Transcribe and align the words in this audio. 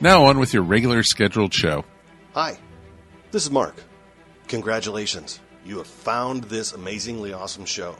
Now 0.00 0.26
on 0.26 0.38
with 0.38 0.52
your 0.52 0.62
regular 0.62 1.02
scheduled 1.02 1.54
show. 1.54 1.82
Hi, 2.34 2.58
this 3.30 3.44
is 3.44 3.50
Mark. 3.50 3.82
Congratulations. 4.46 5.40
You 5.64 5.78
have 5.78 5.86
found 5.86 6.44
this 6.44 6.74
amazingly 6.74 7.32
awesome 7.32 7.64
show. 7.64 7.96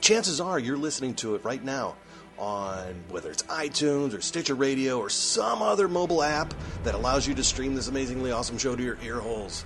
Chances 0.00 0.40
are 0.40 0.60
you're 0.60 0.76
listening 0.76 1.14
to 1.16 1.34
it 1.34 1.44
right 1.44 1.62
now 1.62 1.96
on 2.38 3.02
whether 3.08 3.32
it's 3.32 3.42
iTunes 3.44 4.16
or 4.16 4.20
Stitcher 4.20 4.54
Radio 4.54 5.00
or 5.00 5.10
some 5.10 5.60
other 5.60 5.88
mobile 5.88 6.22
app 6.22 6.54
that 6.84 6.94
allows 6.94 7.26
you 7.26 7.34
to 7.34 7.42
stream 7.42 7.74
this 7.74 7.88
amazingly 7.88 8.30
awesome 8.30 8.56
show 8.56 8.76
to 8.76 8.82
your 8.82 8.96
ear 9.02 9.18
holes. 9.18 9.64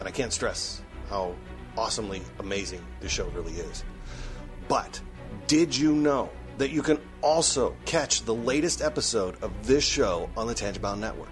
And 0.00 0.06
I 0.06 0.10
can't 0.10 0.34
stress 0.34 0.82
how 1.08 1.34
awesomely 1.78 2.20
amazing 2.40 2.84
this 3.00 3.10
show 3.10 3.26
really 3.28 3.54
is. 3.54 3.84
But 4.68 5.00
did 5.46 5.74
you 5.74 5.94
know 5.94 6.28
that 6.58 6.70
you 6.70 6.82
can 6.82 7.00
also 7.22 7.74
catch 7.86 8.22
the 8.22 8.34
latest 8.34 8.82
episode 8.82 9.42
of 9.42 9.66
this 9.66 9.84
show 9.84 10.28
on 10.36 10.46
the 10.46 10.54
Tangibound 10.54 10.98
Network? 10.98 11.31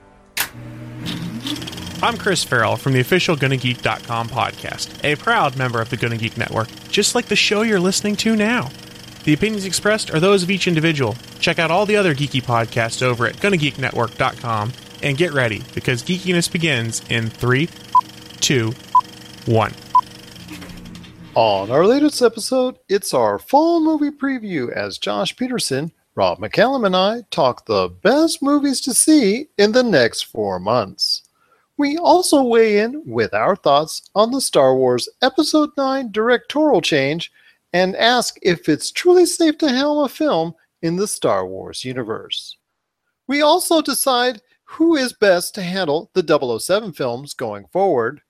I'm 2.03 2.17
Chris 2.17 2.43
Farrell 2.43 2.77
from 2.77 2.93
the 2.93 2.99
official 2.99 3.35
GonnaGeek.com 3.35 4.29
podcast, 4.29 5.03
a 5.03 5.15
proud 5.15 5.55
member 5.55 5.79
of 5.79 5.91
the 5.91 5.97
Gonna 5.97 6.17
Geek 6.17 6.35
Network, 6.35 6.67
just 6.89 7.13
like 7.13 7.27
the 7.27 7.35
show 7.35 7.61
you're 7.61 7.79
listening 7.79 8.15
to 8.17 8.35
now. 8.35 8.71
The 9.23 9.33
opinions 9.33 9.65
expressed 9.65 10.11
are 10.11 10.19
those 10.19 10.41
of 10.41 10.49
each 10.49 10.67
individual. 10.67 11.15
Check 11.39 11.59
out 11.59 11.69
all 11.69 11.85
the 11.85 11.95
other 11.95 12.15
geeky 12.15 12.41
podcasts 12.41 13.03
over 13.03 13.27
at 13.27 13.35
GonnaGeekNetwork.com 13.35 14.73
and 15.03 15.15
get 15.15 15.31
ready 15.31 15.61
because 15.75 16.01
geekiness 16.01 16.51
begins 16.51 17.03
in 17.11 17.29
three, 17.29 17.69
two, 18.39 18.73
one. 19.45 19.71
On 21.35 21.69
our 21.69 21.85
latest 21.85 22.23
episode, 22.23 22.79
it's 22.89 23.13
our 23.13 23.37
fall 23.37 23.79
movie 23.79 24.09
preview 24.09 24.71
as 24.75 24.97
Josh 24.97 25.35
Peterson, 25.35 25.91
Rob 26.15 26.39
McCallum, 26.39 26.83
and 26.83 26.95
I 26.95 27.21
talk 27.29 27.67
the 27.67 27.89
best 27.89 28.41
movies 28.41 28.81
to 28.81 28.95
see 28.95 29.49
in 29.55 29.73
the 29.73 29.83
next 29.83 30.23
four 30.23 30.59
months. 30.59 31.21
We 31.81 31.97
also 31.97 32.43
weigh 32.43 32.77
in 32.77 33.01
with 33.07 33.33
our 33.33 33.55
thoughts 33.55 34.03
on 34.13 34.29
the 34.29 34.39
Star 34.39 34.75
Wars 34.75 35.09
Episode 35.23 35.71
9 35.75 36.11
directorial 36.11 36.79
change 36.79 37.31
and 37.73 37.95
ask 37.95 38.37
if 38.43 38.69
it's 38.69 38.91
truly 38.91 39.25
safe 39.25 39.57
to 39.57 39.67
helm 39.67 40.03
a 40.03 40.07
film 40.07 40.53
in 40.83 40.95
the 40.95 41.07
Star 41.07 41.43
Wars 41.47 41.83
universe. 41.83 42.55
We 43.27 43.41
also 43.41 43.81
decide 43.81 44.43
who 44.63 44.95
is 44.95 45.13
best 45.13 45.55
to 45.55 45.63
handle 45.63 46.11
the 46.13 46.59
007 46.59 46.93
films 46.93 47.33
going 47.33 47.65
forward. 47.73 48.21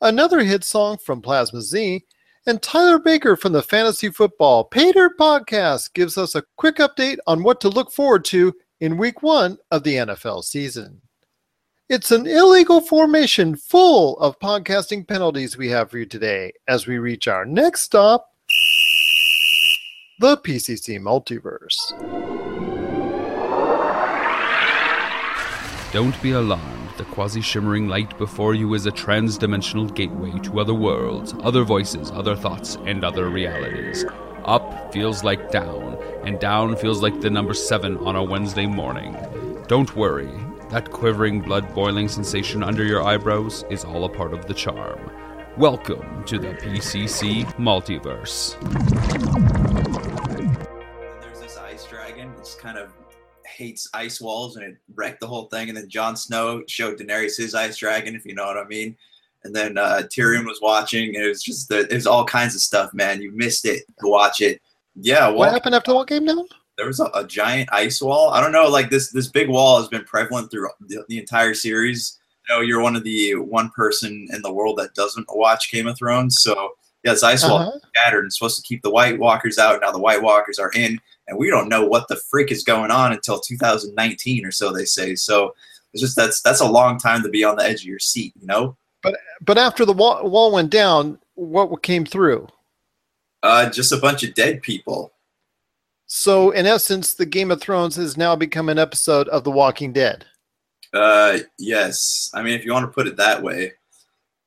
Another 0.00 0.40
hit 0.40 0.64
song 0.64 0.96
from 0.96 1.20
Plasma 1.20 1.60
Z 1.60 2.06
and 2.46 2.62
Tyler 2.62 2.98
Baker 2.98 3.36
from 3.36 3.52
the 3.52 3.60
Fantasy 3.60 4.08
Football 4.08 4.64
Pater 4.64 5.10
podcast 5.10 5.92
gives 5.92 6.16
us 6.16 6.34
a 6.34 6.44
quick 6.56 6.76
update 6.76 7.18
on 7.26 7.42
what 7.42 7.60
to 7.60 7.68
look 7.68 7.92
forward 7.92 8.24
to 8.24 8.54
in 8.80 8.96
week 8.96 9.22
one 9.22 9.58
of 9.70 9.82
the 9.82 9.96
NFL 9.96 10.42
season. 10.42 11.02
It's 11.90 12.10
an 12.10 12.26
illegal 12.26 12.82
formation 12.82 13.56
full 13.56 14.18
of 14.18 14.38
podcasting 14.40 15.08
penalties 15.08 15.56
we 15.56 15.70
have 15.70 15.90
for 15.90 15.96
you 15.96 16.04
today 16.04 16.52
as 16.68 16.86
we 16.86 16.98
reach 16.98 17.26
our 17.26 17.46
next 17.46 17.80
stop 17.80 18.34
the 20.18 20.36
PCC 20.36 21.00
Multiverse. 21.00 21.78
Don't 25.90 26.20
be 26.22 26.32
alarmed. 26.32 26.90
The 26.98 27.04
quasi 27.04 27.40
shimmering 27.40 27.88
light 27.88 28.18
before 28.18 28.54
you 28.54 28.74
is 28.74 28.84
a 28.84 28.90
trans 28.90 29.38
dimensional 29.38 29.86
gateway 29.86 30.38
to 30.40 30.60
other 30.60 30.74
worlds, 30.74 31.34
other 31.40 31.64
voices, 31.64 32.10
other 32.10 32.36
thoughts, 32.36 32.76
and 32.84 33.02
other 33.02 33.30
realities. 33.30 34.04
Up 34.44 34.92
feels 34.92 35.24
like 35.24 35.50
down, 35.50 35.96
and 36.26 36.38
down 36.38 36.76
feels 36.76 37.00
like 37.00 37.18
the 37.22 37.30
number 37.30 37.54
seven 37.54 37.96
on 37.98 38.14
a 38.14 38.22
Wednesday 38.22 38.66
morning. 38.66 39.16
Don't 39.68 39.96
worry, 39.96 40.28
that 40.70 40.90
quivering, 40.90 41.40
blood 41.40 41.74
boiling 41.74 42.08
sensation 42.08 42.62
under 42.62 42.84
your 42.84 43.02
eyebrows 43.02 43.64
is 43.70 43.84
all 43.84 44.04
a 44.04 44.08
part 44.08 44.34
of 44.34 44.46
the 44.46 44.54
charm. 44.54 45.10
Welcome 45.56 46.24
to 46.24 46.38
the 46.38 46.48
PCC 46.48 47.44
Multiverse. 47.54 48.54
there's 51.22 51.40
this 51.40 51.56
ice 51.56 51.84
dragon 51.86 52.32
that's 52.36 52.54
kind 52.54 52.76
of 52.76 52.92
hates 53.46 53.88
ice 53.94 54.20
walls 54.20 54.56
and 54.56 54.64
it 54.64 54.76
wrecked 54.94 55.20
the 55.20 55.26
whole 55.26 55.46
thing. 55.46 55.68
And 55.68 55.76
then 55.76 55.88
Jon 55.88 56.16
Snow 56.16 56.62
showed 56.68 56.98
Daenerys 56.98 57.36
his 57.36 57.54
ice 57.54 57.78
dragon, 57.78 58.14
if 58.14 58.26
you 58.26 58.34
know 58.34 58.44
what 58.44 58.58
I 58.58 58.64
mean. 58.64 58.94
And 59.44 59.56
then 59.56 59.78
uh, 59.78 60.02
Tyrion 60.04 60.44
was 60.44 60.60
watching, 60.60 61.14
and 61.14 61.24
it 61.24 61.28
was 61.28 61.42
just 61.42 61.68
the, 61.68 61.80
it 61.80 61.94
was 61.94 62.06
all 62.06 62.24
kinds 62.24 62.54
of 62.54 62.60
stuff, 62.60 62.92
man. 62.92 63.22
You 63.22 63.30
missed 63.32 63.64
it 63.64 63.84
to 64.00 64.08
watch 64.08 64.40
it. 64.40 64.60
Yeah, 65.00 65.28
What 65.28 65.52
happened 65.52 65.76
after 65.76 65.94
what 65.94 66.08
game 66.08 66.24
now? 66.24 66.44
There 66.78 66.86
was 66.86 67.00
a, 67.00 67.10
a 67.14 67.26
giant 67.26 67.68
ice 67.72 68.00
wall. 68.00 68.30
I 68.30 68.40
don't 68.40 68.52
know, 68.52 68.68
like 68.68 68.88
this 68.88 69.10
this 69.12 69.26
big 69.28 69.48
wall 69.50 69.78
has 69.78 69.88
been 69.88 70.04
prevalent 70.04 70.50
through 70.50 70.68
the, 70.80 71.04
the 71.08 71.18
entire 71.18 71.52
series. 71.52 72.18
I 72.48 72.54
know 72.54 72.60
you're 72.62 72.80
one 72.80 72.96
of 72.96 73.04
the 73.04 73.34
one 73.34 73.68
person 73.70 74.26
in 74.32 74.40
the 74.40 74.52
world 74.52 74.78
that 74.78 74.94
doesn't 74.94 75.26
watch 75.34 75.70
Game 75.70 75.86
of 75.86 75.98
Thrones, 75.98 76.40
so 76.40 76.70
yeah, 77.04 77.12
this 77.12 77.22
ice 77.22 77.44
wall 77.44 77.58
Uh-huh. 77.58 77.72
is 77.76 77.82
scattered 77.94 78.22
and 78.24 78.32
supposed 78.32 78.56
to 78.56 78.62
keep 78.62 78.80
the 78.82 78.90
White 78.90 79.18
Walkers 79.18 79.58
out. 79.58 79.80
Now 79.82 79.92
the 79.92 79.98
White 79.98 80.22
Walkers 80.22 80.58
are 80.58 80.70
in, 80.74 80.98
and 81.26 81.36
we 81.38 81.50
don't 81.50 81.68
know 81.68 81.84
what 81.86 82.08
the 82.08 82.16
freak 82.16 82.50
is 82.50 82.64
going 82.64 82.90
on 82.90 83.12
until 83.12 83.38
2019 83.38 84.46
or 84.46 84.50
so 84.50 84.72
they 84.72 84.84
say. 84.84 85.14
So 85.14 85.54
it's 85.92 86.00
just 86.02 86.16
that's 86.16 86.40
that's 86.42 86.60
a 86.60 86.66
long 86.70 86.98
time 86.98 87.22
to 87.22 87.28
be 87.28 87.44
on 87.44 87.56
the 87.56 87.64
edge 87.64 87.80
of 87.82 87.86
your 87.86 87.98
seat, 87.98 88.32
you 88.40 88.46
know. 88.46 88.76
But 89.02 89.16
But 89.42 89.58
after 89.58 89.84
the 89.84 89.92
wall, 89.92 90.28
wall 90.28 90.52
went 90.52 90.70
down, 90.70 91.18
what 91.34 91.82
came 91.82 92.04
through? 92.04 92.48
Uh, 93.42 93.68
just 93.70 93.92
a 93.92 93.96
bunch 93.96 94.22
of 94.24 94.34
dead 94.34 94.62
people. 94.62 95.12
So, 96.10 96.52
in 96.52 96.64
essence, 96.64 97.12
the 97.12 97.26
Game 97.26 97.50
of 97.50 97.60
Thrones 97.60 97.94
has 97.96 98.16
now 98.16 98.34
become 98.34 98.70
an 98.70 98.78
episode 98.78 99.28
of 99.28 99.44
The 99.44 99.50
Walking 99.50 99.92
Dead. 99.92 100.24
Uh, 100.94 101.40
yes. 101.58 102.30
I 102.32 102.42
mean, 102.42 102.54
if 102.54 102.64
you 102.64 102.72
want 102.72 102.86
to 102.86 102.92
put 102.92 103.06
it 103.06 103.16
that 103.18 103.42
way. 103.42 103.72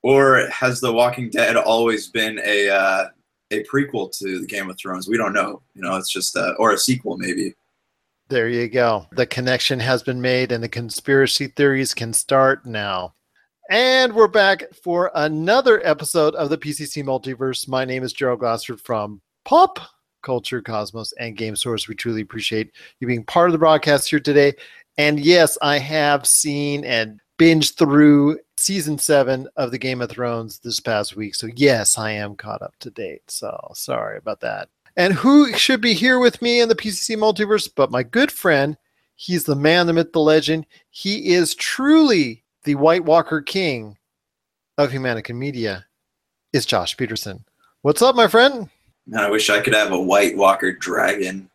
Or 0.02 0.48
has 0.50 0.80
The 0.80 0.92
Walking 0.92 1.30
Dead 1.30 1.56
always 1.56 2.08
been 2.08 2.40
a 2.44 2.68
uh, 2.68 3.04
a 3.52 3.62
prequel 3.62 4.10
to 4.18 4.40
the 4.40 4.46
Game 4.46 4.68
of 4.68 4.76
Thrones? 4.76 5.06
We 5.06 5.16
don't 5.16 5.32
know. 5.32 5.62
You 5.74 5.82
know, 5.82 5.94
it's 5.94 6.12
just 6.12 6.36
uh, 6.36 6.54
or 6.58 6.72
a 6.72 6.78
sequel 6.78 7.16
maybe. 7.16 7.54
There 8.28 8.48
you 8.48 8.68
go. 8.68 9.06
The 9.12 9.26
connection 9.26 9.78
has 9.78 10.02
been 10.02 10.20
made, 10.20 10.50
and 10.50 10.64
the 10.64 10.68
conspiracy 10.68 11.46
theories 11.46 11.94
can 11.94 12.12
start 12.12 12.66
now. 12.66 13.14
And 13.70 14.12
we're 14.12 14.26
back 14.26 14.64
for 14.82 15.12
another 15.14 15.80
episode 15.86 16.34
of 16.34 16.50
the 16.50 16.58
PCC 16.58 17.04
Multiverse. 17.04 17.68
My 17.68 17.84
name 17.84 18.02
is 18.02 18.12
Gerald 18.12 18.40
Glassford 18.40 18.80
from 18.80 19.20
Pop 19.44 19.78
Culture 20.22 20.62
Cosmos 20.62 21.12
and 21.18 21.36
Game 21.36 21.56
Source. 21.56 21.88
We 21.88 21.94
truly 21.94 22.22
appreciate 22.22 22.72
you 23.00 23.06
being 23.06 23.24
part 23.24 23.48
of 23.48 23.52
the 23.52 23.58
broadcast 23.58 24.08
here 24.08 24.20
today. 24.20 24.54
And 24.98 25.20
yes, 25.20 25.58
I 25.62 25.78
have 25.78 26.26
seen 26.26 26.84
and 26.84 27.20
binged 27.38 27.76
through 27.76 28.38
season 28.56 28.98
seven 28.98 29.48
of 29.56 29.70
the 29.70 29.78
Game 29.78 30.00
of 30.00 30.10
Thrones 30.10 30.58
this 30.60 30.80
past 30.80 31.16
week. 31.16 31.34
So 31.34 31.48
yes, 31.54 31.98
I 31.98 32.12
am 32.12 32.36
caught 32.36 32.62
up 32.62 32.74
to 32.80 32.90
date. 32.90 33.22
So 33.28 33.72
sorry 33.74 34.18
about 34.18 34.40
that. 34.40 34.68
And 34.96 35.14
who 35.14 35.52
should 35.54 35.80
be 35.80 35.94
here 35.94 36.18
with 36.18 36.42
me 36.42 36.60
in 36.60 36.68
the 36.68 36.74
PCC 36.74 37.16
multiverse 37.16 37.70
but 37.74 37.90
my 37.90 38.02
good 38.02 38.30
friend? 38.30 38.76
He's 39.14 39.44
the 39.44 39.56
man, 39.56 39.86
the 39.86 39.92
myth, 39.92 40.12
the 40.12 40.20
legend. 40.20 40.66
He 40.90 41.32
is 41.32 41.54
truly 41.54 42.44
the 42.64 42.74
White 42.74 43.04
Walker 43.04 43.40
King 43.40 43.96
of 44.78 44.90
Humanican 44.90 45.36
Media. 45.36 45.86
Is 46.52 46.66
Josh 46.66 46.96
Peterson. 46.98 47.46
What's 47.80 48.02
up, 48.02 48.14
my 48.14 48.28
friend? 48.28 48.68
Man, 49.06 49.20
I 49.20 49.30
wish 49.30 49.50
I 49.50 49.60
could 49.60 49.74
have 49.74 49.92
a 49.92 50.00
White 50.00 50.36
Walker 50.36 50.72
dragon. 50.72 51.48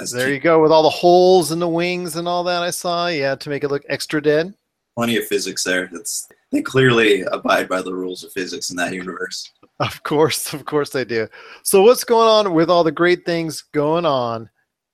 As 0.00 0.10
There 0.10 0.32
you 0.32 0.40
go, 0.40 0.62
with 0.62 0.72
all 0.72 0.82
the 0.82 0.88
holes 0.90 1.52
in 1.52 1.58
the 1.58 1.68
wings 1.68 2.16
and 2.16 2.26
all 2.26 2.42
that 2.44 2.62
I 2.62 2.70
saw. 2.70 3.06
Yeah, 3.08 3.34
to 3.34 3.48
make 3.48 3.64
it 3.64 3.68
look 3.68 3.84
extra 3.88 4.20
dead. 4.22 4.54
plenty 4.96 5.16
of 5.16 5.26
physics 5.26 5.62
there. 5.62 5.88
That's 5.92 6.26
they 6.50 6.62
clearly 6.62 7.22
abide 7.22 7.68
by 7.68 7.80
the 7.82 7.94
rules 7.94 8.24
of 8.24 8.32
physics 8.32 8.70
in 8.70 8.76
that 8.76 8.92
universe. 8.92 9.52
Of 9.78 10.02
course, 10.02 10.52
of 10.52 10.64
course 10.64 10.90
they 10.90 11.04
do. 11.04 11.28
So 11.62 11.82
what's 11.82 12.04
going 12.04 12.28
on 12.28 12.54
with 12.54 12.68
all 12.68 12.82
the 12.82 12.92
great 12.92 13.24
things 13.24 13.62
going 13.72 14.04
on 14.04 14.50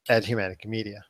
at 0.08 0.24
Humanica 0.24 0.66
Media? 0.66 1.04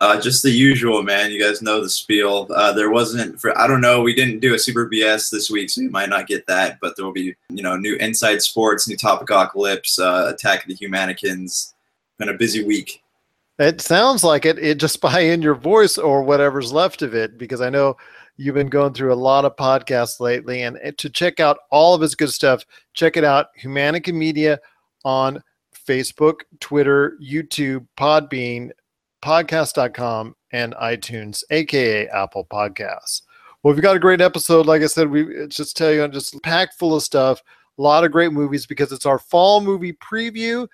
Uh, 0.00 0.18
just 0.18 0.42
the 0.42 0.50
usual, 0.50 1.02
man. 1.02 1.30
You 1.30 1.42
guys 1.42 1.60
know 1.60 1.82
the 1.82 1.90
spiel. 1.90 2.46
Uh, 2.54 2.72
there 2.72 2.90
wasn't 2.90 3.38
for 3.38 3.56
I 3.58 3.66
don't 3.66 3.82
know. 3.82 4.00
We 4.00 4.14
didn't 4.14 4.40
do 4.40 4.54
a 4.54 4.58
Super 4.58 4.88
BS 4.88 5.30
this 5.30 5.50
week, 5.50 5.68
so 5.68 5.82
you 5.82 5.90
might 5.90 6.08
not 6.08 6.26
get 6.26 6.46
that. 6.46 6.78
But 6.80 6.96
there 6.96 7.04
will 7.04 7.12
be, 7.12 7.36
you 7.50 7.62
know, 7.62 7.76
new 7.76 7.96
Inside 7.96 8.40
Sports, 8.40 8.88
new 8.88 8.96
Topicocalypse, 8.96 9.98
uh, 9.98 10.32
Attack 10.32 10.62
of 10.62 10.68
the 10.68 10.76
Humanicans. 10.76 11.74
Been 12.18 12.30
a 12.30 12.34
busy 12.34 12.64
week. 12.64 13.02
It 13.58 13.82
sounds 13.82 14.24
like 14.24 14.46
it. 14.46 14.58
It 14.58 14.78
just 14.78 15.00
by 15.02 15.20
in 15.20 15.42
your 15.42 15.54
voice 15.54 15.98
or 15.98 16.22
whatever's 16.22 16.72
left 16.72 17.02
of 17.02 17.14
it, 17.14 17.36
because 17.36 17.60
I 17.60 17.68
know 17.68 17.98
you've 18.38 18.54
been 18.54 18.68
going 18.68 18.94
through 18.94 19.12
a 19.12 19.14
lot 19.14 19.44
of 19.44 19.54
podcasts 19.56 20.18
lately. 20.18 20.62
And 20.62 20.78
to 20.96 21.10
check 21.10 21.40
out 21.40 21.58
all 21.70 21.94
of 21.94 22.00
his 22.00 22.14
good 22.14 22.30
stuff, 22.30 22.64
check 22.94 23.18
it 23.18 23.24
out. 23.24 23.48
Humanica 23.62 24.14
Media 24.14 24.58
on 25.04 25.42
Facebook, 25.86 26.36
Twitter, 26.58 27.18
YouTube, 27.22 27.86
Podbean, 27.98 28.70
podcast.com, 29.22 30.34
and 30.52 30.74
iTunes, 30.74 31.42
aka 31.50 32.08
Apple 32.08 32.46
Podcasts. 32.50 33.22
Well, 33.62 33.74
we've 33.74 33.82
got 33.82 33.96
a 33.96 34.00
great 34.00 34.20
episode. 34.20 34.66
Like 34.66 34.82
I 34.82 34.86
said, 34.86 35.10
we 35.10 35.46
just 35.48 35.76
tell 35.76 35.92
you, 35.92 36.02
I'm 36.02 36.12
just 36.12 36.42
packed 36.42 36.78
full 36.78 36.96
of 36.96 37.02
stuff. 37.02 37.42
A 37.78 37.82
lot 37.82 38.04
of 38.04 38.12
great 38.12 38.32
movies 38.32 38.66
because 38.66 38.92
it's 38.92 39.06
our 39.06 39.18
fall 39.18 39.60
movie 39.60 39.92
preview. 39.94 40.66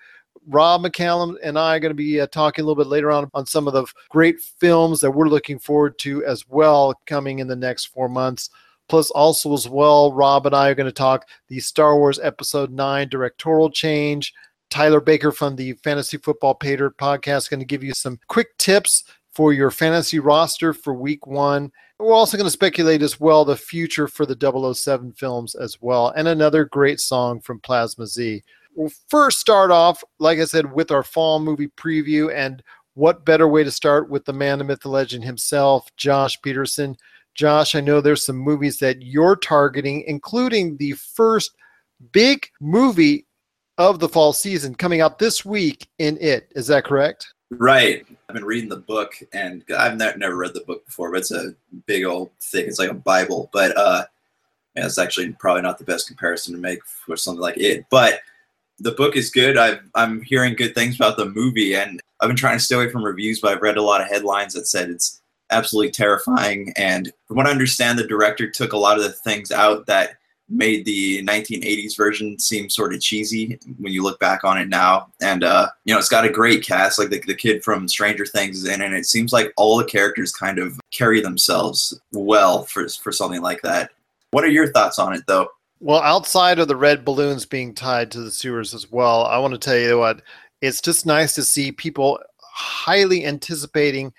Rob 0.47 0.83
McCallum 0.83 1.35
and 1.43 1.59
I 1.59 1.75
are 1.75 1.79
going 1.79 1.91
to 1.91 1.95
be 1.95 2.21
uh, 2.21 2.27
talking 2.27 2.63
a 2.63 2.65
little 2.65 2.81
bit 2.81 2.89
later 2.89 3.11
on 3.11 3.29
on 3.33 3.45
some 3.45 3.67
of 3.67 3.73
the 3.73 3.85
great 4.09 4.39
films 4.39 5.01
that 5.01 5.11
we're 5.11 5.27
looking 5.27 5.59
forward 5.59 5.99
to 5.99 6.23
as 6.25 6.47
well 6.47 6.93
coming 7.05 7.39
in 7.39 7.47
the 7.47 7.55
next 7.55 7.87
four 7.87 8.07
months. 8.07 8.49
Plus, 8.87 9.11
also 9.11 9.53
as 9.53 9.67
well, 9.67 10.13
Rob 10.13 10.45
and 10.45 10.55
I 10.55 10.69
are 10.69 10.75
going 10.75 10.85
to 10.85 10.93
talk 10.93 11.27
the 11.49 11.59
Star 11.59 11.97
Wars 11.97 12.19
Episode 12.19 12.71
9 12.71 13.09
directorial 13.09 13.69
change. 13.69 14.33
Tyler 14.69 15.01
Baker 15.01 15.31
from 15.31 15.55
the 15.55 15.73
Fantasy 15.73 16.17
Football 16.17 16.55
Pater 16.55 16.91
podcast 16.91 17.49
going 17.49 17.59
to 17.59 17.65
give 17.65 17.83
you 17.83 17.93
some 17.93 18.19
quick 18.27 18.57
tips 18.57 19.03
for 19.31 19.53
your 19.53 19.71
fantasy 19.71 20.19
roster 20.19 20.73
for 20.73 20.93
week 20.93 21.27
one. 21.27 21.71
We're 21.99 22.13
also 22.13 22.37
going 22.37 22.47
to 22.47 22.51
speculate 22.51 23.01
as 23.01 23.19
well 23.19 23.45
the 23.45 23.55
future 23.55 24.07
for 24.07 24.25
the 24.25 24.73
007 24.73 25.13
films 25.13 25.55
as 25.55 25.77
well, 25.79 26.09
and 26.15 26.27
another 26.27 26.65
great 26.65 26.99
song 26.99 27.39
from 27.39 27.59
Plasma 27.59 28.07
Z. 28.07 28.41
We'll 28.73 28.91
first 29.09 29.39
start 29.39 29.71
off, 29.71 30.03
like 30.19 30.39
I 30.39 30.45
said, 30.45 30.73
with 30.73 30.91
our 30.91 31.03
fall 31.03 31.39
movie 31.39 31.67
preview. 31.67 32.33
And 32.33 32.63
what 32.93 33.25
better 33.25 33.47
way 33.47 33.63
to 33.63 33.69
start 33.69 34.09
with 34.09 34.25
the 34.25 34.33
man, 34.33 34.57
the 34.57 34.63
myth, 34.63 34.79
the 34.81 34.89
legend 34.89 35.23
himself, 35.23 35.87
Josh 35.97 36.41
Peterson. 36.41 36.97
Josh, 37.35 37.75
I 37.75 37.81
know 37.81 38.01
there's 38.01 38.25
some 38.25 38.37
movies 38.37 38.79
that 38.79 39.03
you're 39.03 39.35
targeting, 39.35 40.03
including 40.07 40.77
the 40.77 40.93
first 40.93 41.55
big 42.11 42.47
movie 42.59 43.26
of 43.77 43.99
the 43.99 44.09
fall 44.09 44.33
season 44.33 44.75
coming 44.75 45.01
out 45.01 45.19
this 45.19 45.45
week 45.45 45.87
in 45.99 46.17
It. 46.19 46.51
Is 46.55 46.67
that 46.67 46.83
correct? 46.83 47.33
Right. 47.51 48.05
I've 48.27 48.35
been 48.35 48.45
reading 48.45 48.69
the 48.69 48.77
book, 48.77 49.13
and 49.33 49.63
I've 49.77 49.97
never, 49.97 50.35
read 50.35 50.53
the 50.53 50.63
book 50.67 50.85
before, 50.85 51.11
but 51.11 51.19
it's 51.19 51.31
a 51.31 51.55
big 51.85 52.03
old 52.03 52.29
thing. 52.41 52.65
It's 52.65 52.79
like 52.79 52.91
a 52.91 52.95
Bible, 52.95 53.49
but 53.53 53.77
uh, 53.77 54.05
yeah, 54.75 54.85
it's 54.85 54.97
actually 54.97 55.31
probably 55.33 55.61
not 55.61 55.77
the 55.77 55.85
best 55.85 56.07
comparison 56.07 56.53
to 56.53 56.59
make 56.59 56.83
for 56.85 57.15
something 57.15 57.41
like 57.41 57.57
it. 57.57 57.85
But 57.89 58.19
the 58.79 58.91
book 58.91 59.15
is 59.15 59.29
good. 59.29 59.57
i 59.57 59.79
am 59.95 60.21
hearing 60.21 60.55
good 60.55 60.75
things 60.75 60.95
about 60.95 61.17
the 61.17 61.29
movie, 61.29 61.75
and 61.75 62.01
I've 62.19 62.27
been 62.27 62.35
trying 62.35 62.57
to 62.57 62.63
stay 62.63 62.75
away 62.75 62.89
from 62.89 63.03
reviews, 63.03 63.39
but 63.39 63.53
I've 63.53 63.61
read 63.61 63.77
a 63.77 63.81
lot 63.81 64.01
of 64.01 64.07
headlines 64.07 64.53
that 64.53 64.67
said 64.67 64.89
it's 64.89 65.21
absolutely 65.49 65.91
terrifying. 65.91 66.73
And 66.75 67.11
from 67.27 67.37
what 67.37 67.47
I 67.47 67.51
understand, 67.51 67.97
the 67.97 68.07
director 68.07 68.49
took 68.49 68.73
a 68.73 68.77
lot 68.77 68.97
of 68.97 69.03
the 69.03 69.11
things 69.11 69.51
out 69.51 69.85
that 69.85 70.17
made 70.49 70.85
the 70.85 71.23
1980s 71.25 71.97
version 71.97 72.39
seem 72.39 72.69
sort 72.69 72.93
of 72.93 73.01
cheesy 73.01 73.59
when 73.79 73.91
you 73.91 74.03
look 74.03 74.19
back 74.19 74.43
on 74.43 74.57
it 74.57 74.69
now. 74.69 75.07
And 75.21 75.43
uh, 75.43 75.69
you 75.83 75.93
know, 75.93 75.99
it's 75.99 76.09
got 76.09 76.25
a 76.25 76.29
great 76.29 76.65
cast. 76.65 76.99
Like 76.99 77.09
the, 77.09 77.19
the 77.19 77.35
kid 77.35 77.63
from 77.63 77.87
Stranger 77.87 78.25
Things 78.25 78.57
is 78.57 78.67
in, 78.67 78.81
and 78.81 78.95
it 78.95 79.05
seems 79.05 79.33
like 79.33 79.53
all 79.57 79.77
the 79.77 79.85
characters 79.85 80.31
kind 80.31 80.59
of 80.59 80.79
carry 80.91 81.21
themselves 81.21 81.99
well 82.11 82.63
for 82.63 82.87
for 82.87 83.11
something 83.11 83.41
like 83.41 83.61
that. 83.61 83.91
What 84.31 84.43
are 84.43 84.49
your 84.49 84.71
thoughts 84.71 84.99
on 84.99 85.13
it, 85.13 85.23
though? 85.27 85.49
Well, 85.79 86.01
outside 86.01 86.59
of 86.59 86.67
the 86.67 86.75
red 86.75 87.05
balloons 87.05 87.45
being 87.45 87.73
tied 87.73 88.11
to 88.11 88.21
the 88.21 88.31
sewers 88.31 88.73
as 88.73 88.91
well, 88.91 89.25
I 89.25 89.37
want 89.37 89.53
to 89.53 89.59
tell 89.59 89.77
you 89.77 89.99
what, 89.99 90.21
it's 90.61 90.81
just 90.81 91.05
nice 91.05 91.33
to 91.35 91.43
see 91.43 91.71
people 91.71 92.19
highly 92.39 93.25
anticipating 93.25 94.11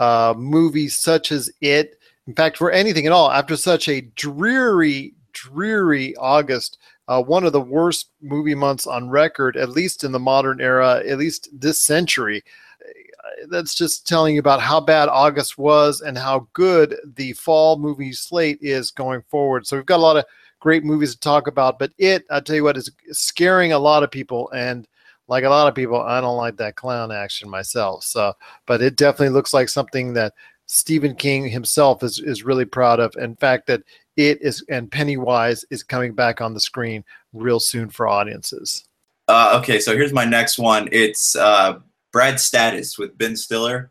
uh, 0.00 0.34
movies 0.36 0.98
such 0.98 1.30
as 1.30 1.50
it. 1.60 2.00
In 2.26 2.34
fact, 2.34 2.56
for 2.56 2.72
anything 2.72 3.06
at 3.06 3.12
all, 3.12 3.30
after 3.30 3.56
such 3.56 3.88
a 3.88 4.00
dreary, 4.00 5.14
dreary 5.34 6.16
August, 6.16 6.78
uh, 7.08 7.22
one 7.22 7.44
of 7.44 7.52
the 7.52 7.60
worst 7.60 8.10
movie 8.22 8.54
months 8.54 8.86
on 8.86 9.10
record, 9.10 9.56
at 9.56 9.68
least 9.68 10.04
in 10.04 10.12
the 10.12 10.18
modern 10.18 10.60
era, 10.60 11.02
at 11.06 11.18
least 11.18 11.48
this 11.52 11.78
century. 11.78 12.42
Uh, 12.80 13.46
that's 13.50 13.74
just 13.74 14.06
telling 14.06 14.34
you 14.34 14.40
about 14.40 14.60
how 14.60 14.80
bad 14.80 15.08
August 15.08 15.58
was 15.58 16.00
and 16.00 16.16
how 16.16 16.48
good 16.54 16.96
the 17.16 17.32
fall 17.34 17.76
movie 17.76 18.12
slate 18.12 18.58
is 18.62 18.90
going 18.90 19.22
forward. 19.28 19.66
So 19.66 19.76
we've 19.76 19.86
got 19.86 19.98
a 19.98 20.02
lot 20.02 20.16
of 20.16 20.24
great 20.60 20.82
movies 20.82 21.12
to 21.12 21.20
talk 21.20 21.46
about. 21.46 21.78
But 21.78 21.92
it, 21.98 22.24
I 22.30 22.40
tell 22.40 22.56
you 22.56 22.64
what, 22.64 22.78
is 22.78 22.90
scaring 23.12 23.72
a 23.72 23.78
lot 23.78 24.02
of 24.02 24.10
people. 24.10 24.50
And 24.52 24.88
like 25.28 25.44
a 25.44 25.48
lot 25.50 25.68
of 25.68 25.74
people, 25.74 26.00
I 26.00 26.20
don't 26.20 26.38
like 26.38 26.56
that 26.56 26.76
clown 26.76 27.12
action 27.12 27.50
myself. 27.50 28.04
So, 28.04 28.32
but 28.66 28.80
it 28.80 28.96
definitely 28.96 29.34
looks 29.34 29.52
like 29.52 29.68
something 29.68 30.14
that 30.14 30.32
Stephen 30.66 31.14
King 31.14 31.48
himself 31.48 32.02
is, 32.02 32.18
is 32.18 32.44
really 32.44 32.64
proud 32.64 32.98
of. 32.98 33.14
In 33.16 33.36
fact, 33.36 33.66
that 33.66 33.82
it 34.16 34.40
is 34.42 34.64
and 34.68 34.90
Pennywise 34.90 35.64
is 35.70 35.82
coming 35.82 36.14
back 36.14 36.40
on 36.40 36.54
the 36.54 36.60
screen 36.60 37.04
real 37.32 37.60
soon 37.60 37.88
for 37.88 38.06
audiences. 38.08 38.84
Uh, 39.28 39.58
okay, 39.60 39.80
so 39.80 39.96
here's 39.96 40.12
my 40.12 40.24
next 40.24 40.58
one. 40.58 40.88
It's 40.92 41.34
uh, 41.34 41.78
Brad's 42.12 42.44
Status 42.44 42.98
with 42.98 43.16
Ben 43.16 43.36
Stiller. 43.36 43.90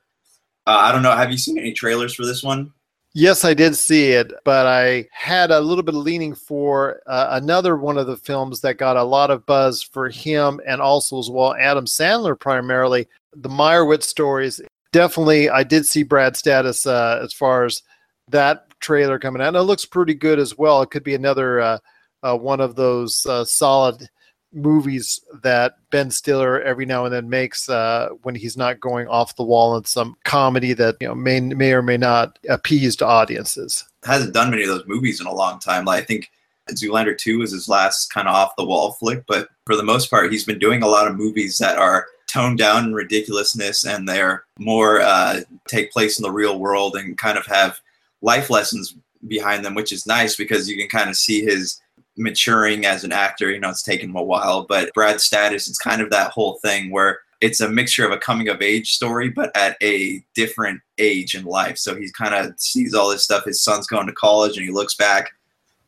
Uh, 0.67 0.77
I 0.81 0.91
don't 0.91 1.03
know. 1.03 1.11
Have 1.11 1.31
you 1.31 1.37
seen 1.37 1.57
any 1.57 1.73
trailers 1.73 2.13
for 2.13 2.25
this 2.25 2.43
one? 2.43 2.71
Yes, 3.15 3.45
I 3.45 3.53
did 3.53 3.75
see 3.75 4.11
it, 4.11 4.33
but 4.43 4.65
I 4.65 5.07
had 5.11 5.51
a 5.51 5.59
little 5.59 5.83
bit 5.83 5.93
of 5.93 6.01
leaning 6.01 6.33
for 6.33 6.99
uh, 7.05 7.27
another 7.31 7.75
one 7.75 7.99
of 7.99 8.07
the 8.07 8.17
films 8.17 8.59
that 8.61 8.79
got 8.79 8.97
a 8.97 9.03
lot 9.03 9.29
of 9.29 9.45
buzz 9.45 9.83
for 9.83 10.09
him 10.09 10.59
and 10.65 10.81
also 10.81 11.19
as 11.19 11.29
well 11.29 11.53
Adam 11.59 11.85
Sandler 11.85 12.39
primarily. 12.39 13.07
The 13.35 13.49
Meyerowitz 13.49 14.03
stories. 14.03 14.61
Definitely, 14.91 15.49
I 15.49 15.63
did 15.63 15.85
see 15.85 16.03
Brad's 16.03 16.39
Status 16.39 16.87
uh, 16.87 17.19
as 17.21 17.33
far 17.33 17.65
as 17.65 17.83
that 18.29 18.72
trailer 18.83 19.17
coming 19.17 19.41
out. 19.41 19.49
And 19.49 19.57
it 19.57 19.63
looks 19.63 19.85
pretty 19.85 20.13
good 20.13 20.37
as 20.37 20.57
well. 20.57 20.81
It 20.81 20.91
could 20.91 21.03
be 21.03 21.15
another 21.15 21.59
uh, 21.59 21.77
uh 22.21 22.37
one 22.37 22.61
of 22.61 22.75
those 22.75 23.25
uh, 23.25 23.43
solid 23.45 24.09
movies 24.53 25.19
that 25.41 25.77
Ben 25.89 26.11
Stiller 26.11 26.61
every 26.61 26.85
now 26.85 27.05
and 27.05 27.13
then 27.13 27.29
makes 27.29 27.67
uh, 27.69 28.09
when 28.21 28.35
he's 28.35 28.55
not 28.55 28.79
going 28.79 29.07
off 29.07 29.35
the 29.35 29.43
wall 29.43 29.75
in 29.75 29.83
some 29.85 30.15
comedy 30.23 30.73
that 30.73 30.97
you 31.01 31.07
know 31.07 31.15
may 31.15 31.39
may 31.39 31.73
or 31.73 31.81
may 31.81 31.97
not 31.97 32.37
appease 32.49 32.95
to 32.97 33.07
audiences. 33.07 33.83
Hasn't 34.03 34.33
done 34.33 34.51
many 34.51 34.63
of 34.63 34.69
those 34.69 34.87
movies 34.87 35.19
in 35.19 35.27
a 35.27 35.33
long 35.33 35.59
time. 35.59 35.85
Like 35.85 36.03
I 36.03 36.05
think 36.05 36.29
Zoolander 36.71 37.17
2 37.17 37.39
was 37.39 37.51
his 37.51 37.67
last 37.67 38.13
kind 38.13 38.27
of 38.27 38.35
off 38.35 38.55
the 38.55 38.65
wall 38.65 38.93
flick, 38.93 39.23
but 39.27 39.49
for 39.65 39.75
the 39.75 39.83
most 39.83 40.09
part, 40.09 40.31
he's 40.31 40.45
been 40.45 40.59
doing 40.59 40.83
a 40.83 40.87
lot 40.87 41.07
of 41.07 41.17
movies 41.17 41.57
that 41.57 41.77
are 41.77 42.07
toned 42.27 42.57
down 42.57 42.85
in 42.85 42.93
ridiculousness 42.93 43.85
and 43.85 44.07
they're 44.07 44.43
more 44.57 45.01
uh, 45.01 45.41
take 45.67 45.91
place 45.91 46.17
in 46.17 46.23
the 46.23 46.31
real 46.31 46.59
world 46.59 46.95
and 46.95 47.17
kind 47.17 47.37
of 47.37 47.45
have 47.45 47.79
life 48.23 48.49
lessons 48.49 48.95
behind 49.27 49.63
them, 49.63 49.75
which 49.75 49.91
is 49.91 50.07
nice 50.07 50.35
because 50.35 50.67
you 50.67 50.75
can 50.75 50.87
kind 50.87 51.09
of 51.09 51.15
see 51.15 51.43
his 51.43 51.79
maturing 52.17 52.85
as 52.85 53.03
an 53.03 53.11
actor. 53.11 53.51
You 53.51 53.59
know, 53.59 53.69
it's 53.69 53.83
taken 53.83 54.09
him 54.09 54.15
a 54.15 54.23
while, 54.23 54.65
but 54.67 54.93
Brad's 54.93 55.23
Status, 55.23 55.67
it's 55.67 55.77
kind 55.77 56.01
of 56.01 56.09
that 56.09 56.31
whole 56.31 56.59
thing 56.63 56.89
where 56.89 57.19
it's 57.41 57.59
a 57.59 57.69
mixture 57.69 58.05
of 58.05 58.11
a 58.11 58.17
coming 58.17 58.47
of 58.47 58.61
age 58.61 58.93
story, 58.93 59.29
but 59.29 59.55
at 59.55 59.75
a 59.83 60.23
different 60.33 60.81
age 60.97 61.35
in 61.35 61.43
life. 61.43 61.77
So 61.77 61.93
he 61.95 62.09
kind 62.17 62.33
of 62.33 62.57
sees 62.57 62.93
all 62.93 63.09
this 63.09 63.25
stuff. 63.25 63.43
His 63.43 63.61
son's 63.61 63.87
going 63.87 64.07
to 64.07 64.13
college 64.13 64.55
and 64.55 64.65
he 64.65 64.71
looks 64.71 64.95
back, 64.95 65.31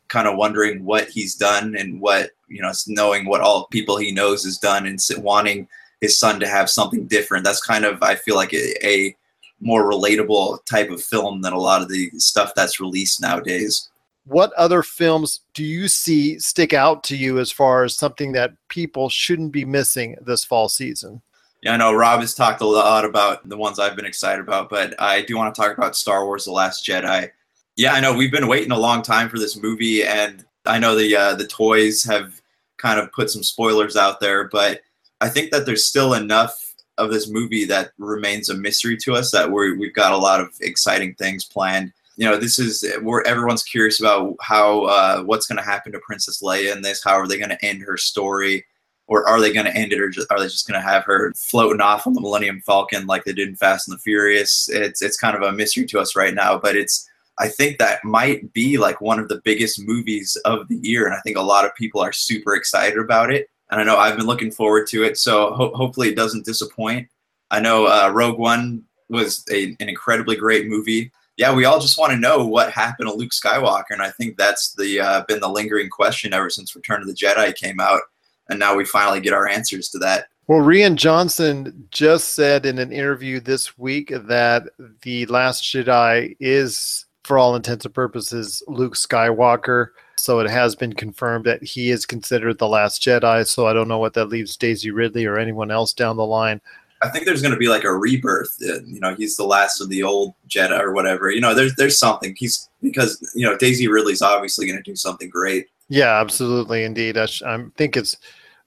kind 0.09 0.27
of 0.27 0.35
wondering 0.35 0.83
what 0.83 1.07
he's 1.07 1.35
done 1.35 1.75
and 1.77 2.01
what, 2.01 2.31
you 2.49 2.61
know, 2.61 2.73
knowing 2.87 3.25
what 3.25 3.41
all 3.41 3.67
people 3.67 3.95
he 3.95 4.11
knows 4.11 4.43
has 4.43 4.57
done 4.57 4.85
and 4.85 4.99
wanting 5.19 5.67
his 6.01 6.17
son 6.17 6.41
to 6.41 6.47
have 6.47 6.69
something 6.69 7.07
different. 7.07 7.45
That's 7.45 7.61
kind 7.61 7.85
of, 7.85 8.03
I 8.03 8.15
feel 8.15 8.35
like, 8.35 8.53
a, 8.53 8.85
a 8.85 9.15
more 9.59 9.89
relatable 9.89 10.63
type 10.65 10.89
of 10.89 11.03
film 11.03 11.41
than 11.41 11.53
a 11.53 11.59
lot 11.59 11.81
of 11.81 11.89
the 11.89 12.09
stuff 12.17 12.53
that's 12.55 12.79
released 12.79 13.21
nowadays 13.21 13.89
what 14.25 14.51
other 14.53 14.81
films 14.83 15.41
do 15.53 15.63
you 15.63 15.87
see 15.87 16.39
stick 16.39 16.73
out 16.73 17.03
to 17.05 17.15
you 17.15 17.39
as 17.39 17.51
far 17.51 17.83
as 17.83 17.95
something 17.95 18.31
that 18.33 18.53
people 18.69 19.07
shouldn't 19.07 19.51
be 19.51 19.65
missing 19.65 20.17
this 20.21 20.43
fall 20.43 20.67
season? 20.67 21.21
Yeah, 21.61 21.73
I 21.73 21.77
know 21.77 21.93
Rob 21.93 22.21
has 22.21 22.35
talked 22.35 22.61
a 22.61 22.67
lot 22.67 23.05
about 23.05 23.47
the 23.47 23.57
ones 23.57 23.79
I've 23.79 23.95
been 23.95 24.05
excited 24.05 24.41
about, 24.41 24.69
but 24.69 24.99
I 25.01 25.21
do 25.21 25.37
want 25.37 25.53
to 25.53 25.59
talk 25.59 25.77
about 25.77 25.95
Star 25.95 26.25
Wars: 26.25 26.45
The 26.45 26.51
Last 26.51 26.85
Jedi. 26.85 27.29
Yeah, 27.75 27.93
I 27.93 27.99
know 27.99 28.15
we've 28.15 28.31
been 28.31 28.47
waiting 28.47 28.71
a 28.71 28.79
long 28.79 29.01
time 29.01 29.29
for 29.29 29.39
this 29.39 29.57
movie, 29.61 30.03
and 30.03 30.43
I 30.65 30.79
know 30.79 30.95
the 30.95 31.15
uh, 31.15 31.35
the 31.35 31.47
toys 31.47 32.03
have 32.03 32.41
kind 32.77 32.99
of 32.99 33.11
put 33.13 33.29
some 33.29 33.43
spoilers 33.43 33.95
out 33.95 34.19
there, 34.19 34.47
but 34.47 34.81
I 35.21 35.29
think 35.29 35.51
that 35.51 35.65
there's 35.65 35.85
still 35.85 36.13
enough 36.13 36.64
of 36.97 37.11
this 37.11 37.29
movie 37.29 37.65
that 37.65 37.91
remains 37.97 38.49
a 38.49 38.53
mystery 38.53 38.97
to 38.97 39.13
us 39.13 39.31
that 39.31 39.51
we 39.51 39.75
we've 39.77 39.93
got 39.93 40.13
a 40.13 40.17
lot 40.17 40.39
of 40.39 40.49
exciting 40.61 41.13
things 41.15 41.43
planned 41.43 41.91
you 42.17 42.25
know, 42.25 42.37
this 42.37 42.59
is 42.59 42.85
where 43.01 43.25
everyone's 43.27 43.63
curious 43.63 43.99
about 43.99 44.35
how 44.41 44.83
uh, 44.85 45.23
what's 45.23 45.47
going 45.47 45.57
to 45.57 45.63
happen 45.63 45.91
to 45.91 45.99
Princess 45.99 46.41
Leia 46.41 46.73
in 46.73 46.81
this. 46.81 47.03
How 47.03 47.13
are 47.13 47.27
they 47.27 47.37
going 47.37 47.49
to 47.49 47.65
end 47.65 47.81
her 47.81 47.97
story? 47.97 48.65
Or 49.07 49.27
are 49.27 49.39
they 49.39 49.53
going 49.53 49.67
to 49.67 49.75
end 49.75 49.93
it, 49.93 49.99
or 49.99 50.09
just, 50.09 50.31
are 50.31 50.39
they 50.39 50.47
just 50.47 50.67
going 50.67 50.81
to 50.81 50.87
have 50.87 51.03
her 51.03 51.31
floating 51.35 51.79
off 51.79 52.07
on 52.07 52.13
the 52.13 52.21
Millennium 52.21 52.59
Falcon 52.65 53.05
like 53.05 53.23
they 53.23 53.33
did 53.33 53.49
in 53.49 53.55
Fast 53.55 53.87
and 53.87 53.95
the 53.95 54.01
Furious? 54.01 54.67
It's 54.67 54.99
it's 54.99 55.19
kind 55.19 55.35
of 55.35 55.43
a 55.43 55.51
mystery 55.51 55.85
to 55.85 55.99
us 55.99 56.15
right 56.15 56.33
now, 56.33 56.57
but 56.57 56.75
it's 56.75 57.07
I 57.37 57.47
think 57.47 57.77
that 57.77 58.03
might 58.03 58.51
be 58.51 58.79
like 58.79 59.01
one 59.01 59.19
of 59.19 59.27
the 59.27 59.41
biggest 59.43 59.79
movies 59.79 60.35
of 60.45 60.67
the 60.69 60.77
year, 60.77 61.05
and 61.05 61.13
I 61.13 61.19
think 61.19 61.37
a 61.37 61.43
lot 61.43 61.65
of 61.65 61.75
people 61.75 62.01
are 62.01 62.11
super 62.11 62.55
excited 62.55 62.97
about 62.97 63.31
it. 63.31 63.47
And 63.71 63.81
I 63.81 63.83
know 63.83 63.97
I've 63.97 64.17
been 64.17 64.27
looking 64.27 64.51
forward 64.51 64.87
to 64.87 65.03
it, 65.03 65.17
so 65.17 65.53
ho- 65.53 65.73
hopefully 65.73 66.09
it 66.09 66.15
doesn't 66.15 66.45
disappoint. 66.45 67.07
I 67.51 67.59
know 67.59 67.85
uh, 67.85 68.11
Rogue 68.13 68.37
One 68.37 68.83
was 69.09 69.43
a, 69.51 69.75
an 69.79 69.89
incredibly 69.89 70.35
great 70.35 70.67
movie. 70.67 71.11
Yeah, 71.37 71.53
we 71.53 71.65
all 71.65 71.79
just 71.79 71.97
want 71.97 72.11
to 72.13 72.17
know 72.17 72.45
what 72.45 72.71
happened 72.71 73.09
to 73.09 73.15
Luke 73.15 73.31
Skywalker, 73.31 73.91
and 73.91 74.01
I 74.01 74.09
think 74.11 74.37
that's 74.37 74.73
the 74.73 74.99
uh, 75.01 75.23
been 75.27 75.41
the 75.41 75.49
lingering 75.49 75.89
question 75.89 76.33
ever 76.33 76.49
since 76.49 76.75
Return 76.75 77.01
of 77.01 77.07
the 77.07 77.13
Jedi 77.13 77.53
came 77.55 77.79
out, 77.79 78.01
and 78.49 78.57
now 78.57 78.75
we 78.75 78.85
finally 78.85 79.19
get 79.19 79.33
our 79.33 79.47
answers 79.47 79.89
to 79.89 79.97
that. 79.99 80.27
Well, 80.47 80.59
Rian 80.59 80.95
Johnson 80.95 81.87
just 81.89 82.35
said 82.35 82.67
in 82.67 82.77
an 82.77 82.91
interview 82.91 83.39
this 83.39 83.79
week 83.79 84.13
that 84.13 84.69
The 85.01 85.25
Last 85.25 85.63
Jedi 85.63 86.37
is, 86.39 87.05
for 87.23 87.39
all 87.39 87.55
intents 87.55 87.83
and 87.83 87.93
purposes, 87.93 88.61
Luke 88.67 88.93
Skywalker. 88.95 89.87
So 90.17 90.39
it 90.39 90.49
has 90.49 90.75
been 90.75 90.93
confirmed 90.93 91.45
that 91.45 91.63
he 91.63 91.91
is 91.91 92.05
considered 92.05 92.57
the 92.57 92.67
last 92.67 93.01
Jedi. 93.01 93.45
So 93.47 93.67
I 93.67 93.73
don't 93.73 93.87
know 93.87 93.99
what 93.99 94.13
that 94.13 94.25
leaves 94.25 94.57
Daisy 94.57 94.91
Ridley 94.91 95.25
or 95.25 95.37
anyone 95.37 95.71
else 95.71 95.93
down 95.93 96.17
the 96.17 96.25
line. 96.25 96.61
I 97.01 97.09
think 97.09 97.25
there's 97.25 97.41
going 97.41 97.53
to 97.53 97.59
be 97.59 97.67
like 97.67 97.83
a 97.83 97.93
rebirth. 97.93 98.57
Uh, 98.61 98.81
you 98.85 98.99
know, 98.99 99.13
he's 99.15 99.35
the 99.35 99.43
last 99.43 99.81
of 99.81 99.89
the 99.89 100.01
old 100.01 100.33
Jedi 100.47 100.79
or 100.79 100.93
whatever. 100.93 101.29
You 101.29 101.41
know, 101.41 101.53
there's 101.53 101.75
there's 101.75 101.99
something. 101.99 102.35
He's 102.37 102.69
because 102.81 103.19
you 103.35 103.45
know 103.45 103.57
Daisy 103.57 103.87
Ridley's 103.87 104.21
obviously 104.21 104.65
going 104.65 104.77
to 104.77 104.83
do 104.83 104.95
something 104.95 105.29
great. 105.29 105.67
Yeah, 105.89 106.19
absolutely, 106.19 106.83
indeed. 106.83 107.17
I, 107.17 107.27
I 107.45 107.65
think 107.77 107.97
it's 107.97 108.17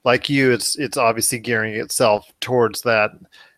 like 0.04 0.28
you. 0.28 0.52
It's 0.52 0.76
it's 0.76 0.96
obviously 0.96 1.38
gearing 1.38 1.74
itself 1.74 2.30
towards 2.40 2.82
that, 2.82 3.12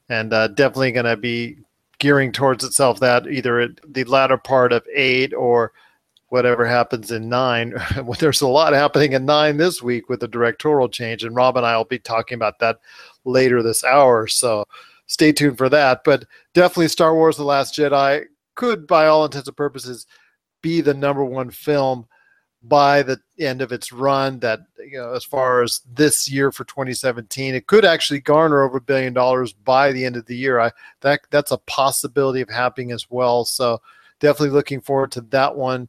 and 0.09 0.33
uh, 0.33 0.49
definitely 0.49 0.93
going 0.93 1.05
to 1.05 1.17
be 1.17 1.59
gearing 1.99 2.33
towards 2.33 2.65
itself 2.65 3.01
that 3.01 3.27
either 3.27 3.61
at 3.61 3.73
the 3.87 4.05
latter 4.05 4.39
part 4.39 4.73
of 4.73 4.83
eight 4.95 5.35
or 5.35 5.73
whatever 6.31 6.65
happens 6.65 7.11
in 7.11 7.29
nine. 7.29 7.75
There's 8.19 8.41
a 8.41 8.49
lot 8.49 8.73
happening 8.73 9.13
in 9.13 9.27
nine 9.27 9.59
this 9.59 9.83
week 9.83 10.09
with 10.09 10.21
the 10.21 10.29
directorial 10.29 10.89
change, 10.89 11.23
and 11.23 11.37
Rob 11.37 11.57
and 11.57 11.67
I 11.67 11.77
will 11.77 11.85
be 11.85 11.99
talking 11.99 12.37
about 12.37 12.59
that 12.61 12.81
later 13.25 13.63
this 13.63 13.85
hour. 13.85 14.27
So 14.27 14.65
stay 15.07 15.33
tuned 15.33 15.59
for 15.59 15.69
that. 15.69 16.03
But 16.05 16.25
definitely, 16.55 16.89
Star 16.89 17.15
Wars: 17.15 17.37
The 17.37 17.45
Last 17.45 17.75
Jedi 17.75 18.25
could, 18.55 18.87
by 18.87 19.07
all 19.07 19.25
intents 19.25 19.49
and 19.49 19.57
purposes, 19.57 20.07
be 20.63 20.81
the 20.81 20.95
number 20.95 21.25
one 21.25 21.51
film 21.51 22.07
by 22.63 23.03
the 23.03 23.19
end 23.39 23.63
of 23.63 23.73
its 23.73 23.91
run 23.91 24.39
that 24.41 24.61
you 24.79 24.99
know 24.99 25.15
as 25.15 25.25
far 25.25 25.63
as 25.63 25.81
this 25.95 26.31
year 26.31 26.53
for 26.53 26.65
2017 26.65 27.55
it 27.55 27.67
could 27.67 27.87
actually 27.87 28.21
garner 28.21 28.63
over 28.63 28.77
a 28.77 28.83
billion 28.83 29.15
dollars 29.15 29.55
by 29.55 29.91
the 29.93 30.05
end 30.05 30.15
of 30.15 30.27
the 30.27 30.37
year 30.37 30.61
i 30.61 30.71
that 31.01 31.21
that's 31.31 31.53
a 31.53 31.59
possibility 31.59 32.43
of 32.43 32.51
happening 32.51 32.93
as 32.93 33.07
well 33.09 33.47
so 33.47 33.81
definitely 34.19 34.55
looking 34.55 34.79
forward 34.79 35.11
to 35.11 35.23
that 35.23 35.57
one 35.57 35.89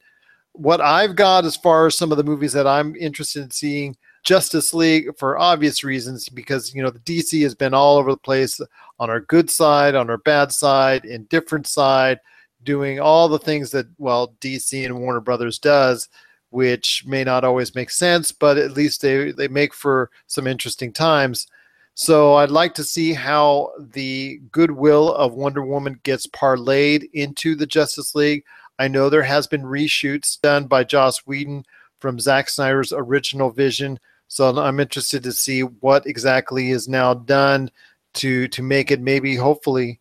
what 0.54 0.82
I've 0.82 1.16
got 1.16 1.46
as 1.46 1.56
far 1.56 1.88
as 1.88 1.96
some 1.96 2.12
of 2.12 2.18
the 2.18 2.24
movies 2.24 2.54
that 2.54 2.68
I'm 2.68 2.96
interested 2.96 3.44
in 3.44 3.52
seeing, 3.52 3.96
Justice 4.24 4.74
League 4.74 5.18
for 5.18 5.40
obvious 5.40 5.84
reasons, 5.84 6.30
because 6.30 6.76
you 6.76 6.84
know 6.84 6.90
the 6.90 7.00
DC 7.00 7.42
has 7.44 7.56
been 7.56 7.74
all 7.74 7.98
over 7.98 8.12
the 8.12 8.18
place 8.18 8.60
on 9.00 9.10
our 9.10 9.22
good 9.22 9.50
side, 9.50 9.96
on 9.96 10.10
our 10.10 10.20
bad 10.20 10.52
side, 10.52 11.06
indifferent 11.06 11.68
side, 11.68 12.20
doing 12.64 13.00
all 13.00 13.28
the 13.28 13.40
things 13.40 13.72
that 13.72 13.88
well 13.98 14.36
DC 14.40 14.86
and 14.86 15.00
Warner 15.00 15.22
Brothers 15.22 15.58
does, 15.58 16.08
which 16.52 17.04
may 17.08 17.24
not 17.24 17.44
always 17.44 17.74
make 17.74 17.90
sense, 17.90 18.32
but 18.32 18.58
at 18.58 18.74
least 18.74 19.02
they 19.02 19.32
they 19.32 19.48
make 19.48 19.74
for 19.74 20.12
some 20.28 20.46
interesting 20.46 20.94
times. 20.94 21.48
So 21.94 22.36
I'd 22.36 22.52
like 22.52 22.74
to 22.76 22.84
see 22.84 23.14
how 23.14 23.72
the 23.78 24.40
goodwill 24.52 25.14
of 25.16 25.34
Wonder 25.34 25.64
Woman 25.64 26.00
gets 26.04 26.26
parlayed 26.28 27.10
into 27.14 27.56
the 27.56 27.66
Justice 27.66 28.16
League. 28.16 28.44
I 28.82 28.88
know 28.88 29.12
there 29.12 29.22
has 29.22 29.46
been 29.46 29.62
reshoots 29.62 30.42
done 30.42 30.66
by 30.66 30.84
Joss 30.84 31.20
Whedon 31.28 31.68
from 32.00 32.20
Zack 32.20 32.50
Snyder's 32.50 32.92
original 32.92 33.52
vision. 33.52 34.00
So 34.28 34.58
I'm 34.58 34.80
interested 34.80 35.22
to 35.22 35.32
see 35.32 35.62
what 35.62 36.08
exactly 36.08 36.72
is 36.72 36.88
now 36.88 37.14
done 37.14 37.70
to 38.16 38.48
to 38.48 38.64
make 38.64 38.90
it 38.90 39.00
maybe 39.00 39.36
hopefully 39.36 40.00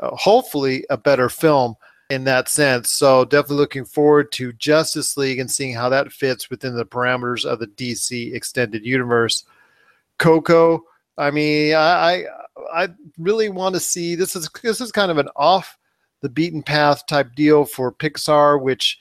uh, 0.00 0.16
hopefully 0.16 0.86
a 0.88 0.96
better 0.96 1.28
film 1.28 1.74
in 2.08 2.24
that 2.24 2.48
sense. 2.48 2.90
So 2.92 3.26
definitely 3.26 3.58
looking 3.58 3.84
forward 3.84 4.32
to 4.32 4.54
Justice 4.54 5.18
League 5.18 5.38
and 5.38 5.50
seeing 5.50 5.74
how 5.74 5.90
that 5.90 6.10
fits 6.10 6.48
within 6.48 6.74
the 6.74 6.86
parameters 6.86 7.44
of 7.44 7.58
the 7.58 7.66
DC 7.66 8.34
extended 8.34 8.82
universe. 8.86 9.44
Coco, 10.18 10.84
I 11.18 11.30
mean, 11.30 11.74
I 11.74 12.24
I, 12.72 12.84
I 12.84 12.88
really 13.18 13.50
want 13.50 13.74
to 13.74 13.80
see 13.80 14.14
this 14.14 14.34
is 14.34 14.48
this 14.62 14.80
is 14.80 14.90
kind 14.90 15.10
of 15.10 15.18
an 15.18 15.28
off 15.36 15.76
the 16.22 16.28
beaten 16.28 16.62
path 16.62 17.06
type 17.06 17.34
deal 17.34 17.64
for 17.64 17.92
Pixar, 17.92 18.60
which 18.60 18.98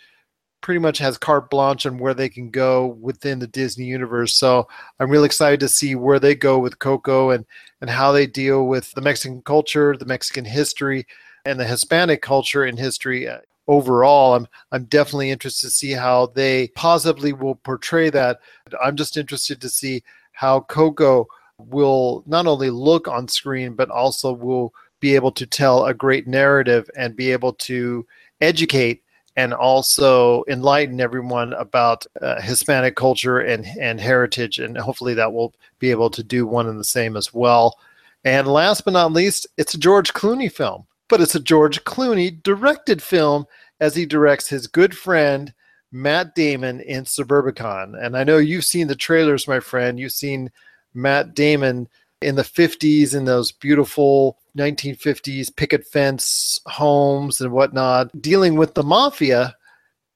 pretty 0.61 0.79
much 0.79 0.99
has 0.99 1.17
carte 1.17 1.49
blanche 1.49 1.85
on 1.85 1.97
where 1.97 2.13
they 2.13 2.29
can 2.29 2.49
go 2.49 2.87
within 3.01 3.39
the 3.39 3.47
Disney 3.47 3.85
universe. 3.85 4.35
So 4.35 4.67
I'm 4.99 5.09
really 5.09 5.25
excited 5.25 5.59
to 5.61 5.67
see 5.67 5.95
where 5.95 6.19
they 6.19 6.35
go 6.35 6.59
with 6.59 6.79
Coco 6.79 7.31
and 7.31 7.45
and 7.81 7.89
how 7.89 8.11
they 8.11 8.27
deal 8.27 8.67
with 8.67 8.91
the 8.91 9.01
Mexican 9.01 9.41
culture, 9.41 9.97
the 9.97 10.05
Mexican 10.05 10.45
history, 10.45 11.05
and 11.45 11.59
the 11.59 11.65
Hispanic 11.65 12.21
culture 12.21 12.63
and 12.63 12.77
history 12.77 13.27
uh, 13.27 13.39
overall. 13.67 14.35
I'm 14.35 14.47
I'm 14.71 14.85
definitely 14.85 15.31
interested 15.31 15.67
to 15.67 15.73
see 15.73 15.91
how 15.91 16.27
they 16.27 16.67
positively 16.69 17.33
will 17.33 17.55
portray 17.55 18.09
that. 18.11 18.39
I'm 18.83 18.95
just 18.95 19.17
interested 19.17 19.59
to 19.61 19.69
see 19.69 20.03
how 20.33 20.61
Coco 20.61 21.27
will 21.57 22.23
not 22.25 22.47
only 22.47 22.69
look 22.69 23.07
on 23.07 23.27
screen 23.27 23.75
but 23.75 23.89
also 23.89 24.31
will 24.31 24.73
be 25.01 25.15
able 25.15 25.33
to 25.33 25.45
tell 25.45 25.85
a 25.85 25.93
great 25.93 26.27
narrative 26.27 26.89
and 26.95 27.15
be 27.15 27.31
able 27.31 27.51
to 27.53 28.07
educate 28.39 29.03
and 29.35 29.53
also 29.53 30.43
enlighten 30.47 31.01
everyone 31.01 31.53
about 31.53 32.05
uh, 32.21 32.39
Hispanic 32.41 32.95
culture 32.95 33.39
and, 33.39 33.65
and 33.79 33.99
heritage. 33.99 34.59
And 34.59 34.77
hopefully 34.77 35.13
that 35.15 35.33
will 35.33 35.53
be 35.79 35.91
able 35.91 36.09
to 36.11 36.23
do 36.23 36.45
one 36.45 36.67
and 36.67 36.79
the 36.79 36.85
same 36.85 37.17
as 37.17 37.33
well. 37.33 37.77
And 38.23 38.47
last 38.47 38.85
but 38.85 38.93
not 38.93 39.13
least, 39.13 39.47
it's 39.57 39.73
a 39.73 39.79
George 39.79 40.13
Clooney 40.13 40.51
film, 40.51 40.85
but 41.07 41.21
it's 41.21 41.35
a 41.35 41.39
George 41.39 41.83
Clooney 41.83 42.41
directed 42.43 43.01
film 43.01 43.45
as 43.79 43.95
he 43.95 44.05
directs 44.05 44.47
his 44.47 44.67
good 44.67 44.95
friend 44.95 45.53
Matt 45.91 46.35
Damon 46.35 46.81
in 46.81 47.03
Suburbicon. 47.03 48.01
And 48.01 48.15
I 48.15 48.23
know 48.23 48.37
you've 48.37 48.65
seen 48.65 48.87
the 48.87 48.95
trailers, 48.95 49.47
my 49.47 49.59
friend. 49.59 49.99
You've 49.99 50.11
seen 50.11 50.51
Matt 50.93 51.33
Damon 51.33 51.87
in 52.21 52.35
the 52.35 52.43
50s 52.43 53.15
in 53.15 53.25
those 53.25 53.51
beautiful 53.51 54.37
1950s 54.57 55.55
picket 55.55 55.85
fence 55.85 56.59
homes 56.65 57.41
and 57.41 57.51
whatnot, 57.51 58.09
dealing 58.21 58.55
with 58.55 58.73
the 58.73 58.83
mafia 58.83 59.55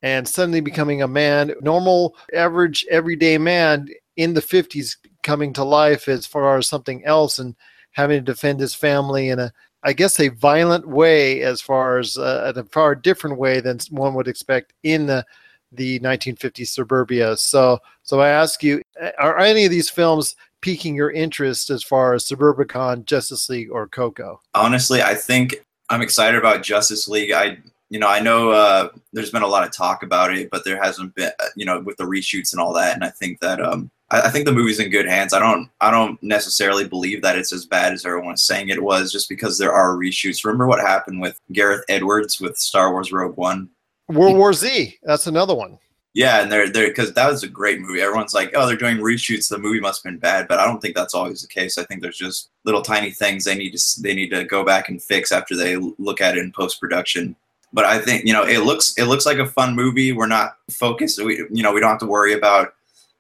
and 0.02 0.28
suddenly 0.28 0.62
becoming 0.62 1.02
a 1.02 1.08
man, 1.08 1.54
normal, 1.62 2.16
average, 2.34 2.86
everyday 2.92 3.38
man 3.38 3.88
in 4.18 4.34
the 4.34 4.42
50s 4.42 4.98
coming 5.24 5.54
to 5.54 5.64
life 5.64 6.08
as 6.08 6.26
far 6.26 6.58
as 6.58 6.68
something 6.68 7.04
else 7.06 7.40
and 7.40 7.56
having 7.92 8.20
to 8.24 8.32
defend 8.32 8.60
his 8.60 8.76
family 8.76 9.30
in 9.30 9.40
a 9.40 9.52
I 9.86 9.94
guess 9.94 10.20
a 10.20 10.30
violent 10.30 10.88
way 10.88 11.44
as 11.44 11.62
far 11.62 12.00
as 12.00 12.18
uh, 12.18 12.52
a 12.56 12.64
far 12.64 12.96
different 12.96 13.38
way 13.38 13.60
than 13.62 13.78
one 13.92 14.16
would 14.16 14.28
expect 14.28 14.74
in 14.82 15.06
the 15.06 15.24
the 15.72 16.00
1950s 16.00 16.70
suburbia. 16.70 17.38
So 17.38 17.78
so 18.02 18.20
I 18.20 18.30
ask 18.30 18.64
you, 18.64 18.82
are 19.20 19.38
any 19.38 19.66
of 19.66 19.72
these 19.72 19.90
films 19.90 20.36
piquing 20.66 20.96
your 20.96 21.12
interest 21.12 21.70
as 21.70 21.84
far 21.84 22.16
as 22.16 22.26
Suburbicon, 22.26 23.06
Justice 23.06 23.48
League, 23.50 23.70
or 23.72 23.88
Coco? 23.88 24.42
Honestly, 24.56 25.04
I 25.04 25.14
think 25.14 25.64
I'm 25.92 26.02
excited 26.02 26.40
about 26.40 26.64
Justice 26.64 27.08
League. 27.08 27.32
I 27.32 27.60
you 27.90 28.00
know 28.00 28.08
I 28.08 28.20
know 28.20 28.50
uh, 28.50 28.90
there's 29.14 29.30
been 29.30 29.44
a 29.44 29.48
lot 29.48 29.64
of 29.64 29.72
talk 29.72 30.02
about 30.02 30.36
it, 30.36 30.50
but 30.50 30.66
there 30.66 30.82
hasn't 30.82 31.14
been 31.14 31.32
uh, 31.40 31.46
you 31.56 31.66
know 31.66 31.80
with 31.82 31.98
the 31.98 32.04
reshoots 32.04 32.52
and 32.52 32.60
all 32.60 32.74
that. 32.74 32.96
And 32.96 33.04
I 33.04 33.12
think 33.12 33.40
that 33.42 33.62
um, 33.62 33.92
I, 34.10 34.22
I 34.22 34.30
think 34.32 34.46
the 34.46 34.54
movie's 34.54 34.80
in 34.80 34.90
good 34.90 35.08
hands. 35.08 35.34
I 35.34 35.40
don't 35.40 35.70
I 35.82 35.92
don't 35.92 36.22
necessarily 36.24 36.88
believe 36.88 37.22
that 37.22 37.38
it's 37.38 37.54
as 37.54 37.68
bad 37.68 37.94
as 37.94 38.04
everyone's 38.04 38.42
saying 38.42 38.70
it 38.70 38.82
was, 38.82 39.12
just 39.12 39.30
because 39.30 39.60
there 39.60 39.72
are 39.72 39.96
reshoots. 39.96 40.44
Remember 40.44 40.66
what 40.66 40.82
happened 40.82 41.22
with 41.22 41.40
Gareth 41.54 41.86
Edwards 41.90 42.42
with 42.42 42.58
Star 42.58 42.92
Wars 42.92 43.12
Rogue 43.12 43.38
One? 43.38 43.70
World 44.10 44.38
War 44.38 44.54
Z. 44.54 44.98
That's 45.04 45.28
another 45.28 45.54
one. 45.54 45.78
Yeah, 46.16 46.42
and 46.42 46.50
they're 46.50 46.70
there 46.70 46.88
because 46.88 47.12
that 47.14 47.30
was 47.30 47.44
a 47.44 47.48
great 47.50 47.82
movie. 47.82 48.00
Everyone's 48.00 48.34
like, 48.34 48.52
"Oh, 48.56 48.66
they're 48.66 48.78
doing 48.78 48.98
reshoots. 49.00 49.50
The 49.50 49.58
movie 49.58 49.82
must 49.82 50.02
have 50.02 50.10
been 50.10 50.18
bad," 50.18 50.48
but 50.48 50.60
I 50.60 50.66
don't 50.66 50.82
think 50.82 50.96
that's 50.96 51.14
always 51.14 51.42
the 51.42 51.48
case. 51.50 51.78
I 51.78 51.84
think 51.84 52.02
there's 52.02 52.18
just 52.18 52.52
little 52.64 52.82
tiny 52.82 53.12
things 53.12 53.44
they 53.44 53.54
need 53.54 53.76
to 53.76 54.02
they 54.02 54.16
need 54.16 54.30
to 54.30 54.46
go 54.46 54.64
back 54.64 54.88
and 54.88 55.04
fix 55.04 55.34
after 55.34 55.58
they 55.58 55.76
look 55.76 56.22
at 56.22 56.38
it 56.38 56.44
in 56.44 56.54
post 56.54 56.80
production. 56.80 57.36
But 57.74 57.84
I 57.84 58.00
think 58.00 58.24
you 58.26 58.32
know 58.32 58.44
it 58.44 58.60
looks 58.60 58.98
it 58.98 59.06
looks 59.06 59.26
like 59.26 59.40
a 59.40 59.46
fun 59.46 59.76
movie. 59.76 60.14
We're 60.14 60.28
not 60.28 60.56
focused. 60.72 61.22
We 61.22 61.46
you 61.52 61.64
know 61.64 61.74
we 61.74 61.82
don't 61.82 61.90
have 61.90 62.00
to 62.00 62.06
worry 62.06 62.32
about 62.32 62.74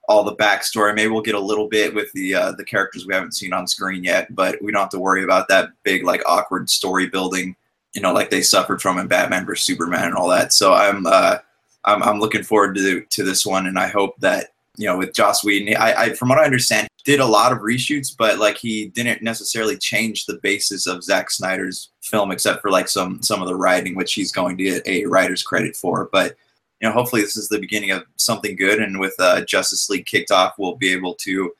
all 0.07 0.23
the 0.23 0.35
backstory. 0.35 0.95
Maybe 0.95 1.09
we'll 1.09 1.21
get 1.21 1.35
a 1.35 1.39
little 1.39 1.67
bit 1.67 1.93
with 1.93 2.09
the 2.13 2.33
uh, 2.33 2.51
the 2.53 2.63
characters 2.63 3.05
we 3.05 3.13
haven't 3.13 3.33
seen 3.33 3.51
on 3.51 3.67
screen 3.67 4.05
yet, 4.05 4.33
but 4.33 4.57
we 4.61 4.71
don't 4.71 4.81
have 4.81 4.89
to 4.91 4.99
worry 4.99 5.25
about 5.25 5.49
that 5.49 5.71
big 5.83 6.05
like 6.05 6.23
awkward 6.25 6.69
story 6.69 7.07
building 7.07 7.57
you 7.93 8.01
know, 8.01 8.11
like 8.11 8.29
they 8.29 8.41
suffered 8.41 8.81
from 8.81 8.97
in 8.97 9.07
Batman 9.07 9.45
vs 9.45 9.65
Superman 9.65 10.03
and 10.03 10.15
all 10.15 10.27
that. 10.27 10.51
So 10.51 10.73
I'm 10.73 11.05
uh, 11.05 11.37
I'm, 11.85 12.03
I'm 12.03 12.19
looking 12.19 12.43
forward 12.43 12.75
to 12.75 13.01
to 13.01 13.23
this 13.23 13.45
one, 13.45 13.67
and 13.67 13.79
I 13.79 13.87
hope 13.87 14.15
that 14.19 14.49
you 14.77 14.87
know 14.87 14.97
with 14.97 15.13
Joss 15.13 15.43
Whedon, 15.43 15.75
I, 15.77 15.93
I 15.93 16.13
from 16.13 16.29
what 16.29 16.39
I 16.39 16.45
understand, 16.45 16.87
did 17.05 17.19
a 17.19 17.25
lot 17.25 17.51
of 17.51 17.59
reshoots, 17.59 18.15
but 18.17 18.39
like 18.39 18.57
he 18.57 18.87
didn't 18.87 19.21
necessarily 19.21 19.77
change 19.77 20.25
the 20.25 20.39
basis 20.41 20.87
of 20.87 21.03
Zack 21.03 21.31
Snyder's 21.31 21.91
film, 22.01 22.31
except 22.31 22.61
for 22.61 22.71
like 22.71 22.89
some 22.89 23.21
some 23.21 23.41
of 23.41 23.47
the 23.47 23.55
writing, 23.55 23.95
which 23.95 24.13
he's 24.13 24.31
going 24.31 24.57
to 24.57 24.63
get 24.63 24.87
a 24.87 25.05
writer's 25.05 25.43
credit 25.43 25.75
for. 25.75 26.09
But 26.11 26.35
you 26.81 26.87
know, 26.89 26.93
hopefully 26.93 27.21
this 27.21 27.37
is 27.37 27.47
the 27.47 27.59
beginning 27.59 27.91
of 27.91 28.03
something 28.17 28.55
good, 28.55 28.81
and 28.81 28.99
with 28.99 29.15
uh, 29.19 29.45
Justice 29.45 29.89
League 29.89 30.05
kicked 30.05 30.31
off, 30.31 30.55
we'll 30.57 30.75
be 30.75 30.91
able 30.91 31.13
to 31.15 31.51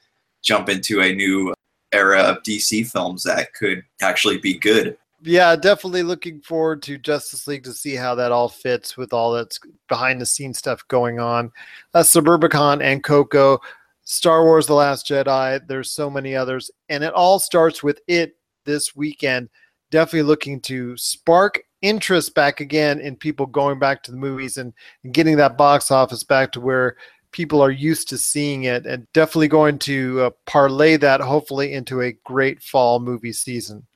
jump 0.41 0.70
into 0.70 1.01
a 1.01 1.13
new 1.13 1.53
era 1.91 2.22
of 2.22 2.44
DC 2.44 2.91
films 2.91 3.24
that 3.24 3.53
could 3.53 3.84
actually 4.01 4.38
be 4.38 4.58
good. 4.58 4.98
Yeah, 5.25 5.55
definitely 5.55 6.03
looking 6.03 6.39
forward 6.41 6.84
to 6.84 7.00
Justice 7.00 7.48
League 7.48 7.63
to 7.63 7.74
see 7.74 7.96
how 7.96 8.13
that 8.13 8.32
all 8.32 8.48
fits 8.48 8.96
with 8.96 9.12
all 9.12 9.34
that's 9.34 9.60
behind 9.89 10.22
the 10.22 10.25
scenes 10.25 10.60
stuff 10.60 10.88
going 10.88 11.20
on. 11.20 11.51
Uh, 11.96 12.03
Suburbicon 12.03 12.84
and 12.84 13.03
Coco, 13.03 13.60
Star 14.03 14.44
Wars 14.44 14.67
The 14.67 14.75
Last 14.75 15.08
Jedi, 15.08 15.65
there's 15.67 15.89
so 15.89 16.12
many 16.12 16.36
others. 16.36 16.70
And 16.89 17.03
it 17.03 17.12
all 17.13 17.39
starts 17.39 17.82
with 17.82 18.01
it 18.08 18.36
this 18.65 18.96
weekend. 18.96 19.50
Definitely 19.89 20.27
looking 20.27 20.62
to 20.62 20.96
spark 20.96 21.60
interest 21.82 22.36
back 22.36 22.60
again 22.60 23.00
in 23.00 23.15
people 23.15 23.48
going 23.48 23.79
back 23.79 24.03
to 24.03 24.12
the 24.12 24.17
movies 24.17 24.58
and, 24.58 24.74
and 25.03 25.12
getting 25.12 25.38
that 25.38 25.58
box 25.58 25.89
office 25.89 26.24
back 26.24 26.51
to 26.51 26.62
where 26.62 26.98
people 27.32 27.63
are 27.63 27.72
used 27.72 28.10
to 28.10 28.17
seeing 28.20 28.65
it 28.65 28.86
and 28.86 29.12
definitely 29.12 29.48
going 29.48 29.79
to 29.79 30.22
uh, 30.22 30.29
parlay 30.46 30.98
that 30.98 31.20
hopefully 31.20 31.74
into 31.74 32.01
a 32.01 32.12
great 32.25 32.62
fall 32.62 33.00
movie 33.00 33.34
season. 33.34 33.88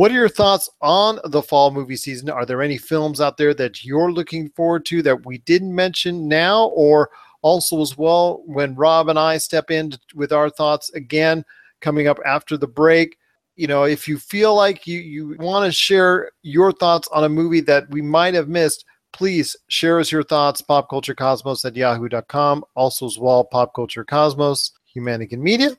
What 0.00 0.10
are 0.12 0.14
your 0.14 0.30
thoughts 0.30 0.70
on 0.80 1.20
the 1.24 1.42
fall 1.42 1.70
movie 1.70 1.94
season? 1.94 2.30
Are 2.30 2.46
there 2.46 2.62
any 2.62 2.78
films 2.78 3.20
out 3.20 3.36
there 3.36 3.52
that 3.52 3.84
you're 3.84 4.10
looking 4.10 4.48
forward 4.48 4.86
to 4.86 5.02
that 5.02 5.26
we 5.26 5.36
didn't 5.40 5.74
mention 5.74 6.26
now, 6.26 6.68
or 6.68 7.10
also 7.42 7.82
as 7.82 7.98
well 7.98 8.42
when 8.46 8.74
Rob 8.76 9.10
and 9.10 9.18
I 9.18 9.36
step 9.36 9.70
in 9.70 9.92
with 10.14 10.32
our 10.32 10.48
thoughts 10.48 10.88
again 10.94 11.44
coming 11.82 12.08
up 12.08 12.18
after 12.24 12.56
the 12.56 12.66
break? 12.66 13.18
You 13.56 13.66
know, 13.66 13.84
if 13.84 14.08
you 14.08 14.16
feel 14.16 14.54
like 14.54 14.86
you, 14.86 15.00
you 15.00 15.36
want 15.38 15.66
to 15.66 15.70
share 15.70 16.30
your 16.40 16.72
thoughts 16.72 17.06
on 17.08 17.24
a 17.24 17.28
movie 17.28 17.60
that 17.60 17.86
we 17.90 18.00
might 18.00 18.32
have 18.32 18.48
missed, 18.48 18.86
please 19.12 19.54
share 19.68 20.00
us 20.00 20.10
your 20.10 20.22
thoughts 20.22 20.62
popculturecosmos 20.62 21.62
at 21.66 21.76
yahoo.com 21.76 22.64
also 22.74 23.04
as 23.04 23.18
well 23.18 23.44
pop 23.44 23.74
culture 23.74 24.06
cosmos 24.06 24.72
humanican 24.96 25.40
media 25.40 25.76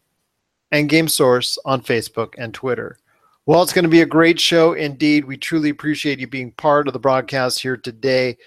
and 0.71 0.89
game 0.89 1.07
source 1.07 1.57
on 1.65 1.81
facebook 1.81 2.35
and 2.37 2.53
twitter 2.53 2.99
well 3.45 3.61
it's 3.61 3.73
going 3.73 3.83
to 3.83 3.89
be 3.89 4.01
a 4.01 4.05
great 4.05 4.39
show 4.39 4.73
indeed 4.73 5.25
we 5.25 5.37
truly 5.37 5.69
appreciate 5.69 6.19
you 6.19 6.27
being 6.27 6.51
part 6.53 6.87
of 6.87 6.93
the 6.93 6.99
broadcast 6.99 7.61
here 7.61 7.77
today 7.77 8.37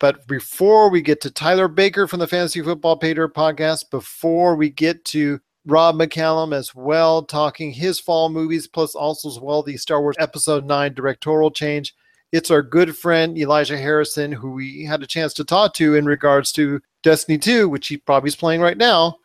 but 0.00 0.26
before 0.26 0.90
we 0.90 1.00
get 1.00 1.20
to 1.20 1.30
tyler 1.30 1.68
baker 1.68 2.06
from 2.06 2.20
the 2.20 2.26
fantasy 2.26 2.60
football 2.62 2.96
pater 2.96 3.28
podcast 3.28 3.90
before 3.90 4.56
we 4.56 4.68
get 4.70 5.04
to 5.04 5.40
rob 5.66 5.96
mccallum 5.96 6.54
as 6.54 6.74
well 6.74 7.22
talking 7.22 7.72
his 7.72 8.00
fall 8.00 8.28
movies 8.28 8.66
plus 8.66 8.94
also 8.94 9.28
as 9.28 9.38
well 9.38 9.62
the 9.62 9.76
star 9.76 10.00
wars 10.00 10.16
episode 10.18 10.64
9 10.64 10.94
directorial 10.94 11.50
change 11.50 11.94
it's 12.34 12.50
our 12.50 12.62
good 12.62 12.96
friend 12.96 13.38
Elijah 13.38 13.78
Harrison, 13.78 14.32
who 14.32 14.50
we 14.50 14.84
had 14.84 15.04
a 15.04 15.06
chance 15.06 15.32
to 15.34 15.44
talk 15.44 15.72
to 15.74 15.94
in 15.94 16.04
regards 16.04 16.50
to 16.54 16.80
Destiny 17.04 17.38
2, 17.38 17.68
which 17.68 17.86
he 17.86 17.96
probably 17.96 18.26
is 18.26 18.34
playing 18.34 18.60
right 18.60 18.76
now. 18.76 19.18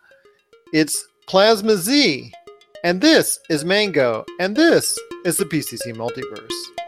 It's 0.74 1.04
Plasma 1.26 1.76
Z. 1.76 2.32
And 2.82 3.02
this 3.02 3.40
is 3.50 3.66
Mango. 3.66 4.24
And 4.40 4.56
this 4.56 4.98
is 5.26 5.36
the 5.36 5.44
PCC 5.44 5.94
Multiverse. 5.94 6.79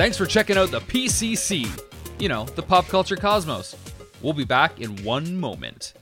Thanks 0.00 0.16
for 0.16 0.24
checking 0.24 0.56
out 0.56 0.70
the 0.70 0.80
PCC, 0.80 1.68
you 2.18 2.30
know, 2.30 2.46
the 2.46 2.62
pop 2.62 2.86
culture 2.86 3.16
cosmos. 3.16 3.76
We'll 4.22 4.32
be 4.32 4.46
back 4.46 4.80
in 4.80 4.96
one 5.04 5.36
moment. 5.38 5.92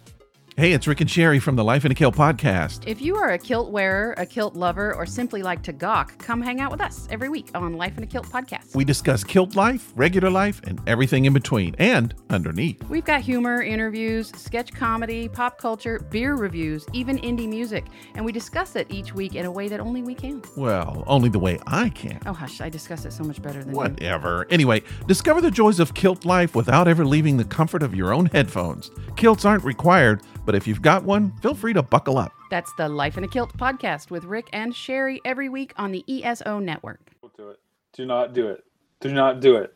Hey, 0.59 0.73
it's 0.73 0.89
Rick 0.89 1.01
and 1.01 1.09
Sherry 1.09 1.39
from 1.39 1.55
the 1.55 1.63
Life 1.63 1.85
in 1.85 1.93
a 1.93 1.95
Kilt 1.95 2.17
podcast. 2.17 2.83
If 2.85 3.01
you 3.01 3.15
are 3.15 3.31
a 3.31 3.39
kilt 3.39 3.71
wearer, 3.71 4.13
a 4.19 4.27
kilt 4.27 4.57
lover, 4.57 4.93
or 4.93 5.07
simply 5.07 5.41
like 5.41 5.63
to 5.63 5.73
gawk, 5.73 6.19
come 6.19 6.43
hang 6.43 6.61
out 6.61 6.73
with 6.73 6.81
us 6.81 7.07
every 7.13 7.29
week 7.29 7.51
on 7.55 7.75
Life 7.75 7.97
in 7.97 8.03
a 8.03 8.09
Kilt 8.09 8.27
podcast. 8.27 8.75
We 8.75 8.85
discuss 8.85 9.23
kilt 9.23 9.55
life, 9.55 9.93
regular 9.95 10.31
life, 10.31 10.61
and 10.65 10.81
everything 10.89 11.27
in 11.27 11.33
between 11.33 11.77
and 11.79 12.13
underneath. 12.29 12.83
We've 12.89 13.05
got 13.05 13.21
humor, 13.21 13.63
interviews, 13.63 14.33
sketch 14.35 14.73
comedy, 14.73 15.29
pop 15.29 15.59
culture, 15.59 16.01
beer 16.11 16.35
reviews, 16.35 16.85
even 16.93 17.19
indie 17.19 17.49
music, 17.49 17.87
and 18.17 18.25
we 18.25 18.33
discuss 18.33 18.75
it 18.75 18.89
each 18.91 19.15
week 19.15 19.37
in 19.37 19.47
a 19.47 19.51
way 19.53 19.69
that 19.69 19.79
only 19.79 20.03
we 20.03 20.17
can. 20.17 20.43
Well, 20.57 21.05
only 21.07 21.29
the 21.29 21.39
way 21.39 21.61
I 21.69 21.91
can. 21.91 22.19
Oh, 22.27 22.33
hush, 22.33 22.61
I 22.61 22.69
discuss 22.69 23.05
it 23.05 23.13
so 23.13 23.23
much 23.23 23.41
better 23.41 23.61
than 23.61 23.71
you. 23.71 23.77
Whatever. 23.77 24.45
Anyway, 24.51 24.83
discover 25.07 25.41
the 25.41 25.53
joys 25.53 25.79
of 25.79 25.95
kilt 25.95 26.25
life 26.25 26.57
without 26.57 26.89
ever 26.89 27.07
leaving 27.07 27.37
the 27.37 27.45
comfort 27.45 27.85
of 27.85 27.95
your 27.95 28.13
own 28.13 28.27
headphones. 28.27 28.91
Kilts 29.15 29.45
aren't 29.45 29.63
required, 29.63 30.21
but 30.49 30.55
if 30.55 30.67
you've 30.67 30.81
got 30.81 31.05
one, 31.05 31.31
feel 31.43 31.53
free 31.53 31.75
to 31.75 31.83
buckle 31.83 32.17
up. 32.17 32.33
That's 32.51 32.73
the 32.79 32.89
Life 32.89 33.19
in 33.19 33.25
a 33.25 33.29
Kilt 33.29 33.55
podcast 33.59 34.11
with 34.11 34.25
Rick 34.25 34.49
and 34.55 34.75
Sherry 34.75 35.21
every 35.27 35.51
week 35.51 35.75
on 35.77 35.93
the 35.93 36.03
ESO 36.09 36.59
network. 36.59 37.11
Don't 37.21 37.37
do 37.37 37.51
it. 37.51 37.61
Do 37.93 38.07
not 38.07 38.33
do 38.33 38.49
it. 38.49 38.65
Do 39.01 39.13
not 39.13 39.41
do 39.41 39.57
it. 39.57 39.75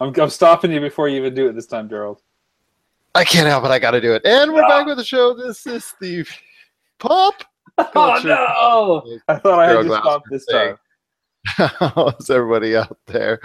I'm, 0.00 0.18
I'm 0.18 0.30
stopping 0.30 0.72
you 0.72 0.80
before 0.80 1.10
you 1.10 1.18
even 1.18 1.34
do 1.34 1.48
it 1.48 1.52
this 1.52 1.66
time, 1.66 1.86
Gerald. 1.90 2.22
I 3.14 3.24
can't 3.24 3.46
help 3.46 3.66
it. 3.66 3.70
I 3.70 3.78
got 3.78 3.90
to 3.90 4.00
do 4.00 4.14
it. 4.14 4.24
And 4.24 4.54
we're 4.54 4.66
back 4.66 4.86
with 4.86 4.96
the 4.96 5.04
show. 5.04 5.34
This 5.34 5.66
is 5.66 5.92
the 6.00 6.26
Pop. 6.98 7.34
Oh 7.94 8.18
no! 8.24 9.18
I 9.28 9.38
thought 9.38 9.58
I 9.58 9.66
had 9.66 9.72
Gerald 9.72 9.84
to 9.84 9.88
Glassford 9.90 10.02
stop 10.02 10.22
this 10.30 10.46
saying, 10.48 10.68
time. 10.68 10.78
How's 11.46 12.28
everybody 12.28 12.76
out 12.76 12.98
there? 13.06 13.40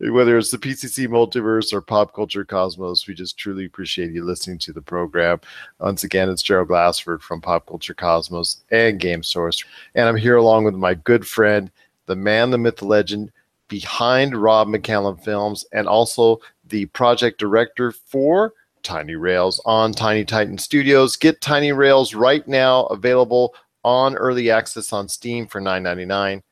Whether 0.00 0.36
it's 0.36 0.50
the 0.50 0.58
PCC 0.58 1.06
Multiverse 1.06 1.72
or 1.72 1.80
Pop 1.80 2.12
Culture 2.12 2.44
Cosmos, 2.44 3.06
we 3.06 3.14
just 3.14 3.38
truly 3.38 3.64
appreciate 3.64 4.10
you 4.10 4.24
listening 4.24 4.58
to 4.58 4.72
the 4.72 4.82
program. 4.82 5.40
Once 5.78 6.02
again, 6.02 6.28
it's 6.28 6.42
Gerald 6.42 6.68
Glassford 6.68 7.22
from 7.22 7.40
Pop 7.40 7.66
Culture 7.66 7.94
Cosmos 7.94 8.64
and 8.72 8.98
Game 8.98 9.22
Source. 9.22 9.64
And 9.94 10.08
I'm 10.08 10.16
here 10.16 10.36
along 10.36 10.64
with 10.64 10.74
my 10.74 10.94
good 10.94 11.26
friend, 11.26 11.70
the 12.06 12.16
man, 12.16 12.50
the 12.50 12.58
myth, 12.58 12.78
the 12.78 12.86
legend 12.86 13.30
behind 13.68 14.36
Rob 14.36 14.66
McCallum 14.66 15.22
Films, 15.22 15.64
and 15.72 15.86
also 15.86 16.40
the 16.66 16.86
project 16.86 17.38
director 17.38 17.92
for 17.92 18.52
Tiny 18.82 19.14
Rails 19.14 19.60
on 19.64 19.92
Tiny 19.92 20.24
Titan 20.24 20.58
Studios. 20.58 21.16
Get 21.16 21.40
Tiny 21.40 21.72
Rails 21.72 22.14
right 22.14 22.46
now, 22.48 22.86
available 22.86 23.54
on 23.84 24.16
early 24.16 24.50
access 24.50 24.92
on 24.92 25.08
Steam 25.08 25.46
for 25.46 25.60
$9.99 25.60 26.42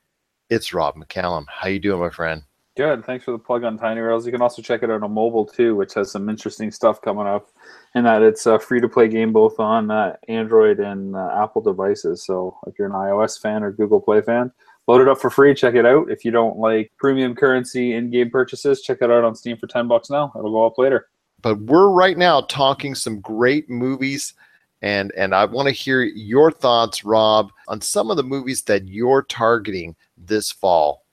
it's 0.53 0.75
Rob 0.75 0.97
McCallum. 0.97 1.47
How 1.49 1.69
you 1.69 1.79
doing, 1.79 2.01
my 2.01 2.11
friend? 2.11 2.43
Good. 2.77 3.05
Thanks 3.07 3.25
for 3.25 3.33
the 3.33 3.39
plug 3.39 3.65
on 3.65 3.79
Tiny 3.79 4.01
Rails. 4.01 4.27
You 4.27 4.33
can 4.33 4.43
also 4.43 4.61
check 4.61 4.83
it 4.83 4.91
out 4.91 5.03
on 5.03 5.13
mobile 5.13 5.47
too, 5.47 5.77
which 5.77 5.95
has 5.95 6.11
some 6.11 6.29
interesting 6.29 6.71
stuff 6.71 7.01
coming 7.01 7.27
up. 7.27 7.49
And 7.95 8.05
that 8.05 8.23
it's 8.23 8.45
a 8.45 8.59
free 8.59 8.81
to 8.81 8.89
play 8.89 9.09
game 9.09 9.33
both 9.33 9.59
on 9.59 9.91
uh, 9.91 10.17
Android 10.29 10.79
and 10.79 11.17
uh, 11.17 11.43
Apple 11.43 11.63
devices. 11.63 12.25
So 12.27 12.59
if 12.67 12.79
you're 12.79 12.89
an 12.89 12.95
iOS 12.95 13.41
fan 13.41 13.63
or 13.63 13.73
Google 13.73 14.01
Play 14.01 14.21
fan, 14.21 14.53
load 14.87 15.01
it 15.01 15.09
up 15.09 15.19
for 15.19 15.31
free. 15.31 15.55
Check 15.55 15.75
it 15.75 15.87
out. 15.87 16.11
If 16.11 16.25
you 16.25 16.31
don't 16.31 16.59
like 16.59 16.93
premium 16.99 17.35
currency 17.35 17.95
in 17.95 18.11
game 18.11 18.31
purchases, 18.31 18.83
check 18.83 18.99
it 19.01 19.11
out 19.11 19.25
on 19.25 19.35
Steam 19.35 19.57
for 19.57 19.67
10 19.67 19.89
bucks 19.89 20.11
now. 20.11 20.33
It'll 20.37 20.53
go 20.53 20.67
up 20.67 20.79
later. 20.79 21.09
But 21.41 21.61
we're 21.63 21.89
right 21.89 22.17
now 22.17 22.43
talking 22.43 22.95
some 22.95 23.21
great 23.21 23.71
movies. 23.71 24.35
And, 24.83 25.13
and 25.17 25.35
I 25.35 25.45
want 25.45 25.69
to 25.69 25.75
hear 25.75 26.03
your 26.03 26.51
thoughts, 26.51 27.05
Rob, 27.05 27.53
on 27.69 27.81
some 27.81 28.11
of 28.11 28.17
the 28.17 28.23
movies 28.23 28.63
that 28.63 28.89
you're 28.89 29.23
targeting 29.23 29.95
this 30.27 30.51
fall. 30.51 31.05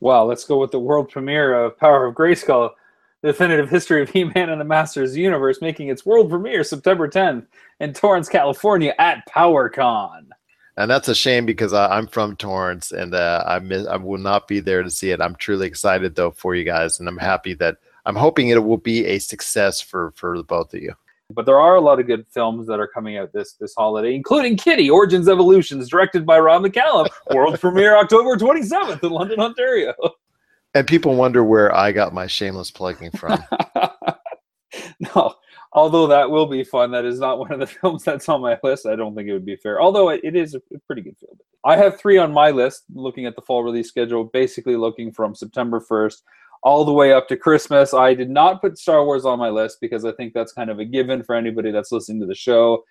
Well, 0.00 0.26
let's 0.26 0.44
go 0.44 0.58
with 0.58 0.70
the 0.70 0.78
world 0.78 1.10
premiere 1.10 1.54
of 1.54 1.78
Power 1.78 2.06
of 2.06 2.14
Grayskull, 2.14 2.70
the 3.22 3.28
definitive 3.28 3.70
history 3.70 4.02
of 4.02 4.10
He-Man 4.10 4.50
and 4.50 4.60
the 4.60 4.64
Masters 4.64 5.12
the 5.12 5.20
Universe, 5.20 5.60
making 5.60 5.88
its 5.88 6.04
world 6.04 6.28
premiere 6.28 6.64
September 6.64 7.08
10th 7.08 7.46
in 7.80 7.92
Torrance, 7.92 8.28
California 8.28 8.94
at 8.98 9.26
PowerCon. 9.28 10.28
And 10.76 10.90
that's 10.90 11.08
a 11.08 11.14
shame 11.14 11.46
because 11.46 11.72
I, 11.72 11.96
I'm 11.96 12.06
from 12.06 12.36
Torrance 12.36 12.92
and 12.92 13.14
uh, 13.14 13.42
I 13.46 13.58
miss, 13.60 13.86
I 13.86 13.96
will 13.96 14.18
not 14.18 14.46
be 14.46 14.60
there 14.60 14.82
to 14.82 14.90
see 14.90 15.10
it. 15.10 15.22
I'm 15.22 15.34
truly 15.36 15.66
excited 15.66 16.14
though 16.14 16.30
for 16.30 16.54
you 16.54 16.64
guys, 16.64 17.00
and 17.00 17.08
I'm 17.08 17.16
happy 17.16 17.54
that 17.54 17.78
I'm 18.04 18.16
hoping 18.16 18.48
it 18.48 18.62
will 18.62 18.76
be 18.76 19.06
a 19.06 19.18
success 19.18 19.80
for 19.80 20.12
for 20.16 20.36
the 20.36 20.44
both 20.44 20.74
of 20.74 20.82
you. 20.82 20.94
But 21.30 21.44
there 21.44 21.58
are 21.58 21.74
a 21.74 21.80
lot 21.80 21.98
of 21.98 22.06
good 22.06 22.26
films 22.28 22.68
that 22.68 22.78
are 22.78 22.86
coming 22.86 23.16
out 23.16 23.32
this 23.32 23.54
this 23.54 23.74
holiday, 23.76 24.14
including 24.14 24.56
Kitty 24.56 24.88
Origins 24.88 25.28
Evolutions, 25.28 25.88
directed 25.88 26.24
by 26.24 26.38
Rob 26.38 26.62
McCallum, 26.62 27.08
world 27.34 27.58
premiere 27.60 27.96
October 27.96 28.36
27th 28.36 29.02
in 29.02 29.10
London, 29.10 29.40
Ontario. 29.40 29.94
And 30.74 30.86
people 30.86 31.16
wonder 31.16 31.42
where 31.42 31.74
I 31.74 31.90
got 31.90 32.14
my 32.14 32.26
shameless 32.26 32.70
plugging 32.70 33.10
from. 33.12 33.42
no, 35.00 35.34
although 35.72 36.06
that 36.06 36.30
will 36.30 36.46
be 36.46 36.62
fun, 36.62 36.90
that 36.92 37.04
is 37.04 37.18
not 37.18 37.38
one 37.38 37.50
of 37.50 37.60
the 37.60 37.66
films 37.80 38.04
that's 38.04 38.28
on 38.28 38.40
my 38.40 38.58
list. 38.62 38.86
I 38.86 38.94
don't 38.94 39.14
think 39.14 39.28
it 39.28 39.32
would 39.32 39.46
be 39.46 39.56
fair. 39.56 39.80
Although 39.80 40.10
it, 40.10 40.20
it 40.22 40.36
is 40.36 40.54
a 40.54 40.60
pretty 40.86 41.02
good 41.02 41.16
film. 41.18 41.38
I 41.64 41.76
have 41.76 41.98
three 41.98 42.18
on 42.18 42.32
my 42.32 42.50
list, 42.50 42.84
looking 42.94 43.26
at 43.26 43.34
the 43.34 43.42
fall 43.42 43.64
release 43.64 43.88
schedule, 43.88 44.24
basically 44.24 44.76
looking 44.76 45.10
from 45.10 45.34
September 45.34 45.80
1st 45.80 46.22
all 46.62 46.84
the 46.84 46.92
way 46.92 47.12
up 47.12 47.28
to 47.28 47.36
Christmas. 47.36 47.94
I 47.94 48.14
did 48.14 48.30
not 48.30 48.60
put 48.60 48.78
Star 48.78 49.04
Wars 49.04 49.24
on 49.24 49.38
my 49.38 49.50
list 49.50 49.78
because 49.80 50.04
I 50.04 50.12
think 50.12 50.32
that's 50.34 50.52
kind 50.52 50.70
of 50.70 50.78
a 50.78 50.84
given 50.84 51.22
for 51.22 51.34
anybody 51.34 51.70
that's 51.70 51.92
listening 51.92 52.20
to 52.20 52.26
the 52.26 52.34
show. 52.34 52.82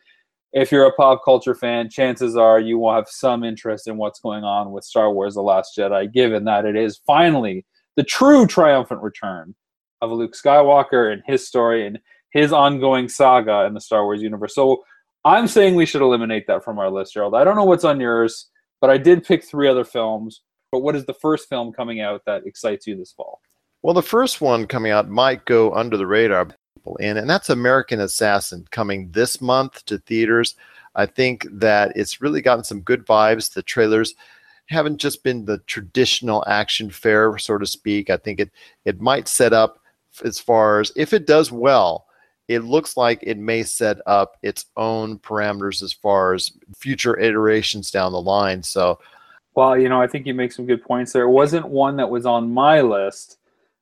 If 0.53 0.71
you're 0.71 0.87
a 0.87 0.93
pop 0.93 1.21
culture 1.25 1.55
fan, 1.55 1.89
chances 1.89 2.37
are 2.37 2.59
you 2.59 2.79
will 2.79 2.93
have 2.93 3.09
some 3.09 3.43
interest 3.43 3.87
in 3.87 3.97
what's 3.97 4.19
going 4.19 4.43
on 4.43 4.71
with 4.71 4.85
Star 4.85 5.11
Wars 5.11 5.33
The 5.33 5.41
Last 5.41 5.77
Jedi, 5.77 6.11
given 6.13 6.45
that 6.45 6.65
it 6.65 6.77
is 6.77 7.01
finally 7.05 7.65
the 7.97 8.03
true 8.03 8.47
triumphant 8.47 9.01
return 9.01 9.53
of 10.01 10.11
Luke 10.11 10.33
Skywalker 10.33 11.11
and 11.11 11.21
his 11.25 11.47
story 11.47 11.85
and 11.85 11.99
his 12.31 12.53
ongoing 12.53 13.09
saga 13.09 13.65
in 13.65 13.73
the 13.73 13.81
Star 13.81 14.03
Wars 14.03 14.21
universe. 14.21 14.55
So 14.55 14.83
I'm 15.25 15.47
saying 15.47 15.75
we 15.75 15.85
should 15.85 16.01
eliminate 16.01 16.47
that 16.47 16.63
from 16.63 16.79
our 16.79 16.89
list, 16.89 17.13
Gerald. 17.13 17.35
I 17.35 17.43
don't 17.43 17.55
know 17.55 17.65
what's 17.65 17.83
on 17.83 17.99
yours, 17.99 18.49
but 18.79 18.89
I 18.89 18.97
did 18.97 19.25
pick 19.25 19.43
three 19.43 19.67
other 19.67 19.83
films. 19.85 20.41
But 20.71 20.79
what 20.79 20.95
is 20.95 21.05
the 21.05 21.13
first 21.13 21.47
film 21.49 21.71
coming 21.71 22.01
out 22.01 22.21
that 22.25 22.45
excites 22.45 22.85
you 22.85 22.97
this 22.97 23.13
fall? 23.13 23.41
Well, 23.85 23.93
the 23.93 24.01
first 24.01 24.41
one 24.41 24.65
coming 24.65 24.91
out 24.91 25.09
might 25.09 25.45
go 25.45 25.71
under 25.71 25.95
the 25.95 26.07
radar 26.07 26.47
people 26.73 26.95
in, 26.95 27.17
and 27.17 27.29
that's 27.29 27.51
American 27.51 27.99
Assassin 27.99 28.65
coming 28.71 29.11
this 29.11 29.39
month 29.39 29.85
to 29.85 29.99
theaters. 29.99 30.55
I 30.95 31.05
think 31.05 31.45
that 31.51 31.95
it's 31.95 32.19
really 32.19 32.41
gotten 32.41 32.63
some 32.63 32.81
good 32.81 33.05
vibes. 33.05 33.53
The 33.53 33.61
trailers 33.61 34.15
haven't 34.69 34.97
just 34.97 35.23
been 35.23 35.45
the 35.45 35.59
traditional 35.67 36.43
action 36.47 36.89
fare, 36.89 37.37
so 37.37 37.59
to 37.59 37.67
speak. 37.67 38.09
I 38.09 38.17
think 38.17 38.39
it 38.39 38.49
it 38.85 39.01
might 39.01 39.27
set 39.27 39.53
up 39.53 39.77
as 40.23 40.39
far 40.39 40.79
as 40.79 40.91
if 40.95 41.13
it 41.13 41.27
does 41.27 41.51
well, 41.51 42.07
it 42.47 42.63
looks 42.63 42.97
like 42.97 43.19
it 43.21 43.37
may 43.37 43.61
set 43.61 43.99
up 44.07 44.37
its 44.41 44.65
own 44.77 45.19
parameters 45.19 45.83
as 45.83 45.93
far 45.93 46.33
as 46.33 46.51
future 46.75 47.19
iterations 47.19 47.91
down 47.91 48.13
the 48.13 48.19
line. 48.19 48.63
So, 48.63 48.97
well, 49.53 49.77
you 49.77 49.89
know, 49.89 50.01
I 50.01 50.07
think 50.07 50.25
you 50.25 50.33
make 50.33 50.53
some 50.53 50.65
good 50.65 50.83
points 50.83 51.13
there. 51.13 51.25
It 51.25 51.29
wasn't 51.29 51.67
one 51.67 51.97
that 51.97 52.09
was 52.09 52.25
on 52.25 52.51
my 52.51 52.81
list 52.81 53.37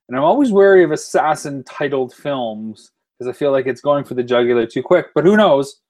and 0.08 0.16
I'm 0.16 0.24
always 0.24 0.52
wary 0.52 0.84
of 0.84 0.90
assassin 0.90 1.64
titled 1.64 2.12
films 2.12 2.90
because 3.18 3.34
I 3.34 3.36
feel 3.36 3.52
like 3.52 3.66
it's 3.66 3.80
going 3.80 4.04
for 4.04 4.14
the 4.14 4.22
jugular 4.22 4.66
too 4.66 4.82
quick. 4.82 5.06
But 5.14 5.24
who 5.24 5.36
knows? 5.36 5.80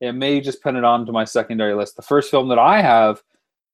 It 0.00 0.12
may 0.12 0.40
just 0.40 0.62
put 0.62 0.74
it 0.74 0.84
on 0.84 1.06
to 1.06 1.12
my 1.12 1.24
secondary 1.24 1.74
list. 1.74 1.96
The 1.96 2.02
first 2.02 2.30
film 2.30 2.48
that 2.48 2.58
I 2.58 2.82
have 2.82 3.22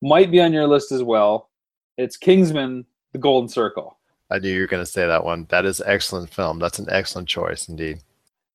might 0.02 0.30
be 0.30 0.40
on 0.40 0.52
your 0.52 0.66
list 0.66 0.92
as 0.92 1.02
well. 1.02 1.50
It's 1.96 2.16
Kingsman: 2.16 2.86
The 3.12 3.18
Golden 3.18 3.48
Circle. 3.48 3.96
I 4.30 4.38
knew 4.38 4.50
you 4.50 4.60
were 4.60 4.66
going 4.68 4.84
to 4.84 4.90
say 4.90 5.06
that 5.06 5.24
one. 5.24 5.46
That 5.50 5.64
is 5.64 5.82
excellent 5.84 6.30
film. 6.30 6.60
That's 6.60 6.78
an 6.78 6.86
excellent 6.88 7.28
choice 7.28 7.68
indeed. 7.68 8.00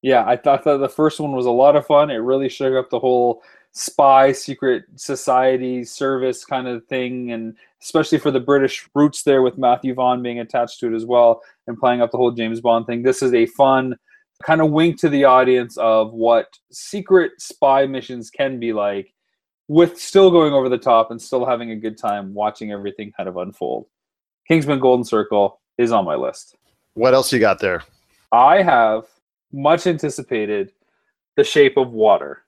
Yeah, 0.01 0.23
I 0.25 0.37
thought 0.37 0.63
that 0.63 0.77
the 0.77 0.87
first 0.87 1.19
one 1.19 1.33
was 1.33 1.47
a 1.47 1.51
lot 1.51 1.75
of 1.75 1.85
fun. 1.85 2.11
It 2.11 2.17
really 2.17 2.47
shook 2.47 2.75
up 2.75 2.89
the 2.89 2.99
whole 2.99 3.43
spy 3.71 4.31
secret 4.31 4.85
society 4.95 5.83
service 5.83 6.45
kind 6.45 6.67
of 6.67 6.85
thing 6.85 7.31
and 7.31 7.55
especially 7.85 8.17
for 8.17 8.31
the 8.31 8.39
british 8.39 8.89
roots 8.95 9.23
there 9.23 9.41
with 9.41 9.57
matthew 9.57 9.93
vaughn 9.93 10.21
being 10.21 10.39
attached 10.39 10.79
to 10.79 10.87
it 10.87 10.95
as 10.95 11.05
well 11.05 11.41
and 11.67 11.77
playing 11.77 12.01
up 12.01 12.11
the 12.11 12.17
whole 12.17 12.31
james 12.31 12.59
bond 12.59 12.85
thing. 12.85 13.03
This 13.03 13.21
is 13.21 13.33
a 13.33 13.45
fun 13.45 13.95
kind 14.43 14.61
of 14.61 14.71
wink 14.71 14.99
to 14.99 15.09
the 15.09 15.23
audience 15.23 15.77
of 15.77 16.13
what 16.13 16.47
secret 16.71 17.33
spy 17.39 17.85
missions 17.85 18.29
can 18.29 18.59
be 18.59 18.73
like 18.73 19.13
with 19.67 19.99
still 19.99 20.29
going 20.29 20.53
over 20.53 20.69
the 20.69 20.77
top 20.77 21.11
and 21.11 21.21
still 21.21 21.45
having 21.45 21.71
a 21.71 21.75
good 21.75 21.97
time 21.97 22.33
watching 22.33 22.71
everything 22.71 23.11
kind 23.15 23.29
of 23.29 23.37
unfold. 23.37 23.87
Kingsman 24.47 24.79
golden 24.79 25.05
circle 25.05 25.61
is 25.77 25.91
on 25.91 26.05
my 26.05 26.15
list. 26.15 26.55
What 26.93 27.13
else 27.13 27.31
you 27.31 27.39
got 27.39 27.59
there? 27.59 27.83
I 28.31 28.61
have 28.61 29.05
much 29.51 29.87
anticipated 29.87 30.71
the 31.37 31.43
shape 31.43 31.77
of 31.77 31.91
water 31.91 32.44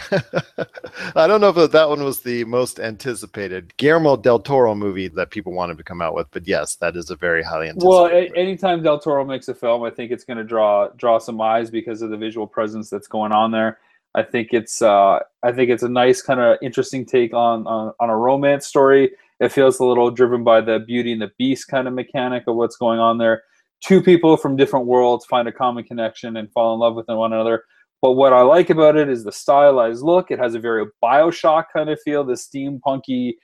I 1.16 1.26
don't 1.26 1.40
know 1.40 1.50
if 1.50 1.72
that 1.72 1.88
one 1.88 2.04
was 2.04 2.20
the 2.20 2.44
most 2.44 2.80
anticipated 2.80 3.76
Guillermo 3.76 4.16
del 4.16 4.38
Toro 4.38 4.74
movie 4.74 5.08
that 5.08 5.30
people 5.30 5.52
wanted 5.52 5.78
to 5.78 5.84
come 5.84 6.02
out 6.02 6.14
with, 6.14 6.28
but 6.30 6.46
yes, 6.46 6.76
that 6.76 6.96
is 6.96 7.10
a 7.10 7.16
very 7.16 7.42
highly 7.42 7.68
anticipated. 7.68 7.88
Well, 7.88 8.06
a- 8.06 8.38
anytime 8.38 8.82
del 8.82 8.98
Toro 8.98 9.24
makes 9.24 9.48
a 9.48 9.54
film, 9.54 9.82
I 9.82 9.90
think 9.90 10.10
it's 10.10 10.24
going 10.24 10.38
to 10.38 10.44
draw 10.44 10.88
draw 10.96 11.18
some 11.18 11.40
eyes 11.40 11.70
because 11.70 12.02
of 12.02 12.10
the 12.10 12.16
visual 12.16 12.46
presence 12.46 12.90
that's 12.90 13.08
going 13.08 13.32
on 13.32 13.50
there. 13.50 13.78
I 14.14 14.22
think 14.22 14.48
it's 14.52 14.82
uh, 14.82 15.20
I 15.42 15.52
think 15.52 15.70
it's 15.70 15.82
a 15.82 15.88
nice 15.88 16.22
kind 16.22 16.40
of 16.40 16.58
interesting 16.62 17.06
take 17.06 17.32
on, 17.32 17.66
on 17.66 17.92
on 17.98 18.10
a 18.10 18.16
romance 18.16 18.66
story. 18.66 19.12
It 19.40 19.50
feels 19.50 19.80
a 19.80 19.84
little 19.84 20.10
driven 20.10 20.44
by 20.44 20.60
the 20.60 20.80
Beauty 20.80 21.12
and 21.12 21.22
the 21.22 21.32
Beast 21.38 21.68
kind 21.68 21.88
of 21.88 21.94
mechanic 21.94 22.44
of 22.46 22.56
what's 22.56 22.76
going 22.76 23.00
on 23.00 23.18
there. 23.18 23.42
Two 23.80 24.00
people 24.00 24.36
from 24.36 24.54
different 24.54 24.86
worlds 24.86 25.26
find 25.26 25.48
a 25.48 25.52
common 25.52 25.82
connection 25.82 26.36
and 26.36 26.50
fall 26.52 26.74
in 26.74 26.80
love 26.80 26.94
with 26.94 27.08
one 27.08 27.32
another 27.32 27.64
But 28.02 28.12
what 28.12 28.32
I 28.32 28.42
like 28.42 28.68
about 28.68 28.96
it 28.96 29.08
is 29.08 29.22
the 29.22 29.32
stylized 29.32 30.02
look. 30.02 30.32
It 30.32 30.40
has 30.40 30.56
a 30.56 30.60
very 30.60 30.86
Bioshock 31.02 31.66
kind 31.72 31.88
of 31.88 32.00
feel, 32.04 32.24
the 32.24 32.34
steampunky 32.34 33.34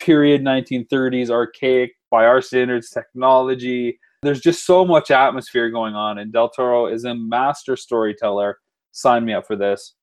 period 0.00 0.42
1930s 0.42 1.30
archaic 1.30 1.90
by 2.10 2.24
our 2.24 2.40
standards 2.40 2.90
technology. 2.90 3.98
There's 4.22 4.40
just 4.40 4.64
so 4.64 4.84
much 4.84 5.10
atmosphere 5.10 5.68
going 5.70 5.94
on, 5.94 6.18
and 6.18 6.32
Del 6.32 6.48
Toro 6.48 6.86
is 6.86 7.04
a 7.04 7.14
master 7.14 7.76
storyteller. 7.76 8.58
Sign 8.92 9.24
me 9.24 9.34
up 9.34 9.46
for 9.46 9.56
this. 9.56 9.94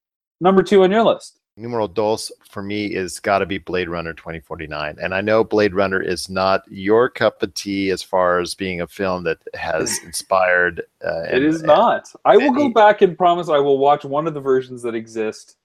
Number 0.41 0.61
two 0.61 0.83
on 0.83 0.91
your 0.91 1.03
list. 1.03 1.40
Numero 1.57 1.87
dos 1.87 2.31
for 2.49 2.63
me 2.63 2.85
is 2.87 3.19
got 3.19 3.39
to 3.39 3.45
be 3.45 3.57
Blade 3.57 3.89
Runner 3.89 4.13
2049. 4.13 4.97
And 5.01 5.13
I 5.13 5.21
know 5.21 5.43
Blade 5.43 5.73
Runner 5.73 6.01
is 6.01 6.29
not 6.29 6.63
your 6.69 7.09
cup 7.09 7.43
of 7.43 7.53
tea 7.53 7.89
as 7.89 8.01
far 8.01 8.39
as 8.39 8.55
being 8.55 8.81
a 8.81 8.87
film 8.87 9.23
that 9.25 9.39
has 9.53 9.99
inspired. 10.03 10.83
Uh, 11.05 11.23
it 11.23 11.43
is 11.43 11.61
not. 11.61 12.11
I 12.25 12.37
will 12.37 12.53
go 12.53 12.69
back 12.69 13.01
and 13.01 13.17
promise 13.17 13.49
I 13.49 13.59
will 13.59 13.77
watch 13.77 14.05
one 14.05 14.27
of 14.27 14.33
the 14.33 14.39
versions 14.39 14.81
that 14.83 14.95
exist. 14.95 15.57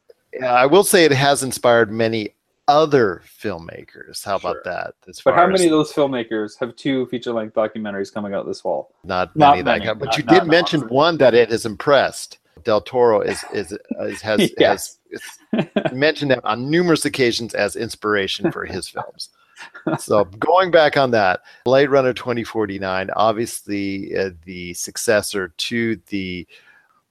I 0.43 0.67
will 0.67 0.85
say 0.85 1.05
it 1.05 1.13
has 1.13 1.43
inspired 1.43 1.91
many 1.91 2.35
other 2.69 3.23
filmmakers. 3.41 4.25
How 4.25 4.37
about 4.37 4.65
that? 4.65 4.95
As 5.09 5.21
but 5.21 5.35
how 5.35 5.47
many 5.47 5.65
of 5.65 5.71
those 5.71 5.93
filmmakers 5.93 6.59
have 6.59 6.75
two 6.77 7.07
feature-length 7.07 7.55
documentaries 7.55 8.13
coming 8.13 8.35
out 8.35 8.45
this 8.45 8.61
fall? 8.61 8.93
Not 9.05 9.35
many. 9.37 9.63
Not 9.63 9.79
many. 9.79 9.87
That, 9.87 9.99
but 9.99 10.07
not, 10.07 10.19
you 10.19 10.25
did 10.25 10.47
mention 10.47 10.81
one 10.89 11.17
that 11.19 11.33
it 11.33 11.51
has 11.51 11.65
impressed. 11.65 12.39
Del 12.67 12.81
Toro 12.83 13.21
is 13.23 13.43
is, 13.55 13.73
is 14.01 14.21
has, 14.21 14.51
yes. 14.59 14.99
has 15.13 15.93
mentioned 15.93 16.33
that 16.33 16.45
on 16.45 16.69
numerous 16.69 17.07
occasions 17.07 17.55
as 17.55 17.77
inspiration 17.77 18.53
for 18.53 18.67
his 18.67 18.89
films. 18.89 19.31
so 19.99 20.25
going 20.25 20.71
back 20.71 20.99
on 20.99 21.13
that, 21.13 21.41
Blade 21.65 21.89
Runner 21.89 22.13
2049, 22.13 23.09
obviously 23.17 24.15
uh, 24.15 24.31
the 24.45 24.75
successor 24.75 25.55
to 25.57 25.99
the 26.09 26.47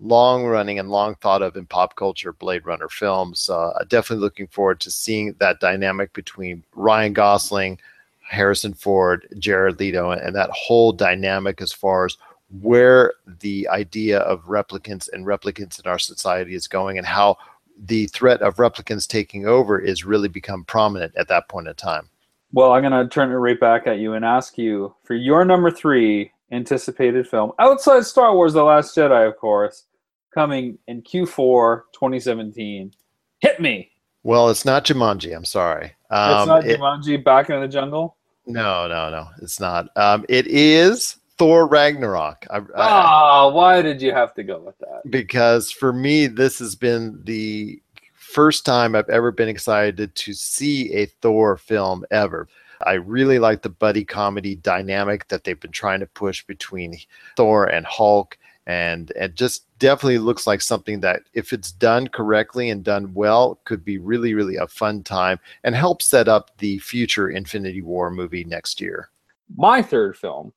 long 0.01 0.45
running 0.45 0.77
and 0.77 0.91
long 0.91 1.15
thought 1.15 1.41
of 1.41 1.55
in 1.55 1.65
pop 1.65 1.95
culture 1.95 2.33
Blade 2.33 2.65
Runner 2.65 2.89
films. 2.89 3.49
Uh, 3.49 3.71
definitely 3.87 4.21
looking 4.21 4.47
forward 4.47 4.81
to 4.81 4.91
seeing 4.91 5.33
that 5.39 5.61
dynamic 5.61 6.11
between 6.13 6.63
Ryan 6.75 7.13
Gosling, 7.13 7.79
Harrison 8.27 8.73
Ford, 8.73 9.25
Jared 9.39 9.79
Leto, 9.79 10.11
and 10.11 10.35
that 10.35 10.49
whole 10.51 10.91
dynamic 10.91 11.61
as 11.61 11.71
far 11.71 12.05
as 12.05 12.17
where 12.49 13.13
the 13.25 13.67
idea 13.69 14.19
of 14.19 14.45
replicants 14.45 15.10
and 15.12 15.25
replicants 15.25 15.79
in 15.79 15.89
our 15.89 15.99
society 15.99 16.53
is 16.53 16.67
going 16.67 16.97
and 16.97 17.08
how 17.08 17.38
the 17.77 18.08
threat 18.08 18.41
of 18.41 18.55
replicants 18.55 19.08
taking 19.08 19.45
over 19.45 19.79
is 19.79 20.05
really 20.05 20.29
become 20.29 20.63
prominent 20.63 21.13
at 21.17 21.27
that 21.27 21.49
point 21.49 21.67
in 21.67 21.75
time. 21.75 22.10
Well, 22.53 22.71
I'm 22.71 22.84
going 22.84 22.93
to 22.93 23.13
turn 23.13 23.31
it 23.31 23.36
right 23.36 23.60
back 23.60 23.88
at 23.88 23.99
you 23.99 24.13
and 24.13 24.23
ask 24.23 24.58
you 24.58 24.95
for 25.03 25.15
your 25.15 25.43
number 25.43 25.69
three 25.71 26.31
anticipated 26.51 27.27
film 27.27 27.51
outside 27.60 28.05
Star 28.05 28.34
Wars 28.34 28.53
The 28.53 28.63
Last 28.63 28.95
Jedi, 28.95 29.27
of 29.27 29.36
course, 29.38 29.86
coming 30.34 30.77
in 30.88 31.01
Q4 31.01 31.81
2017. 31.93 32.93
Hit 33.39 33.60
me. 33.60 33.91
Well, 34.23 34.49
it's 34.49 34.65
not 34.65 34.86
Jumanji. 34.86 35.36
I'm 35.36 35.45
sorry. 35.45 35.93
Um, 36.10 36.39
it's 36.39 36.47
not 36.47 36.65
it, 36.65 36.79
Jumanji 36.79 37.23
Back 37.23 37.49
in 37.49 37.60
the 37.60 37.67
Jungle? 37.67 38.15
No, 38.45 38.88
no, 38.88 39.10
no. 39.10 39.27
It's 39.41 39.60
not. 39.60 39.89
Um, 39.97 40.25
it 40.29 40.47
is 40.47 41.17
Thor 41.37 41.67
Ragnarok. 41.67 42.45
I, 42.49 42.61
oh, 42.75 43.49
why 43.53 43.81
did 43.81 44.01
you 44.01 44.11
have 44.13 44.33
to 44.35 44.43
go 44.43 44.59
with 44.59 44.77
that? 44.79 45.01
Because 45.09 45.71
for 45.71 45.91
me, 45.91 46.27
this 46.27 46.59
has 46.59 46.75
been 46.75 47.19
the 47.23 47.81
first 48.13 48.65
time 48.65 48.95
I've 48.95 49.09
ever 49.09 49.31
been 49.31 49.49
excited 49.49 50.15
to 50.15 50.33
see 50.33 50.93
a 50.93 51.05
Thor 51.05 51.57
film 51.57 52.05
ever. 52.11 52.47
I 52.85 52.93
really 52.93 53.39
like 53.39 53.61
the 53.61 53.69
buddy 53.69 54.03
comedy 54.03 54.55
dynamic 54.55 55.27
that 55.29 55.43
they've 55.43 55.59
been 55.59 55.71
trying 55.71 56.01
to 56.01 56.07
push 56.07 56.45
between 56.45 56.97
Thor 57.37 57.65
and 57.65 57.85
Hulk. 57.85 58.37
And 58.67 59.11
it 59.15 59.35
just 59.35 59.65
definitely 59.77 60.17
looks 60.17 60.47
like 60.47 60.61
something 60.61 60.99
that, 61.01 61.21
if 61.33 61.53
it's 61.53 61.71
done 61.71 62.07
correctly 62.07 62.69
and 62.69 62.83
done 62.83 63.13
well, 63.13 63.59
could 63.63 63.85
be 63.85 63.99
really, 63.99 64.33
really 64.33 64.55
a 64.55 64.67
fun 64.67 65.03
time 65.03 65.39
and 65.63 65.75
help 65.75 66.01
set 66.01 66.27
up 66.27 66.57
the 66.57 66.79
future 66.79 67.29
Infinity 67.29 67.81
War 67.81 68.09
movie 68.09 68.43
next 68.43 68.81
year. 68.81 69.09
My 69.55 69.81
third 69.81 70.17
film 70.17 70.51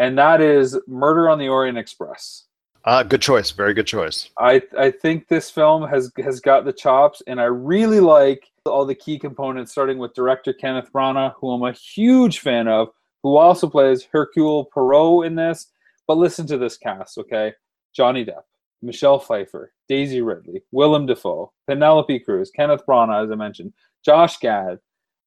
and 0.00 0.16
that 0.16 0.40
is 0.40 0.78
Murder 0.88 1.28
on 1.28 1.38
the 1.38 1.48
Orient 1.48 1.76
Express. 1.78 2.46
Uh, 2.86 3.02
good 3.02 3.20
choice. 3.20 3.50
Very 3.50 3.74
good 3.74 3.86
choice. 3.86 4.30
I 4.38 4.62
I 4.76 4.90
think 4.90 5.28
this 5.28 5.50
film 5.50 5.86
has 5.86 6.10
has 6.24 6.40
got 6.40 6.64
the 6.64 6.72
chops, 6.72 7.22
and 7.26 7.38
I 7.38 7.44
really 7.44 8.00
like 8.00 8.50
all 8.64 8.86
the 8.86 8.94
key 8.94 9.18
components, 9.18 9.70
starting 9.70 9.98
with 9.98 10.14
director 10.14 10.54
Kenneth 10.54 10.90
Branagh, 10.92 11.34
who 11.38 11.50
I'm 11.50 11.62
a 11.62 11.72
huge 11.72 12.40
fan 12.40 12.66
of, 12.66 12.88
who 13.22 13.36
also 13.36 13.68
plays 13.68 14.08
Hercule 14.10 14.64
Poirot 14.64 15.26
in 15.26 15.34
this. 15.34 15.66
But 16.06 16.16
listen 16.16 16.46
to 16.46 16.56
this 16.56 16.78
cast, 16.78 17.18
okay? 17.18 17.52
Johnny 17.94 18.24
Depp, 18.24 18.42
Michelle 18.82 19.18
Pfeiffer, 19.18 19.72
Daisy 19.86 20.22
Ridley, 20.22 20.62
Willem 20.72 21.06
Dafoe, 21.06 21.52
Penelope 21.68 22.18
Cruz, 22.20 22.50
Kenneth 22.50 22.82
Branagh, 22.88 23.26
as 23.26 23.30
I 23.30 23.34
mentioned, 23.34 23.74
Josh 24.04 24.38
Gad, 24.38 24.78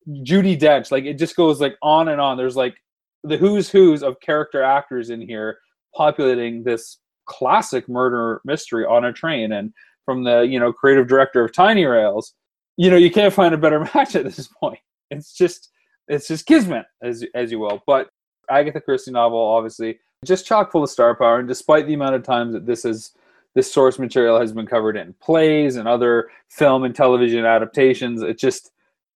Judi 0.10 0.60
Dench. 0.60 0.92
Like 0.92 1.06
it 1.06 1.20
just 1.20 1.36
goes 1.36 1.62
like 1.62 1.78
on 1.84 2.08
and 2.08 2.20
on. 2.20 2.36
There's 2.36 2.56
like 2.56 2.76
the 3.24 3.38
who's 3.38 3.70
who's 3.70 4.04
of 4.04 4.20
character 4.20 4.62
actors 4.62 5.10
in 5.10 5.22
here 5.22 5.58
populating 5.96 6.64
this 6.64 7.00
classic 7.26 7.88
murder 7.88 8.42
mystery 8.44 8.86
on 8.86 9.06
a 9.06 9.14
train. 9.14 9.52
And 9.54 9.74
from 10.06 10.24
the 10.24 10.42
you 10.42 10.60
know 10.60 10.74
creative 10.74 11.08
director 11.08 11.44
of 11.44 11.54
tiny 11.54 11.86
rails 11.86 12.34
you 12.78 12.90
know 12.90 12.98
you 12.98 13.12
can't 13.12 13.34
find 13.34 13.54
a 13.54 13.58
better 13.58 13.80
match 13.96 14.16
at 14.16 14.26
this 14.26 14.48
point. 14.48 14.80
It's 15.12 15.34
just 15.34 15.70
it's 16.08 16.28
just 16.28 16.46
kismet 16.46 16.86
as 17.02 17.26
as 17.36 17.52
you 17.52 17.60
will. 17.60 17.82
But 17.86 18.10
agatha 18.50 18.82
christie 18.82 19.12
novel 19.12 19.40
obviously 19.40 19.98
just 20.26 20.46
chock 20.46 20.72
full 20.72 20.84
of 20.84 20.90
star 20.90 21.16
power. 21.16 21.40
And 21.40 21.48
despite 21.48 21.88
the 21.88 21.94
amount 21.94 22.16
of 22.16 22.24
times 22.24 22.54
that 22.54 22.66
this 22.66 22.86
is 22.86 23.12
this 23.56 23.72
source 23.72 24.00
material 24.00 24.40
has 24.40 24.52
been 24.52 24.66
covered 24.66 24.98
in 24.98 25.14
plays 25.22 25.76
and 25.76 25.88
other 25.88 26.30
film 26.50 26.84
and 26.84 26.96
television 26.96 27.46
adaptations 27.46 28.22
it 28.22 28.38
just 28.38 28.72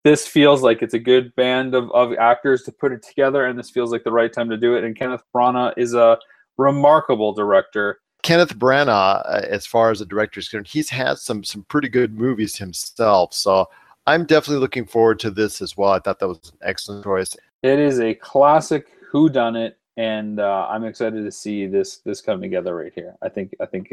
this 0.07 0.25
feels 0.25 0.63
like 0.63 0.83
it's 0.83 0.95
a 0.95 1.01
good 1.01 1.35
band 1.35 1.75
of, 1.75 1.91
of 1.91 2.13
actors 2.13 2.63
to 2.63 2.71
put 2.71 2.93
it 2.93 3.03
together, 3.03 3.47
and 3.47 3.59
this 3.59 3.71
feels 3.71 3.91
like 3.91 4.05
the 4.05 4.13
right 4.13 4.33
time 4.33 4.49
to 4.49 4.57
do 4.57 4.77
it. 4.77 4.85
And 4.85 4.95
Kenneth 4.95 5.25
Branagh 5.35 5.75
is 5.77 5.95
a 5.95 6.17
remarkable 6.59 7.33
director. 7.33 7.99
Kenneth 8.23 8.57
Branagh, 8.57 9.21
uh, 9.27 9.41
as 9.49 9.67
far 9.67 9.91
as 9.91 10.01
a 10.01 10.07
director 10.07 10.39
is 10.39 10.49
concerned, 10.49 10.69
he's 10.69 10.89
had 10.89 11.19
some 11.19 11.43
some 11.43 11.65
pretty 11.65 11.89
good 11.89 12.17
movies 12.17 12.55
himself. 12.55 13.35
So 13.35 13.67
I'm 14.07 14.25
definitely 14.25 14.61
looking 14.61 14.87
forward 14.87 15.19
to 15.21 15.31
this 15.33 15.61
as 15.61 15.77
well. 15.77 15.91
I 15.91 15.99
thought 15.99 16.21
that 16.21 16.29
was 16.29 16.53
an 16.53 16.59
excellent 16.63 17.03
choice. 17.03 17.37
It 17.65 17.81
is 17.81 17.99
a 17.99 18.15
classic 18.15 18.87
Who 19.11 19.29
Done 19.29 19.57
It, 19.57 19.77
and 19.97 20.39
uh, 20.39 20.69
I'm 20.71 20.85
excited 20.85 21.25
to 21.25 21.33
see 21.33 21.67
this 21.67 21.99
this 21.99 22.21
come 22.21 22.41
together 22.41 22.77
right 22.77 22.93
here. 22.95 23.17
I 23.23 23.29
think 23.29 23.57
I 23.61 23.67
think 23.67 23.93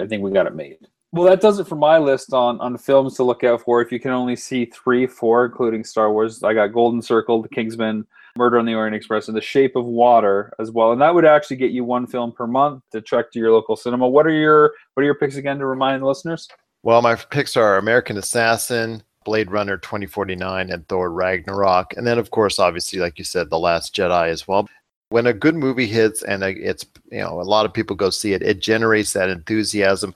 I 0.00 0.06
think 0.06 0.22
we 0.22 0.30
got 0.30 0.46
it 0.46 0.54
made. 0.54 0.86
Well, 1.12 1.24
that 1.24 1.40
does 1.40 1.58
it 1.58 1.66
for 1.66 1.76
my 1.76 1.96
list 1.98 2.34
on 2.34 2.60
on 2.60 2.76
films 2.76 3.14
to 3.14 3.22
look 3.22 3.42
out 3.42 3.62
for. 3.62 3.80
If 3.80 3.90
you 3.90 3.98
can 3.98 4.10
only 4.10 4.36
see 4.36 4.66
three, 4.66 5.06
four, 5.06 5.46
including 5.46 5.84
Star 5.84 6.12
Wars, 6.12 6.42
I 6.42 6.52
got 6.52 6.68
Golden 6.68 7.00
Circle, 7.00 7.42
The 7.42 7.48
Kingsman, 7.48 8.06
Murder 8.36 8.58
on 8.58 8.66
the 8.66 8.74
Orient 8.74 8.94
Express, 8.94 9.28
and 9.28 9.36
The 9.36 9.40
Shape 9.40 9.74
of 9.74 9.86
Water 9.86 10.52
as 10.58 10.70
well. 10.70 10.92
And 10.92 11.00
that 11.00 11.14
would 11.14 11.24
actually 11.24 11.56
get 11.56 11.70
you 11.70 11.84
one 11.84 12.06
film 12.06 12.32
per 12.32 12.46
month 12.46 12.82
to 12.92 13.00
trek 13.00 13.32
to 13.32 13.38
your 13.38 13.52
local 13.52 13.74
cinema. 13.74 14.06
What 14.06 14.26
are 14.26 14.30
your 14.30 14.74
what 14.94 15.02
are 15.02 15.06
your 15.06 15.14
picks 15.14 15.36
again 15.36 15.58
to 15.58 15.66
remind 15.66 16.04
listeners? 16.04 16.46
Well, 16.82 17.00
my 17.00 17.14
picks 17.16 17.56
are 17.56 17.78
American 17.78 18.18
Assassin, 18.18 19.02
Blade 19.24 19.50
Runner 19.50 19.78
2049, 19.78 20.70
and 20.70 20.86
Thor 20.88 21.10
Ragnarok. 21.10 21.94
And 21.96 22.06
then, 22.06 22.18
of 22.18 22.30
course, 22.30 22.58
obviously, 22.58 22.98
like 22.98 23.18
you 23.18 23.24
said, 23.24 23.50
The 23.50 23.58
Last 23.58 23.94
Jedi 23.96 24.28
as 24.28 24.46
well. 24.46 24.68
When 25.10 25.26
a 25.26 25.32
good 25.32 25.54
movie 25.54 25.86
hits 25.86 26.22
and 26.22 26.42
it's, 26.42 26.84
you 27.10 27.20
know, 27.20 27.40
a 27.40 27.42
lot 27.42 27.64
of 27.64 27.72
people 27.72 27.96
go 27.96 28.10
see 28.10 28.34
it, 28.34 28.42
it 28.42 28.60
generates 28.60 29.14
that 29.14 29.30
enthusiasm 29.30 30.14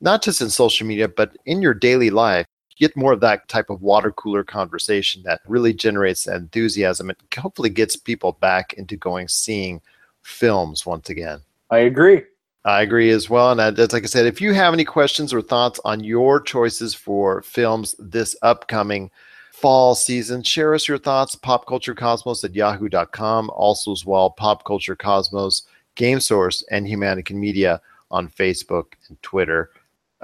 not 0.00 0.22
just 0.22 0.40
in 0.40 0.50
social 0.50 0.86
media, 0.86 1.08
but 1.08 1.36
in 1.46 1.62
your 1.62 1.74
daily 1.74 2.10
life. 2.10 2.46
Get 2.76 2.96
more 2.96 3.14
of 3.14 3.20
that 3.20 3.48
type 3.48 3.70
of 3.70 3.80
water 3.80 4.12
cooler 4.12 4.44
conversation 4.44 5.22
that 5.24 5.40
really 5.46 5.72
generates 5.72 6.26
enthusiasm 6.26 7.08
and 7.08 7.18
hopefully 7.34 7.70
gets 7.70 7.96
people 7.96 8.32
back 8.32 8.74
into 8.74 8.96
going 8.96 9.28
seeing 9.28 9.80
films 10.22 10.84
once 10.84 11.08
again. 11.08 11.40
I 11.70 11.78
agree. 11.78 12.22
I 12.66 12.82
agree 12.82 13.10
as 13.10 13.30
well. 13.30 13.52
And 13.52 13.78
as 13.78 13.92
like 13.92 14.02
I 14.02 14.06
said, 14.06 14.26
if 14.26 14.40
you 14.40 14.52
have 14.52 14.74
any 14.74 14.84
questions 14.84 15.32
or 15.32 15.40
thoughts 15.40 15.80
on 15.84 16.02
your 16.02 16.40
choices 16.40 16.94
for 16.94 17.40
films 17.42 17.94
this 17.98 18.36
upcoming 18.42 19.10
fall 19.52 19.94
season, 19.94 20.42
share 20.42 20.74
us 20.74 20.88
your 20.88 20.98
thoughts. 20.98 21.36
Popculturecosmos 21.36 22.44
at 22.44 22.54
yahoo.com. 22.54 23.50
Also, 23.54 23.92
as 23.92 24.04
well, 24.04 24.30
Pop 24.30 24.64
Culture 24.64 24.96
Cosmos, 24.96 25.62
Game 25.94 26.18
Source, 26.18 26.64
and 26.70 26.86
Humanican 26.86 27.36
Media 27.36 27.80
on 28.10 28.28
Facebook 28.28 28.94
and 29.08 29.22
Twitter. 29.22 29.70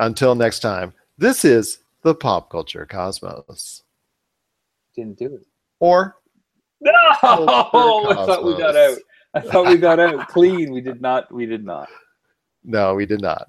Until 0.03 0.35
next 0.35 0.59
time, 0.59 0.93
this 1.17 1.45
is 1.45 1.79
the 2.03 2.13
Pop 2.13 2.51
Culture 2.51 2.85
Cosmos. 2.87 3.85
Didn't 4.97 5.17
do 5.17 5.37
it. 5.37 5.47
Or 5.79 6.17
no, 6.81 6.91
I 7.23 7.67
thought 8.27 8.45
we 8.45 8.57
got 8.59 8.75
out. 8.75 8.99
I 9.35 9.41
thought 9.41 9.69
we 9.69 9.77
got 9.77 10.01
out 10.01 10.27
clean. 10.27 10.73
We 10.73 10.81
did 10.81 11.01
not. 11.01 11.33
We 11.33 11.47
did 11.47 11.65
not. 11.65 11.89
No, 12.65 12.97
we 12.97 13.07
did 13.07 13.21
not. 13.21 13.49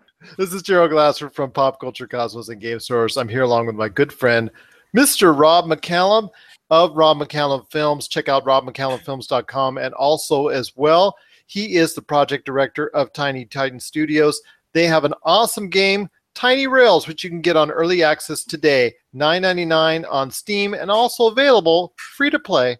This 0.37 0.53
is 0.53 0.61
Gerald 0.61 0.91
Glassford 0.91 1.33
from 1.33 1.51
Pop 1.51 1.79
Culture 1.79 2.07
Cosmos 2.07 2.49
and 2.49 2.61
Game 2.61 2.79
Source. 2.79 3.17
I'm 3.17 3.27
here 3.27 3.41
along 3.41 3.65
with 3.65 3.75
my 3.75 3.89
good 3.89 4.13
friend, 4.13 4.51
Mr. 4.95 5.37
Rob 5.37 5.65
McCallum 5.65 6.29
of 6.69 6.95
Rob 6.95 7.17
McCallum 7.17 7.69
Films. 7.71 8.07
Check 8.07 8.29
out 8.29 8.45
robmccallumfilms.com 8.45 9.77
and 9.77 9.93
also 9.95 10.47
as 10.49 10.75
well, 10.75 11.15
he 11.47 11.75
is 11.75 11.93
the 11.95 12.01
project 12.01 12.45
director 12.45 12.89
of 12.89 13.11
Tiny 13.13 13.45
Titan 13.45 13.79
Studios. 13.79 14.39
They 14.73 14.85
have 14.85 15.05
an 15.05 15.13
awesome 15.23 15.69
game, 15.69 16.07
Tiny 16.35 16.67
Rails, 16.67 17.07
which 17.07 17.23
you 17.23 17.29
can 17.29 17.41
get 17.41 17.57
on 17.57 17.71
early 17.71 18.03
access 18.03 18.43
today, 18.43 18.93
$9.99 19.15 20.05
on 20.09 20.29
Steam, 20.31 20.73
and 20.75 20.89
also 20.91 21.27
available 21.27 21.93
free 22.15 22.29
to 22.29 22.39
play 22.39 22.77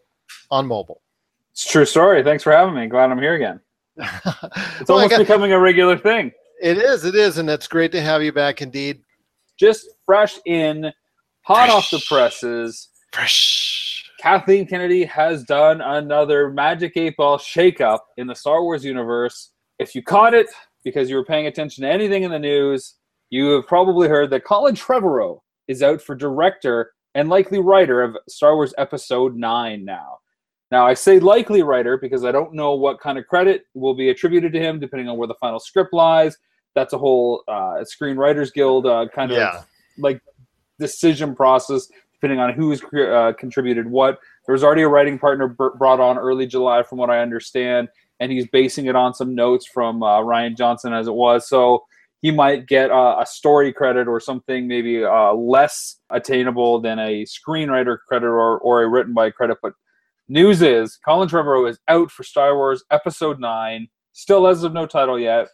on 0.51 0.67
mobile. 0.67 1.01
It's 1.51 1.65
a 1.65 1.69
true 1.69 1.85
story. 1.85 2.23
Thanks 2.23 2.43
for 2.43 2.51
having 2.53 2.75
me. 2.75 2.87
Glad 2.87 3.11
I'm 3.11 3.19
here 3.19 3.33
again. 3.33 3.59
It's 4.79 4.87
Well, 4.87 4.99
almost 4.99 5.09
got- 5.09 5.19
becoming 5.19 5.51
a 5.53 5.59
regular 5.59 5.97
thing. 5.97 6.31
It 6.61 6.77
is, 6.77 7.05
it 7.05 7.15
is, 7.15 7.39
and 7.39 7.49
it's 7.49 7.67
great 7.67 7.91
to 7.93 8.01
have 8.01 8.21
you 8.21 8.31
back 8.31 8.61
indeed. 8.61 9.01
Just 9.59 9.87
fresh 10.05 10.37
in, 10.45 10.93
hot 11.41 11.71
off 11.71 11.89
the 11.89 11.99
presses. 12.07 12.89
Fresh. 13.11 14.07
Kathleen 14.19 14.67
Kennedy 14.67 15.03
has 15.05 15.43
done 15.43 15.81
another 15.81 16.51
Magic 16.51 16.95
8 16.95 17.17
Ball 17.17 17.39
shakeup 17.39 18.01
in 18.17 18.27
the 18.27 18.35
Star 18.35 18.61
Wars 18.61 18.85
universe. 18.85 19.53
If 19.79 19.95
you 19.95 20.03
caught 20.03 20.35
it 20.35 20.45
because 20.83 21.09
you 21.09 21.15
were 21.15 21.25
paying 21.25 21.47
attention 21.47 21.83
to 21.83 21.89
anything 21.89 22.21
in 22.21 22.29
the 22.29 22.37
news, 22.37 22.93
you 23.31 23.49
have 23.53 23.65
probably 23.65 24.07
heard 24.07 24.29
that 24.29 24.45
Colin 24.45 24.75
Trevorrow 24.75 25.39
is 25.67 25.81
out 25.81 25.99
for 25.99 26.13
director 26.13 26.91
and 27.15 27.27
likely 27.27 27.57
writer 27.57 28.03
of 28.03 28.15
Star 28.29 28.55
Wars 28.55 28.75
Episode 28.77 29.35
9 29.35 29.83
now. 29.83 30.19
Now, 30.69 30.85
I 30.85 30.93
say 30.93 31.19
likely 31.19 31.63
writer 31.63 31.97
because 31.97 32.23
I 32.23 32.31
don't 32.31 32.53
know 32.53 32.75
what 32.75 32.99
kind 32.99 33.17
of 33.17 33.25
credit 33.25 33.63
will 33.73 33.95
be 33.95 34.11
attributed 34.11 34.53
to 34.53 34.59
him 34.59 34.79
depending 34.79 35.09
on 35.09 35.17
where 35.17 35.27
the 35.27 35.33
final 35.41 35.59
script 35.59 35.91
lies. 35.91 36.37
That's 36.75 36.93
a 36.93 36.97
whole 36.97 37.43
uh, 37.47 37.83
Screenwriters 37.83 38.53
Guild 38.53 38.85
uh, 38.85 39.07
kind 39.13 39.31
of 39.31 39.37
Yeah. 39.37 39.61
like 39.97 40.21
decision 40.79 41.35
process 41.35 41.87
depending 42.13 42.39
on 42.39 42.53
who's 42.53 42.83
uh, 42.83 43.33
contributed 43.39 43.87
what. 43.89 44.19
There 44.45 44.53
was 44.53 44.63
already 44.63 44.83
a 44.83 44.87
writing 44.87 45.17
partner 45.17 45.47
br- 45.47 45.69
brought 45.77 45.99
on 45.99 46.19
early 46.19 46.45
July, 46.45 46.83
from 46.83 46.99
what 46.99 47.09
I 47.09 47.19
understand, 47.19 47.87
and 48.19 48.31
he's 48.31 48.47
basing 48.49 48.85
it 48.85 48.95
on 48.95 49.15
some 49.15 49.33
notes 49.33 49.65
from 49.67 50.03
uh, 50.03 50.19
Rian 50.19 50.55
Johnson 50.55 50.93
as 50.93 51.07
it 51.07 51.13
was. 51.15 51.49
So 51.49 51.83
he 52.21 52.29
might 52.29 52.67
get 52.67 52.91
uh, 52.91 53.17
a 53.19 53.25
story 53.25 53.73
credit 53.73 54.07
or 54.07 54.19
something 54.19 54.67
maybe 54.67 55.03
uh, 55.03 55.33
less 55.33 55.95
attainable 56.11 56.79
than 56.79 56.99
a 56.99 57.25
screenwriter 57.25 57.97
credit 58.07 58.27
or, 58.27 58.59
or 58.59 58.83
a 58.83 58.87
written 58.87 59.13
by 59.13 59.31
credit. 59.31 59.57
But 59.59 59.73
news 60.29 60.61
is 60.61 60.99
Colin 61.03 61.27
Trevorrow 61.27 61.67
is 61.67 61.79
out 61.87 62.11
for 62.11 62.21
Star 62.23 62.55
Wars 62.55 62.83
Episode 62.91 63.39
9, 63.39 63.87
still 64.11 64.45
as 64.45 64.63
of 64.63 64.73
no 64.73 64.85
title 64.85 65.17
yet. 65.19 65.47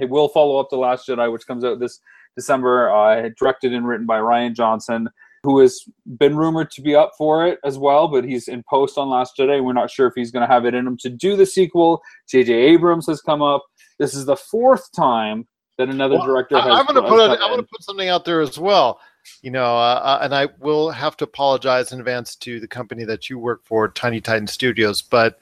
It 0.00 0.10
will 0.10 0.28
follow 0.28 0.58
up 0.58 0.70
The 0.70 0.76
Last 0.76 1.08
Jedi, 1.08 1.30
which 1.32 1.46
comes 1.46 1.64
out 1.64 1.78
this 1.78 2.00
December, 2.36 2.90
uh, 2.90 3.28
directed 3.38 3.72
and 3.72 3.86
written 3.86 4.06
by 4.06 4.18
Rian 4.18 4.54
Johnson, 4.54 5.08
who 5.44 5.60
has 5.60 5.84
been 6.18 6.36
rumored 6.36 6.70
to 6.72 6.82
be 6.82 6.94
up 6.94 7.12
for 7.16 7.46
it 7.46 7.58
as 7.64 7.78
well, 7.78 8.08
but 8.08 8.24
he's 8.24 8.48
in 8.48 8.64
post 8.68 8.98
on 8.98 9.08
Last 9.08 9.36
Jedi. 9.38 9.62
We're 9.62 9.72
not 9.72 9.90
sure 9.90 10.06
if 10.06 10.14
he's 10.16 10.30
going 10.30 10.46
to 10.46 10.52
have 10.52 10.64
it 10.64 10.74
in 10.74 10.86
him 10.86 10.96
to 10.98 11.10
do 11.10 11.36
the 11.36 11.46
sequel. 11.46 12.02
J.J. 12.28 12.52
Abrams 12.52 13.06
has 13.06 13.20
come 13.20 13.42
up. 13.42 13.62
This 13.98 14.14
is 14.14 14.24
the 14.24 14.36
fourth 14.36 14.90
time 14.92 15.46
that 15.78 15.88
another 15.88 16.16
Well, 16.16 16.26
director 16.26 16.60
has. 16.60 16.66
I'm 16.66 16.86
going 16.86 17.02
to 17.02 17.08
put 17.08 17.20
it, 17.20 17.38
come 17.38 17.42
I'm 17.42 17.50
going 17.50 17.60
to 17.60 17.68
put 17.70 17.82
something 17.82 18.08
out 18.08 18.24
there 18.24 18.40
as 18.40 18.58
well. 18.58 19.00
You 19.42 19.50
know, 19.50 19.76
uh, 19.76 20.00
uh, 20.02 20.18
and 20.22 20.34
I 20.34 20.48
will 20.60 20.90
have 20.90 21.16
to 21.18 21.24
apologize 21.24 21.92
in 21.92 21.98
advance 21.98 22.36
to 22.36 22.60
the 22.60 22.68
company 22.68 23.04
that 23.04 23.30
you 23.30 23.38
work 23.38 23.64
for, 23.64 23.88
Tiny 23.88 24.20
Titan 24.20 24.46
Studios. 24.46 25.00
But 25.02 25.38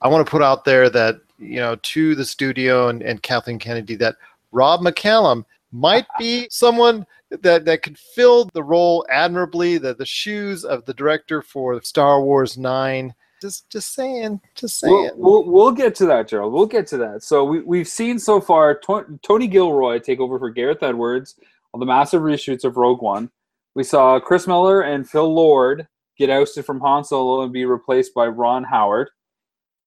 I 0.00 0.08
want 0.08 0.26
to 0.26 0.30
put 0.30 0.42
out 0.42 0.64
there 0.64 0.90
that 0.90 1.20
you 1.40 1.56
know 1.56 1.76
to 1.76 2.14
the 2.14 2.24
studio 2.24 2.88
and, 2.88 3.02
and 3.02 3.22
Kathleen 3.22 3.58
Kennedy 3.58 3.96
that 3.96 4.16
Rob 4.52 4.80
McCallum 4.80 5.44
might 5.72 6.06
be 6.18 6.46
someone 6.50 7.06
that 7.30 7.64
that 7.64 7.82
could 7.82 7.98
fill 7.98 8.50
the 8.52 8.62
role 8.62 9.06
admirably, 9.10 9.78
the 9.78 9.94
the 9.94 10.06
shoes 10.06 10.64
of 10.64 10.84
the 10.84 10.94
director 10.94 11.42
for 11.42 11.80
Star 11.82 12.22
Wars 12.22 12.58
Nine. 12.58 13.14
Just 13.40 13.70
just 13.70 13.94
saying, 13.94 14.40
just 14.54 14.78
saying. 14.78 15.12
We'll, 15.16 15.44
we'll, 15.44 15.50
we'll 15.50 15.72
get 15.72 15.94
to 15.96 16.06
that, 16.06 16.28
Gerald. 16.28 16.52
We'll 16.52 16.66
get 16.66 16.86
to 16.88 16.98
that. 16.98 17.22
So 17.22 17.42
we, 17.42 17.60
we've 17.60 17.88
seen 17.88 18.18
so 18.18 18.38
far 18.38 18.74
to- 18.80 19.18
Tony 19.22 19.46
Gilroy 19.46 19.98
take 19.98 20.20
over 20.20 20.38
for 20.38 20.50
Gareth 20.50 20.82
Edwards 20.82 21.36
on 21.72 21.80
the 21.80 21.86
massive 21.86 22.20
reshoots 22.20 22.64
of 22.64 22.76
Rogue 22.76 23.00
One. 23.00 23.30
We 23.74 23.84
saw 23.84 24.20
Chris 24.20 24.46
Miller 24.46 24.82
and 24.82 25.08
Phil 25.08 25.32
Lord 25.32 25.88
get 26.18 26.28
ousted 26.28 26.66
from 26.66 26.80
Han 26.80 27.02
Solo 27.02 27.42
and 27.42 27.52
be 27.52 27.64
replaced 27.64 28.12
by 28.12 28.26
Ron 28.26 28.62
Howard. 28.64 29.08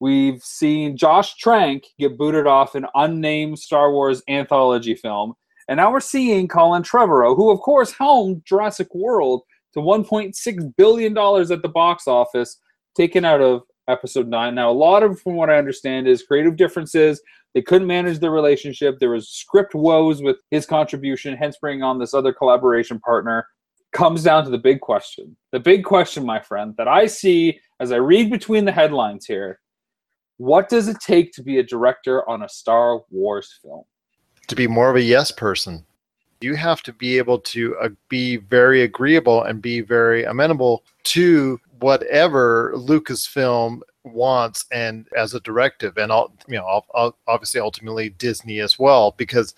We've 0.04 0.44
seen 0.44 0.98
Josh 0.98 1.38
Trank 1.38 1.86
get 1.98 2.18
booted 2.18 2.46
off 2.46 2.76
an 2.76 2.88
unnamed 2.94 3.58
Star 3.58 3.90
Wars 3.94 4.22
anthology 4.28 4.96
film. 4.96 5.34
And 5.70 5.78
now 5.78 5.94
we're 5.94 6.02
seeing 6.02 6.50
Colin 6.50 6.84
Trevorrow, 6.84 7.38
who, 7.38 7.50
of 7.50 7.62
course, 7.62 7.94
helmed 7.94 8.42
Jurassic 8.44 8.94
World 8.94 9.44
to 9.74 9.80
$1.6 9.80 10.76
billion 10.76 11.18
at 11.18 11.62
the 11.62 11.72
box 11.74 12.06
office, 12.06 12.60
taken 12.98 13.24
out 13.24 13.40
of 13.40 13.62
episode 13.88 14.28
9. 14.28 14.54
Now, 14.54 14.70
a 14.70 14.74
lot 14.74 15.04
of, 15.04 15.22
from 15.22 15.36
what 15.36 15.50
I 15.50 15.58
understand, 15.58 16.06
is 16.06 16.24
creative 16.24 16.58
differences. 16.58 17.22
They 17.54 17.62
couldn't 17.62 17.88
manage 17.88 18.20
the 18.20 18.30
relationship. 18.30 19.00
There 19.00 19.12
was 19.12 19.30
script 19.30 19.74
woes 19.74 20.22
with 20.22 20.36
his 20.52 20.66
contribution, 20.66 21.38
hence 21.38 21.56
bringing 21.62 21.82
on 21.82 21.98
this 21.98 22.14
other 22.14 22.34
collaboration 22.34 23.00
partner. 23.00 23.48
Comes 23.94 24.24
down 24.24 24.44
to 24.44 24.50
the 24.50 24.58
big 24.58 24.82
question. 24.82 25.38
The 25.54 25.62
big 25.62 25.86
question, 25.86 26.26
my 26.26 26.42
friend, 26.42 26.74
that 26.78 26.90
I 26.90 27.06
see 27.06 27.58
as 27.80 27.94
I 27.94 27.98
read 27.98 28.30
between 28.30 28.66
the 28.66 28.72
headlines 28.74 29.26
here 29.26 29.62
what 30.38 30.70
does 30.70 30.88
it 30.88 31.00
take 31.00 31.32
to 31.34 31.44
be 31.44 31.60
a 31.60 31.64
director 31.64 32.28
on 32.30 32.44
a 32.44 32.50
Star 32.50 33.02
Wars 33.10 33.60
film? 33.62 33.84
to 34.48 34.56
be 34.56 34.68
more 34.68 34.90
of 34.90 34.96
a 34.96 35.02
yes 35.02 35.32
person. 35.32 35.86
You 36.42 36.56
have 36.56 36.84
to 36.84 36.94
be 36.94 37.18
able 37.18 37.40
to 37.40 37.76
uh, 37.78 37.90
be 38.10 38.38
very 38.38 38.82
agreeable 38.82 39.44
and 39.44 39.62
be 39.62 39.82
very 39.82 40.26
amenable 40.26 40.84
to 41.04 41.60
whatever 41.80 42.74
Lucasfilm 42.76 43.80
wants 44.04 44.66
and 44.72 45.08
as 45.16 45.34
a 45.34 45.40
directive 45.40 45.98
and 45.98 46.12
all 46.12 46.34
you 46.48 46.56
know 46.56 46.66
ob- 46.66 46.84
ob- 46.94 47.16
obviously 47.28 47.62
ultimately 47.62 48.10
Disney 48.10 48.60
as 48.60 48.78
well 48.78 49.16
because 49.18 49.56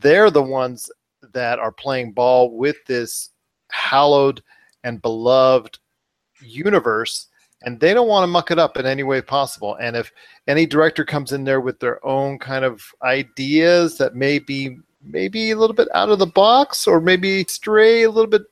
they're 0.00 0.30
the 0.30 0.42
ones 0.42 0.88
that 1.32 1.58
are 1.58 1.72
playing 1.72 2.12
ball 2.12 2.56
with 2.56 2.76
this 2.86 3.30
hallowed 3.72 4.40
and 4.84 5.02
beloved 5.02 5.80
universe 6.40 7.28
and 7.64 7.78
they 7.80 7.94
don't 7.94 8.08
want 8.08 8.22
to 8.22 8.28
muck 8.28 8.50
it 8.50 8.58
up 8.58 8.76
in 8.76 8.86
any 8.86 9.02
way 9.02 9.20
possible 9.20 9.76
and 9.76 9.96
if 9.96 10.12
any 10.46 10.66
director 10.66 11.04
comes 11.04 11.32
in 11.32 11.44
there 11.44 11.60
with 11.60 11.78
their 11.80 12.04
own 12.04 12.38
kind 12.38 12.64
of 12.64 12.82
ideas 13.02 13.96
that 13.98 14.14
may 14.14 14.38
be 14.38 14.76
maybe 15.04 15.50
a 15.50 15.56
little 15.56 15.74
bit 15.74 15.88
out 15.94 16.08
of 16.08 16.18
the 16.18 16.26
box 16.26 16.86
or 16.86 17.00
maybe 17.00 17.44
stray 17.44 18.02
a 18.02 18.10
little 18.10 18.30
bit 18.30 18.42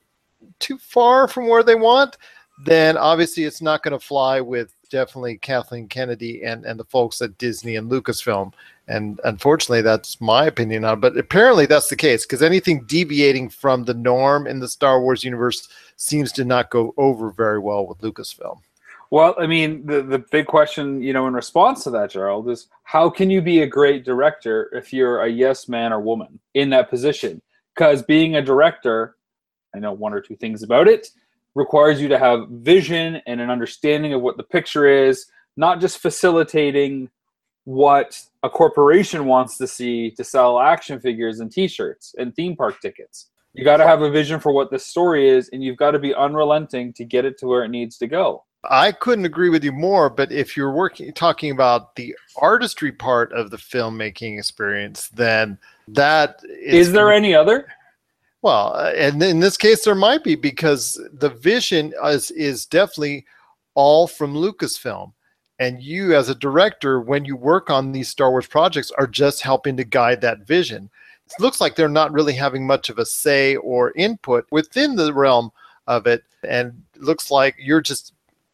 too 0.59 0.77
far 0.77 1.27
from 1.27 1.47
where 1.47 1.63
they 1.63 1.75
want, 1.75 2.17
then 2.65 2.97
obviously 2.97 3.43
it's 3.43 3.61
not 3.61 3.83
going 3.83 3.97
to 3.97 4.05
fly 4.05 4.41
with 4.41 4.73
definitely 4.89 5.37
Kathleen 5.37 5.87
Kennedy 5.87 6.43
and, 6.43 6.65
and 6.65 6.79
the 6.79 6.85
folks 6.85 7.21
at 7.21 7.37
Disney 7.37 7.75
and 7.75 7.89
Lucasfilm. 7.89 8.53
And 8.87 9.19
unfortunately, 9.23 9.81
that's 9.81 10.19
my 10.19 10.45
opinion 10.45 10.83
on 10.83 10.97
it. 10.97 11.01
But 11.01 11.17
apparently, 11.17 11.65
that's 11.65 11.87
the 11.87 11.95
case 11.95 12.25
because 12.25 12.41
anything 12.41 12.83
deviating 12.85 13.49
from 13.49 13.85
the 13.85 13.93
norm 13.93 14.47
in 14.47 14.59
the 14.59 14.67
Star 14.67 15.01
Wars 15.01 15.23
universe 15.23 15.69
seems 15.95 16.31
to 16.33 16.43
not 16.43 16.71
go 16.71 16.93
over 16.97 17.31
very 17.31 17.59
well 17.59 17.87
with 17.87 17.99
Lucasfilm. 17.99 18.59
Well, 19.11 19.35
I 19.37 19.45
mean, 19.45 19.85
the, 19.85 20.01
the 20.01 20.19
big 20.19 20.47
question, 20.47 21.03
you 21.03 21.11
know, 21.11 21.27
in 21.27 21.33
response 21.33 21.83
to 21.83 21.89
that, 21.91 22.11
Gerald, 22.11 22.49
is 22.49 22.67
how 22.83 23.09
can 23.09 23.29
you 23.29 23.41
be 23.41 23.61
a 23.61 23.67
great 23.67 24.05
director 24.05 24.71
if 24.73 24.93
you're 24.93 25.21
a 25.21 25.29
yes 25.29 25.67
man 25.67 25.91
or 25.91 25.99
woman 25.99 26.39
in 26.53 26.69
that 26.69 26.89
position? 26.89 27.41
Because 27.75 28.01
being 28.03 28.37
a 28.37 28.41
director, 28.41 29.17
I 29.75 29.79
know 29.79 29.91
one 29.91 30.13
or 30.13 30.21
two 30.21 30.37
things 30.37 30.63
about 30.63 30.87
it, 30.87 31.09
requires 31.55 32.01
you 32.01 32.07
to 32.07 32.17
have 32.17 32.47
vision 32.49 33.21
and 33.27 33.41
an 33.41 33.49
understanding 33.49 34.13
of 34.13 34.21
what 34.21 34.37
the 34.37 34.43
picture 34.43 34.87
is, 34.87 35.25
not 35.57 35.81
just 35.81 35.99
facilitating 35.99 37.09
what 37.65 38.17
a 38.43 38.49
corporation 38.49 39.25
wants 39.25 39.57
to 39.57 39.67
see 39.67 40.09
to 40.11 40.23
sell 40.23 40.57
action 40.57 41.01
figures 41.01 41.41
and 41.41 41.51
t-shirts 41.51 42.15
and 42.17 42.33
theme 42.33 42.55
park 42.55 42.79
tickets. 42.81 43.29
You 43.53 43.65
got 43.65 43.77
to 43.77 43.85
have 43.85 44.01
a 44.01 44.09
vision 44.09 44.39
for 44.39 44.53
what 44.53 44.71
the 44.71 44.79
story 44.79 45.29
is, 45.29 45.49
and 45.49 45.61
you've 45.61 45.75
got 45.75 45.91
to 45.91 45.99
be 45.99 46.15
unrelenting 46.15 46.93
to 46.93 47.03
get 47.03 47.25
it 47.25 47.37
to 47.39 47.47
where 47.47 47.65
it 47.65 47.69
needs 47.69 47.97
to 47.97 48.07
go. 48.07 48.45
I 48.69 48.91
couldn't 48.91 49.25
agree 49.25 49.49
with 49.49 49.63
you 49.63 49.71
more, 49.71 50.09
but 50.09 50.31
if 50.31 50.55
you're 50.55 50.71
working 50.71 51.11
talking 51.13 51.51
about 51.51 51.95
the 51.95 52.15
artistry 52.35 52.91
part 52.91 53.31
of 53.33 53.49
the 53.49 53.57
filmmaking 53.57 54.37
experience, 54.37 55.07
then 55.09 55.57
that 55.87 56.39
is, 56.43 56.87
is 56.87 56.93
there 56.93 57.11
any 57.11 57.33
other? 57.33 57.67
Well, 58.43 58.73
uh, 58.75 58.91
and 58.95 59.21
in 59.21 59.39
this 59.39 59.57
case, 59.57 59.83
there 59.83 59.95
might 59.95 60.23
be 60.23 60.35
because 60.35 60.99
the 61.13 61.29
vision 61.29 61.93
is 62.03 62.29
is 62.31 62.65
definitely 62.65 63.25
all 63.73 64.07
from 64.07 64.35
Lucasfilm, 64.35 65.11
and 65.57 65.81
you 65.81 66.15
as 66.15 66.29
a 66.29 66.35
director, 66.35 67.01
when 67.01 67.25
you 67.25 67.35
work 67.35 67.71
on 67.71 67.91
these 67.91 68.09
Star 68.09 68.29
Wars 68.29 68.47
projects, 68.47 68.91
are 68.91 69.07
just 69.07 69.41
helping 69.41 69.75
to 69.77 69.83
guide 69.83 70.21
that 70.21 70.45
vision. 70.45 70.89
It 71.25 71.41
looks 71.41 71.61
like 71.61 71.75
they're 71.75 71.89
not 71.89 72.11
really 72.11 72.33
having 72.33 72.67
much 72.67 72.89
of 72.89 72.99
a 72.99 73.05
say 73.05 73.55
or 73.55 73.91
input 73.95 74.45
within 74.51 74.95
the 74.95 75.13
realm 75.13 75.51
of 75.87 76.05
it, 76.05 76.23
and 76.47 76.83
looks 76.97 77.31
like 77.31 77.55
you're 77.57 77.81
just 77.81 78.13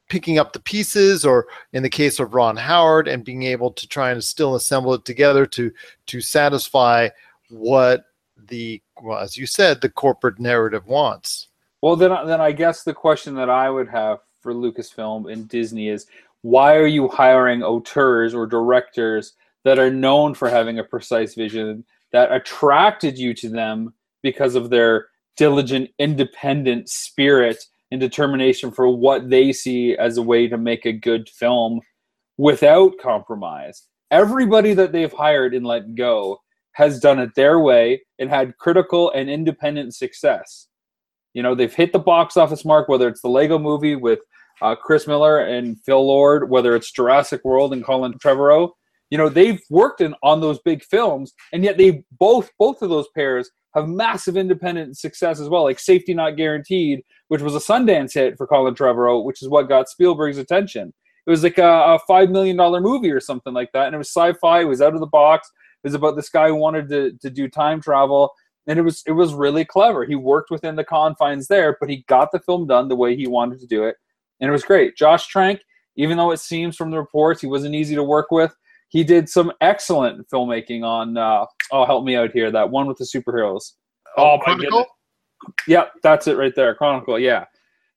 picking 0.10 0.40
up 0.40 0.54
the 0.54 0.60
pieces 0.60 1.26
or 1.26 1.48
in 1.74 1.84
the 1.84 1.90
case 1.90 2.20
of 2.20 2.34
Ron 2.34 2.56
Howard 2.58 3.08
and 3.08 3.24
being 3.24 3.44
able 3.44 3.72
to 3.72 3.88
try 3.88 4.12
and 4.12 4.24
still 4.24 4.56
assemble 4.56 4.94
it 4.94 5.06
together 5.06 5.46
to 5.48 5.72
to 6.08 6.22
satisfy 6.22 7.10
what 7.50 8.06
the 8.48 8.82
well 9.02 9.20
as 9.20 9.38
you 9.38 9.46
said 9.46 9.82
the 9.82 9.90
corporate 9.90 10.40
narrative 10.40 10.86
wants. 10.88 11.48
Well 11.82 11.96
then 11.96 12.12
then 12.26 12.42
I 12.42 12.52
guess 12.52 12.84
the 12.84 12.94
question 12.94 13.36
that 13.36 13.50
I 13.50 13.70
would 13.70 13.90
have 13.90 14.20
for 14.42 14.54
Lucasfilm 14.54 15.32
and 15.32 15.48
Disney 15.50 15.90
is 15.90 16.08
why 16.42 16.76
are 16.76 16.88
you 16.88 17.08
hiring 17.08 17.64
auteurs 17.64 18.34
or 18.34 18.46
directors 18.46 19.34
that 19.64 19.80
are 19.80 19.92
known 19.92 20.34
for 20.34 20.50
having 20.50 20.80
a 20.80 20.84
precise 20.84 21.36
vision 21.36 21.84
that 22.12 22.32
attracted 22.32 23.18
you 23.18 23.34
to 23.34 23.50
them 23.50 23.94
because 24.22 24.56
of 24.56 24.70
their 24.70 25.08
diligent 25.36 25.90
independent 26.00 26.90
spirit 26.90 27.66
and 27.92 28.00
determination 28.00 28.72
for 28.72 28.88
what 28.90 29.30
they 29.30 29.54
see 29.54 29.96
as 29.96 30.18
a 30.18 30.22
way 30.22 30.48
to 30.48 30.58
make 30.58 30.86
a 30.86 30.92
good 30.92 31.30
film 31.30 31.80
without 32.38 32.98
compromise. 33.02 33.84
Everybody 34.12 34.74
that 34.74 34.92
they've 34.92 35.12
hired 35.12 35.54
and 35.54 35.66
let 35.66 35.96
go 35.96 36.40
has 36.74 37.00
done 37.00 37.20
it 37.20 37.34
their 37.36 37.60
way 37.60 38.02
and 38.20 38.30
had 38.30 38.58
critical 38.58 39.12
and 39.12 39.30
independent 39.30 39.96
success. 39.96 40.68
You 41.34 41.44
know, 41.44 41.56
they've 41.56 41.74
hit 41.74 41.92
the 41.92 42.00
box 42.00 42.38
office 42.38 42.64
mark, 42.64 42.88
whether 42.88 43.08
it's 43.08 43.22
the 43.22 43.30
Lego 43.30 43.58
movie 43.60 43.96
with 43.96 44.20
uh, 44.62 44.76
Chris 44.76 45.08
Miller 45.08 45.40
and 45.40 45.78
Phil 45.84 46.06
Lord, 46.06 46.50
whether 46.50 46.76
it's 46.76 46.92
Jurassic 46.92 47.42
World 47.44 47.74
and 47.74 47.84
Colin 47.84 48.14
Trevorrow. 48.14 48.70
You 49.10 49.18
know, 49.18 49.30
they've 49.30 49.60
worked 49.70 50.02
in, 50.02 50.14
on 50.22 50.42
those 50.42 50.60
big 50.60 50.84
films, 50.84 51.34
and 51.54 51.64
yet 51.64 51.78
they 51.78 52.04
both 52.20 52.50
both 52.60 52.82
of 52.82 52.90
those 52.90 53.08
pairs 53.16 53.50
have 53.80 53.90
massive 53.90 54.38
independent 54.38 54.98
success 54.98 55.40
as 55.40 55.50
well, 55.50 55.64
like 55.64 55.80
Safety 55.80 56.14
Not 56.14 56.38
Guaranteed, 56.38 57.02
which 57.28 57.42
was 57.42 57.56
a 57.56 57.60
Sundance 57.60 58.14
hit 58.14 58.38
for 58.38 58.48
Colin 58.48 58.76
Trevorrow, 58.76 59.24
which 59.24 59.42
is 59.42 59.50
what 59.50 59.70
got 59.70 59.90
Spielberg's 59.90 60.38
attention. 60.38 60.94
It 61.26 61.30
was 61.30 61.44
like 61.44 61.58
a, 61.58 61.68
a 61.68 62.00
five 62.08 62.30
million 62.30 62.56
dollar 62.56 62.80
movie 62.80 63.12
or 63.12 63.20
something 63.20 63.54
like 63.54 63.72
that, 63.74 63.88
and 63.88 63.96
it 63.96 63.98
was 63.98 64.10
sci-fi. 64.10 64.62
It 64.62 64.66
was 64.66 64.82
out 64.82 64.94
of 64.94 65.02
the 65.02 65.08
box. 65.08 65.52
It 65.84 65.88
was 65.88 65.94
about 65.94 66.16
this 66.16 66.30
guy 66.30 66.48
who 66.48 66.56
wanted 66.56 66.90
to, 66.90 67.12
to 67.22 67.30
do 67.30 67.50
time 67.50 67.82
travel, 67.82 68.32
and 68.66 68.80
it 68.80 68.82
was 68.82 69.04
it 69.06 69.12
was 69.12 69.34
really 69.34 69.66
clever. 69.66 70.06
He 70.06 70.16
worked 70.16 70.52
within 70.52 70.76
the 70.76 70.86
confines 70.86 71.48
there, 71.48 71.76
but 71.80 71.90
he 71.90 72.06
got 72.08 72.32
the 72.32 72.40
film 72.40 72.68
done 72.68 72.88
the 72.88 72.96
way 72.96 73.16
he 73.16 73.28
wanted 73.28 73.60
to 73.60 73.68
do 73.68 73.84
it, 73.84 73.96
and 74.40 74.48
it 74.48 74.54
was 74.54 74.64
great. 74.64 74.96
Josh 74.96 75.28
Trank, 75.28 75.60
even 75.98 76.18
though 76.18 76.32
it 76.32 76.40
seems 76.40 76.78
from 76.78 76.92
the 76.92 76.98
reports 76.98 77.42
he 77.42 77.48
wasn't 77.48 77.76
easy 77.76 77.96
to 77.96 78.04
work 78.04 78.32
with, 78.32 78.56
he 78.90 79.04
did 79.04 79.30
some 79.30 79.52
excellent 79.62 80.28
filmmaking 80.30 80.84
on. 80.84 81.18
Uh, 81.18 81.46
oh, 81.72 81.86
help 81.86 82.06
me 82.06 82.16
out 82.16 82.32
here. 82.32 82.52
That 82.52 82.70
one 82.70 82.88
with 82.88 82.98
the 82.98 83.06
superheroes. 83.06 83.74
Oh, 84.18 84.32
oh 84.32 84.40
Chronicle. 84.40 84.86
Yeah, 85.68 85.86
that's 86.04 86.28
it 86.28 86.38
right 86.38 86.56
there. 86.56 86.74
Chronicle. 86.76 87.20
Yeah. 87.20 87.46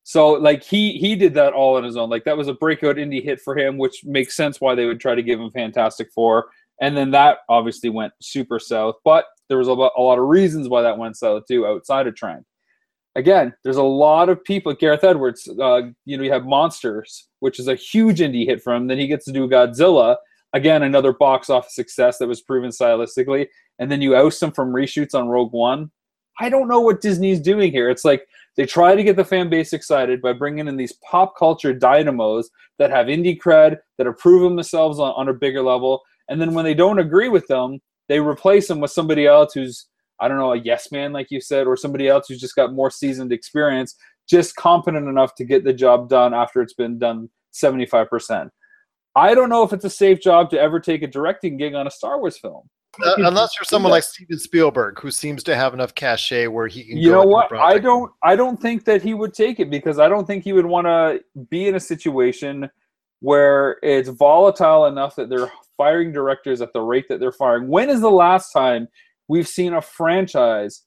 So 0.03 0.30
like 0.32 0.62
he 0.62 0.99
he 0.99 1.14
did 1.14 1.34
that 1.34 1.53
all 1.53 1.76
on 1.76 1.84
his 1.84 1.97
own. 1.97 2.11
Like 2.11 2.24
that 2.24 2.36
was 2.36 2.49
a 2.49 2.55
breakout 2.55 2.97
indie 2.97 3.22
hit 3.22 3.41
for 3.41 3.57
him, 3.57 3.78
which 3.78 4.05
makes 4.05 4.36
sense 4.36 4.61
why 4.61 4.74
they 4.74 4.86
would 4.86 5.01
try 5.01 5.14
to 5.14 5.22
give 5.22 5.38
him 5.38 5.51
Fantastic 5.51 6.11
Four. 6.12 6.49
And 6.80 6.97
then 6.97 7.11
that 7.11 7.38
obviously 7.49 7.91
went 7.91 8.12
super 8.20 8.59
south. 8.59 8.97
But 9.05 9.26
there 9.49 9.59
was 9.59 9.68
a 9.68 9.72
lot, 9.72 9.93
a 9.97 10.03
lot 10.03 10.18
of 10.18 10.26
reasons 10.26 10.68
why 10.68 10.82
that 10.82 10.99
went 10.99 11.16
south 11.16 11.45
too, 11.47 11.66
outside 11.66 12.07
of 12.07 12.16
Trank. 12.16 12.45
Again, 13.16 13.53
there's 13.64 13.76
a 13.76 13.82
lot 13.82 14.28
of 14.28 14.43
people. 14.45 14.72
Gareth 14.72 15.05
Edwards, 15.05 15.49
uh, 15.61 15.82
you 16.07 16.16
know, 16.16 16.22
you 16.22 16.32
have 16.32 16.45
Monsters, 16.45 17.28
which 17.41 17.59
is 17.59 17.68
a 17.68 17.74
huge 17.74 18.20
indie 18.20 18.47
hit 18.47 18.62
for 18.62 18.72
him. 18.72 18.86
Then 18.86 18.99
he 18.99 19.09
gets 19.09 19.24
to 19.26 19.32
do 19.32 19.49
Godzilla, 19.49 20.16
Again, 20.53 20.82
another 20.82 21.12
box 21.12 21.48
office 21.48 21.74
success 21.74 22.18
that 22.18 22.26
was 22.26 22.40
proven 22.40 22.70
stylistically. 22.70 23.46
And 23.78 23.90
then 23.90 24.03
you 24.03 24.16
oust 24.16 24.40
them 24.40 24.53
from 24.53 24.72
reshoots 24.72 25.14
on 25.14 25.28
Rogue 25.28 25.53
One. 25.53 25.90
I 26.40 26.48
don't 26.48 26.68
know 26.68 26.80
what 26.80 27.01
Disney's 27.01 27.40
doing 27.40 27.70
here. 27.70 27.90
It's 27.90 28.05
like 28.05 28.26
they 28.57 28.66
try 28.66 28.94
to 28.94 29.03
get 29.03 29.16
the 29.16 29.24
fan 29.24 29.48
base 29.51 29.72
excited 29.72 30.22
by 30.22 30.32
bringing 30.32 30.68
in 30.68 30.76
these 30.76 30.94
pop 31.09 31.36
culture 31.38 31.72
dynamos 31.72 32.51
that 32.78 32.90
have 32.90 33.07
indie 33.07 33.38
cred, 33.38 33.78
that 33.98 34.07
have 34.07 34.18
proven 34.18 34.57
themselves 34.57 34.98
on, 34.98 35.12
on 35.12 35.28
a 35.28 35.34
bigger 35.34 35.62
level. 35.62 36.03
And 36.28 36.40
then 36.40 36.55
when 36.55 36.64
they 36.64 36.74
don't 36.74 36.98
agree 36.98 37.28
with 37.28 37.46
them, 37.46 37.80
they 38.09 38.20
replace 38.20 38.68
them 38.68 38.80
with 38.80 38.90
somebody 38.90 39.26
else 39.26 39.53
who's, 39.53 39.86
I 40.18 40.28
don't 40.28 40.38
know, 40.38 40.53
a 40.53 40.59
yes 40.59 40.90
man, 40.90 41.12
like 41.12 41.30
you 41.30 41.40
said, 41.40 41.66
or 41.66 41.76
somebody 41.76 42.09
else 42.09 42.26
who's 42.28 42.40
just 42.40 42.57
got 42.57 42.72
more 42.72 42.90
seasoned 42.90 43.32
experience, 43.32 43.94
just 44.28 44.57
competent 44.57 45.09
enough 45.09 45.34
to 45.36 45.44
get 45.44 45.64
the 45.64 45.72
job 45.72 46.09
done 46.09 46.34
after 46.34 46.62
it's 46.62 46.74
been 46.74 46.98
done 46.98 47.28
75%. 47.53 48.51
I 49.20 49.34
don't 49.34 49.50
know 49.50 49.62
if 49.62 49.74
it's 49.74 49.84
a 49.84 49.90
safe 49.90 50.18
job 50.20 50.48
to 50.50 50.58
ever 50.58 50.80
take 50.80 51.02
a 51.02 51.06
directing 51.06 51.58
gig 51.58 51.74
on 51.74 51.86
a 51.86 51.90
Star 51.90 52.18
Wars 52.18 52.38
film. 52.38 52.68
Uh, 53.04 53.14
unless 53.18 53.50
you're 53.58 53.64
someone 53.64 53.90
like 53.90 54.02
Steven 54.02 54.38
Spielberg, 54.38 54.98
who 54.98 55.10
seems 55.10 55.44
to 55.44 55.54
have 55.54 55.74
enough 55.74 55.94
cachet 55.94 56.46
where 56.48 56.66
he 56.66 56.84
can. 56.84 56.96
You 56.96 57.12
know 57.12 57.22
what? 57.22 57.54
I 57.54 57.78
don't. 57.78 58.10
I 58.22 58.34
don't 58.34 58.60
think 58.60 58.84
that 58.86 59.02
he 59.02 59.14
would 59.14 59.34
take 59.34 59.60
it 59.60 59.70
because 59.70 59.98
I 59.98 60.08
don't 60.08 60.26
think 60.26 60.42
he 60.42 60.52
would 60.52 60.66
want 60.66 60.86
to 60.86 61.20
be 61.50 61.68
in 61.68 61.76
a 61.76 61.80
situation 61.80 62.68
where 63.20 63.76
it's 63.82 64.08
volatile 64.08 64.86
enough 64.86 65.14
that 65.16 65.28
they're 65.28 65.50
firing 65.76 66.12
directors 66.12 66.62
at 66.62 66.72
the 66.72 66.80
rate 66.80 67.06
that 67.08 67.20
they're 67.20 67.30
firing. 67.30 67.68
When 67.68 67.90
is 67.90 68.00
the 68.00 68.10
last 68.10 68.52
time 68.52 68.88
we've 69.28 69.48
seen 69.48 69.74
a 69.74 69.82
franchise 69.82 70.82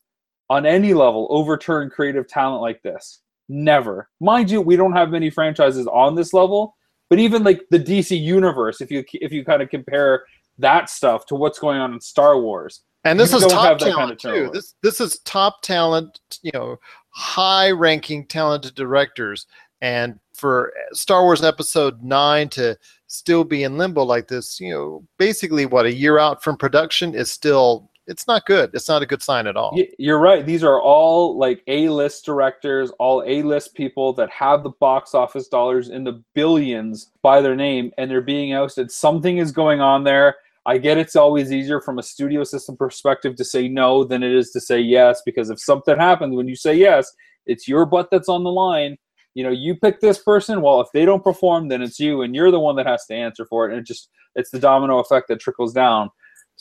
on 0.50 0.66
any 0.66 0.94
level 0.94 1.28
overturn 1.30 1.90
creative 1.90 2.28
talent 2.28 2.62
like 2.62 2.82
this? 2.82 3.22
Never. 3.48 4.10
Mind 4.20 4.50
you, 4.50 4.60
we 4.60 4.76
don't 4.76 4.94
have 4.94 5.10
many 5.10 5.30
franchises 5.30 5.88
on 5.88 6.16
this 6.16 6.34
level 6.34 6.76
but 7.10 7.20
even 7.20 7.44
like 7.44 7.62
the 7.70 7.80
DC 7.80 8.20
universe, 8.20 8.82
if 8.82 8.92
you 8.92 9.04
if 9.14 9.32
you 9.32 9.46
kind 9.46 9.62
of 9.62 9.70
compare 9.70 10.26
that 10.60 10.90
stuff 10.90 11.26
to 11.28 11.36
what's 11.36 11.60
going 11.60 11.80
on 11.80 11.94
in 11.94 12.02
Star 12.02 12.40
Wars, 12.40 12.82
and 13.04 13.20
this 13.20 13.34
is 13.34 13.46
top 13.48 13.78
talent 13.78 13.96
kind 13.96 14.12
of 14.12 14.18
too. 14.18 14.50
This 14.54 14.76
this 14.82 15.02
is 15.02 15.20
top 15.20 15.62
talent, 15.62 16.20
you 16.42 16.52
know, 16.54 16.78
high 17.10 17.72
ranking 17.72 18.26
talented 18.26 18.76
directors, 18.76 19.48
and 19.82 20.20
for 20.34 20.74
Star 20.94 21.24
Wars 21.24 21.44
Episode 21.44 22.02
Nine 22.02 22.50
to 22.50 22.78
still 23.08 23.44
be 23.44 23.64
in 23.64 23.78
limbo 23.78 24.04
like 24.04 24.28
this, 24.28 24.60
you 24.60 24.72
know, 24.72 25.06
basically 25.20 25.66
what 25.66 25.86
a 25.86 25.94
year 25.94 26.18
out 26.18 26.44
from 26.44 26.58
production 26.58 27.14
is 27.14 27.32
still 27.32 27.92
it's 28.08 28.28
not 28.28 28.46
good. 28.46 28.72
It's 28.74 28.90
not 28.90 29.02
a 29.02 29.06
good 29.06 29.22
sign 29.22 29.48
at 29.48 29.56
all. 29.56 29.78
You're 29.98 30.20
right. 30.20 30.46
These 30.46 30.64
are 30.64 30.82
all 30.82 31.38
like 31.38 31.64
A-list 31.68 32.26
directors, 32.26 32.92
all 33.00 33.24
A-list 33.26 33.74
people 33.76 34.14
that 34.14 34.30
have 34.30 34.64
the 34.64 34.72
box 34.72 35.14
office 35.14 35.48
dollars 35.48 35.90
in 35.90 36.04
the 36.04 36.22
billions 36.34 37.12
by 37.22 37.42
their 37.42 37.56
name, 37.56 37.92
and 37.98 38.10
they're 38.10 38.22
being 38.22 38.54
ousted. 38.54 38.92
Something 38.92 39.38
is 39.38 39.52
going 39.52 39.80
on 39.80 40.04
there. 40.04 40.36
I 40.66 40.78
get 40.78 40.98
it's 40.98 41.16
always 41.16 41.52
easier 41.52 41.82
from 41.82 42.00
a 42.00 42.04
studio 42.04 42.44
system 42.44 42.78
perspective 42.78 43.36
to 43.36 43.44
say 43.44 43.68
no 43.68 44.04
than 44.04 44.24
it 44.24 44.34
is 44.34 44.52
to 44.52 44.62
say 44.62 44.80
yes, 44.80 45.22
because 45.26 45.50
if 45.50 45.60
something 45.60 45.98
happens 45.98 46.36
when 46.36 46.48
you 46.48 46.56
say 46.56 46.74
yes, 46.76 47.12
it's 47.46 47.68
your 47.68 47.86
butt 47.86 48.10
that's 48.12 48.30
on 48.30 48.44
the 48.44 48.52
line. 48.52 48.98
You 49.34 49.44
know, 49.44 49.50
you 49.50 49.76
pick 49.76 50.00
this 50.00 50.20
person. 50.20 50.62
Well, 50.62 50.80
if 50.80 50.88
they 50.94 51.06
don't 51.06 51.24
perform, 51.24 51.68
then 51.68 51.82
it's 51.82 52.00
you, 52.00 52.22
and 52.22 52.36
you're 52.36 52.52
the 52.52 52.60
one 52.60 52.76
that 52.78 52.86
has 52.86 53.06
to 53.08 53.16
answer 53.16 53.46
for 53.46 53.68
it. 53.68 53.74
And 53.74 53.82
it 53.82 53.88
just 53.88 54.10
it's 54.36 54.52
the 54.52 54.60
domino 54.60 55.00
effect 55.00 55.28
that 55.28 55.40
trickles 55.40 55.74
down. 55.74 56.10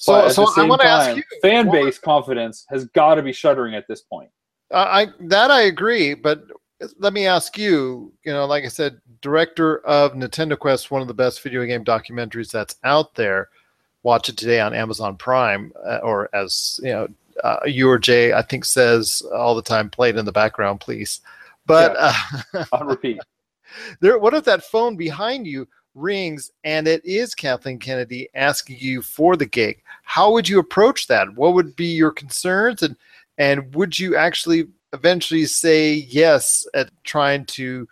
So, 0.03 0.28
so 0.30 0.48
I 0.57 0.64
want 0.64 0.80
to 0.80 0.88
ask 0.88 1.16
you, 1.16 1.22
fan 1.42 1.70
base 1.70 1.96
confidence 1.96 2.66
has 2.68 2.86
got 2.86 3.14
to 3.14 3.22
be 3.22 3.32
shuddering 3.32 3.76
at 3.76 3.86
this 3.86 4.00
point. 4.00 4.30
I 4.72 5.07
that 5.20 5.53
I 5.53 5.62
agree, 5.62 6.14
but 6.14 6.42
let 6.98 7.12
me 7.12 7.24
ask 7.24 7.57
you. 7.57 8.12
You 8.24 8.32
know, 8.32 8.44
like 8.46 8.64
I 8.64 8.68
said, 8.68 9.00
director 9.20 9.78
of 9.86 10.14
Nintendo 10.14 10.59
Quest, 10.59 10.90
one 10.90 11.03
of 11.03 11.09
the 11.09 11.14
best 11.14 11.40
video 11.40 11.64
game 11.66 11.84
documentaries 11.84 12.50
that's 12.50 12.74
out 12.82 13.14
there. 13.14 13.50
Watch 14.03 14.28
it 14.28 14.36
today 14.36 14.59
on 14.59 14.74
Amazon 14.74 15.16
Prime, 15.16 15.72
uh, 15.86 15.98
or 16.03 16.28
as 16.34 16.80
you 16.82 16.90
know, 16.90 17.07
uh, 17.44 17.61
you 17.64 17.88
or 17.88 18.00
Jay, 18.00 18.32
I 18.32 18.42
think 18.42 18.64
says 18.64 19.22
all 19.32 19.55
the 19.55 19.62
time, 19.62 19.88
play 19.88 20.09
it 20.09 20.16
in 20.16 20.24
the 20.24 20.32
background, 20.32 20.80
please. 20.80 21.20
But 21.64 21.92
yeah, 21.92 22.12
uh, 22.55 22.64
I'll 22.72 22.86
repeat. 22.86 23.20
There, 24.00 24.18
what 24.18 24.34
if 24.34 24.42
that 24.46 24.64
phone 24.64 24.96
behind 24.96 25.46
you 25.46 25.68
rings 25.95 26.51
and 26.64 26.88
it 26.88 27.05
is 27.05 27.34
Kathleen 27.34 27.78
Kennedy 27.78 28.28
asking 28.34 28.78
you 28.78 29.03
for 29.03 29.36
the 29.36 29.47
gig, 29.47 29.82
how 30.03 30.32
would 30.32 30.49
you 30.49 30.59
approach 30.59 31.07
that? 31.09 31.34
What 31.34 31.55
would 31.55 31.76
be 31.76 31.86
your 31.86 32.11
concerns 32.11 32.82
and 32.82 32.97
and 33.38 33.74
would 33.74 33.99
you 33.99 34.16
actually 34.16 34.68
eventually 34.93 35.47
say 35.47 35.95
yes 35.95 36.66
at 36.74 36.90
trying 37.05 37.47
to 37.47 37.88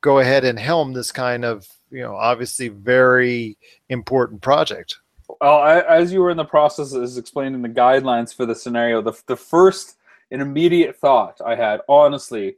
go 0.00 0.18
ahead 0.18 0.44
and 0.44 0.58
helm 0.58 0.92
this 0.92 1.12
kind 1.12 1.44
of, 1.44 1.68
you 1.90 2.00
know, 2.00 2.16
obviously 2.16 2.68
very 2.68 3.56
important 3.90 4.40
project? 4.40 4.96
Well, 5.40 5.58
I, 5.58 5.80
as 5.80 6.12
you 6.12 6.20
were 6.20 6.30
in 6.30 6.36
the 6.36 6.44
process 6.44 6.92
of 6.92 7.16
explaining 7.16 7.62
the 7.62 7.68
guidelines 7.68 8.34
for 8.34 8.46
the 8.46 8.54
scenario, 8.54 9.02
the, 9.02 9.12
the 9.26 9.36
first 9.36 9.96
an 10.30 10.40
immediate 10.40 10.96
thought 10.96 11.40
I 11.44 11.56
had, 11.56 11.80
honestly, 11.88 12.56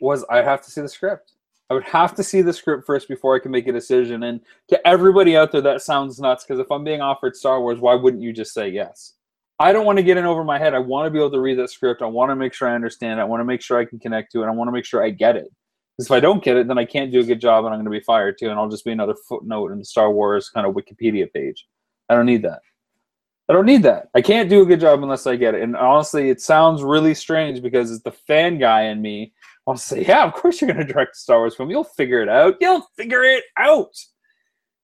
was 0.00 0.24
I 0.30 0.42
have 0.42 0.62
to 0.62 0.70
see 0.70 0.80
the 0.80 0.88
script. 0.88 1.32
I 1.70 1.74
would 1.74 1.84
have 1.84 2.16
to 2.16 2.24
see 2.24 2.42
the 2.42 2.52
script 2.52 2.84
first 2.84 3.06
before 3.06 3.36
I 3.36 3.38
can 3.38 3.52
make 3.52 3.68
a 3.68 3.72
decision. 3.72 4.24
And 4.24 4.40
to 4.68 4.86
everybody 4.86 5.36
out 5.36 5.52
there, 5.52 5.60
that 5.60 5.82
sounds 5.82 6.18
nuts 6.18 6.44
because 6.44 6.58
if 6.58 6.70
I'm 6.70 6.82
being 6.82 7.00
offered 7.00 7.36
Star 7.36 7.60
Wars, 7.60 7.78
why 7.78 7.94
wouldn't 7.94 8.22
you 8.22 8.32
just 8.32 8.52
say 8.52 8.68
yes? 8.68 9.14
I 9.60 9.72
don't 9.72 9.86
want 9.86 9.98
to 9.98 10.02
get 10.02 10.16
in 10.16 10.24
over 10.24 10.42
my 10.42 10.58
head. 10.58 10.74
I 10.74 10.80
want 10.80 11.06
to 11.06 11.10
be 11.10 11.18
able 11.18 11.30
to 11.30 11.40
read 11.40 11.58
that 11.58 11.70
script. 11.70 12.02
I 12.02 12.06
want 12.06 12.30
to 12.30 12.36
make 12.36 12.54
sure 12.54 12.68
I 12.68 12.74
understand 12.74 13.20
it. 13.20 13.22
I 13.22 13.26
want 13.26 13.40
to 13.40 13.44
make 13.44 13.62
sure 13.62 13.78
I 13.78 13.84
can 13.84 14.00
connect 14.00 14.32
to 14.32 14.42
it. 14.42 14.46
I 14.46 14.50
want 14.50 14.66
to 14.66 14.72
make 14.72 14.84
sure 14.84 15.04
I 15.04 15.10
get 15.10 15.36
it. 15.36 15.48
Because 15.96 16.06
if 16.06 16.12
I 16.12 16.18
don't 16.18 16.42
get 16.42 16.56
it, 16.56 16.66
then 16.66 16.78
I 16.78 16.84
can't 16.84 17.12
do 17.12 17.20
a 17.20 17.24
good 17.24 17.40
job 17.40 17.64
and 17.64 17.72
I'm 17.72 17.78
going 17.78 17.92
to 17.92 18.00
be 18.00 18.04
fired 18.04 18.36
too. 18.38 18.48
And 18.50 18.58
I'll 18.58 18.70
just 18.70 18.84
be 18.84 18.92
another 18.92 19.14
footnote 19.28 19.70
in 19.70 19.78
the 19.78 19.84
Star 19.84 20.10
Wars 20.10 20.48
kind 20.48 20.66
of 20.66 20.74
Wikipedia 20.74 21.32
page. 21.32 21.68
I 22.08 22.14
don't 22.14 22.26
need 22.26 22.42
that. 22.42 22.60
I 23.48 23.52
don't 23.52 23.66
need 23.66 23.82
that. 23.82 24.08
I 24.14 24.22
can't 24.22 24.48
do 24.48 24.62
a 24.62 24.66
good 24.66 24.80
job 24.80 25.02
unless 25.02 25.26
I 25.26 25.36
get 25.36 25.54
it. 25.54 25.62
And 25.62 25.76
honestly, 25.76 26.30
it 26.30 26.40
sounds 26.40 26.82
really 26.82 27.14
strange 27.14 27.62
because 27.62 27.90
it's 27.90 28.02
the 28.02 28.12
fan 28.12 28.58
guy 28.58 28.84
in 28.84 29.02
me 29.02 29.32
to 29.78 29.84
say, 29.84 30.04
yeah, 30.08 30.24
of 30.24 30.34
course 30.34 30.60
you're 30.60 30.72
going 30.72 30.84
to 30.84 30.92
direct 30.92 31.16
a 31.16 31.18
Star 31.18 31.38
Wars 31.38 31.54
film. 31.54 31.70
You'll 31.70 31.84
figure 31.84 32.22
it 32.22 32.28
out. 32.28 32.56
You'll 32.60 32.86
figure 32.96 33.22
it 33.22 33.44
out. 33.56 33.94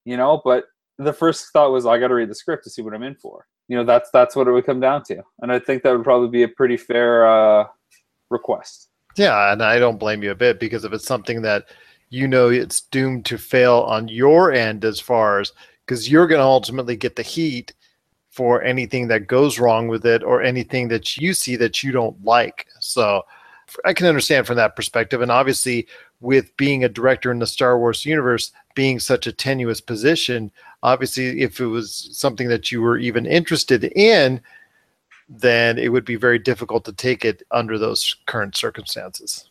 You 0.04 0.16
know, 0.16 0.40
but 0.44 0.64
the 0.98 1.12
first 1.12 1.52
thought 1.52 1.72
was 1.72 1.84
I 1.84 1.98
got 1.98 2.08
to 2.08 2.14
read 2.14 2.30
the 2.30 2.34
script 2.34 2.64
to 2.64 2.70
see 2.70 2.82
what 2.82 2.94
I'm 2.94 3.02
in 3.02 3.16
for 3.16 3.46
you 3.68 3.76
know 3.76 3.84
that's 3.84 4.10
that's 4.10 4.36
what 4.36 4.46
it 4.46 4.52
would 4.52 4.66
come 4.66 4.80
down 4.80 5.02
to 5.02 5.22
and 5.40 5.52
i 5.52 5.58
think 5.58 5.82
that 5.82 5.92
would 5.92 6.04
probably 6.04 6.28
be 6.28 6.42
a 6.42 6.48
pretty 6.48 6.76
fair 6.76 7.26
uh, 7.26 7.66
request 8.30 8.90
yeah 9.16 9.52
and 9.52 9.62
i 9.62 9.78
don't 9.78 9.98
blame 9.98 10.22
you 10.22 10.30
a 10.30 10.36
bit 10.36 10.60
because 10.60 10.84
if 10.84 10.92
it's 10.92 11.06
something 11.06 11.42
that 11.42 11.66
you 12.10 12.28
know 12.28 12.48
it's 12.48 12.82
doomed 12.82 13.24
to 13.24 13.38
fail 13.38 13.80
on 13.88 14.08
your 14.08 14.52
end 14.52 14.84
as 14.84 15.00
far 15.00 15.40
as 15.40 15.52
because 15.84 16.10
you're 16.10 16.26
going 16.26 16.40
to 16.40 16.44
ultimately 16.44 16.96
get 16.96 17.16
the 17.16 17.22
heat 17.22 17.72
for 18.30 18.62
anything 18.62 19.08
that 19.08 19.26
goes 19.26 19.58
wrong 19.58 19.88
with 19.88 20.04
it 20.04 20.22
or 20.22 20.42
anything 20.42 20.88
that 20.88 21.16
you 21.16 21.32
see 21.32 21.56
that 21.56 21.82
you 21.82 21.90
don't 21.90 22.22
like 22.24 22.66
so 22.80 23.22
i 23.84 23.92
can 23.92 24.06
understand 24.06 24.46
from 24.46 24.56
that 24.56 24.76
perspective. 24.76 25.20
And 25.22 25.30
obviously 25.30 25.86
with 26.20 26.56
being 26.56 26.84
a 26.84 26.88
director 26.88 27.30
in 27.30 27.38
the 27.38 27.46
star 27.46 27.78
wars 27.78 28.04
universe 28.04 28.52
being 28.74 28.98
such 28.98 29.26
a 29.26 29.32
tenuous 29.32 29.80
position 29.80 30.50
obviously 30.82 31.42
if 31.42 31.60
it 31.60 31.66
was 31.66 32.08
something 32.12 32.48
that 32.48 32.70
you 32.70 32.80
were 32.80 32.98
even 32.98 33.26
interested 33.26 33.84
in 33.84 34.40
then 35.28 35.78
it 35.78 35.88
would 35.88 36.04
be 36.04 36.16
very 36.16 36.38
difficult 36.38 36.84
to 36.84 36.92
take 36.92 37.24
it 37.24 37.42
under 37.50 37.78
those 37.78 38.14
current 38.26 38.56
circumstances. 38.56 39.50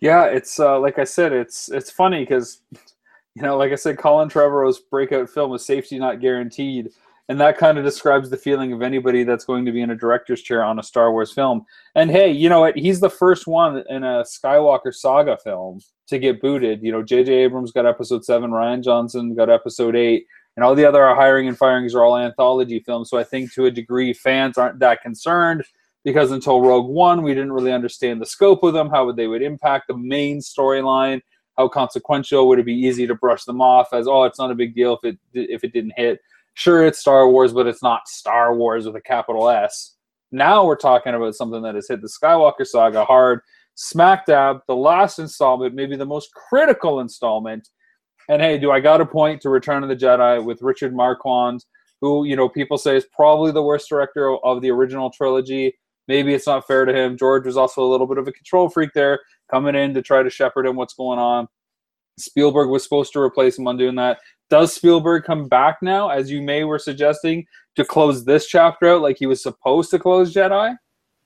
Yeah 0.00 0.24
it's 0.24 0.58
uh, 0.58 0.78
like 0.78 0.98
i 0.98 1.04
said 1.04 1.32
it's 1.32 1.68
it's 1.70 1.90
funny 1.90 2.20
because 2.20 2.62
you 3.34 3.42
know 3.42 3.56
like 3.56 3.72
i 3.72 3.76
said 3.76 3.98
colin 3.98 4.28
trevorrow's 4.28 4.78
breakout 4.78 5.28
film 5.28 5.54
is 5.54 5.64
safety 5.64 5.98
not 5.98 6.20
guaranteed 6.20 6.90
and 7.30 7.40
that 7.40 7.56
kind 7.56 7.78
of 7.78 7.84
describes 7.84 8.28
the 8.28 8.36
feeling 8.36 8.72
of 8.74 8.82
anybody 8.82 9.24
that's 9.24 9.46
going 9.46 9.64
to 9.64 9.72
be 9.72 9.80
in 9.80 9.90
a 9.90 9.96
director's 9.96 10.42
chair 10.42 10.62
on 10.62 10.78
a 10.78 10.82
star 10.82 11.12
wars 11.12 11.32
film 11.32 11.64
and 11.94 12.10
hey 12.10 12.30
you 12.30 12.48
know 12.48 12.60
what 12.60 12.76
he's 12.76 13.00
the 13.00 13.08
first 13.08 13.46
one 13.46 13.82
in 13.88 14.04
a 14.04 14.22
skywalker 14.24 14.92
saga 14.92 15.38
film 15.38 15.80
to 16.06 16.18
get 16.18 16.42
booted 16.42 16.82
you 16.82 16.92
know 16.92 17.02
jj 17.02 17.28
abrams 17.28 17.72
got 17.72 17.86
episode 17.86 18.24
7 18.24 18.50
Rian 18.50 18.84
johnson 18.84 19.34
got 19.34 19.48
episode 19.48 19.96
8 19.96 20.26
and 20.56 20.64
all 20.64 20.74
the 20.74 20.84
other 20.84 21.14
hiring 21.14 21.48
and 21.48 21.56
firings 21.56 21.94
are 21.94 22.04
all 22.04 22.18
anthology 22.18 22.80
films. 22.80 23.08
So 23.10 23.18
I 23.18 23.24
think 23.24 23.52
to 23.54 23.66
a 23.66 23.70
degree 23.70 24.12
fans 24.12 24.58
aren't 24.58 24.78
that 24.80 25.00
concerned 25.02 25.64
because 26.04 26.32
until 26.32 26.60
Rogue 26.60 26.90
One, 26.90 27.22
we 27.22 27.34
didn't 27.34 27.52
really 27.52 27.72
understand 27.72 28.20
the 28.20 28.26
scope 28.26 28.62
of 28.62 28.74
them, 28.74 28.90
how 28.90 29.06
would 29.06 29.16
they 29.16 29.26
would 29.26 29.42
impact 29.42 29.88
the 29.88 29.96
main 29.96 30.40
storyline, 30.40 31.20
how 31.56 31.68
consequential 31.68 32.48
would 32.48 32.58
it 32.58 32.66
be 32.66 32.74
easy 32.74 33.06
to 33.06 33.14
brush 33.14 33.44
them 33.44 33.60
off 33.60 33.88
as 33.92 34.06
oh, 34.06 34.24
it's 34.24 34.38
not 34.38 34.50
a 34.50 34.54
big 34.54 34.74
deal 34.74 34.98
if 35.02 35.14
it 35.14 35.18
if 35.32 35.64
it 35.64 35.72
didn't 35.72 35.94
hit. 35.96 36.20
Sure, 36.54 36.84
it's 36.84 36.98
Star 36.98 37.28
Wars, 37.28 37.52
but 37.52 37.66
it's 37.66 37.82
not 37.82 38.08
Star 38.08 38.54
Wars 38.54 38.86
with 38.86 38.96
a 38.96 39.00
capital 39.00 39.48
S. 39.48 39.96
Now 40.32 40.64
we're 40.64 40.76
talking 40.76 41.14
about 41.14 41.34
something 41.34 41.62
that 41.62 41.74
has 41.74 41.88
hit 41.88 42.02
the 42.02 42.08
Skywalker 42.08 42.66
saga 42.66 43.04
hard, 43.04 43.40
smack 43.74 44.26
dab, 44.26 44.58
the 44.68 44.76
last 44.76 45.18
installment, 45.18 45.74
maybe 45.74 45.96
the 45.96 46.04
most 46.04 46.30
critical 46.34 47.00
installment 47.00 47.68
and 48.30 48.40
hey, 48.40 48.58
do 48.58 48.70
I 48.70 48.78
got 48.78 49.00
a 49.00 49.06
point 49.06 49.40
to 49.42 49.50
Return 49.50 49.82
of 49.82 49.88
the 49.88 49.96
Jedi 49.96 50.42
with 50.42 50.62
Richard 50.62 50.94
Marquand, 50.94 51.64
who 52.00 52.24
you 52.24 52.36
know 52.36 52.48
people 52.48 52.78
say 52.78 52.96
is 52.96 53.04
probably 53.12 53.50
the 53.50 53.62
worst 53.62 53.88
director 53.88 54.36
of 54.44 54.62
the 54.62 54.70
original 54.70 55.10
trilogy. 55.10 55.76
Maybe 56.06 56.32
it's 56.32 56.46
not 56.46 56.64
fair 56.64 56.84
to 56.84 56.94
him. 56.94 57.16
George 57.16 57.44
was 57.44 57.56
also 57.56 57.82
a 57.82 57.90
little 57.90 58.06
bit 58.06 58.18
of 58.18 58.28
a 58.28 58.32
control 58.32 58.68
freak 58.68 58.90
there, 58.94 59.18
coming 59.50 59.74
in 59.74 59.94
to 59.94 60.02
try 60.02 60.22
to 60.22 60.30
shepherd 60.30 60.66
him 60.66 60.76
what's 60.76 60.94
going 60.94 61.18
on. 61.18 61.48
Spielberg 62.20 62.68
was 62.68 62.84
supposed 62.84 63.12
to 63.14 63.20
replace 63.20 63.58
him 63.58 63.66
on 63.66 63.76
doing 63.76 63.96
that. 63.96 64.20
Does 64.50 64.74
Spielberg 64.74 65.24
come 65.24 65.48
back 65.48 65.78
now, 65.80 66.10
as 66.10 66.30
you 66.30 66.42
may 66.42 66.64
were 66.64 66.78
suggesting, 66.78 67.46
to 67.76 67.84
close 67.84 68.24
this 68.24 68.46
chapter 68.46 68.88
out 68.88 69.00
like 69.00 69.16
he 69.16 69.26
was 69.26 69.42
supposed 69.42 69.90
to 69.90 69.98
close 69.98 70.34
Jedi? 70.34 70.76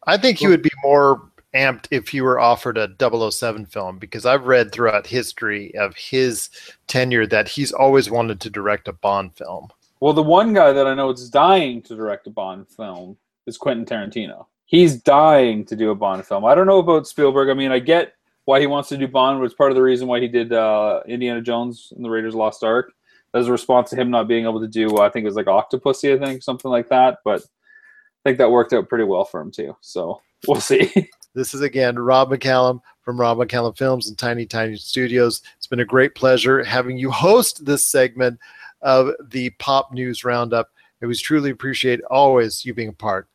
I 0.07 0.17
think 0.19 0.39
he 0.39 0.47
would 0.47 0.63
be 0.63 0.71
more 0.85 1.33
amped 1.55 1.87
if 1.91 2.09
he 2.09 2.21
were 2.21 2.39
offered 2.39 2.77
a 2.77 2.91
007 3.31 3.65
film 3.67 3.99
because 3.99 4.27
I've 4.27 4.47
read 4.47 4.73
throughout 4.73 5.07
history 5.07 5.75
of 5.77 5.97
his 5.97 6.51
tenure 6.87 7.27
that 7.29 7.49
he's 7.49 7.73
always 7.73 8.11
wanted 8.11 8.41
to 8.43 8.51
direct 8.51 8.89
a 8.89 8.93
Bond 8.93 9.35
film. 9.35 9.69
Well, 10.01 10.13
the 10.13 10.23
one 10.23 10.53
guy 10.53 10.73
that 10.73 10.87
I 10.87 10.95
know 10.95 11.11
is 11.11 11.31
dying 11.31 11.81
to 11.83 11.97
direct 11.97 12.27
a 12.27 12.31
Bond 12.31 12.69
film 12.69 13.17
is 13.47 13.57
Quentin 13.57 13.87
Tarantino. 13.87 14.47
He's 14.67 15.01
dying 15.01 15.65
to 15.67 15.77
do 15.77 15.91
a 15.91 15.95
Bond 15.95 16.27
film. 16.27 16.45
I 16.45 16.55
don't 16.55 16.67
know 16.67 16.79
about 16.79 17.07
Spielberg. 17.07 17.49
I 17.49 17.55
mean, 17.55 17.73
I 17.73 17.79
get 17.79 18.15
why 18.45 18.61
he 18.61 18.67
wants 18.67 18.91
to 18.91 18.99
do 18.99 19.09
Bond, 19.09 19.41
was 19.41 19.55
part 19.55 19.71
of 19.71 19.77
the 19.77 19.83
reason 19.83 20.07
why 20.07 20.21
he 20.21 20.29
did 20.29 20.53
uh, 20.53 21.01
Indiana 21.07 21.41
Jones 21.41 21.93
and 21.97 22.05
the 22.05 22.11
Raiders 22.11 22.35
Lost 22.35 22.63
Ark 22.63 22.93
as 23.35 23.49
a 23.49 23.53
response 23.53 23.91
to 23.91 23.97
him 23.97 24.11
not 24.11 24.29
being 24.29 24.45
able 24.45 24.61
to 24.61 24.69
do, 24.69 24.99
I 24.99 25.11
think 25.11 25.25
it 25.25 25.29
was 25.29 25.37
like 25.37 25.47
Octopussy, 25.47 26.15
I 26.15 26.25
think, 26.25 26.43
something 26.43 26.71
like 26.71 26.89
that. 26.89 27.19
But 27.25 27.43
I 27.43 28.29
think 28.29 28.39
that 28.39 28.51
worked 28.51 28.73
out 28.73 28.89
pretty 28.89 29.05
well 29.05 29.25
for 29.25 29.41
him 29.41 29.51
too. 29.51 29.77
So 29.81 30.21
we'll 30.47 30.61
see. 30.61 31.11
This 31.35 31.53
is 31.53 31.63
again 31.63 31.99
Rob 31.99 32.31
McCallum 32.31 32.81
from 33.03 33.21
Rob 33.21 33.39
McCallum 33.39 33.77
Films 33.77 34.09
and 34.09 34.17
Tiny 34.17 34.47
Titan 34.47 34.77
Studios. 34.77 35.43
It's 35.57 35.67
been 35.67 35.81
a 35.81 35.85
great 35.85 36.15
pleasure 36.15 36.63
having 36.63 36.97
you 36.97 37.11
host 37.11 37.65
this 37.65 37.91
segment 37.91 38.39
of 38.83 39.11
the 39.31 39.51
Pop 39.59 39.93
News 39.93 40.25
Roundup. 40.25 40.71
It 41.01 41.07
was 41.07 41.21
truly 41.21 41.51
appreciate 41.51 42.01
always 42.09 42.65
you 42.65 42.73
being 42.73 42.91
a 42.91 42.93
part 42.93 43.27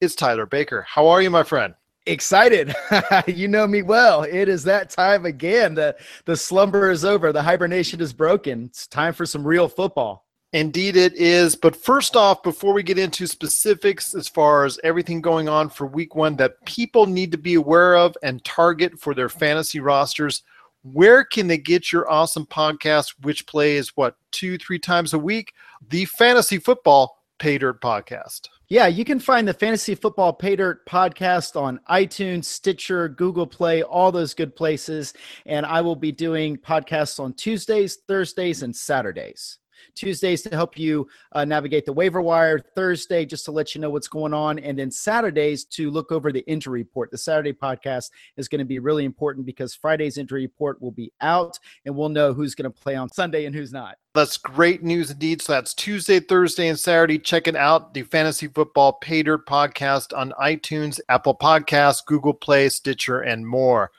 It's 0.00 0.14
Tyler 0.14 0.46
Baker. 0.46 0.86
How 0.88 1.06
are 1.08 1.20
you, 1.20 1.28
my 1.28 1.42
friend? 1.42 1.74
Excited. 2.06 2.74
you 3.26 3.46
know 3.46 3.66
me 3.66 3.82
well. 3.82 4.22
It 4.22 4.48
is 4.48 4.64
that 4.64 4.88
time 4.88 5.26
again. 5.26 5.74
The 5.74 5.94
the 6.24 6.34
slumber 6.34 6.90
is 6.90 7.04
over. 7.04 7.30
The 7.30 7.42
hibernation 7.42 8.00
is 8.00 8.14
broken. 8.14 8.64
It's 8.70 8.86
time 8.86 9.12
for 9.12 9.26
some 9.26 9.46
real 9.46 9.68
football. 9.68 10.24
Indeed, 10.52 10.96
it 10.96 11.14
is. 11.14 11.54
But 11.54 11.76
first 11.76 12.16
off, 12.16 12.42
before 12.42 12.72
we 12.72 12.82
get 12.82 12.98
into 12.98 13.26
specifics 13.26 14.14
as 14.14 14.28
far 14.28 14.64
as 14.64 14.80
everything 14.82 15.20
going 15.20 15.48
on 15.48 15.68
for 15.68 15.86
week 15.86 16.14
one 16.14 16.36
that 16.36 16.64
people 16.64 17.06
need 17.06 17.30
to 17.32 17.38
be 17.38 17.54
aware 17.54 17.96
of 17.96 18.16
and 18.22 18.42
target 18.44 18.98
for 18.98 19.14
their 19.14 19.28
fantasy 19.28 19.80
rosters, 19.80 20.42
where 20.82 21.22
can 21.22 21.48
they 21.48 21.58
get 21.58 21.92
your 21.92 22.10
awesome 22.10 22.46
podcast, 22.46 23.14
which 23.22 23.46
plays 23.46 23.94
what 23.96 24.16
two, 24.30 24.56
three 24.56 24.78
times 24.78 25.12
a 25.12 25.18
week? 25.18 25.52
The 25.90 26.06
Fantasy 26.06 26.58
Football 26.58 27.22
Pay 27.38 27.58
Dirt 27.58 27.80
Podcast. 27.82 28.48
Yeah, 28.68 28.86
you 28.86 29.04
can 29.04 29.18
find 29.18 29.46
the 29.46 29.54
Fantasy 29.54 29.94
Football 29.94 30.32
Pay 30.32 30.56
Dirt 30.56 30.84
podcast 30.86 31.60
on 31.60 31.80
iTunes, 31.90 32.44
Stitcher, 32.44 33.08
Google 33.08 33.46
Play, 33.46 33.82
all 33.82 34.12
those 34.12 34.34
good 34.34 34.54
places. 34.54 35.14
And 35.46 35.64
I 35.64 35.80
will 35.80 35.96
be 35.96 36.12
doing 36.12 36.56
podcasts 36.56 37.20
on 37.20 37.32
Tuesdays, 37.34 37.96
Thursdays, 38.06 38.62
and 38.62 38.74
Saturdays. 38.74 39.58
Tuesdays 39.94 40.42
to 40.42 40.50
help 40.50 40.78
you 40.78 41.08
uh, 41.32 41.44
navigate 41.44 41.86
the 41.86 41.92
waiver 41.92 42.20
wire, 42.20 42.58
Thursday 42.58 43.24
just 43.24 43.44
to 43.46 43.52
let 43.52 43.74
you 43.74 43.80
know 43.80 43.90
what's 43.90 44.08
going 44.08 44.34
on, 44.34 44.58
and 44.58 44.78
then 44.78 44.90
Saturdays 44.90 45.64
to 45.64 45.90
look 45.90 46.12
over 46.12 46.32
the 46.32 46.46
injury 46.48 46.80
report. 46.80 47.10
The 47.10 47.18
Saturday 47.18 47.52
podcast 47.52 48.10
is 48.36 48.48
going 48.48 48.60
to 48.60 48.64
be 48.64 48.78
really 48.78 49.04
important 49.04 49.46
because 49.46 49.74
Friday's 49.74 50.18
injury 50.18 50.42
report 50.42 50.80
will 50.80 50.92
be 50.92 51.12
out 51.20 51.58
and 51.84 51.94
we'll 51.94 52.08
know 52.08 52.32
who's 52.32 52.54
going 52.54 52.70
to 52.70 52.80
play 52.80 52.96
on 52.96 53.08
Sunday 53.10 53.44
and 53.46 53.54
who's 53.54 53.72
not. 53.72 53.96
That's 54.14 54.36
great 54.36 54.82
news 54.82 55.10
indeed. 55.10 55.42
So 55.42 55.52
that's 55.52 55.74
Tuesday, 55.74 56.18
Thursday, 56.18 56.68
and 56.68 56.78
Saturday. 56.78 57.18
Check 57.18 57.46
it 57.46 57.54
out. 57.54 57.94
The 57.94 58.02
Fantasy 58.02 58.48
Football 58.48 58.94
Pay 58.94 59.22
Dirt 59.22 59.46
podcast 59.46 60.16
on 60.16 60.32
iTunes, 60.40 60.98
Apple 61.08 61.36
Podcasts, 61.36 62.04
Google 62.04 62.34
Play, 62.34 62.68
Stitcher, 62.68 63.20
and 63.20 63.46
more. 63.46 63.90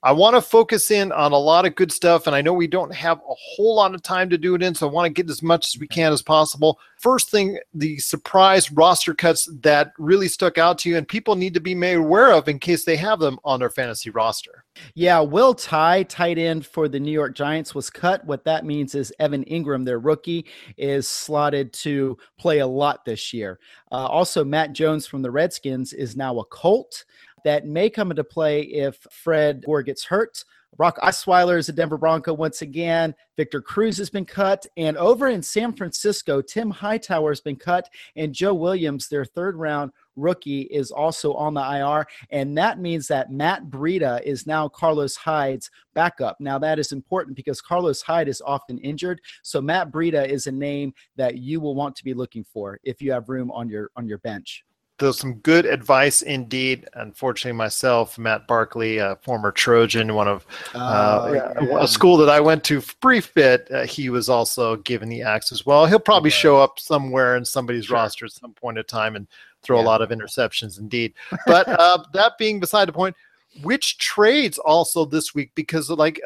I 0.00 0.12
want 0.12 0.36
to 0.36 0.40
focus 0.40 0.92
in 0.92 1.10
on 1.10 1.32
a 1.32 1.38
lot 1.38 1.66
of 1.66 1.74
good 1.74 1.90
stuff, 1.90 2.28
and 2.28 2.36
I 2.36 2.40
know 2.40 2.52
we 2.52 2.68
don't 2.68 2.94
have 2.94 3.18
a 3.18 3.34
whole 3.34 3.74
lot 3.74 3.96
of 3.96 4.02
time 4.02 4.30
to 4.30 4.38
do 4.38 4.54
it 4.54 4.62
in, 4.62 4.72
so 4.72 4.88
I 4.88 4.92
want 4.92 5.06
to 5.06 5.22
get 5.22 5.28
as 5.28 5.42
much 5.42 5.66
as 5.66 5.80
we 5.80 5.88
can 5.88 6.12
as 6.12 6.22
possible. 6.22 6.78
First 6.98 7.30
thing, 7.30 7.58
the 7.74 7.98
surprise 7.98 8.70
roster 8.70 9.12
cuts 9.12 9.48
that 9.62 9.92
really 9.98 10.28
stuck 10.28 10.56
out 10.56 10.78
to 10.78 10.88
you, 10.88 10.96
and 10.96 11.08
people 11.08 11.34
need 11.34 11.52
to 11.54 11.60
be 11.60 11.74
made 11.74 11.96
aware 11.96 12.32
of 12.32 12.46
in 12.48 12.60
case 12.60 12.84
they 12.84 12.94
have 12.94 13.18
them 13.18 13.40
on 13.44 13.58
their 13.58 13.70
fantasy 13.70 14.10
roster. 14.10 14.64
Yeah, 14.94 15.18
Will 15.18 15.52
Tye, 15.54 16.04
tight 16.04 16.38
end 16.38 16.64
for 16.64 16.88
the 16.88 17.00
New 17.00 17.10
York 17.10 17.34
Giants, 17.34 17.74
was 17.74 17.90
cut. 17.90 18.24
What 18.24 18.44
that 18.44 18.64
means 18.64 18.94
is 18.94 19.12
Evan 19.18 19.44
Engram, 19.46 19.84
their 19.84 19.98
rookie, 19.98 20.46
is 20.76 21.08
slotted 21.08 21.72
to 21.72 22.16
play 22.38 22.60
a 22.60 22.66
lot 22.66 23.04
this 23.04 23.32
year. 23.32 23.58
Uh, 23.90 24.06
also, 24.06 24.44
Matt 24.44 24.74
Jones 24.74 25.08
from 25.08 25.22
the 25.22 25.30
Redskins 25.30 25.92
is 25.92 26.16
now 26.16 26.38
a 26.38 26.44
Colt 26.44 27.04
that 27.44 27.66
may 27.66 27.90
come 27.90 28.10
into 28.10 28.24
play 28.24 28.62
if 28.62 28.96
Fred 29.10 29.64
Gore 29.64 29.82
gets 29.82 30.04
hurt. 30.04 30.44
Brock 30.76 30.98
Osweiler 30.98 31.58
is 31.58 31.68
a 31.68 31.72
Denver 31.72 31.96
Bronco 31.98 32.32
once 32.32 32.62
again. 32.62 33.14
Victor 33.36 33.60
Cruz 33.60 33.96
has 33.98 34.10
been 34.10 34.24
cut. 34.24 34.66
And 34.76 34.96
over 34.96 35.28
in 35.28 35.42
San 35.42 35.72
Francisco, 35.72 36.40
Tim 36.40 36.70
Hightower 36.70 37.30
has 37.30 37.40
been 37.40 37.56
cut. 37.56 37.88
And 38.16 38.34
Joe 38.34 38.54
Williams, 38.54 39.08
their 39.08 39.24
third 39.24 39.56
round 39.56 39.90
rookie, 40.14 40.62
is 40.62 40.90
also 40.90 41.32
on 41.34 41.54
the 41.54 41.60
IR. 41.62 42.06
And 42.30 42.56
that 42.58 42.78
means 42.78 43.08
that 43.08 43.32
Matt 43.32 43.64
Breida 43.64 44.22
is 44.22 44.46
now 44.46 44.68
Carlos 44.68 45.16
Hyde's 45.16 45.70
backup. 45.94 46.36
Now, 46.38 46.58
that 46.58 46.78
is 46.78 46.92
important 46.92 47.34
because 47.34 47.60
Carlos 47.60 48.02
Hyde 48.02 48.28
is 48.28 48.42
often 48.44 48.78
injured. 48.78 49.20
So 49.42 49.60
Matt 49.60 49.90
Breida 49.90 50.28
is 50.28 50.46
a 50.46 50.52
name 50.52 50.92
that 51.16 51.38
you 51.38 51.60
will 51.60 51.74
want 51.74 51.96
to 51.96 52.04
be 52.04 52.14
looking 52.14 52.44
for 52.44 52.78
if 52.84 53.00
you 53.02 53.10
have 53.12 53.28
room 53.28 53.50
on 53.50 53.68
your 53.68 53.90
on 53.96 54.06
your 54.06 54.18
bench 54.18 54.64
there's 54.98 55.18
some 55.18 55.34
good 55.34 55.64
advice 55.64 56.22
indeed. 56.22 56.88
Unfortunately, 56.94 57.56
myself, 57.56 58.18
Matt 58.18 58.46
Barkley, 58.46 58.98
a 58.98 59.16
former 59.22 59.52
Trojan, 59.52 60.14
one 60.14 60.28
of 60.28 60.46
uh, 60.74 61.30
yeah. 61.34 61.82
a 61.82 61.86
school 61.86 62.16
that 62.18 62.28
I 62.28 62.40
went 62.40 62.64
to 62.64 62.82
brief 63.00 63.32
bit, 63.34 63.70
uh, 63.70 63.84
he 63.84 64.10
was 64.10 64.28
also 64.28 64.76
given 64.76 65.08
the 65.08 65.22
axe 65.22 65.52
as 65.52 65.64
well. 65.64 65.86
He'll 65.86 66.00
probably 66.00 66.28
right. 66.28 66.36
show 66.36 66.58
up 66.58 66.78
somewhere 66.80 67.36
in 67.36 67.44
somebody's 67.44 67.86
sure. 67.86 67.96
roster 67.96 68.26
at 68.26 68.32
some 68.32 68.52
point 68.52 68.78
in 68.78 68.84
time 68.84 69.16
and 69.16 69.26
throw 69.62 69.78
yeah. 69.78 69.84
a 69.84 69.86
lot 69.86 70.02
of 70.02 70.10
interceptions 70.10 70.78
indeed. 70.78 71.14
But 71.46 71.68
uh, 71.80 72.04
that 72.12 72.38
being 72.38 72.60
beside 72.60 72.88
the 72.88 72.92
point, 72.92 73.16
which 73.62 73.98
trades 73.98 74.58
also 74.58 75.04
this 75.04 75.34
week? 75.34 75.52
Because 75.54 75.90
like 75.90 76.20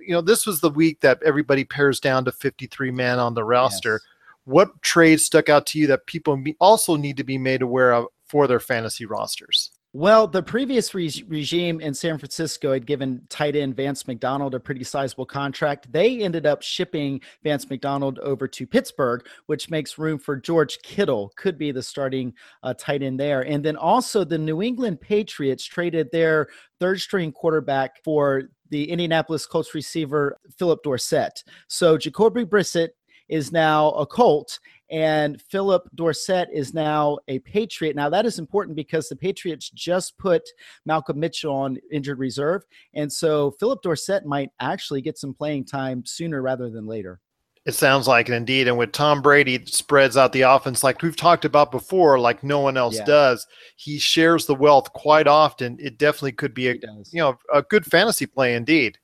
you 0.00 0.12
know, 0.12 0.20
this 0.20 0.46
was 0.46 0.60
the 0.60 0.70
week 0.70 1.00
that 1.00 1.22
everybody 1.24 1.64
pairs 1.64 1.98
down 1.98 2.26
to 2.26 2.32
53 2.32 2.90
man 2.90 3.18
on 3.18 3.34
the 3.34 3.44
roster. 3.44 4.00
Yes 4.02 4.10
what 4.44 4.80
trades 4.82 5.24
stuck 5.24 5.48
out 5.48 5.66
to 5.66 5.78
you 5.78 5.86
that 5.86 6.06
people 6.06 6.42
also 6.60 6.96
need 6.96 7.16
to 7.16 7.24
be 7.24 7.38
made 7.38 7.62
aware 7.62 7.92
of 7.92 8.06
for 8.34 8.48
their 8.48 8.58
fantasy 8.58 9.06
rosters? 9.06 9.70
Well, 9.92 10.26
the 10.26 10.42
previous 10.42 10.92
re- 10.92 11.24
regime 11.28 11.80
in 11.80 11.94
San 11.94 12.18
Francisco 12.18 12.72
had 12.72 12.84
given 12.84 13.22
tight 13.28 13.54
end 13.54 13.76
Vance 13.76 14.08
McDonald 14.08 14.56
a 14.56 14.58
pretty 14.58 14.82
sizable 14.82 15.24
contract. 15.24 15.92
They 15.92 16.20
ended 16.20 16.44
up 16.44 16.60
shipping 16.60 17.20
Vance 17.44 17.70
McDonald 17.70 18.18
over 18.18 18.48
to 18.48 18.66
Pittsburgh, 18.66 19.24
which 19.46 19.70
makes 19.70 19.96
room 19.96 20.18
for 20.18 20.34
George 20.34 20.80
Kittle, 20.82 21.32
could 21.36 21.56
be 21.56 21.70
the 21.70 21.80
starting 21.80 22.34
uh, 22.64 22.74
tight 22.76 23.04
end 23.04 23.20
there. 23.20 23.42
And 23.42 23.64
then 23.64 23.76
also 23.76 24.24
the 24.24 24.36
New 24.36 24.62
England 24.62 25.00
Patriots 25.00 25.64
traded 25.64 26.10
their 26.10 26.48
third 26.80 27.00
string 27.00 27.30
quarterback 27.30 28.02
for 28.02 28.48
the 28.70 28.90
Indianapolis 28.90 29.46
Colts 29.46 29.76
receiver 29.76 30.36
Phillip 30.58 30.82
Dorsett. 30.82 31.44
So 31.68 31.96
Jacoby 31.96 32.44
Brissett 32.44 32.88
is 33.28 33.52
now 33.52 33.90
a 33.92 34.06
Colt, 34.06 34.58
and 34.94 35.42
Phillip 35.42 35.88
Dorsett 35.96 36.48
is 36.52 36.72
now 36.72 37.18
a 37.26 37.40
Patriot. 37.40 37.96
Now, 37.96 38.08
that 38.10 38.26
is 38.26 38.38
important 38.38 38.76
because 38.76 39.08
the 39.08 39.16
Patriots 39.16 39.68
just 39.70 40.16
put 40.18 40.48
Malcolm 40.86 41.18
Mitchell 41.18 41.52
on 41.52 41.78
injured 41.90 42.20
reserve. 42.20 42.62
And 42.94 43.12
so 43.12 43.50
Phillip 43.58 43.82
Dorsett 43.82 44.24
might 44.24 44.50
actually 44.60 45.02
get 45.02 45.18
some 45.18 45.34
playing 45.34 45.64
time 45.64 46.06
sooner 46.06 46.40
rather 46.42 46.70
than 46.70 46.86
later. 46.86 47.18
It 47.66 47.74
sounds 47.74 48.06
like 48.06 48.28
it 48.28 48.34
indeed. 48.34 48.68
And 48.68 48.78
with 48.78 48.92
Tom 48.92 49.20
Brady 49.20 49.66
spreads 49.66 50.16
out 50.16 50.32
the 50.32 50.42
offense 50.42 50.84
like 50.84 51.02
we've 51.02 51.16
talked 51.16 51.44
about 51.44 51.72
before, 51.72 52.20
like 52.20 52.44
no 52.44 52.60
one 52.60 52.76
else 52.76 52.94
yeah. 52.94 53.04
does. 53.04 53.48
He 53.74 53.98
shares 53.98 54.46
the 54.46 54.54
wealth 54.54 54.92
quite 54.92 55.26
often. 55.26 55.76
It 55.80 55.98
definitely 55.98 56.32
could 56.32 56.54
be 56.54 56.68
a 56.68 56.74
you 57.10 57.18
know 57.20 57.36
a 57.52 57.62
good 57.62 57.84
fantasy 57.84 58.26
play 58.26 58.54
indeed. 58.54 58.98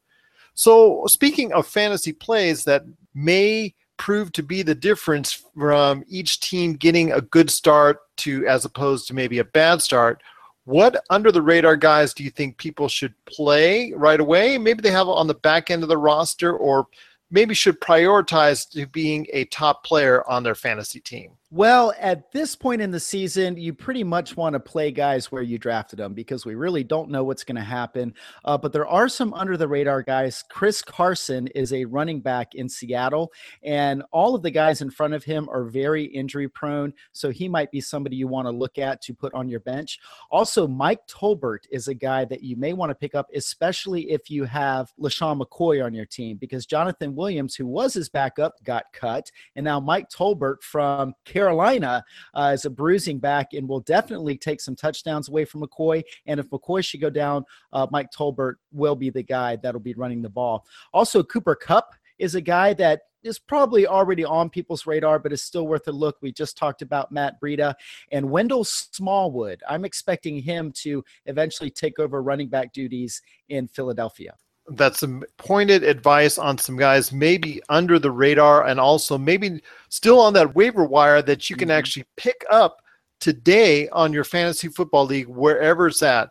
So 0.54 1.04
speaking 1.08 1.52
of 1.52 1.66
fantasy 1.66 2.12
plays 2.12 2.62
that 2.64 2.84
may 3.12 3.74
prove 4.00 4.32
to 4.32 4.42
be 4.42 4.62
the 4.62 4.74
difference 4.74 5.44
from 5.54 6.02
each 6.08 6.40
team 6.40 6.72
getting 6.72 7.12
a 7.12 7.20
good 7.20 7.50
start 7.50 7.98
to 8.16 8.46
as 8.46 8.64
opposed 8.64 9.06
to 9.06 9.14
maybe 9.14 9.40
a 9.40 9.44
bad 9.44 9.82
start. 9.82 10.22
What 10.64 11.04
under 11.10 11.30
the 11.30 11.42
radar 11.42 11.76
guys 11.76 12.14
do 12.14 12.24
you 12.24 12.30
think 12.30 12.56
people 12.56 12.88
should 12.88 13.12
play 13.26 13.92
right 13.92 14.18
away? 14.18 14.56
Maybe 14.56 14.80
they 14.80 14.90
have 14.90 15.06
on 15.06 15.26
the 15.26 15.34
back 15.34 15.70
end 15.70 15.82
of 15.82 15.90
the 15.90 15.98
roster 15.98 16.56
or 16.56 16.86
maybe 17.30 17.52
should 17.52 17.78
prioritize 17.80 18.70
to 18.70 18.86
being 18.86 19.26
a 19.34 19.44
top 19.46 19.84
player 19.84 20.26
on 20.26 20.42
their 20.42 20.54
fantasy 20.54 21.00
team. 21.00 21.32
Well, 21.52 21.92
at 21.98 22.30
this 22.30 22.54
point 22.54 22.80
in 22.80 22.92
the 22.92 23.00
season, 23.00 23.56
you 23.56 23.74
pretty 23.74 24.04
much 24.04 24.36
want 24.36 24.52
to 24.52 24.60
play 24.60 24.92
guys 24.92 25.32
where 25.32 25.42
you 25.42 25.58
drafted 25.58 25.98
them 25.98 26.14
because 26.14 26.46
we 26.46 26.54
really 26.54 26.84
don't 26.84 27.10
know 27.10 27.24
what's 27.24 27.42
going 27.42 27.56
to 27.56 27.62
happen. 27.62 28.14
Uh, 28.44 28.56
but 28.56 28.72
there 28.72 28.86
are 28.86 29.08
some 29.08 29.34
under 29.34 29.56
the 29.56 29.66
radar 29.66 30.00
guys. 30.00 30.44
Chris 30.48 30.80
Carson 30.80 31.48
is 31.48 31.72
a 31.72 31.84
running 31.86 32.20
back 32.20 32.54
in 32.54 32.68
Seattle, 32.68 33.32
and 33.64 34.04
all 34.12 34.36
of 34.36 34.44
the 34.44 34.50
guys 34.52 34.80
in 34.80 34.92
front 34.92 35.12
of 35.12 35.24
him 35.24 35.48
are 35.50 35.64
very 35.64 36.04
injury 36.04 36.48
prone. 36.48 36.92
So 37.10 37.30
he 37.30 37.48
might 37.48 37.72
be 37.72 37.80
somebody 37.80 38.14
you 38.14 38.28
want 38.28 38.46
to 38.46 38.52
look 38.52 38.78
at 38.78 39.02
to 39.02 39.12
put 39.12 39.34
on 39.34 39.48
your 39.48 39.58
bench. 39.58 39.98
Also, 40.30 40.68
Mike 40.68 41.04
Tolbert 41.08 41.66
is 41.72 41.88
a 41.88 41.94
guy 41.94 42.24
that 42.26 42.44
you 42.44 42.54
may 42.54 42.74
want 42.74 42.90
to 42.90 42.94
pick 42.94 43.16
up, 43.16 43.26
especially 43.34 44.12
if 44.12 44.30
you 44.30 44.44
have 44.44 44.92
LeSean 45.00 45.42
McCoy 45.42 45.84
on 45.84 45.94
your 45.94 46.06
team, 46.06 46.36
because 46.36 46.64
Jonathan 46.64 47.16
Williams, 47.16 47.56
who 47.56 47.66
was 47.66 47.92
his 47.92 48.08
backup, 48.08 48.62
got 48.62 48.84
cut. 48.92 49.32
And 49.56 49.64
now 49.64 49.80
Mike 49.80 50.08
Tolbert 50.10 50.62
from 50.62 51.12
Carolina 51.24 51.39
uh, 51.48 52.52
is 52.54 52.64
a 52.64 52.70
bruising 52.70 53.18
back 53.18 53.52
and 53.52 53.68
will 53.68 53.80
definitely 53.80 54.36
take 54.36 54.60
some 54.60 54.76
touchdowns 54.76 55.28
away 55.28 55.44
from 55.44 55.62
McCoy. 55.62 56.02
And 56.26 56.40
if 56.40 56.50
McCoy 56.50 56.84
should 56.84 57.00
go 57.00 57.10
down, 57.10 57.44
uh, 57.72 57.86
Mike 57.90 58.10
Tolbert 58.10 58.54
will 58.72 58.96
be 58.96 59.10
the 59.10 59.22
guy 59.22 59.56
that'll 59.56 59.80
be 59.80 59.94
running 59.94 60.22
the 60.22 60.28
ball. 60.28 60.66
Also, 60.92 61.22
Cooper 61.22 61.54
Kupp 61.54 61.94
is 62.18 62.34
a 62.34 62.40
guy 62.40 62.74
that 62.74 63.02
is 63.22 63.38
probably 63.38 63.86
already 63.86 64.24
on 64.24 64.48
people's 64.48 64.86
radar, 64.86 65.18
but 65.18 65.32
is 65.32 65.42
still 65.42 65.66
worth 65.66 65.86
a 65.88 65.92
look. 65.92 66.16
We 66.22 66.32
just 66.32 66.56
talked 66.56 66.82
about 66.82 67.12
Matt 67.12 67.40
Breida 67.40 67.74
and 68.12 68.30
Wendell 68.30 68.64
Smallwood. 68.64 69.62
I'm 69.68 69.84
expecting 69.84 70.40
him 70.40 70.72
to 70.76 71.04
eventually 71.26 71.70
take 71.70 71.98
over 71.98 72.22
running 72.22 72.48
back 72.48 72.72
duties 72.72 73.20
in 73.48 73.68
Philadelphia 73.68 74.34
that's 74.70 75.00
some 75.00 75.24
pointed 75.36 75.82
advice 75.82 76.38
on 76.38 76.56
some 76.58 76.76
guys 76.76 77.12
maybe 77.12 77.60
under 77.68 77.98
the 77.98 78.10
radar 78.10 78.66
and 78.66 78.78
also 78.78 79.18
maybe 79.18 79.60
still 79.88 80.20
on 80.20 80.32
that 80.34 80.54
waiver 80.54 80.84
wire 80.84 81.22
that 81.22 81.50
you 81.50 81.56
can 81.56 81.68
mm-hmm. 81.68 81.78
actually 81.78 82.04
pick 82.16 82.44
up 82.50 82.82
today 83.20 83.88
on 83.90 84.12
your 84.12 84.24
fantasy 84.24 84.68
football 84.68 85.04
league 85.04 85.28
wherever 85.28 85.86
it's 85.86 86.02
at. 86.02 86.28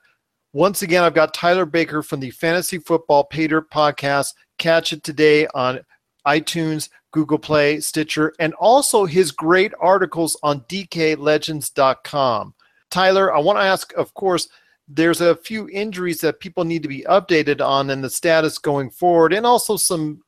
Once 0.54 0.82
again, 0.82 1.04
I've 1.04 1.14
got 1.14 1.34
Tyler 1.34 1.66
Baker 1.66 2.02
from 2.02 2.20
the 2.20 2.32
Fantasy 2.32 2.80
Football 2.80 3.26
Pay 3.26 3.48
Dirt 3.48 3.70
podcast. 3.70 4.34
Catch 4.58 4.94
it 4.94 5.04
today 5.04 5.46
on 5.54 5.80
iTunes, 6.26 6.90
Google 7.12 7.38
Play, 7.38 7.80
Stitcher, 7.80 8.34
and 8.40 8.54
also 8.56 9.06
his 9.06 9.32
great 9.32 9.74
articles 9.80 10.38
on 10.42 10.62
DKLegends.com. 10.62 12.56
Tyler, 12.90 13.36
I 13.36 13.40
want 13.40 13.60
to 13.60 13.64
ask, 13.64 13.94
of 13.94 14.12
course, 14.16 14.50
there's 14.90 15.22
a 15.22 15.36
few 15.36 15.70
injuries 15.70 16.20
that 16.22 16.40
people 16.40 16.66
need 16.66 16.82
to 16.82 16.90
be 16.90 17.06
updated 17.08 17.66
on 17.66 17.92
and 17.92 18.04
the 18.04 18.10
status 18.10 18.58
going 18.58 18.90
forward, 18.90 19.34
and 19.34 19.46
also 19.46 19.78
some 19.78 20.24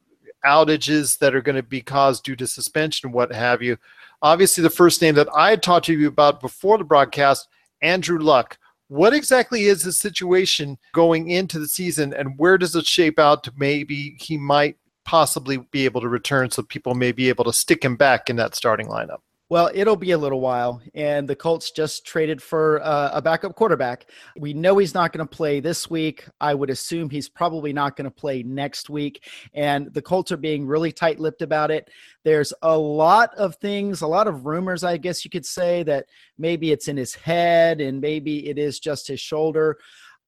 outages 0.46 1.18
that 1.18 1.36
are 1.36 1.42
going 1.42 1.56
to 1.56 1.64
be 1.64 1.82
caused 1.82 2.24
due 2.24 2.36
to 2.36 2.48
suspension 2.48 3.12
what 3.12 3.34
have 3.34 3.62
you. 3.62 3.78
Obviously, 4.22 4.62
the 4.62 4.70
first 4.70 5.02
name 5.02 5.16
that 5.16 5.28
I 5.36 5.56
talked 5.56 5.88
to 5.88 5.94
you 5.94 6.08
about 6.08 6.42
before 6.42 6.78
the 6.78 6.84
broadcast, 6.84 7.48
Andrew 7.82 8.20
Luck. 8.20 8.58
What 8.88 9.14
exactly 9.14 9.64
is 9.64 9.84
the 9.84 9.94
situation 9.94 10.78
going 10.94 11.30
into 11.30 11.60
the 11.60 11.68
season, 11.68 12.14
and 12.14 12.38
where 12.38 12.58
does 12.58 12.76
it 12.76 12.86
shape 12.86 13.18
out 13.18 13.44
to 13.46 13.54
maybe 13.58 14.16
he 14.20 14.38
might 14.38 14.78
possibly 15.06 15.58
be 15.72 15.86
able 15.86 16.02
to 16.02 16.10
return 16.10 16.52
so 16.52 16.62
people 16.62 16.94
may 16.94 17.12
be 17.12 17.30
able 17.30 17.46
to 17.46 17.54
stick 17.54 17.84
him 17.84 17.96
back 17.96 18.30
in 18.30 18.36
that 18.36 18.54
starting 18.54 18.88
lineup? 18.88 19.22
Well, 19.52 19.70
it'll 19.74 19.98
be 19.98 20.12
a 20.12 20.18
little 20.18 20.40
while, 20.40 20.82
and 20.96 21.28
the 21.28 21.36
Colts 21.36 21.72
just 21.72 22.06
traded 22.06 22.42
for 22.42 22.82
uh, 22.82 23.10
a 23.12 23.22
backup 23.22 23.54
quarterback. 23.54 24.06
We 24.38 24.54
know 24.54 24.78
he's 24.78 24.94
not 24.94 25.12
going 25.12 25.28
to 25.28 25.30
play 25.30 25.60
this 25.60 25.90
week. 25.90 26.26
I 26.40 26.54
would 26.54 26.70
assume 26.70 27.10
he's 27.10 27.28
probably 27.28 27.74
not 27.74 27.98
going 27.98 28.06
to 28.06 28.16
play 28.16 28.44
next 28.44 28.90
week, 28.90 29.28
and 29.54 29.94
the 29.94 30.02
Colts 30.02 30.32
are 30.32 30.38
being 30.38 30.66
really 30.66 30.94
tight-lipped 30.94 31.42
about 31.42 31.70
it. 31.70 31.90
There's 32.24 32.54
a 32.62 32.78
lot 32.78 33.36
of 33.36 33.58
things, 33.58 34.00
a 34.00 34.08
lot 34.08 34.30
of 34.30 34.46
rumors, 34.46 34.86
I 34.86 34.96
guess 34.96 35.26
you 35.26 35.30
could 35.30 35.46
say, 35.46 35.84
that 35.84 36.06
maybe 36.38 36.72
it's 36.72 36.88
in 36.88 36.96
his 36.96 37.14
head 37.14 37.82
and 37.82 38.00
maybe 38.00 38.48
it 38.48 38.58
is 38.58 38.80
just 38.80 39.10
his 39.10 39.20
shoulder. 39.20 39.80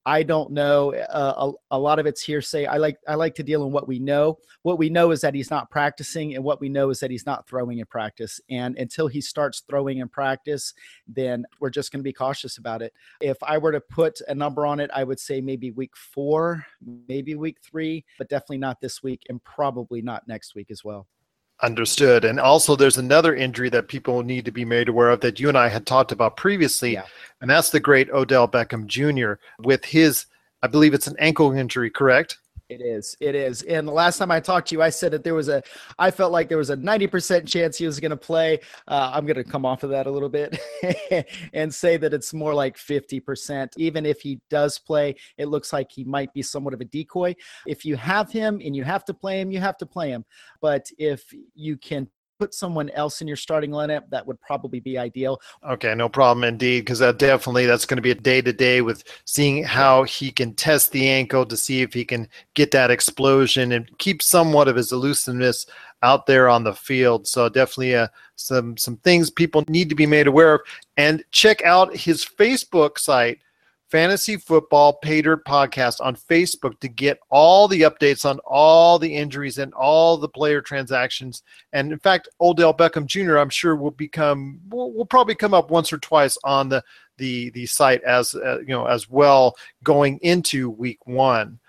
I 0.05 0.23
don't 0.23 0.51
know. 0.51 0.93
Uh, 0.93 1.51
a, 1.71 1.75
a, 1.75 1.79
lot 1.79 1.97
of 1.97 2.05
it's 2.05 2.21
hearsay. 2.21 2.65
I 2.65 2.77
like 2.77 2.97
I 3.07 3.15
like 3.15 3.35
to 3.35 3.43
deal 3.43 3.65
in 3.65 3.71
what 3.71 3.87
we 3.87 3.99
know. 3.99 4.37
What 4.63 4.77
we 4.77 4.89
know 4.89 5.11
is 5.11 5.21
that 5.21 5.33
he's 5.33 5.49
not 5.49 5.69
practicing, 5.69 6.35
and 6.35 6.43
what 6.43 6.59
we 6.59 6.67
know 6.67 6.89
is 6.89 6.99
that 6.99 7.11
he's 7.11 7.25
not 7.25 7.47
throwing 7.47 7.79
in 7.79 7.85
practice. 7.85 8.41
And 8.49 8.77
until 8.77 9.07
he 9.07 9.21
starts 9.21 9.63
throwing 9.69 9.99
in 9.99 10.09
practice, 10.09 10.73
then 11.07 11.45
we're 11.59 11.69
just 11.69 11.91
going 11.91 11.99
to 11.99 12.03
be 12.03 12.13
cautious 12.13 12.57
about 12.57 12.81
it. 12.81 12.93
If 13.21 13.37
I 13.43 13.57
were 13.57 13.71
to 13.71 13.79
put 13.81 14.19
a 14.27 14.35
number 14.35 14.65
on 14.65 14.81
it, 14.81 14.91
I 14.93 15.05
would 15.05 15.19
say 15.19 15.39
maybe 15.39 15.71
week 15.71 15.95
four, 15.95 16.65
maybe 17.07 17.35
week 17.35 17.57
three, 17.61 18.03
but 18.17 18.29
definitely 18.29 18.57
not 18.57 18.81
this 18.81 19.01
week, 19.03 19.23
and 19.29 19.41
probably 19.43 20.01
not 20.01 20.27
next 20.27 20.53
week 20.53 20.69
as 20.69 20.83
well. 20.83 21.07
Understood. 21.63 22.25
And 22.25 22.41
also, 22.41 22.75
there's 22.75 22.97
another 22.97 23.33
injury 23.33 23.69
that 23.69 23.87
people 23.87 24.21
need 24.21 24.43
to 24.43 24.51
be 24.51 24.65
made 24.65 24.89
aware 24.89 25.09
of 25.09 25.21
that 25.21 25.39
you 25.39 25.47
and 25.47 25.57
I 25.57 25.69
had 25.69 25.85
talked 25.85 26.11
about 26.11 26.35
previously, 26.35 26.93
yeah. 26.93 27.05
and 27.39 27.49
that's 27.49 27.69
the 27.69 27.79
great 27.79 28.09
Odell 28.09 28.49
Beckham 28.49 28.85
Jr. 28.85 29.41
with 29.59 29.85
his, 29.85 30.25
I 30.61 30.67
believe 30.67 30.93
it's 30.93 31.07
an 31.07 31.15
ankle 31.19 31.53
injury, 31.53 31.89
correct? 31.89 32.37
It 32.73 32.81
is. 32.81 33.15
It 33.19 33.35
is. 33.35 33.61
And 33.61 33.87
the 33.87 33.91
last 33.91 34.17
time 34.17 34.31
I 34.31 34.39
talked 34.39 34.69
to 34.69 34.75
you, 34.75 34.81
I 34.81 34.89
said 34.89 35.11
that 35.11 35.23
there 35.23 35.35
was 35.35 35.47
a, 35.47 35.61
I 35.99 36.09
felt 36.09 36.31
like 36.31 36.49
there 36.49 36.57
was 36.57 36.71
a 36.71 36.77
90% 36.77 37.47
chance 37.47 37.77
he 37.77 37.85
was 37.85 37.99
going 37.99 38.09
to 38.09 38.17
play. 38.17 38.61
Uh, 38.87 39.11
I'm 39.13 39.27
going 39.27 39.35
to 39.35 39.43
come 39.43 39.63
off 39.63 39.83
of 39.83 39.91
that 39.91 40.07
a 40.07 40.11
little 40.11 40.27
bit 40.27 40.59
and 41.53 41.71
say 41.71 41.97
that 41.97 42.15
it's 42.15 42.33
more 42.33 42.51
like 42.55 42.75
50%. 42.75 43.69
Even 43.77 44.07
if 44.07 44.21
he 44.21 44.41
does 44.49 44.79
play, 44.79 45.15
it 45.37 45.49
looks 45.49 45.71
like 45.71 45.91
he 45.91 46.03
might 46.03 46.33
be 46.33 46.41
somewhat 46.41 46.73
of 46.73 46.81
a 46.81 46.85
decoy. 46.85 47.35
If 47.67 47.85
you 47.85 47.95
have 47.95 48.31
him 48.31 48.59
and 48.65 48.75
you 48.75 48.83
have 48.83 49.05
to 49.05 49.13
play 49.13 49.39
him, 49.39 49.51
you 49.51 49.59
have 49.59 49.77
to 49.77 49.85
play 49.85 50.09
him. 50.09 50.25
But 50.59 50.89
if 50.97 51.31
you 51.53 51.77
can 51.77 52.07
put 52.39 52.53
someone 52.53 52.89
else 52.91 53.21
in 53.21 53.27
your 53.27 53.37
starting 53.37 53.71
lineup, 53.71 54.03
that 54.09 54.25
would 54.25 54.39
probably 54.41 54.79
be 54.79 54.97
ideal. 54.97 55.39
Okay, 55.67 55.95
no 55.95 56.09
problem 56.09 56.43
indeed, 56.43 56.81
because 56.81 56.99
that 56.99 57.19
definitely 57.19 57.65
that's 57.65 57.85
going 57.85 57.97
to 57.97 58.01
be 58.01 58.11
a 58.11 58.15
day 58.15 58.41
to 58.41 58.53
day 58.53 58.81
with 58.81 59.03
seeing 59.25 59.63
how 59.63 60.03
he 60.03 60.31
can 60.31 60.53
test 60.53 60.91
the 60.91 61.07
ankle 61.07 61.45
to 61.45 61.55
see 61.57 61.81
if 61.81 61.93
he 61.93 62.03
can 62.03 62.27
get 62.53 62.71
that 62.71 62.91
explosion 62.91 63.71
and 63.71 63.97
keep 63.97 64.21
somewhat 64.21 64.67
of 64.67 64.75
his 64.75 64.91
elusiveness 64.91 65.65
out 66.01 66.25
there 66.25 66.49
on 66.49 66.63
the 66.63 66.73
field. 66.73 67.27
So 67.27 67.47
definitely 67.49 67.95
uh, 67.95 68.07
some 68.35 68.75
some 68.77 68.97
things 68.97 69.29
people 69.29 69.63
need 69.67 69.89
to 69.89 69.95
be 69.95 70.05
made 70.05 70.27
aware 70.27 70.55
of, 70.55 70.61
and 70.97 71.23
check 71.31 71.63
out 71.63 71.95
his 71.95 72.25
Facebook 72.25 72.97
site 72.97 73.39
Fantasy 73.93 74.37
Football 74.37 74.93
Pay 75.03 75.21
Dirt 75.21 75.45
Podcast 75.45 76.01
on 76.01 76.15
Facebook 76.15 76.79
to 76.79 76.87
get 76.87 77.19
all 77.29 77.67
the 77.67 77.81
updates 77.81 78.27
on 78.27 78.39
all 78.39 78.97
the 78.97 79.15
injuries 79.15 79.59
and 79.59 79.71
all 79.75 80.17
the 80.17 80.27
player 80.27 80.61
transactions. 80.61 81.43
And 81.73 81.91
in 81.91 81.99
fact, 81.99 82.27
Odell 82.41 82.73
Beckham 82.73 83.05
Jr. 83.05 83.37
I'm 83.37 83.51
sure 83.51 83.75
will 83.75 83.91
become 83.91 84.59
will, 84.67 84.91
will 84.93 85.05
probably 85.05 85.35
come 85.35 85.53
up 85.53 85.69
once 85.69 85.93
or 85.93 85.99
twice 85.99 86.39
on 86.43 86.69
the 86.69 86.83
the 87.19 87.51
the 87.51 87.67
site 87.67 88.01
as 88.01 88.33
uh, 88.33 88.61
you 88.61 88.69
know 88.69 88.87
as 88.87 89.11
well 89.11 89.55
going 89.83 90.17
into 90.23 90.71
Week 90.71 90.97
One. 91.05 91.59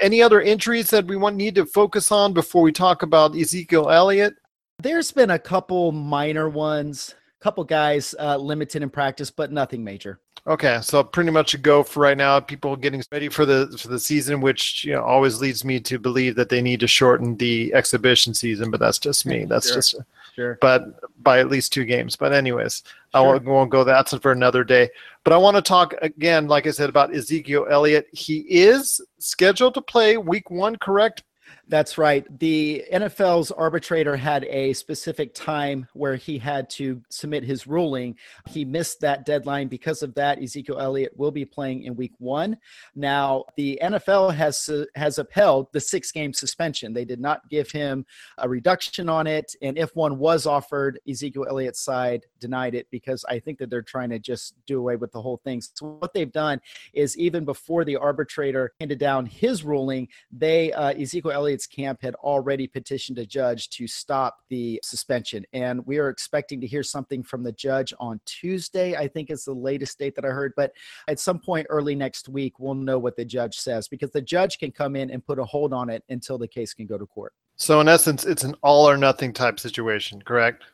Any 0.00 0.22
other 0.22 0.40
injuries 0.40 0.88
that 0.88 1.04
we 1.04 1.16
want 1.16 1.36
need 1.36 1.54
to 1.56 1.66
focus 1.66 2.10
on 2.10 2.32
before 2.32 2.62
we 2.62 2.72
talk 2.72 3.02
about 3.02 3.36
Ezekiel 3.36 3.90
Elliott? 3.90 4.36
There's 4.78 5.12
been 5.12 5.32
a 5.32 5.38
couple 5.38 5.92
minor 5.92 6.48
ones, 6.48 7.14
couple 7.40 7.64
guys 7.64 8.14
uh, 8.18 8.36
limited 8.36 8.82
in 8.82 8.90
practice, 8.90 9.30
but 9.30 9.52
nothing 9.52 9.84
major. 9.84 10.20
Okay, 10.46 10.78
so 10.80 11.04
pretty 11.04 11.30
much 11.30 11.52
a 11.52 11.58
go 11.58 11.82
for 11.82 12.00
right 12.00 12.16
now. 12.16 12.40
People 12.40 12.74
getting 12.74 13.02
ready 13.12 13.28
for 13.28 13.44
the 13.44 13.76
for 13.78 13.88
the 13.88 13.98
season, 13.98 14.40
which 14.40 14.82
you 14.84 14.94
know 14.94 15.02
always 15.02 15.40
leads 15.40 15.64
me 15.64 15.78
to 15.80 15.98
believe 15.98 16.36
that 16.36 16.48
they 16.48 16.62
need 16.62 16.80
to 16.80 16.86
shorten 16.86 17.36
the 17.36 17.72
exhibition 17.74 18.32
season. 18.32 18.70
But 18.70 18.80
that's 18.80 18.98
just 18.98 19.26
me. 19.26 19.44
That's 19.48 19.66
sure. 19.66 19.76
just 19.76 19.96
sure. 20.34 20.58
But 20.60 21.22
by 21.22 21.40
at 21.40 21.50
least 21.50 21.72
two 21.72 21.84
games. 21.84 22.16
But 22.16 22.32
anyways, 22.32 22.82
sure. 22.86 22.94
I 23.12 23.20
won't, 23.20 23.44
won't 23.44 23.70
go. 23.70 23.84
That's 23.84 24.16
for 24.16 24.32
another 24.32 24.64
day. 24.64 24.88
But 25.24 25.34
I 25.34 25.36
want 25.36 25.56
to 25.56 25.62
talk 25.62 25.94
again, 26.00 26.48
like 26.48 26.66
I 26.66 26.70
said, 26.70 26.88
about 26.88 27.14
Ezekiel 27.14 27.66
Elliott. 27.68 28.06
He 28.12 28.38
is 28.48 29.00
scheduled 29.18 29.74
to 29.74 29.82
play 29.82 30.16
Week 30.16 30.50
One, 30.50 30.76
correct? 30.76 31.24
That's 31.70 31.98
right. 31.98 32.26
The 32.38 32.82
NFL's 32.90 33.50
arbitrator 33.50 34.16
had 34.16 34.44
a 34.44 34.72
specific 34.72 35.34
time 35.34 35.86
where 35.92 36.16
he 36.16 36.38
had 36.38 36.70
to 36.70 37.02
submit 37.10 37.44
his 37.44 37.66
ruling. 37.66 38.16
He 38.48 38.64
missed 38.64 39.00
that 39.00 39.26
deadline. 39.26 39.68
Because 39.68 40.02
of 40.02 40.14
that, 40.14 40.42
Ezekiel 40.42 40.78
Elliott 40.80 41.12
will 41.18 41.30
be 41.30 41.44
playing 41.44 41.82
in 41.82 41.94
week 41.94 42.14
one. 42.18 42.56
Now, 42.94 43.44
the 43.58 43.78
NFL 43.82 44.34
has, 44.34 44.70
has 44.94 45.18
upheld 45.18 45.70
the 45.72 45.80
six 45.80 46.10
game 46.10 46.32
suspension. 46.32 46.94
They 46.94 47.04
did 47.04 47.20
not 47.20 47.46
give 47.50 47.70
him 47.70 48.06
a 48.38 48.48
reduction 48.48 49.10
on 49.10 49.26
it. 49.26 49.54
And 49.60 49.76
if 49.76 49.94
one 49.94 50.18
was 50.18 50.46
offered, 50.46 50.98
Ezekiel 51.06 51.46
Elliott's 51.50 51.80
side 51.80 52.24
denied 52.40 52.74
it 52.74 52.86
because 52.90 53.26
I 53.28 53.40
think 53.40 53.58
that 53.58 53.68
they're 53.68 53.82
trying 53.82 54.08
to 54.10 54.18
just 54.18 54.54
do 54.64 54.78
away 54.78 54.96
with 54.96 55.12
the 55.12 55.20
whole 55.20 55.40
thing. 55.44 55.60
So, 55.60 55.98
what 55.98 56.14
they've 56.14 56.32
done 56.32 56.62
is 56.94 57.18
even 57.18 57.44
before 57.44 57.84
the 57.84 57.96
arbitrator 57.96 58.72
handed 58.80 58.98
down 58.98 59.26
his 59.26 59.64
ruling, 59.64 60.08
they, 60.32 60.72
uh, 60.72 60.92
Ezekiel 60.92 61.32
Elliott 61.32 61.57
camp 61.66 62.00
had 62.02 62.14
already 62.16 62.66
petitioned 62.66 63.18
a 63.18 63.26
judge 63.26 63.68
to 63.70 63.86
stop 63.86 64.38
the 64.48 64.80
suspension. 64.82 65.44
And 65.52 65.84
we 65.86 65.98
are 65.98 66.08
expecting 66.08 66.60
to 66.60 66.66
hear 66.66 66.82
something 66.82 67.22
from 67.22 67.42
the 67.42 67.52
judge 67.52 67.92
on 67.98 68.20
Tuesday, 68.24 68.96
I 68.96 69.08
think 69.08 69.30
is 69.30 69.44
the 69.44 69.52
latest 69.52 69.98
date 69.98 70.14
that 70.16 70.24
I 70.24 70.28
heard. 70.28 70.52
But 70.56 70.72
at 71.08 71.20
some 71.20 71.38
point 71.38 71.66
early 71.70 71.94
next 71.94 72.28
week, 72.28 72.58
we'll 72.58 72.74
know 72.74 72.98
what 72.98 73.16
the 73.16 73.24
judge 73.24 73.56
says 73.56 73.88
because 73.88 74.10
the 74.10 74.22
judge 74.22 74.58
can 74.58 74.70
come 74.70 74.96
in 74.96 75.10
and 75.10 75.24
put 75.24 75.38
a 75.38 75.44
hold 75.44 75.72
on 75.72 75.90
it 75.90 76.04
until 76.08 76.38
the 76.38 76.48
case 76.48 76.74
can 76.74 76.86
go 76.86 76.98
to 76.98 77.06
court. 77.06 77.32
So, 77.56 77.80
in 77.80 77.88
essence, 77.88 78.24
it's 78.24 78.44
an 78.44 78.54
all 78.62 78.88
or 78.88 78.96
nothing 78.96 79.32
type 79.32 79.58
situation, 79.58 80.22
correct? 80.22 80.64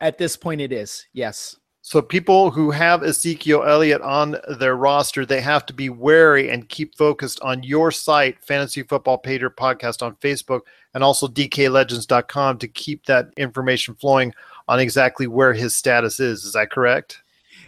At 0.00 0.18
this 0.18 0.36
point, 0.36 0.60
it 0.60 0.72
is, 0.72 1.06
yes. 1.12 1.56
So 1.90 2.00
people 2.00 2.52
who 2.52 2.70
have 2.70 3.02
Ezekiel 3.02 3.64
Elliott 3.64 4.00
on 4.00 4.36
their 4.60 4.76
roster, 4.76 5.26
they 5.26 5.40
have 5.40 5.66
to 5.66 5.72
be 5.72 5.90
wary 5.90 6.48
and 6.48 6.68
keep 6.68 6.96
focused 6.96 7.40
on 7.40 7.64
your 7.64 7.90
site, 7.90 8.40
Fantasy 8.44 8.84
Football 8.84 9.20
Dirt 9.24 9.56
Podcast 9.56 10.00
on 10.00 10.14
Facebook, 10.22 10.60
and 10.94 11.02
also 11.02 11.26
DKLegends.com 11.26 12.58
to 12.58 12.68
keep 12.68 13.06
that 13.06 13.30
information 13.36 13.96
flowing 13.96 14.32
on 14.68 14.78
exactly 14.78 15.26
where 15.26 15.52
his 15.52 15.74
status 15.74 16.20
is. 16.20 16.44
Is 16.44 16.52
that 16.52 16.70
correct? 16.70 17.22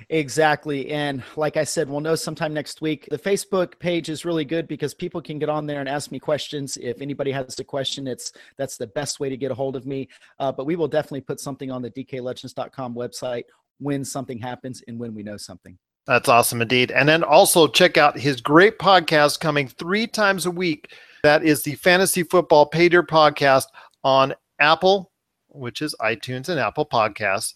Exactly. 0.09 0.91
And 0.91 1.25
like 1.35 1.57
I 1.57 1.65
said, 1.65 1.89
we'll 1.89 2.01
know 2.01 2.15
sometime 2.15 2.55
next 2.55 2.81
week. 2.81 3.09
The 3.11 3.19
Facebook 3.19 3.77
page 3.81 4.09
is 4.09 4.25
really 4.25 4.45
good 4.45 4.69
because 4.69 4.95
people 4.95 5.21
can 5.21 5.41
get 5.41 5.49
on 5.49 5.67
there 5.67 5.81
and 5.81 5.89
ask 5.89 6.13
me 6.13 6.21
questions. 6.21 6.77
If 6.77 7.01
anybody 7.01 7.33
has 7.33 7.59
a 7.59 7.65
question, 7.65 8.07
it's 8.07 8.33
that's 8.57 8.77
the 8.77 8.87
best 8.87 9.19
way 9.19 9.31
to 9.31 9.37
get 9.37 9.51
a 9.51 9.55
hold 9.55 9.75
of 9.75 9.85
me. 9.85 10.09
Uh, 10.39 10.53
but 10.53 10.65
we 10.65 10.77
will 10.77 10.87
definitely 10.87 11.23
put 11.23 11.41
something 11.41 11.73
on 11.73 11.83
the 11.83 11.91
DKLegends.com 11.91 12.95
website 12.95 13.45
when 13.79 14.05
something 14.05 14.39
happens 14.39 14.83
and 14.87 14.99
when 14.99 15.15
we 15.15 15.23
know 15.23 15.37
something. 15.37 15.79
That's 16.07 16.29
awesome 16.29 16.63
indeed. 16.63 16.91
And 16.91 17.09
then 17.09 17.23
also 17.23 17.69
check 17.69 17.97
out 17.97 18.19
his 18.19 18.41
great 18.41 18.79
podcast 18.79 19.39
coming 19.41 19.69
three 19.69 20.07
times 20.07 20.47
a 20.47 20.51
week. 20.51 20.93
That 21.23 21.45
is 21.45 21.63
the 21.63 21.77
Fantasy 21.77 22.25
Football 22.25 22.67
Pay 22.67 22.89
podcast 22.91 23.67
on 24.03 24.35
Apple, 24.59 25.13
which 25.49 25.81
is 25.81 25.95
iTunes 26.01 26.49
and 26.49 26.59
Apple 26.59 26.87
Podcasts, 26.87 27.55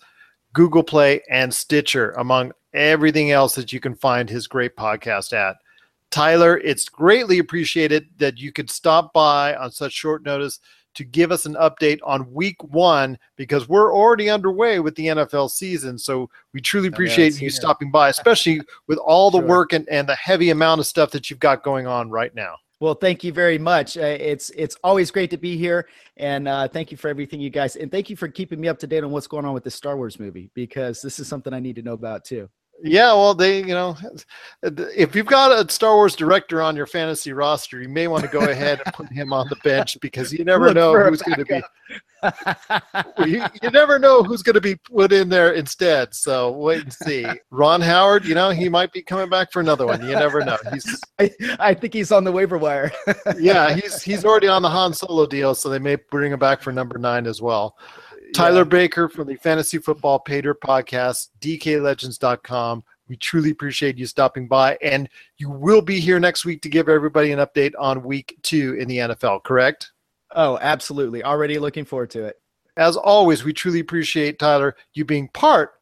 Google 0.52 0.84
Play, 0.84 1.22
and 1.28 1.52
Stitcher, 1.52 2.12
among 2.12 2.52
everything 2.72 3.32
else 3.32 3.56
that 3.56 3.72
you 3.72 3.80
can 3.80 3.96
find 3.96 4.30
his 4.30 4.46
great 4.46 4.76
podcast 4.76 5.32
at. 5.32 5.56
Tyler, 6.12 6.58
it's 6.58 6.88
greatly 6.88 7.40
appreciated 7.40 8.06
that 8.18 8.38
you 8.38 8.52
could 8.52 8.70
stop 8.70 9.12
by 9.12 9.56
on 9.56 9.72
such 9.72 9.92
short 9.92 10.24
notice 10.24 10.60
to 10.97 11.05
give 11.05 11.30
us 11.30 11.47
an 11.47 11.55
update 11.55 11.99
on 12.03 12.32
week 12.32 12.62
one 12.64 13.18
because 13.36 13.68
we're 13.68 13.94
already 13.94 14.28
underway 14.28 14.80
with 14.80 14.94
the 14.97 15.07
NFL 15.07 15.51
season. 15.51 15.99
So 15.99 16.30
we 16.53 16.61
truly 16.61 16.88
appreciate 16.88 17.34
oh, 17.34 17.36
yeah, 17.36 17.42
you 17.42 17.51
stopping 17.51 17.90
by, 17.90 18.09
especially 18.09 18.61
with 18.86 18.99
all 18.99 19.30
the 19.30 19.38
sure. 19.38 19.47
work 19.47 19.72
and, 19.72 19.88
and 19.88 20.09
the 20.09 20.16
heavy 20.16 20.51
amount 20.51 20.80
of 20.80 20.86
stuff 20.86 21.11
that 21.12 21.30
you've 21.30 21.38
got 21.38 21.62
going 21.62 21.86
on 21.86 22.11
right 22.11 22.34
now. 22.34 22.57
Well, 22.78 22.94
thank 22.94 23.24
you 23.24 23.32
very 23.32 23.59
much. 23.59 23.97
Uh, 23.97 24.03
it's 24.03 24.51
it's 24.51 24.76
always 24.84 25.11
great 25.11 25.30
to 25.30 25.38
be 25.38 25.57
here, 25.57 25.88
and 26.18 26.47
uh, 26.47 26.68
thank 26.68 26.90
you 26.90 26.99
for 26.99 27.09
everything, 27.09 27.40
you 27.40 27.49
guys, 27.49 27.76
and 27.76 27.90
thank 27.90 28.11
you 28.11 28.16
for 28.16 28.28
keeping 28.28 28.61
me 28.61 28.68
up 28.68 28.78
to 28.80 28.86
date 28.86 29.03
on 29.03 29.11
what's 29.11 29.26
going 29.26 29.47
on 29.47 29.55
with 29.55 29.64
the 29.64 29.70
Star 29.70 29.97
Wars 29.97 30.20
movie 30.20 30.51
because 30.53 31.01
this 31.01 31.18
is 31.18 31.26
something 31.26 31.55
I 31.55 31.61
need 31.61 31.76
to 31.76 31.82
know 31.82 31.94
about 31.94 32.24
too. 32.26 32.51
Yeah, 32.83 33.12
well, 33.14 33.35
they, 33.35 33.61
you 33.61 33.68
know, 33.68 33.97
if 34.62 35.14
you've 35.14 35.27
got 35.27 35.53
a 35.53 35.70
Star 35.72 35.95
Wars 35.95 36.14
director 36.14 36.61
on 36.61 36.77
your 36.77 36.87
fantasy 36.87 37.33
roster, 37.33 37.81
you 37.81 37.89
may 37.89 38.07
want 38.07 38.24
to 38.24 38.31
go 38.31 38.41
ahead 38.41 38.81
and 38.85 38.95
put 38.95 39.11
him 39.11 39.33
on 39.33 39.49
the 39.49 39.57
bench 39.64 39.97
because 40.01 40.33
you 40.33 40.45
never 40.45 40.72
know 40.74 40.99
who's 41.03 41.22
going 41.22 41.39
to 41.39 41.45
be. 41.45 41.62
you, 43.27 43.45
you 43.62 43.70
never 43.70 43.99
know 43.99 44.22
who's 44.22 44.43
going 44.43 44.55
to 44.55 44.61
be 44.61 44.77
put 44.77 45.12
in 45.12 45.29
there 45.29 45.53
instead. 45.53 46.14
So 46.14 46.53
wait 46.53 46.83
and 46.83 46.93
see. 46.93 47.27
Ron 47.51 47.81
Howard, 47.81 48.24
you 48.24 48.35
know, 48.35 48.51
he 48.51 48.68
might 48.68 48.93
be 48.93 49.03
coming 49.03 49.31
back 49.31 49.53
for 49.53 49.61
another 49.61 49.87
one. 49.87 50.07
You 50.07 50.14
never 50.14 50.45
know. 50.45 50.59
He's. 50.72 51.01
I, 51.18 51.31
I 51.59 51.74
think 51.74 51.95
he's 51.95 52.12
on 52.12 52.24
the 52.24 52.33
waiver 52.33 52.59
wire. 52.59 52.93
yeah, 53.39 53.74
he's 53.74 54.03
he's 54.05 54.24
already 54.24 54.49
on 54.49 54.62
the 54.62 54.70
Han 54.70 54.93
Solo 54.93 55.27
deal, 55.27 55.55
so 55.55 55.68
they 55.68 55.79
may 55.79 55.97
bring 56.11 56.33
him 56.33 56.39
back 56.39 56.62
for 56.62 56.72
number 56.72 56.99
nine 56.99 57.27
as 57.27 57.41
well 57.41 57.77
Tyler 58.35 58.64
Baker 58.64 59.09
from 59.09 59.29
the 59.29 59.37
Fantasy 59.37 59.79
Football 59.79 60.18
Pay 60.18 60.43
Dirt 60.43 60.61
podcast, 60.61 61.29
DKLegends.com. 61.41 62.85
We 63.09 63.16
truly 63.16 63.51
appreciate 63.51 63.97
you 63.97 64.07
stopping 64.07 64.49
by, 64.49 64.77
and 64.83 65.09
you 65.39 65.49
will 65.49 65.81
be 65.81 66.01
here 66.01 66.18
next 66.18 66.45
week 66.45 66.61
to 66.62 66.68
give 66.68 66.89
everybody 66.89 67.33
an 67.33 67.39
update 67.39 67.72
on 67.79 68.03
week 68.03 68.37
two 68.43 68.74
in 68.74 68.89
the 68.89 68.99
NFL, 68.99 69.45
correct? 69.45 69.93
Oh, 70.35 70.59
absolutely. 70.61 71.22
Already 71.22 71.59
looking 71.59 71.85
forward 71.85 72.11
to 72.11 72.24
it. 72.24 72.37
As 72.77 72.97
always, 72.97 73.45
we 73.45 73.53
truly 73.53 73.81
appreciate, 73.81 74.39
Tyler, 74.39 74.77
you 74.93 75.05
being 75.05 75.29
part 75.29 75.74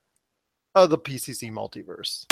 of 0.74 0.90
the 0.90 0.98
PCC 0.98 1.50
multiverse. 1.50 2.26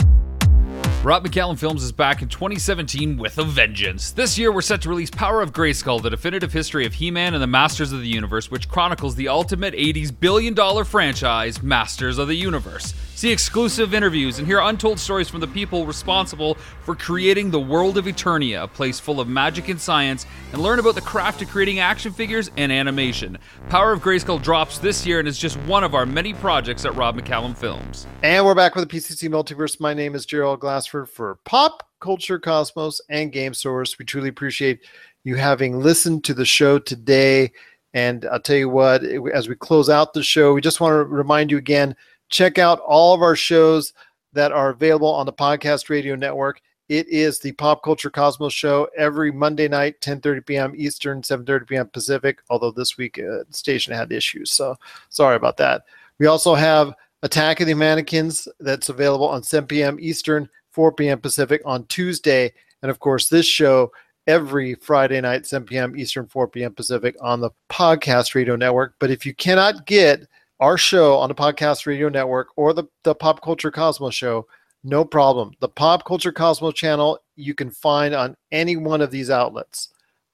Rob 1.05 1.27
McCallum 1.27 1.59
Films 1.59 1.83
is 1.83 1.91
back 1.91 2.23
in 2.23 2.29
2017 2.29 3.17
with 3.17 3.37
a 3.37 3.43
vengeance. 3.43 4.13
This 4.13 4.39
year, 4.39 4.53
we're 4.53 4.61
set 4.61 4.83
to 4.83 4.89
release 4.89 5.11
Power 5.11 5.43
of 5.43 5.53
Grayskull, 5.53 6.01
the 6.01 6.11
definitive 6.11 6.53
history 6.53 6.87
of 6.87 6.95
He 6.95 7.11
Man 7.11 7.35
and 7.35 7.43
the 7.43 7.49
Masters 7.49 7.91
of 7.91 7.99
the 7.99 8.07
Universe, 8.07 8.53
which 8.53 8.69
chronicles 8.69 9.17
the 9.17 9.27
ultimate 9.27 9.75
80s 9.75 10.13
billion 10.17 10.55
dollar 10.55 10.85
franchise, 10.85 11.61
Masters 11.61 12.19
of 12.19 12.29
the 12.29 12.37
Universe. 12.37 12.95
See 13.15 13.31
exclusive 13.31 13.95
interviews 13.95 14.39
and 14.39 14.49
hear 14.49 14.59
untold 14.61 14.99
stories 14.99 15.29
from 15.29 15.41
the 15.41 15.47
people 15.47 15.87
responsible 15.87 16.57
for 16.83 16.97
creating 16.97 17.51
the 17.51 17.61
world 17.61 17.97
of 17.97 18.07
Eternia, 18.07 18.65
a 18.65 18.69
place 18.69 18.99
full 18.99 19.21
of 19.21 19.29
magic 19.29 19.69
and 19.69 19.81
science, 19.81 20.27
and 20.53 20.61
learn 20.61 20.81
about 20.81 20.97
the 20.97 21.03
craft 21.03 21.41
of 21.43 21.49
creating 21.49 21.79
action 21.79 22.11
figures 22.11 22.51
and 22.57 22.73
animation. 22.73 23.39
Power 23.69 23.93
of 23.93 24.01
Grayskull 24.01 24.43
drops 24.43 24.79
this 24.79 25.07
year 25.07 25.21
and 25.21 25.29
is 25.29 25.39
just 25.39 25.57
one 25.59 25.85
of 25.85 25.95
our 25.95 26.07
many 26.07 26.35
projects 26.35 26.85
at 26.85 26.97
Rob 26.97 27.17
McCallum 27.17 27.57
Films. 27.57 28.07
And 28.23 28.45
we're 28.45 28.57
back 28.57 28.75
with 28.75 28.89
the 28.89 28.97
PCC 28.99 29.29
Multiverse. 29.29 29.79
My 29.79 29.95
name 29.95 30.17
is 30.17 30.27
Gerald 30.27 30.59
Glassford 30.59 31.09
for 31.09 31.39
Pop 31.45 31.87
Culture 32.01 32.41
Cosmos 32.41 33.01
and 33.09 33.31
Game 33.31 33.55
Source. 33.55 33.99
We 33.99 34.05
truly 34.05 34.31
appreciate 34.31 34.81
you 35.23 35.37
having 35.37 35.79
listened 35.79 36.25
to 36.25 36.35
the 36.35 36.47
show 36.47 36.79
today. 36.81 37.53
And 37.95 38.25
I'll 38.33 38.41
tell 38.41 38.57
you 38.57 38.71
what, 38.71 39.05
as 39.05 39.49
we 39.49 39.55
close 39.55 39.91
out 39.91 40.15
the 40.15 40.23
show, 40.23 40.55
we 40.55 40.63
just 40.63 40.81
want 40.81 40.93
to 40.93 41.05
remind 41.05 41.51
you 41.51 41.59
again 41.59 41.95
check 42.33 42.59
out 42.59 42.81
all 42.81 43.15
of 43.15 43.23
our 43.23 43.37
shows 43.37 43.93
that 44.33 44.51
are 44.51 44.71
available 44.71 45.13
on 45.13 45.27
the 45.27 45.33
Podcast 45.33 45.91
Radio 45.91 46.17
Network. 46.17 46.61
It 46.89 47.07
is 47.09 47.39
the 47.39 47.53
Pop 47.53 47.85
Culture 47.85 48.11
Cosmos 48.11 48.53
show 48.53 48.89
every 48.97 49.31
Monday 49.31 49.69
night, 49.69 50.01
10:30 50.01 50.47
p.m. 50.47 50.73
Eastern, 50.77 51.23
7:30 51.23 51.69
p.m. 51.69 51.89
Pacific. 51.89 52.41
Although 52.51 52.73
this 52.73 52.97
week 52.97 53.19
uh, 53.19 53.45
the 53.47 53.53
station 53.53 53.95
had 53.95 54.11
issues, 54.11 54.51
so 54.51 54.75
sorry 55.11 55.37
about 55.37 55.59
that. 55.59 55.83
We 56.19 56.27
also 56.27 56.55
have 56.55 56.95
Attack 57.23 57.61
of 57.61 57.67
the 57.69 57.75
Mannequins 57.75 58.49
that's 58.59 58.89
available 58.89 59.29
on 59.29 59.43
7 59.43 59.67
p.m. 59.69 59.99
Eastern, 60.01 60.49
4 60.73 60.93
p.m. 60.93 61.21
Pacific 61.21 61.63
on 61.65 61.85
Tuesday, 61.87 62.53
and 62.83 62.91
of 62.91 62.99
course 62.99 63.29
this 63.29 63.47
show 63.47 63.93
every 64.27 64.75
Friday 64.75 65.21
night, 65.21 65.47
7 65.47 65.67
p.m. 65.67 65.97
Eastern, 65.97 66.27
4 66.27 66.49
p.m. 66.49 66.75
Pacific 66.75 67.15
on 67.21 67.41
the 67.41 67.51
Podcast 67.71 68.35
Radio 68.35 68.57
Network. 68.57 68.95
But 68.99 69.11
if 69.11 69.25
you 69.27 69.35
cannot 69.35 69.87
get 69.87 70.27
our 70.63 70.79
show 70.79 71.17
on 71.17 71.29
the 71.29 71.35
Podcast 71.35 71.87
Radio 71.87 72.09
Network 72.09 72.51
or 72.55 72.73
the, 72.73 72.85
the 73.03 73.17
Pop 73.17 73.43
Culture 73.43 73.73
Cosmos 73.73 74.15
show, 74.15 74.47
no 74.85 75.05
problem. 75.05 75.51
The 75.59 75.69
Pop 75.69 76.05
Culture 76.05 76.31
Cosmos 76.31 76.75
channel 76.75 77.19
you 77.35 77.53
can 77.53 77.69
find 77.69 78.15
on 78.15 78.37
any 78.53 78.77
one 78.77 79.01
of 79.01 79.11
these 79.11 79.29
outlets 79.29 79.89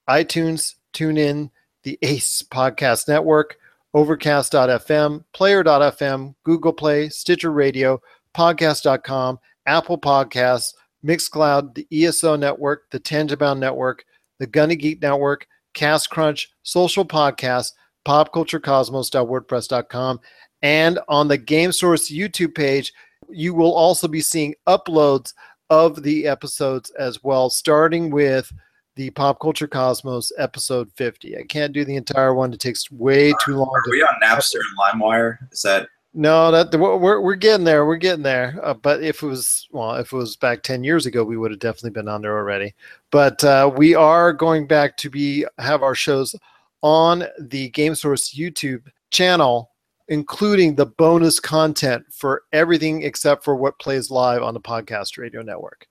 iTunes, 0.06 0.74
TuneIn, 0.92 1.50
the 1.82 1.98
ACE 2.02 2.42
Podcast 2.42 3.08
Network, 3.08 3.56
Overcast.fm, 3.94 5.24
Player.fm, 5.32 6.34
Google 6.44 6.74
Play, 6.74 7.08
Stitcher 7.08 7.50
Radio, 7.50 7.98
Podcast.com, 8.36 9.38
Apple 9.64 9.98
Podcasts, 9.98 10.74
Mixcloud, 11.02 11.74
the 11.74 11.86
ESO 11.90 12.36
Network, 12.36 12.90
the 12.90 13.00
Tangibound 13.00 13.60
Network, 13.60 14.04
the 14.38 14.46
Gunny 14.46 14.76
Geek 14.76 15.00
Network, 15.00 15.46
Cast 15.72 16.10
Crunch, 16.10 16.50
Social 16.64 17.06
Podcasts, 17.06 17.72
popculturecosmos.wordpress.com. 18.08 20.20
And 20.62 20.98
on 21.08 21.28
the 21.28 21.38
Game 21.38 21.70
Source 21.72 22.10
YouTube 22.10 22.54
page, 22.54 22.94
you 23.28 23.52
will 23.52 23.74
also 23.74 24.08
be 24.08 24.22
seeing 24.22 24.54
uploads 24.66 25.34
of 25.68 26.02
the 26.02 26.26
episodes 26.26 26.90
as 26.98 27.22
well, 27.22 27.50
starting 27.50 28.08
with 28.10 28.50
the 28.96 29.10
Pop 29.10 29.38
Culture 29.40 29.68
Cosmos 29.68 30.32
episode 30.38 30.90
50. 30.96 31.36
I 31.36 31.42
can't 31.42 31.74
do 31.74 31.84
the 31.84 31.96
entire 31.96 32.32
one, 32.34 32.52
it 32.52 32.60
takes 32.60 32.90
way 32.90 33.32
too 33.44 33.56
long. 33.56 33.68
Are 33.68 33.90
we 33.90 34.02
on 34.02 34.14
Napster 34.22 34.56
and 34.56 35.00
LimeWire? 35.00 35.36
Is 35.52 35.62
that 35.62 35.88
no, 36.14 36.50
that 36.50 36.74
we're 36.76 37.20
we're 37.20 37.36
getting 37.36 37.64
there. 37.64 37.84
We're 37.84 37.96
getting 37.96 38.22
there. 38.22 38.58
Uh, 38.62 38.72
but 38.74 39.02
if 39.02 39.22
it 39.22 39.26
was 39.26 39.68
well, 39.70 39.94
if 39.96 40.12
it 40.12 40.16
was 40.16 40.36
back 40.36 40.62
ten 40.62 40.82
years 40.82 41.04
ago, 41.06 41.22
we 41.22 41.36
would 41.36 41.50
have 41.50 41.60
definitely 41.60 41.90
been 41.90 42.08
on 42.08 42.22
there 42.22 42.36
already. 42.36 42.74
But 43.10 43.44
uh, 43.44 43.70
we 43.76 43.94
are 43.94 44.32
going 44.32 44.66
back 44.66 44.96
to 44.96 45.10
be 45.10 45.44
have 45.58 45.82
our 45.82 45.94
shows 45.94 46.34
on 46.82 47.24
the 47.40 47.70
Game 47.70 47.94
Source 47.94 48.34
YouTube 48.34 48.86
channel, 49.10 49.70
including 50.08 50.74
the 50.74 50.86
bonus 50.86 51.40
content 51.40 52.04
for 52.10 52.42
everything 52.52 53.02
except 53.02 53.44
for 53.44 53.56
what 53.56 53.78
plays 53.78 54.10
live 54.10 54.42
on 54.42 54.54
the 54.54 54.60
Podcast 54.60 55.18
Radio 55.18 55.42
Network. 55.42 55.86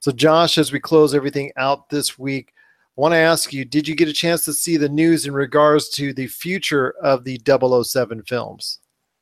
So, 0.00 0.12
Josh, 0.12 0.56
as 0.58 0.72
we 0.72 0.80
close 0.80 1.14
everything 1.14 1.52
out 1.56 1.88
this 1.90 2.18
week, 2.18 2.52
I 2.96 3.00
want 3.00 3.12
to 3.12 3.18
ask 3.18 3.52
you 3.52 3.64
did 3.64 3.86
you 3.86 3.94
get 3.94 4.08
a 4.08 4.12
chance 4.12 4.44
to 4.44 4.52
see 4.52 4.76
the 4.76 4.88
news 4.88 5.26
in 5.26 5.32
regards 5.32 5.88
to 5.90 6.12
the 6.12 6.26
future 6.26 6.94
of 7.02 7.24
the 7.24 7.40
007 7.46 8.22
films? 8.22 8.78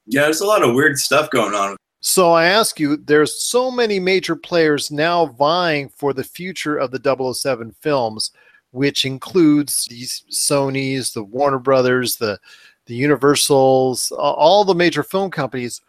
Yeah, 0.07 0.23
there's 0.23 0.41
a 0.41 0.47
lot 0.47 0.63
of 0.63 0.75
weird 0.75 0.99
stuff 0.99 1.31
going 1.31 1.55
on. 1.55 1.77
So 2.01 2.33
I 2.33 2.47
ask 2.47 2.79
you, 2.79 2.97
there's 2.97 3.43
so 3.43 3.71
many 3.71 3.99
major 3.99 4.37
players 4.37 4.91
now 4.91 5.27
vying 5.27 5.89
for 5.89 6.13
the 6.13 6.25
future 6.25 6.77
of 6.77 6.93
the 6.93 7.35
007 7.35 7.75
films 7.81 8.31
which 8.71 9.05
includes 9.05 9.87
these 9.87 10.25
Sony's, 10.31 11.13
the 11.13 11.23
Warner 11.23 11.59
Brothers, 11.59 12.17
the 12.17 12.39
the 12.87 12.95
Universals, 12.95 14.11
all 14.13 14.65
the 14.65 14.75
major 14.75 15.03
film 15.03 15.31
companies, 15.31 15.83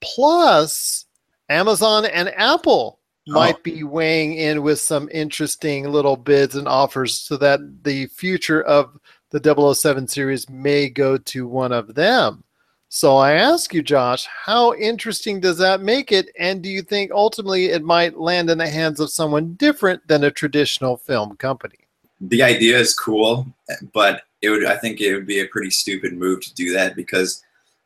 plus 0.00 1.04
Amazon 1.50 2.06
and 2.06 2.30
Apple 2.30 2.98
oh. 3.28 3.32
might 3.32 3.62
be 3.62 3.82
weighing 3.82 4.34
in 4.34 4.62
with 4.62 4.80
some 4.80 5.08
interesting 5.12 5.84
little 5.84 6.16
bids 6.16 6.56
and 6.56 6.66
offers 6.66 7.18
so 7.18 7.36
that 7.36 7.60
the 7.84 8.06
future 8.06 8.62
of 8.62 8.98
the 9.30 9.74
007 9.74 10.08
series 10.08 10.48
may 10.48 10.88
go 10.88 11.18
to 11.18 11.46
one 11.46 11.72
of 11.72 11.94
them. 11.94 12.42
So 12.88 13.16
I 13.16 13.32
ask 13.32 13.74
you, 13.74 13.82
Josh, 13.82 14.26
how 14.26 14.72
interesting 14.74 15.40
does 15.40 15.58
that 15.58 15.80
make 15.80 16.12
it? 16.12 16.30
And 16.38 16.62
do 16.62 16.68
you 16.68 16.82
think 16.82 17.10
ultimately 17.10 17.66
it 17.66 17.82
might 17.82 18.16
land 18.16 18.48
in 18.48 18.58
the 18.58 18.68
hands 18.68 19.00
of 19.00 19.10
someone 19.10 19.54
different 19.54 20.06
than 20.06 20.24
a 20.24 20.30
traditional 20.30 20.96
film 20.96 21.36
company? 21.36 21.85
The 22.20 22.42
idea 22.42 22.78
is 22.78 22.94
cool, 22.94 23.46
but 23.92 24.22
it 24.42 24.50
would 24.50 24.64
I 24.64 24.76
think 24.76 25.00
it 25.00 25.14
would 25.14 25.26
be 25.26 25.40
a 25.40 25.46
pretty 25.46 25.70
stupid 25.70 26.12
move 26.12 26.40
to 26.42 26.54
do 26.54 26.72
that 26.74 26.96
because 26.96 27.42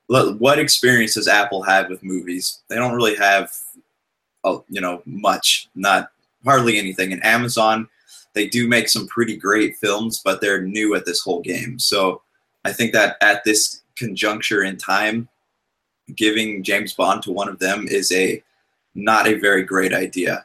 what 0.09 0.59
experience 0.59 1.15
does 1.15 1.29
Apple 1.29 1.63
have 1.63 1.89
with 1.89 2.03
movies? 2.03 2.61
They 2.69 2.75
don't 2.75 2.97
really 2.97 3.15
have, 3.15 3.53
oh, 4.43 4.65
you 4.69 4.81
know, 4.81 5.03
much, 5.07 5.69
not 5.77 6.11
hardly 6.45 6.79
anything. 6.79 7.13
And 7.13 7.25
Amazon, 7.25 7.89
they 8.35 8.49
do 8.49 8.67
make 8.67 8.89
some 8.89 9.07
pretty 9.07 9.37
great 9.37 9.77
films, 9.77 10.21
but 10.25 10.41
they're 10.41 10.63
new 10.63 10.97
at 10.97 11.07
this 11.07 11.21
whole 11.21 11.41
game. 11.41 11.79
So 11.79 12.23
I 12.65 12.73
think 12.73 12.93
that 12.93 13.19
at 13.21 13.45
this 13.45 13.83
conjuncture 13.97 14.65
in 14.65 14.77
time, 14.77 15.29
giving 16.17 16.65
James 16.65 16.93
Bond 16.93 17.23
to 17.23 17.31
one 17.31 17.49
of 17.49 17.61
them 17.61 17.87
is 17.89 18.11
a 18.11 18.43
not 18.97 19.29
a 19.29 19.35
very 19.35 19.63
great 19.63 19.95
idea 19.95 20.45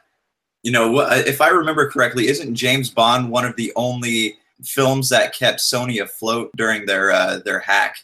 you 0.66 0.72
know, 0.72 0.98
if 1.12 1.40
I 1.40 1.50
remember 1.50 1.88
correctly, 1.88 2.26
isn't 2.26 2.56
James 2.56 2.90
Bond 2.90 3.30
one 3.30 3.44
of 3.44 3.54
the 3.54 3.72
only 3.76 4.36
films 4.64 5.08
that 5.10 5.32
kept 5.32 5.60
Sony 5.60 6.02
afloat 6.02 6.50
during 6.56 6.86
their 6.86 7.12
uh, 7.12 7.38
their 7.44 7.60
hack? 7.60 7.98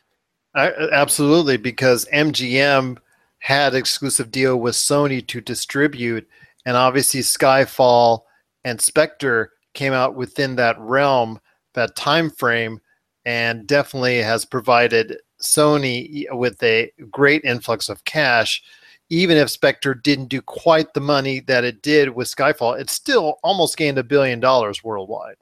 I, 0.55 0.71
absolutely, 0.93 1.57
because 1.57 2.07
MGM 2.15 2.99
had 3.41 3.75
exclusive 3.75 4.31
deal 4.31 4.59
with 4.59 4.77
Sony 4.77 5.27
to 5.27 5.41
distribute, 5.41 6.29
and 6.65 6.77
obviously 6.77 7.19
Skyfall 7.19 8.21
and 8.63 8.81
Spectre 8.81 9.51
came 9.75 9.93
out 9.93 10.15
within 10.15 10.55
that 10.55 10.79
realm, 10.79 11.41
that 11.75 11.97
time 11.97 12.31
frame, 12.31 12.81
and 13.25 13.67
definitely 13.67 14.19
has 14.19 14.45
provided 14.45 15.19
Sony 15.43 16.27
with 16.31 16.63
a 16.63 16.93
great 17.11 17.43
influx 17.45 17.89
of 17.89 18.05
cash 18.05 18.63
even 19.11 19.37
if 19.37 19.51
Spectre 19.51 19.95
didn't 19.95 20.29
do 20.29 20.41
quite 20.41 20.95
the 20.95 21.01
money 21.01 21.41
that 21.41 21.65
it 21.65 21.83
did 21.83 22.09
with 22.11 22.35
Skyfall, 22.35 22.81
it 22.81 22.91
still 22.91 23.39
almost 23.43 23.77
gained 23.77 23.99
a 23.99 24.03
billion 24.03 24.41
dollars 24.41 24.83
worldwide. 24.83 25.37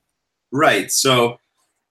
Right. 0.52 0.90
So, 0.90 1.38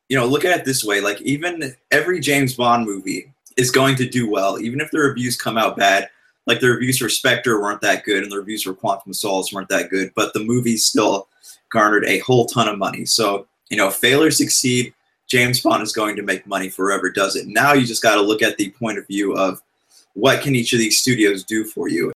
you 0.10 0.18
know, 0.18 0.26
look 0.26 0.44
at 0.44 0.60
it 0.60 0.66
this 0.66 0.84
way 0.84 1.00
like, 1.02 1.22
even 1.22 1.74
every 1.92 2.20
James 2.20 2.56
Bond 2.56 2.86
movie 2.86 3.32
is 3.58 3.72
going 3.72 3.96
to 3.96 4.10
do 4.10 4.30
well, 4.30 4.60
even 4.60 4.82
if 4.82 4.92
the 4.92 5.00
reviews 5.00 5.38
come 5.38 5.58
out 5.58 5.78
bad. 5.78 6.10
Like, 6.46 6.62
the 6.62 6.70
reviews 6.70 6.98
for 6.98 7.10
Spectre 7.10 7.62
weren't 7.62 7.82
that 7.82 8.06
good, 8.06 8.24
and 8.24 8.32
the 8.32 8.38
reviews 8.38 8.64
for 8.64 8.74
Quantum 8.74 9.12
of 9.12 9.16
Solace 9.16 9.54
weren't 9.54 9.70
that 9.70 9.92
good, 9.92 10.12
but 10.16 10.34
the 10.34 10.44
movie 10.44 10.78
still 10.78 11.28
garnered 11.70 12.06
a 12.06 12.20
whole 12.20 12.48
ton 12.48 12.68
of 12.68 12.80
money. 12.80 13.06
So, 13.06 13.48
you 13.70 13.78
know, 13.78 13.92
fail 13.92 14.24
or 14.24 14.32
succeed, 14.32 14.94
James 15.28 15.62
Bond 15.62 15.84
is 15.84 15.94
going 15.94 16.16
to 16.16 16.24
make 16.24 16.48
money 16.48 16.70
forever 16.70 17.12
does 17.12 17.36
it. 17.36 17.48
Now 17.48 17.74
you 17.74 17.86
just 17.86 18.02
got 18.02 18.16
to 18.16 18.22
look 18.22 18.42
at 18.42 18.58
the 18.58 18.72
point 18.72 18.98
of 18.98 19.06
view 19.06 19.36
of 19.36 19.62
what 20.14 20.41
can 20.41 20.55
each 20.55 20.74
of 20.74 20.80
these 20.80 20.99
studios 20.99 21.43
do 21.43 21.64
for 21.64 21.88
you? 21.88 22.12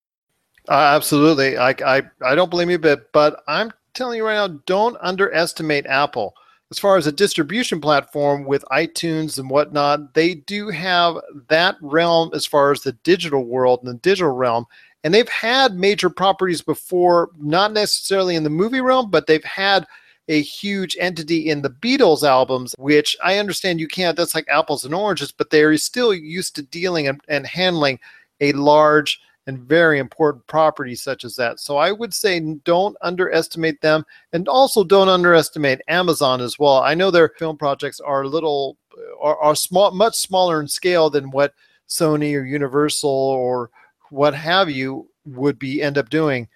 Uh, 0.70 0.74
absolutely. 0.74 1.58
I, 1.58 1.76
I, 1.86 2.04
I 2.24 2.36
don't 2.36 2.52
blame 2.52 2.70
you 2.70 2.76
a 2.76 2.80
bit, 2.80 3.12
but 3.12 3.44
I'm 3.48 3.72
telling 3.94 4.18
you 4.18 4.26
right 4.26 4.36
now, 4.36 4.60
don't 4.66 4.98
underestimate 5.02 5.86
Apple. 5.86 6.36
as 6.70 6.80
far 6.80 6.98
as 6.98 7.08
a 7.08 7.12
distribution 7.12 7.82
platform 7.82 8.46
with 8.46 8.64
iTunes 8.72 9.38
and 9.38 9.50
whatnot, 9.50 10.14
they 10.14 10.36
do 10.36 10.70
have 10.70 11.18
that 11.50 11.76
realm 11.82 12.32
as 12.34 12.46
far 12.46 12.72
as 12.72 12.82
the 12.82 12.94
digital 13.04 13.44
world 13.46 13.80
and 13.84 13.90
the 13.90 14.00
digital 14.00 14.32
realm. 14.32 14.66
And 15.04 15.14
they've 15.14 15.28
had 15.28 15.76
major 15.76 16.10
properties 16.10 16.62
before, 16.62 17.30
not 17.38 17.74
necessarily 17.74 18.36
in 18.36 18.44
the 18.44 18.50
movie 18.50 18.82
realm, 18.82 19.10
but 19.10 19.28
they've 19.28 19.44
had 19.44 19.86
a 20.28 20.42
huge 20.42 20.96
entity 21.00 21.50
in 21.50 21.62
the 21.62 21.70
Beatles 21.70 22.24
albums, 22.24 22.76
which 22.78 23.18
I 23.24 23.38
understand 23.38 23.80
you 23.80 23.88
can't, 23.88 24.16
that's 24.16 24.36
like 24.36 24.48
apples 24.50 24.86
and 24.86 24.94
oranges, 24.94 25.32
but 25.32 25.50
they're 25.50 25.76
still 25.78 26.14
used 26.14 26.56
to 26.56 26.62
dealing 26.62 27.08
and, 27.08 27.22
and 27.28 27.46
handling 27.46 28.00
a 28.40 28.52
large 28.54 29.20
and 29.48 29.60
very 29.60 30.00
important 30.00 30.46
property 30.48 30.96
such 30.96 31.26
as 31.26 31.36
that. 31.36 31.60
So 31.60 31.78
I 31.78 31.92
would 31.92 32.14
say 32.14 32.40
don't 32.64 32.96
underestimate 33.02 33.82
them 33.82 34.06
and 34.34 34.48
also 34.48 34.84
don't 34.84 35.10
underestimate 35.10 35.82
Amazon 35.88 36.42
as 36.42 36.60
well. 36.60 36.78
I 36.78 36.94
know 36.94 37.12
their 37.12 37.34
film 37.38 37.58
projects 37.58 38.00
are 38.00 38.22
a 38.22 38.28
little 38.28 38.78
are, 39.22 39.38
are 39.38 39.56
small 39.56 39.92
much 39.92 40.16
smaller 40.16 40.62
in 40.62 40.68
scale 40.68 41.10
than 41.10 41.32
what 41.32 41.54
Sony 41.88 42.36
or 42.36 42.46
Universal 42.46 43.10
or 43.10 43.72
what 44.10 44.34
have 44.34 44.70
you 44.70 45.10
would 45.26 45.58
be 45.58 45.82
end 45.82 45.98
up 45.98 46.10
doing. 46.10 46.48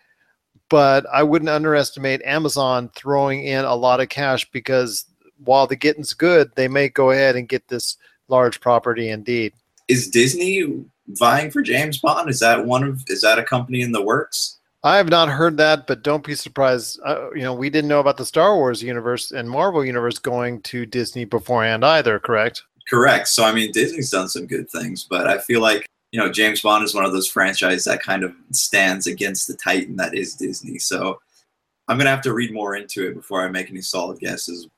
But 0.69 1.05
I 1.11 1.23
wouldn't 1.23 1.49
underestimate 1.49 2.21
Amazon 2.23 2.89
throwing 2.95 3.43
in 3.43 3.65
a 3.65 3.75
lot 3.75 3.99
of 3.99 4.09
cash 4.09 4.49
because 4.51 5.05
while 5.43 5.67
the 5.67 5.75
getting's 5.75 6.13
good, 6.13 6.51
they 6.55 6.67
may 6.67 6.89
go 6.89 7.11
ahead 7.11 7.35
and 7.35 7.47
get 7.47 7.67
this 7.67 7.97
large 8.27 8.59
property 8.59 9.09
indeed. 9.09 9.53
Is 9.87 10.09
Disney 10.09 10.83
vying 11.09 11.51
for 11.51 11.61
James 11.61 11.99
Bond? 11.99 12.29
Is 12.29 12.39
that 12.39 12.65
one 12.65 12.83
of 12.83 13.03
is 13.07 13.21
that 13.21 13.39
a 13.39 13.43
company 13.43 13.81
in 13.81 13.91
the 13.91 14.01
works? 14.01 14.57
I 14.83 14.97
have 14.97 15.09
not 15.09 15.29
heard 15.29 15.57
that, 15.57 15.87
but 15.87 16.03
don't 16.03 16.23
be 16.23 16.35
surprised. 16.35 16.99
Uh, 17.03 17.31
you 17.33 17.41
know, 17.41 17.55
we 17.55 17.71
didn't 17.71 17.89
know 17.89 17.99
about 17.99 18.17
the 18.17 18.25
Star 18.25 18.55
Wars 18.55 18.83
universe 18.83 19.31
and 19.31 19.49
Marvel 19.49 19.83
universe 19.83 20.19
going 20.19 20.61
to 20.61 20.85
Disney 20.85 21.25
beforehand 21.25 21.83
either, 21.83 22.19
correct? 22.19 22.63
Correct. 22.87 23.27
So 23.27 23.43
I 23.43 23.51
mean, 23.51 23.71
Disney's 23.71 24.11
done 24.11 24.29
some 24.29 24.45
good 24.45 24.69
things, 24.69 25.03
but 25.03 25.27
I 25.27 25.39
feel 25.39 25.59
like 25.59 25.87
you 26.15 26.21
know 26.21 26.31
James 26.31 26.61
Bond 26.61 26.81
is 26.85 26.95
one 26.95 27.03
of 27.03 27.11
those 27.11 27.27
franchises 27.27 27.83
that 27.83 28.01
kind 28.01 28.23
of 28.23 28.33
stands 28.51 29.05
against 29.05 29.47
the 29.47 29.57
titan 29.57 29.97
that 29.97 30.15
is 30.15 30.33
Disney. 30.33 30.79
So 30.79 31.19
I'm 31.89 31.97
gonna 31.97 32.09
have 32.09 32.21
to 32.21 32.33
read 32.33 32.53
more 32.53 32.77
into 32.77 33.05
it 33.05 33.15
before 33.15 33.43
I 33.43 33.49
make 33.49 33.69
any 33.69 33.81
solid 33.81 34.19
guesses. 34.19 34.69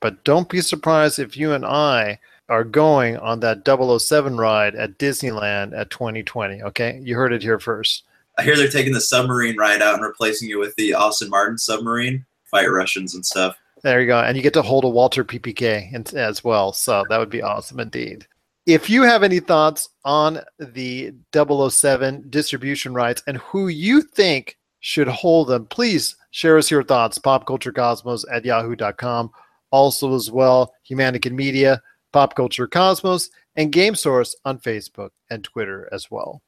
But 0.00 0.24
don't 0.24 0.48
be 0.48 0.62
surprised 0.62 1.18
if 1.18 1.36
you 1.36 1.52
and 1.52 1.66
I 1.66 2.18
are 2.48 2.64
going 2.64 3.18
on 3.18 3.40
that 3.40 3.66
007 3.66 4.38
ride 4.38 4.76
at 4.76 4.96
Disneyland 4.96 5.78
at 5.78 5.90
2020. 5.90 6.62
Okay, 6.62 7.02
you 7.04 7.16
heard 7.16 7.34
it 7.34 7.42
here 7.42 7.58
first. 7.58 8.04
I 8.38 8.42
hear 8.42 8.56
they're 8.56 8.68
taking 8.68 8.94
the 8.94 9.00
submarine 9.02 9.58
ride 9.58 9.82
out 9.82 9.92
and 9.92 10.02
replacing 10.02 10.48
it 10.48 10.58
with 10.58 10.74
the 10.76 10.94
Aston 10.94 11.28
Martin 11.28 11.58
submarine, 11.58 12.24
fight 12.50 12.70
Russians 12.70 13.14
and 13.14 13.26
stuff. 13.26 13.58
There 13.82 14.00
you 14.00 14.06
go, 14.06 14.20
and 14.20 14.38
you 14.38 14.42
get 14.42 14.54
to 14.54 14.62
hold 14.62 14.84
a 14.84 14.88
Walther 14.88 15.22
PPK 15.22 16.14
as 16.14 16.42
well. 16.42 16.72
So 16.72 17.04
that 17.10 17.18
would 17.18 17.28
be 17.28 17.42
awesome 17.42 17.78
indeed. 17.78 18.26
If 18.68 18.90
you 18.90 19.02
have 19.02 19.22
any 19.22 19.40
thoughts 19.40 19.88
on 20.04 20.40
the 20.58 21.14
007 21.34 22.26
distribution 22.28 22.92
rights 22.92 23.22
and 23.26 23.38
who 23.38 23.68
you 23.68 24.02
think 24.02 24.58
should 24.80 25.08
hold 25.08 25.48
them, 25.48 25.64
please 25.64 26.16
share 26.32 26.58
us 26.58 26.70
your 26.70 26.82
thoughts. 26.82 27.18
Popculturecosmos 27.18 28.26
at 28.30 28.44
yahoo.com. 28.44 29.30
Also, 29.70 30.14
as 30.14 30.30
well, 30.30 30.74
Humanican 30.86 31.32
Media 31.32 31.80
Pop 32.12 32.34
Culture 32.34 32.66
Cosmos, 32.66 33.30
and 33.56 33.72
Game 33.72 33.94
Source 33.94 34.36
on 34.44 34.58
Facebook 34.58 35.10
and 35.30 35.42
Twitter 35.42 35.88
as 35.90 36.10
well. 36.10 36.42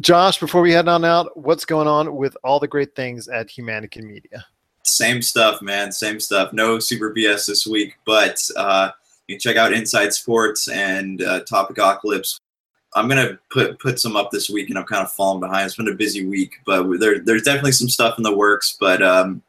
Josh, 0.00 0.38
before 0.38 0.62
we 0.62 0.70
head 0.70 0.86
on 0.86 1.04
out, 1.04 1.36
what's 1.36 1.64
going 1.64 1.88
on 1.88 2.14
with 2.14 2.36
all 2.44 2.60
the 2.60 2.68
great 2.68 2.94
things 2.94 3.26
at 3.26 3.48
Humanican 3.48 4.04
Media? 4.04 4.46
Same 4.84 5.20
stuff, 5.20 5.62
man. 5.62 5.90
Same 5.90 6.20
stuff. 6.20 6.52
No 6.52 6.78
super 6.78 7.12
BS 7.12 7.46
this 7.46 7.66
week, 7.66 7.94
but 8.06 8.40
uh, 8.56 8.90
you 9.28 9.36
can 9.36 9.40
check 9.40 9.56
out 9.56 9.72
Inside 9.72 10.12
Sports 10.12 10.68
and 10.68 11.22
uh, 11.22 11.40
Topicocalypse. 11.44 12.40
I'm 12.94 13.08
gonna 13.08 13.38
put 13.50 13.78
put 13.80 13.98
some 13.98 14.16
up 14.16 14.30
this 14.30 14.48
week, 14.48 14.68
and 14.68 14.78
I'm 14.78 14.84
kind 14.84 15.02
of 15.02 15.12
falling 15.12 15.40
behind. 15.40 15.66
It's 15.66 15.76
been 15.76 15.88
a 15.88 15.94
busy 15.94 16.26
week, 16.26 16.60
but 16.64 16.84
there, 17.00 17.18
there's 17.18 17.42
definitely 17.42 17.72
some 17.72 17.88
stuff 17.88 18.18
in 18.18 18.22
the 18.22 18.34
works. 18.34 18.76
But 18.78 19.02
um, 19.02 19.42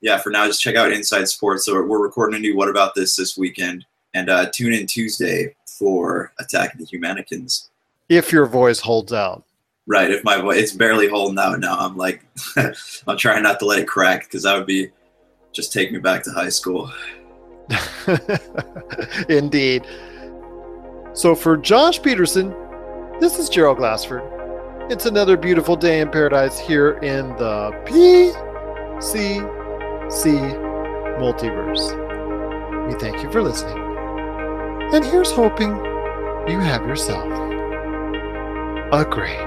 yeah, 0.00 0.18
for 0.18 0.30
now, 0.30 0.46
just 0.46 0.60
check 0.60 0.76
out 0.76 0.92
Inside 0.92 1.28
Sports. 1.28 1.64
So 1.64 1.74
we're 1.74 2.02
recording 2.02 2.36
a 2.36 2.40
new 2.40 2.56
What 2.56 2.68
About 2.68 2.94
This 2.94 3.16
this 3.16 3.38
weekend, 3.38 3.86
and 4.12 4.28
uh, 4.28 4.50
tune 4.50 4.74
in 4.74 4.86
Tuesday 4.86 5.54
for 5.66 6.32
Attack 6.38 6.74
of 6.74 6.80
the 6.80 6.86
Humanicans. 6.86 7.68
If 8.10 8.32
your 8.32 8.46
voice 8.46 8.80
holds 8.80 9.12
out. 9.12 9.44
Right. 9.86 10.10
If 10.10 10.22
my 10.22 10.40
voice, 10.40 10.58
it's 10.58 10.72
barely 10.72 11.08
holding 11.08 11.38
out 11.38 11.58
now. 11.58 11.76
I'm 11.78 11.96
like, 11.96 12.24
I'm 13.06 13.16
trying 13.16 13.42
not 13.42 13.58
to 13.60 13.64
let 13.64 13.78
it 13.80 13.88
crack 13.88 14.24
because 14.24 14.42
that 14.42 14.56
would 14.56 14.66
be 14.66 14.90
just 15.52 15.72
take 15.72 15.90
me 15.90 15.98
back 15.98 16.22
to 16.24 16.30
high 16.30 16.48
school. 16.48 16.92
Indeed. 19.28 19.86
So 21.12 21.34
for 21.34 21.56
Josh 21.56 22.02
Peterson, 22.02 22.54
this 23.20 23.38
is 23.38 23.48
Gerald 23.48 23.78
Glassford. 23.78 24.22
It's 24.90 25.06
another 25.06 25.36
beautiful 25.36 25.76
day 25.76 26.00
in 26.00 26.10
paradise 26.10 26.58
here 26.58 26.92
in 26.98 27.28
the 27.36 27.70
PCC 27.84 29.40
multiverse. 31.18 32.88
We 32.88 32.94
thank 32.98 33.22
you 33.22 33.30
for 33.30 33.42
listening. 33.42 33.78
And 34.92 35.04
here's 35.04 35.30
hoping 35.30 35.70
you 36.48 36.58
have 36.58 36.86
yourself 36.86 37.30
a 38.92 39.04
great 39.08 39.38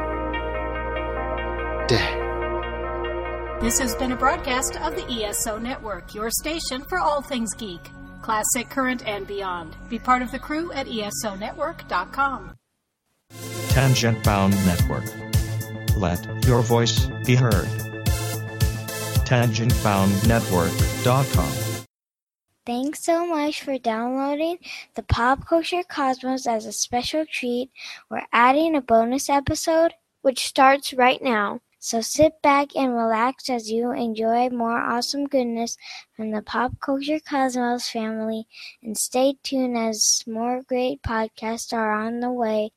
day. 1.89 2.19
This 3.59 3.80
has 3.80 3.95
been 3.95 4.11
a 4.11 4.15
broadcast 4.15 4.78
of 4.78 4.95
the 4.95 5.05
ESO 5.09 5.57
Network, 5.57 6.13
your 6.13 6.30
station 6.30 6.82
for 6.84 6.99
all 6.99 7.21
things 7.21 7.53
geek, 7.53 7.91
classic, 8.24 8.69
current, 8.69 9.07
and 9.07 9.28
beyond. 9.28 9.76
Be 9.89 9.99
part 9.99 10.24
of 10.24 10.32
the 10.32 10.39
crew 10.39 10.71
at 10.71 10.88
ESONetwork.com. 10.88 12.55
Tangent 13.69 14.24
Bound 14.24 14.53
Network. 14.65 15.05
Let 15.97 16.45
your 16.45 16.61
voice 16.61 17.07
be 17.26 17.36
heard. 17.36 17.67
TangentBoundNetwork.com. 19.26 21.74
Thanks 22.65 23.03
so 23.03 23.28
much 23.28 23.61
for 23.61 23.78
downloading 23.78 24.59
the 24.95 25.03
Pop 25.03 25.45
Culture 25.45 25.84
Cosmos 25.84 26.47
as 26.47 26.65
a 26.65 26.71
special 26.71 27.26
treat. 27.26 27.71
We're 28.09 28.26
adding 28.32 28.74
a 28.76 28.82
bonus 28.82 29.30
episode, 29.30 29.93
which 30.21 30.47
starts 30.47 30.93
right 30.93 31.21
now. 31.21 31.59
So 31.84 31.99
sit 31.99 32.41
back 32.41 32.77
and 32.77 32.95
relax 32.95 33.49
as 33.49 33.69
you 33.69 33.91
enjoy 33.91 34.47
more 34.47 34.77
awesome 34.77 35.25
goodness 35.27 35.75
from 36.15 36.31
the 36.31 36.41
Pop 36.41 36.79
Culture 36.79 37.19
Cosmos 37.19 37.89
family 37.89 38.47
and 38.81 38.97
stay 38.97 39.36
tuned 39.43 39.77
as 39.77 40.23
more 40.25 40.61
great 40.61 41.01
podcasts 41.03 41.73
are 41.73 41.91
on 41.91 42.21
the 42.21 42.31
way. 42.31 42.71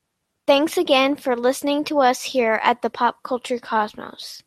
Thanks 0.45 0.77
again 0.77 1.15
for 1.15 1.37
listening 1.37 1.85
to 1.85 1.99
us 1.99 2.21
here 2.21 2.59
at 2.61 2.81
the 2.81 2.89
Pop 2.89 3.23
Culture 3.23 3.59
Cosmos. 3.59 4.43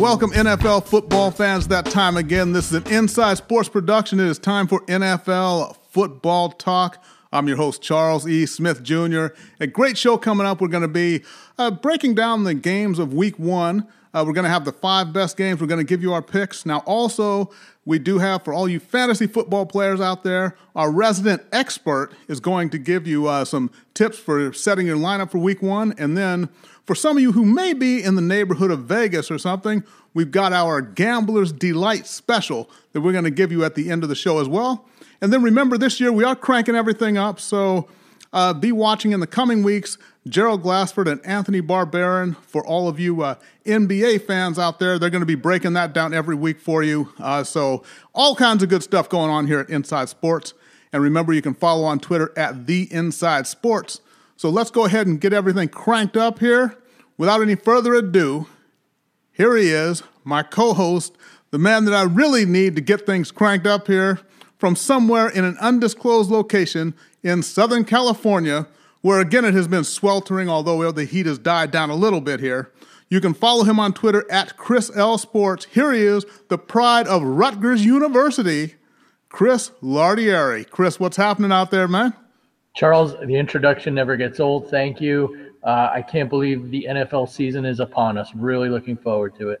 Welcome 0.00 0.30
NFL 0.30 0.86
football 0.86 1.30
fans. 1.30 1.68
That 1.68 1.84
time 1.84 2.16
again. 2.16 2.54
This 2.54 2.72
is 2.72 2.72
an 2.72 2.90
Inside 2.90 3.36
Sports 3.36 3.68
production. 3.68 4.18
It 4.18 4.28
is 4.28 4.38
time 4.38 4.66
for 4.66 4.80
NFL 4.86 5.76
football 5.90 6.48
talk. 6.52 7.04
I'm 7.30 7.46
your 7.46 7.58
host, 7.58 7.82
Charles 7.82 8.26
E. 8.26 8.46
Smith 8.46 8.82
Jr. 8.82 9.26
A 9.60 9.66
great 9.66 9.98
show 9.98 10.16
coming 10.16 10.46
up. 10.46 10.62
We're 10.62 10.68
going 10.68 10.80
to 10.84 10.88
be 10.88 11.22
uh, 11.58 11.70
breaking 11.70 12.14
down 12.14 12.44
the 12.44 12.54
games 12.54 12.98
of 12.98 13.12
week 13.12 13.38
one. 13.38 13.86
Uh, 14.14 14.24
we're 14.26 14.32
going 14.32 14.44
to 14.44 14.50
have 14.50 14.64
the 14.64 14.72
five 14.72 15.12
best 15.12 15.36
games. 15.36 15.60
We're 15.60 15.66
going 15.66 15.84
to 15.84 15.84
give 15.84 16.00
you 16.00 16.14
our 16.14 16.22
picks. 16.22 16.64
Now, 16.64 16.78
also, 16.86 17.50
we 17.84 17.98
do 17.98 18.18
have 18.18 18.42
for 18.42 18.54
all 18.54 18.68
you 18.68 18.80
fantasy 18.80 19.26
football 19.26 19.66
players 19.66 20.00
out 20.00 20.24
there, 20.24 20.56
our 20.74 20.90
resident 20.90 21.42
expert 21.52 22.12
is 22.26 22.40
going 22.40 22.70
to 22.70 22.78
give 22.78 23.06
you 23.06 23.28
uh, 23.28 23.44
some 23.44 23.70
tips 23.92 24.18
for 24.18 24.50
setting 24.54 24.86
your 24.86 24.96
lineup 24.96 25.30
for 25.30 25.38
week 25.38 25.60
one. 25.60 25.92
And 25.98 26.16
then 26.16 26.48
for 26.86 26.94
some 26.94 27.16
of 27.16 27.22
you 27.22 27.32
who 27.32 27.44
may 27.44 27.72
be 27.72 28.02
in 28.02 28.14
the 28.14 28.22
neighborhood 28.22 28.70
of 28.70 28.80
Vegas 28.80 29.30
or 29.30 29.38
something, 29.38 29.84
we've 30.14 30.30
got 30.30 30.52
our 30.52 30.80
Gambler's 30.80 31.52
Delight 31.52 32.06
special 32.06 32.70
that 32.92 33.00
we're 33.00 33.12
going 33.12 33.24
to 33.24 33.30
give 33.30 33.52
you 33.52 33.64
at 33.64 33.74
the 33.74 33.90
end 33.90 34.02
of 34.02 34.08
the 34.08 34.14
show 34.14 34.40
as 34.40 34.48
well. 34.48 34.86
And 35.20 35.32
then 35.32 35.42
remember, 35.42 35.76
this 35.76 36.00
year 36.00 36.12
we 36.12 36.24
are 36.24 36.34
cranking 36.34 36.74
everything 36.74 37.16
up. 37.18 37.38
So 37.40 37.88
uh, 38.32 38.54
be 38.54 38.72
watching 38.72 39.12
in 39.12 39.20
the 39.20 39.26
coming 39.26 39.62
weeks. 39.62 39.98
Gerald 40.28 40.62
Glassford 40.62 41.08
and 41.08 41.24
Anthony 41.24 41.60
Barbarin. 41.60 42.36
For 42.36 42.64
all 42.66 42.88
of 42.88 43.00
you 43.00 43.22
uh, 43.22 43.36
NBA 43.64 44.26
fans 44.26 44.58
out 44.58 44.78
there, 44.78 44.98
they're 44.98 45.10
going 45.10 45.20
to 45.20 45.26
be 45.26 45.34
breaking 45.34 45.72
that 45.74 45.92
down 45.92 46.12
every 46.14 46.34
week 46.34 46.60
for 46.60 46.82
you. 46.82 47.12
Uh, 47.18 47.42
so, 47.42 47.82
all 48.14 48.34
kinds 48.34 48.62
of 48.62 48.68
good 48.68 48.82
stuff 48.82 49.08
going 49.08 49.30
on 49.30 49.46
here 49.46 49.60
at 49.60 49.70
Inside 49.70 50.08
Sports. 50.08 50.54
And 50.92 51.02
remember, 51.02 51.32
you 51.32 51.42
can 51.42 51.54
follow 51.54 51.84
on 51.84 52.00
Twitter 52.00 52.32
at 52.36 52.66
The 52.66 52.92
Inside 52.92 53.46
Sports. 53.46 54.00
So, 54.40 54.48
let's 54.48 54.70
go 54.70 54.86
ahead 54.86 55.06
and 55.06 55.20
get 55.20 55.34
everything 55.34 55.68
cranked 55.68 56.16
up 56.16 56.38
here. 56.38 56.78
Without 57.18 57.42
any 57.42 57.56
further 57.56 57.92
ado, 57.92 58.46
here 59.32 59.54
he 59.54 59.68
is, 59.68 60.02
my 60.24 60.42
co 60.42 60.72
host, 60.72 61.14
the 61.50 61.58
man 61.58 61.84
that 61.84 61.92
I 61.92 62.04
really 62.04 62.46
need 62.46 62.74
to 62.76 62.80
get 62.80 63.04
things 63.04 63.30
cranked 63.30 63.66
up 63.66 63.86
here 63.86 64.18
from 64.56 64.76
somewhere 64.76 65.28
in 65.28 65.44
an 65.44 65.58
undisclosed 65.58 66.30
location 66.30 66.94
in 67.22 67.42
Southern 67.42 67.84
California, 67.84 68.66
where 69.02 69.20
again 69.20 69.44
it 69.44 69.52
has 69.52 69.68
been 69.68 69.84
sweltering, 69.84 70.48
although 70.48 70.90
the 70.90 71.04
heat 71.04 71.26
has 71.26 71.38
died 71.38 71.70
down 71.70 71.90
a 71.90 71.94
little 71.94 72.22
bit 72.22 72.40
here. 72.40 72.72
You 73.10 73.20
can 73.20 73.34
follow 73.34 73.64
him 73.64 73.78
on 73.78 73.92
Twitter 73.92 74.24
at 74.30 74.56
Chris 74.56 74.90
L 74.96 75.18
Sports. 75.18 75.66
Here 75.66 75.92
he 75.92 76.00
is, 76.00 76.24
the 76.48 76.56
pride 76.56 77.06
of 77.06 77.22
Rutgers 77.22 77.84
University, 77.84 78.76
Chris 79.28 79.70
Lardieri. 79.82 80.66
Chris, 80.70 80.98
what's 80.98 81.18
happening 81.18 81.52
out 81.52 81.70
there, 81.70 81.86
man? 81.86 82.14
Charles, 82.80 83.14
the 83.26 83.36
introduction 83.36 83.94
never 83.94 84.16
gets 84.16 84.40
old. 84.40 84.70
Thank 84.70 85.02
you. 85.02 85.52
Uh, 85.62 85.90
I 85.92 86.00
can't 86.00 86.30
believe 86.30 86.70
the 86.70 86.86
NFL 86.88 87.28
season 87.28 87.66
is 87.66 87.78
upon 87.78 88.16
us. 88.16 88.34
Really 88.34 88.70
looking 88.70 88.96
forward 88.96 89.34
to 89.38 89.50
it. 89.50 89.60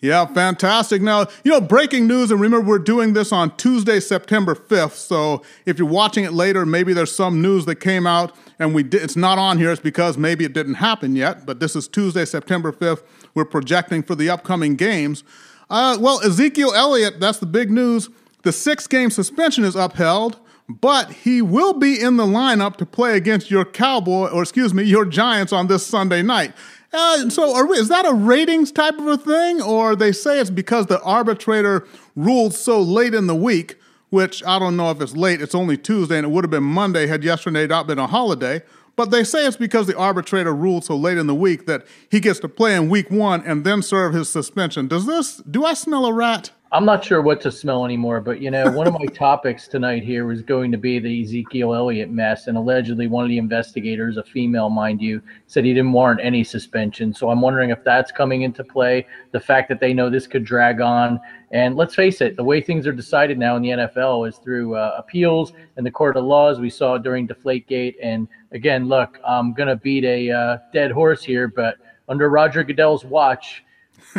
Yeah, 0.00 0.26
fantastic. 0.26 1.00
Now, 1.00 1.28
you 1.44 1.52
know, 1.52 1.60
breaking 1.60 2.08
news, 2.08 2.32
and 2.32 2.40
remember, 2.40 2.66
we're 2.66 2.80
doing 2.80 3.12
this 3.12 3.30
on 3.30 3.56
Tuesday, 3.56 4.00
September 4.00 4.56
5th. 4.56 4.94
So 4.94 5.44
if 5.66 5.78
you're 5.78 5.86
watching 5.86 6.24
it 6.24 6.32
later, 6.32 6.66
maybe 6.66 6.92
there's 6.92 7.14
some 7.14 7.40
news 7.40 7.64
that 7.66 7.76
came 7.76 8.08
out 8.08 8.34
and 8.58 8.74
we 8.74 8.82
di- 8.82 8.98
it's 8.98 9.14
not 9.14 9.38
on 9.38 9.58
here. 9.58 9.70
It's 9.70 9.80
because 9.80 10.18
maybe 10.18 10.44
it 10.44 10.52
didn't 10.52 10.74
happen 10.74 11.14
yet. 11.14 11.46
But 11.46 11.60
this 11.60 11.76
is 11.76 11.86
Tuesday, 11.86 12.24
September 12.24 12.72
5th. 12.72 13.04
We're 13.34 13.44
projecting 13.44 14.02
for 14.02 14.16
the 14.16 14.30
upcoming 14.30 14.74
games. 14.74 15.22
Uh, 15.70 15.96
well, 16.00 16.20
Ezekiel 16.24 16.72
Elliott, 16.74 17.20
that's 17.20 17.38
the 17.38 17.46
big 17.46 17.70
news. 17.70 18.10
The 18.42 18.50
six 18.50 18.88
game 18.88 19.10
suspension 19.10 19.62
is 19.62 19.76
upheld, 19.76 20.40
but 20.68 21.12
he 21.12 21.42
will 21.42 21.74
be 21.74 22.00
in 22.00 22.16
the 22.16 22.24
lineup 22.24 22.76
to 22.76 22.86
play 22.86 23.16
against 23.16 23.50
your 23.50 23.64
Cowboy, 23.64 24.28
or 24.28 24.42
excuse 24.42 24.74
me, 24.74 24.82
your 24.82 25.04
Giants 25.04 25.52
on 25.52 25.68
this 25.68 25.86
Sunday 25.86 26.22
night. 26.22 26.52
Uh, 26.92 27.28
so 27.28 27.64
we, 27.66 27.76
is 27.76 27.88
that 27.88 28.06
a 28.06 28.14
ratings 28.14 28.72
type 28.72 28.98
of 28.98 29.06
a 29.06 29.16
thing, 29.16 29.60
or 29.60 29.94
they 29.94 30.12
say 30.12 30.40
it's 30.40 30.50
because 30.50 30.86
the 30.86 31.00
arbitrator 31.02 31.86
ruled 32.14 32.54
so 32.54 32.80
late 32.80 33.14
in 33.14 33.26
the 33.26 33.34
week? 33.34 33.76
Which 34.10 34.42
I 34.44 34.58
don't 34.58 34.76
know 34.76 34.90
if 34.90 35.00
it's 35.00 35.16
late. 35.16 35.42
It's 35.42 35.54
only 35.54 35.76
Tuesday, 35.76 36.16
and 36.16 36.24
it 36.24 36.30
would 36.30 36.44
have 36.44 36.50
been 36.50 36.62
Monday 36.62 37.06
had 37.06 37.24
yesterday 37.24 37.66
not 37.66 37.86
been 37.86 37.98
a 37.98 38.06
holiday. 38.06 38.62
But 38.94 39.10
they 39.10 39.24
say 39.24 39.46
it's 39.46 39.58
because 39.58 39.86
the 39.86 39.96
arbitrator 39.96 40.54
ruled 40.54 40.84
so 40.84 40.96
late 40.96 41.18
in 41.18 41.26
the 41.26 41.34
week 41.34 41.66
that 41.66 41.86
he 42.10 42.18
gets 42.18 42.40
to 42.40 42.48
play 42.48 42.74
in 42.74 42.88
week 42.88 43.10
one 43.10 43.42
and 43.44 43.62
then 43.62 43.82
serve 43.82 44.14
his 44.14 44.30
suspension. 44.30 44.88
Does 44.88 45.06
this? 45.06 45.36
Do 45.38 45.64
I 45.66 45.74
smell 45.74 46.06
a 46.06 46.12
rat? 46.12 46.50
I'm 46.72 46.84
not 46.84 47.04
sure 47.04 47.22
what 47.22 47.40
to 47.42 47.52
smell 47.52 47.84
anymore, 47.84 48.20
but 48.20 48.40
you 48.40 48.50
know, 48.50 48.68
one 48.72 48.88
of 48.88 48.94
my 48.94 49.06
topics 49.14 49.68
tonight 49.68 50.02
here 50.02 50.26
was 50.26 50.42
going 50.42 50.72
to 50.72 50.78
be 50.78 50.98
the 50.98 51.22
Ezekiel 51.22 51.72
Elliott 51.72 52.10
mess, 52.10 52.48
and 52.48 52.56
allegedly 52.56 53.06
one 53.06 53.22
of 53.22 53.28
the 53.28 53.38
investigators, 53.38 54.16
a 54.16 54.24
female, 54.24 54.68
mind 54.68 55.00
you, 55.00 55.22
said 55.46 55.64
he 55.64 55.72
didn't 55.72 55.92
warrant 55.92 56.20
any 56.24 56.42
suspension. 56.42 57.14
So 57.14 57.30
I'm 57.30 57.40
wondering 57.40 57.70
if 57.70 57.84
that's 57.84 58.10
coming 58.10 58.42
into 58.42 58.64
play. 58.64 59.06
The 59.30 59.38
fact 59.38 59.68
that 59.68 59.78
they 59.78 59.94
know 59.94 60.10
this 60.10 60.26
could 60.26 60.44
drag 60.44 60.80
on, 60.80 61.20
and 61.52 61.76
let's 61.76 61.94
face 61.94 62.20
it, 62.20 62.36
the 62.36 62.42
way 62.42 62.60
things 62.60 62.84
are 62.88 62.92
decided 62.92 63.38
now 63.38 63.54
in 63.54 63.62
the 63.62 63.68
NFL 63.68 64.28
is 64.28 64.38
through 64.38 64.74
uh, 64.74 64.96
appeals 64.98 65.52
and 65.76 65.86
the 65.86 65.90
court 65.92 66.16
of 66.16 66.24
laws. 66.24 66.58
We 66.58 66.70
saw 66.70 66.98
during 66.98 67.28
Deflategate, 67.28 67.94
and 68.02 68.26
again, 68.50 68.88
look, 68.88 69.20
I'm 69.24 69.54
gonna 69.54 69.76
beat 69.76 70.04
a 70.04 70.32
uh, 70.32 70.58
dead 70.72 70.90
horse 70.90 71.22
here, 71.22 71.46
but 71.46 71.76
under 72.08 72.28
Roger 72.28 72.64
Goodell's 72.64 73.04
watch 73.04 73.62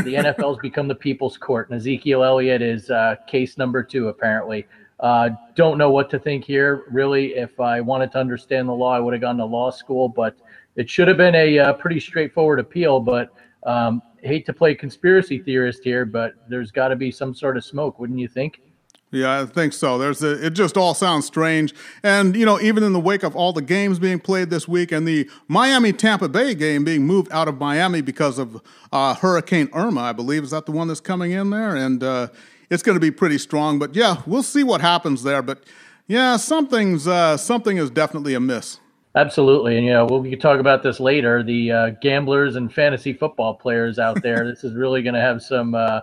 the 0.03 0.13
NFL's 0.13 0.59
become 0.59 0.87
the 0.87 0.95
people's 0.95 1.37
court, 1.37 1.69
and 1.69 1.77
Ezekiel 1.77 2.23
Elliott 2.23 2.61
is 2.61 2.89
uh, 2.89 3.15
case 3.27 3.57
number 3.57 3.83
two, 3.83 4.07
apparently. 4.07 4.65
Uh, 4.99 5.29
don't 5.55 5.77
know 5.77 5.91
what 5.91 6.09
to 6.09 6.19
think 6.19 6.43
here. 6.43 6.83
Really, 6.89 7.35
if 7.35 7.59
I 7.59 7.81
wanted 7.81 8.11
to 8.13 8.19
understand 8.19 8.67
the 8.67 8.73
law, 8.73 8.93
I 8.93 8.99
would 8.99 9.13
have 9.13 9.21
gone 9.21 9.37
to 9.37 9.45
law 9.45 9.69
school, 9.69 10.09
but 10.09 10.35
it 10.75 10.89
should 10.89 11.07
have 11.07 11.17
been 11.17 11.35
a 11.35 11.59
uh, 11.59 11.73
pretty 11.73 11.99
straightforward 11.99 12.59
appeal. 12.59 12.99
But 12.99 13.31
um, 13.65 14.01
hate 14.23 14.45
to 14.47 14.53
play 14.53 14.73
conspiracy 14.73 15.39
theorist 15.39 15.83
here, 15.83 16.05
but 16.05 16.33
there's 16.49 16.71
got 16.71 16.87
to 16.87 16.95
be 16.95 17.11
some 17.11 17.33
sort 17.33 17.57
of 17.57 17.65
smoke, 17.65 17.99
wouldn't 17.99 18.19
you 18.19 18.27
think? 18.27 18.61
Yeah, 19.10 19.41
I 19.41 19.45
think 19.45 19.72
so. 19.72 19.97
There's 19.97 20.22
a, 20.22 20.45
it 20.45 20.49
just 20.49 20.76
all 20.76 20.93
sounds 20.93 21.26
strange. 21.26 21.74
And, 22.03 22.36
you 22.36 22.45
know, 22.45 22.60
even 22.60 22.84
in 22.84 22.91
the 22.91 22.99
wake 22.99 23.24
of 23.24 23.36
all 23.38 23.53
the 23.53 23.62
games 23.62 23.99
being 23.99 24.20
played 24.20 24.49
this 24.49 24.68
week 24.68 24.91
and 24.91 25.08
the 25.08 25.30
Miami 25.47 25.93
Tampa 25.93 26.28
Bay 26.28 26.53
game 26.53 26.84
being 26.84 27.05
moved 27.05 27.32
out 27.32 27.47
of 27.47 27.58
Miami 27.58 28.01
because 28.01 28.38
of 28.38 28.62
uh, 28.91 29.16
Hurricane 29.16 29.70
Irma, 29.74 30.01
I 30.01 30.12
believe. 30.12 30.43
Is 30.43 30.51
that 30.51 30.66
the 30.66 30.74
one 30.74 30.89
that's 30.89 30.99
coming 30.99 31.32
in 31.32 31.51
there? 31.51 31.74
And 31.74 32.03
uh, 32.03 32.28
it's 32.70 32.84
going 32.84 32.97
to 32.97 32.99
be 32.99 33.12
pretty 33.12 33.38
strong. 33.38 33.80
But 33.80 33.95
yeah, 33.95 34.22
we'll 34.26 34.43
see 34.43 34.64
what 34.64 34.82
happens 34.82 35.24
there. 35.24 35.41
But 35.41 35.64
yeah, 36.08 36.38
something's 36.38 37.08
uh, 37.08 37.38
something 37.38 37.78
is 37.78 37.89
definitely 37.89 38.34
amiss. 38.34 38.80
Absolutely, 39.16 39.78
and 39.78 39.86
you 39.86 39.93
know 39.93 40.05
we'll, 40.05 40.22
we 40.22 40.30
can 40.30 40.39
talk 40.39 40.60
about 40.60 40.84
this 40.84 40.99
later. 40.99 41.41
The 41.41 41.72
uh, 41.72 41.89
gamblers 42.01 42.55
and 42.55 42.72
fantasy 42.72 43.14
football 43.14 43.55
players 43.55 43.99
out 43.99 44.22
there. 44.22 44.45
this 44.49 44.64
is 44.64 44.76
really 44.76 45.01
going 45.01 45.16
to 45.16 45.22
have 45.22 45.41
some 45.41 45.76
uh, 45.76 46.01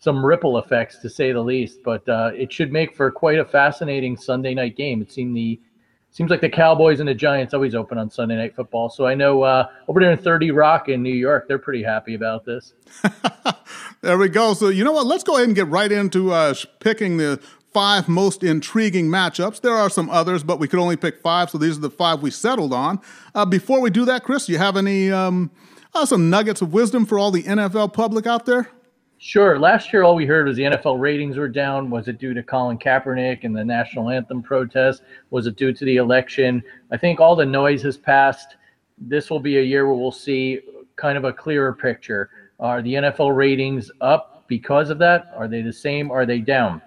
some 0.00 0.24
ripple 0.24 0.58
effects 0.58 0.98
to 0.98 1.08
say 1.08 1.30
the 1.30 1.40
least. 1.40 1.82
But 1.84 2.08
uh, 2.08 2.32
it 2.34 2.52
should 2.52 2.72
make 2.72 2.96
for 2.96 3.10
quite 3.10 3.38
a 3.38 3.44
fascinating 3.44 4.16
Sunday 4.16 4.54
night 4.54 4.76
game. 4.76 5.00
It 5.00 5.12
seemed 5.12 5.36
the 5.36 5.60
seems 6.10 6.30
like 6.30 6.40
the 6.40 6.48
Cowboys 6.48 6.98
and 6.98 7.08
the 7.08 7.14
Giants 7.14 7.54
always 7.54 7.74
open 7.74 7.96
on 7.96 8.10
Sunday 8.10 8.36
night 8.36 8.56
football. 8.56 8.90
So 8.90 9.06
I 9.06 9.14
know 9.14 9.42
uh, 9.42 9.68
over 9.86 10.00
there 10.00 10.10
in 10.10 10.18
30 10.18 10.50
Rock 10.50 10.88
in 10.88 11.04
New 11.04 11.14
York, 11.14 11.46
they're 11.46 11.58
pretty 11.58 11.84
happy 11.84 12.14
about 12.14 12.44
this. 12.44 12.74
there 14.00 14.18
we 14.18 14.28
go. 14.28 14.54
So 14.54 14.68
you 14.68 14.82
know 14.82 14.90
what? 14.90 15.06
Let's 15.06 15.22
go 15.22 15.36
ahead 15.36 15.46
and 15.46 15.54
get 15.54 15.68
right 15.68 15.92
into 15.92 16.32
uh, 16.32 16.54
picking 16.80 17.16
the 17.16 17.40
five 17.72 18.08
most 18.08 18.42
intriguing 18.42 19.06
matchups. 19.06 19.60
There 19.60 19.74
are 19.74 19.88
some 19.88 20.10
others, 20.10 20.42
but 20.42 20.58
we 20.58 20.66
could 20.66 20.80
only 20.80 20.96
pick 20.96 21.20
five, 21.22 21.50
so 21.50 21.58
these 21.58 21.78
are 21.78 21.80
the 21.80 21.90
five 21.90 22.22
we 22.22 22.30
settled 22.30 22.72
on. 22.72 23.00
Uh, 23.34 23.44
before 23.44 23.80
we 23.80 23.90
do 23.90 24.04
that, 24.06 24.24
Chris, 24.24 24.48
you 24.48 24.58
have 24.58 24.76
any 24.76 25.12
um, 25.12 25.52
uh, 25.94 26.04
some 26.04 26.30
nuggets 26.30 26.60
of 26.60 26.72
wisdom 26.72 27.06
for 27.06 27.18
all 27.18 27.30
the 27.30 27.44
NFL 27.44 27.92
public 27.92 28.26
out 28.26 28.46
there? 28.46 28.70
Sure. 29.22 29.58
Last 29.58 29.92
year, 29.92 30.02
all 30.02 30.14
we 30.14 30.24
heard 30.24 30.46
was 30.46 30.56
the 30.56 30.62
NFL 30.62 30.98
ratings 30.98 31.36
were 31.36 31.46
down. 31.46 31.90
Was 31.90 32.08
it 32.08 32.16
due 32.16 32.32
to 32.32 32.42
Colin 32.42 32.78
Kaepernick 32.78 33.44
and 33.44 33.54
the 33.54 33.62
national 33.62 34.08
anthem 34.08 34.42
protest? 34.42 35.02
Was 35.28 35.46
it 35.46 35.56
due 35.56 35.74
to 35.74 35.84
the 35.84 35.96
election? 35.96 36.62
I 36.90 36.96
think 36.96 37.20
all 37.20 37.36
the 37.36 37.44
noise 37.44 37.82
has 37.82 37.98
passed. 37.98 38.56
This 38.96 39.28
will 39.28 39.38
be 39.38 39.58
a 39.58 39.62
year 39.62 39.86
where 39.86 39.94
we'll 39.94 40.10
see 40.10 40.60
kind 40.96 41.18
of 41.18 41.24
a 41.24 41.34
clearer 41.34 41.74
picture. 41.74 42.30
Are 42.60 42.80
the 42.80 42.94
NFL 42.94 43.36
ratings 43.36 43.90
up 44.00 44.44
because 44.48 44.88
of 44.88 44.96
that? 45.00 45.30
Are 45.36 45.48
they 45.48 45.60
the 45.60 45.72
same? 45.72 46.10
Are 46.10 46.24
they 46.24 46.38
down? 46.38 46.80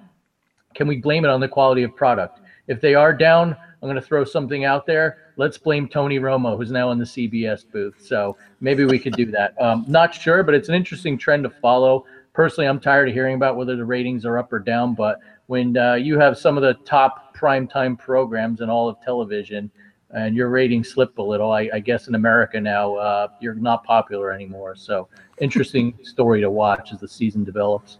Can 0.73 0.87
we 0.87 0.97
blame 0.97 1.25
it 1.25 1.29
on 1.29 1.39
the 1.39 1.47
quality 1.47 1.83
of 1.83 1.95
product? 1.95 2.39
If 2.65 2.81
they 2.81 2.95
are 2.95 3.13
down, 3.13 3.55
I'm 3.83 3.89
going 3.89 3.95
to 3.95 4.01
throw 4.01 4.23
something 4.23 4.65
out 4.65 4.87
there. 4.87 5.17
Let's 5.35 5.57
blame 5.57 5.89
Tony 5.89 6.17
Romo, 6.17 6.57
who's 6.57 6.71
now 6.71 6.91
in 6.91 6.97
the 6.97 7.05
CBS 7.05 7.69
booth. 7.69 7.95
So 7.99 8.37
maybe 8.61 8.85
we 8.85 8.97
could 8.97 9.13
do 9.13 9.25
that. 9.31 9.61
Um, 9.61 9.85
not 9.87 10.15
sure, 10.15 10.41
but 10.41 10.55
it's 10.55 10.69
an 10.69 10.73
interesting 10.75 11.17
trend 11.17 11.43
to 11.43 11.49
follow 11.49 12.05
personally, 12.33 12.67
I'm 12.67 12.79
tired 12.79 13.07
of 13.07 13.13
hearing 13.13 13.35
about 13.35 13.55
whether 13.55 13.75
the 13.75 13.85
ratings 13.85 14.25
are 14.25 14.37
up 14.37 14.51
or 14.51 14.59
down. 14.59 14.95
But 14.95 15.19
when 15.47 15.77
uh, 15.77 15.93
you 15.95 16.19
have 16.19 16.37
some 16.37 16.57
of 16.57 16.63
the 16.63 16.73
top 16.85 17.35
primetime 17.35 17.97
programs 17.97 18.61
in 18.61 18.69
all 18.69 18.89
of 18.89 19.01
television, 19.01 19.71
and 20.13 20.35
your 20.35 20.49
ratings 20.49 20.89
slip 20.89 21.17
a 21.17 21.21
little, 21.21 21.51
I, 21.51 21.69
I 21.73 21.79
guess 21.79 22.07
in 22.07 22.15
America 22.15 22.61
now 22.61 22.95
uh, 22.95 23.27
you're 23.39 23.55
not 23.55 23.83
popular 23.83 24.31
anymore. 24.31 24.75
So 24.75 25.07
interesting 25.39 25.97
story 26.03 26.41
to 26.41 26.49
watch 26.51 26.93
as 26.93 26.99
the 26.99 27.07
season 27.07 27.43
develops. 27.43 27.97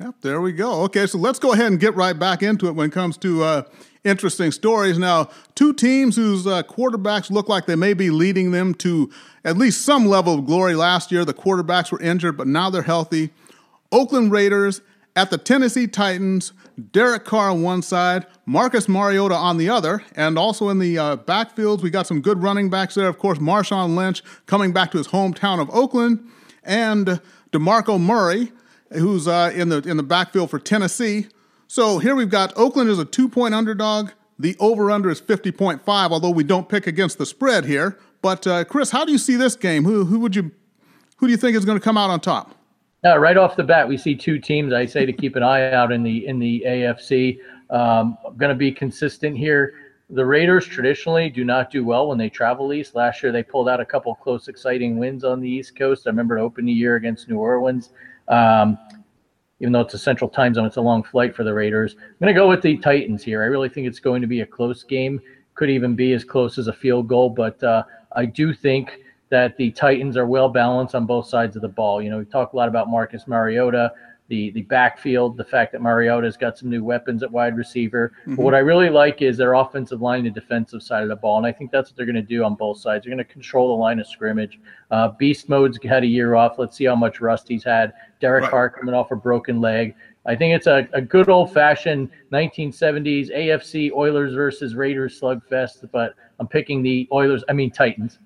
Yep, 0.00 0.14
there 0.20 0.40
we 0.40 0.52
go. 0.52 0.82
Okay, 0.82 1.08
so 1.08 1.18
let's 1.18 1.40
go 1.40 1.52
ahead 1.52 1.66
and 1.66 1.80
get 1.80 1.96
right 1.96 2.16
back 2.16 2.44
into 2.44 2.68
it 2.68 2.76
when 2.76 2.88
it 2.88 2.92
comes 2.92 3.16
to 3.16 3.42
uh, 3.42 3.62
interesting 4.04 4.52
stories. 4.52 4.96
Now, 4.96 5.28
two 5.56 5.72
teams 5.72 6.14
whose 6.14 6.46
uh, 6.46 6.62
quarterbacks 6.62 7.32
look 7.32 7.48
like 7.48 7.66
they 7.66 7.74
may 7.74 7.94
be 7.94 8.10
leading 8.10 8.52
them 8.52 8.74
to 8.74 9.10
at 9.44 9.58
least 9.58 9.82
some 9.82 10.06
level 10.06 10.38
of 10.38 10.46
glory 10.46 10.76
last 10.76 11.10
year. 11.10 11.24
The 11.24 11.34
quarterbacks 11.34 11.90
were 11.90 12.00
injured, 12.00 12.36
but 12.36 12.46
now 12.46 12.70
they're 12.70 12.82
healthy. 12.82 13.30
Oakland 13.90 14.32
Raiders 14.32 14.80
at 15.16 15.30
the 15.30 15.38
Tennessee 15.38 15.86
Titans, 15.86 16.52
Derek 16.92 17.24
Carr 17.24 17.50
on 17.50 17.62
one 17.62 17.82
side, 17.82 18.26
Marcus 18.46 18.88
Mariota 18.88 19.34
on 19.34 19.56
the 19.56 19.68
other, 19.68 20.02
and 20.14 20.38
also 20.38 20.68
in 20.68 20.78
the 20.78 20.96
uh, 20.96 21.16
backfields, 21.16 21.82
we 21.82 21.90
got 21.90 22.06
some 22.06 22.20
good 22.20 22.42
running 22.42 22.70
backs 22.70 22.94
there. 22.94 23.08
Of 23.08 23.18
course, 23.18 23.38
Marshawn 23.38 23.96
Lynch 23.96 24.22
coming 24.46 24.72
back 24.72 24.92
to 24.92 24.98
his 24.98 25.08
hometown 25.08 25.60
of 25.60 25.68
Oakland, 25.70 26.28
and 26.62 27.20
DeMarco 27.50 28.00
Murray, 28.00 28.52
who's 28.92 29.26
uh, 29.26 29.50
in 29.54 29.70
the 29.70 29.78
in 29.78 29.96
the 29.96 30.02
backfield 30.02 30.50
for 30.50 30.58
Tennessee. 30.58 31.26
So 31.66 31.98
here 31.98 32.14
we've 32.14 32.30
got 32.30 32.56
Oakland 32.56 32.88
is 32.88 32.98
a 32.98 33.04
two 33.04 33.28
point 33.28 33.54
underdog. 33.54 34.10
The 34.38 34.56
over 34.60 34.88
under 34.90 35.10
is 35.10 35.20
50.5, 35.20 35.80
although 35.88 36.30
we 36.30 36.44
don't 36.44 36.68
pick 36.68 36.86
against 36.86 37.18
the 37.18 37.26
spread 37.26 37.64
here. 37.64 37.98
But 38.22 38.46
uh, 38.46 38.64
Chris, 38.64 38.90
how 38.90 39.04
do 39.04 39.10
you 39.10 39.18
see 39.18 39.34
this 39.34 39.56
game? 39.56 39.84
Who 39.84 40.04
who 40.04 40.20
would 40.20 40.36
you 40.36 40.52
who 41.16 41.26
do 41.26 41.32
you 41.32 41.36
think 41.36 41.56
is 41.56 41.64
going 41.64 41.78
to 41.78 41.84
come 41.84 41.96
out 41.96 42.10
on 42.10 42.20
top? 42.20 42.54
No, 43.04 43.16
right 43.16 43.36
off 43.36 43.54
the 43.56 43.62
bat, 43.62 43.86
we 43.86 43.96
see 43.96 44.16
two 44.16 44.38
teams. 44.38 44.72
I 44.72 44.84
say 44.84 45.06
to 45.06 45.12
keep 45.12 45.36
an 45.36 45.42
eye 45.42 45.72
out 45.72 45.92
in 45.92 46.02
the 46.02 46.26
in 46.26 46.38
the 46.38 46.64
AFC. 46.66 47.38
Um, 47.70 48.18
going 48.36 48.50
to 48.50 48.56
be 48.56 48.72
consistent 48.72 49.36
here. 49.36 49.74
The 50.10 50.24
Raiders 50.24 50.66
traditionally 50.66 51.28
do 51.28 51.44
not 51.44 51.70
do 51.70 51.84
well 51.84 52.08
when 52.08 52.18
they 52.18 52.30
travel 52.30 52.72
east. 52.72 52.94
Last 52.94 53.22
year, 53.22 53.30
they 53.30 53.42
pulled 53.42 53.68
out 53.68 53.78
a 53.78 53.84
couple 53.84 54.14
close, 54.14 54.48
exciting 54.48 54.98
wins 54.98 55.22
on 55.22 55.40
the 55.40 55.48
East 55.48 55.76
Coast. 55.76 56.06
I 56.06 56.10
remember 56.10 56.38
opened 56.38 56.66
the 56.66 56.72
year 56.72 56.96
against 56.96 57.28
New 57.28 57.38
Orleans. 57.38 57.90
Um, 58.26 58.78
even 59.60 59.72
though 59.72 59.80
it's 59.80 59.94
a 59.94 59.98
central 59.98 60.30
time 60.30 60.54
zone, 60.54 60.66
it's 60.66 60.76
a 60.76 60.80
long 60.80 61.02
flight 61.02 61.36
for 61.36 61.44
the 61.44 61.52
Raiders. 61.52 61.94
I'm 61.98 62.14
going 62.20 62.34
to 62.34 62.40
go 62.40 62.48
with 62.48 62.62
the 62.62 62.78
Titans 62.78 63.22
here. 63.22 63.42
I 63.42 63.46
really 63.46 63.68
think 63.68 63.86
it's 63.86 64.00
going 64.00 64.22
to 64.22 64.28
be 64.28 64.40
a 64.40 64.46
close 64.46 64.82
game. 64.82 65.20
Could 65.54 65.70
even 65.70 65.94
be 65.94 66.12
as 66.14 66.24
close 66.24 66.58
as 66.58 66.68
a 66.68 66.72
field 66.72 67.08
goal, 67.08 67.28
but 67.30 67.62
uh, 67.62 67.82
I 68.16 68.24
do 68.24 68.54
think 68.54 69.00
that 69.30 69.56
the 69.56 69.70
Titans 69.70 70.16
are 70.16 70.26
well 70.26 70.48
balanced 70.48 70.94
on 70.94 71.06
both 71.06 71.26
sides 71.26 71.54
of 71.56 71.62
the 71.62 71.68
ball. 71.68 72.00
You 72.02 72.10
know, 72.10 72.18
we 72.18 72.24
talk 72.24 72.52
a 72.52 72.56
lot 72.56 72.68
about 72.68 72.88
Marcus 72.88 73.26
Mariota. 73.26 73.92
the 74.30 74.50
the 74.50 74.60
backfield, 74.64 75.38
the 75.38 75.44
fact 75.44 75.72
that 75.72 75.80
Mariota's 75.80 76.36
got 76.36 76.58
some 76.58 76.68
new 76.68 76.84
weapons 76.84 77.22
at 77.22 77.32
wide 77.32 77.56
receiver. 77.56 78.12
Mhm. 78.26 78.36
But 78.36 78.42
what 78.42 78.54
I 78.54 78.58
really 78.58 78.90
like 78.90 79.22
is 79.22 79.38
their 79.38 79.54
offensive 79.54 80.02
line 80.02 80.26
and 80.26 80.34
defensive 80.34 80.82
side 80.82 81.02
of 81.02 81.08
the 81.08 81.16
ball, 81.16 81.38
and 81.38 81.46
I 81.46 81.52
think 81.52 81.70
that's 81.70 81.88
what 81.90 81.96
they're 81.96 82.04
going 82.04 82.14
to 82.16 82.20
do 82.36 82.44
on 82.44 82.54
both 82.54 82.76
sides. 82.78 83.04
They're 83.06 83.10
going 83.14 83.24
to 83.26 83.32
control 83.32 83.68
the 83.74 83.80
line 83.80 83.98
of 84.00 84.06
scrimmage. 84.06 84.60
Uh, 84.90 85.08
Beast 85.18 85.48
mode's 85.48 85.78
had 85.82 86.02
a 86.02 86.06
year 86.06 86.34
off. 86.34 86.58
Let's 86.58 86.76
see 86.76 86.84
how 86.84 86.94
much 86.94 87.22
rust 87.22 87.48
he's 87.48 87.64
had. 87.64 87.94
Derek 88.20 88.42
Right. 88.42 88.50
Carr 88.50 88.68
coming 88.68 88.94
off 88.94 89.12
a 89.12 89.16
broken 89.16 89.62
leg. 89.62 89.94
I 90.26 90.36
think 90.36 90.54
it's 90.54 90.66
a, 90.66 90.86
a 90.92 91.00
good 91.00 91.30
old 91.30 91.50
fashioned 91.54 92.10
1970s 92.30 93.30
AFC 93.34 93.90
Oilers 93.92 94.34
versus 94.34 94.74
Raiders 94.74 95.18
slugfest, 95.18 95.88
but 95.90 96.14
I'm 96.38 96.48
picking 96.48 96.82
the 96.82 97.08
Oilers. 97.12 97.44
I 97.48 97.54
mean 97.54 97.70
Titans. 97.70 98.18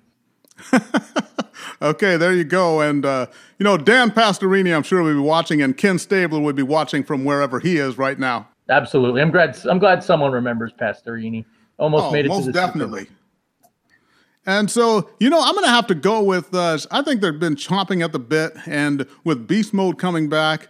Okay, 1.81 2.15
there 2.15 2.33
you 2.33 2.45
go. 2.45 2.79
And, 2.79 3.05
uh, 3.05 3.27
you 3.59 3.63
know, 3.65 3.77
Dan 3.77 4.09
Pastorini, 4.09 4.73
I'm 4.73 4.83
sure 4.83 5.03
will 5.03 5.13
be 5.13 5.19
watching, 5.19 5.61
and 5.61 5.75
Ken 5.75 5.99
Stabler 5.99 6.39
would 6.39 6.55
be 6.55 6.63
watching 6.63 7.03
from 7.03 7.25
wherever 7.25 7.59
he 7.59 7.77
is 7.77 7.97
right 7.97 8.17
now. 8.17 8.47
Absolutely. 8.69 9.21
I'm 9.21 9.31
glad. 9.31 9.57
I'm 9.65 9.79
glad 9.79 10.01
someone 10.01 10.31
remembers 10.31 10.71
Pastorini. 10.71 11.43
Almost 11.77 12.05
Oh, 12.05 12.11
made 12.11 12.25
it 12.25 12.29
most 12.29 12.45
to 12.45 12.51
the 12.51 12.57
Super 12.57 12.67
definitely. 12.67 13.07
And 14.45 14.71
so, 14.71 15.09
you 15.19 15.29
know, 15.29 15.41
I'm 15.41 15.53
going 15.53 15.65
to 15.65 15.71
have 15.71 15.87
to 15.87 15.95
go 15.95 16.21
with, 16.21 16.53
uh, 16.53 16.77
I 16.91 17.01
think 17.01 17.21
they've 17.21 17.39
been 17.39 17.55
chomping 17.55 18.03
at 18.03 18.11
the 18.11 18.19
bit, 18.19 18.53
and 18.65 19.05
with 19.23 19.47
Beast 19.47 19.73
Mode 19.73 19.97
coming 19.97 20.29
back, 20.29 20.67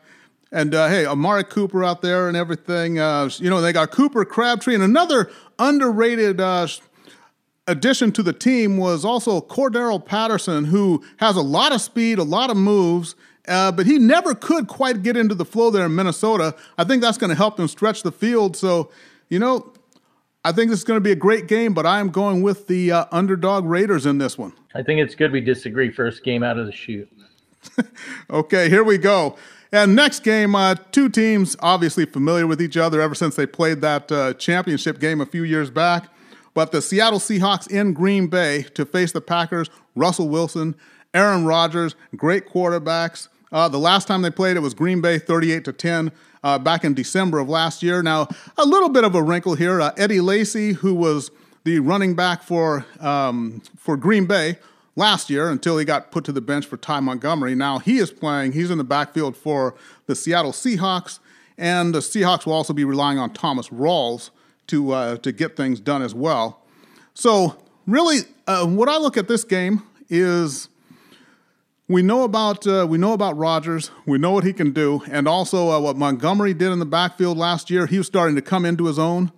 and 0.52 0.74
uh, 0.76 0.88
hey, 0.88 1.06
Amari 1.06 1.44
Cooper 1.44 1.84
out 1.84 2.02
there 2.02 2.28
and 2.28 2.38
everything. 2.38 3.00
Uh, 3.00 3.30
you 3.38 3.50
know, 3.50 3.62
they 3.62 3.74
got 3.74 3.92
Cooper 3.92 4.26
Crabtree, 4.26 4.76
and 4.76 4.84
another 4.84 5.32
underrated 5.60 6.40
uh, 6.42 6.68
addition 7.68 8.12
to 8.14 8.24
the 8.24 8.34
team 8.34 8.78
was 8.78 9.06
also 9.06 9.42
Cordero 9.42 10.04
Patterson, 10.04 10.66
who 10.66 11.04
has 11.18 11.36
a 11.36 11.42
lot 11.42 11.74
of 11.74 11.82
speed, 11.82 12.20
a 12.20 12.24
lot 12.24 12.50
of 12.50 12.58
moves, 12.58 13.16
uh, 13.48 13.72
but 13.72 13.86
he 13.86 13.98
never 13.98 14.34
could 14.34 14.68
quite 14.68 15.04
get 15.04 15.18
into 15.18 15.36
the 15.36 15.46
flow 15.46 15.70
there 15.70 15.86
in 15.86 15.96
Minnesota. 15.96 16.56
I 16.78 16.84
think 16.84 17.02
that's 17.02 17.18
going 17.18 17.30
to 17.30 17.36
help 17.36 17.58
them 17.58 17.68
stretch 17.68 18.04
the 18.04 18.12
field. 18.12 18.56
So, 18.56 18.92
you 19.30 19.40
know, 19.40 19.74
I 20.46 20.52
think 20.52 20.70
this 20.70 20.80
is 20.80 20.86
going 20.86 20.98
to 20.98 21.02
be 21.02 21.12
a 21.12 21.16
great 21.16 21.48
game, 21.48 21.74
but 21.74 21.86
I 21.86 22.00
am 22.00 22.10
going 22.10 22.42
with 22.42 22.68
the 22.68 22.92
uh, 22.92 23.06
underdog 23.12 23.66
Raiders 23.66 24.06
in 24.06 24.18
this 24.18 24.38
one. 24.38 24.54
I 24.76 24.84
think 24.84 25.00
it's 25.00 25.16
good 25.16 25.32
we 25.32 25.42
disagree 25.42 25.92
first 25.92 26.24
game 26.24 26.44
out 26.44 26.58
of 26.58 26.66
the 26.66 26.72
shoot. 26.72 27.10
Okay, 28.30 28.68
here 28.70 28.84
we 28.84 28.98
go. 28.98 29.38
And 29.72 29.96
next 29.96 30.24
game, 30.24 30.56
uh, 30.56 30.76
two 30.92 31.08
teams 31.08 31.56
obviously 31.60 32.06
familiar 32.06 32.46
with 32.46 32.62
each 32.62 32.78
other 32.78 33.00
ever 33.00 33.16
since 33.16 33.36
they 33.36 33.46
played 33.46 33.82
that 33.82 34.12
uh, 34.12 34.34
championship 34.34 35.00
game 35.00 35.22
a 35.22 35.26
few 35.26 35.44
years 35.44 35.70
back. 35.70 36.10
But 36.54 36.72
the 36.72 36.82
Seattle 36.82 37.20
Seahawks 37.20 37.70
in 37.70 37.94
Green 37.94 38.28
Bay 38.28 38.64
to 38.76 38.86
face 38.86 39.12
the 39.12 39.22
Packers, 39.22 39.70
Russell 39.96 40.30
Wilson, 40.30 40.76
Aaron 41.14 41.46
Rodgers, 41.46 41.96
great 42.16 42.48
quarterbacks. 42.48 43.28
Uh, 43.52 43.70
the 43.70 43.80
last 43.80 44.08
time 44.08 44.22
they 44.22 44.32
played, 44.32 44.58
it 44.58 44.62
was 44.62 44.74
Green 44.74 45.02
Bay 45.02 45.20
38 45.20 45.66
to 45.66 45.74
10 45.74 46.12
uh, 46.44 46.60
back 46.60 46.84
in 46.84 46.94
December 46.94 47.40
of 47.40 47.50
last 47.50 47.84
year. 47.84 48.02
Now, 48.02 48.28
a 48.58 48.66
little 48.66 48.90
bit 48.90 49.04
of 49.04 49.16
a 49.16 49.22
wrinkle 49.22 49.56
here. 49.56 49.80
Uh, 49.80 49.92
Eddie 49.98 50.22
Lacy, 50.22 50.74
who 50.74 50.94
was 50.94 51.32
the 51.64 51.80
running 51.80 52.16
back 52.16 52.44
for 52.44 52.86
um, 53.00 53.62
for 53.78 53.96
Green 53.96 54.26
Bay 54.26 54.58
last 54.96 55.30
year 55.30 55.50
until 55.50 55.78
he 55.78 55.86
got 55.86 56.12
put 56.12 56.24
to 56.26 56.32
the 56.32 56.42
bench 56.42 56.66
for 56.66 56.78
Ty 56.78 57.00
Montgomery. 57.00 57.56
Now 57.56 57.80
he 57.80 57.98
is 57.98 58.12
playing. 58.12 58.52
He's 58.52 58.70
in 58.70 58.78
the 58.78 58.84
backfield 58.84 59.38
for 59.38 59.76
the 60.08 60.16
Seattle 60.16 60.52
Seahawks, 60.52 61.20
and 61.58 61.94
the 61.94 62.00
Seahawks 62.00 62.46
will 62.46 62.54
also 62.54 62.74
be 62.74 62.84
relying 62.84 63.18
on 63.18 63.32
Thomas 63.34 63.70
Rawls 63.70 64.30
to 64.68 64.92
uh, 64.92 65.18
to 65.18 65.32
get 65.32 65.56
things 65.56 65.80
done 65.80 66.02
as 66.02 66.14
well. 66.14 66.62
So 67.14 67.58
really, 67.88 68.20
uh, 68.48 68.66
what 68.66 68.90
I 68.90 68.98
look 68.98 69.18
at 69.18 69.28
this 69.28 69.44
game 69.44 69.84
is 70.10 70.70
we 71.88 72.02
know 72.02 72.24
about 72.24 72.66
uh, 72.66 72.88
we 72.90 72.98
know 72.98 73.14
about 73.14 73.38
Rodgers. 73.38 73.92
We 74.06 74.18
know 74.18 74.32
what 74.32 74.44
he 74.44 74.54
can 74.54 74.72
do, 74.72 75.02
and 75.12 75.28
also 75.28 75.70
uh, 75.70 75.80
what 75.80 75.98
Montgomery 75.98 76.54
did 76.54 76.72
in 76.72 76.80
the 76.80 76.86
backfield 76.86 77.38
last 77.38 77.70
year. 77.70 77.86
He 77.86 77.98
was 77.98 78.08
starting 78.08 78.36
to 78.36 78.42
come 78.42 78.66
into 78.66 78.86
his 78.86 78.98
own. 78.98 79.32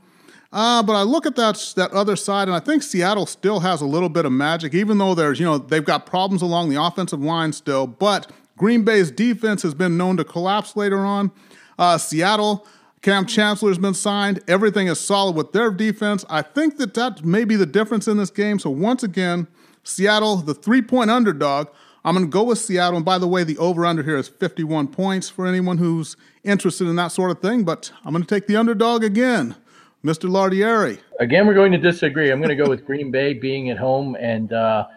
Uh, 0.54 0.82
but 0.82 0.94
I 0.94 1.02
look 1.02 1.26
at 1.26 1.36
that 1.36 1.74
that 1.76 1.92
other 1.92 2.16
side, 2.16 2.48
and 2.48 2.56
I 2.56 2.60
think 2.60 2.84
Seattle 2.84 3.26
still 3.26 3.60
has 3.60 3.82
a 3.82 3.86
little 3.86 4.10
bit 4.10 4.26
of 4.26 4.32
magic, 4.32 4.74
even 4.74 4.98
though 5.00 5.16
there's 5.16 5.40
you 5.40 5.46
know 5.46 5.58
they've 5.58 5.84
got 5.84 6.06
problems 6.06 6.42
along 6.42 6.70
the 6.70 6.82
offensive 6.82 7.22
line 7.22 7.52
still. 7.52 7.88
But 7.88 8.32
Green 8.58 8.84
Bay's 8.84 9.12
defense 9.12 9.64
has 9.64 9.74
been 9.74 9.98
known 9.98 10.16
to 10.18 10.24
collapse 10.24 10.78
later 10.78 11.00
on. 11.00 11.32
Uh, 11.78 11.98
Seattle, 11.98 12.66
Kam 13.06 13.28
Chancellor's 13.28 13.78
been 13.78 13.94
signed. 13.94 14.40
Everything 14.48 14.88
is 14.88 15.00
solid 15.00 15.36
with 15.36 15.52
their 15.52 15.70
defense. 15.70 16.26
I 16.28 16.42
think 16.42 16.78
that 16.78 16.96
that 16.96 17.24
may 17.24 17.46
be 17.46 17.56
the 17.56 17.68
difference 17.68 18.08
in 18.08 18.18
this 18.18 18.32
game. 18.32 18.58
So 18.58 18.72
once 18.72 19.04
again, 19.04 19.46
Seattle, 19.84 20.38
the 20.38 20.56
three 20.56 20.82
point 20.82 21.12
underdog. 21.12 21.68
I'm 22.04 22.16
going 22.16 22.26
to 22.26 22.32
go 22.32 22.42
with 22.42 22.58
Seattle. 22.58 22.96
And 22.96 23.06
by 23.06 23.20
the 23.20 23.28
way, 23.28 23.44
the 23.44 23.60
over 23.60 23.86
under 23.86 24.02
here 24.02 24.18
is 24.18 24.28
51 24.28 24.88
points 24.88 25.30
for 25.30 25.46
anyone 25.46 25.78
who's 25.78 26.18
interested 26.44 26.88
in 26.88 26.96
that 26.96 27.10
sort 27.10 27.30
of 27.30 27.40
thing. 27.44 27.64
But 27.64 27.92
I'm 28.04 28.12
going 28.12 28.24
to 28.24 28.28
take 28.28 28.48
the 28.48 28.56
underdog 28.56 29.04
again, 29.04 29.56
Mr. 30.04 30.28
Lardieri. 30.28 30.98
Again, 31.20 31.46
we're 31.46 31.54
going 31.54 31.74
to 31.74 31.78
disagree. 31.78 32.32
I'm 32.32 32.40
going 32.40 32.58
to 32.58 32.64
go 32.64 32.68
with 32.68 32.88
Green 32.88 33.12
Bay 33.12 33.34
being 33.34 33.70
at 33.70 33.78
home. 33.78 34.18
And 34.20 34.52
uh, 34.52 34.88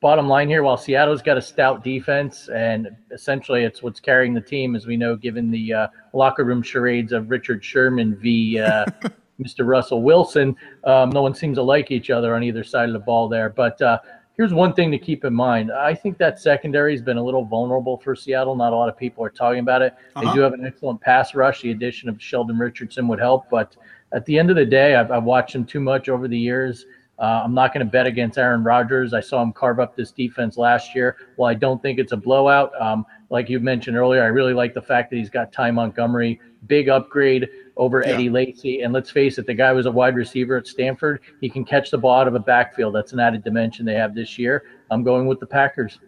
bottom 0.00 0.28
line 0.28 0.48
here, 0.48 0.62
while 0.62 0.76
Seattle's 0.76 1.22
got 1.22 1.36
a 1.36 1.42
stout 1.42 1.82
defense, 1.82 2.48
and 2.48 2.88
essentially 3.10 3.64
it's 3.64 3.82
what's 3.82 4.00
carrying 4.00 4.34
the 4.34 4.40
team, 4.40 4.76
as 4.76 4.86
we 4.86 4.96
know, 4.96 5.16
given 5.16 5.50
the 5.50 5.72
uh, 5.72 5.88
locker 6.12 6.44
room 6.44 6.62
charades 6.62 7.12
of 7.12 7.30
Richard 7.30 7.64
Sherman 7.64 8.16
v. 8.16 8.60
Uh, 8.60 8.86
Mr. 9.40 9.66
Russell 9.66 10.02
Wilson. 10.02 10.56
Um, 10.84 11.10
no 11.10 11.22
one 11.22 11.34
seems 11.34 11.58
to 11.58 11.62
like 11.62 11.90
each 11.92 12.10
other 12.10 12.34
on 12.34 12.42
either 12.42 12.64
side 12.64 12.88
of 12.88 12.92
the 12.92 12.98
ball 12.98 13.28
there. 13.28 13.48
But 13.48 13.80
uh, 13.80 14.00
here's 14.36 14.52
one 14.52 14.72
thing 14.72 14.90
to 14.90 14.98
keep 14.98 15.24
in 15.24 15.32
mind. 15.32 15.70
I 15.70 15.94
think 15.94 16.18
that 16.18 16.40
secondary 16.40 16.92
has 16.92 17.02
been 17.02 17.18
a 17.18 17.22
little 17.24 17.44
vulnerable 17.44 17.98
for 17.98 18.16
Seattle. 18.16 18.56
Not 18.56 18.72
a 18.72 18.76
lot 18.76 18.88
of 18.88 18.96
people 18.96 19.24
are 19.24 19.30
talking 19.30 19.60
about 19.60 19.80
it. 19.82 19.94
They 20.16 20.22
Uh-huh. 20.22 20.34
do 20.34 20.40
have 20.40 20.54
an 20.54 20.66
excellent 20.66 21.00
pass 21.00 21.36
rush. 21.36 21.62
The 21.62 21.70
addition 21.70 22.08
of 22.08 22.20
Sheldon 22.20 22.58
Richardson 22.58 23.06
would 23.08 23.20
help. 23.20 23.48
But 23.48 23.76
at 24.12 24.24
the 24.26 24.36
end 24.38 24.50
of 24.50 24.56
the 24.56 24.66
day, 24.66 24.96
I've, 24.96 25.12
I've 25.12 25.22
watched 25.24 25.54
him 25.54 25.64
too 25.64 25.80
much 25.80 26.08
over 26.08 26.26
the 26.26 26.38
years. 26.38 26.86
Uh, 27.18 27.42
I'm 27.44 27.54
not 27.54 27.74
going 27.74 27.84
to 27.84 27.90
bet 27.90 28.06
against 28.06 28.38
Aaron 28.38 28.62
Rodgers. 28.62 29.12
I 29.12 29.20
saw 29.20 29.42
him 29.42 29.52
carve 29.52 29.80
up 29.80 29.96
this 29.96 30.12
defense 30.12 30.56
last 30.56 30.94
year. 30.94 31.16
While 31.36 31.50
I 31.50 31.54
don't 31.54 31.82
think 31.82 31.98
it's 31.98 32.12
a 32.12 32.16
blowout, 32.16 32.70
um, 32.80 33.04
like 33.30 33.48
you 33.48 33.58
mentioned 33.58 33.96
earlier, 33.96 34.22
I 34.22 34.26
really 34.26 34.54
like 34.54 34.72
the 34.72 34.82
fact 34.82 35.10
that 35.10 35.16
he's 35.16 35.30
got 35.30 35.52
Ty 35.52 35.72
Montgomery, 35.72 36.40
big 36.68 36.88
upgrade 36.88 37.48
over 37.76 38.02
Yeah. 38.06 38.12
Eddie 38.12 38.30
Lacy. 38.30 38.82
And 38.82 38.92
let's 38.92 39.10
face 39.10 39.36
it, 39.38 39.46
the 39.46 39.54
guy 39.54 39.72
was 39.72 39.86
a 39.86 39.90
wide 39.90 40.14
receiver 40.14 40.56
at 40.56 40.66
Stanford. 40.68 41.20
He 41.40 41.50
can 41.50 41.64
catch 41.64 41.90
the 41.90 41.98
ball 41.98 42.20
out 42.20 42.28
of 42.28 42.34
a 42.36 42.40
backfield. 42.40 42.94
That's 42.94 43.12
an 43.12 43.20
added 43.20 43.42
dimension 43.42 43.84
they 43.84 43.94
have 43.94 44.14
this 44.14 44.38
year. 44.38 44.64
I'm 44.90 45.02
going 45.02 45.26
with 45.26 45.40
the 45.40 45.46
Packers. 45.46 45.98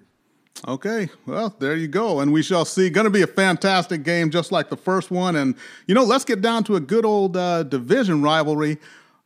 Okay, 0.69 1.09
well, 1.27 1.55
there 1.59 1.75
you 1.75 1.89
go. 1.89 2.21
And 2.21 2.33
we 2.33 2.43
shall 2.43 2.65
see. 2.65 2.91
Going 2.91 3.05
to 3.05 3.11
be 3.11 3.23
a 3.23 3.27
fantastic 3.27 4.03
game, 4.03 4.31
just 4.31 4.53
like 4.53 4.69
the 4.69 4.77
first 4.77 5.11
one. 5.11 5.37
And, 5.37 5.55
you 5.87 5.95
know, 5.95 6.05
let's 6.05 6.25
get 6.25 6.43
down 6.43 6.65
to 6.65 6.77
a 6.77 6.81
good 6.81 7.05
old 7.05 7.37
uh, 7.37 7.63
division 7.63 8.21
rivalry. 8.21 8.79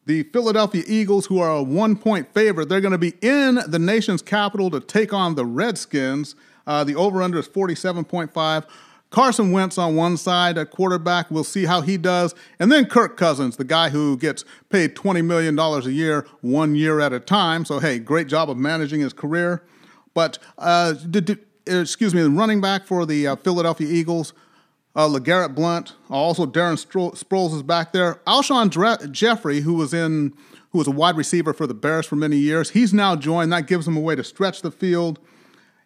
The 0.06 0.24
Philadelphia 0.24 0.82
Eagles, 0.86 1.26
who 1.26 1.38
are 1.38 1.50
a 1.50 1.62
one 1.62 1.96
point 1.96 2.32
favorite, 2.34 2.68
they're 2.68 2.80
going 2.82 2.92
to 2.92 2.98
be 2.98 3.14
in 3.22 3.58
the 3.66 3.78
nation's 3.78 4.20
capital 4.22 4.70
to 4.70 4.80
take 4.80 5.12
on 5.12 5.34
the 5.34 5.46
Redskins. 5.46 6.34
Uh, 6.66 6.84
the 6.84 6.94
over 6.94 7.22
under 7.22 7.38
is 7.38 7.48
47.5. 7.48 8.64
Carson 9.10 9.52
Wentz 9.52 9.78
on 9.78 9.94
one 9.94 10.16
side 10.16 10.58
a 10.58 10.66
quarterback. 10.66 11.30
We'll 11.30 11.44
see 11.44 11.64
how 11.66 11.82
he 11.82 11.96
does. 11.96 12.34
And 12.58 12.70
then 12.72 12.86
Kirk 12.86 13.16
Cousins, 13.16 13.56
the 13.56 13.64
guy 13.64 13.90
who 13.90 14.16
gets 14.16 14.44
paid 14.70 14.96
$20 14.96 15.24
million 15.24 15.56
a 15.58 15.80
year, 15.88 16.26
one 16.40 16.74
year 16.74 17.00
at 17.00 17.12
a 17.12 17.20
time. 17.20 17.64
So, 17.64 17.78
hey, 17.78 17.98
great 18.00 18.26
job 18.26 18.50
of 18.50 18.56
managing 18.56 19.00
his 19.00 19.12
career. 19.12 19.62
But, 20.14 20.38
uh, 20.58 20.94
did, 20.94 21.26
did- 21.26 21.46
excuse 21.66 22.12
me, 22.14 22.22
the 22.22 22.30
running 22.30 22.60
back 22.60 22.86
for 22.86 23.06
the 23.06 23.28
uh, 23.28 23.36
Philadelphia 23.36 23.88
Eagles, 23.88 24.32
uh, 24.96 25.08
LeGarrette 25.08 25.54
Blount, 25.54 25.94
also 26.08 26.46
Darren 26.46 26.74
Sproles 26.76 27.54
is 27.54 27.62
back 27.62 27.92
there. 27.92 28.20
Alshon 28.26 28.70
Dre- 28.70 29.08
Jeffery, 29.10 29.60
who 29.60 29.74
was 29.74 29.92
in, 29.92 30.32
who 30.70 30.78
was 30.78 30.86
a 30.86 30.92
wide 30.92 31.16
receiver 31.16 31.52
for 31.52 31.66
the 31.66 31.74
Bears 31.74 32.06
for 32.06 32.16
many 32.16 32.36
years, 32.36 32.70
he's 32.70 32.94
now 32.94 33.16
joined. 33.16 33.52
That 33.52 33.66
gives 33.66 33.88
him 33.88 33.96
a 33.96 34.00
way 34.00 34.14
to 34.14 34.24
stretch 34.24 34.62
the 34.62 34.70
field. 34.70 35.18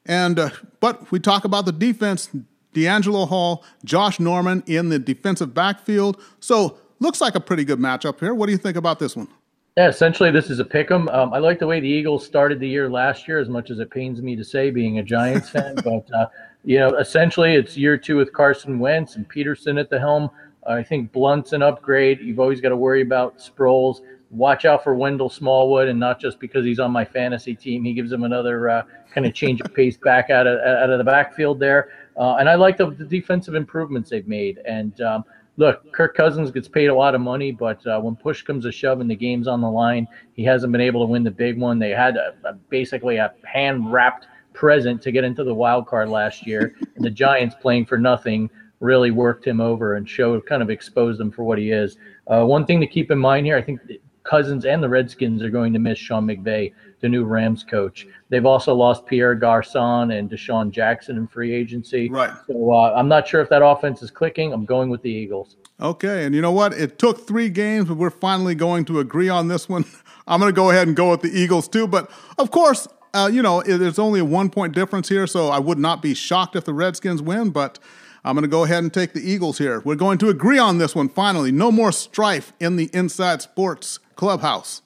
And 0.05 0.39
uh, 0.39 0.51
but 0.81 1.11
we 1.11 1.21
talk 1.21 1.45
about 1.45 1.65
the 1.67 1.73
defense: 1.73 2.31
DeAngelo 2.75 3.29
Hall, 3.29 3.65
Josh 3.85 4.21
Norman 4.21 4.63
in 4.67 4.89
the 4.89 4.99
defensive 4.99 5.53
backfield. 5.55 6.21
So 6.41 6.79
looks 7.01 7.21
like 7.21 7.35
a 7.35 7.41
pretty 7.41 7.65
good 7.65 7.79
matchup 7.79 8.21
here. 8.21 8.35
What 8.35 8.47
do 8.47 8.53
you 8.53 8.59
think 8.59 8.77
about 8.77 8.99
this 8.99 9.17
one? 9.17 9.29
Yeah, 9.77 9.89
essentially, 9.89 10.33
this 10.33 10.51
is 10.51 10.59
a 10.59 10.65
pick 10.65 10.91
'em. 10.91 11.09
Um, 11.11 11.33
I 11.33 11.39
like 11.39 11.61
the 11.61 11.67
way 11.67 11.79
the 11.79 11.89
Eagles 11.89 12.27
started 12.27 12.59
the 12.59 12.67
year 12.69 12.91
last 12.91 13.29
year, 13.29 13.39
as 13.39 13.49
much 13.49 13.71
as 13.71 13.79
it 13.79 13.91
pains 13.91 14.21
me 14.21 14.35
to 14.35 14.43
say, 14.45 14.71
being 14.71 14.99
a 14.99 15.03
Giants 15.05 15.51
fan. 15.55 15.77
But 15.77 16.09
uh, 16.13 16.27
you 16.69 16.79
know, 16.79 16.91
essentially, 16.99 17.55
it's 17.55 17.79
year 17.79 17.97
two 17.97 18.19
with 18.19 18.31
Carson 18.35 18.79
Wentz 18.79 19.17
and 19.17 19.27
Pederson 19.27 19.81
at 19.81 19.89
the 19.89 19.99
helm. 19.99 20.29
I 20.67 20.83
think 20.83 21.13
Blount's 21.13 21.55
an 21.55 21.63
upgrade. 21.63 22.21
You've 22.21 22.41
always 22.41 22.61
got 22.61 22.69
to 22.69 22.77
worry 22.77 23.01
about 23.01 23.39
Sproles. 23.39 24.03
Watch 24.31 24.67
out 24.67 24.85
for 24.85 24.95
Wendell 24.95 25.31
Smallwood, 25.31 25.89
and 25.89 25.99
not 25.99 26.21
just 26.21 26.39
because 26.39 26.67
he's 26.67 26.79
on 26.79 26.91
my 26.91 27.07
fantasy 27.07 27.55
team. 27.55 27.85
He 27.85 27.95
gives 27.95 28.11
them 28.11 28.23
another 28.23 28.69
uh, 28.69 28.83
kind 29.15 29.27
of 29.27 29.33
change 29.33 29.63
of 29.63 29.73
pace 29.73 29.97
back 29.97 30.29
out 30.29 30.47
of 30.47 30.61
out 30.61 30.91
of 30.91 30.99
the 30.99 31.05
backfield 31.05 31.59
there. 31.59 31.89
Uh, 32.19 32.35
and 32.35 32.51
I 32.51 32.55
like 32.57 32.77
the, 32.77 32.91
the 32.91 33.07
defensive 33.07 33.55
improvements 33.55 34.11
they've 34.11 34.29
made. 34.29 34.59
And 34.67 35.01
um, 35.01 35.25
look, 35.57 35.91
Kirk 35.95 36.15
Cousins 36.15 36.51
gets 36.51 36.69
paid 36.69 36.89
a 36.89 36.95
lot 36.95 37.15
of 37.15 37.23
money, 37.23 37.51
but 37.51 37.87
uh, 37.87 37.99
when 37.99 38.15
push 38.15 38.43
comes 38.43 38.65
to 38.65 38.73
shove 38.73 39.01
and 39.01 39.11
the 39.11 39.17
game's 39.17 39.49
on 39.49 39.63
the 39.63 39.71
line, 39.71 40.07
he 40.35 40.45
hasn't 40.45 40.73
been 40.73 40.83
able 40.83 41.01
to 41.01 41.11
win 41.11 41.25
the 41.25 41.31
big 41.31 41.59
one. 41.59 41.79
They 41.79 41.93
had 41.93 42.19
a, 42.19 42.35
a, 42.45 42.53
basically 42.69 43.17
a 43.17 43.33
hand 43.45 43.91
wrapped 43.91 44.27
present 44.59 45.01
to 45.01 45.13
get 45.13 45.23
into 45.23 45.45
the 45.45 45.55
wild 45.55 45.87
card 45.87 46.09
last 46.09 46.45
year, 46.45 46.75
and 46.97 47.05
the 47.05 47.11
Giants 47.11 47.55
playing 47.61 47.87
for 47.87 47.97
nothing 47.97 48.51
really 48.81 49.13
worked 49.13 49.47
him 49.47 49.61
over 49.61 49.95
and 49.95 50.09
showed 50.09 50.45
kind 50.47 50.63
of 50.63 50.69
exposed 50.69 51.21
him 51.21 51.31
for 51.31 51.45
what 51.45 51.59
he 51.59 51.71
is. 51.71 51.97
Uh, 52.27 52.45
one 52.45 52.67
thing 52.67 52.81
to 52.81 52.87
keep 52.87 53.13
in 53.13 53.19
mind 53.19 53.47
here, 53.47 53.57
I 53.57 53.63
think 53.63 53.81
Cousins 54.25 54.65
and 54.65 54.83
the 54.83 54.89
Redskins 54.89 55.43
are 55.45 55.49
going 55.49 55.73
to 55.75 55.79
miss 55.79 55.97
Sean 55.97 56.27
McVay, 56.27 56.73
the 57.01 57.09
new 57.09 57.25
Rams 57.25 57.63
coach. 57.63 58.09
They've 58.31 58.45
also 58.45 58.75
lost 58.75 59.07
Pierre 59.07 59.37
Garcon 59.37 60.11
and 60.11 60.29
DeSean 60.29 60.73
Jackson 60.73 61.17
in 61.17 61.29
free 61.29 61.55
agency. 61.55 62.11
Right. 62.11 62.33
So 62.49 62.73
uh, 62.73 62.95
I'm 62.97 63.07
not 63.07 63.29
sure 63.29 63.41
if 63.41 63.49
that 63.51 63.65
offense 63.65 64.03
is 64.03 64.11
clicking. 64.11 64.53
I'm 64.53 64.65
going 64.65 64.91
with 64.91 65.03
the 65.03 65.11
Eagles. 65.11 65.57
Okay, 65.81 66.25
and 66.25 66.35
you 66.35 66.43
know 66.43 66.51
what? 66.51 66.73
It 66.73 66.99
took 66.99 67.29
three 67.29 67.49
games, 67.49 67.87
but 67.87 67.97
we're 67.97 68.11
finally 68.11 68.57
going 68.57 68.85
to 68.87 68.99
agree 68.99 69.29
on 69.29 69.47
this 69.47 69.69
one. 69.69 69.85
I'm 70.27 70.41
going 70.41 70.53
to 70.53 70.57
go 70.57 70.71
ahead 70.71 70.89
and 70.89 70.97
go 70.97 71.11
with 71.11 71.23
the 71.23 71.31
Eagles 71.31 71.69
too. 71.69 71.87
But 71.87 72.11
of 72.39 72.51
course, 72.51 72.89
uh, 73.15 73.31
you 73.33 73.43
know, 73.43 73.63
there's 73.63 73.99
only 73.99 74.21
a 74.21 74.25
one 74.25 74.51
point 74.51 74.75
difference 74.75 75.09
here, 75.09 75.27
so 75.27 75.49
I 75.49 75.59
would 75.59 75.79
not 75.79 76.03
be 76.03 76.15
shocked 76.15 76.57
if 76.57 76.65
the 76.65 76.75
Redskins 76.75 77.23
win, 77.23 77.51
but 77.51 77.79
I'm 78.25 78.35
going 78.35 78.43
to 78.43 78.49
go 78.49 78.65
ahead 78.65 78.83
and 78.83 78.93
take 78.93 79.13
the 79.13 79.21
Eagles 79.21 79.59
here. 79.59 79.81
We're 79.85 79.95
going 79.95 80.19
to 80.19 80.29
agree 80.29 80.59
on 80.59 80.79
this 80.79 80.95
one 80.95 81.09
finally. 81.09 81.53
No 81.53 81.71
more 81.71 81.93
strife 81.93 82.53
in 82.61 82.77
the 82.77 82.91
Inside 82.93 83.43
Sports 83.43 84.01
Clubhouse. 84.17 84.83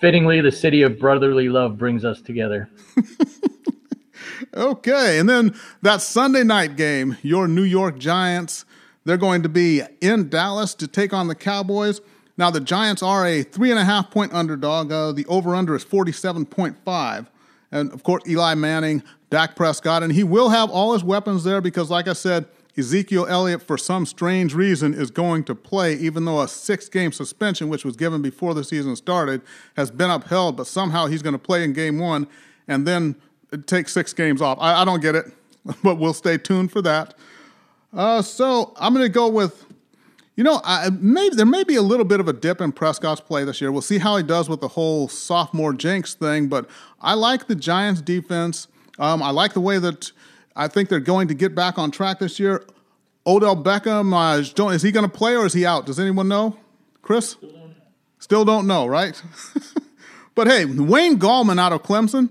Fittingly, 0.00 0.40
the 0.40 0.52
city 0.52 0.82
of 0.82 0.98
brotherly 0.98 1.48
love 1.48 1.76
brings 1.76 2.04
us 2.04 2.22
together. 2.22 2.70
okay, 4.54 5.18
and 5.18 5.28
then 5.28 5.54
that 5.82 6.00
Sunday 6.00 6.44
night 6.44 6.76
game, 6.76 7.16
your 7.22 7.48
New 7.48 7.64
York 7.64 7.98
Giants, 7.98 8.64
they're 9.04 9.16
going 9.16 9.42
to 9.42 9.48
be 9.48 9.82
in 10.00 10.28
Dallas 10.28 10.74
to 10.76 10.86
take 10.86 11.12
on 11.12 11.26
the 11.26 11.34
Cowboys. 11.34 12.00
Now, 12.36 12.50
the 12.50 12.60
Giants 12.60 13.02
are 13.02 13.26
a 13.26 13.42
three 13.42 13.70
and 13.70 13.78
a 13.78 13.84
half 13.84 14.10
point 14.12 14.32
underdog. 14.32 14.92
Uh, 14.92 15.10
the 15.10 15.26
over 15.26 15.56
under 15.56 15.74
is 15.74 15.84
47.5. 15.84 17.26
And 17.70 17.92
of 17.92 18.02
course, 18.02 18.22
Eli 18.26 18.54
Manning, 18.54 19.02
Dak 19.30 19.56
Prescott, 19.56 20.02
and 20.02 20.12
he 20.12 20.24
will 20.24 20.48
have 20.48 20.70
all 20.70 20.94
his 20.94 21.04
weapons 21.04 21.44
there 21.44 21.60
because, 21.60 21.90
like 21.90 22.08
I 22.08 22.14
said, 22.14 22.46
Ezekiel 22.78 23.26
Elliott, 23.28 23.62
for 23.62 23.76
some 23.76 24.06
strange 24.06 24.54
reason, 24.54 24.94
is 24.94 25.10
going 25.10 25.42
to 25.44 25.54
play, 25.54 25.94
even 25.94 26.24
though 26.24 26.40
a 26.40 26.48
six 26.48 26.88
game 26.88 27.10
suspension, 27.10 27.68
which 27.68 27.84
was 27.84 27.96
given 27.96 28.22
before 28.22 28.54
the 28.54 28.62
season 28.62 28.94
started, 28.94 29.42
has 29.76 29.90
been 29.90 30.10
upheld. 30.10 30.56
But 30.56 30.68
somehow 30.68 31.06
he's 31.06 31.20
going 31.20 31.32
to 31.32 31.40
play 31.40 31.64
in 31.64 31.72
game 31.72 31.98
one 31.98 32.28
and 32.68 32.86
then 32.86 33.16
take 33.66 33.88
six 33.88 34.12
games 34.12 34.40
off. 34.40 34.58
I, 34.60 34.82
I 34.82 34.84
don't 34.84 35.00
get 35.00 35.16
it, 35.16 35.26
but 35.82 35.96
we'll 35.96 36.14
stay 36.14 36.38
tuned 36.38 36.70
for 36.70 36.80
that. 36.82 37.14
Uh, 37.92 38.22
so 38.22 38.72
I'm 38.76 38.94
going 38.94 39.04
to 39.04 39.12
go 39.12 39.28
with, 39.28 39.66
you 40.36 40.44
know, 40.44 40.60
I, 40.62 40.90
maybe 40.90 41.34
there 41.34 41.46
may 41.46 41.64
be 41.64 41.74
a 41.76 41.82
little 41.82 42.04
bit 42.04 42.20
of 42.20 42.28
a 42.28 42.32
dip 42.32 42.60
in 42.60 42.70
Prescott's 42.70 43.20
play 43.20 43.44
this 43.44 43.60
year. 43.60 43.72
We'll 43.72 43.82
see 43.82 43.98
how 43.98 44.16
he 44.16 44.22
does 44.22 44.48
with 44.48 44.60
the 44.60 44.68
whole 44.68 45.08
sophomore 45.08 45.72
jinx 45.72 46.14
thing, 46.14 46.48
but 46.48 46.68
I 47.00 47.14
like 47.14 47.46
the 47.46 47.54
Giants' 47.54 48.00
defense. 48.00 48.68
Um, 48.98 49.22
I 49.22 49.30
like 49.30 49.52
the 49.52 49.60
way 49.60 49.78
that 49.78 50.10
I 50.56 50.68
think 50.68 50.88
they're 50.88 51.00
going 51.00 51.28
to 51.28 51.34
get 51.34 51.54
back 51.54 51.78
on 51.78 51.90
track 51.90 52.18
this 52.18 52.40
year. 52.40 52.64
Odell 53.26 53.56
Beckham, 53.56 54.12
uh, 54.12 54.70
is 54.70 54.82
he 54.82 54.90
going 54.90 55.08
to 55.08 55.12
play 55.12 55.36
or 55.36 55.46
is 55.46 55.52
he 55.52 55.64
out? 55.66 55.86
Does 55.86 56.00
anyone 56.00 56.28
know? 56.28 56.56
Chris? 57.02 57.36
Still 58.18 58.44
don't 58.44 58.66
know, 58.66 58.86
right? 58.86 59.20
but 60.34 60.46
hey, 60.46 60.64
Wayne 60.64 61.18
Gallman 61.18 61.60
out 61.60 61.72
of 61.72 61.82
Clemson 61.82 62.30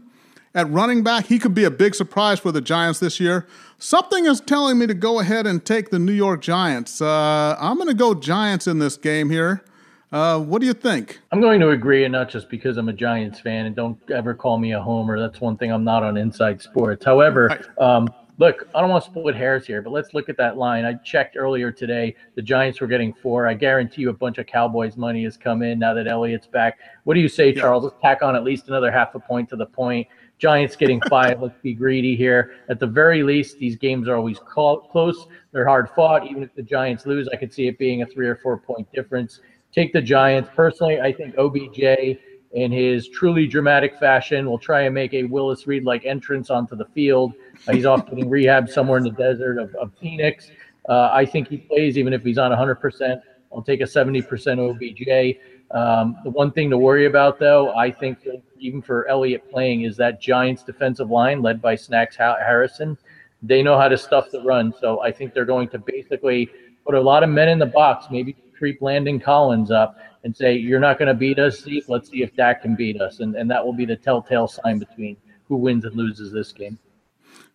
at 0.57 0.69
running 0.71 1.03
back, 1.03 1.27
he 1.27 1.37
could 1.37 1.53
be 1.53 1.63
a 1.63 1.71
big 1.71 1.93
surprise 1.93 2.39
for 2.39 2.51
the 2.51 2.61
Giants 2.61 2.99
this 2.99 3.19
year. 3.19 3.45
Something 3.77 4.25
is 4.25 4.41
telling 4.41 4.79
me 4.79 4.87
to 4.87 4.95
go 4.95 5.19
ahead 5.19 5.45
and 5.45 5.63
take 5.63 5.91
the 5.91 5.99
New 5.99 6.11
York 6.11 6.41
Giants. 6.41 6.99
Uh, 6.99 7.55
I'm 7.59 7.75
going 7.75 7.89
to 7.89 7.93
go 7.93 8.15
Giants 8.15 8.65
in 8.65 8.79
this 8.79 8.97
game 8.97 9.29
here. 9.29 9.63
Uh, 10.11 10.39
what 10.39 10.61
do 10.61 10.67
you 10.67 10.73
think? 10.73 11.19
I'm 11.31 11.41
going 11.41 11.59
to 11.59 11.69
agree, 11.71 12.05
and 12.05 12.11
not 12.11 12.29
just 12.29 12.49
because 12.49 12.77
I'm 12.77 12.87
a 12.87 12.93
Giants 12.93 13.39
fan, 13.39 13.65
and 13.65 13.75
don't 13.75 13.99
ever 14.09 14.33
call 14.33 14.57
me 14.57 14.71
a 14.71 14.81
homer. 14.81 15.19
That's 15.19 15.41
one 15.41 15.57
thing 15.57 15.71
I'm 15.71 15.83
not 15.83 16.03
on 16.03 16.15
Inside 16.15 16.61
Sports. 16.61 17.03
However, 17.03 17.59
um, 17.77 18.07
look, 18.37 18.69
I 18.73 18.79
don't 18.79 18.89
want 18.89 19.03
to 19.03 19.09
split 19.09 19.35
hairs 19.35 19.67
here, 19.67 19.81
but 19.81 19.91
let's 19.91 20.13
look 20.13 20.29
at 20.29 20.37
that 20.37 20.55
line. 20.55 20.85
I 20.85 20.93
checked 20.93 21.35
earlier 21.35 21.73
today. 21.73 22.15
The 22.35 22.41
Giants 22.41 22.79
were 22.79 22.87
getting 22.87 23.13
four. 23.13 23.47
I 23.47 23.53
guarantee 23.53 24.03
you 24.03 24.09
a 24.09 24.13
bunch 24.13 24.37
of 24.37 24.45
Cowboys 24.45 24.95
money 24.95 25.25
has 25.25 25.35
come 25.35 25.61
in 25.61 25.77
now 25.79 25.93
that 25.93 26.07
Elliott's 26.07 26.47
back. 26.47 26.79
What 27.03 27.15
do 27.15 27.19
you 27.19 27.29
say, 27.29 27.53
yeah. 27.53 27.61
Charles? 27.61 27.83
Let's 27.83 27.97
tack 28.01 28.21
on 28.21 28.33
at 28.33 28.45
least 28.45 28.69
another 28.69 28.91
half 28.91 29.13
a 29.13 29.19
point 29.19 29.49
to 29.49 29.57
the 29.57 29.65
point. 29.65 30.07
Giants 30.37 30.77
getting 30.77 31.01
five. 31.09 31.41
Let's 31.41 31.59
be 31.61 31.73
greedy 31.73 32.15
here. 32.15 32.53
At 32.69 32.79
the 32.79 32.87
very 32.87 33.23
least, 33.23 33.57
these 33.57 33.75
games 33.75 34.07
are 34.07 34.15
always 34.15 34.39
close. 34.39 35.27
They're 35.51 35.67
hard 35.67 35.89
fought. 35.89 36.27
Even 36.27 36.43
if 36.43 36.55
the 36.55 36.63
Giants 36.63 37.05
lose, 37.05 37.27
I 37.27 37.35
could 37.35 37.51
see 37.51 37.67
it 37.67 37.77
being 37.77 38.03
a 38.03 38.05
three 38.05 38.27
or 38.27 38.37
four 38.37 38.57
point 38.57 38.89
difference 38.93 39.41
take 39.73 39.93
the 39.93 40.01
Giants. 40.01 40.49
Personally, 40.55 40.99
I 40.99 41.11
think 41.11 41.35
OBJ 41.37 42.17
in 42.53 42.71
his 42.71 43.09
truly 43.09 43.45
dramatic 43.45 43.97
fashion 43.99 44.45
will 44.49 44.57
try 44.57 44.81
and 44.81 44.95
make 44.95 45.13
a 45.13 45.23
Willis 45.23 45.67
Reed 45.67 45.83
like 45.83 46.05
entrance 46.05 46.49
onto 46.49 46.75
the 46.75 46.85
field. 46.85 47.33
Uh, 47.67 47.73
he's 47.73 47.85
off 47.85 48.09
getting 48.09 48.29
rehab 48.29 48.69
somewhere 48.69 48.97
in 48.97 49.03
the 49.03 49.11
desert 49.11 49.57
of, 49.59 49.73
of 49.75 49.91
Phoenix. 49.99 50.49
Uh, 50.87 51.09
I 51.11 51.25
think 51.25 51.49
he 51.49 51.57
plays 51.57 51.97
even 51.97 52.13
if 52.13 52.23
he's 52.23 52.37
on 52.37 52.51
100%. 52.51 53.21
I'll 53.53 53.61
take 53.61 53.81
a 53.81 53.85
70% 53.85 54.23
OBJ. 54.59 55.37
Um, 55.71 56.17
the 56.23 56.29
one 56.29 56.51
thing 56.51 56.69
to 56.69 56.77
worry 56.77 57.05
about, 57.05 57.39
though, 57.39 57.75
I 57.75 57.91
think 57.91 58.19
even 58.57 58.81
for 58.81 59.07
Elliott 59.07 59.49
playing, 59.51 59.81
is 59.81 59.97
that 59.97 60.21
Giants 60.21 60.63
defensive 60.63 61.09
line 61.09 61.41
led 61.41 61.61
by 61.61 61.75
Snacks 61.75 62.15
Harrison. 62.15 62.97
They 63.43 63.61
know 63.61 63.77
how 63.77 63.89
to 63.89 63.97
stuff 63.97 64.31
the 64.31 64.41
run. 64.43 64.73
So 64.79 65.01
I 65.01 65.11
think 65.11 65.33
they're 65.33 65.45
going 65.45 65.69
to 65.69 65.79
basically 65.79 66.49
put 66.85 66.95
a 66.95 67.01
lot 67.01 67.23
of 67.23 67.29
men 67.29 67.49
in 67.49 67.59
the 67.59 67.65
box, 67.65 68.07
maybe 68.09 68.35
creep 68.57 68.81
Landon 68.81 69.19
Collins 69.19 69.71
up 69.71 69.97
and 70.23 70.35
say, 70.35 70.55
You're 70.55 70.79
not 70.79 70.99
going 70.99 71.07
to 71.07 71.13
beat 71.13 71.39
us, 71.39 71.61
Zeke. 71.61 71.87
Let's 71.87 72.09
see 72.09 72.23
if 72.23 72.35
Dak 72.35 72.61
can 72.61 72.75
beat 72.75 72.99
us. 72.99 73.19
And, 73.19 73.35
and 73.35 73.49
that 73.51 73.65
will 73.65 73.73
be 73.73 73.85
the 73.85 73.95
telltale 73.95 74.47
sign 74.47 74.79
between 74.79 75.17
who 75.47 75.55
wins 75.55 75.85
and 75.85 75.95
loses 75.95 76.31
this 76.31 76.51
game. 76.51 76.77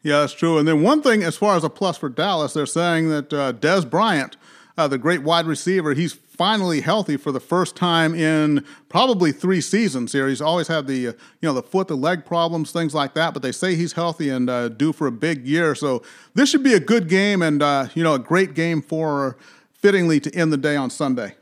Yeah, 0.03 0.21
that's 0.21 0.33
true. 0.33 0.59
And 0.59 0.67
then 0.67 0.83
one 0.83 1.03
thing, 1.03 1.23
as 1.23 1.37
far 1.37 1.57
as 1.57 1.65
a 1.65 1.71
plus 1.71 1.97
for 1.97 2.09
Dallas, 2.09 2.55
they're 2.55 2.67
saying 2.67 3.09
that 3.11 3.33
uh, 3.33 3.53
Dez 3.53 3.89
Bryant, 3.89 4.37
uh, 4.77 4.89
the 4.89 4.99
great 4.99 5.23
wide 5.23 5.47
receiver, 5.47 5.95
he's 5.95 6.13
finally 6.13 6.81
healthy 6.81 7.17
for 7.17 7.31
the 7.31 7.39
first 7.39 7.77
time 7.77 8.15
in 8.15 8.65
probably 8.89 9.31
three 9.31 9.61
seasons 9.61 10.13
here. 10.13 10.27
He's 10.29 10.41
always 10.41 10.67
had 10.67 10.87
the 10.87 11.09
uh, 11.09 11.13
you 11.41 11.49
know 11.49 11.53
the 11.53 11.63
foot, 11.63 11.89
the 11.89 11.97
leg 11.97 12.25
problems, 12.25 12.73
things 12.73 12.95
like 12.95 13.15
that. 13.15 13.33
But 13.33 13.43
they 13.43 13.53
say 13.53 13.77
he's 13.77 13.93
healthy 13.93 14.31
and 14.31 14.49
uh, 14.51 14.69
due 14.71 14.93
for 14.93 15.07
a 15.07 15.13
big 15.13 15.47
year. 15.47 15.75
So 15.75 16.03
this 16.35 16.49
should 16.49 16.65
be 16.65 16.75
a 16.75 16.81
good 16.81 17.09
game 17.09 17.43
and 17.43 17.63
uh, 17.63 17.89
you 17.95 18.03
know 18.03 18.15
a 18.15 18.19
great 18.19 18.55
game 18.55 18.83
for 18.83 19.37
fittingly 19.83 20.21
to 20.21 20.35
end 20.35 20.53
the 20.53 20.57
day 20.57 20.77
on 20.77 20.89
Sunday. 20.89 21.35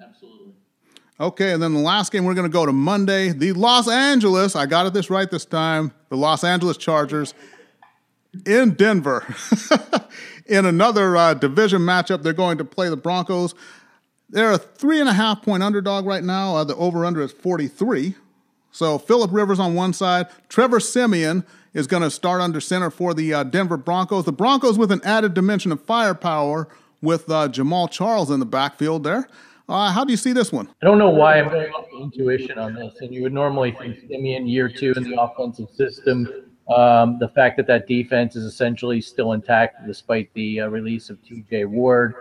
Absolutely. 0.00 0.52
Okay, 1.18 1.52
and 1.52 1.62
then 1.62 1.72
the 1.72 1.80
last 1.80 2.12
game 2.12 2.24
we're 2.24 2.34
going 2.34 2.50
to 2.50 2.52
go 2.52 2.66
to 2.66 2.72
Monday. 2.72 3.30
The 3.30 3.52
Los 3.52 3.88
Angeles, 3.88 4.54
I 4.54 4.66
got 4.66 4.84
it 4.84 4.92
this 4.92 5.08
right 5.08 5.30
this 5.30 5.46
time. 5.46 5.92
The 6.10 6.16
Los 6.16 6.44
Angeles 6.44 6.76
Chargers 6.76 7.32
in 8.44 8.74
Denver. 8.74 9.24
in 10.46 10.66
another 10.66 11.16
uh, 11.16 11.34
division 11.34 11.80
matchup, 11.80 12.22
they're 12.22 12.32
going 12.32 12.58
to 12.58 12.64
play 12.64 12.90
the 12.90 12.96
Broncos. 12.96 13.54
They're 14.28 14.52
a 14.52 14.58
three 14.58 15.00
and 15.00 15.08
a 15.08 15.12
half 15.12 15.42
point 15.42 15.62
underdog 15.62 16.04
right 16.04 16.24
now. 16.24 16.56
Uh, 16.56 16.64
the 16.64 16.74
over 16.76 17.06
under 17.06 17.22
is 17.22 17.32
43. 17.32 18.16
So 18.72 18.98
Philip 18.98 19.32
Rivers 19.32 19.58
on 19.58 19.74
one 19.74 19.92
side, 19.92 20.26
Trevor 20.48 20.80
Siemian 20.80 21.46
is 21.72 21.86
going 21.86 22.02
to 22.02 22.10
start 22.10 22.42
under 22.42 22.60
center 22.60 22.90
for 22.90 23.14
the 23.14 23.32
uh, 23.32 23.44
Denver 23.44 23.76
Broncos. 23.76 24.24
The 24.24 24.32
Broncos 24.32 24.76
with 24.76 24.90
an 24.90 25.00
added 25.04 25.32
dimension 25.32 25.72
of 25.72 25.80
firepower 25.82 26.68
with 27.02 27.30
uh, 27.30 27.48
Jamaal 27.48 27.90
Charles 27.90 28.30
in 28.30 28.40
the 28.40 28.46
backfield 28.46 29.04
there. 29.04 29.28
Uh, 29.68 29.90
how 29.90 30.04
do 30.04 30.12
you 30.12 30.16
see 30.16 30.32
this 30.32 30.52
one? 30.52 30.68
I 30.80 30.86
don't 30.86 30.98
know 30.98 31.10
why 31.10 31.40
I'm 31.40 31.48
going 31.48 31.72
off 31.72 31.86
intuition 31.92 32.58
on 32.58 32.74
this. 32.74 33.00
And 33.00 33.12
you 33.12 33.22
would 33.22 33.32
normally 33.32 33.72
think 33.72 33.98
Siemian 34.00 34.46
year 34.46 34.68
two 34.68 34.92
in 34.96 35.02
the 35.02 35.20
offensive 35.20 35.68
system. 35.70 36.28
Um, 36.74 37.18
the 37.18 37.28
fact 37.28 37.56
that 37.56 37.66
that 37.66 37.86
defense 37.86 38.36
is 38.36 38.44
essentially 38.44 39.00
still 39.00 39.32
intact 39.32 39.86
despite 39.86 40.32
the 40.34 40.60
uh, 40.60 40.68
release 40.68 41.10
of 41.10 41.18
TJ 41.22 41.66
Ward. 41.66 42.14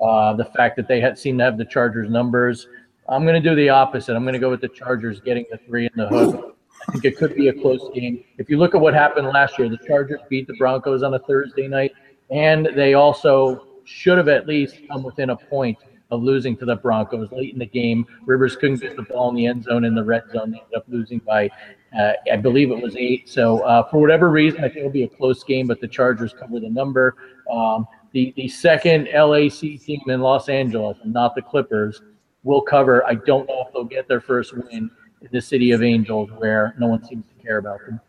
Uh, 0.00 0.34
the 0.34 0.44
fact 0.44 0.76
that 0.76 0.88
they 0.88 1.00
had 1.00 1.18
seem 1.18 1.38
to 1.38 1.44
have 1.44 1.58
the 1.58 1.64
Chargers 1.64 2.10
numbers. 2.10 2.68
I'm 3.08 3.24
going 3.24 3.40
to 3.40 3.48
do 3.48 3.54
the 3.54 3.68
opposite. 3.68 4.14
I'm 4.14 4.22
going 4.22 4.34
to 4.34 4.40
go 4.40 4.50
with 4.50 4.60
the 4.60 4.68
Chargers 4.68 5.20
getting 5.20 5.44
the 5.50 5.58
three 5.58 5.86
in 5.86 5.92
the 5.96 6.08
hook. 6.08 6.56
I 6.88 6.92
think 6.92 7.04
it 7.04 7.16
could 7.16 7.34
be 7.36 7.48
a 7.48 7.52
close 7.52 7.88
game. 7.94 8.24
If 8.38 8.48
you 8.48 8.58
look 8.58 8.74
at 8.74 8.80
what 8.80 8.94
happened 8.94 9.28
last 9.28 9.58
year, 9.58 9.68
the 9.68 9.78
Chargers 9.86 10.20
beat 10.28 10.46
the 10.46 10.54
Broncos 10.54 11.02
on 11.02 11.14
a 11.14 11.18
Thursday 11.20 11.68
night, 11.68 11.92
and 12.30 12.68
they 12.74 12.94
also 12.94 13.66
should 13.84 14.18
have 14.18 14.28
at 14.28 14.46
least 14.46 14.76
come 14.88 15.02
within 15.02 15.30
a 15.30 15.36
point 15.36 15.78
of 16.10 16.22
losing 16.22 16.56
to 16.58 16.66
the 16.66 16.76
Broncos 16.76 17.32
late 17.32 17.54
in 17.54 17.58
the 17.58 17.66
game. 17.66 18.06
Rivers 18.26 18.54
couldn't 18.54 18.80
get 18.80 18.96
the 18.96 19.02
ball 19.02 19.30
in 19.30 19.34
the 19.34 19.46
end 19.46 19.64
zone 19.64 19.84
in 19.84 19.94
the 19.94 20.04
red 20.04 20.24
zone. 20.30 20.50
They 20.50 20.58
ended 20.58 20.76
up 20.76 20.84
losing 20.86 21.18
by, 21.20 21.50
uh, 21.98 22.12
I 22.30 22.36
believe 22.36 22.70
it 22.70 22.82
was 22.82 22.94
eight. 22.96 23.28
So 23.28 23.60
uh, 23.60 23.88
for 23.88 23.98
whatever 23.98 24.30
reason, 24.30 24.60
I 24.60 24.68
think 24.68 24.78
it'll 24.78 24.90
be 24.90 25.04
a 25.04 25.08
close 25.08 25.42
game, 25.42 25.66
but 25.66 25.80
the 25.80 25.88
Chargers 25.88 26.34
cover 26.38 26.60
the 26.60 26.68
number. 26.68 27.16
Um, 27.50 27.86
the 28.12 28.32
the 28.36 28.46
second 28.46 29.08
LAC 29.14 29.60
team 29.80 30.02
in 30.06 30.20
Los 30.20 30.50
Angeles, 30.50 30.98
and 31.02 31.14
not 31.14 31.34
the 31.34 31.40
Clippers, 31.40 32.02
will 32.42 32.60
cover. 32.60 33.04
I 33.06 33.14
don't 33.14 33.48
know 33.48 33.64
if 33.66 33.72
they'll 33.72 33.84
get 33.84 34.06
their 34.06 34.20
first 34.20 34.54
win 34.54 34.90
in 35.22 35.28
the 35.32 35.40
city 35.40 35.72
of 35.72 35.82
Angels, 35.82 36.30
where 36.36 36.74
no 36.78 36.88
one 36.88 37.02
seems 37.04 37.24
to 37.26 37.42
care 37.42 37.56
about 37.56 37.78
them. 37.86 38.00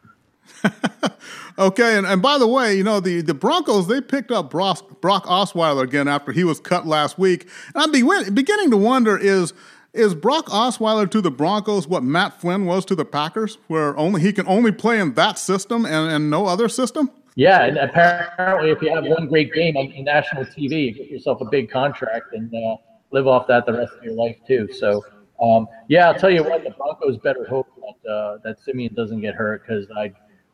okay, 1.58 1.98
and, 1.98 2.06
and 2.06 2.22
by 2.22 2.38
the 2.38 2.48
way, 2.48 2.76
you 2.76 2.84
know, 2.84 3.00
the, 3.00 3.22
the 3.22 3.34
Broncos, 3.34 3.88
they 3.88 4.02
picked 4.02 4.32
up 4.32 4.50
Brock, 4.50 5.02
Brock 5.02 5.26
Osweiler 5.26 5.84
again 5.84 6.08
after 6.08 6.32
he 6.32 6.44
was 6.44 6.60
cut 6.60 6.88
last 6.88 7.18
week. 7.18 7.48
And 7.76 7.84
I'm 7.84 7.92
be- 7.92 8.30
beginning 8.32 8.72
to 8.72 8.78
wonder 8.78 9.18
is 9.18 9.54
is 9.94 10.16
Brock 10.16 10.48
Osweiler 10.48 11.10
to 11.12 11.22
the 11.22 11.30
Broncos 11.30 11.88
what 11.88 12.04
Matt 12.04 12.42
Flynn 12.42 12.66
was 12.66 12.84
to 12.86 12.96
the 12.96 13.06
Packers, 13.06 13.60
where 13.68 13.96
only 13.96 14.22
he 14.22 14.34
can 14.34 14.48
only 14.48 14.72
play 14.72 15.00
in 15.00 15.14
that 15.14 15.38
system 15.38 15.86
and, 15.86 16.12
and 16.12 16.30
no 16.32 16.48
other 16.48 16.68
system? 16.68 17.12
Yeah, 17.36 17.64
and 17.64 17.78
apparently, 17.78 18.72
if 18.72 18.82
you 18.82 18.94
have 18.94 19.06
one 19.06 19.28
great 19.28 19.54
game 19.54 19.76
on 19.78 19.92
national 20.04 20.46
TV, 20.46 20.86
you 20.86 20.94
get 20.94 21.10
yourself 21.10 21.42
a 21.42 21.46
big 21.46 21.70
contract 21.70 22.34
and 22.34 22.54
uh, 22.54 22.76
live 23.12 23.28
off 23.28 23.48
that 23.48 23.66
the 23.66 23.74
rest 23.74 23.94
of 23.94 24.04
your 24.04 24.14
life 24.14 24.38
too. 24.48 24.70
So, 24.72 25.04
um, 25.42 25.68
yeah, 25.88 26.10
I'll 26.10 26.20
tell 26.20 26.30
you 26.30 26.44
what, 26.44 26.64
the 26.64 26.72
Broncos 26.72 27.18
better 27.18 27.46
hope 27.46 27.68
that 27.76 28.10
uh, 28.10 28.38
that 28.44 28.60
Siemian 28.64 28.94
doesn't 28.94 29.22
get 29.22 29.34
hurt 29.34 29.64
because 29.66 29.88
I 29.98 30.12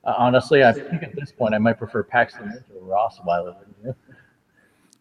uh, 0.10 0.16
honestly, 0.18 0.64
I 0.64 0.74
think 0.74 1.04
at 1.04 1.16
this 1.16 1.32
point 1.32 1.54
I 1.54 1.60
might 1.60 1.78
prefer 1.78 2.04
Paxton 2.04 2.50
Lynch 2.50 2.66
over 2.76 2.92
Osweiler. 2.92 3.56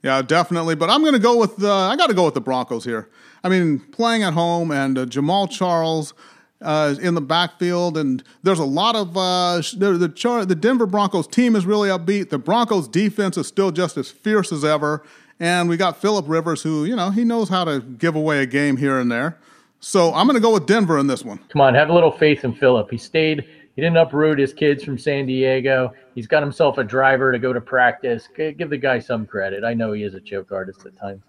Yeah, 0.00 0.22
definitely. 0.22 0.76
But 0.76 0.90
I'm 0.90 1.00
going 1.00 1.14
to 1.14 1.18
go 1.18 1.36
with 1.36 1.56
the. 1.56 1.72
I 1.72 1.96
got 1.96 2.06
to 2.06 2.14
go 2.14 2.24
with 2.24 2.34
the 2.34 2.40
Broncos 2.40 2.84
here. 2.84 3.10
I 3.42 3.48
mean, 3.48 3.80
playing 3.80 4.22
at 4.22 4.32
home 4.32 4.70
and 4.70 4.96
uh, 4.96 5.06
Jamaal 5.06 5.50
Charles 5.50 6.14
uh, 6.62 6.94
in 7.02 7.14
the 7.14 7.20
backfield, 7.20 7.98
and 7.98 8.22
there's 8.44 8.60
a 8.60 8.64
lot 8.64 8.94
of 8.94 9.16
uh, 9.16 9.60
the 9.76 9.98
the, 9.98 10.08
Char- 10.08 10.44
the 10.44 10.54
Denver 10.54 10.86
Broncos 10.86 11.26
team 11.26 11.56
is 11.56 11.66
really 11.66 11.88
upbeat. 11.88 12.30
The 12.30 12.38
Broncos 12.38 12.86
defense 12.86 13.36
is 13.36 13.48
still 13.48 13.72
just 13.72 13.96
as 13.96 14.08
fierce 14.08 14.52
as 14.52 14.64
ever, 14.64 15.02
and 15.40 15.68
we 15.68 15.76
got 15.76 16.00
Philip 16.00 16.26
Rivers, 16.28 16.62
who 16.62 16.84
you 16.84 16.94
know 16.94 17.10
he 17.10 17.24
knows 17.24 17.48
how 17.48 17.64
to 17.64 17.80
give 17.80 18.14
away 18.14 18.40
a 18.40 18.46
game 18.46 18.76
here 18.76 19.00
and 19.00 19.10
there. 19.10 19.36
So 19.80 20.14
I'm 20.14 20.28
going 20.28 20.36
to 20.36 20.40
go 20.40 20.52
with 20.52 20.66
Denver 20.66 20.96
in 20.98 21.08
this 21.08 21.24
one. 21.24 21.38
Come 21.48 21.60
on, 21.60 21.74
have 21.74 21.88
a 21.88 21.92
little 21.92 22.12
faith 22.12 22.44
in 22.44 22.54
Philip. 22.54 22.88
He 22.88 22.98
stayed. 22.98 23.44
He 23.78 23.82
didn't 23.82 23.98
uproot 23.98 24.40
his 24.40 24.52
kids 24.52 24.82
from 24.82 24.98
San 24.98 25.26
Diego. 25.26 25.94
He's 26.16 26.26
got 26.26 26.42
himself 26.42 26.78
a 26.78 26.82
driver 26.82 27.30
to 27.30 27.38
go 27.38 27.52
to 27.52 27.60
practice. 27.60 28.28
Give 28.36 28.68
the 28.68 28.76
guy 28.76 28.98
some 28.98 29.24
credit. 29.24 29.62
I 29.62 29.72
know 29.72 29.92
he 29.92 30.02
is 30.02 30.14
a 30.14 30.20
joke 30.20 30.50
artist 30.50 30.84
at 30.84 30.96
times. 30.96 31.22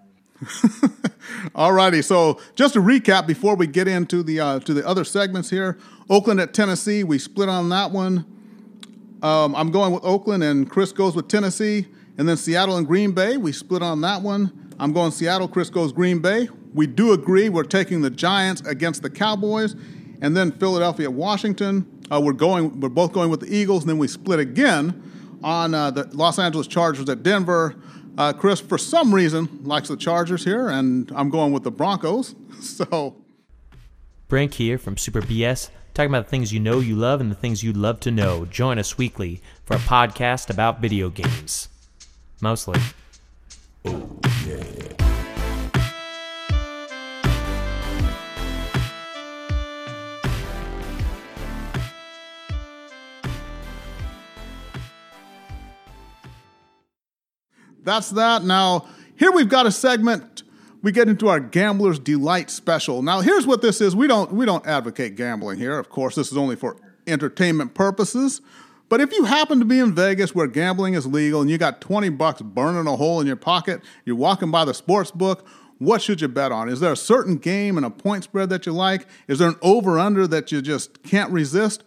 All 1.54 1.74
righty. 1.74 2.02
So 2.02 2.42
just 2.56 2.74
to 2.74 2.80
recap 2.80 3.28
before 3.28 3.56
we 3.56 3.68
get 3.68 3.88
into 3.88 4.24
the 4.24 4.40
uh, 4.40 4.60
to 4.62 4.74
the 4.74 4.84
other 4.88 5.04
segments 5.04 5.52
here, 5.52 5.78
Oakland 6.10 6.40
at 6.40 6.56
Tennessee, 6.56 7.04
we 7.04 7.20
split 7.20 7.50
on 7.50 7.70
that 7.70 7.92
one. 7.92 8.26
Um, 9.22 9.56
I'm 9.56 9.70
going 9.70 9.94
with 9.94 10.04
Oakland, 10.04 10.42
and 10.42 10.68
Chris 10.68 10.92
goes 10.92 11.16
with 11.16 11.28
Tennessee, 11.28 11.86
and 12.18 12.28
then 12.28 12.36
Seattle 12.36 12.78
and 12.78 12.88
Green 12.88 13.12
Bay, 13.12 13.38
we 13.38 13.52
split 13.52 13.84
on 13.84 14.02
that 14.02 14.24
one. 14.24 14.72
I'm 14.80 14.92
going 14.92 15.12
Seattle. 15.12 15.48
Chris 15.48 15.70
goes 15.70 15.92
Green 15.92 16.18
Bay. 16.18 16.50
We 16.74 16.88
do 16.88 17.14
agree 17.14 17.48
we're 17.50 17.62
taking 17.62 18.02
the 18.02 18.10
Giants 18.10 18.62
against 18.62 19.04
the 19.04 19.10
Cowboys, 19.12 19.76
and 20.20 20.36
then 20.36 20.52
Philadelphia, 20.52 21.12
Washington. 21.12 21.86
Uh, 22.12 22.22
we're 22.22 22.34
going. 22.34 22.80
We're 22.80 22.90
both 22.90 23.14
going 23.14 23.30
with 23.30 23.42
the 23.42 23.54
Eagles, 23.56 23.84
and 23.84 23.90
then 23.90 23.98
we 23.98 24.08
split 24.08 24.40
again 24.40 25.40
on 25.44 25.74
uh, 25.74 25.92
the 25.92 26.04
Los 26.16 26.40
Angeles 26.40 26.68
Chargers 26.68 27.08
at 27.10 27.24
Denver. 27.24 27.76
Uh, 28.18 28.34
Chris, 28.34 28.60
for 28.60 28.78
some 28.78 29.14
reason, 29.14 29.62
likes 29.64 29.88
the 29.88 29.96
Chargers 29.96 30.44
here, 30.44 30.68
and 30.68 31.12
I'm 31.16 31.30
going 31.30 31.52
with 31.54 31.64
the 31.64 31.72
Broncos. 31.72 32.36
So, 32.60 33.16
Brink 34.28 34.56
here 34.56 34.78
from 34.78 34.98
Super 34.98 35.22
BS, 35.22 35.70
talking 35.94 36.12
about 36.12 36.26
the 36.26 36.30
things 36.30 36.52
you 36.52 36.60
know 36.60 36.82
you 36.82 36.94
love 36.94 37.22
and 37.22 37.32
the 37.32 37.36
things 37.36 37.64
you'd 37.64 37.78
love 37.78 38.02
to 38.02 38.12
know. 38.12 38.44
Join 38.44 38.78
us 38.78 38.98
weekly 38.98 39.42
for 39.64 39.76
a 39.78 39.80
podcast 39.80 40.50
about 40.50 40.82
video 40.82 41.10
games. 41.10 41.70
Mostly. 42.42 42.82
Oh, 43.86 44.20
yeah. 44.46 45.09
That's 57.84 58.10
that. 58.12 58.44
Now, 58.44 58.88
here 59.16 59.32
we've 59.32 59.50
got 59.50 59.66
a 59.66 59.72
segment. 59.72 60.44
We 60.82 60.92
get 60.92 61.10
into 61.10 61.28
our 61.28 61.40
Gambler's 61.40 62.00
Delight 62.00 62.50
special. 62.50 63.02
Now, 63.02 63.20
here's 63.20 63.46
what 63.46 63.62
this 63.62 63.82
is. 63.82 63.96
We 63.96 64.08
don't 64.08 64.32
we 64.32 64.46
don't 64.46 64.66
advocate 64.66 65.16
gambling 65.16 65.58
here. 65.58 65.78
Of 65.78 65.90
course, 65.90 66.16
this 66.16 66.32
is 66.32 66.38
only 66.38 66.56
for 66.56 66.78
entertainment 67.06 67.74
purposes. 67.74 68.42
But 68.88 69.02
if 69.02 69.12
you 69.12 69.26
happen 69.26 69.60
to 69.60 69.66
be 69.66 69.80
in 69.80 69.94
Vegas 69.94 70.34
where 70.34 70.48
gambling 70.48 70.96
is 70.96 71.06
legal 71.06 71.42
and 71.42 71.50
you 71.50 71.60
got 71.60 71.80
20 71.80 72.10
bucks 72.10 72.42
burning 72.42 72.88
a 72.88 72.96
hole 72.96 73.22
in 73.22 73.28
your 73.28 73.36
pocket, 73.36 73.82
you're 74.04 74.16
walking 74.16 74.50
by 74.50 74.66
the 74.66 74.74
sports 74.74 75.12
book, 75.12 75.46
what 75.78 76.02
should 76.02 76.22
you 76.22 76.28
bet 76.28 76.52
on? 76.52 76.68
Is 76.68 76.80
there 76.80 76.92
a 76.92 76.98
certain 76.98 77.38
game 77.38 77.78
and 77.78 77.86
a 77.86 77.92
point 77.92 78.24
spread 78.24 78.50
that 78.50 78.66
you 78.66 78.72
like? 78.72 79.06
Is 79.28 79.40
there 79.40 79.50
an 79.50 79.58
over 79.62 80.00
under 80.00 80.26
that 80.28 80.52
you 80.52 80.62
just 80.62 81.04
can't 81.04 81.32
resist? 81.32 81.84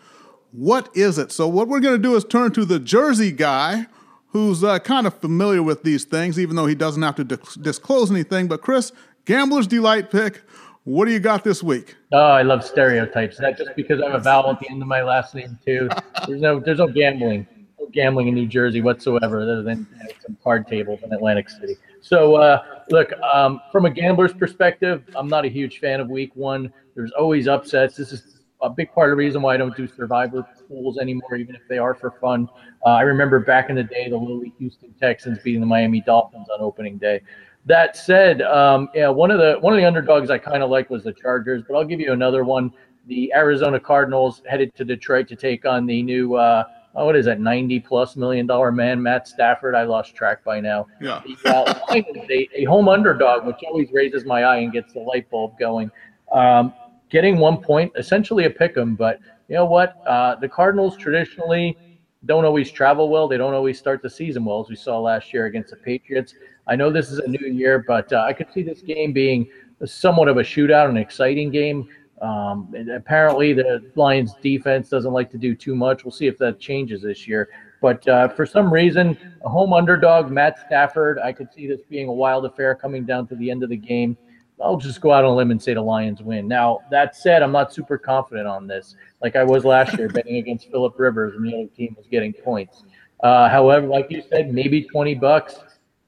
What 0.53 0.95
is 0.95 1.19
it? 1.19 1.33
So, 1.33 1.49
what 1.49 1.67
we're 1.67 1.81
going 1.81 1.97
to 1.97 2.03
do 2.03 2.15
is 2.15 2.25
turn 2.25 2.53
to 2.53 2.65
the 2.65 2.79
Jersey 2.79 3.33
guy 3.33 3.87
who's 4.33 4.65
uh, 4.65 4.79
kind 4.79 5.07
of 5.07 5.15
familiar 5.15 5.63
with 5.63 5.83
these 5.83 6.05
things, 6.05 6.39
even 6.39 6.57
though 6.57 6.67
he 6.67 6.75
doesn't 6.75 7.03
have 7.03 7.17
to 7.17 7.25
disclose 7.25 8.11
anything. 8.11 8.49
But 8.49 8.63
Chris, 8.63 8.93
Gambler's 9.27 9.67
Delight 9.67 10.11
pick. 10.11 10.43
What 10.85 11.05
do 11.05 11.13
you 11.13 11.21
got 11.21 11.45
this 11.45 11.63
week? 11.63 11.95
Oh, 12.13 12.19
I 12.19 12.43
love 12.43 12.65
stereotypes. 12.65 13.37
That 13.39 13.57
just 13.57 13.77
because 13.77 14.01
I 14.01 14.07
have 14.07 14.21
a 14.21 14.23
vowel 14.23 14.51
at 14.51 14.59
the 14.59 14.69
end 14.69 14.83
of 14.83 14.89
my 14.89 15.03
last 15.03 15.35
name 15.35 15.57
too. 15.65 15.89
There's 16.27 16.41
no 16.41 16.59
there's 16.59 16.79
no 16.79 16.89
gambling, 16.89 17.47
no 17.79 17.87
gambling 17.93 18.27
in 18.27 18.35
New 18.35 18.49
Jersey 18.49 18.81
whatsoever, 18.81 19.43
other 19.43 19.63
than 19.63 19.87
some 20.27 20.37
card 20.43 20.67
tables 20.67 21.01
in 21.05 21.13
Atlantic 21.13 21.49
City. 21.49 21.77
So 22.01 22.35
uh, 22.35 22.65
look, 22.91 23.13
um, 23.21 23.61
from 23.71 23.85
a 23.87 23.91
gambler's 23.91 24.33
perspective, 24.33 25.05
I'm 25.15 25.29
not 25.29 25.45
a 25.45 25.49
huge 25.49 25.79
fan 25.79 26.01
of 26.01 26.09
Week 26.09 26.35
One. 26.35 26.73
There's 26.97 27.13
always 27.13 27.47
upsets. 27.47 27.95
This 27.95 28.11
is 28.13 28.41
a 28.61 28.71
big 28.71 28.93
part 28.93 29.11
of 29.11 29.13
the 29.13 29.17
reason 29.17 29.41
why 29.41 29.55
I 29.55 29.59
don't 29.59 29.77
do 29.77 29.87
Survivor 29.87 30.45
pools 30.73 30.99
anymore, 30.99 31.37
even 31.37 31.55
if 31.55 31.63
they 31.69 31.79
are 31.79 31.95
for 31.95 32.11
fun. 32.13 32.49
Uh, 32.85 32.91
I 32.91 33.03
remember 33.03 33.39
back 33.39 33.71
in 33.71 33.77
the 33.77 33.85
day, 33.85 34.09
the 34.09 34.17
lowly 34.17 34.53
Houston 34.59 34.93
Texans 35.01 35.39
beating 35.39 35.61
the 35.61 35.67
Miami 35.67 36.01
Dolphins 36.01 36.49
on 36.49 36.61
opening 36.61 36.99
day. 36.99 37.21
That 37.67 37.97
said, 37.97 38.43
um, 38.43 38.89
yeah, 38.95 39.09
one 39.09 39.31
of 39.31 39.39
the 39.39 39.57
one 39.61 39.73
of 39.73 39.79
the 39.79 39.87
underdogs 39.87 40.31
I 40.31 40.39
kind 40.39 40.63
of 40.63 40.71
like 40.71 40.91
was 40.91 41.05
the 41.05 41.13
Chargers, 41.13 41.63
but 41.67 41.77
I'll 41.77 41.85
give 41.85 42.01
you 42.01 42.13
another 42.13 42.45
one. 42.45 42.73
The 43.07 43.33
Arizona 43.35 43.79
Cardinals 43.79 44.43
headed 44.49 44.75
to 44.77 44.85
Detroit 44.85 45.29
to 45.29 45.37
take 45.37 45.65
on 45.65 45.87
the 45.87 46.03
new 46.03 46.35
uh, 46.35 46.65
oh, 46.95 47.07
what 47.07 47.17
is 47.17 47.27
that, 47.27 47.41
ninety 47.41 47.79
plus 47.79 48.17
million 48.17 48.47
dollar 48.47 48.73
man, 48.73 49.01
Matt 49.01 49.29
Stafford. 49.29 49.77
I 49.77 49.85
lost 49.85 50.17
track 50.17 50.43
by 50.43 50.59
now. 50.59 50.87
Yeah, 51.01 51.23
the, 51.25 51.51
uh, 51.51 51.75
a, 51.91 52.49
a, 52.55 52.65
home 52.65 52.89
underdog, 52.89 53.47
which 53.47 53.61
always 53.67 53.91
raises 53.93 54.25
my 54.25 54.43
eye 54.43 54.59
and 54.59 54.73
gets 54.73 54.93
the 54.93 55.01
light 55.01 55.31
bulb 55.31 55.57
going. 55.59 55.91
Um, 56.33 56.75
getting 57.11 57.39
one 57.39 57.59
point, 57.59 57.93
essentially 57.97 58.47
a 58.47 58.51
pick 58.51 58.77
'em, 58.77 58.97
but 58.97 59.21
you 59.53 59.59
know 59.59 59.67
what? 59.67 60.03
Uh, 60.07 60.35
the 60.37 60.49
Cardinals 60.49 60.97
traditionally 60.97 61.77
don't 62.25 62.47
always 62.47 62.71
travel 62.71 63.11
well. 63.11 63.29
They 63.29 63.37
don't 63.37 63.53
always 63.53 63.79
start 63.79 64.01
the 64.01 64.09
season 64.09 64.47
well, 64.47 64.63
as 64.63 64.71
we 64.71 64.77
saw 64.77 64.99
last 64.99 65.31
year 65.35 65.45
against 65.45 65.69
the 65.69 65.77
Patriots. 65.77 66.33
I 66.67 66.75
know 66.75 66.91
this 66.91 67.11
is 67.11 67.19
a 67.19 67.29
new 67.29 67.47
year, 67.49 67.85
but 67.87 68.11
uh, 68.15 68.25
I 68.27 68.33
could 68.33 68.51
see 68.51 68.63
this 68.63 68.81
game 68.81 69.13
being 69.13 69.47
somewhat 69.85 70.29
of 70.29 70.39
a 70.39 70.43
shootout, 70.43 70.89
an 70.89 70.97
exciting 70.97 71.51
game. 71.51 71.87
Um, 72.23 72.75
apparently, 72.97 73.53
the 73.53 73.93
Lions' 73.95 74.33
defense 74.41 74.89
doesn't 74.89 75.13
like 75.13 75.31
to 75.33 75.39
do 75.39 75.55
too 75.55 75.77
much. 75.77 76.03
We'll 76.03 76.13
see 76.13 76.29
if 76.29 76.39
that 76.39 76.59
changes 76.59 77.03
this 77.03 77.29
year. 77.29 77.51
But 77.83 78.09
uh, 78.09 78.29
for 78.29 78.47
some 78.47 78.73
reason, 78.73 79.19
a 79.45 79.51
home 79.51 79.75
underdog, 79.75 80.31
Matt 80.31 80.61
Stafford, 80.65 81.19
I 81.19 81.31
could 81.31 81.53
see 81.53 81.67
this 81.67 81.83
being 81.91 82.09
a 82.09 82.13
wild 82.13 82.47
affair 82.47 82.75
coming 82.75 83.05
down 83.05 83.27
to 83.27 83.37
the 83.37 83.51
end 83.51 83.63
of 83.63 83.69
the 83.69 83.77
game. 83.77 84.17
I'll 84.61 84.77
just 84.77 85.01
go 85.01 85.13
out 85.13 85.25
on 85.25 85.33
a 85.33 85.35
limb 85.35 85.51
and 85.51 85.63
say 85.63 85.75
the 85.75 85.83
Lions 85.83 86.23
win. 86.23 86.47
Now, 86.47 86.81
that 86.91 87.17
said, 87.17 87.43
I'm 87.43 87.53
not 87.53 87.73
super 87.73 87.99
confident 87.99 88.47
on 88.47 88.67
this, 88.67 88.97
like 89.23 89.37
I 89.37 89.45
was 89.45 89.65
last 89.65 89.97
year 89.99 90.09
betting 90.09 90.37
against 90.37 90.71
Philip 90.71 90.99
Rivers 90.99 91.35
and 91.35 91.45
the 91.45 91.55
other 91.55 91.67
team 91.67 91.95
was 91.97 92.07
getting 92.07 92.33
points. 92.33 92.85
Uh, 93.23 93.49
however, 93.49 93.87
like 93.87 94.11
you 94.11 94.23
said, 94.29 94.53
maybe 94.53 94.83
20 94.83 95.15
bucks. 95.15 95.57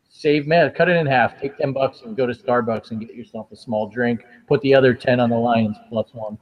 Save 0.08 0.46
man, 0.46 0.70
cut 0.70 0.88
it 0.88 0.96
in 0.96 1.06
half. 1.06 1.40
Take 1.40 1.56
10 1.58 1.72
bucks 1.72 2.02
and 2.02 2.16
go 2.16 2.26
to 2.26 2.32
Starbucks 2.32 2.90
and 2.90 3.00
get 3.00 3.14
yourself 3.14 3.50
a 3.52 3.56
small 3.56 3.88
drink. 3.88 4.24
Put 4.46 4.60
the 4.62 4.74
other 4.74 4.94
10 4.94 5.20
on 5.20 5.30
the 5.30 5.36
Lions 5.36 5.76
plus 5.88 6.08
one. 6.12 6.38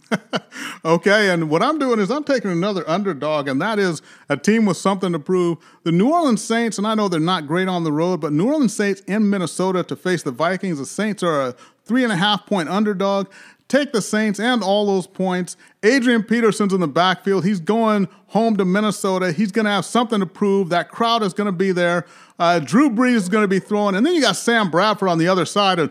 okay, 0.84 1.30
and 1.30 1.50
what 1.50 1.62
I'm 1.62 1.78
doing 1.78 2.00
is 2.00 2.10
I'm 2.10 2.24
taking 2.24 2.50
another 2.50 2.88
underdog, 2.88 3.48
and 3.48 3.60
that 3.60 3.78
is 3.78 4.02
a 4.28 4.36
team 4.36 4.64
with 4.64 4.76
something 4.76 5.12
to 5.12 5.18
prove. 5.18 5.58
The 5.84 5.92
New 5.92 6.10
Orleans 6.10 6.42
Saints, 6.42 6.78
and 6.78 6.86
I 6.86 6.94
know 6.94 7.08
they're 7.08 7.20
not 7.20 7.46
great 7.46 7.68
on 7.68 7.84
the 7.84 7.92
road, 7.92 8.20
but 8.20 8.32
New 8.32 8.46
Orleans 8.46 8.74
Saints 8.74 9.00
in 9.02 9.28
Minnesota 9.28 9.82
to 9.84 9.96
face 9.96 10.22
the 10.22 10.30
Vikings. 10.30 10.78
The 10.78 10.86
Saints 10.86 11.22
are 11.22 11.48
a 11.48 11.54
three 11.84 12.04
and 12.04 12.12
a 12.12 12.16
half 12.16 12.46
point 12.46 12.68
underdog. 12.68 13.28
Take 13.68 13.92
the 13.92 14.02
Saints 14.02 14.38
and 14.38 14.62
all 14.62 14.84
those 14.84 15.06
points. 15.06 15.56
Adrian 15.82 16.22
Peterson's 16.22 16.74
in 16.74 16.80
the 16.80 16.88
backfield. 16.88 17.44
He's 17.44 17.60
going 17.60 18.06
home 18.26 18.56
to 18.58 18.66
Minnesota. 18.66 19.32
He's 19.32 19.50
going 19.50 19.64
to 19.64 19.70
have 19.70 19.86
something 19.86 20.20
to 20.20 20.26
prove. 20.26 20.68
That 20.68 20.90
crowd 20.90 21.22
is 21.22 21.32
going 21.32 21.46
to 21.46 21.52
be 21.52 21.72
there. 21.72 22.04
Uh, 22.38 22.58
Drew 22.58 22.90
Brees 22.90 23.14
is 23.14 23.28
going 23.30 23.44
to 23.44 23.48
be 23.48 23.60
throwing. 23.60 23.94
And 23.94 24.04
then 24.04 24.12
you 24.12 24.20
got 24.20 24.36
Sam 24.36 24.70
Bradford 24.70 25.08
on 25.08 25.16
the 25.16 25.26
other 25.26 25.46
side. 25.46 25.78
And 25.78 25.90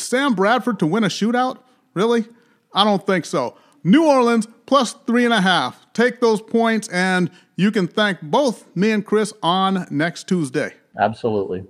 Sam 0.00 0.34
Bradford 0.34 0.80
to 0.80 0.86
win 0.86 1.04
a 1.04 1.08
shootout? 1.08 1.58
Really? 1.94 2.24
I 2.74 2.84
don't 2.84 3.04
think 3.04 3.24
so. 3.24 3.56
New 3.84 4.06
Orleans 4.06 4.46
plus 4.66 4.94
three 5.06 5.24
and 5.24 5.34
a 5.34 5.40
half. 5.40 5.86
Take 5.92 6.20
those 6.20 6.40
points, 6.40 6.88
and 6.88 7.30
you 7.56 7.70
can 7.70 7.88
thank 7.88 8.20
both 8.22 8.74
me 8.76 8.92
and 8.92 9.04
Chris 9.04 9.32
on 9.42 9.86
next 9.90 10.28
Tuesday. 10.28 10.74
Absolutely. 10.98 11.64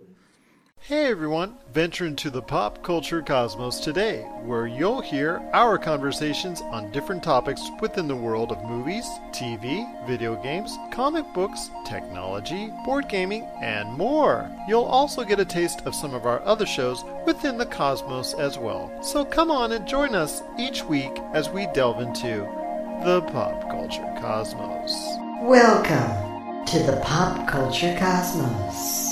Hey 0.85 1.07
everyone, 1.07 1.59
venture 1.73 2.07
into 2.07 2.29
the 2.29 2.43
pop 2.43 2.83
culture 2.83 3.23
cosmos 3.23 3.79
today, 3.79 4.23
where 4.43 4.67
you'll 4.67 5.01
hear 5.01 5.41
our 5.53 5.79
conversations 5.79 6.61
on 6.61 6.91
different 6.91 7.23
topics 7.23 7.63
within 7.81 8.09
the 8.09 8.17
world 8.17 8.51
of 8.51 8.65
movies, 8.65 9.07
TV, 9.31 9.87
video 10.09 10.35
games, 10.43 10.77
comic 10.91 11.25
books, 11.35 11.71
technology, 11.87 12.73
board 12.85 13.09
gaming, 13.09 13.45
and 13.63 13.93
more. 13.93 14.51
You'll 14.67 14.83
also 14.83 15.23
get 15.23 15.39
a 15.39 15.45
taste 15.45 15.83
of 15.83 15.95
some 15.95 16.15
of 16.15 16.27
our 16.27 16.43
other 16.43 16.67
shows 16.67 17.05
within 17.27 17.59
the 17.59 17.67
cosmos 17.67 18.35
as 18.35 18.59
well. 18.59 18.91
So 19.05 19.25
come 19.25 19.53
on 19.53 19.71
and 19.71 19.87
join 19.87 20.17
us 20.17 20.43
each 20.59 20.83
week 20.83 21.17
as 21.33 21.49
we 21.49 21.69
delve 21.69 22.01
into 22.01 22.39
the 23.05 23.23
pop 23.31 23.71
culture 23.71 24.13
cosmos. 24.21 24.93
Welcome 25.43 26.65
to 26.67 26.79
the 26.81 27.01
pop 27.05 27.47
culture 27.47 27.97
cosmos. 28.01 29.12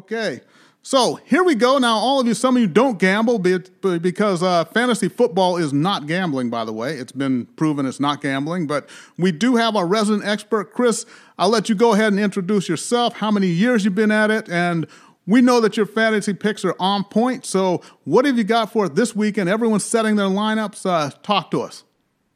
Okay. 0.00 0.40
So 0.82 1.16
here 1.26 1.44
we 1.44 1.54
go. 1.54 1.76
Now, 1.76 1.96
all 1.96 2.20
of 2.20 2.26
you, 2.26 2.32
some 2.32 2.56
of 2.56 2.62
you 2.62 2.66
don't 2.66 2.98
gamble 2.98 3.38
because 3.38 4.42
uh, 4.42 4.64
fantasy 4.64 5.08
football 5.08 5.58
is 5.58 5.74
not 5.74 6.06
gambling, 6.06 6.48
by 6.48 6.64
the 6.64 6.72
way. 6.72 6.94
It's 6.94 7.12
been 7.12 7.44
proven 7.56 7.84
it's 7.84 8.00
not 8.00 8.22
gambling. 8.22 8.66
But 8.66 8.88
we 9.18 9.30
do 9.30 9.56
have 9.56 9.76
our 9.76 9.86
resident 9.86 10.26
expert, 10.26 10.72
Chris. 10.72 11.04
I'll 11.38 11.50
let 11.50 11.68
you 11.68 11.74
go 11.74 11.92
ahead 11.92 12.14
and 12.14 12.18
introduce 12.18 12.66
yourself, 12.66 13.16
how 13.16 13.30
many 13.30 13.48
years 13.48 13.84
you've 13.84 13.94
been 13.94 14.10
at 14.10 14.30
it, 14.30 14.48
and 14.48 14.86
we 15.26 15.42
know 15.42 15.60
that 15.60 15.76
your 15.76 15.84
fantasy 15.84 16.32
picks 16.32 16.64
are 16.64 16.74
on 16.80 17.04
point. 17.04 17.44
So, 17.44 17.82
what 18.04 18.24
have 18.24 18.38
you 18.38 18.44
got 18.44 18.72
for 18.72 18.86
it 18.86 18.94
this 18.94 19.14
weekend? 19.14 19.50
Everyone's 19.50 19.84
setting 19.84 20.16
their 20.16 20.28
lineups. 20.28 20.86
Uh, 20.86 21.10
talk 21.22 21.50
to 21.50 21.60
us. 21.60 21.84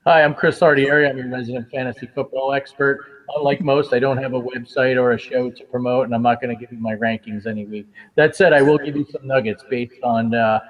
Hi, 0.04 0.22
I'm 0.22 0.34
Chris 0.34 0.60
Lardieri. 0.60 1.08
I'm 1.08 1.16
your 1.16 1.30
resident 1.30 1.70
fantasy 1.70 2.10
football 2.14 2.52
expert 2.52 3.13
unlike 3.36 3.60
most, 3.60 3.92
I 3.92 3.98
don't 3.98 4.18
have 4.18 4.34
a 4.34 4.40
website 4.40 4.96
or 4.96 5.12
a 5.12 5.18
show 5.18 5.50
to 5.50 5.64
promote, 5.64 6.06
and 6.06 6.14
I'm 6.14 6.22
not 6.22 6.40
going 6.40 6.54
to 6.54 6.60
give 6.60 6.72
you 6.72 6.78
my 6.78 6.94
rankings 6.94 7.46
any 7.46 7.64
week. 7.66 7.86
That 8.14 8.36
said, 8.36 8.52
I 8.52 8.62
will 8.62 8.78
give 8.78 8.96
you 8.96 9.06
some 9.10 9.26
nuggets 9.26 9.64
based 9.68 10.02
on 10.02 10.34
uh, 10.34 10.60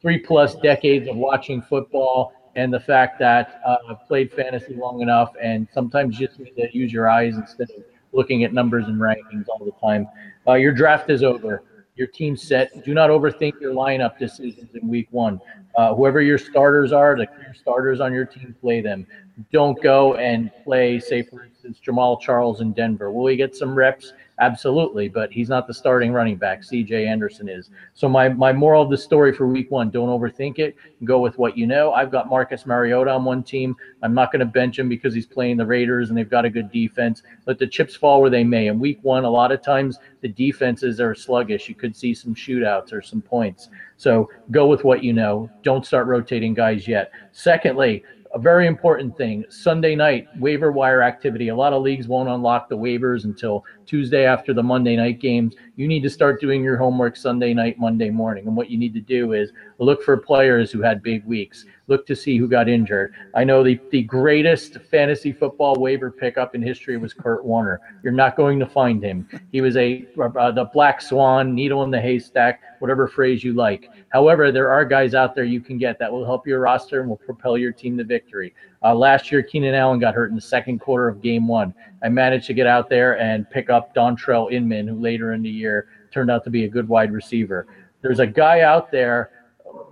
three 0.00 0.18
plus 0.18 0.54
decades 0.56 1.08
of 1.08 1.16
watching 1.16 1.60
football 1.62 2.32
and 2.56 2.72
the 2.72 2.80
fact 2.80 3.18
that 3.20 3.60
uh, 3.64 3.76
I've 3.88 4.06
played 4.06 4.32
fantasy 4.32 4.74
long 4.74 5.00
enough, 5.00 5.32
and 5.40 5.68
sometimes 5.72 6.18
you 6.18 6.26
just 6.26 6.40
need 6.40 6.56
to 6.56 6.76
use 6.76 6.92
your 6.92 7.08
eyes 7.08 7.36
instead 7.36 7.70
of 7.70 7.84
looking 8.12 8.42
at 8.44 8.52
numbers 8.52 8.86
and 8.86 8.98
rankings 9.00 9.46
all 9.48 9.64
the 9.64 9.72
time. 9.80 10.08
Uh, 10.46 10.54
your 10.54 10.72
draft 10.72 11.10
is 11.10 11.22
over. 11.22 11.62
Your 11.94 12.06
team's 12.06 12.42
set. 12.42 12.84
Do 12.84 12.94
not 12.94 13.10
overthink 13.10 13.60
your 13.60 13.74
lineup 13.74 14.18
decisions 14.18 14.70
in 14.74 14.88
week 14.88 15.08
one. 15.10 15.40
Uh, 15.76 15.94
whoever 15.94 16.20
your 16.20 16.38
starters 16.38 16.92
are, 16.92 17.16
the 17.16 17.28
starters 17.54 18.00
on 18.00 18.12
your 18.12 18.24
team, 18.24 18.54
play 18.60 18.80
them. 18.80 19.06
Don't 19.52 19.80
go 19.82 20.14
and 20.16 20.50
play, 20.64 20.98
say, 20.98 21.22
for 21.22 21.44
instance, 21.44 21.80
Jamaal 21.84 22.20
Charles 22.20 22.60
in 22.60 22.72
Denver. 22.72 23.12
Will 23.12 23.26
he 23.28 23.36
get 23.36 23.54
some 23.54 23.74
reps? 23.74 24.12
Absolutely, 24.40 25.08
but 25.08 25.32
he's 25.32 25.48
not 25.48 25.66
the 25.66 25.74
starting 25.74 26.12
running 26.12 26.36
back. 26.36 26.62
CJ 26.62 27.06
Anderson 27.06 27.48
is. 27.48 27.70
So 27.94 28.08
my 28.08 28.28
my 28.28 28.52
moral 28.52 28.82
of 28.82 28.90
the 28.90 28.96
story 28.96 29.32
for 29.32 29.48
week 29.48 29.68
one: 29.72 29.90
don't 29.90 30.08
overthink 30.08 30.60
it. 30.60 30.76
Go 31.02 31.18
with 31.18 31.38
what 31.38 31.58
you 31.58 31.66
know. 31.66 31.92
I've 31.92 32.12
got 32.12 32.28
Marcus 32.28 32.64
Mariota 32.64 33.10
on 33.10 33.24
one 33.24 33.42
team. 33.42 33.74
I'm 34.00 34.14
not 34.14 34.30
going 34.30 34.40
to 34.40 34.46
bench 34.46 34.78
him 34.78 34.88
because 34.88 35.12
he's 35.12 35.26
playing 35.26 35.56
the 35.56 35.66
Raiders 35.66 36.08
and 36.08 36.16
they've 36.16 36.30
got 36.30 36.44
a 36.44 36.50
good 36.50 36.70
defense. 36.70 37.24
Let 37.46 37.58
the 37.58 37.66
chips 37.66 37.96
fall 37.96 38.20
where 38.20 38.30
they 38.30 38.44
may. 38.44 38.68
In 38.68 38.78
week 38.78 39.00
one, 39.02 39.24
a 39.24 39.30
lot 39.30 39.50
of 39.50 39.60
times 39.60 39.98
the 40.20 40.28
defenses 40.28 41.00
are 41.00 41.16
sluggish. 41.16 41.68
You 41.68 41.74
could 41.74 41.96
see 41.96 42.14
some 42.14 42.34
shootouts 42.34 42.92
or 42.92 43.02
some 43.02 43.20
points. 43.20 43.70
So 43.96 44.30
go 44.52 44.68
with 44.68 44.84
what 44.84 45.02
you 45.02 45.12
know. 45.12 45.50
Don't 45.64 45.84
start 45.84 46.06
rotating 46.06 46.54
guys 46.54 46.86
yet. 46.86 47.10
Secondly, 47.32 48.04
a 48.34 48.38
very 48.38 48.66
important 48.66 49.16
thing 49.16 49.44
Sunday 49.48 49.94
night 49.94 50.28
waiver 50.38 50.70
wire 50.72 51.02
activity. 51.02 51.48
A 51.48 51.56
lot 51.56 51.72
of 51.72 51.82
leagues 51.82 52.08
won't 52.08 52.28
unlock 52.28 52.68
the 52.68 52.76
waivers 52.76 53.24
until 53.24 53.64
Tuesday 53.86 54.24
after 54.24 54.52
the 54.52 54.62
Monday 54.62 54.96
night 54.96 55.20
games. 55.20 55.54
You 55.76 55.88
need 55.88 56.02
to 56.02 56.10
start 56.10 56.40
doing 56.40 56.62
your 56.62 56.76
homework 56.76 57.16
Sunday 57.16 57.54
night, 57.54 57.78
Monday 57.78 58.10
morning. 58.10 58.46
And 58.46 58.56
what 58.56 58.70
you 58.70 58.78
need 58.78 58.94
to 58.94 59.00
do 59.00 59.32
is 59.32 59.52
look 59.78 60.02
for 60.02 60.16
players 60.16 60.70
who 60.70 60.82
had 60.82 61.02
big 61.02 61.24
weeks, 61.24 61.64
look 61.88 62.06
to 62.06 62.14
see 62.14 62.36
who 62.36 62.46
got 62.46 62.68
injured. 62.68 63.14
I 63.34 63.44
know 63.44 63.64
the, 63.64 63.80
the 63.90 64.02
greatest 64.02 64.78
fantasy 64.90 65.32
football 65.32 65.74
waiver 65.74 66.10
pickup 66.10 66.54
in 66.54 66.62
history 66.62 66.96
was 66.98 67.12
Kurt 67.12 67.44
Warner. 67.44 67.80
You're 68.02 68.12
not 68.12 68.36
going 68.36 68.58
to 68.60 68.66
find 68.66 69.02
him. 69.02 69.28
He 69.50 69.60
was 69.60 69.76
a 69.76 70.06
uh, 70.18 70.52
the 70.52 70.70
black 70.72 71.00
swan, 71.00 71.54
needle 71.54 71.82
in 71.82 71.90
the 71.90 72.00
haystack, 72.00 72.62
whatever 72.78 73.08
phrase 73.08 73.42
you 73.42 73.54
like. 73.54 73.90
However, 74.10 74.52
there 74.52 74.70
are 74.70 74.84
guys 74.84 75.14
out 75.14 75.34
there 75.34 75.44
you 75.44 75.60
can 75.60 75.78
get 75.78 75.98
that 75.98 76.12
will 76.12 76.24
help 76.24 76.46
your 76.46 76.60
roster 76.60 77.00
and 77.00 77.08
will 77.08 77.16
propel 77.16 77.58
your 77.58 77.72
team 77.72 77.96
to 77.98 78.04
victory. 78.04 78.54
Uh, 78.82 78.94
last 78.94 79.32
year, 79.32 79.42
Keenan 79.42 79.74
Allen 79.74 79.98
got 79.98 80.14
hurt 80.14 80.30
in 80.30 80.36
the 80.36 80.42
second 80.42 80.78
quarter 80.78 81.08
of 81.08 81.20
game 81.20 81.48
one. 81.48 81.74
I 82.02 82.08
managed 82.08 82.46
to 82.46 82.54
get 82.54 82.66
out 82.66 82.88
there 82.88 83.18
and 83.18 83.48
pick 83.50 83.70
up 83.70 83.94
Dontrelle 83.94 84.52
Inman, 84.52 84.86
who 84.86 85.00
later 85.00 85.32
in 85.32 85.42
the 85.42 85.50
year 85.50 85.88
turned 86.12 86.30
out 86.30 86.44
to 86.44 86.50
be 86.50 86.64
a 86.64 86.68
good 86.68 86.88
wide 86.88 87.12
receiver. 87.12 87.66
There's 88.00 88.20
a 88.20 88.26
guy 88.26 88.60
out 88.60 88.92
there 88.92 89.30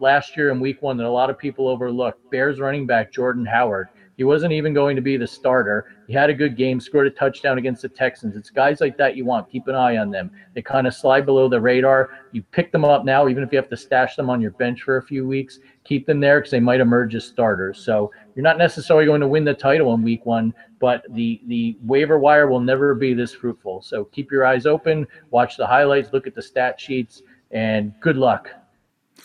last 0.01 0.37
year 0.37 0.51
in 0.51 0.61
week 0.61 0.83
one 0.83 0.97
that 0.97 1.07
a 1.07 1.11
lot 1.11 1.31
of 1.31 1.39
people 1.39 1.69
overlooked 1.69 2.31
Bears 2.31 2.61
running 2.61 2.87
back 2.87 3.13
Jordan 3.13 3.47
Howard. 3.47 3.89
He 4.17 4.25
wasn't 4.25 4.53
even 4.53 4.73
going 4.73 4.97
to 4.97 5.03
be 5.03 5.19
the 5.19 5.27
starter. 5.27 5.93
He 6.07 6.15
had 6.15 6.31
a 6.31 6.35
good 6.35 6.57
game, 6.57 6.81
scored 6.81 7.07
a 7.07 7.11
touchdown 7.11 7.59
against 7.59 7.83
the 7.83 7.89
Texans. 7.89 8.35
It's 8.35 8.49
guys 8.49 8.81
like 8.81 8.97
that 8.97 9.15
you 9.15 9.27
want. 9.27 9.51
Keep 9.51 9.69
an 9.69 9.75
eye 9.75 9.99
on 9.99 10.11
them. 10.11 10.31
They 10.55 10.63
kind 10.63 10.87
of 10.87 10.95
slide 10.95 11.27
below 11.27 11.51
the 11.51 11.61
radar. 11.61 12.11
You 12.33 12.43
pick 12.43 12.73
them 12.73 12.85
up 12.85 13.05
now, 13.05 13.29
even 13.29 13.43
if 13.43 13.53
you 13.53 13.59
have 13.59 13.69
to 13.69 13.77
stash 13.77 14.17
them 14.17 14.31
on 14.31 14.41
your 14.41 14.53
bench 14.53 14.83
for 14.83 14.97
a 14.97 15.03
few 15.03 15.27
weeks. 15.27 15.59
Keep 15.85 16.07
them 16.07 16.21
there 16.21 16.41
because 16.41 16.51
they 16.51 16.61
might 16.61 16.81
emerge 16.81 17.15
as 17.15 17.27
starters. 17.27 17.79
So 17.79 18.11
you're 18.35 18.43
not 18.43 18.57
necessarily 18.57 19.05
going 19.05 19.21
to 19.21 19.29
win 19.29 19.45
the 19.45 19.53
title 19.53 19.93
in 19.93 20.03
week 20.03 20.25
one, 20.25 20.55
but 20.81 21.05
the 21.11 21.43
the 21.47 21.77
waiver 21.85 22.19
wire 22.19 22.49
will 22.49 22.61
never 22.61 22.95
be 22.95 23.13
this 23.13 23.35
fruitful. 23.35 23.83
So 23.83 24.07
keep 24.07 24.31
your 24.31 24.47
eyes 24.47 24.65
open, 24.65 25.07
watch 25.31 25.59
the 25.59 25.67
highlights, 25.67 26.13
look 26.15 26.27
at 26.27 26.35
the 26.35 26.43
stat 26.43 26.81
sheets, 26.81 27.23
and 27.51 27.93
good 28.01 28.17
luck. 28.17 28.49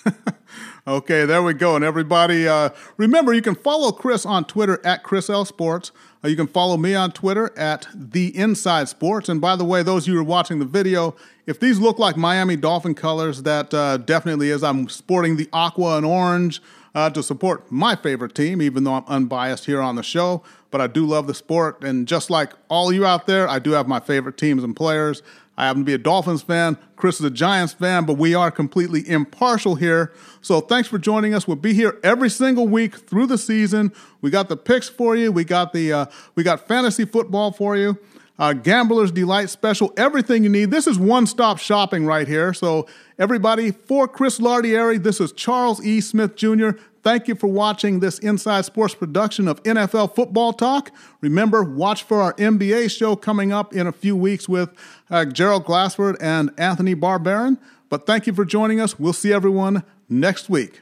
Okay, 0.88 1.26
there 1.26 1.44
we 1.44 1.54
go. 1.54 1.76
And 1.76 1.86
everybody, 1.86 2.48
uh, 2.48 2.72
remember 2.98 3.34
you 3.34 3.44
can 3.44 3.54
follow 3.54 3.92
Chris 3.92 4.26
on 4.26 4.46
Twitter 4.46 4.82
at 4.84 5.04
Chris 5.04 5.30
L 5.30 5.46
Sports. 5.46 5.92
Uh, 6.24 6.28
you 6.28 6.36
can 6.36 6.48
follow 6.48 6.76
me 6.76 6.96
on 6.96 7.12
Twitter 7.12 7.56
at 7.56 7.88
The 7.94 8.36
Inside 8.36 8.90
Sports. 8.90 9.30
And 9.30 9.40
by 9.40 9.56
the 9.56 9.64
way, 9.64 9.84
those 9.84 10.06
of 10.06 10.08
you 10.08 10.16
who 10.16 10.22
are 10.22 10.24
watching 10.24 10.58
the 10.58 10.66
video, 10.66 11.16
if 11.46 11.60
these 11.60 11.78
look 11.78 12.00
like 12.00 12.18
Miami 12.18 12.56
Dolphin 12.56 12.96
colors, 12.96 13.44
that 13.44 13.72
uh, 13.76 13.98
definitely 13.98 14.50
is. 14.50 14.64
I'm 14.64 14.90
sporting 14.90 15.38
the 15.38 15.48
aqua 15.54 15.98
and 15.98 16.06
orange 16.06 16.64
uh, 16.96 17.12
to 17.12 17.22
support 17.22 17.72
my 17.72 17.96
favorite 17.96 18.34
team, 18.34 18.60
even 18.60 18.84
though 18.84 18.96
I'm 18.96 19.06
unbiased 19.06 19.66
here 19.66 19.82
on 19.82 19.96
the 19.98 20.04
show. 20.04 20.44
But 20.72 20.82
I 20.82 20.88
do 20.88 21.06
love 21.06 21.28
the 21.28 21.36
sport. 21.36 21.84
And 21.84 22.08
just 22.08 22.32
like 22.32 22.54
all 22.70 22.92
you 22.92 23.06
out 23.06 23.28
there, 23.28 23.48
I 23.48 23.60
do 23.60 23.72
have 23.72 23.88
my 23.88 24.00
favorite 24.00 24.38
teams 24.38 24.64
and 24.64 24.76
players. 24.76 25.22
I 25.58 25.66
happen 25.66 25.82
to 25.82 25.86
be 25.86 25.94
a 25.94 25.98
Dolphins 25.98 26.42
fan. 26.42 26.78
Chris 26.96 27.20
is 27.20 27.26
a 27.26 27.30
Giants 27.30 27.74
fan, 27.74 28.06
but 28.06 28.14
we 28.18 28.34
are 28.34 28.50
completely 28.50 29.08
impartial 29.08 29.76
here. 29.76 30.14
So 30.42 30.62
thanks 30.62 30.88
for 30.88 30.98
joining 30.98 31.34
us. 31.34 31.48
We'll 31.48 31.58
be 31.58 31.74
here 31.74 32.00
every 32.04 32.30
single 32.30 32.68
week 32.68 32.96
through 32.96 33.28
the 33.28 33.38
season. 33.38 33.92
We 34.22 34.30
got 34.30 34.50
the 34.50 34.58
picks 34.58 34.88
for 34.88 35.16
you. 35.16 35.32
We 35.32 35.44
got 35.44 35.74
the 35.74 35.94
uh, 35.94 36.06
we 36.36 36.44
got 36.44 36.68
fantasy 36.68 37.06
football 37.06 37.52
for 37.52 37.76
you. 37.76 38.00
Uh, 38.42 38.54
Gambler's 38.54 39.12
Delight 39.12 39.52
special, 39.52 39.94
everything 39.96 40.44
you 40.44 40.50
need. 40.50 40.72
This 40.72 40.88
is 40.88 40.98
one 40.98 41.28
stop 41.28 41.60
shopping 41.60 42.08
right 42.08 42.28
here. 42.28 42.56
So, 42.56 42.88
everybody, 43.20 43.70
for 43.70 44.08
Chris 44.08 44.40
Lardieri, 44.40 45.02
this 45.02 45.22
is 45.22 45.32
Charles 45.32 45.80
E. 45.86 46.02
Smith 46.02 46.36
Jr. 46.36 46.72
Thank 47.04 47.28
you 47.28 47.36
for 47.36 47.46
watching 47.46 48.00
this 48.00 48.18
Inside 48.18 48.66
Sports 48.66 48.96
production 48.96 49.48
of 49.48 49.62
NFL 49.62 50.16
Football 50.16 50.54
Talk. 50.54 50.92
Remember, 51.22 51.64
watch 51.64 52.02
for 52.02 52.20
our 52.20 52.34
NBA 52.34 52.90
show 52.90 53.16
coming 53.16 53.54
up 53.54 53.76
in 53.76 53.86
a 53.86 53.92
few 53.92 54.16
weeks 54.16 54.50
with 54.50 54.72
uh, 55.12 55.24
Gerald 55.26 55.64
Glassford 55.64 56.18
and 56.20 56.50
Anthony 56.58 56.96
Barbarin. 56.96 57.60
But 57.90 58.08
thank 58.08 58.26
you 58.26 58.34
for 58.34 58.44
joining 58.44 58.80
us. 58.80 58.98
We'll 58.98 59.14
see 59.14 59.32
everyone 59.32 59.84
next 60.10 60.50
week. 60.50 60.82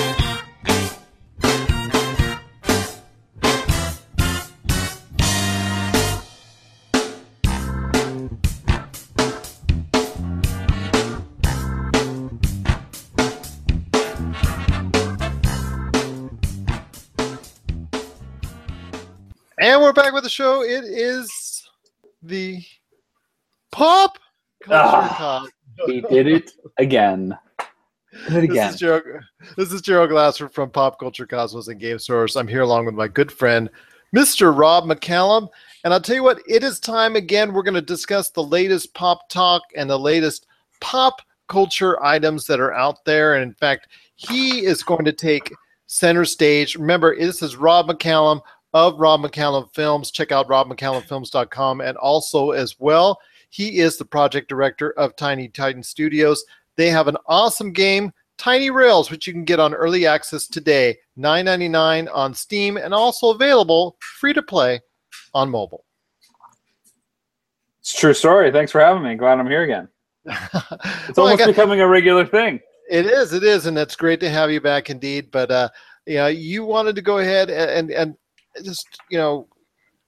We're 19.91 20.03
back 20.03 20.13
with 20.13 20.23
the 20.23 20.29
show. 20.29 20.63
It 20.63 20.85
is 20.85 21.67
the 22.23 22.63
pop 23.73 24.17
culture 24.63 24.79
Ah, 24.79 25.45
he 25.85 25.99
did 25.99 26.27
it 26.27 26.51
again. 26.77 27.37
Did 28.29 28.37
it 28.37 28.43
again. 28.45 28.67
This 28.67 28.75
is 28.75 28.79
Gerald, 28.79 29.03
this 29.57 29.73
is 29.73 29.81
Gerald 29.81 30.11
Glassford 30.11 30.53
from 30.53 30.69
Pop 30.69 30.97
Culture 30.97 31.27
Cosmos 31.27 31.67
and 31.67 31.77
Game 31.77 31.99
Source. 31.99 32.37
I'm 32.37 32.47
here 32.47 32.61
along 32.61 32.85
with 32.85 32.95
my 32.95 33.09
good 33.09 33.33
friend 33.33 33.69
Mr. 34.15 34.57
Rob 34.57 34.85
McCallum. 34.85 35.49
And 35.83 35.93
I'll 35.93 35.99
tell 35.99 36.15
you 36.15 36.23
what, 36.23 36.39
it 36.47 36.63
is 36.63 36.79
time 36.79 37.17
again. 37.17 37.51
We're 37.51 37.61
going 37.61 37.73
to 37.73 37.81
discuss 37.81 38.29
the 38.29 38.43
latest 38.43 38.93
pop 38.93 39.27
talk 39.27 39.61
and 39.75 39.89
the 39.89 39.99
latest 39.99 40.47
pop 40.79 41.21
culture 41.49 42.01
items 42.01 42.45
that 42.45 42.61
are 42.61 42.73
out 42.73 43.03
there. 43.03 43.33
And 43.35 43.43
in 43.43 43.53
fact, 43.53 43.89
he 44.15 44.63
is 44.63 44.83
going 44.83 45.03
to 45.03 45.11
take 45.11 45.51
center 45.87 46.23
stage. 46.23 46.75
Remember, 46.75 47.13
this 47.13 47.41
is 47.41 47.57
Rob 47.57 47.89
McCallum 47.89 48.39
of 48.73 48.99
Rob 48.99 49.21
McCallum 49.21 49.73
Films. 49.73 50.11
Check 50.11 50.31
out 50.31 50.47
robmccallumfilms.com 50.47 51.81
and 51.81 51.97
also 51.97 52.51
as 52.51 52.79
well, 52.79 53.19
he 53.49 53.79
is 53.79 53.97
the 53.97 54.05
project 54.05 54.47
director 54.47 54.91
of 54.93 55.15
Tiny 55.15 55.47
Titan 55.49 55.83
Studios. 55.83 56.43
They 56.77 56.89
have 56.89 57.07
an 57.07 57.17
awesome 57.27 57.73
game, 57.73 58.13
Tiny 58.37 58.69
Rails, 58.69 59.11
which 59.11 59.27
you 59.27 59.33
can 59.33 59.43
get 59.43 59.59
on 59.59 59.73
early 59.73 60.05
access 60.07 60.47
today, 60.47 60.97
$9.99 61.19 62.09
on 62.13 62.33
Steam, 62.33 62.77
and 62.77 62.93
also 62.93 63.31
available 63.31 63.97
free 64.19 64.33
to 64.33 64.41
play 64.41 64.79
on 65.33 65.49
mobile. 65.49 65.85
It's 67.81 67.93
a 67.93 67.97
true 67.97 68.13
story. 68.13 68.51
Thanks 68.51 68.71
for 68.71 68.79
having 68.79 69.03
me. 69.03 69.15
Glad 69.15 69.39
I'm 69.39 69.47
here 69.47 69.63
again. 69.63 69.87
It's 71.07 71.17
Well, 71.17 71.25
almost 71.27 71.39
got- 71.39 71.47
becoming 71.47 71.81
a 71.81 71.87
regular 71.87 72.25
thing. 72.25 72.59
It 72.89 73.05
is, 73.05 73.33
it 73.33 73.43
is, 73.43 73.65
and 73.67 73.77
it's 73.77 73.95
great 73.95 74.19
to 74.19 74.29
have 74.29 74.51
you 74.51 74.59
back 74.61 74.89
indeed. 74.89 75.31
But 75.31 75.49
uh, 75.49 75.69
you 76.05 76.15
know, 76.15 76.27
you 76.27 76.63
wanted 76.65 76.95
to 76.95 77.01
go 77.01 77.19
ahead 77.19 77.49
and 77.49 77.89
and 77.91 78.15
just 78.63 78.99
you 79.09 79.17
know 79.17 79.47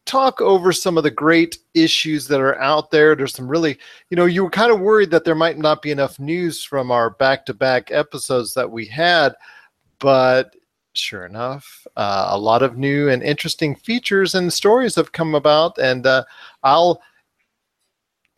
talk 0.06 0.42
over 0.42 0.74
some 0.74 0.98
of 0.98 1.04
the 1.04 1.12
great 1.12 1.60
issues 1.74 2.28
that 2.28 2.42
are 2.42 2.60
out 2.60 2.92
there. 2.92 3.16
There's 3.16 3.34
some 3.34 3.48
really, 3.48 3.78
you 4.10 4.18
know, 4.18 4.26
you 4.26 4.44
were 4.44 4.50
kind 4.50 4.72
of 4.72 4.80
worried 4.80 5.12
that 5.12 5.24
there 5.24 5.36
might 5.36 5.58
not 5.58 5.82
be 5.82 5.92
enough 5.92 6.20
news 6.20 6.64
from 6.64 6.92
our 6.92 7.12
back-to-back 7.12 7.90
episodes 7.92 8.54
that 8.54 8.70
we 8.70 8.86
had, 8.86 9.34
but 10.00 10.56
sure 10.94 11.26
enough, 11.26 11.88
uh, 11.96 12.28
a 12.32 12.38
lot 12.38 12.64
of 12.64 12.78
new 12.78 13.10
and 13.10 13.24
interesting 13.24 13.76
features 13.76 14.36
and 14.36 14.52
stories 14.52 14.96
have 14.96 15.12
come 15.12 15.36
about, 15.36 15.78
and 15.78 16.06
uh, 16.06 16.24
I'll 16.64 17.02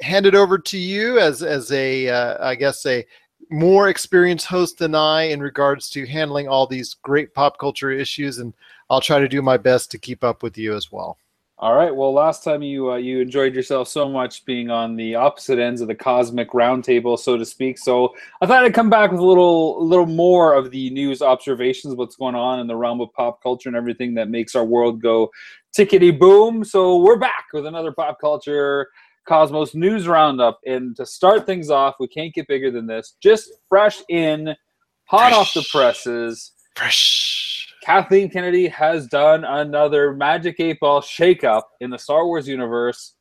hand 0.01 0.25
it 0.25 0.35
over 0.35 0.57
to 0.57 0.77
you 0.77 1.19
as 1.19 1.41
as 1.41 1.71
a 1.71 2.09
uh, 2.09 2.45
I 2.45 2.55
guess 2.55 2.85
a 2.85 3.05
more 3.49 3.89
experienced 3.89 4.45
host 4.47 4.77
than 4.77 4.95
I 4.95 5.23
in 5.23 5.39
regards 5.39 5.89
to 5.91 6.05
handling 6.05 6.47
all 6.47 6.67
these 6.67 6.93
great 6.93 7.33
pop 7.33 7.57
culture 7.59 7.91
issues, 7.91 8.39
and 8.39 8.53
I'll 8.89 9.01
try 9.01 9.19
to 9.19 9.27
do 9.27 9.41
my 9.41 9.57
best 9.57 9.91
to 9.91 9.97
keep 9.97 10.23
up 10.23 10.43
with 10.43 10.57
you 10.57 10.75
as 10.75 10.91
well. 10.91 11.17
All 11.57 11.73
right. 11.73 11.95
Well, 11.95 12.13
last 12.13 12.43
time 12.43 12.61
you 12.61 12.91
uh, 12.91 12.97
you 12.97 13.21
enjoyed 13.21 13.55
yourself 13.55 13.87
so 13.87 14.09
much 14.09 14.43
being 14.43 14.69
on 14.69 14.97
the 14.97 15.15
opposite 15.15 15.57
ends 15.57 15.79
of 15.79 15.87
the 15.87 15.95
cosmic 15.95 16.51
roundtable, 16.51 17.17
so 17.17 17.37
to 17.37 17.45
speak. 17.45 17.77
So 17.77 18.13
I 18.41 18.45
thought 18.45 18.65
I'd 18.65 18.73
come 18.73 18.89
back 18.89 19.11
with 19.11 19.21
a 19.21 19.25
little 19.25 19.81
a 19.81 19.85
little 19.85 20.05
more 20.05 20.53
of 20.53 20.69
the 20.69 20.89
news 20.89 21.21
observations, 21.21 21.95
what's 21.95 22.17
going 22.17 22.35
on 22.35 22.59
in 22.59 22.67
the 22.67 22.75
realm 22.75 22.99
of 22.99 23.13
pop 23.13 23.41
culture 23.41 23.69
and 23.69 23.75
everything 23.77 24.13
that 24.15 24.29
makes 24.29 24.53
our 24.53 24.65
world 24.65 25.01
go 25.01 25.31
tickety 25.75 26.17
boom. 26.17 26.65
So 26.65 26.97
we're 26.97 27.17
back 27.17 27.45
with 27.53 27.65
another 27.65 27.93
pop 27.93 28.19
culture 28.19 28.89
cosmos 29.25 29.73
news 29.73 30.09
roundup, 30.09 30.59
and 30.65 30.93
to 30.97 31.05
start 31.05 31.45
things 31.45 31.69
off, 31.69 31.95
we 32.01 32.07
can't 32.09 32.33
get 32.33 32.49
bigger 32.49 32.69
than 32.69 32.85
this. 32.85 33.15
Just 33.21 33.51
fresh 33.69 34.01
in, 34.09 34.53
hot 35.05 35.31
off 35.31 35.53
the 35.53 35.65
presses. 35.71 36.51
Fresh. 36.75 37.54
Kathleen 37.85 38.31
Kennedy 38.31 38.67
has 38.67 39.05
done 39.05 39.43
another 39.43 40.11
Magic 40.11 40.55
8 40.59 40.79
Ball 40.79 41.01
shakeup 41.01 41.61
in 41.81 41.91
the 41.91 41.99
Star 41.99 42.25
Wars 42.25 42.47
universe. 42.47 43.13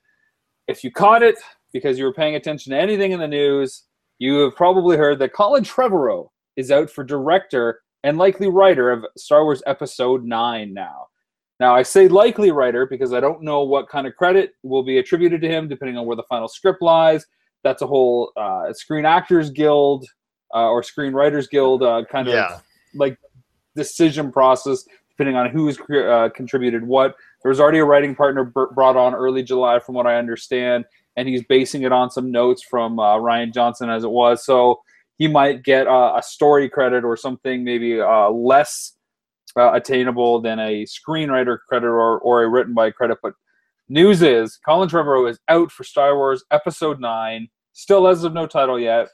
If 0.68 0.82
you 0.82 0.90
caught 0.90 1.22
it 1.22 1.36
because 1.74 1.98
you 1.98 2.06
were 2.06 2.14
paying 2.14 2.36
attention 2.36 2.70
to 2.72 2.78
anything 2.78 3.12
in 3.12 3.20
the 3.20 3.28
news, 3.28 3.82
you 4.18 4.38
have 4.38 4.56
probably 4.56 4.96
heard 4.96 5.18
that 5.18 5.34
Colin 5.34 5.64
Trevorrow 5.64 6.28
is 6.56 6.70
out 6.70 6.88
for 6.88 7.04
director 7.04 7.82
and 8.04 8.16
likely 8.16 8.48
writer 8.48 8.90
of 8.90 9.04
Star 9.18 9.44
Wars 9.44 9.62
Episode 9.66 10.24
9 10.24 10.72
now. 10.72 11.08
Now, 11.60 11.74
I 11.74 11.82
say 11.82 12.08
likely 12.08 12.50
writer 12.50 12.86
because 12.86 13.12
I 13.12 13.20
don't 13.20 13.42
know 13.42 13.64
what 13.64 13.90
kind 13.90 14.06
of 14.06 14.16
credit 14.16 14.52
will 14.62 14.82
be 14.82 14.96
attributed 14.96 15.42
to 15.42 15.48
him 15.48 15.68
depending 15.68 15.98
on 15.98 16.06
where 16.06 16.16
the 16.16 16.22
final 16.22 16.48
script 16.48 16.80
lies. 16.80 17.26
That's 17.64 17.82
a 17.82 17.86
whole 17.86 18.32
uh, 18.38 18.72
Screen 18.72 19.04
Actors 19.04 19.50
Guild 19.50 20.06
uh, 20.54 20.70
or 20.70 20.80
Screenwriters 20.80 21.50
Guild 21.50 21.82
uh, 21.82 22.04
kind 22.10 22.28
of 22.28 22.34
Yeah. 22.34 22.60
like 22.94 23.18
decision 23.74 24.32
process 24.32 24.84
depending 25.16 25.36
on 25.36 25.50
who's 25.50 25.78
uh, 25.80 26.28
contributed 26.34 26.84
what. 26.84 27.14
There 27.42 27.50
was 27.50 27.60
already 27.60 27.78
a 27.78 27.84
writing 27.84 28.14
partner 28.14 28.44
br- 28.44 28.72
brought 28.74 28.96
on 28.96 29.14
early 29.14 29.42
July, 29.42 29.78
from 29.78 29.94
what 29.94 30.06
I 30.06 30.16
understand, 30.16 30.84
and 31.16 31.28
he's 31.28 31.44
basing 31.44 31.82
it 31.82 31.92
on 31.92 32.10
some 32.10 32.32
notes 32.32 32.62
from 32.62 32.98
uh, 32.98 33.16
Rian 33.16 33.54
Johnson 33.54 33.90
as 33.90 34.02
it 34.02 34.10
was. 34.10 34.44
So 34.44 34.80
he 35.16 35.28
might 35.28 35.62
get 35.62 35.86
uh, 35.86 36.14
a 36.16 36.22
story 36.22 36.68
credit 36.68 37.04
or 37.04 37.16
something 37.16 37.62
maybe 37.62 38.00
uh, 38.00 38.28
less 38.30 38.96
uh, 39.56 39.72
attainable 39.72 40.40
than 40.40 40.58
a 40.58 40.84
screenwriter 40.84 41.58
credit 41.68 41.86
or, 41.86 42.18
or 42.18 42.42
a 42.42 42.48
written 42.48 42.74
by 42.74 42.90
credit. 42.90 43.18
But 43.22 43.34
news 43.88 44.22
is 44.22 44.58
Colin 44.64 44.88
Trevorrow 44.88 45.30
is 45.30 45.38
out 45.48 45.70
for 45.70 45.84
Star 45.84 46.16
Wars 46.16 46.42
Episode 46.50 46.98
9, 46.98 47.48
still 47.72 48.08
as 48.08 48.24
of 48.24 48.32
no 48.32 48.48
title 48.48 48.80
yet. 48.80 49.08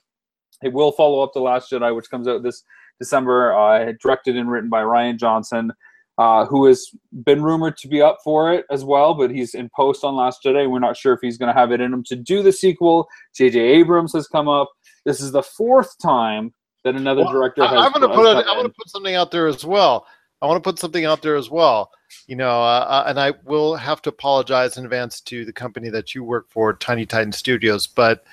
It 0.62 0.72
will 0.72 0.92
follow 0.92 1.20
up 1.20 1.32
The 1.34 1.40
Last 1.40 1.70
Jedi, 1.70 1.94
which 1.94 2.10
comes 2.10 2.28
out 2.28 2.42
this 2.42 2.62
December, 3.00 3.52
uh, 3.52 3.92
directed 4.00 4.36
and 4.36 4.50
written 4.50 4.70
by 4.70 4.82
Rian 4.82 5.18
Johnson, 5.18 5.72
uh, 6.18 6.44
who 6.44 6.66
has 6.66 6.86
been 7.24 7.42
rumored 7.42 7.76
to 7.78 7.88
be 7.88 8.02
up 8.02 8.18
for 8.22 8.52
it 8.52 8.66
as 8.70 8.84
well, 8.84 9.14
but 9.14 9.30
he's 9.30 9.54
in 9.54 9.70
post 9.74 10.04
on 10.04 10.14
Last 10.14 10.42
Jedi. 10.44 10.70
We're 10.70 10.78
not 10.78 10.96
sure 10.96 11.14
if 11.14 11.20
he's 11.22 11.38
going 11.38 11.52
to 11.52 11.58
have 11.58 11.72
it 11.72 11.80
in 11.80 11.92
him 11.92 12.04
to 12.04 12.14
do 12.16 12.42
the 12.42 12.52
sequel. 12.52 13.08
J.J. 13.34 13.58
Abrams 13.58 14.12
has 14.12 14.28
come 14.28 14.46
up. 14.46 14.70
This 15.06 15.20
is 15.20 15.32
the 15.32 15.42
fourth 15.42 15.96
time 15.98 16.52
that 16.84 16.94
another 16.94 17.24
Well, 17.24 17.32
director 17.32 17.62
I, 17.62 17.86
am 17.86 17.92
going 17.92 18.08
to 18.08 18.14
put 18.14 18.26
it, 18.26 18.44
come 18.44 18.52
I 18.52 18.56
want 18.56 18.66
in. 18.66 18.70
to 18.70 18.76
put 18.78 18.90
something 18.90 19.14
out 19.14 19.30
there 19.30 19.46
as 19.46 19.64
well. 19.64 20.06
I 20.42 20.46
want 20.46 20.62
to 20.62 20.70
put 20.70 20.78
something 20.78 21.04
out 21.04 21.22
there 21.22 21.36
as 21.36 21.50
well. 21.50 21.90
You 22.26 22.36
know, 22.36 22.62
uh, 22.62 22.86
uh, 22.88 23.04
and 23.06 23.18
I 23.20 23.32
will 23.44 23.76
have 23.76 24.00
to 24.02 24.10
apologize 24.10 24.76
in 24.76 24.84
advance 24.84 25.20
to 25.22 25.44
the 25.44 25.52
company 25.52 25.90
that 25.90 26.14
you 26.14 26.24
work 26.24 26.46
for, 26.50 26.72
Tiny 26.74 27.06
Titan 27.06 27.32
Studios. 27.32 27.86
But 27.86 28.24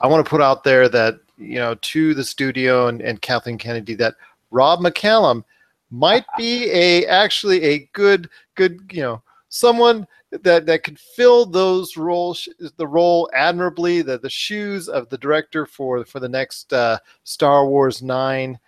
I 0.00 0.06
want 0.06 0.24
to 0.24 0.28
put 0.30 0.40
out 0.40 0.64
there 0.64 0.88
that 0.88 1.20
you 1.40 1.58
know 1.58 1.74
to 1.76 2.14
the 2.14 2.24
studio 2.24 2.88
and, 2.88 3.00
and 3.00 3.20
Kathleen 3.22 3.58
Kennedy 3.58 3.94
that 3.94 4.14
Rob 4.50 4.80
McCallum 4.80 5.44
might 5.90 6.24
be 6.36 6.70
a 6.70 7.06
actually 7.06 7.62
a 7.64 7.90
good 7.92 8.28
good 8.54 8.80
you 8.92 9.02
know 9.02 9.22
someone 9.48 10.06
that 10.30 10.66
that 10.66 10.84
could 10.84 10.98
fill 10.98 11.44
those 11.46 11.96
roles 11.96 12.48
the 12.76 12.86
role 12.86 13.28
admirably 13.34 14.02
the 14.02 14.18
the 14.18 14.30
shoes 14.30 14.88
of 14.88 15.08
the 15.08 15.18
director 15.18 15.66
for 15.66 16.04
for 16.04 16.20
the 16.20 16.28
next 16.28 16.72
uh, 16.72 16.98
Star 17.24 17.66
Wars 17.66 18.02
9 18.02 18.58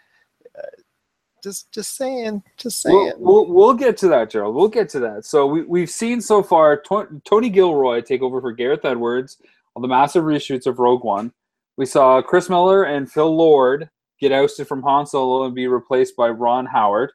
Uh, 0.59 0.63
just 1.43 1.71
just 1.71 1.97
saying 1.97 2.43
just 2.57 2.83
saying 2.83 3.13
We'll, 3.19 3.45
we'll, 3.45 3.55
we'll 3.55 3.75
get 3.75 3.97
to 3.99 4.09
that, 4.09 4.31
Gerald. 4.31 4.55
We'll 4.55 4.69
get 4.69 4.89
to 4.91 5.01
that. 5.01 5.25
So 5.25 5.47
we, 5.47 5.63
we've 5.63 5.91
seen 5.91 6.21
so 6.21 6.43
far 6.43 6.77
to- 6.77 7.21
Tony 7.25 7.51
Gilroy 7.51 8.01
take 8.01 8.23
over 8.23 8.41
for 8.41 8.53
Gareth 8.53 8.85
Edwards 8.85 9.39
on 9.75 9.83
the 9.83 9.89
massive 9.89 10.25
reshoots 10.25 10.67
of 10.67 10.79
Rogue 10.79 11.05
One. 11.05 11.33
We 11.77 11.87
saw 11.87 12.21
Chris 12.21 12.51
Miller 12.51 12.85
and 12.85 13.11
Phil 13.11 13.35
Lord 13.35 13.89
get 14.21 14.31
ousted 14.33 14.69
from 14.69 14.83
Han 14.83 15.07
Solo 15.07 15.45
and 15.45 15.55
be 15.55 15.67
replaced 15.67 16.17
by 16.17 16.29
Ron 16.29 16.67
Howard. 16.67 17.13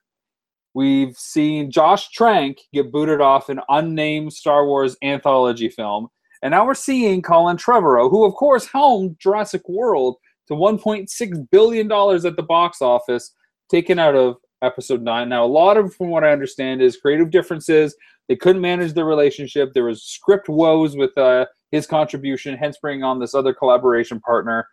We've 0.74 1.16
seen 1.16 1.72
Josh 1.72 2.10
Trank 2.10 2.58
get 2.74 2.92
booted 2.92 3.22
off 3.22 3.50
an 3.50 3.62
unnamed 3.70 4.34
Star 4.34 4.66
Wars 4.66 4.96
anthology 5.04 5.70
film. 5.70 6.08
And 6.42 6.52
now 6.52 6.66
we're 6.66 6.76
seeing 6.76 7.22
Colin 7.22 7.58
Trevorrow, 7.58 8.10
who, 8.10 8.26
of 8.26 8.34
course, 8.34 8.68
helmed 8.68 9.18
Jurassic 9.20 9.68
World 9.68 10.18
to 10.48 10.54
$1.6 10.54 11.50
billion 11.52 11.92
at 11.92 12.36
the 12.36 12.46
box 12.48 12.82
office, 12.82 13.34
taken 13.70 14.00
out 14.00 14.16
of 14.16 14.38
episode 14.62 15.02
9. 15.02 15.30
Now, 15.30 15.46
a 15.46 15.48
lot 15.48 15.78
of, 15.78 15.94
from 15.96 16.10
what 16.10 16.24
I 16.24 16.32
understand, 16.32 16.82
is 16.82 16.98
creative 16.98 17.32
differences. 17.32 17.96
They 18.28 18.36
couldn't 18.36 18.62
manage 18.62 18.94
the 18.94 19.06
relationship. 19.06 19.74
There 19.74 19.86
was 19.86 20.04
script 20.04 20.50
woes 20.50 20.96
with 20.98 21.18
uh, 21.18 21.46
his 21.72 21.88
contribution, 21.88 22.58
hence 22.58 22.78
bringing 22.82 23.04
on 23.04 23.20
this 23.20 23.34
other 23.34 23.54
collaboration 23.54 24.20
partner 24.20 24.68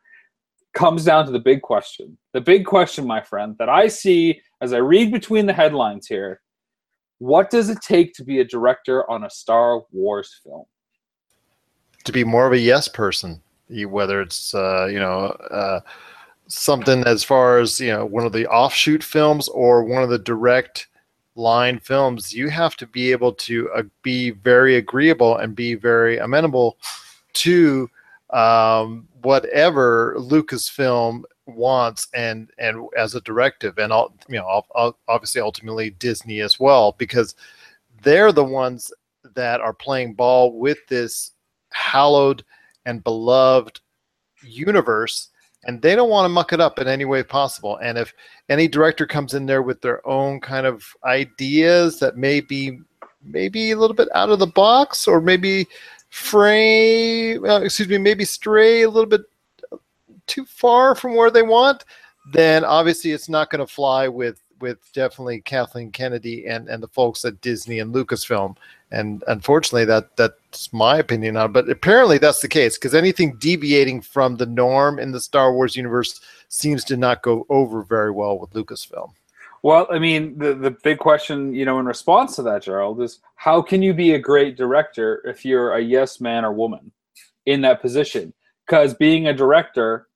comes 0.75 1.05
down 1.05 1.25
to 1.25 1.31
the 1.31 1.39
big 1.39 1.63
question. 1.63 2.19
The 2.33 2.41
big 2.41 2.67
question, 2.67 3.07
my 3.07 3.23
friend, 3.23 3.55
that 3.59 3.69
I 3.69 3.87
see 3.87 4.41
as 4.61 4.73
I 4.73 4.79
read 4.79 5.13
between 5.13 5.47
the 5.47 5.53
headlines 5.53 6.07
here 6.07 6.41
what 7.19 7.49
does 7.49 7.71
it 7.71 7.81
take 7.81 8.13
to 8.15 8.25
be 8.25 8.41
a 8.41 8.45
director 8.45 9.09
on 9.09 9.23
a 9.25 9.31
Star 9.31 9.83
Wars 9.93 10.41
film? 10.43 10.65
to 12.05 12.13
be 12.13 12.23
more 12.23 12.47
of 12.47 12.53
a 12.53 12.59
yes 12.59 12.87
person 12.87 13.41
whether 13.89 14.21
it's 14.21 14.55
uh, 14.55 14.87
you 14.87 14.99
know 14.99 15.27
uh, 15.51 15.81
something 16.47 17.03
as 17.05 17.25
far 17.25 17.59
as 17.59 17.81
you 17.81 17.89
know 17.89 18.05
one 18.05 18.25
of 18.25 18.33
the 18.33 18.47
offshoot 18.47 19.03
films 19.03 19.49
or 19.49 19.85
one 19.85 20.03
of 20.03 20.11
the 20.11 20.19
direct 20.19 20.87
line 21.37 21.79
films 21.81 22.33
you 22.33 22.49
have 22.49 22.77
to 22.77 22.87
be 22.87 23.11
able 23.11 23.33
to 23.33 23.71
uh, 23.73 23.83
be 24.03 24.31
very 24.31 24.77
agreeable 24.77 25.37
and 25.39 25.57
be 25.57 25.75
very 25.75 26.19
amenable 26.19 26.79
to 27.33 27.91
um, 28.31 29.09
whatever 29.23 30.15
lucasfilm 30.19 31.23
wants 31.47 32.09
and 32.15 32.51
and 32.59 32.87
as 32.97 33.15
a 33.15 33.21
directive 33.23 33.79
and 33.79 33.93
all 33.93 34.15
you 34.29 34.37
know 34.37 34.47
ob- 34.47 34.65
ob- 34.75 34.97
obviously 35.09 35.41
ultimately 35.41 35.91
disney 35.91 36.41
as 36.41 36.59
well 36.59 36.95
because 36.99 37.35
they're 38.03 38.33
the 38.33 38.45
ones 38.45 38.93
that 39.35 39.61
are 39.61 39.75
playing 39.75 40.15
ball 40.15 40.53
with 40.59 40.79
this 40.89 41.33
hallowed 41.71 42.45
and 42.87 43.05
beloved 43.05 43.81
universe 44.43 45.31
and 45.67 45.81
they 45.83 45.95
don't 45.95 46.11
want 46.11 46.25
to 46.25 46.29
muck 46.29 46.53
it 46.53 46.61
up 46.61 46.79
in 46.79 46.89
any 46.89 47.05
way 47.05 47.23
possible 47.23 47.79
and 47.83 47.99
if 47.99 48.13
any 48.49 48.69
director 48.69 49.07
comes 49.07 49.35
in 49.35 49.47
there 49.47 49.63
with 49.63 49.81
their 49.81 50.07
own 50.07 50.41
kind 50.41 50.67
of 50.67 50.85
ideas 51.05 51.99
that 51.99 52.17
may 52.17 52.41
be 52.41 52.79
maybe 53.25 53.71
a 53.71 53.77
little 53.77 53.97
bit 53.97 54.09
out 54.15 54.31
of 54.31 54.39
the 54.39 54.47
box, 54.47 55.09
or 55.09 55.21
maybe 55.21 55.67
fray, 56.11 57.37
uh, 57.39 57.61
excuse 57.61 57.89
me, 57.89 57.99
maybe 57.99 58.25
stray 58.25 58.83
a 58.83 58.91
little 58.91 59.09
bit 59.09 59.23
too 60.27 60.45
far 60.45 60.95
from 60.95 61.15
where 61.15 61.31
they 61.31 61.43
want, 61.43 61.85
then 62.33 62.65
obviously 62.65 63.11
it's 63.13 63.29
not 63.29 63.51
going 63.51 63.65
to 63.65 63.73
fly 63.73 64.09
with 64.09 64.41
with 64.61 64.79
definitely 64.93 65.41
Kathleen 65.41 65.91
Kennedy 65.91 66.47
and 66.47 66.69
and 66.69 66.83
the 66.83 66.89
folks 66.89 67.25
at 67.25 67.41
Disney 67.41 67.81
and 67.81 67.95
Lucasfilm. 67.95 68.57
And 68.91 69.25
unfortunately, 69.27 69.87
that 69.87 70.17
that's 70.17 70.73
my 70.73 70.99
opinion 70.99 71.37
on. 71.37 71.51
it. 71.51 71.53
But 71.53 71.69
apparently, 71.69 72.19
that's 72.19 72.41
the 72.41 72.49
case 72.49 72.79
because 72.79 72.95
anything 72.95 73.37
deviating 73.39 74.03
from 74.03 74.37
the 74.37 74.47
norm 74.47 74.99
in 74.99 75.13
the 75.13 75.21
Star 75.21 75.53
Wars 75.53 75.75
universe 75.75 76.21
seems 76.49 76.85
to 76.85 76.97
not 76.97 77.23
go 77.23 77.47
over 77.49 77.83
very 77.83 78.11
well 78.11 78.39
with 78.39 78.51
Lucasfilm. 78.53 79.13
Well, 79.65 79.87
I 79.91 79.99
mean, 79.99 80.39
the, 80.39 80.55
the 80.55 80.71
big 80.71 80.99
question, 80.99 81.55
you 81.55 81.65
know, 81.65 81.79
in 81.81 81.87
response 81.87 82.37
to 82.37 82.43
that, 82.43 82.63
Gerald, 82.63 83.01
is 83.01 83.21
how 83.37 83.63
can 83.63 83.83
you 83.83 83.95
be 83.95 84.13
a 84.13 84.19
great 84.19 84.59
director 84.59 85.23
if 85.25 85.43
you're 85.43 85.73
a 85.73 85.81
yes 85.81 86.21
man 86.21 86.45
or 86.45 86.53
woman 86.53 86.93
in 87.47 87.63
that 87.63 87.81
position? 87.81 88.35
Because 88.67 88.93
being 88.93 89.27
a 89.27 89.33
director, 89.33 90.09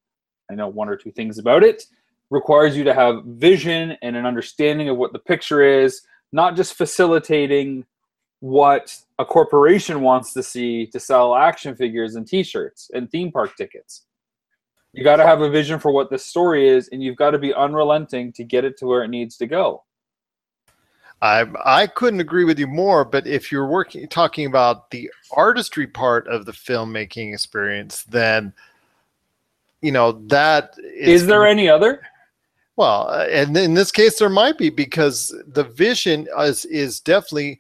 I 0.50 0.54
know 0.54 0.68
one 0.68 0.90
or 0.90 0.96
two 0.96 1.10
things 1.10 1.38
about 1.38 1.64
it, 1.64 1.84
requires 2.28 2.76
you 2.76 2.84
to 2.84 2.92
have 2.92 3.24
vision 3.24 3.96
and 4.02 4.16
an 4.16 4.26
understanding 4.26 4.90
of 4.90 4.98
what 4.98 5.14
the 5.14 5.18
picture 5.18 5.62
is, 5.62 6.02
not 6.30 6.54
just 6.54 6.74
facilitating 6.74 7.86
what 8.40 8.96
a 9.18 9.24
corporation 9.24 10.00
wants 10.00 10.32
to 10.32 10.42
see 10.42 10.86
to 10.86 11.00
sell 11.00 11.34
action 11.34 11.74
figures 11.74 12.14
and 12.14 12.26
t-shirts 12.26 12.90
and 12.94 13.10
theme 13.10 13.32
park 13.32 13.56
tickets. 13.56 14.04
You 14.92 15.04
got 15.04 15.16
to 15.16 15.26
have 15.26 15.42
a 15.42 15.50
vision 15.50 15.78
for 15.78 15.92
what 15.92 16.10
the 16.10 16.18
story 16.18 16.68
is 16.68 16.88
and 16.88 17.02
you've 17.02 17.16
got 17.16 17.30
to 17.30 17.38
be 17.38 17.52
unrelenting 17.52 18.32
to 18.34 18.44
get 18.44 18.64
it 18.64 18.78
to 18.78 18.86
where 18.86 19.02
it 19.02 19.08
needs 19.08 19.36
to 19.38 19.46
go. 19.46 19.84
I 21.20 21.46
I 21.64 21.86
couldn't 21.88 22.20
agree 22.20 22.44
with 22.44 22.58
you 22.58 22.66
more. 22.66 23.04
But 23.04 23.26
if 23.26 23.50
you're 23.50 23.66
working 23.66 24.06
talking 24.08 24.46
about 24.46 24.90
the 24.90 25.10
artistry 25.32 25.86
part 25.86 26.28
of 26.28 26.46
the 26.46 26.52
filmmaking 26.52 27.34
experience, 27.34 28.04
then 28.04 28.52
you 29.82 29.92
know 29.92 30.12
that 30.28 30.74
is, 30.78 31.22
is 31.22 31.26
there 31.26 31.46
any 31.46 31.68
other? 31.68 32.02
Well, 32.76 33.08
uh, 33.08 33.24
and 33.24 33.56
in 33.56 33.74
this 33.74 33.90
case, 33.90 34.20
there 34.20 34.28
might 34.28 34.58
be 34.58 34.70
because 34.70 35.34
the 35.48 35.64
vision 35.64 36.28
is 36.38 36.64
is 36.66 37.00
definitely 37.00 37.58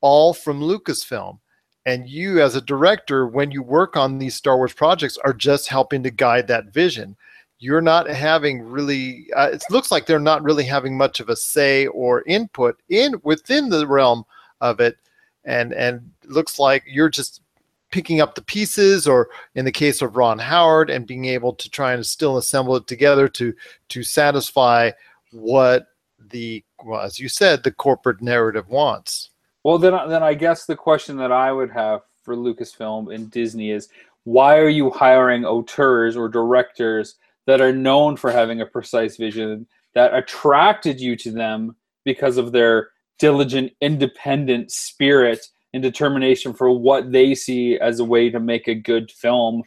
all 0.00 0.34
from 0.34 0.60
Lucasfilm. 0.60 1.38
And 1.86 2.08
you, 2.08 2.42
as 2.42 2.56
a 2.56 2.60
director, 2.60 3.26
when 3.26 3.50
you 3.50 3.62
work 3.62 3.96
on 3.96 4.18
these 4.18 4.34
Star 4.34 4.56
Wars 4.56 4.72
projects, 4.72 5.16
are 5.18 5.32
just 5.32 5.68
helping 5.68 6.02
to 6.02 6.10
guide 6.10 6.46
that 6.48 6.72
vision. 6.72 7.16
You're 7.58 7.80
not 7.80 8.08
having 8.08 8.62
really. 8.62 9.28
Uh, 9.34 9.50
it 9.52 9.64
looks 9.70 9.90
like 9.90 10.06
they're 10.06 10.18
not 10.18 10.42
really 10.42 10.64
having 10.64 10.96
much 10.96 11.20
of 11.20 11.28
a 11.28 11.36
say 11.36 11.86
or 11.86 12.22
input 12.26 12.80
in 12.88 13.14
within 13.22 13.68
the 13.68 13.86
realm 13.86 14.24
of 14.60 14.80
it, 14.80 14.98
and 15.44 15.72
and 15.72 16.10
looks 16.26 16.58
like 16.58 16.84
you're 16.86 17.10
just 17.10 17.42
picking 17.90 18.20
up 18.20 18.34
the 18.34 18.42
pieces, 18.42 19.06
or 19.06 19.28
in 19.54 19.64
the 19.64 19.72
case 19.72 20.00
of 20.00 20.16
Ron 20.16 20.38
Howard, 20.38 20.90
and 20.90 21.06
being 21.06 21.24
able 21.24 21.52
to 21.54 21.68
try 21.68 21.92
and 21.92 22.04
still 22.04 22.36
assemble 22.38 22.76
it 22.76 22.86
together 22.86 23.28
to 23.28 23.54
to 23.88 24.02
satisfy 24.02 24.90
what 25.32 25.86
the 26.30 26.64
well, 26.84 27.00
as 27.00 27.18
you 27.18 27.28
said, 27.28 27.62
the 27.62 27.72
corporate 27.72 28.22
narrative 28.22 28.68
wants. 28.68 29.29
Well, 29.62 29.78
then, 29.78 29.92
then 30.08 30.22
I 30.22 30.34
guess 30.34 30.64
the 30.64 30.76
question 30.76 31.16
that 31.18 31.32
I 31.32 31.52
would 31.52 31.70
have 31.70 32.00
for 32.22 32.34
Lucasfilm 32.34 33.14
and 33.14 33.30
Disney 33.30 33.70
is, 33.70 33.88
why 34.24 34.58
are 34.58 34.68
you 34.68 34.90
hiring 34.90 35.44
auteurs 35.44 36.16
or 36.16 36.28
directors 36.28 37.16
that 37.46 37.60
are 37.60 37.72
known 37.72 38.16
for 38.16 38.30
having 38.30 38.60
a 38.60 38.66
precise 38.66 39.16
vision 39.16 39.66
that 39.94 40.14
attracted 40.14 41.00
you 41.00 41.16
to 41.16 41.30
them 41.30 41.76
because 42.04 42.36
of 42.36 42.52
their 42.52 42.90
diligent, 43.18 43.72
independent 43.80 44.70
spirit 44.70 45.44
and 45.74 45.82
determination 45.82 46.52
for 46.52 46.70
what 46.70 47.12
they 47.12 47.34
see 47.34 47.78
as 47.78 48.00
a 48.00 48.04
way 48.04 48.30
to 48.30 48.40
make 48.40 48.68
a 48.68 48.74
good 48.74 49.10
film 49.10 49.62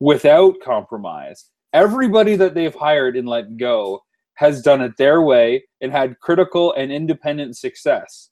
without 0.00 0.60
compromise? 0.62 1.46
Everybody 1.72 2.36
that 2.36 2.54
they've 2.54 2.74
hired 2.74 3.16
and 3.16 3.28
let 3.28 3.56
go 3.56 4.02
has 4.34 4.62
done 4.62 4.80
it 4.80 4.96
their 4.96 5.22
way 5.22 5.62
and 5.80 5.92
had 5.92 6.18
critical 6.20 6.72
and 6.74 6.90
independent 6.90 7.56
success 7.56 8.29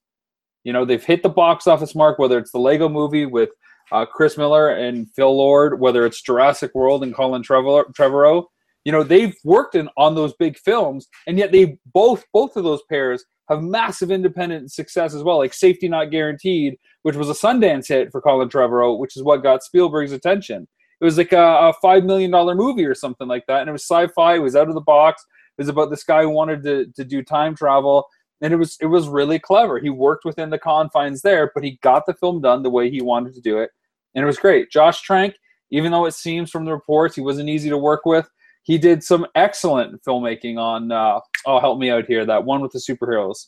you 0.65 0.73
know, 0.73 0.85
they've 0.85 1.05
hit 1.05 1.23
the 1.23 1.29
box 1.29 1.67
office 1.67 1.95
mark, 1.95 2.19
whether 2.19 2.39
it's 2.39 2.53
the 2.53 2.59
Lego 2.59 2.89
movie 2.89 3.27
with 3.27 3.51
uh, 3.93 4.05
Chris 4.05 4.37
Miller 4.37 4.71
and 4.71 5.09
Phil 5.15 5.37
Lord, 5.37 5.81
whether 5.81 6.05
it's 6.05 6.21
Jurassic 6.23 6.75
World 6.75 7.03
and 7.03 7.15
Colin 7.15 7.43
Trevorrow. 7.43 8.45
You 8.85 8.93
know, 8.93 9.03
they've 9.03 9.35
worked 9.45 9.75
in, 9.75 9.89
on 9.97 10.15
those 10.15 10.35
big 10.35 10.59
films, 10.59 11.09
and 11.27 11.39
yet 11.39 11.53
they 11.53 11.79
both 11.93 12.25
both 12.33 12.57
of 12.57 12.65
those 12.65 12.83
pairs 12.89 13.25
have 13.49 13.63
massive 13.63 14.11
independent 14.11 14.71
success 14.73 15.15
as 15.15 15.23
well, 15.23 15.39
like 15.39 15.55
Safety 15.55 15.89
Not 15.89 16.11
Guaranteed, 16.11 16.77
which 17.03 17.17
was 17.17 17.31
a 17.31 17.33
Sundance 17.33 17.89
hit 17.89 18.13
for 18.13 18.21
Colin 18.21 18.49
Trevorrow, 18.49 18.99
which 18.99 19.17
is 19.17 19.23
what 19.23 19.43
got 19.43 19.63
Spielberg's 19.63 20.13
attention. 20.13 20.69
It 21.01 21.05
was 21.05 21.17
like 21.17 21.33
a, 21.33 21.69
a 21.69 21.73
five 21.81 22.05
million 22.05 22.31
dollar 22.31 22.55
movie 22.55 22.85
or 22.85 22.95
something 22.95 23.29
like 23.29 23.45
that, 23.49 23.61
and 23.61 23.69
it 23.69 23.73
was 23.73 23.85
sci-fi. 23.85 24.37
It 24.37 24.41
was 24.41 24.57
out 24.57 24.69
of 24.69 24.75
the 24.75 24.81
box. 24.81 25.25
It 25.57 25.63
was 25.63 25.69
about 25.69 25.91
this 25.91 26.05
guy 26.05 26.23
who 26.23 26.31
wanted 26.31 26.63
to, 26.65 26.87
to 26.95 27.05
do 27.05 27.23
time 27.23 27.55
travel, 27.55 28.07
and 28.41 28.53
it 28.53 28.57
was 28.57 28.77
it 28.81 28.87
was 28.87 29.09
really 29.09 29.39
clever. 29.39 29.79
He 29.79 29.91
worked 29.91 30.25
within 30.25 30.51
the 30.51 30.59
confines 30.59 31.23
there, 31.23 31.51
but 31.55 31.65
he 31.65 31.79
got 31.83 32.07
the 32.07 32.15
film 32.15 32.41
done 32.41 32.63
the 32.63 32.71
way 32.71 32.91
he 32.91 33.03
wanted 33.03 33.35
to 33.35 33.41
do 33.41 33.59
it, 33.59 33.71
and 34.15 34.23
it 34.23 34.27
was 34.27 34.39
great. 34.39 34.71
Josh 34.71 35.03
Trank, 35.03 35.35
even 35.71 35.93
though 35.93 36.07
it 36.07 36.15
seems 36.15 36.51
from 36.51 36.65
the 36.65 36.73
reports 36.73 37.15
he 37.15 37.21
wasn't 37.21 37.49
easy 37.49 37.69
to 37.69 37.79
work 37.79 38.05
with, 38.05 38.29
he 38.63 38.79
did 38.79 39.03
some 39.03 39.27
excellent 39.35 40.03
filmmaking 40.05 40.59
on. 40.59 40.93
Uh, 40.93 41.21
oh, 41.47 41.61
help 41.61 41.79
me 41.79 41.91
out 41.91 42.07
here! 42.07 42.25
That 42.25 42.45
one 42.45 42.61
with 42.61 42.73
the 42.73 42.79
superheroes. 42.79 43.47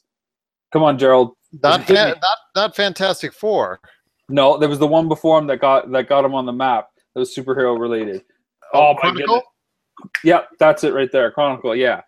Come 0.73 0.83
on, 0.83 0.99
Gerald. 0.99 1.33
Not 1.63 1.85
fa- 1.85 2.17
not 2.21 2.39
not 2.55 2.77
Fantastic 2.77 3.33
Four. 3.33 3.81
No, 4.29 4.57
there 4.57 4.69
was 4.69 4.79
the 4.79 4.87
one 4.87 5.09
before 5.09 5.39
him 5.39 5.47
that 5.49 5.61
got 5.61 5.91
that 5.91 6.09
got 6.09 6.25
him 6.25 6.35
on 6.35 6.47
the 6.47 6.53
map. 6.53 6.89
That 7.15 7.21
was 7.21 7.35
superhero 7.35 7.79
related. 7.79 8.23
Oh, 8.73 8.95
oh 8.95 8.95
my 9.03 9.13
goodness. 9.13 9.43
Yep, 10.25 10.49
that's 10.59 10.85
it 10.85 10.95
right 10.95 11.11
there. 11.11 11.31
Chronicle. 11.31 11.75
Yeah. 11.75 12.03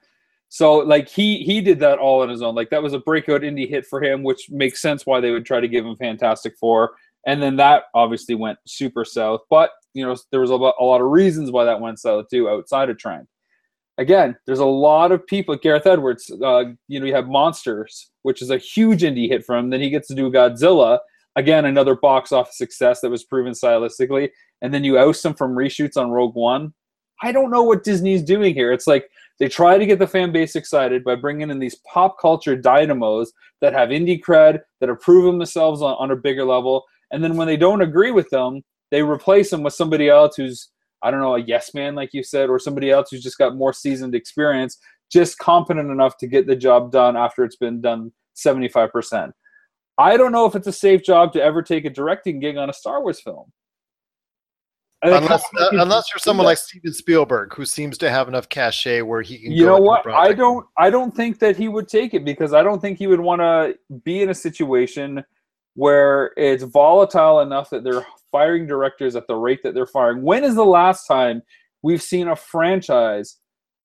So 0.52 0.74
like 0.74 1.08
he 1.08 1.38
he 1.44 1.62
did 1.62 1.80
that 1.80 1.98
all 1.98 2.20
on 2.20 2.28
his 2.28 2.42
own. 2.42 2.54
Like 2.54 2.68
that 2.68 2.82
was 2.82 2.92
a 2.92 2.98
breakout 2.98 3.40
indie 3.40 3.66
hit 3.66 3.86
for 3.86 4.02
him, 4.02 4.22
which 4.22 4.50
makes 4.50 4.82
sense 4.82 5.06
why 5.06 5.18
they 5.18 5.30
would 5.30 5.46
try 5.46 5.60
to 5.60 5.66
give 5.66 5.86
him 5.86 5.96
Fantastic 5.96 6.58
Four. 6.60 6.92
And 7.26 7.42
then 7.42 7.56
that 7.56 7.84
obviously 7.94 8.34
went 8.34 8.58
super 8.66 9.02
south. 9.06 9.40
But 9.48 9.70
you 9.94 10.04
know 10.04 10.14
there 10.30 10.40
was 10.40 10.50
a 10.50 10.56
lot, 10.56 10.74
a 10.78 10.84
lot 10.84 11.00
of 11.00 11.06
reasons 11.10 11.50
why 11.50 11.64
that 11.64 11.80
went 11.80 12.00
south 12.00 12.26
too, 12.30 12.50
outside 12.50 12.90
of 12.90 12.98
Trank. 12.98 13.28
Again, 13.96 14.36
there's 14.44 14.58
a 14.58 14.66
lot 14.66 15.10
of 15.10 15.26
people. 15.26 15.56
Gareth 15.56 15.86
Edwards, 15.86 16.30
uh, 16.44 16.64
you 16.86 17.00
know, 17.00 17.06
you 17.06 17.14
have 17.14 17.28
Monsters, 17.28 18.10
which 18.20 18.42
is 18.42 18.50
a 18.50 18.58
huge 18.58 19.00
indie 19.00 19.30
hit 19.30 19.46
for 19.46 19.56
him. 19.56 19.70
Then 19.70 19.80
he 19.80 19.88
gets 19.88 20.08
to 20.08 20.14
do 20.14 20.30
Godzilla, 20.30 20.98
again 21.36 21.64
another 21.64 21.94
box 21.94 22.30
office 22.30 22.58
success 22.58 23.00
that 23.00 23.08
was 23.10 23.24
proven 23.24 23.54
stylistically. 23.54 24.28
And 24.60 24.74
then 24.74 24.84
you 24.84 24.98
oust 24.98 25.24
him 25.24 25.32
from 25.32 25.56
reshoots 25.56 25.96
on 25.96 26.10
Rogue 26.10 26.34
One. 26.34 26.74
I 27.22 27.32
don't 27.32 27.50
know 27.50 27.62
what 27.62 27.84
Disney's 27.84 28.22
doing 28.22 28.52
here. 28.52 28.70
It's 28.70 28.86
like 28.86 29.08
they 29.42 29.48
try 29.48 29.76
to 29.76 29.84
get 29.84 29.98
the 29.98 30.06
fan 30.06 30.30
base 30.30 30.54
excited 30.54 31.02
by 31.02 31.16
bringing 31.16 31.50
in 31.50 31.58
these 31.58 31.74
pop 31.92 32.16
culture 32.20 32.54
dynamos 32.54 33.32
that 33.60 33.72
have 33.72 33.88
indie 33.88 34.22
cred, 34.24 34.60
that 34.78 34.88
have 34.88 35.00
proven 35.00 35.36
themselves 35.36 35.82
on, 35.82 35.96
on 35.98 36.12
a 36.12 36.16
bigger 36.16 36.44
level. 36.44 36.84
And 37.10 37.24
then 37.24 37.36
when 37.36 37.48
they 37.48 37.56
don't 37.56 37.82
agree 37.82 38.12
with 38.12 38.30
them, 38.30 38.62
they 38.92 39.02
replace 39.02 39.50
them 39.50 39.64
with 39.64 39.74
somebody 39.74 40.08
else 40.08 40.36
who's, 40.36 40.70
I 41.02 41.10
don't 41.10 41.18
know, 41.18 41.34
a 41.34 41.40
yes 41.40 41.74
man, 41.74 41.96
like 41.96 42.10
you 42.12 42.22
said, 42.22 42.50
or 42.50 42.60
somebody 42.60 42.92
else 42.92 43.08
who's 43.10 43.24
just 43.24 43.36
got 43.36 43.56
more 43.56 43.72
seasoned 43.72 44.14
experience, 44.14 44.78
just 45.10 45.38
competent 45.38 45.90
enough 45.90 46.16
to 46.18 46.28
get 46.28 46.46
the 46.46 46.54
job 46.54 46.92
done 46.92 47.16
after 47.16 47.42
it's 47.42 47.56
been 47.56 47.80
done 47.80 48.12
75%. 48.36 49.32
I 49.98 50.16
don't 50.16 50.30
know 50.30 50.46
if 50.46 50.54
it's 50.54 50.68
a 50.68 50.72
safe 50.72 51.02
job 51.02 51.32
to 51.32 51.42
ever 51.42 51.62
take 51.62 51.84
a 51.84 51.90
directing 51.90 52.38
gig 52.38 52.58
on 52.58 52.70
a 52.70 52.72
Star 52.72 53.02
Wars 53.02 53.20
film 53.20 53.50
unless, 55.02 55.44
uh, 55.58 55.68
unless 55.72 56.04
you're 56.12 56.18
someone 56.18 56.46
like 56.46 56.58
Steven 56.58 56.92
Spielberg, 56.92 57.54
who 57.54 57.64
seems 57.64 57.98
to 57.98 58.10
have 58.10 58.28
enough 58.28 58.48
cachet 58.48 59.02
where 59.02 59.22
he 59.22 59.38
can. 59.38 59.52
You 59.52 59.66
know 59.66 59.78
what? 59.78 60.08
I 60.10 60.32
don't. 60.32 60.66
I 60.76 60.90
don't 60.90 61.14
think 61.14 61.38
that 61.40 61.56
he 61.56 61.68
would 61.68 61.88
take 61.88 62.14
it 62.14 62.24
because 62.24 62.52
I 62.52 62.62
don't 62.62 62.80
think 62.80 62.98
he 62.98 63.06
would 63.06 63.20
want 63.20 63.40
to 63.40 63.74
be 64.04 64.22
in 64.22 64.30
a 64.30 64.34
situation 64.34 65.24
where 65.74 66.32
it's 66.36 66.62
volatile 66.64 67.40
enough 67.40 67.70
that 67.70 67.82
they're 67.82 68.06
firing 68.30 68.66
directors 68.66 69.16
at 69.16 69.26
the 69.26 69.34
rate 69.34 69.62
that 69.62 69.74
they're 69.74 69.86
firing. 69.86 70.22
When 70.22 70.44
is 70.44 70.54
the 70.54 70.64
last 70.64 71.06
time 71.06 71.42
we've 71.82 72.02
seen 72.02 72.28
a 72.28 72.36
franchise 72.36 73.38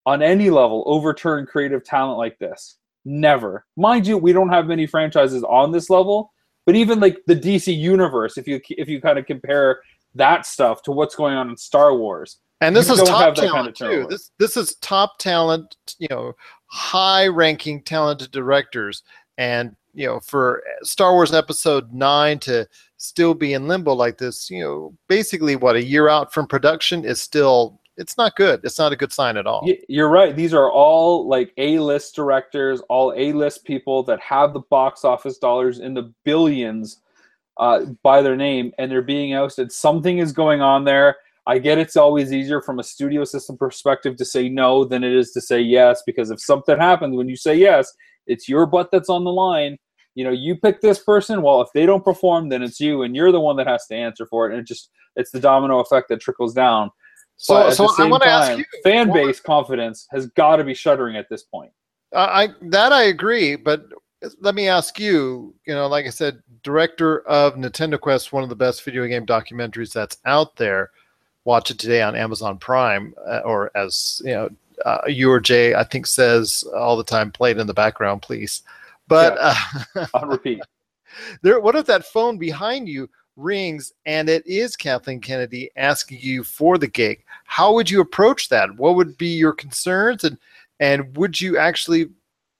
on 0.06 0.22
any 0.22 0.50
level 0.50 0.84
overturn 0.86 1.46
creative 1.46 1.84
talent 1.84 2.18
like 2.18 2.38
this? 2.40 2.78
Never. 3.06 3.66
Mind 3.78 4.06
you, 4.06 4.18
we 4.18 4.34
don't 4.34 4.50
have 4.50 4.68
many 4.68 4.86
franchises 4.86 5.44
on 5.44 5.72
this 5.72 5.90
level, 5.90 6.34
but 6.66 6.76
even 6.76 7.00
like 7.00 7.18
the 7.26 7.36
DC 7.36 7.76
universe, 7.76 8.38
if 8.38 8.48
you 8.48 8.60
if 8.70 8.90
you 8.90 9.00
kind 9.00 9.18
of 9.18 9.26
compare 9.26 9.80
that 10.18 10.46
stuff 10.46 10.82
to 10.84 10.92
what's 10.92 11.16
going 11.16 11.36
on 11.36 11.50
in 11.50 11.58
Star 11.58 11.96
Wars. 11.96 12.38
And 12.62 12.76
this 12.76 12.88
you 12.88 12.96
is 12.96 13.04
top 13.04 13.36
talent 13.36 13.54
kind 13.54 13.68
of 13.68 13.74
too. 13.76 14.08
This 14.10 14.32
this 14.40 14.58
is 14.58 14.76
top 14.76 15.18
talent, 15.20 15.76
you 16.00 16.08
know, 16.10 16.34
high 16.66 17.28
ranking 17.28 17.84
talented 17.84 18.32
directors. 18.32 19.04
And 19.38 19.76
you 19.94 20.08
know, 20.08 20.20
for 20.20 20.64
Star 20.84 21.14
Wars 21.14 21.34
Episode 21.34 21.94
Nine 21.94 22.40
to 22.40 22.68
still 22.98 23.34
be 23.34 23.54
in 23.54 23.68
limbo 23.68 23.94
like 23.94 24.18
this, 24.18 24.50
you 24.50 24.64
know, 24.64 24.94
basically 25.08 25.56
what 25.56 25.76
a 25.76 25.84
year 25.84 26.10
out 26.10 26.34
from 26.34 26.48
production 26.48 27.06
is 27.06 27.22
still 27.22 27.80
it's 27.98 28.18
not 28.18 28.36
good. 28.36 28.62
It's 28.64 28.78
not 28.78 28.94
a 28.94 28.96
good 28.96 29.12
sign 29.12 29.38
at 29.38 29.48
all. 29.48 29.68
You're 29.90 30.10
right. 30.10 30.36
These 30.36 30.54
are 30.54 30.72
all 30.72 31.28
like 31.28 31.52
A-list 31.58 32.16
directors, 32.16 32.80
all 32.90 33.14
A-list 33.18 33.66
people 33.66 34.04
that 34.04 34.20
have 34.20 34.54
the 34.54 34.62
box 34.70 35.04
office 35.04 35.40
dollars 35.40 35.80
in 35.80 35.96
the 35.96 36.14
billions 36.24 37.02
uh, 37.60 37.86
by 38.04 38.22
their 38.22 38.36
name, 38.36 38.72
and 38.78 38.92
they're 38.92 39.02
being 39.02 39.34
ousted. 39.34 39.72
Something 39.72 40.20
is 40.20 40.32
going 40.32 40.62
on 40.62 40.84
there. 40.86 41.16
I 41.46 41.60
get 41.60 41.78
it's 41.78 41.96
always 41.96 42.34
easier 42.34 42.62
from 42.62 42.80
a 42.80 42.84
studio 42.84 43.24
system 43.24 43.58
perspective 43.58 44.18
to 44.18 44.26
say 44.26 44.50
no 44.50 44.84
than 44.84 45.04
it 45.04 45.14
is 45.14 45.32
to 45.32 45.42
say 45.42 45.62
yes, 45.62 46.04
because 46.06 46.30
if 46.30 46.42
something 46.42 46.78
happens 46.78 47.16
when 47.16 47.30
you 47.30 47.38
say 47.38 47.56
yes, 47.56 47.92
it's 48.26 48.50
your 48.50 48.66
butt 48.66 48.90
that's 48.92 49.10
on 49.10 49.24
the 49.24 49.32
line. 49.32 49.78
You 50.16 50.24
know, 50.26 50.32
you 50.32 50.56
pick 50.58 50.82
this 50.82 51.00
person. 51.00 51.42
Well, 51.42 51.62
if 51.62 51.70
they 51.74 51.86
don't 51.86 52.04
perform, 52.04 52.50
then 52.50 52.64
it's 52.64 52.80
you, 52.80 53.04
and 53.04 53.16
you're 53.16 53.32
the 53.32 53.40
one 53.40 53.56
that 53.58 53.68
has 53.68 53.86
to 53.88 53.96
answer 53.96 54.26
for 54.26 54.48
it. 54.48 54.52
And 54.52 54.62
it 54.62 54.68
just 54.68 54.90
it's 55.16 55.32
the 55.32 55.40
domino 55.40 55.80
effect 55.80 56.10
that 56.10 56.20
trickles 56.20 56.54
down. 56.54 56.90
So- 57.38 57.54
But 57.54 57.68
at 57.68 57.74
so 57.76 57.84
the 57.84 57.90
I 57.90 57.96
same 57.96 58.14
ask 58.14 58.48
time, 58.50 58.58
you, 58.60 58.66
fan 58.84 59.14
base 59.14 59.40
confidence 59.40 60.08
has 60.12 60.26
got 60.32 60.58
to 60.58 60.64
be 60.64 60.74
shuddering 60.74 61.16
at 61.16 61.28
this 61.30 61.44
point. 61.44 61.72
I 62.14 62.44
I- 62.46 62.54
that 62.70 62.92
I 62.92 63.04
agree, 63.04 63.56
but 63.56 63.86
let 64.40 64.56
me 64.56 64.68
ask 64.68 65.00
you. 65.00 65.54
You 65.66 65.74
know, 65.74 65.88
like 65.88 66.06
I 66.06 66.10
said, 66.10 66.42
director 66.64 67.20
of 67.28 67.56
Nintendo 67.56 68.00
Quest, 68.00 68.34
one 68.34 68.44
of 68.44 68.50
the 68.50 68.56
best 68.56 68.84
video 68.84 69.06
game 69.08 69.26
documentaries 69.26 69.94
that's 69.94 70.18
out 70.26 70.56
there. 70.56 70.92
Watch 71.46 71.72
it 71.72 71.80
today 71.80 72.02
on 72.02 72.16
Amazon 72.16 72.58
Prime, 72.58 73.14
uh, 73.26 73.42
or 73.46 73.72
as 73.76 74.22
you 74.26 74.34
know, 74.34 74.50
uh, 74.86 75.02
you 75.08 75.32
or 75.32 75.40
Jay, 75.40 75.76
I 75.76 75.84
think 75.84 76.06
says 76.06 76.64
all 76.76 76.98
the 76.98 77.04
time, 77.04 77.32
play 77.32 77.52
it 77.52 77.58
in 77.58 77.68
the 77.68 77.74
background, 77.74 78.22
please. 78.22 78.64
But 79.08 79.38
uh, 79.40 80.08
on 80.14 80.28
repeat. 80.28 80.62
there, 81.42 81.60
what 81.60 81.76
if 81.76 81.86
that 81.86 82.06
phone 82.06 82.38
behind 82.38 82.90
you 82.90 83.10
rings 83.38 83.94
and 84.06 84.30
it 84.30 84.46
is 84.46 84.76
Kathleen 84.76 85.22
Kennedy 85.22 85.70
asking 85.78 86.20
you 86.22 86.44
for 86.44 86.78
the 86.78 86.88
gig? 86.88 87.24
How 87.46 87.74
would 87.74 87.90
you 87.90 88.02
approach 88.02 88.50
that? 88.50 88.76
What 88.76 88.96
would 88.96 89.18
be 89.18 89.28
your 89.28 89.54
concerns, 89.54 90.24
and 90.26 90.38
and 90.80 91.16
would 91.16 91.40
you 91.40 91.58
actually 91.58 92.10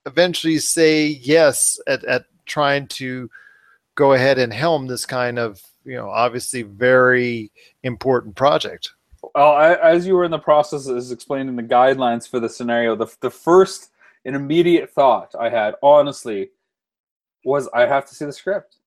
eventually 0.08 0.58
say 0.58 1.06
yes 1.06 1.80
at, 1.88 2.04
at 2.06 2.26
trying 2.46 2.88
to 2.88 3.30
go 3.96 4.14
ahead 4.14 4.40
and 4.40 4.54
helm 4.54 4.88
this 4.88 5.06
kind 5.06 5.38
of 5.38 5.62
you 5.86 5.96
know 5.96 6.10
obviously 6.10 6.64
very 6.64 7.52
important 7.84 8.36
project? 8.36 8.92
Well, 9.36 9.52
I, 9.52 9.74
as 9.76 10.08
you 10.08 10.16
were 10.16 10.24
in 10.24 10.32
the 10.32 10.40
process 10.40 10.88
of 10.88 11.12
explaining 11.12 11.56
the 11.56 11.64
guidelines 11.64 12.30
for 12.30 12.40
the 12.40 12.50
scenario, 12.50 12.96
the, 12.96 13.08
the 13.20 13.32
first 13.32 13.92
and 14.26 14.36
immediate 14.36 14.90
thought 14.90 15.34
I 15.40 15.50
had, 15.50 15.76
honestly, 15.82 16.50
was 17.44 17.68
I 17.74 17.82
have 17.82 18.06
to 18.08 18.16
see 18.16 18.26
the 18.26 18.34
script. 18.34 18.78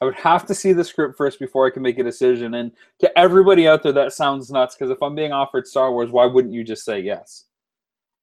I 0.00 0.04
would 0.04 0.14
have 0.14 0.46
to 0.46 0.54
see 0.54 0.72
the 0.72 0.84
script 0.84 1.16
first 1.16 1.40
before 1.40 1.66
I 1.66 1.70
can 1.70 1.82
make 1.82 1.98
a 1.98 2.04
decision. 2.04 2.54
And 2.54 2.70
to 3.00 3.18
everybody 3.18 3.66
out 3.66 3.82
there, 3.82 3.92
that 3.92 4.12
sounds 4.12 4.50
nuts 4.50 4.76
because 4.76 4.90
if 4.90 5.02
I'm 5.02 5.16
being 5.16 5.32
offered 5.32 5.66
Star 5.66 5.90
Wars, 5.90 6.10
why 6.10 6.26
wouldn't 6.26 6.54
you 6.54 6.62
just 6.62 6.84
say 6.84 7.00
yes? 7.00 7.44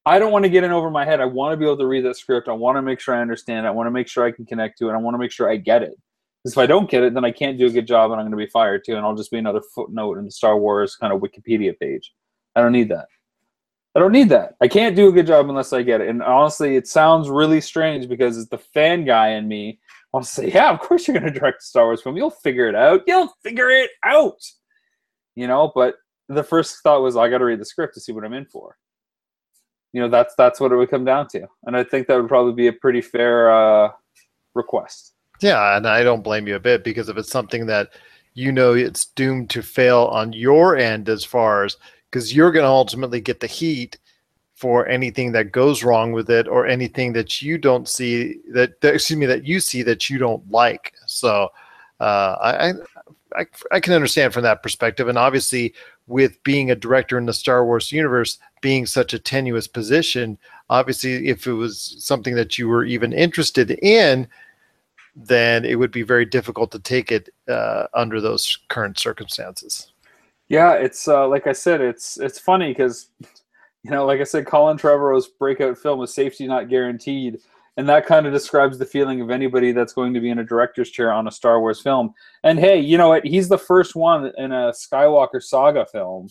I 0.05 0.19
don't 0.19 0.31
want 0.31 0.43
to 0.43 0.49
get 0.49 0.63
in 0.63 0.71
over 0.71 0.91
my 0.91 1.03
head. 1.03 1.19
I 1.19 1.25
want 1.25 1.53
to 1.53 1.57
be 1.57 1.65
able 1.65 1.77
to 1.77 1.87
read 1.87 2.05
that 2.05 2.17
script. 2.17 2.47
I 2.47 2.53
want 2.53 2.77
to 2.77 2.81
make 2.81 2.99
sure 2.99 3.15
I 3.15 3.21
understand 3.21 3.65
it. 3.65 3.69
I 3.69 3.71
want 3.71 3.87
to 3.87 3.91
make 3.91 4.07
sure 4.07 4.23
I 4.23 4.31
can 4.31 4.45
connect 4.45 4.77
to 4.79 4.89
it. 4.89 4.93
I 4.93 4.97
want 4.97 5.15
to 5.15 5.19
make 5.19 5.31
sure 5.31 5.49
I 5.49 5.55
get 5.57 5.81
it. 5.81 5.97
Because 6.43 6.53
if 6.53 6.57
I 6.59 6.67
don't 6.67 6.89
get 6.89 7.03
it, 7.03 7.15
then 7.15 7.25
I 7.25 7.31
can't 7.31 7.57
do 7.57 7.65
a 7.65 7.71
good 7.71 7.87
job 7.87 8.11
and 8.11 8.21
I'm 8.21 8.27
going 8.27 8.39
to 8.39 8.45
be 8.45 8.51
fired 8.51 8.83
too. 8.85 8.95
And 8.95 9.03
I'll 9.03 9.15
just 9.15 9.31
be 9.31 9.39
another 9.39 9.61
footnote 9.73 10.19
in 10.19 10.25
the 10.25 10.31
Star 10.31 10.59
Wars 10.59 10.95
kind 10.95 11.11
of 11.11 11.21
Wikipedia 11.21 11.77
page. 11.79 12.13
I 12.55 12.61
don't 12.61 12.71
need 12.71 12.89
that. 12.89 13.07
I 13.95 13.99
don't 13.99 14.11
need 14.11 14.29
that. 14.29 14.55
I 14.61 14.67
can't 14.67 14.95
do 14.95 15.07
a 15.07 15.11
good 15.11 15.25
job 15.25 15.49
unless 15.49 15.73
I 15.73 15.81
get 15.81 16.01
it. 16.01 16.09
And 16.09 16.21
honestly, 16.21 16.75
it 16.75 16.87
sounds 16.87 17.29
really 17.29 17.61
strange 17.61 18.07
because 18.07 18.37
it's 18.37 18.49
the 18.49 18.57
fan 18.59 19.05
guy 19.05 19.29
in 19.29 19.47
me 19.47 19.79
to 20.13 20.23
say, 20.23 20.51
yeah, 20.51 20.69
of 20.69 20.79
course 20.81 21.07
you're 21.07 21.17
going 21.17 21.31
to 21.31 21.39
direct 21.39 21.63
a 21.63 21.65
Star 21.65 21.85
Wars 21.85 22.01
film. 22.01 22.15
You'll 22.15 22.29
figure 22.29 22.67
it 22.67 22.75
out. 22.75 23.01
You'll 23.07 23.33
figure 23.41 23.69
it 23.69 23.89
out. 24.03 24.39
You 25.35 25.47
know, 25.47 25.71
but 25.73 25.95
the 26.29 26.43
first 26.43 26.77
thought 26.83 27.01
was, 27.01 27.17
I 27.17 27.27
got 27.27 27.39
to 27.39 27.45
read 27.45 27.59
the 27.59 27.65
script 27.65 27.95
to 27.95 27.99
see 27.99 28.11
what 28.11 28.23
I'm 28.23 28.33
in 28.33 28.45
for. 28.45 28.77
You 29.95 30.01
know, 30.01 30.09
that's 30.09 30.35
that's 30.35 30.59
what 30.59 30.73
it 30.73 30.75
would 30.75 30.89
come 30.89 31.05
down 31.05 31.29
to. 31.29 31.47
And 31.63 31.77
I 31.77 31.81
think 31.81 32.07
that 32.07 32.17
would 32.17 32.27
probably 32.27 32.51
be 32.51 32.67
a 32.67 32.73
pretty 32.73 32.99
fair 32.99 33.49
uh, 33.49 33.91
request. 34.53 35.13
Yeah, 35.39 35.77
and 35.77 35.87
I 35.87 36.03
don't 36.03 36.21
blame 36.21 36.49
you 36.49 36.55
a 36.57 36.59
bit 36.59 36.83
because 36.83 37.07
if 37.07 37.15
it's 37.15 37.31
something 37.31 37.65
that 37.67 37.91
you 38.33 38.51
know 38.51 38.73
it's 38.73 39.05
doomed 39.05 39.49
to 39.51 39.61
fail 39.61 40.09
on 40.11 40.33
your 40.33 40.75
end 40.75 41.07
as 41.07 41.23
far 41.23 41.63
as 41.63 41.77
because 42.11 42.35
you're 42.35 42.51
going 42.51 42.65
to 42.65 42.69
ultimately 42.69 43.21
get 43.21 43.39
the 43.39 43.47
heat 43.47 43.97
for 44.55 44.85
anything 44.89 45.31
that 45.31 45.53
goes 45.53 45.81
wrong 45.81 46.11
with 46.11 46.29
it 46.29 46.45
or 46.49 46.67
anything 46.67 47.13
that 47.13 47.41
you 47.41 47.57
don't 47.57 47.87
see 47.87 48.39
that, 48.51 48.81
that 48.81 48.95
excuse 48.95 49.17
me 49.17 49.25
that 49.25 49.45
you 49.45 49.61
see 49.61 49.81
that 49.81 50.09
you 50.09 50.17
don't 50.17 50.45
like. 50.51 50.91
So 51.05 51.47
uh, 52.01 52.35
I, 52.41 52.73
I 53.35 53.45
I 53.71 53.79
can 53.79 53.93
understand 53.93 54.33
from 54.33 54.43
that 54.43 54.63
perspective, 54.63 55.07
and 55.07 55.17
obviously 55.17 55.73
with 56.07 56.41
being 56.43 56.71
a 56.71 56.75
director 56.75 57.17
in 57.17 57.25
the 57.25 57.33
Star 57.33 57.65
Wars 57.65 57.91
universe 57.91 58.37
being 58.61 58.85
such 58.85 59.13
a 59.13 59.19
tenuous 59.19 59.67
position, 59.67 60.37
obviously 60.69 61.27
if 61.27 61.47
it 61.47 61.53
was 61.53 61.95
something 61.99 62.35
that 62.35 62.57
you 62.57 62.67
were 62.67 62.85
even 62.85 63.13
interested 63.13 63.71
in 63.81 64.27
then 65.15 65.63
it 65.63 65.75
would 65.75 65.91
be 65.91 66.01
very 66.01 66.25
difficult 66.25 66.71
to 66.71 66.79
take 66.79 67.11
it 67.11 67.29
uh, 67.47 67.87
under 67.93 68.19
those 68.19 68.59
current 68.67 68.99
circumstances. 68.99 69.93
Yeah, 70.49 70.73
it's 70.73 71.07
uh, 71.07 71.27
like 71.27 71.47
I 71.47 71.53
said, 71.53 71.81
it's 71.81 72.19
it's 72.19 72.39
funny 72.39 72.69
because 72.69 73.09
you 73.83 73.91
know, 73.91 74.05
like 74.05 74.19
I 74.19 74.25
said, 74.25 74.45
Colin 74.45 74.77
Trevorrow's 74.77 75.27
breakout 75.27 75.77
film 75.77 75.99
was 75.99 76.13
"Safety 76.13 76.47
Not 76.47 76.69
Guaranteed," 76.69 77.39
and 77.77 77.89
that 77.89 78.05
kind 78.05 78.25
of 78.25 78.33
describes 78.33 78.77
the 78.77 78.85
feeling 78.85 79.21
of 79.21 79.29
anybody 79.29 79.71
that's 79.71 79.93
going 79.93 80.13
to 80.13 80.21
be 80.21 80.29
in 80.29 80.39
a 80.39 80.43
director's 80.43 80.89
chair 80.89 81.11
on 81.11 81.27
a 81.27 81.31
Star 81.31 81.59
Wars 81.59 81.81
film. 81.81 82.13
And 82.43 82.57
hey, 82.57 82.79
you 82.79 82.97
know 82.97 83.09
what? 83.09 83.25
He's 83.25 83.49
the 83.49 83.57
first 83.57 83.95
one 83.95 84.31
in 84.37 84.51
a 84.51 84.71
Skywalker 84.71 85.41
saga 85.41 85.85
film 85.85 86.29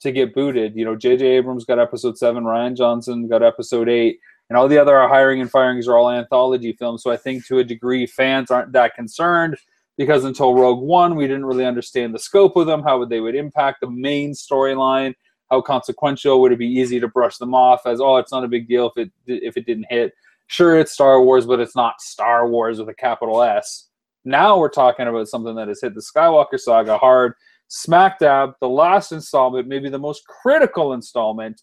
to 0.00 0.12
get 0.12 0.34
booted. 0.34 0.76
You 0.76 0.84
know, 0.84 0.96
J.J. 0.96 1.26
Abrams 1.26 1.64
got 1.64 1.78
Episode 1.78 2.16
Seven, 2.16 2.44
Rian 2.44 2.76
Johnson 2.76 3.26
got 3.26 3.42
Episode 3.42 3.88
Eight, 3.88 4.20
and 4.48 4.56
all 4.56 4.68
the 4.68 4.78
other 4.78 4.96
hiring 5.08 5.40
and 5.40 5.50
firings 5.50 5.88
are 5.88 5.96
all 5.96 6.10
anthology 6.10 6.72
films. 6.72 7.02
So 7.02 7.10
I 7.10 7.16
think 7.16 7.44
to 7.46 7.58
a 7.58 7.64
degree, 7.64 8.06
fans 8.06 8.50
aren't 8.50 8.72
that 8.72 8.94
concerned 8.94 9.56
because 9.98 10.24
until 10.24 10.54
Rogue 10.54 10.82
One, 10.82 11.16
we 11.16 11.26
didn't 11.26 11.46
really 11.46 11.64
understand 11.64 12.14
the 12.14 12.18
scope 12.18 12.56
of 12.56 12.66
them, 12.66 12.82
how 12.82 12.98
would 12.98 13.08
they 13.08 13.20
would 13.20 13.34
impact 13.34 13.80
the 13.80 13.90
main 13.90 14.32
storyline, 14.32 15.14
how 15.50 15.60
consequential 15.62 16.40
would 16.40 16.52
it 16.52 16.58
be 16.58 16.66
easy 16.66 17.00
to 17.00 17.08
brush 17.08 17.38
them 17.38 17.54
off 17.54 17.86
as 17.86 18.00
oh, 18.00 18.18
it's 18.18 18.32
not 18.32 18.44
a 18.44 18.48
big 18.48 18.68
deal 18.68 18.92
if 18.94 19.06
it 19.06 19.12
if 19.26 19.56
it 19.56 19.66
didn't 19.66 19.86
hit. 19.90 20.12
Sure, 20.48 20.78
it's 20.78 20.92
Star 20.92 21.20
Wars, 21.20 21.44
but 21.44 21.60
it's 21.60 21.74
not 21.74 22.00
Star 22.00 22.48
Wars 22.48 22.78
with 22.78 22.88
a 22.88 22.94
capital 22.94 23.42
S. 23.42 23.88
Now 24.24 24.58
we're 24.58 24.68
talking 24.68 25.06
about 25.06 25.28
something 25.28 25.54
that 25.56 25.68
has 25.68 25.80
hit 25.80 25.94
the 25.94 26.00
Skywalker 26.00 26.58
saga 26.58 26.98
hard, 26.98 27.34
smack 27.68 28.18
dab, 28.20 28.54
the 28.60 28.68
last 28.68 29.12
installment, 29.12 29.66
maybe 29.66 29.88
the 29.88 29.98
most 29.98 30.24
critical 30.26 30.92
installment. 30.92 31.60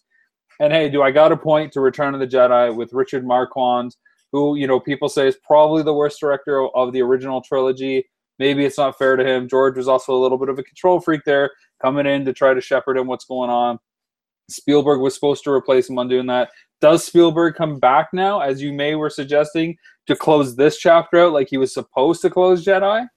And 0.60 0.72
hey, 0.72 0.88
do 0.90 1.02
I 1.02 1.10
got 1.10 1.32
a 1.32 1.36
point 1.36 1.72
to 1.72 1.80
Return 1.80 2.14
of 2.14 2.20
the 2.20 2.26
Jedi 2.26 2.74
with 2.74 2.92
Richard 2.92 3.26
Marquand, 3.26 3.96
who 4.32 4.56
you 4.56 4.66
know 4.66 4.80
people 4.80 5.08
say 5.08 5.28
is 5.28 5.36
probably 5.46 5.82
the 5.82 5.94
worst 5.94 6.20
director 6.20 6.68
of 6.76 6.92
the 6.92 7.02
original 7.02 7.40
trilogy. 7.40 8.04
Maybe 8.38 8.64
it's 8.64 8.78
not 8.78 8.98
fair 8.98 9.16
to 9.16 9.24
him. 9.24 9.48
George 9.48 9.76
was 9.76 9.88
also 9.88 10.14
a 10.14 10.20
little 10.20 10.38
bit 10.38 10.48
of 10.48 10.58
a 10.58 10.62
control 10.62 11.00
freak 11.00 11.22
there, 11.24 11.50
coming 11.80 12.06
in 12.06 12.24
to 12.24 12.32
try 12.32 12.52
to 12.52 12.60
shepherd 12.60 12.98
him 12.98 13.06
what's 13.06 13.24
going 13.24 13.50
on. 13.50 13.78
Spielberg 14.48 15.00
was 15.00 15.14
supposed 15.14 15.44
to 15.44 15.50
replace 15.50 15.88
him 15.88 15.98
on 15.98 16.08
doing 16.08 16.26
that. 16.26 16.50
Does 16.80 17.04
Spielberg 17.04 17.54
come 17.54 17.78
back 17.78 18.08
now, 18.12 18.40
as 18.40 18.60
you 18.60 18.72
may 18.72 18.94
were 18.94 19.10
suggesting, 19.10 19.76
to 20.06 20.14
close 20.14 20.54
this 20.54 20.78
chapter 20.78 21.20
out 21.20 21.32
like 21.32 21.48
he 21.48 21.56
was 21.56 21.72
supposed 21.72 22.20
to 22.22 22.30
close 22.30 22.64
Jedi? 22.64 23.08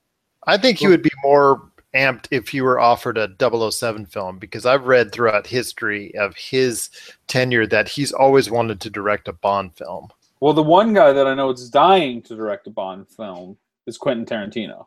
I 0.45 0.57
think 0.57 0.77
he 0.77 0.87
would 0.87 1.01
be 1.01 1.11
more 1.23 1.69
amped 1.93 2.27
if 2.31 2.47
he 2.49 2.61
were 2.61 2.79
offered 2.79 3.17
a 3.17 3.29
007 3.71 4.05
film 4.05 4.37
because 4.37 4.65
I've 4.65 4.85
read 4.85 5.11
throughout 5.11 5.47
history 5.47 6.15
of 6.15 6.35
his 6.35 6.89
tenure 7.27 7.67
that 7.67 7.89
he's 7.89 8.11
always 8.11 8.49
wanted 8.49 8.79
to 8.81 8.89
direct 8.89 9.27
a 9.27 9.33
Bond 9.33 9.75
film. 9.75 10.09
Well, 10.39 10.53
the 10.53 10.63
one 10.63 10.93
guy 10.93 11.11
that 11.13 11.27
I 11.27 11.33
know 11.33 11.49
is 11.49 11.69
dying 11.69 12.21
to 12.23 12.35
direct 12.35 12.67
a 12.67 12.69
Bond 12.69 13.07
film 13.09 13.57
is 13.87 13.97
Quentin 13.97 14.25
Tarantino. 14.25 14.85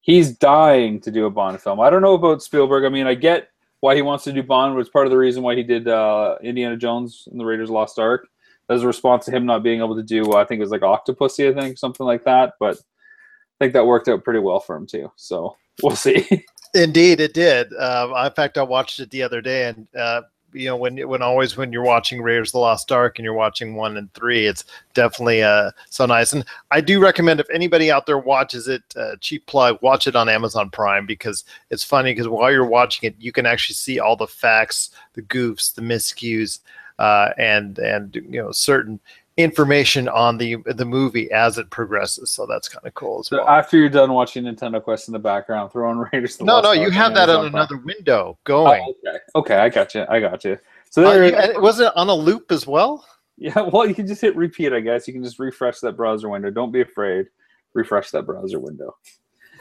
He's 0.00 0.36
dying 0.36 1.00
to 1.00 1.10
do 1.10 1.26
a 1.26 1.30
Bond 1.30 1.60
film. 1.60 1.80
I 1.80 1.90
don't 1.90 2.02
know 2.02 2.14
about 2.14 2.42
Spielberg. 2.42 2.84
I 2.84 2.88
mean, 2.88 3.06
I 3.06 3.14
get 3.14 3.49
why 3.80 3.94
he 3.94 4.02
wants 4.02 4.24
to 4.24 4.32
do 4.32 4.42
Bond, 4.42 4.74
was 4.76 4.88
part 4.88 5.06
of 5.06 5.10
the 5.10 5.18
reason 5.18 5.42
why 5.42 5.56
he 5.56 5.62
did 5.62 5.88
uh, 5.88 6.36
Indiana 6.42 6.76
Jones 6.76 7.26
and 7.30 7.40
the 7.40 7.44
Raiders 7.44 7.70
Lost 7.70 7.98
Ark 7.98 8.28
as 8.70 8.84
a 8.84 8.86
response 8.86 9.24
to 9.24 9.32
him 9.32 9.44
not 9.44 9.62
being 9.62 9.80
able 9.80 9.96
to 9.96 10.02
do, 10.02 10.34
I 10.34 10.44
think 10.44 10.60
it 10.60 10.62
was 10.62 10.70
like 10.70 10.82
Octopussy, 10.82 11.50
I 11.50 11.60
think, 11.60 11.76
something 11.76 12.06
like 12.06 12.24
that. 12.24 12.54
But 12.60 12.76
I 12.76 13.64
think 13.64 13.72
that 13.72 13.86
worked 13.86 14.08
out 14.08 14.24
pretty 14.24 14.38
well 14.38 14.60
for 14.60 14.76
him 14.76 14.86
too. 14.86 15.10
So 15.16 15.56
we'll 15.82 15.96
see. 15.96 16.46
Indeed, 16.74 17.20
it 17.20 17.34
did. 17.34 17.72
Uh, 17.74 18.12
in 18.26 18.32
fact, 18.32 18.56
I 18.56 18.62
watched 18.62 19.00
it 19.00 19.10
the 19.10 19.24
other 19.24 19.40
day, 19.40 19.68
and 19.68 19.88
uh, 19.98 20.22
you 20.52 20.66
know, 20.66 20.76
when 20.76 20.96
when 21.08 21.22
always 21.22 21.56
when 21.56 21.72
you're 21.72 21.84
watching 21.84 22.22
Raiders 22.22 22.48
of 22.48 22.52
the 22.52 22.58
Lost 22.58 22.90
Ark 22.92 23.18
and 23.18 23.24
you're 23.24 23.34
watching 23.34 23.74
one 23.74 23.96
and 23.96 24.12
three, 24.14 24.46
it's 24.46 24.64
definitely 24.94 25.42
uh, 25.42 25.70
so 25.88 26.06
nice. 26.06 26.32
And 26.32 26.44
I 26.70 26.80
do 26.80 27.00
recommend 27.00 27.40
if 27.40 27.50
anybody 27.50 27.90
out 27.90 28.06
there 28.06 28.18
watches 28.18 28.68
it, 28.68 28.82
uh, 28.96 29.16
cheap 29.20 29.46
plug, 29.46 29.78
watch 29.82 30.06
it 30.06 30.16
on 30.16 30.28
Amazon 30.28 30.70
Prime 30.70 31.06
because 31.06 31.44
it's 31.70 31.84
funny 31.84 32.12
because 32.12 32.28
while 32.28 32.50
you're 32.50 32.64
watching 32.64 33.08
it, 33.08 33.16
you 33.18 33.32
can 33.32 33.46
actually 33.46 33.74
see 33.74 33.98
all 33.98 34.16
the 34.16 34.26
facts, 34.26 34.90
the 35.14 35.22
goofs, 35.22 35.74
the 35.74 35.82
miscues, 35.82 36.60
uh, 36.98 37.32
and 37.38 37.78
and 37.78 38.14
you 38.14 38.42
know 38.42 38.52
certain 38.52 39.00
information 39.42 40.08
on 40.08 40.38
the 40.38 40.56
the 40.66 40.84
movie 40.84 41.30
as 41.30 41.58
it 41.58 41.70
progresses. 41.70 42.30
So 42.30 42.46
that's 42.46 42.68
kind 42.68 42.86
of 42.86 42.94
cool 42.94 43.20
as 43.20 43.28
So 43.28 43.38
well. 43.38 43.48
after 43.48 43.76
you're 43.76 43.88
done 43.88 44.12
watching 44.12 44.44
Nintendo 44.44 44.82
Quest 44.82 45.08
in 45.08 45.12
the 45.12 45.18
background, 45.18 45.72
throwing 45.72 45.98
Raiders. 46.12 46.36
the 46.36 46.44
no, 46.44 46.60
no, 46.60 46.72
you 46.72 46.90
have 46.90 47.14
that 47.14 47.28
on 47.28 47.46
another 47.46 47.76
window 47.78 48.38
going. 48.44 48.82
Oh, 48.86 48.94
okay. 49.08 49.18
Okay, 49.36 49.56
I 49.56 49.68
got 49.68 49.94
you. 49.94 50.04
I 50.08 50.20
got 50.20 50.44
you. 50.44 50.58
So 50.90 51.04
Uh, 51.04 51.12
there, 51.12 51.52
and 51.52 51.62
was 51.62 51.80
it 51.80 51.92
on 51.96 52.08
a 52.08 52.14
loop 52.14 52.50
as 52.52 52.66
well? 52.66 53.04
yeah. 53.36 53.60
Well, 53.72 53.86
you 53.86 53.94
can 53.94 54.06
just 54.06 54.20
hit 54.20 54.34
repeat. 54.36 54.72
I 54.72 54.80
guess 54.80 55.06
you 55.08 55.14
can 55.14 55.22
just 55.24 55.38
refresh 55.38 55.80
that 55.80 55.96
browser 55.96 56.28
window. 56.28 56.50
Don't 56.50 56.72
be 56.72 56.80
afraid. 56.82 57.26
Refresh 57.74 58.10
that 58.10 58.26
browser 58.26 58.58
window. 58.58 58.96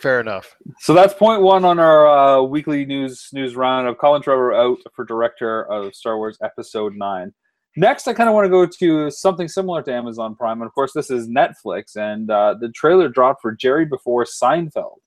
Fair 0.02 0.20
enough. 0.22 0.56
So 0.80 0.94
that's 0.94 1.14
point 1.14 1.42
one 1.42 1.66
on 1.66 1.78
our 1.78 2.08
uh, 2.08 2.42
weekly 2.42 2.86
news 2.86 3.30
news 3.34 3.56
round 3.56 3.88
of 3.88 3.98
Colin 3.98 4.22
Trevor 4.22 4.54
out 4.54 4.78
for 4.96 5.04
director 5.06 5.64
of 5.72 5.94
Star 5.94 6.18
Wars 6.18 6.38
Episode 6.42 6.96
Nine. 6.96 7.34
Next, 7.80 8.10
I 8.10 8.14
kind 8.14 8.28
of 8.28 8.36
want 8.36 8.44
to 8.44 8.50
go 8.50 8.66
to 8.66 9.10
something 9.10 9.48
similar 9.48 9.82
to 9.84 9.94
Amazon 9.94 10.36
Prime, 10.36 10.60
and 10.60 10.68
of 10.68 10.74
course, 10.74 10.92
this 10.94 11.10
is 11.10 11.30
Netflix. 11.30 11.96
And 11.96 12.30
uh, 12.30 12.56
the 12.60 12.68
trailer 12.74 13.08
dropped 13.08 13.42
for 13.42 13.54
Jerry 13.54 13.86
Before 13.86 14.26
Seinfeld. 14.26 14.98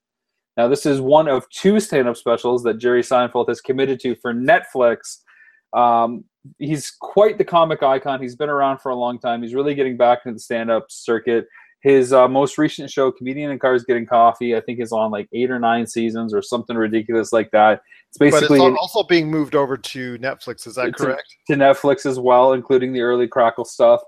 Now, 0.57 0.67
this 0.67 0.87
is 0.87 0.99
one 0.99 1.27
of 1.27 1.47
two 1.51 1.79
stand-up 1.79 2.17
specials 2.17 2.63
that 2.63 2.79
Jerry 2.79 3.03
Seinfeld 3.03 3.47
has 3.47 3.61
committed 3.61 3.99
to 3.99 4.15
for 4.15 4.33
Netflix. 4.33 5.19
Um, 5.73 6.23
he's 6.57 6.89
quite 6.99 7.37
the 7.37 7.43
comic 7.43 7.83
icon. 7.83 8.19
He's 8.19 8.35
been 8.35 8.49
around 8.49 8.79
for 8.79 8.89
a 8.89 8.95
long 8.95 9.19
time. 9.19 9.43
He's 9.43 9.53
really 9.53 9.75
getting 9.75 9.95
back 9.95 10.21
into 10.25 10.33
the 10.33 10.39
stand-up 10.39 10.87
circuit. 10.89 11.45
His 11.83 12.11
uh, 12.11 12.27
most 12.27 12.57
recent 12.57 12.89
show, 12.89 13.11
Comedian 13.11 13.51
in 13.51 13.59
Cars 13.59 13.83
Getting 13.83 14.07
Coffee, 14.07 14.55
I 14.55 14.61
think 14.61 14.79
is 14.79 14.91
on 14.91 15.11
like 15.11 15.27
eight 15.31 15.51
or 15.51 15.59
nine 15.59 15.85
seasons 15.85 16.33
or 16.33 16.41
something 16.41 16.75
ridiculous 16.75 17.31
like 17.31 17.51
that. 17.51 17.81
It's 18.13 18.19
basically 18.19 18.59
but 18.59 18.73
it's 18.73 18.77
also 18.79 19.01
being 19.01 19.31
moved 19.31 19.55
over 19.55 19.75
to 19.75 20.19
Netflix. 20.19 20.67
Is 20.67 20.75
that 20.75 20.93
correct? 20.93 21.35
To, 21.47 21.55
Netflix 21.55 22.05
as 22.05 22.19
well, 22.19 22.53
including 22.53 22.93
the 22.93 23.01
early 23.01 23.27
Crackle 23.27 23.65
stuff. 23.65 24.01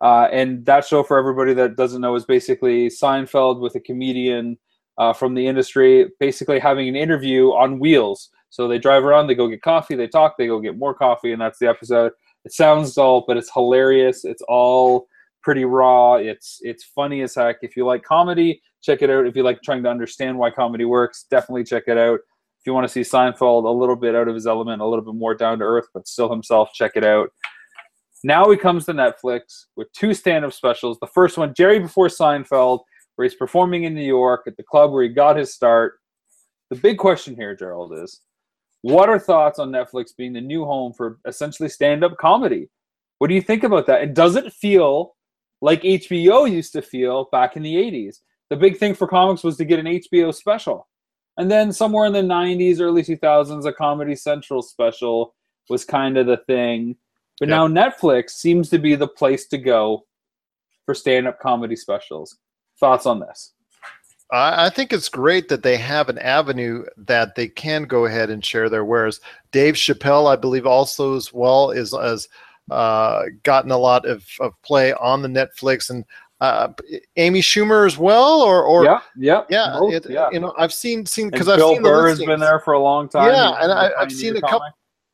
Uh, 0.00 0.28
and 0.32 0.64
that 0.64 0.86
show, 0.86 1.02
for 1.02 1.18
everybody 1.18 1.52
that 1.52 1.76
doesn't 1.76 2.00
know, 2.00 2.14
is 2.14 2.24
basically 2.24 2.88
Seinfeld 2.88 3.60
with 3.60 3.74
a 3.74 3.80
comedian 3.80 4.56
uh, 4.96 5.12
from 5.12 5.34
the 5.34 5.46
industry, 5.46 6.08
basically 6.18 6.58
having 6.58 6.88
an 6.88 6.96
interview 6.96 7.48
on 7.48 7.78
wheels. 7.78 8.30
So 8.48 8.66
they 8.66 8.78
drive 8.78 9.04
around, 9.04 9.26
they 9.26 9.34
go 9.34 9.46
get 9.46 9.60
coffee, 9.60 9.94
they 9.94 10.08
talk, 10.08 10.38
they 10.38 10.46
go 10.46 10.58
get 10.58 10.78
more 10.78 10.94
coffee, 10.94 11.32
and 11.32 11.40
that's 11.40 11.58
the 11.58 11.68
episode. 11.68 12.12
It 12.46 12.52
sounds 12.52 12.94
dull, 12.94 13.24
but 13.28 13.36
it's 13.36 13.52
hilarious. 13.52 14.24
It's 14.24 14.42
all 14.48 15.06
pretty 15.42 15.66
raw. 15.66 16.14
It's 16.14 16.60
it's 16.62 16.84
funny 16.84 17.20
as 17.20 17.34
heck. 17.34 17.58
If 17.60 17.76
you 17.76 17.84
like 17.84 18.04
comedy, 18.04 18.62
check 18.82 19.02
it 19.02 19.10
out. 19.10 19.26
If 19.26 19.36
you 19.36 19.42
like 19.42 19.60
trying 19.60 19.82
to 19.82 19.90
understand 19.90 20.38
why 20.38 20.50
comedy 20.50 20.86
works, 20.86 21.26
definitely 21.30 21.64
check 21.64 21.84
it 21.88 21.98
out. 21.98 22.20
If 22.60 22.66
you 22.66 22.74
want 22.74 22.86
to 22.86 22.92
see 22.92 23.00
Seinfeld 23.00 23.64
a 23.64 23.70
little 23.70 23.96
bit 23.96 24.14
out 24.14 24.28
of 24.28 24.34
his 24.34 24.46
element, 24.46 24.82
a 24.82 24.86
little 24.86 25.04
bit 25.04 25.14
more 25.14 25.34
down 25.34 25.60
to 25.60 25.64
earth, 25.64 25.86
but 25.94 26.06
still 26.06 26.30
himself, 26.30 26.70
check 26.74 26.92
it 26.94 27.04
out. 27.04 27.30
Now 28.22 28.50
he 28.50 28.58
comes 28.58 28.84
to 28.84 28.92
Netflix 28.92 29.64
with 29.76 29.90
two 29.92 30.12
stand-up 30.12 30.52
specials. 30.52 30.98
The 31.00 31.06
first 31.06 31.38
one, 31.38 31.54
Jerry 31.56 31.78
Before 31.78 32.08
Seinfeld, 32.08 32.80
where 33.16 33.26
he's 33.26 33.34
performing 33.34 33.84
in 33.84 33.94
New 33.94 34.04
York 34.04 34.42
at 34.46 34.58
the 34.58 34.62
club 34.62 34.92
where 34.92 35.02
he 35.02 35.08
got 35.08 35.36
his 35.36 35.54
start. 35.54 36.00
The 36.68 36.76
big 36.76 36.98
question 36.98 37.34
here, 37.34 37.56
Gerald, 37.56 37.94
is 37.94 38.20
what 38.82 39.08
are 39.08 39.18
thoughts 39.18 39.58
on 39.58 39.70
Netflix 39.70 40.14
being 40.14 40.34
the 40.34 40.40
new 40.42 40.66
home 40.66 40.92
for 40.92 41.18
essentially 41.26 41.70
stand-up 41.70 42.18
comedy? 42.18 42.68
What 43.18 43.28
do 43.28 43.34
you 43.34 43.42
think 43.42 43.64
about 43.64 43.86
that? 43.86 44.02
And 44.02 44.14
does 44.14 44.36
it 44.36 44.52
feel 44.52 45.16
like 45.62 45.80
HBO 45.80 46.50
used 46.50 46.74
to 46.74 46.82
feel 46.82 47.28
back 47.32 47.56
in 47.56 47.62
the 47.62 47.74
80s? 47.74 48.18
The 48.50 48.56
big 48.56 48.76
thing 48.76 48.94
for 48.94 49.08
comics 49.08 49.42
was 49.42 49.56
to 49.56 49.64
get 49.64 49.78
an 49.78 49.86
HBO 49.86 50.34
special. 50.34 50.88
And 51.40 51.50
then 51.50 51.72
somewhere 51.72 52.04
in 52.04 52.12
the 52.12 52.20
90s, 52.20 52.82
early 52.82 53.02
2000s, 53.02 53.64
a 53.64 53.72
Comedy 53.72 54.14
Central 54.14 54.60
special 54.60 55.34
was 55.70 55.86
kind 55.86 56.18
of 56.18 56.26
the 56.26 56.36
thing. 56.46 56.96
But 57.38 57.48
now 57.48 57.66
Netflix 57.66 58.32
seems 58.32 58.68
to 58.68 58.78
be 58.78 58.94
the 58.94 59.08
place 59.08 59.46
to 59.48 59.56
go 59.56 60.04
for 60.84 60.94
stand 60.94 61.26
up 61.26 61.40
comedy 61.40 61.76
specials. 61.76 62.36
Thoughts 62.78 63.06
on 63.06 63.20
this? 63.20 63.54
I, 64.30 64.66
I 64.66 64.68
think 64.68 64.92
it's 64.92 65.08
great 65.08 65.48
that 65.48 65.62
they 65.62 65.78
have 65.78 66.10
an 66.10 66.18
avenue 66.18 66.84
that 66.98 67.36
they 67.36 67.48
can 67.48 67.84
go 67.84 68.04
ahead 68.04 68.28
and 68.28 68.44
share 68.44 68.68
their 68.68 68.84
wares. 68.84 69.18
Dave 69.50 69.76
Chappelle, 69.76 70.30
I 70.30 70.36
believe, 70.36 70.66
also 70.66 71.16
as 71.16 71.32
well 71.32 71.70
is 71.70 71.92
has 71.92 72.28
uh, 72.70 73.22
gotten 73.44 73.70
a 73.70 73.78
lot 73.78 74.04
of, 74.04 74.26
of 74.40 74.52
play 74.60 74.92
on 74.92 75.22
the 75.22 75.28
Netflix 75.28 75.88
and 75.88 76.04
uh, 76.40 76.68
Amy 77.16 77.40
Schumer 77.40 77.86
as 77.86 77.98
well, 77.98 78.40
or 78.40 78.62
or 78.64 78.84
yeah, 78.84 79.00
yeah, 79.16 79.44
yeah, 79.50 79.76
both, 79.78 79.92
it- 79.92 80.06
yeah. 80.10 80.28
You 80.32 80.40
know, 80.40 80.54
I've 80.58 80.72
seen 80.72 81.04
seen 81.04 81.30
because 81.30 81.48
I've 81.48 81.58
Bill 81.58 81.74
seen 81.74 81.82
the 81.82 81.88
Burr 81.88 82.08
has 82.08 82.18
been 82.18 82.40
there 82.40 82.60
for 82.60 82.72
a 82.74 82.78
long 82.78 83.08
time. 83.08 83.30
Yeah, 83.30 83.62
and 83.62 83.72
I, 83.72 83.90
I've 83.98 84.12
seen 84.12 84.36
a 84.36 84.40
comic. 84.40 84.50
couple, 84.50 84.68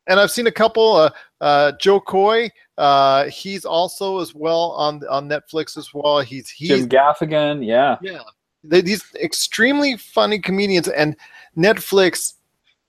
and 0.06 0.20
I've 0.20 0.30
seen 0.30 0.46
a 0.46 0.52
couple. 0.52 0.96
Uh, 0.96 1.10
uh, 1.40 1.72
Jo 1.80 2.00
Koy, 2.00 2.48
uh, 2.78 3.24
he's 3.24 3.64
also 3.64 4.20
as 4.20 4.34
well 4.34 4.72
on 4.72 5.02
on 5.08 5.28
Netflix 5.28 5.76
as 5.76 5.92
well. 5.92 6.20
He's 6.20 6.48
he's 6.48 6.68
Jim 6.68 6.88
Gaffigan, 6.88 7.66
yeah. 7.66 7.98
yeah. 8.00 8.20
They, 8.62 8.80
these 8.80 9.04
extremely 9.20 9.96
funny 9.96 10.38
comedians 10.38 10.88
and 10.88 11.16
Netflix. 11.56 12.34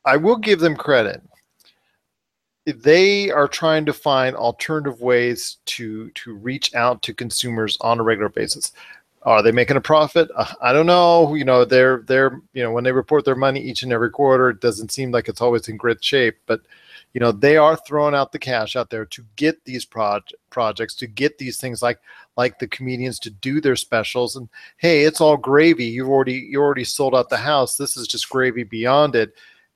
I 0.05 0.15
will 0.15 0.37
give 0.37 0.61
them 0.61 0.75
credit. 0.77 1.21
They 2.67 3.31
are 3.31 3.47
trying 3.47 3.85
to 3.85 3.93
find 3.93 4.35
alternative 4.35 5.01
ways 5.01 5.57
to 5.67 6.09
to 6.11 6.33
reach 6.35 6.75
out 6.75 7.01
to 7.03 7.13
consumers 7.13 7.77
on 7.79 7.99
a 7.99 8.03
regular 8.03 8.29
basis. 8.29 8.73
Are 9.23 9.41
they 9.41 9.51
making 9.51 9.77
a 9.77 9.81
profit? 9.81 10.29
Uh, 10.35 10.53
I 10.61 10.73
don't 10.73 10.85
know. 10.85 11.33
You 11.33 11.45
know, 11.45 11.65
they're 11.65 12.03
they're 12.07 12.41
you 12.53 12.63
know 12.63 12.71
when 12.71 12.83
they 12.83 12.91
report 12.91 13.25
their 13.25 13.35
money 13.35 13.61
each 13.61 13.83
and 13.83 13.93
every 13.93 14.09
quarter, 14.09 14.49
it 14.49 14.59
doesn't 14.59 14.91
seem 14.91 15.11
like 15.11 15.29
it's 15.29 15.41
always 15.41 15.67
in 15.69 15.77
great 15.77 16.03
shape. 16.03 16.37
But 16.45 16.61
you 17.13 17.21
know, 17.21 17.31
they 17.31 17.57
are 17.57 17.77
throwing 17.77 18.13
out 18.13 18.31
the 18.31 18.39
cash 18.39 18.75
out 18.75 18.89
there 18.89 19.05
to 19.05 19.25
get 19.37 19.63
these 19.63 19.85
proj- 19.85 20.33
projects, 20.49 20.93
to 20.95 21.07
get 21.07 21.37
these 21.37 21.57
things 21.57 21.81
like 21.81 21.99
like 22.35 22.59
the 22.59 22.67
comedians 22.67 23.17
to 23.19 23.29
do 23.29 23.61
their 23.61 23.75
specials. 23.77 24.35
And 24.35 24.49
hey, 24.77 25.03
it's 25.03 25.21
all 25.21 25.37
gravy. 25.37 25.85
You've 25.85 26.09
already 26.09 26.47
you 26.49 26.61
already 26.61 26.83
sold 26.83 27.15
out 27.15 27.29
the 27.29 27.37
house. 27.37 27.77
This 27.77 27.95
is 27.97 28.07
just 28.07 28.29
gravy 28.29 28.63
beyond 28.63 29.15
it. 29.15 29.33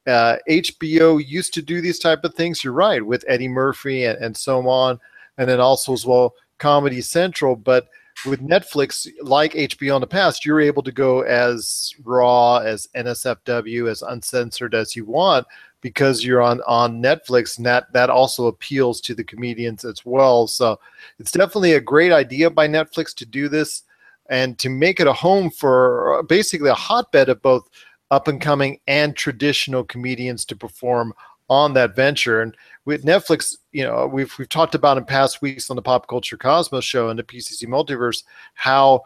Uh, 0.08 0.38
HBO 0.50 1.24
used 1.26 1.54
to 1.54 1.62
do 1.62 1.82
these 1.82 2.00
type 2.00 2.24
of 2.24 2.34
things. 2.34 2.64
You're 2.64 2.74
right 2.74 3.06
with 3.06 3.26
Eddie 3.28 3.48
Murphy 3.48 4.06
and, 4.06 4.18
and 4.24 4.36
so 4.36 4.68
on, 4.68 5.00
and 5.38 5.50
then 5.50 5.60
also 5.60 5.94
as 5.94 6.06
well 6.06 6.34
Comedy 6.58 7.02
Central. 7.02 7.56
But 7.56 7.88
with 8.26 8.42
Netflix, 8.42 9.08
like 9.22 9.54
HBO 9.54 9.96
in 9.96 10.02
the 10.02 10.08
past, 10.08 10.46
you're 10.46 10.62
able 10.62 10.84
to 10.84 10.92
go 10.92 11.22
as 11.22 11.94
raw, 12.04 12.58
as 12.58 12.88
NSFW, 12.96 13.90
as 13.90 14.02
uncensored 14.02 14.76
as 14.76 14.96
you 14.96 15.06
want 15.06 15.46
because 15.82 16.24
you're 16.24 16.42
on 16.42 16.62
on 16.68 17.02
Netflix, 17.02 17.58
and 17.58 17.66
that 17.66 17.92
that 17.94 18.10
also 18.10 18.48
appeals 18.48 19.02
to 19.02 19.16
the 19.16 19.24
comedians 19.24 19.84
as 19.84 20.06
well. 20.06 20.48
So 20.48 20.80
it's 21.20 21.32
definitely 21.32 21.74
a 21.74 21.82
great 21.82 22.12
idea 22.12 22.50
by 22.50 22.68
Netflix 22.68 23.14
to 23.16 23.26
do 23.26 23.50
this 23.50 23.84
and 24.30 24.58
to 24.60 24.70
make 24.70 25.00
it 25.00 25.08
a 25.08 25.14
home 25.14 25.50
for 25.50 26.20
uh, 26.20 26.22
basically 26.24 26.70
a 26.70 26.76
hotbed 26.76 27.30
of 27.30 27.42
both 27.42 27.68
up 28.12 28.28
and 28.28 28.42
coming 28.42 28.80
and 28.88 29.16
traditional 29.16 29.84
comedians 29.84 30.46
to 30.46 30.56
perform 30.56 31.14
on 31.50 31.74
that 31.74 31.96
venture. 31.96 32.42
And 32.42 32.56
with 32.86 33.04
Netflix, 33.04 33.58
you 33.72 33.84
know, 33.84 34.08
we've 34.08 34.38
we've 34.38 34.50
talked 34.50 34.76
about 34.76 34.98
in 34.98 35.06
past 35.06 35.42
weeks 35.42 35.70
on 35.70 35.76
the 35.76 35.82
Pop 35.82 36.08
Culture 36.08 36.38
Cosmos 36.38 36.86
show 36.86 37.10
and 37.10 37.18
the 37.18 37.24
PCC 37.24 37.68
Multiverse 37.68 38.24
how 38.54 39.02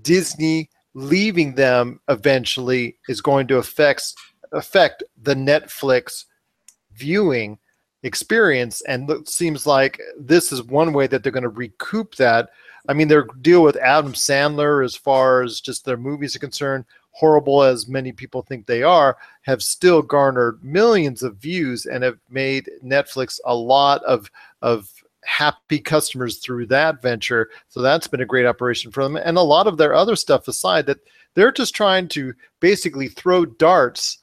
Disney 0.00 0.70
leaving 0.94 1.54
them 1.54 2.00
eventually 2.08 2.96
is 3.08 3.20
going 3.20 3.46
to 3.48 3.58
affect 3.58 4.14
affect 4.52 5.02
the 5.22 5.34
Netflix 5.34 6.24
viewing 6.94 7.58
experience 8.04 8.82
and 8.82 9.08
it 9.08 9.28
seems 9.28 9.66
like 9.66 9.98
this 10.18 10.52
is 10.52 10.62
one 10.62 10.92
way 10.92 11.06
that 11.06 11.22
they're 11.22 11.32
going 11.32 11.42
to 11.42 11.48
recoup 11.48 12.14
that 12.16 12.50
i 12.86 12.92
mean 12.92 13.08
their 13.08 13.26
deal 13.40 13.62
with 13.62 13.76
adam 13.78 14.12
sandler 14.12 14.84
as 14.84 14.94
far 14.94 15.42
as 15.42 15.58
just 15.58 15.86
their 15.86 15.96
movies 15.96 16.36
are 16.36 16.40
concerned 16.40 16.84
horrible 17.14 17.62
as 17.62 17.88
many 17.88 18.12
people 18.12 18.42
think 18.42 18.66
they 18.66 18.82
are 18.82 19.16
have 19.42 19.62
still 19.62 20.02
garnered 20.02 20.62
millions 20.64 21.22
of 21.22 21.36
views 21.36 21.86
and 21.86 22.02
have 22.02 22.18
made 22.28 22.68
netflix 22.84 23.38
a 23.44 23.54
lot 23.54 24.02
of 24.04 24.30
of 24.62 24.90
happy 25.24 25.78
customers 25.78 26.38
through 26.38 26.66
that 26.66 27.02
venture. 27.02 27.50
So 27.68 27.80
that's 27.80 28.06
been 28.06 28.20
a 28.20 28.26
great 28.26 28.46
operation 28.46 28.92
for 28.92 29.02
them. 29.02 29.16
And 29.16 29.36
a 29.36 29.42
lot 29.42 29.66
of 29.66 29.76
their 29.76 29.94
other 29.94 30.16
stuff 30.16 30.48
aside 30.48 30.86
that 30.86 30.98
they're 31.34 31.52
just 31.52 31.74
trying 31.74 32.08
to 32.08 32.34
basically 32.60 33.08
throw 33.08 33.44
darts 33.44 34.18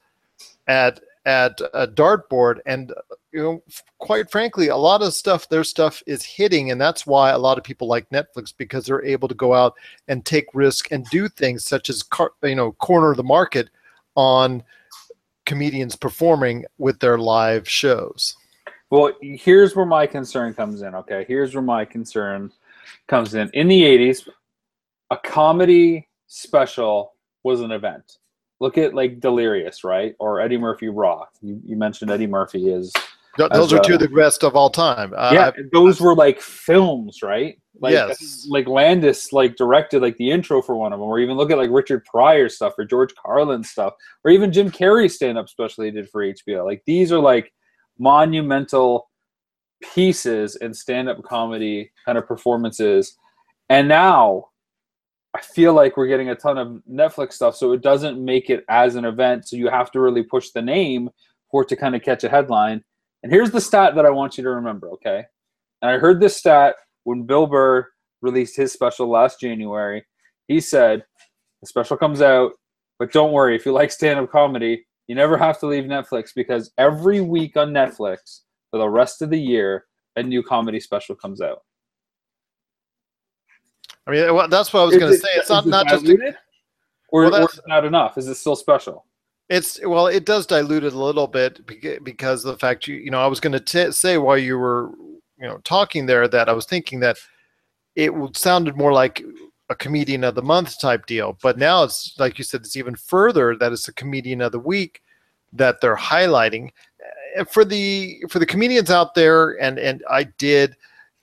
at 0.68 1.02
at 1.26 1.60
a 1.74 1.88
dartboard 1.88 2.60
and 2.66 2.92
you 3.32 3.42
know 3.42 3.64
quite 4.00 4.32
frankly 4.32 4.70
a 4.70 4.76
lot 4.76 5.04
of 5.04 5.14
stuff 5.14 5.48
their 5.50 5.64
stuff 5.64 6.02
is 6.08 6.26
hitting 6.26 6.72
and 6.72 6.82
that's 6.82 7.06
why 7.06 7.30
a 7.30 7.38
lot 7.38 7.60
of 7.60 7.64
people 7.64 7.88
like 7.88 8.10
netflix 8.10 8.52
because 8.56 8.86
they're 8.86 9.06
able 9.06 9.28
to 9.28 9.36
go 9.36 9.54
out 9.54 9.76
and 10.08 10.26
take 10.26 10.46
risk 10.56 10.92
and 10.92 11.06
do 11.12 11.30
things 11.30 11.64
such 11.64 11.90
as 11.90 12.02
car, 12.02 12.32
you 12.42 12.56
know 12.56 12.72
corner 12.74 13.14
the 13.14 13.24
market 13.24 13.70
on 14.16 14.64
comedians 15.46 15.96
performing 15.96 16.66
with 16.80 17.00
their 17.00 17.20
live 17.20 17.70
shows 17.70 18.36
Well, 18.92 19.14
here's 19.22 19.74
where 19.74 19.86
my 19.86 20.06
concern 20.06 20.54
comes 20.54 20.82
in. 20.82 20.94
Okay, 20.94 21.24
here's 21.26 21.56
where 21.56 21.64
my 21.64 21.86
concern 21.86 22.52
comes 23.08 23.36
in. 23.36 23.50
In 23.54 23.70
the 23.70 23.84
'80s, 23.84 24.28
a 25.10 25.18
comedy 25.18 26.10
special 26.28 27.14
was 27.44 27.62
an 27.62 27.72
event. 27.72 28.18
Look 28.62 28.78
at 28.78 28.94
like 28.94 29.20
Delirious, 29.20 29.84
right? 29.84 30.16
Or 30.20 30.40
Eddie 30.40 30.58
Murphy 30.58 30.88
Raw. 30.88 31.26
You, 31.42 31.60
you 31.66 31.76
mentioned 31.76 32.12
Eddie 32.12 32.28
Murphy 32.28 32.70
is. 32.72 32.94
Th- 33.38 33.50
as 33.52 33.58
those 33.58 33.74
are 33.74 33.80
a- 33.80 33.84
two 33.84 33.94
of 33.96 34.00
the 34.00 34.08
best 34.10 34.44
of 34.44 34.56
all 34.58 34.70
time 34.70 35.14
uh, 35.16 35.32
yeah, 35.34 35.52
those 35.72 36.00
were 36.02 36.14
like 36.14 36.40
films, 36.42 37.22
right? 37.24 37.58
Like 37.80 37.94
Yes. 37.94 38.46
like 38.50 38.68
Landis 38.68 39.32
like 39.34 39.56
directed 39.56 40.02
like 40.02 40.18
the 40.18 40.30
intro 40.30 40.62
for 40.62 40.76
one 40.76 40.94
of 40.94 41.00
them, 41.00 41.08
or 41.08 41.18
even 41.20 41.38
look 41.38 41.50
at 41.50 41.58
like 41.58 41.70
Richard 41.72 42.04
Pryor 42.06 42.50
stuff 42.50 42.74
or 42.78 42.86
George 42.86 43.14
Carlin 43.16 43.64
stuff, 43.64 43.94
or 44.24 44.32
even 44.32 44.52
Jim 44.54 44.70
Carrey 44.70 45.10
stand 45.10 45.38
up 45.38 45.50
special 45.50 45.86
he 45.86 45.92
did 45.92 46.10
for 46.10 46.24
HBO. 46.24 46.64
Like 46.66 46.84
these 46.86 47.12
are 47.12 47.20
like 47.20 47.52
monumental 47.98 49.10
pieces 49.96 50.58
in 50.58 50.74
stand 50.74 51.10
up 51.10 51.24
comedy 51.24 51.92
kind 52.06 52.18
of 52.18 52.28
performances. 52.28 53.18
And 53.70 53.88
now 53.88 54.50
I 55.34 55.42
feel 55.42 55.74
like 55.74 55.96
we're 55.96 56.08
getting 56.08 56.30
a 56.30 56.36
ton 56.36 56.58
of 56.58 56.82
Netflix 56.90 57.34
stuff, 57.34 57.56
so 57.56 57.72
it 57.72 57.82
doesn't 57.82 58.24
make 58.24 58.50
it 58.50 58.66
as 58.70 58.96
an 58.96 59.06
event. 59.06 59.48
So 59.48 59.56
you 59.56 59.70
have 59.70 59.92
to 59.92 60.02
really 60.02 60.24
push 60.24 60.50
the 60.50 60.62
name 60.62 61.10
for 61.50 61.64
it 61.64 61.70
to 61.70 61.76
kind 61.76 61.96
of 61.96 62.02
catch 62.02 62.24
a 62.24 62.30
headline. 62.30 62.84
And 63.24 63.32
here's 63.32 63.52
the 63.52 63.62
stat 63.62 63.96
that 63.96 64.06
I 64.06 64.10
want 64.10 64.38
you 64.38 64.44
to 64.44 64.50
remember, 64.50 64.90
okay? 64.92 65.24
And 65.82 65.92
I 65.92 66.00
heard 66.00 66.20
this 66.20 66.36
stat 66.36 66.76
when 67.04 67.24
Bill 67.24 67.48
Burr 67.48 67.88
released 68.22 68.58
his 68.58 68.74
special 68.74 69.10
last 69.10 69.40
January. 69.40 70.06
He 70.48 70.60
said, 70.60 71.04
The 71.62 71.68
special 71.68 71.98
comes 71.98 72.22
out, 72.22 72.52
but 73.00 73.14
don't 73.14 73.32
worry, 73.32 73.56
if 73.56 73.66
you 73.66 73.72
like 73.72 73.92
stand 73.92 74.20
up 74.20 74.32
comedy, 74.32 74.86
you 75.08 75.16
never 75.16 75.38
have 75.38 75.60
to 75.60 75.68
leave 75.68 75.86
Netflix 75.86 76.30
because 76.36 76.72
every 76.78 77.22
week 77.22 77.58
on 77.58 77.72
Netflix 77.72 78.42
for 78.70 78.80
the 78.80 78.90
rest 78.90 79.22
of 79.22 79.30
the 79.30 79.40
year, 79.40 79.86
a 80.16 80.24
new 80.24 80.44
comedy 80.44 80.80
special 80.80 81.16
comes 81.16 81.42
out. 81.42 81.60
I 84.08 84.12
mean, 84.12 84.34
well, 84.34 84.48
that's 84.48 84.74
what 84.74 84.82
I 84.82 84.86
was 84.86 84.98
going 84.98 85.12
to 85.12 85.18
say. 85.18 85.30
It's 85.36 85.50
not 85.50 85.66
not 85.66 85.88
just 85.88 86.04
diluted? 86.04 86.36
Or, 87.10 87.30
Well, 87.30 87.44
or 87.44 87.50
not 87.68 87.86
enough? 87.86 88.18
Is 88.18 88.28
it 88.28 88.36
still 88.36 88.56
special? 88.56 89.06
It's 89.50 89.80
well, 89.86 90.08
it 90.08 90.26
does 90.26 90.46
dilute 90.46 90.86
it 90.86 90.94
a 90.94 90.98
little 90.98 91.28
bit 91.28 91.66
because 92.04 92.46
of 92.46 92.54
the 92.54 92.58
fact 92.58 92.88
you 92.88 92.96
you 92.96 93.12
know 93.12 93.22
I 93.22 93.28
was 93.28 93.40
going 93.40 93.60
to 93.60 93.92
say 93.92 94.18
while 94.18 94.38
you 94.38 94.58
were 94.58 94.92
you 95.38 95.48
know 95.48 95.60
talking 95.66 96.06
there 96.06 96.28
that 96.30 96.48
I 96.48 96.54
was 96.54 96.66
thinking 96.66 97.02
that 97.02 97.18
it 97.96 98.14
would 98.14 98.38
sounded 98.38 98.78
more 98.78 98.94
like 98.94 99.24
a 99.70 99.76
comedian 99.76 100.24
of 100.24 100.36
the 100.36 100.42
month 100.42 100.80
type 100.80 101.06
deal, 101.06 101.38
but 101.42 101.58
now 101.58 101.84
it's 101.84 102.16
like 102.18 102.38
you 102.38 102.44
said, 102.46 102.62
it's 102.62 102.78
even 102.78 102.96
further 102.96 103.56
that 103.58 103.72
it's 103.72 103.88
a 103.88 103.94
comedian 103.94 104.42
of 104.42 104.54
the 104.54 104.60
week 104.60 105.02
that 105.54 105.82
they're 105.82 105.98
highlighting 105.98 106.72
Uh, 107.38 107.44
for 107.46 107.66
the 107.66 108.24
for 108.30 108.40
the 108.40 108.46
comedians 108.46 108.90
out 108.90 109.16
there, 109.16 109.62
and 109.62 109.80
and 109.80 110.04
I 110.10 110.24
did 110.24 110.76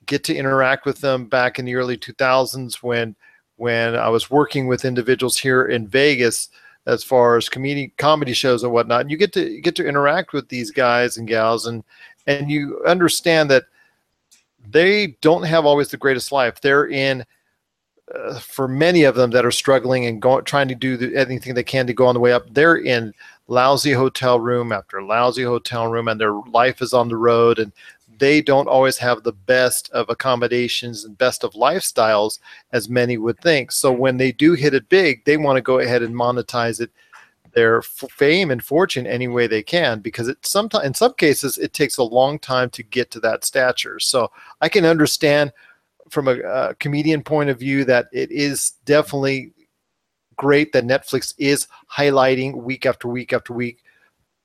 get 0.08 0.24
to 0.24 0.34
interact 0.34 0.84
with 0.84 1.00
them 1.00 1.26
back 1.26 1.60
in 1.60 1.64
the 1.64 1.76
early 1.76 1.96
2000s 1.96 2.82
when 2.82 3.14
when 3.56 3.94
I 3.94 4.08
was 4.08 4.30
working 4.30 4.66
with 4.66 4.84
individuals 4.84 5.36
here 5.36 5.66
in 5.66 5.86
Vegas 5.86 6.48
as 6.86 7.04
far 7.04 7.36
as 7.36 7.48
comedy 7.48 7.92
comedy 7.98 8.32
shows 8.32 8.64
and 8.64 8.72
whatnot. 8.72 9.02
And 9.02 9.10
you 9.10 9.16
get 9.16 9.32
to 9.34 9.48
you 9.48 9.60
get 9.60 9.76
to 9.76 9.86
interact 9.86 10.32
with 10.32 10.48
these 10.48 10.70
guys 10.72 11.18
and 11.18 11.28
gals, 11.28 11.66
and 11.66 11.84
and 12.26 12.50
you 12.50 12.82
understand 12.86 13.50
that 13.50 13.64
they 14.70 15.18
don't 15.20 15.44
have 15.44 15.64
always 15.64 15.90
the 15.90 15.96
greatest 15.96 16.32
life. 16.32 16.60
They're 16.60 16.88
in. 16.88 17.24
Uh, 18.14 18.38
for 18.38 18.66
many 18.66 19.02
of 19.02 19.16
them 19.16 19.30
that 19.30 19.44
are 19.44 19.50
struggling 19.50 20.06
and 20.06 20.22
go, 20.22 20.40
trying 20.40 20.66
to 20.66 20.74
do 20.74 20.96
the, 20.96 21.14
anything 21.14 21.52
they 21.52 21.62
can 21.62 21.86
to 21.86 21.92
go 21.92 22.06
on 22.06 22.14
the 22.14 22.20
way 22.20 22.32
up, 22.32 22.42
they're 22.54 22.78
in 22.78 23.12
lousy 23.48 23.92
hotel 23.92 24.40
room 24.40 24.72
after 24.72 25.02
lousy 25.02 25.42
hotel 25.42 25.88
room, 25.88 26.08
and 26.08 26.18
their 26.18 26.32
life 26.32 26.80
is 26.80 26.94
on 26.94 27.10
the 27.10 27.16
road, 27.18 27.58
and 27.58 27.70
they 28.18 28.40
don't 28.42 28.68
always 28.68 28.98
have 28.98 29.22
the 29.22 29.32
best 29.32 29.90
of 29.90 30.08
accommodations 30.08 31.04
and 31.04 31.16
best 31.18 31.44
of 31.44 31.52
lifestyles 31.54 32.38
as 32.72 32.88
many 32.88 33.16
would 33.16 33.38
think. 33.40 33.72
So 33.72 33.92
mm-hmm. 33.92 34.00
when 34.00 34.16
they 34.16 34.32
do 34.32 34.54
hit 34.54 34.74
it 34.74 34.88
big, 34.88 35.24
they 35.24 35.36
want 35.36 35.56
to 35.56 35.62
go 35.62 35.78
ahead 35.78 36.02
and 36.02 36.14
monetize 36.14 36.80
it 36.80 36.90
their 37.54 37.78
f- 37.78 38.04
fame 38.10 38.50
and 38.50 38.62
fortune 38.62 39.06
any 39.06 39.26
way 39.26 39.46
they 39.46 39.62
can 39.62 40.00
because 40.00 40.28
it 40.28 40.36
sometimes 40.46 40.84
in 40.84 40.94
some 40.94 41.14
cases 41.14 41.58
it 41.58 41.72
takes 41.72 41.96
a 41.96 42.02
long 42.02 42.38
time 42.38 42.70
to 42.70 42.82
get 42.82 43.10
to 43.10 43.20
that 43.20 43.44
stature. 43.44 43.98
So 43.98 44.30
I 44.60 44.68
can 44.68 44.84
understand 44.84 45.52
from 46.10 46.28
a, 46.28 46.38
a 46.40 46.74
comedian 46.74 47.22
point 47.22 47.50
of 47.50 47.58
view 47.58 47.84
that 47.84 48.06
it 48.12 48.30
is 48.30 48.72
definitely 48.84 49.52
great 50.36 50.72
that 50.72 50.84
Netflix 50.84 51.34
is 51.38 51.66
highlighting 51.92 52.54
week 52.54 52.86
after 52.86 53.08
week 53.08 53.32
after 53.32 53.52
week. 53.52 53.82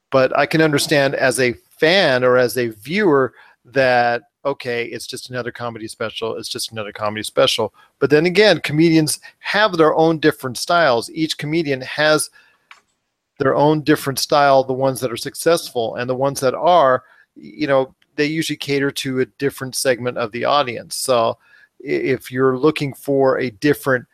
But 0.10 0.36
I 0.38 0.46
can 0.46 0.62
understand 0.62 1.16
as 1.16 1.40
a 1.40 1.54
fan 1.78 2.24
or 2.24 2.38
as 2.38 2.58
a 2.58 2.70
viewer 2.70 3.34
that 3.66 4.24
okay, 4.46 4.86
it's 4.86 5.08
just 5.08 5.30
another 5.30 5.52
comedy 5.52 5.88
special. 5.88 6.36
It's 6.36 6.50
just 6.50 6.72
another 6.72 6.92
comedy 6.92 7.24
special. 7.24 7.74
But 8.00 8.10
then 8.10 8.26
again, 8.26 8.60
comedians 8.60 9.20
have 9.40 9.78
their 9.78 9.96
own 9.96 10.20
different 10.20 10.58
styles. 10.58 11.10
Each 11.12 11.38
comedian 11.38 11.82
has 11.82 12.30
their 13.40 13.56
own 13.56 13.82
different 13.82 14.20
style. 14.20 14.64
The 14.64 14.74
ones 14.74 15.00
that 15.00 15.12
are 15.12 15.18
successful 15.18 15.96
and 15.96 16.10
the 16.10 16.16
ones 16.16 16.40
that 16.42 16.54
are, 16.54 17.04
you 17.36 17.68
know, 17.68 17.96
they 18.16 18.26
usually 18.26 18.58
cater 18.58 18.92
to 18.92 19.22
a 19.22 19.26
different 19.26 19.76
segment 19.76 20.18
of 20.18 20.32
the 20.32 20.46
audience. 20.46 20.96
So 20.96 21.38
if 21.80 22.32
you're 22.32 22.58
looking 22.58 22.94
for 22.94 23.40
a 23.40 23.50
different 23.50 24.06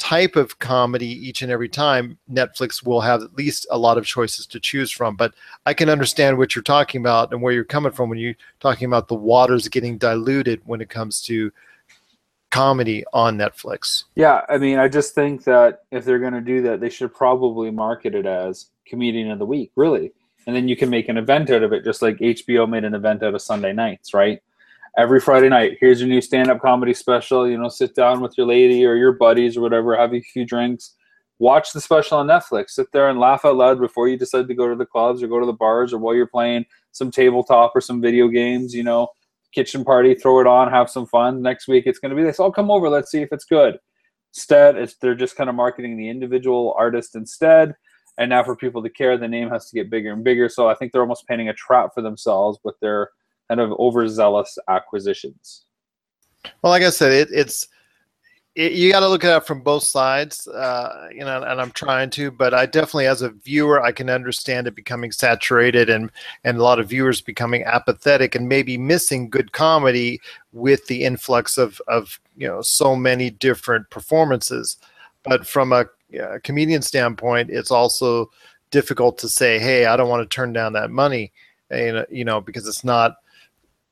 type 0.00 0.34
of 0.34 0.58
comedy 0.58 1.06
each 1.06 1.42
and 1.42 1.52
every 1.52 1.68
time, 1.68 2.18
Netflix 2.28 2.84
will 2.84 3.02
have 3.02 3.22
at 3.22 3.34
least 3.34 3.66
a 3.70 3.78
lot 3.78 3.98
of 3.98 4.06
choices 4.06 4.46
to 4.46 4.58
choose 4.58 4.90
from. 4.90 5.14
But 5.14 5.34
I 5.66 5.74
can 5.74 5.88
understand 5.88 6.38
what 6.38 6.56
you're 6.56 6.62
talking 6.62 7.00
about 7.00 7.32
and 7.32 7.40
where 7.40 7.52
you're 7.52 7.64
coming 7.64 7.92
from 7.92 8.08
when 8.08 8.18
you're 8.18 8.34
talking 8.58 8.86
about 8.86 9.06
the 9.06 9.14
waters 9.14 9.68
getting 9.68 9.98
diluted 9.98 10.62
when 10.64 10.80
it 10.80 10.88
comes 10.88 11.22
to 11.22 11.52
comedy 12.50 13.04
on 13.12 13.38
Netflix. 13.38 14.04
Yeah, 14.16 14.40
I 14.48 14.58
mean, 14.58 14.78
I 14.78 14.88
just 14.88 15.14
think 15.14 15.44
that 15.44 15.82
if 15.92 16.04
they're 16.04 16.18
going 16.18 16.32
to 16.32 16.40
do 16.40 16.62
that, 16.62 16.80
they 16.80 16.90
should 16.90 17.14
probably 17.14 17.70
market 17.70 18.14
it 18.14 18.26
as 18.26 18.70
comedian 18.86 19.30
of 19.30 19.38
the 19.38 19.46
week, 19.46 19.70
really. 19.76 20.12
And 20.46 20.56
then 20.56 20.66
you 20.66 20.76
can 20.76 20.90
make 20.90 21.08
an 21.10 21.18
event 21.18 21.50
out 21.50 21.62
of 21.62 21.72
it, 21.72 21.84
just 21.84 22.02
like 22.02 22.16
HBO 22.18 22.68
made 22.68 22.84
an 22.84 22.94
event 22.94 23.22
out 23.22 23.34
of 23.34 23.42
Sunday 23.42 23.74
nights, 23.74 24.14
right? 24.14 24.42
Every 24.98 25.20
Friday 25.20 25.48
night, 25.48 25.78
here's 25.80 26.00
your 26.00 26.08
new 26.08 26.20
stand 26.20 26.50
up 26.50 26.60
comedy 26.60 26.94
special. 26.94 27.48
You 27.48 27.58
know, 27.58 27.68
sit 27.68 27.94
down 27.94 28.20
with 28.20 28.36
your 28.36 28.46
lady 28.46 28.84
or 28.84 28.96
your 28.96 29.12
buddies 29.12 29.56
or 29.56 29.60
whatever, 29.60 29.96
have 29.96 30.12
a 30.12 30.20
few 30.20 30.44
drinks, 30.44 30.96
watch 31.38 31.72
the 31.72 31.80
special 31.80 32.18
on 32.18 32.26
Netflix, 32.26 32.70
sit 32.70 32.88
there 32.92 33.08
and 33.08 33.18
laugh 33.18 33.44
out 33.44 33.56
loud 33.56 33.78
before 33.78 34.08
you 34.08 34.16
decide 34.16 34.48
to 34.48 34.54
go 34.54 34.68
to 34.68 34.74
the 34.74 34.86
clubs 34.86 35.22
or 35.22 35.28
go 35.28 35.38
to 35.38 35.46
the 35.46 35.52
bars 35.52 35.92
or 35.92 35.98
while 35.98 36.14
you're 36.14 36.26
playing 36.26 36.64
some 36.92 37.10
tabletop 37.10 37.72
or 37.74 37.80
some 37.80 38.00
video 38.00 38.26
games, 38.26 38.74
you 38.74 38.82
know, 38.82 39.08
kitchen 39.52 39.84
party, 39.84 40.14
throw 40.14 40.40
it 40.40 40.46
on, 40.46 40.70
have 40.70 40.90
some 40.90 41.06
fun. 41.06 41.40
Next 41.40 41.68
week 41.68 41.84
it's 41.86 42.00
going 42.00 42.10
to 42.10 42.16
be 42.16 42.24
this. 42.24 42.40
I'll 42.40 42.52
come 42.52 42.70
over. 42.70 42.88
Let's 42.88 43.12
see 43.12 43.22
if 43.22 43.32
it's 43.32 43.44
good. 43.44 43.78
Instead, 44.34 44.76
it's 44.76 44.96
they're 44.96 45.14
just 45.14 45.36
kind 45.36 45.50
of 45.50 45.56
marketing 45.56 45.96
the 45.96 46.08
individual 46.08 46.74
artist 46.78 47.16
instead. 47.16 47.74
And 48.18 48.30
now 48.30 48.42
for 48.44 48.54
people 48.54 48.82
to 48.82 48.90
care, 48.90 49.16
the 49.16 49.26
name 49.26 49.48
has 49.50 49.70
to 49.70 49.74
get 49.74 49.90
bigger 49.90 50.12
and 50.12 50.22
bigger. 50.22 50.48
So 50.48 50.68
I 50.68 50.74
think 50.74 50.92
they're 50.92 51.00
almost 51.00 51.26
painting 51.26 51.48
a 51.48 51.54
trap 51.54 51.90
for 51.94 52.02
themselves 52.02 52.58
with 52.64 52.74
their 52.80 53.10
kind 53.50 53.60
of 53.60 53.72
overzealous 53.80 54.56
acquisitions. 54.68 55.64
Well, 56.62 56.70
like 56.70 56.84
I 56.84 56.90
said, 56.90 57.12
it, 57.12 57.28
it's 57.32 57.66
it, 58.54 58.72
you 58.72 58.92
got 58.92 59.00
to 59.00 59.08
look 59.08 59.24
at 59.24 59.36
it 59.36 59.46
from 59.46 59.60
both 59.60 59.82
sides, 59.82 60.46
uh, 60.48 61.08
you 61.12 61.20
know, 61.20 61.42
and 61.42 61.60
I'm 61.60 61.70
trying 61.72 62.10
to, 62.10 62.30
but 62.30 62.54
I 62.54 62.66
definitely, 62.66 63.06
as 63.06 63.22
a 63.22 63.30
viewer, 63.30 63.82
I 63.82 63.92
can 63.92 64.08
understand 64.08 64.66
it 64.66 64.74
becoming 64.74 65.10
saturated 65.10 65.90
and 65.90 66.12
and 66.44 66.58
a 66.58 66.62
lot 66.62 66.78
of 66.78 66.88
viewers 66.88 67.20
becoming 67.20 67.64
apathetic 67.64 68.36
and 68.36 68.48
maybe 68.48 68.78
missing 68.78 69.28
good 69.28 69.52
comedy 69.52 70.20
with 70.52 70.86
the 70.86 71.02
influx 71.04 71.58
of 71.58 71.80
of 71.88 72.20
you 72.36 72.46
know 72.46 72.62
so 72.62 72.94
many 72.94 73.30
different 73.30 73.90
performances. 73.90 74.76
But 75.24 75.44
from 75.46 75.72
a 75.72 75.86
uh, 76.22 76.38
comedian 76.44 76.82
standpoint, 76.82 77.50
it's 77.50 77.72
also 77.72 78.30
difficult 78.70 79.18
to 79.18 79.28
say, 79.28 79.58
hey, 79.58 79.86
I 79.86 79.96
don't 79.96 80.08
want 80.08 80.22
to 80.22 80.34
turn 80.34 80.52
down 80.52 80.72
that 80.74 80.90
money, 80.90 81.32
you 81.72 81.92
know, 81.92 82.06
you 82.10 82.24
know, 82.24 82.40
because 82.40 82.68
it's 82.68 82.84
not 82.84 83.16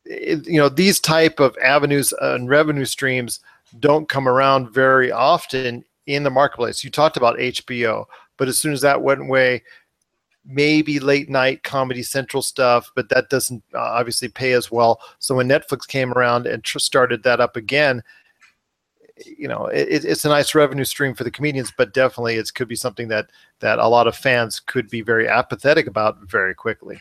you 0.09 0.59
know 0.59 0.69
these 0.69 1.01
type 1.01 1.41
of 1.41 1.57
avenues 1.63 2.13
and 2.21 2.49
revenue 2.49 2.85
streams 2.85 3.41
don't 3.81 4.09
come 4.09 4.27
around 4.27 4.71
very 4.71 5.13
often 5.13 5.85
in 6.07 6.23
the 6.23 6.31
marketplace. 6.31 6.83
You 6.83 6.91
talked 6.91 7.17
about 7.17 7.39
hbo 7.39 8.07
but 8.37 8.49
as 8.49 8.59
soon 8.59 8.73
as 8.73 8.81
that 8.81 9.03
went 9.03 9.21
away 9.21 9.63
maybe 10.45 10.99
late 10.99 11.29
night 11.29 11.63
comedy 11.63 12.03
central 12.03 12.43
stuff 12.43 12.91
but 12.97 13.09
that 13.11 13.29
doesn't 13.29 13.63
uh, 13.75 13.79
obviously 13.79 14.29
pay 14.29 14.53
as 14.53 14.71
well. 14.71 15.01
So 15.19 15.35
when 15.35 15.49
netflix 15.49 15.87
came 15.87 16.13
around 16.13 16.47
and 16.47 16.65
tr- 16.65 16.79
started 16.79 17.23
that 17.25 17.41
up 17.41 17.57
again 17.57 18.03
you 19.27 19.49
know 19.49 19.67
it, 19.67 20.05
it's 20.05 20.25
a 20.25 20.29
nice 20.29 20.55
revenue 20.55 20.85
stream 20.85 21.15
for 21.15 21.25
the 21.25 21.31
comedians 21.31 21.73
but 21.77 21.93
definitely 21.93 22.37
it 22.37 22.55
could 22.55 22.69
be 22.69 22.77
something 22.77 23.09
that 23.09 23.31
that 23.61 23.79
a 23.79 23.89
lot 23.89 24.07
of 24.07 24.17
fans 24.17 24.61
could 24.61 24.89
be 24.89 25.03
very 25.03 25.29
apathetic 25.29 25.87
about 25.87 26.19
very 26.23 26.55
quickly 26.55 27.01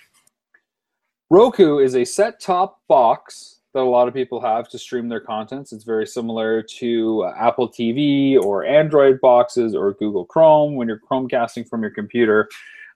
Roku 1.29 1.79
is 1.79 1.95
a 1.95 2.05
set 2.05 2.39
top 2.39 2.79
box 2.87 3.59
that 3.73 3.81
a 3.81 3.83
lot 3.83 4.07
of 4.07 4.13
people 4.13 4.39
have 4.39 4.69
to 4.69 4.79
stream 4.79 5.09
their 5.09 5.19
contents. 5.19 5.73
It's 5.73 5.83
very 5.83 6.07
similar 6.07 6.63
to 6.79 7.23
uh, 7.23 7.33
Apple 7.37 7.67
TV 7.67 8.41
or 8.41 8.65
Android 8.65 9.19
boxes 9.19 9.75
or 9.75 9.93
Google 9.95 10.23
Chrome 10.23 10.75
when 10.75 10.87
you're 10.87 11.01
Chromecasting 11.01 11.67
from 11.67 11.81
your 11.81 11.91
computer. 11.91 12.47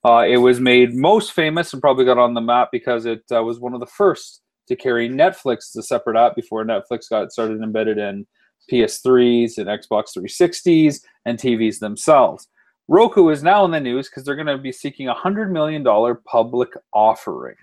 Uh, 0.05 0.25
it 0.25 0.37
was 0.37 0.61
made 0.61 0.95
most 0.95 1.33
famous 1.33 1.73
and 1.73 1.81
probably 1.81 2.05
got 2.05 2.17
on 2.17 2.33
the 2.33 2.39
map 2.39 2.69
because 2.71 3.05
it 3.05 3.21
uh, 3.35 3.43
was 3.43 3.59
one 3.59 3.73
of 3.73 3.81
the 3.81 3.85
first 3.85 4.41
to 4.69 4.77
carry 4.77 5.09
Netflix 5.09 5.69
as 5.69 5.75
a 5.79 5.83
separate 5.83 6.15
app 6.15 6.33
before 6.33 6.63
Netflix 6.63 7.09
got 7.09 7.33
started 7.33 7.61
embedded 7.61 7.97
in 7.97 8.25
PS3s 8.71 9.57
and 9.57 9.67
Xbox 9.67 10.17
360s 10.17 11.01
and 11.25 11.37
TVs 11.37 11.79
themselves. 11.79 12.47
Roku 12.87 13.27
is 13.27 13.43
now 13.43 13.65
in 13.65 13.71
the 13.71 13.79
news 13.81 14.07
because 14.09 14.23
they're 14.23 14.35
going 14.35 14.47
to 14.47 14.57
be 14.57 14.71
seeking 14.71 15.09
a 15.09 15.13
$100 15.13 15.51
million 15.51 15.83
public 16.25 16.69
offering. 16.93 17.55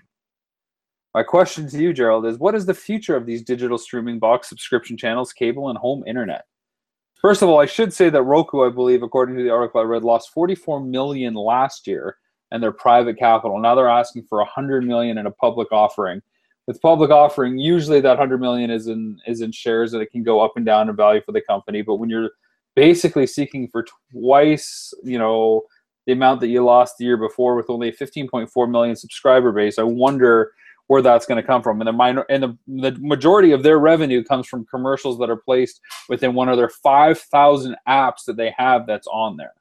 My 1.15 1.23
question 1.23 1.67
to 1.69 1.77
you, 1.79 1.91
Gerald, 1.91 2.25
is 2.27 2.37
what 2.37 2.53
is 2.53 2.65
the 2.65 2.73
future 2.73 3.15
of 3.15 3.25
these 3.25 3.41
digital 3.41 3.79
streaming 3.79 4.19
box 4.19 4.47
subscription 4.47 4.95
channels, 4.95 5.33
cable, 5.33 5.69
and 5.69 5.77
home 5.77 6.03
internet? 6.05 6.45
First 7.19 7.41
of 7.41 7.49
all, 7.49 7.59
I 7.59 7.65
should 7.65 7.91
say 7.91 8.09
that 8.09 8.23
Roku, 8.23 8.65
I 8.65 8.69
believe, 8.69 9.01
according 9.01 9.35
to 9.37 9.43
the 9.43 9.49
article 9.49 9.81
I 9.81 9.83
read, 9.83 10.03
lost 10.03 10.31
44 10.33 10.81
million 10.81 11.33
last 11.33 11.87
year 11.87 12.17
and 12.51 12.61
their 12.61 12.71
private 12.71 13.17
capital. 13.17 13.59
Now 13.59 13.75
they're 13.75 13.89
asking 13.89 14.23
for 14.29 14.37
100 14.37 14.85
million 14.85 15.17
in 15.17 15.25
a 15.25 15.31
public 15.31 15.71
offering. 15.71 16.21
With 16.67 16.81
public 16.81 17.09
offering, 17.09 17.57
usually 17.57 17.99
that 18.01 18.09
100 18.09 18.39
million 18.39 18.69
is 18.69 18.87
in 18.87 19.19
is 19.25 19.41
in 19.41 19.51
shares 19.51 19.93
and 19.93 20.03
it 20.03 20.11
can 20.11 20.21
go 20.21 20.39
up 20.39 20.53
and 20.55 20.65
down 20.65 20.87
in 20.87 20.95
value 20.95 21.21
for 21.25 21.31
the 21.31 21.41
company. 21.41 21.81
But 21.81 21.95
when 21.95 22.09
you're 22.09 22.29
basically 22.75 23.25
seeking 23.25 23.67
for 23.67 23.85
twice, 24.11 24.93
you 25.03 25.17
know, 25.17 25.63
the 26.05 26.13
amount 26.13 26.41
that 26.41 26.47
you 26.47 26.63
lost 26.63 26.95
the 26.99 27.05
year 27.05 27.17
before 27.17 27.55
with 27.55 27.69
only 27.69 27.89
a 27.89 27.93
15.4 27.93 28.69
million 28.69 28.95
subscriber 28.95 29.51
base, 29.51 29.79
I 29.79 29.83
wonder 29.83 30.51
where 30.89 31.03
that's 31.03 31.27
going 31.27 31.39
to 31.39 31.45
come 31.45 31.61
from. 31.61 31.79
And 31.79 31.87
the 31.87 31.93
minor 31.93 32.25
and 32.29 32.43
the, 32.43 32.57
the 32.67 32.97
majority 32.99 33.51
of 33.51 33.61
their 33.61 33.77
revenue 33.77 34.23
comes 34.23 34.47
from 34.47 34.65
commercials 34.65 35.19
that 35.19 35.29
are 35.29 35.37
placed 35.37 35.79
within 36.09 36.33
one 36.33 36.49
of 36.49 36.57
their 36.57 36.69
5,000 36.69 37.75
apps 37.87 38.25
that 38.25 38.37
they 38.37 38.53
have 38.57 38.87
that's 38.87 39.07
on 39.07 39.37
there. 39.37 39.53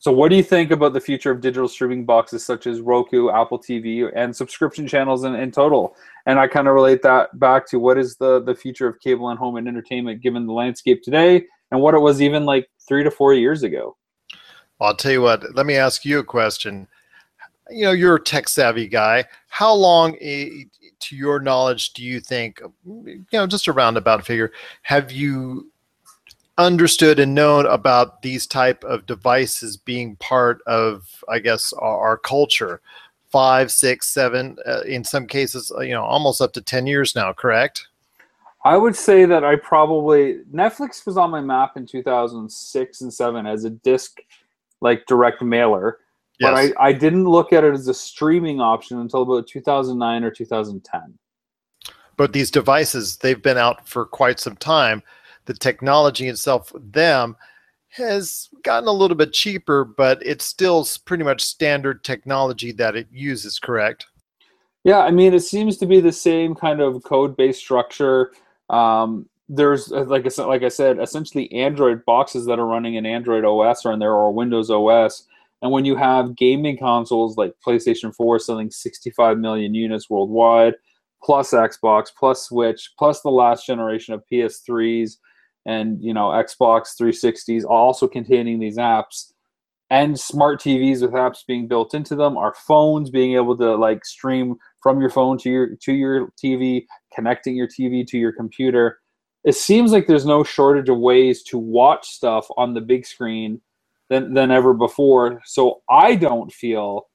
So, 0.00 0.10
what 0.10 0.30
do 0.30 0.36
you 0.36 0.42
think 0.42 0.72
about 0.72 0.94
the 0.94 1.00
future 1.00 1.30
of 1.30 1.40
digital 1.40 1.68
streaming 1.68 2.04
boxes 2.04 2.44
such 2.44 2.66
as 2.66 2.80
Roku, 2.80 3.30
Apple 3.30 3.58
TV, 3.58 4.10
and 4.16 4.34
subscription 4.34 4.86
channels 4.88 5.22
in, 5.22 5.36
in 5.36 5.52
total? 5.52 5.96
And 6.26 6.38
I 6.38 6.48
kind 6.48 6.66
of 6.66 6.74
relate 6.74 7.00
that 7.02 7.38
back 7.38 7.68
to 7.68 7.78
what 7.78 7.96
is 7.96 8.16
the, 8.16 8.42
the 8.42 8.54
future 8.54 8.88
of 8.88 8.98
cable 8.98 9.30
and 9.30 9.38
home 9.38 9.56
and 9.56 9.68
entertainment 9.68 10.22
given 10.22 10.44
the 10.44 10.52
landscape 10.52 11.02
today 11.04 11.44
and 11.70 11.80
what 11.80 11.94
it 11.94 12.00
was 12.00 12.20
even 12.20 12.44
like 12.44 12.68
three 12.86 13.04
to 13.04 13.12
four 13.12 13.32
years 13.32 13.62
ago? 13.62 13.96
I'll 14.80 14.96
tell 14.96 15.12
you 15.12 15.22
what, 15.22 15.54
let 15.54 15.66
me 15.66 15.76
ask 15.76 16.04
you 16.04 16.18
a 16.18 16.24
question. 16.24 16.88
You 17.70 17.84
know, 17.84 17.92
you're 17.92 18.16
a 18.16 18.22
tech 18.22 18.48
savvy 18.48 18.88
guy. 18.88 19.24
How 19.48 19.72
long, 19.72 20.16
eh, 20.20 20.64
to 21.00 21.16
your 21.16 21.40
knowledge, 21.40 21.92
do 21.92 22.02
you 22.02 22.20
think, 22.20 22.60
you 22.86 23.24
know, 23.32 23.46
just 23.46 23.68
a 23.68 23.72
roundabout 23.72 24.24
figure, 24.24 24.52
have 24.82 25.12
you 25.12 25.70
understood 26.56 27.18
and 27.18 27.34
known 27.34 27.66
about 27.66 28.22
these 28.22 28.46
type 28.46 28.84
of 28.84 29.06
devices 29.06 29.76
being 29.76 30.14
part 30.16 30.62
of 30.68 31.24
i 31.28 31.38
guess 31.38 31.72
our, 31.74 31.98
our 31.98 32.16
culture? 32.16 32.80
Five 33.30 33.72
six 33.72 34.06
seven 34.08 34.56
uh, 34.64 34.82
in 34.82 35.02
some 35.02 35.26
cases 35.26 35.72
uh, 35.76 35.80
you 35.80 35.92
know 35.92 36.04
almost 36.04 36.40
up 36.40 36.52
to 36.52 36.62
10 36.62 36.86
years 36.86 37.16
now 37.16 37.32
correct? 37.32 37.88
I 38.64 38.76
would 38.76 38.94
say 38.94 39.24
that 39.24 39.42
i 39.42 39.56
probably 39.56 40.38
netflix 40.54 41.04
was 41.04 41.16
on 41.16 41.30
my 41.30 41.40
map 41.40 41.76
in 41.76 41.84
2006 41.84 43.00
and 43.00 43.12
7 43.12 43.46
as 43.46 43.64
a 43.64 43.70
disc 43.70 44.20
like 44.80 45.04
direct 45.06 45.42
mailer 45.42 45.98
yes. 46.38 46.50
but 46.50 46.54
I, 46.54 46.88
I 46.88 46.92
didn't 46.92 47.24
look 47.24 47.52
at 47.52 47.64
it 47.64 47.74
as 47.74 47.88
a 47.88 47.94
streaming 47.94 48.60
option 48.60 49.00
until 49.00 49.22
about 49.22 49.46
2009 49.46 50.24
or 50.24 50.30
2010 50.30 51.18
but 52.16 52.32
these 52.32 52.50
devices 52.50 53.16
they've 53.16 53.42
been 53.42 53.58
out 53.58 53.88
for 53.88 54.04
quite 54.06 54.40
some 54.40 54.56
time 54.56 55.02
the 55.46 55.54
technology 55.54 56.28
itself 56.28 56.72
them 56.74 57.36
has 57.96 58.48
gotten 58.64 58.88
a 58.88 58.92
little 58.92 59.16
bit 59.16 59.32
cheaper, 59.32 59.84
but 59.84 60.24
it's 60.26 60.44
still 60.44 60.86
pretty 61.04 61.22
much 61.22 61.42
standard 61.42 62.02
technology 62.02 62.72
that 62.72 62.96
it 62.96 63.06
uses, 63.12 63.60
correct? 63.60 64.06
Yeah, 64.82 64.98
I 64.98 65.12
mean, 65.12 65.32
it 65.32 65.40
seems 65.40 65.76
to 65.78 65.86
be 65.86 66.00
the 66.00 66.12
same 66.12 66.54
kind 66.54 66.80
of 66.80 67.04
code-based 67.04 67.60
structure. 67.60 68.32
Um, 68.68 69.28
there's, 69.48 69.92
uh, 69.92 70.04
like 70.04 70.26
I, 70.26 70.42
like 70.42 70.62
I 70.64 70.68
said, 70.68 70.98
essentially 70.98 71.50
Android 71.52 72.04
boxes 72.04 72.46
that 72.46 72.58
are 72.58 72.66
running 72.66 72.96
in 72.96 73.06
Android 73.06 73.44
OS 73.44 73.86
or 73.86 73.92
in 73.92 74.00
there 74.00 74.12
or 74.12 74.32
Windows 74.32 74.70
OS. 74.70 75.28
And 75.64 75.72
when 75.72 75.86
you 75.86 75.96
have 75.96 76.36
gaming 76.36 76.76
consoles 76.76 77.38
like 77.38 77.54
PlayStation 77.66 78.14
4 78.14 78.38
selling 78.38 78.70
65 78.70 79.38
million 79.38 79.74
units 79.74 80.10
worldwide, 80.10 80.74
plus 81.22 81.52
Xbox, 81.52 82.08
plus 82.14 82.44
Switch, 82.44 82.92
plus 82.98 83.22
the 83.22 83.30
last 83.30 83.66
generation 83.66 84.12
of 84.12 84.22
PS3s, 84.30 85.16
and 85.64 86.04
you 86.04 86.12
know 86.12 86.26
Xbox 86.26 87.00
360s 87.00 87.64
also 87.64 88.06
containing 88.06 88.60
these 88.60 88.76
apps 88.76 89.32
and 89.88 90.20
smart 90.20 90.60
TVs 90.60 91.00
with 91.00 91.12
apps 91.12 91.46
being 91.48 91.66
built 91.66 91.94
into 91.94 92.14
them, 92.14 92.36
our 92.36 92.52
phones 92.52 93.08
being 93.08 93.34
able 93.34 93.56
to 93.56 93.74
like 93.74 94.04
stream 94.04 94.56
from 94.82 95.00
your 95.00 95.08
phone 95.08 95.38
to 95.38 95.48
your 95.48 95.76
to 95.76 95.94
your 95.94 96.28
TV, 96.44 96.84
connecting 97.14 97.56
your 97.56 97.68
TV 97.68 98.06
to 98.08 98.18
your 98.18 98.32
computer. 98.32 98.98
It 99.44 99.54
seems 99.54 99.92
like 99.92 100.06
there's 100.06 100.26
no 100.26 100.44
shortage 100.44 100.90
of 100.90 100.98
ways 100.98 101.42
to 101.44 101.56
watch 101.56 102.06
stuff 102.06 102.46
on 102.58 102.74
the 102.74 102.82
big 102.82 103.06
screen 103.06 103.62
than 104.14 104.34
than 104.34 104.50
ever 104.50 104.72
before. 104.72 105.40
So 105.44 105.82
I 105.90 106.14
don't 106.14 106.52
feel 106.52 107.06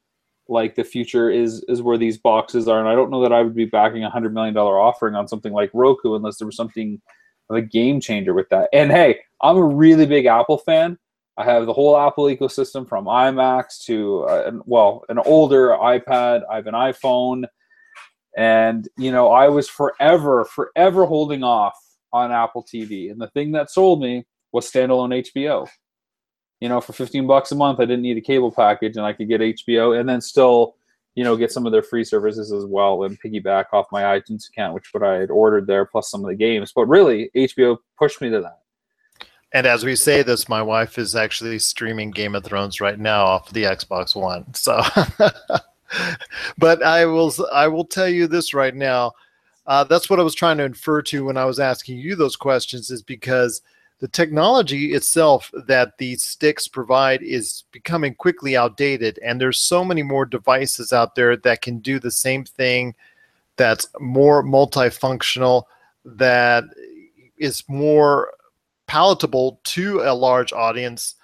like 0.47 0.75
the 0.75 0.83
future 0.83 1.29
is 1.29 1.63
is 1.67 1.81
where 1.81 1.97
these 1.97 2.17
boxes 2.17 2.67
are, 2.67 2.79
and 2.79 2.89
I 2.89 2.95
don't 2.95 3.11
know 3.11 3.21
that 3.21 3.33
I 3.33 3.41
would 3.41 3.55
be 3.55 3.65
backing 3.65 4.03
a 4.03 4.09
hundred 4.09 4.33
million 4.33 4.53
dollar 4.53 4.79
offering 4.79 5.15
on 5.15 5.27
something 5.27 5.53
like 5.53 5.71
Roku 5.73 6.15
unless 6.15 6.37
there 6.37 6.45
was 6.45 6.55
something 6.55 7.01
of 7.49 7.55
a 7.55 7.61
game 7.61 7.99
changer 7.99 8.33
with 8.33 8.49
that. 8.49 8.69
And 8.73 8.91
hey, 8.91 9.19
I'm 9.41 9.57
a 9.57 9.63
really 9.63 10.05
big 10.05 10.25
Apple 10.25 10.57
fan. 10.57 10.97
I 11.37 11.45
have 11.45 11.65
the 11.65 11.73
whole 11.73 11.97
Apple 11.97 12.25
ecosystem 12.25 12.87
from 12.87 13.05
iMacs 13.05 13.83
to 13.85 14.23
uh, 14.23 14.51
well, 14.65 15.05
an 15.09 15.19
older 15.19 15.69
iPad. 15.69 16.41
I 16.51 16.55
have 16.55 16.67
an 16.67 16.73
iPhone, 16.73 17.45
and 18.37 18.87
you 18.97 19.11
know, 19.11 19.29
I 19.31 19.47
was 19.47 19.69
forever, 19.69 20.45
forever 20.45 21.05
holding 21.05 21.43
off 21.43 21.77
on 22.11 22.31
Apple 22.31 22.65
TV. 22.65 23.11
And 23.11 23.21
the 23.21 23.29
thing 23.29 23.51
that 23.53 23.69
sold 23.69 24.01
me 24.01 24.25
was 24.51 24.69
standalone 24.69 25.23
HBO. 25.33 25.67
You 26.59 26.69
know, 26.69 26.81
for 26.81 26.93
15 26.93 27.25
bucks 27.25 27.51
a 27.51 27.55
month, 27.55 27.79
I 27.79 27.85
didn't 27.85 28.01
need 28.01 28.17
a 28.17 28.21
cable 28.21 28.51
package, 28.51 28.97
and 28.97 29.05
I 29.05 29.13
could 29.13 29.29
get 29.29 29.41
HBO, 29.41 29.99
and 29.99 30.07
then 30.07 30.21
still 30.21 30.75
you 31.19 31.25
know, 31.25 31.35
get 31.35 31.51
some 31.51 31.65
of 31.65 31.73
their 31.73 31.83
free 31.83 32.05
services 32.05 32.53
as 32.53 32.65
well 32.65 33.03
and 33.03 33.21
piggyback 33.21 33.65
off 33.73 33.91
my 33.91 34.03
iTunes 34.03 34.47
account, 34.47 34.73
which 34.73 34.93
what 34.93 35.03
I 35.03 35.15
had 35.15 35.29
ordered 35.29 35.67
there, 35.67 35.83
plus 35.83 36.09
some 36.09 36.23
of 36.23 36.29
the 36.29 36.35
games. 36.35 36.71
But 36.73 36.85
really, 36.85 37.29
HBO 37.35 37.77
pushed 37.97 38.21
me 38.21 38.29
to 38.29 38.39
that. 38.39 38.59
And 39.51 39.67
as 39.67 39.83
we 39.83 39.97
say 39.97 40.21
this, 40.21 40.47
my 40.47 40.61
wife 40.61 40.97
is 40.97 41.17
actually 41.17 41.59
streaming 41.59 42.11
Game 42.11 42.35
of 42.35 42.45
Thrones 42.45 42.79
right 42.79 42.97
now 42.97 43.25
off 43.25 43.51
the 43.51 43.63
Xbox 43.63 44.15
One. 44.15 44.53
So, 44.53 44.81
but 46.57 46.83
I 46.83 47.05
will 47.05 47.33
I 47.51 47.67
will 47.67 47.85
tell 47.85 48.07
you 48.07 48.27
this 48.27 48.53
right 48.53 48.73
now. 48.73 49.11
Uh, 49.67 49.83
that's 49.83 50.09
what 50.09 50.21
I 50.21 50.23
was 50.23 50.35
trying 50.35 50.57
to 50.59 50.63
infer 50.63 51.01
to 51.01 51.25
when 51.25 51.35
I 51.35 51.43
was 51.43 51.59
asking 51.59 51.97
you 51.97 52.15
those 52.15 52.35
questions, 52.35 52.91
is 52.91 53.01
because 53.01 53.61
the 53.99 54.07
technology 54.07 54.93
itself 54.93 55.51
that 55.67 55.97
these 55.97 56.23
sticks 56.23 56.67
provide 56.67 57.21
is 57.21 57.65
becoming 57.71 58.15
quickly 58.15 58.55
outdated 58.55 59.19
and 59.23 59.39
there's 59.39 59.59
so 59.59 59.83
many 59.83 60.01
more 60.01 60.25
devices 60.25 60.93
out 60.93 61.15
there 61.15 61.35
that 61.37 61.61
can 61.61 61.79
do 61.79 61.99
the 61.99 62.11
same 62.11 62.43
thing 62.45 62.95
that's 63.57 63.87
more 63.99 64.43
multifunctional 64.43 65.63
that 66.05 66.63
is 67.37 67.63
more 67.67 68.31
palatable 68.87 69.59
to 69.63 70.01
a 70.01 70.13
large 70.13 70.53
audience 70.53 71.15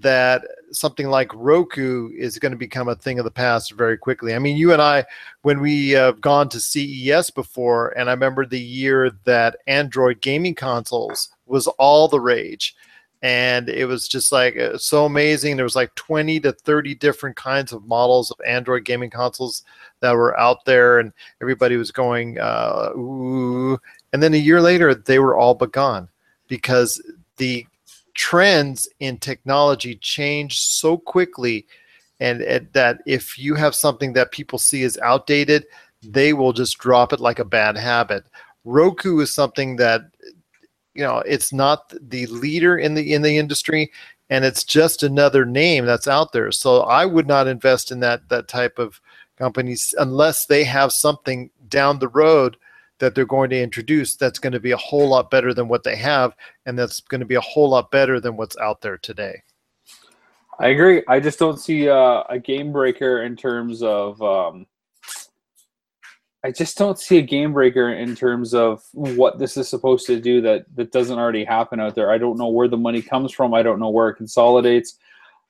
that 0.00 0.42
something 0.70 1.08
like 1.08 1.30
Roku 1.34 2.10
is 2.16 2.38
going 2.38 2.52
to 2.52 2.58
become 2.58 2.88
a 2.88 2.96
thing 2.96 3.18
of 3.18 3.24
the 3.24 3.30
past 3.30 3.72
very 3.72 3.98
quickly. 3.98 4.34
I 4.34 4.38
mean, 4.38 4.56
you 4.56 4.72
and 4.72 4.80
I, 4.80 5.04
when 5.42 5.60
we 5.60 5.90
have 5.90 6.20
gone 6.20 6.48
to 6.48 6.60
CES 6.60 7.30
before, 7.30 7.90
and 7.90 8.08
I 8.08 8.12
remember 8.14 8.46
the 8.46 8.60
year 8.60 9.10
that 9.24 9.58
Android 9.66 10.22
gaming 10.22 10.54
consoles 10.54 11.28
was 11.52 11.68
all 11.78 12.08
the 12.08 12.20
rage. 12.20 12.74
And 13.22 13.68
it 13.68 13.84
was 13.84 14.08
just 14.08 14.32
like 14.32 14.56
uh, 14.56 14.76
so 14.76 15.04
amazing. 15.04 15.54
There 15.54 15.64
was 15.64 15.76
like 15.76 15.94
20 15.94 16.40
to 16.40 16.52
30 16.52 16.96
different 16.96 17.36
kinds 17.36 17.72
of 17.72 17.86
models 17.86 18.32
of 18.32 18.40
android 18.44 18.84
gaming 18.84 19.10
consoles 19.10 19.62
that 20.00 20.10
were 20.10 20.36
out 20.40 20.64
there 20.64 20.98
and 20.98 21.12
everybody 21.40 21.76
was 21.76 21.92
going 21.92 22.40
uh, 22.40 22.90
ooh. 22.96 23.78
And 24.12 24.20
then 24.20 24.34
a 24.34 24.38
year 24.38 24.60
later 24.60 24.92
they 24.92 25.20
were 25.20 25.36
all 25.36 25.54
but 25.54 25.70
gone 25.70 26.08
because 26.48 27.00
the 27.36 27.64
trends 28.14 28.88
in 28.98 29.18
technology 29.18 29.94
change 29.94 30.58
so 30.58 30.98
quickly 30.98 31.64
and, 32.18 32.42
and 32.42 32.66
that 32.72 33.02
if 33.06 33.38
you 33.38 33.54
have 33.54 33.76
something 33.76 34.12
that 34.14 34.32
people 34.32 34.58
see 34.58 34.82
as 34.82 34.98
outdated 34.98 35.64
they 36.02 36.32
will 36.32 36.52
just 36.52 36.78
drop 36.78 37.12
it 37.12 37.20
like 37.20 37.38
a 37.38 37.44
bad 37.44 37.76
habit. 37.76 38.24
Roku 38.64 39.20
is 39.20 39.32
something 39.32 39.76
that 39.76 40.02
you 40.94 41.02
know 41.02 41.18
it's 41.26 41.52
not 41.52 41.92
the 42.08 42.26
leader 42.26 42.78
in 42.78 42.94
the 42.94 43.12
in 43.12 43.22
the 43.22 43.38
industry 43.38 43.90
and 44.30 44.44
it's 44.44 44.64
just 44.64 45.02
another 45.02 45.44
name 45.44 45.84
that's 45.84 46.08
out 46.08 46.32
there. 46.32 46.50
So 46.52 46.80
i 46.82 47.04
would 47.04 47.26
not 47.26 47.46
invest 47.46 47.90
in 47.90 48.00
that 48.00 48.28
that 48.28 48.48
type 48.48 48.78
of 48.78 49.00
companies 49.36 49.94
unless 49.98 50.46
they 50.46 50.64
have 50.64 50.92
something 50.92 51.50
down 51.68 51.98
the 51.98 52.08
road 52.08 52.56
that 52.98 53.14
they're 53.14 53.26
going 53.26 53.50
to 53.50 53.60
introduce 53.60 54.14
that's 54.14 54.38
going 54.38 54.52
to 54.52 54.60
be 54.60 54.70
a 54.70 54.76
whole 54.76 55.08
lot 55.08 55.30
better 55.30 55.52
than 55.52 55.66
what 55.66 55.82
they 55.82 55.96
have 55.96 56.36
and 56.66 56.78
that's 56.78 57.00
going 57.00 57.20
to 57.20 57.26
be 57.26 57.34
a 57.34 57.40
whole 57.40 57.70
lot 57.70 57.90
better 57.90 58.20
than 58.20 58.36
what's 58.36 58.56
out 58.58 58.80
there 58.80 58.98
today. 58.98 59.42
I 60.60 60.68
agree. 60.68 61.02
I 61.08 61.18
just 61.18 61.38
don't 61.38 61.58
see 61.58 61.88
uh, 61.88 62.22
a 62.28 62.38
game 62.38 62.70
breaker 62.70 63.24
in 63.24 63.34
terms 63.34 63.82
of 63.82 64.22
um, 64.22 64.66
I 66.44 66.50
just 66.50 66.76
don't 66.76 66.98
see 66.98 67.18
a 67.18 67.22
game 67.22 67.52
breaker 67.52 67.92
in 67.92 68.16
terms 68.16 68.52
of 68.52 68.82
what 68.92 69.38
this 69.38 69.56
is 69.56 69.68
supposed 69.68 70.06
to 70.06 70.20
do 70.20 70.40
that 70.40 70.64
that 70.74 70.90
doesn't 70.90 71.18
already 71.18 71.44
happen 71.44 71.78
out 71.78 71.94
there. 71.94 72.10
I 72.10 72.18
don't 72.18 72.36
know 72.36 72.48
where 72.48 72.66
the 72.66 72.76
money 72.76 73.00
comes 73.00 73.30
from. 73.30 73.54
I 73.54 73.62
don't 73.62 73.78
know 73.78 73.90
where 73.90 74.08
it 74.08 74.16
consolidates. 74.16 74.98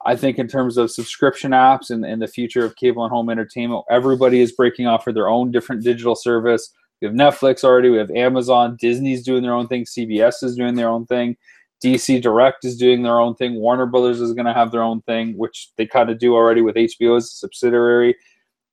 I 0.04 0.16
think 0.16 0.38
in 0.38 0.48
terms 0.48 0.76
of 0.76 0.90
subscription 0.90 1.52
apps 1.52 1.90
and, 1.90 2.04
and 2.04 2.20
the 2.20 2.26
future 2.26 2.64
of 2.64 2.76
cable 2.76 3.04
and 3.04 3.12
home 3.12 3.30
entertainment, 3.30 3.84
everybody 3.90 4.40
is 4.40 4.52
breaking 4.52 4.86
off 4.86 5.04
for 5.04 5.12
their 5.12 5.28
own 5.28 5.50
different 5.50 5.82
digital 5.82 6.14
service. 6.14 6.74
We 7.00 7.06
have 7.08 7.14
Netflix 7.14 7.64
already, 7.64 7.88
we 7.88 7.98
have 7.98 8.10
Amazon, 8.10 8.76
Disney's 8.80 9.24
doing 9.24 9.42
their 9.42 9.54
own 9.54 9.68
thing, 9.68 9.84
CBS 9.84 10.42
is 10.42 10.56
doing 10.56 10.74
their 10.74 10.88
own 10.88 11.06
thing, 11.06 11.36
DC 11.84 12.20
Direct 12.22 12.64
is 12.64 12.76
doing 12.76 13.02
their 13.02 13.18
own 13.18 13.34
thing, 13.34 13.56
Warner 13.56 13.86
Brothers 13.86 14.20
is 14.20 14.34
going 14.34 14.46
to 14.46 14.52
have 14.52 14.70
their 14.70 14.82
own 14.82 15.02
thing, 15.02 15.36
which 15.36 15.70
they 15.76 15.86
kind 15.86 16.10
of 16.10 16.18
do 16.18 16.34
already 16.34 16.62
with 16.62 16.76
HBO 16.76 17.16
as 17.16 17.24
a 17.24 17.28
subsidiary. 17.28 18.14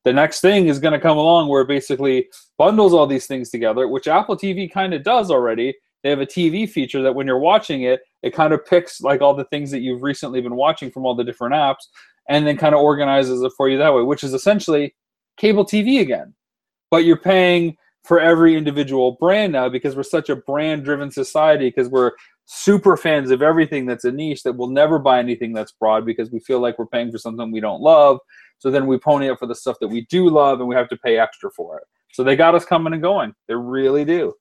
The 0.06 0.14
next 0.14 0.42
thing 0.42 0.68
is 0.68 0.80
going 0.80 0.94
to 0.94 1.00
come 1.00 1.18
along 1.18 1.50
where 1.50 1.62
it 1.62 1.68
basically 1.68 2.28
bundles 2.58 2.94
all 2.94 3.06
these 3.06 3.28
things 3.28 3.50
together, 3.50 3.88
which 3.88 4.08
Apple 4.08 4.38
TV 4.38 4.72
kind 4.72 4.94
of 4.94 5.04
does 5.04 5.30
already. 5.30 5.76
They 6.04 6.10
have 6.10 6.22
a 6.22 6.26
TV 6.26 6.70
feature 6.70 7.02
that 7.02 7.14
when 7.14 7.28
you're 7.28 7.40
watching 7.40 7.84
it, 7.84 8.02
it 8.24 8.34
kind 8.34 8.54
of 8.54 8.66
picks 8.66 9.02
like 9.02 9.22
all 9.22 9.34
the 9.34 9.46
things 9.46 9.72
that 9.72 9.82
you've 9.82 10.02
recently 10.02 10.40
been 10.42 10.56
watching 10.56 10.90
from 10.90 11.06
all 11.06 11.16
the 11.16 11.24
different 11.24 11.54
apps 11.54 11.88
and 12.30 12.48
then 12.48 12.56
kind 12.58 12.76
of 12.76 12.82
organizes 12.82 13.42
it 13.42 13.52
for 13.58 13.68
you 13.68 13.78
that 13.78 13.94
way, 13.94 14.04
which 14.04 14.24
is 14.24 14.34
essentially 14.34 14.96
cable 15.38 15.66
TV 15.66 16.00
again. 16.00 16.34
But 16.92 17.04
you're 17.04 17.18
paying 17.18 17.76
for 18.06 18.20
every 18.20 18.56
individual 18.56 19.18
brand 19.20 19.52
now 19.52 19.68
because 19.68 19.96
we're 19.96 20.04
such 20.04 20.30
a 20.30 20.36
brand 20.36 20.84
driven 20.84 21.12
society 21.12 21.68
because 21.68 21.90
we're 21.90 22.12
super 22.46 22.98
fans 22.98 23.30
of 23.30 23.42
everything 23.42 23.86
that's 23.86 24.06
a 24.06 24.12
niche 24.12 24.44
that 24.44 24.54
we'll 24.54 24.70
never 24.70 24.98
buy 24.98 25.20
anything 25.20 25.54
that's 25.54 25.72
broad 25.74 26.06
because 26.06 26.32
we 26.32 26.40
feel 26.40 26.60
like 26.60 26.80
we're 26.80 26.88
paying 26.88 27.12
for 27.12 27.18
something 27.18 27.52
we 27.52 27.60
don't 27.60 27.82
love. 27.82 28.20
So 28.60 28.70
then 28.70 28.88
we 28.88 28.98
pony 28.98 29.30
up 29.30 29.40
for 29.40 29.46
the 29.48 29.56
stuff 29.56 29.78
that 29.80 29.88
we 29.88 30.02
do 30.06 30.30
love 30.30 30.60
and 30.60 30.68
we 30.70 30.76
have 30.76 30.90
to 30.90 30.98
pay 30.98 31.18
extra 31.18 31.50
for 31.50 31.78
it. 31.78 31.86
So 32.12 32.24
they 32.24 32.36
got 32.36 32.56
us 32.56 32.66
coming 32.66 32.94
and 32.94 33.02
going. 33.02 33.34
They 33.48 33.56
really 33.56 34.06
do. 34.06 34.36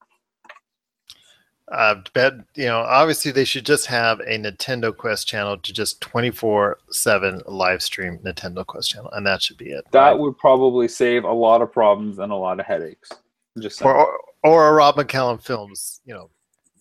Uh, 1.71 1.95
bet 2.13 2.33
you 2.55 2.65
know, 2.65 2.79
obviously 2.79 3.31
they 3.31 3.43
should 3.43 3.65
just 3.65 3.85
have 3.85 4.19
a 4.21 4.39
Nintendo 4.39 4.95
Quest 4.95 5.27
channel 5.27 5.55
to 5.55 5.71
just 5.71 6.01
twenty 6.01 6.31
four 6.31 6.79
seven 6.89 7.41
live 7.45 7.83
stream 7.83 8.17
Nintendo 8.25 8.65
Quest 8.65 8.89
channel, 8.89 9.11
and 9.11 9.25
that 9.25 9.41
should 9.41 9.57
be 9.57 9.69
it. 9.69 9.85
That 9.91 10.17
would 10.17 10.35
probably 10.37 10.87
save 10.87 11.25
a 11.25 11.31
lot 11.31 11.61
of 11.61 11.71
problems 11.71 12.17
and 12.17 12.31
a 12.31 12.35
lot 12.35 12.59
of 12.59 12.65
headaches. 12.65 13.11
Just 13.59 13.77
saying. 13.77 13.91
Or 13.91 14.19
or 14.43 14.67
a 14.69 14.73
Rob 14.73 14.95
McCallum 14.95 15.39
Films, 15.39 16.01
you 16.05 16.13
know, 16.13 16.31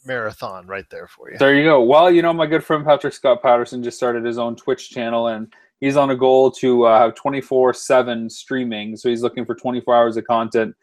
marathon 0.07 0.67
right 0.67 0.89
there 0.91 1.07
for 1.07 1.31
you. 1.31 1.37
There 1.37 1.55
you 1.55 1.65
go. 1.65 1.83
Well, 1.83 2.11
you 2.11 2.23
know, 2.23 2.33
my 2.33 2.47
good 2.47 2.65
friend 2.65 2.83
Patrick 2.83 3.13
Scott 3.13 3.43
Patterson 3.43 3.83
just 3.83 3.99
started 3.99 4.25
his 4.25 4.39
own 4.39 4.57
Twitch 4.57 4.89
channel, 4.89 5.29
and 5.29 5.53
he's 5.81 5.97
on 5.97 6.11
a 6.11 6.17
goal 6.17 6.51
to 6.51 6.85
uh, 6.85 6.99
have 6.99 7.15
24 7.15 7.75
7 7.75 8.31
streaming. 8.31 8.97
So 8.97 9.09
he's 9.09 9.23
looking 9.23 9.45
for 9.45 9.55
24 9.55 9.95
hours 9.95 10.17
of 10.17 10.25
content 10.25 10.75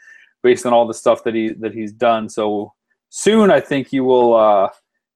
based 0.43 0.65
on 0.65 0.73
all 0.73 0.87
the 0.87 0.93
stuff 0.93 1.23
that 1.23 1.35
he 1.35 1.49
that 1.59 1.73
he's 1.73 1.91
done. 1.91 2.29
So 2.29 2.73
soon, 3.09 3.51
I 3.51 3.59
think 3.59 3.91
you 3.91 4.03
will 4.03 4.35
uh, 4.35 4.69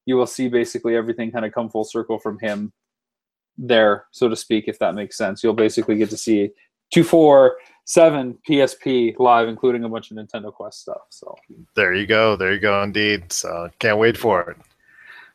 you 0.06 0.16
will 0.16 0.28
see 0.28 0.48
basically 0.48 0.96
everything 0.96 1.32
kind 1.32 1.46
of 1.46 1.54
come 1.54 1.70
full 1.70 1.84
circle 1.84 2.20
from 2.20 2.40
him 2.40 2.74
there, 3.58 4.06
so 4.12 4.30
to 4.30 4.36
speak, 4.36 4.68
if 4.68 4.80
that 4.80 4.96
makes 4.96 5.18
sense. 5.18 5.44
You'll 5.44 5.54
basically 5.54 5.98
get 5.98 6.10
to 6.12 6.18
see 6.18 6.50
two, 6.94 7.04
four, 7.04 7.58
seven 7.86 8.38
PSP 8.50 9.16
live, 9.20 9.50
including 9.50 9.84
a 9.84 9.90
bunch 9.90 10.12
of 10.12 10.18
Nintendo 10.18 10.52
Quest 10.52 10.82
stuff. 10.82 11.02
So 11.10 11.36
There 11.76 11.94
you 11.94 12.08
go. 12.08 12.36
There 12.36 12.54
you 12.54 12.60
go, 12.60 12.82
indeed. 12.82 13.32
So 13.32 13.70
can't 13.80 14.00
wait 14.00 14.18
for 14.18 14.50
it. 14.50 14.58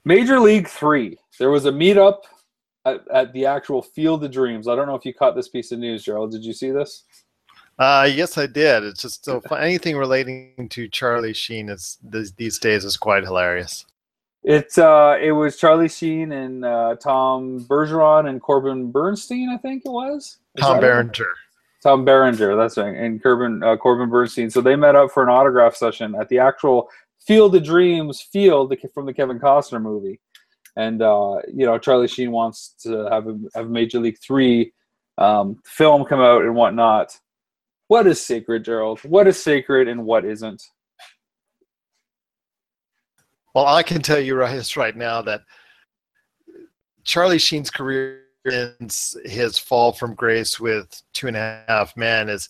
Major 0.04 0.40
League 0.40 0.68
Three. 0.68 1.18
There 1.38 1.50
was 1.50 1.66
a 1.66 1.72
meetup 1.72 2.20
at, 2.84 3.06
at 3.12 3.32
the 3.32 3.46
actual 3.46 3.82
Field 3.82 4.24
of 4.24 4.30
Dreams. 4.30 4.68
I 4.68 4.76
don't 4.76 4.86
know 4.86 4.94
if 4.94 5.04
you 5.04 5.14
caught 5.14 5.34
this 5.34 5.48
piece 5.48 5.72
of 5.72 5.78
news, 5.78 6.04
Gerald. 6.04 6.30
Did 6.30 6.44
you 6.44 6.52
see 6.52 6.70
this? 6.70 7.04
Uh, 7.78 8.08
yes, 8.12 8.38
I 8.38 8.46
did. 8.46 8.84
It's 8.84 9.02
just 9.02 9.24
so 9.24 9.40
fun. 9.48 9.62
anything 9.62 9.96
relating 9.96 10.68
to 10.70 10.88
Charlie 10.88 11.34
Sheen 11.34 11.68
is 11.68 11.98
these, 12.02 12.32
these 12.32 12.58
days 12.58 12.84
is 12.84 12.96
quite 12.96 13.24
hilarious. 13.24 13.86
It's 14.44 14.76
uh, 14.76 15.18
it 15.22 15.32
was 15.32 15.56
Charlie 15.56 15.88
Sheen 15.88 16.32
and 16.32 16.66
uh, 16.66 16.96
Tom 16.96 17.64
Bergeron 17.64 18.28
and 18.28 18.42
Corbin 18.42 18.92
Bernsen, 18.92 19.48
I 19.48 19.56
think 19.56 19.84
it 19.86 19.90
was. 19.90 20.36
Is 20.54 20.62
Tom? 20.62 20.80
Berenger. 20.80 21.30
Tom 21.82 22.04
Berenger, 22.04 22.54
that's 22.54 22.76
right, 22.76 22.94
and 22.94 23.22
Corbin 23.22 23.62
uh, 23.62 23.76
Corbin 23.78 24.10
Bernsen. 24.10 24.52
So 24.52 24.60
they 24.60 24.76
met 24.76 24.96
up 24.96 25.10
for 25.10 25.22
an 25.22 25.30
autograph 25.30 25.74
session 25.74 26.14
at 26.14 26.28
the 26.28 26.38
actual 26.38 26.90
Field 27.20 27.56
of 27.56 27.64
Dreams 27.64 28.20
field 28.20 28.74
from 28.92 29.06
the 29.06 29.14
Kevin 29.14 29.40
Costner 29.40 29.80
movie, 29.80 30.20
and 30.76 31.02
uh, 31.02 31.40
you 31.52 31.66
know 31.66 31.78
Charlie 31.78 32.08
Sheen 32.08 32.30
wants 32.30 32.74
to 32.82 33.08
have 33.10 33.26
a, 33.28 33.38
have 33.54 33.70
Major 33.70 34.00
League 34.00 34.18
Three 34.18 34.72
um, 35.18 35.58
film 35.64 36.04
come 36.04 36.20
out 36.20 36.42
and 36.42 36.54
whatnot. 36.54 37.18
What 37.88 38.06
is 38.06 38.24
sacred, 38.24 38.64
Gerald? 38.64 39.00
What 39.00 39.28
is 39.28 39.42
sacred 39.42 39.88
and 39.88 40.04
what 40.04 40.24
isn't? 40.24 40.62
Well, 43.54 43.66
I 43.66 43.82
can 43.82 44.02
tell 44.02 44.18
you 44.18 44.34
right, 44.34 44.76
right 44.76 44.96
now 44.96 45.22
that 45.22 45.42
Charlie 47.04 47.38
Sheen's 47.38 47.70
career 47.70 48.22
since 48.46 49.16
his 49.24 49.58
fall 49.58 49.92
from 49.92 50.14
grace 50.14 50.60
with 50.60 51.02
Two 51.12 51.28
and 51.28 51.36
a 51.36 51.64
Half 51.68 51.96
Men 51.96 52.28
is 52.28 52.48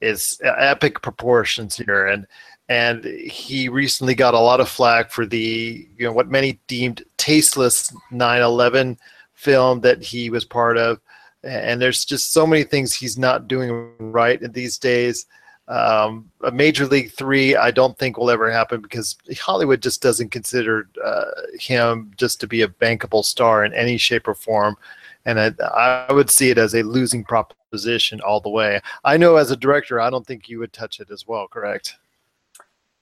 is 0.00 0.40
epic 0.42 1.00
proportions 1.02 1.76
here, 1.76 2.06
and 2.06 2.26
and 2.68 3.04
he 3.04 3.68
recently 3.68 4.14
got 4.14 4.34
a 4.34 4.38
lot 4.38 4.60
of 4.60 4.68
flack 4.68 5.10
for 5.10 5.24
the 5.24 5.86
you 5.96 6.06
know 6.06 6.12
what 6.12 6.28
many 6.28 6.58
deemed 6.66 7.04
tasteless 7.16 7.94
9/11 8.10 8.98
film 9.34 9.80
that 9.80 10.02
he 10.02 10.30
was 10.30 10.44
part 10.44 10.76
of, 10.76 11.00
and 11.44 11.80
there's 11.80 12.04
just 12.04 12.32
so 12.32 12.46
many 12.46 12.64
things 12.64 12.94
he's 12.94 13.18
not 13.18 13.48
doing 13.48 13.92
right 13.98 14.40
in 14.42 14.52
these 14.52 14.78
days. 14.78 15.26
Um, 15.68 16.30
a 16.44 16.50
Major 16.50 16.86
League 16.86 17.12
Three, 17.12 17.56
I 17.56 17.70
don't 17.70 17.98
think 17.98 18.16
will 18.16 18.30
ever 18.30 18.50
happen 18.50 18.80
because 18.80 19.16
Hollywood 19.40 19.82
just 19.82 20.00
doesn't 20.00 20.30
consider 20.30 20.88
uh, 21.04 21.24
him 21.58 22.12
just 22.16 22.40
to 22.40 22.46
be 22.46 22.62
a 22.62 22.68
bankable 22.68 23.24
star 23.24 23.64
in 23.64 23.74
any 23.74 23.96
shape 23.96 24.28
or 24.28 24.34
form, 24.34 24.76
and 25.24 25.40
I, 25.40 25.52
I 26.08 26.12
would 26.12 26.30
see 26.30 26.50
it 26.50 26.58
as 26.58 26.74
a 26.74 26.82
losing 26.82 27.24
proposition 27.24 28.20
all 28.20 28.40
the 28.40 28.50
way. 28.50 28.80
I 29.04 29.16
know 29.16 29.36
as 29.36 29.50
a 29.50 29.56
director, 29.56 30.00
I 30.00 30.10
don't 30.10 30.26
think 30.26 30.48
you 30.48 30.58
would 30.60 30.72
touch 30.72 31.00
it 31.00 31.10
as 31.10 31.26
well. 31.26 31.48
Correct? 31.48 31.96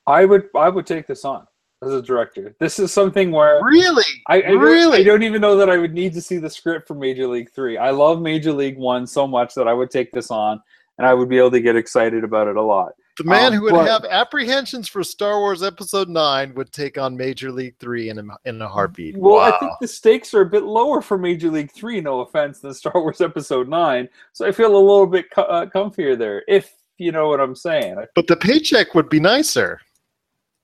I 0.06 0.24
would 0.24 0.48
I 0.56 0.68
would 0.68 0.86
take 0.86 1.06
this 1.06 1.24
on 1.24 1.47
as 1.82 1.93
a 1.93 2.01
director. 2.02 2.55
This 2.60 2.78
is 2.78 2.93
something 2.93 3.31
where 3.31 3.60
really, 3.62 4.05
I, 4.28 4.36
I 4.36 4.40
don't- 4.43 4.59
Really? 4.60 4.98
I 5.01 5.02
don't 5.02 5.22
even 5.22 5.40
know 5.40 5.56
that 5.56 5.68
I 5.68 5.76
would 5.76 5.93
need 5.93 6.14
to 6.14 6.20
see 6.20 6.39
the 6.39 6.48
script 6.51 6.89
for 6.89 6.94
Major 6.94 7.26
League 7.26 7.51
Three. 7.51 7.76
I 7.78 7.90
love 7.90 8.20
Major 8.20 8.52
League 8.52 8.78
One 8.78 9.06
so 9.06 9.26
much 9.26 9.55
that 9.55 9.68
I 9.68 9.72
would 9.74 9.90
take 9.90 10.10
this 10.12 10.31
on, 10.31 10.62
and 10.98 11.06
I 11.06 11.12
would 11.14 11.28
be 11.28 11.36
able 11.39 11.51
to 11.52 11.60
get 11.60 11.76
excited 11.76 12.24
about 12.24 12.48
it 12.48 12.56
a 12.56 12.62
lot. 12.62 12.93
The 13.16 13.24
man 13.24 13.52
Um, 13.52 13.59
who 13.59 13.62
would 13.64 13.72
but- 13.72 13.86
have 13.89 14.05
apprehensions 14.06 14.89
for 14.89 15.05
Star 15.05 15.39
Wars 15.40 15.62
Episode 15.62 16.09
Nine 16.09 16.52
would 16.55 16.72
take 16.72 16.98
on 16.98 17.16
Major 17.16 17.52
League 17.52 17.76
Three 17.78 18.09
in 18.09 18.18
a, 18.18 18.24
in 18.44 18.60
a 18.62 18.68
heartbeat. 18.68 19.16
Well, 19.16 19.36
wow. 19.36 19.52
I 19.52 19.59
think 19.59 19.72
the 19.81 19.86
stakes 19.89 20.32
are 20.35 20.40
a 20.40 20.47
bit 20.47 20.64
lower 20.64 21.01
for 21.02 21.16
Major 21.18 21.51
League 21.51 21.70
Three. 21.70 22.01
No 22.01 22.20
offense, 22.20 22.60
than 22.60 22.72
Star 22.74 22.93
Wars 22.94 23.20
Episode 23.20 23.68
Nine. 23.68 24.09
So 24.32 24.47
I 24.47 24.52
feel 24.52 24.74
a 24.74 24.78
little 24.78 25.06
bit 25.06 25.31
co- 25.31 25.43
uh, 25.43 25.66
comfier 25.66 26.16
there, 26.18 26.43
if 26.48 26.72
you 26.98 27.12
know 27.12 27.28
what 27.28 27.40
I'm 27.40 27.55
saying. 27.56 27.97
but 28.14 28.26
the 28.26 28.36
paycheck 28.36 28.94
would 28.94 29.09
be 29.09 29.20
nicer. 29.20 29.81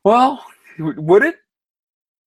Well, 0.05 0.44
would 0.78 1.22
it? 1.22 1.36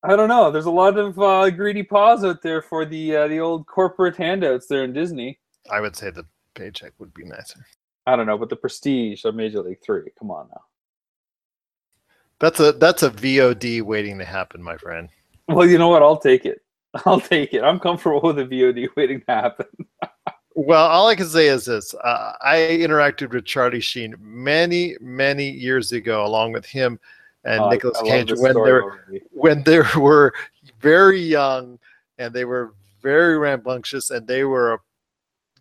I 0.04 0.16
don't 0.16 0.28
know. 0.28 0.52
There's 0.52 0.66
a 0.66 0.72
lot 0.72 0.98
of 0.98 1.18
uh, 1.18 1.50
greedy 1.50 1.84
paws 1.84 2.24
out 2.24 2.42
there 2.42 2.62
for 2.62 2.86
the 2.86 3.16
uh, 3.16 3.28
the 3.28 3.40
old 3.40 3.66
corporate 3.68 4.18
handouts 4.18 4.68
there 4.68 4.84
in 4.84 4.94
Disney. 4.94 5.40
I 5.72 5.80
would 5.80 5.96
say 5.96 6.10
the 6.12 6.26
paycheck 6.56 6.94
would 7.00 7.14
be 7.14 7.24
nicer. 7.24 7.66
I 8.06 8.16
don't 8.16 8.26
know, 8.26 8.38
but 8.38 8.50
the 8.50 8.56
prestige 8.56 9.24
of 9.24 9.36
Major 9.36 9.62
League 9.62 9.82
Three. 9.84 10.10
Come 10.20 10.30
on 10.30 10.50
now. 10.50 10.62
That's 12.40 12.60
a 12.60 12.74
that's 12.74 13.04
a 13.04 13.10
VOD 13.10 13.82
waiting 13.82 14.20
to 14.20 14.26
happen, 14.26 14.62
my 14.62 14.76
friend. 14.76 15.08
Well, 15.48 15.68
you 15.68 15.78
know 15.78 15.88
what? 15.88 16.04
I'll 16.04 16.18
take 16.18 16.46
it. 16.46 16.62
I'll 17.06 17.22
take 17.22 17.54
it. 17.54 17.64
I'm 17.64 17.80
comfortable 17.80 18.22
with 18.22 18.36
the 18.36 18.46
VOD 18.46 18.90
waiting 18.98 19.22
to 19.22 19.32
happen. 19.32 19.68
Well, 20.56 20.86
all 20.86 21.08
I 21.08 21.16
can 21.16 21.28
say 21.28 21.48
is 21.48 21.66
this: 21.66 21.94
uh, 21.96 22.34
I 22.42 22.58
interacted 22.58 23.34
with 23.34 23.46
Charlie 23.46 23.80
Sheen 23.80 24.16
many, 24.20 24.98
many 25.00 25.50
years 25.50 25.94
ago, 25.94 26.26
along 26.26 26.52
with 26.52 26.66
him 26.66 27.00
and 27.46 27.60
Oh, 27.62 27.70
Nicolas 27.70 27.98
I 27.98 28.02
love 28.02 28.08
Cage 28.10 28.40
when 28.40 28.54
they 28.54 28.60
already. 28.60 29.22
when 29.32 29.64
they 29.64 29.82
were 29.98 30.34
very 30.80 31.20
young 31.20 31.80
and 32.18 32.34
they 32.34 32.46
were 32.46 32.74
very 33.02 33.38
rambunctious 33.38 34.10
and 34.12 34.28
they 34.28 34.44
were 34.44 34.82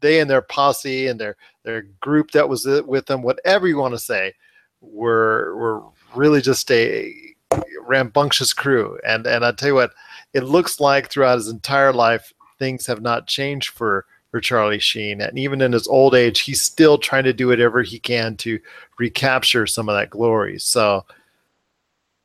they 0.01 0.21
and 0.21 0.29
their 0.31 0.43
posse 0.43 1.07
and 1.09 1.19
their 1.21 1.37
their 1.65 1.83
group 2.01 2.31
that 2.33 2.49
was 2.49 2.67
with 2.87 3.07
them, 3.07 3.23
whatever 3.23 3.69
you 3.69 3.77
want 3.79 3.95
to 3.95 3.99
say, 3.99 4.33
were 4.81 5.57
were 5.57 5.83
really 6.15 6.41
just 6.41 6.71
a 6.71 7.15
rambunctious 7.81 8.53
crew. 8.53 8.99
And 9.07 9.27
and 9.27 9.45
I 9.45 9.53
tell 9.53 9.69
you 9.69 9.75
what, 9.75 9.93
it 10.35 10.45
looks 10.45 10.81
like 10.81 11.11
throughout 11.11 11.37
his 11.37 11.49
entire 11.49 11.93
life 11.93 12.33
things 12.59 12.87
have 12.87 13.03
not 13.03 13.27
changed 13.27 13.71
for 13.71 14.07
for 14.31 14.41
Charlie 14.41 14.79
Sheen. 14.79 15.21
And 15.21 15.39
even 15.39 15.61
in 15.61 15.73
his 15.73 15.87
old 15.87 16.15
age, 16.15 16.41
he's 16.41 16.63
still 16.63 16.97
trying 16.97 17.25
to 17.25 17.33
do 17.35 17.49
whatever 17.49 17.83
he 17.83 17.99
can 17.99 18.37
to 18.39 18.59
recapture 18.99 19.67
some 19.67 19.89
of 19.89 19.95
that 19.97 20.11
glory. 20.11 20.59
So 20.59 21.05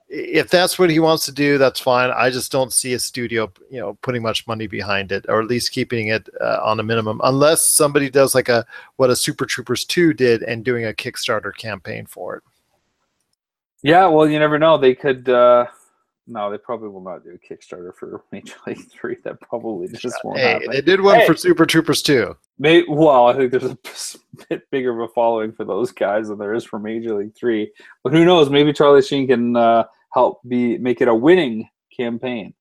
if 0.10 0.50
that's 0.50 0.80
what 0.80 0.90
he 0.90 1.00
wants 1.00 1.26
to 1.26 1.32
do, 1.32 1.58
that's 1.58 1.80
fine. 1.80 2.12
I 2.12 2.30
just 2.30 2.52
don't 2.52 2.72
see 2.72 2.94
a 2.94 3.00
studio, 3.00 3.52
you 3.70 3.80
know, 3.80 3.96
putting 4.02 4.22
much 4.22 4.48
money 4.48 4.68
behind 4.68 5.12
it, 5.12 5.26
or 5.28 5.42
at 5.42 5.48
least 5.48 5.72
keeping 5.72 6.08
it 6.08 6.30
uh, 6.40 6.60
on 6.64 6.80
a 6.80 6.84
minimum, 6.84 7.20
unless 7.24 7.68
somebody 7.68 8.10
does 8.10 8.34
like 8.34 8.48
a 8.50 8.66
what 8.96 9.10
a 9.10 9.16
Super 9.16 9.46
Troopers 9.46 9.84
two 9.86 10.14
did 10.14 10.44
and 10.44 10.64
doing 10.64 10.86
a 10.86 10.94
Kickstarter 10.94 11.56
campaign 11.56 12.06
for 12.06 12.38
it. 12.38 12.44
Yeah, 13.84 14.08
well, 14.08 14.28
you 14.28 14.40
never 14.40 14.58
know. 14.58 14.78
They 14.78 14.96
could 14.96 15.28
uh, 15.28 15.66
no, 16.26 16.52
they 16.52 16.58
probably 16.58 16.90
will 16.90 17.02
not 17.02 17.24
do 17.24 17.32
a 17.32 17.38
Kickstarter 17.54 17.94
for 17.96 18.24
Major 18.32 18.56
League 18.66 18.90
Three. 18.92 19.18
That 19.24 19.40
probably 19.42 19.88
just 19.90 20.18
won't 20.24 20.40
Hey, 20.40 20.54
happen. 20.54 20.72
they 20.72 20.82
did 20.82 21.02
one 21.02 21.20
Hey, 21.20 21.28
for 21.28 21.36
Super 21.36 21.66
Troopers 21.66 22.02
two. 22.02 22.36
May, 22.60 22.84
well, 22.88 23.28
I 23.28 23.34
think 23.34 23.52
there's 23.52 23.64
a 23.66 23.78
bit 24.50 24.70
bigger 24.72 24.92
of 24.92 25.10
a 25.10 25.14
following 25.14 25.52
for 25.52 25.64
those 25.66 25.92
guys 25.92 26.30
than 26.30 26.38
there 26.38 26.54
is 26.54 26.64
for 26.64 26.80
Major 26.80 27.16
League 27.16 27.36
Three. 27.36 27.72
But 28.04 28.14
who 28.14 28.26
knows? 28.26 28.50
Maybe 28.50 28.74
Charlie 28.74 29.02
Sheen 29.02 29.28
can 29.28 29.56
uh, 29.56 29.84
help 30.18 30.42
be 30.48 30.78
make 30.80 31.00
it 31.02 31.08
a 31.08 31.14
winning 31.14 31.70
campaign. 31.96 32.54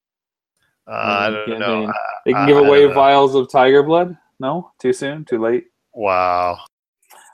Uh, 0.86 0.92
I 0.92 1.30
don't 1.30 1.46
Winning 1.48 1.60
know. 1.60 1.92
They 2.24 2.32
can 2.32 2.42
I- 2.42 2.46
give 2.46 2.58
I 2.58 2.66
away 2.66 2.86
vials 2.86 3.34
of 3.34 3.50
tiger 3.50 3.82
blood. 3.82 4.16
No, 4.38 4.70
too 4.78 4.92
soon, 4.92 5.24
too 5.24 5.40
late. 5.42 5.64
Wow. 5.94 6.58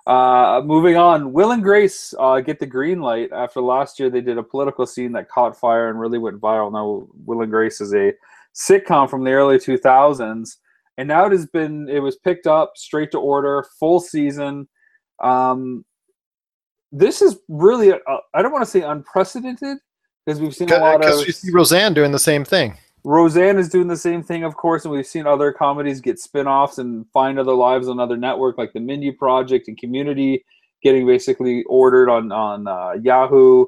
Uh, 0.07 0.63
moving 0.65 0.97
on, 0.97 1.33
Will 1.33 1.51
and 1.53 1.63
Grace 1.63 2.15
uh, 2.19 2.41
get 2.41 2.59
the 2.61 2.67
green 2.67 3.01
light 3.01 3.31
after 3.33 3.61
last 3.61 3.99
year. 3.99 4.09
They 4.11 4.21
did 4.21 4.39
a 4.39 4.43
political 4.43 4.87
scene 4.87 5.13
that 5.13 5.29
caught 5.29 5.57
fire 5.59 5.91
and 5.91 5.99
really 5.99 6.19
went 6.19 6.41
viral. 6.41 6.73
Now, 6.73 7.09
Will 7.27 7.43
and 7.43 7.51
Grace 7.51 7.81
is 7.81 7.93
a 7.95 8.13
sitcom 8.55 9.11
from 9.11 9.25
the 9.25 9.33
early 9.33 9.59
2000s, 9.59 10.57
and 10.99 11.09
now 11.09 11.27
it 11.27 11.33
has 11.33 11.47
been 11.47 11.89
it 11.89 12.01
was 12.01 12.17
picked 12.19 12.47
up 12.47 12.73
straight 12.77 13.11
to 13.13 13.19
order, 13.19 13.65
full 13.79 13.99
season. 14.01 14.69
Um, 15.23 15.85
this 16.93 17.23
is 17.23 17.39
really 17.49 17.93
I 18.35 18.43
don't 18.43 18.53
want 18.53 18.65
to 18.65 18.71
say 18.71 18.83
unprecedented 18.83 19.79
because 20.25 20.41
we've 20.41 20.55
seen 20.55 20.71
a 20.71 20.79
lot 20.79 20.97
of 20.97 21.01
Because 21.03 21.27
you 21.27 21.33
see 21.33 21.51
Roseanne 21.51 21.95
doing 21.95 22.13
the 22.13 22.19
same 22.19 22.45
thing. 22.45 22.77
Roseanne 23.05 23.59
is 23.59 23.69
doing 23.69 23.89
the 23.89 23.97
same 23.97 24.23
thing, 24.23 24.45
of 24.45 24.57
course, 24.57 24.85
and 24.85 24.95
we've 24.95 25.07
seen 25.07 25.27
other 25.27 25.53
comedies 25.53 26.01
get 26.01 26.21
spin-offs 26.21 26.79
and 26.79 27.05
find 27.11 27.39
other 27.39 27.55
lives 27.55 27.89
on 27.89 27.99
other 27.99 28.17
network, 28.17 28.59
like 28.59 28.73
the 28.73 28.81
Mindy 28.81 29.11
Project 29.11 29.67
and 29.67 29.77
Community, 29.77 30.45
getting 30.85 31.07
basically 31.07 31.65
ordered 31.65 32.09
on 32.09 32.31
on 32.31 32.69
uh, 32.69 32.93
Yahoo 33.03 33.67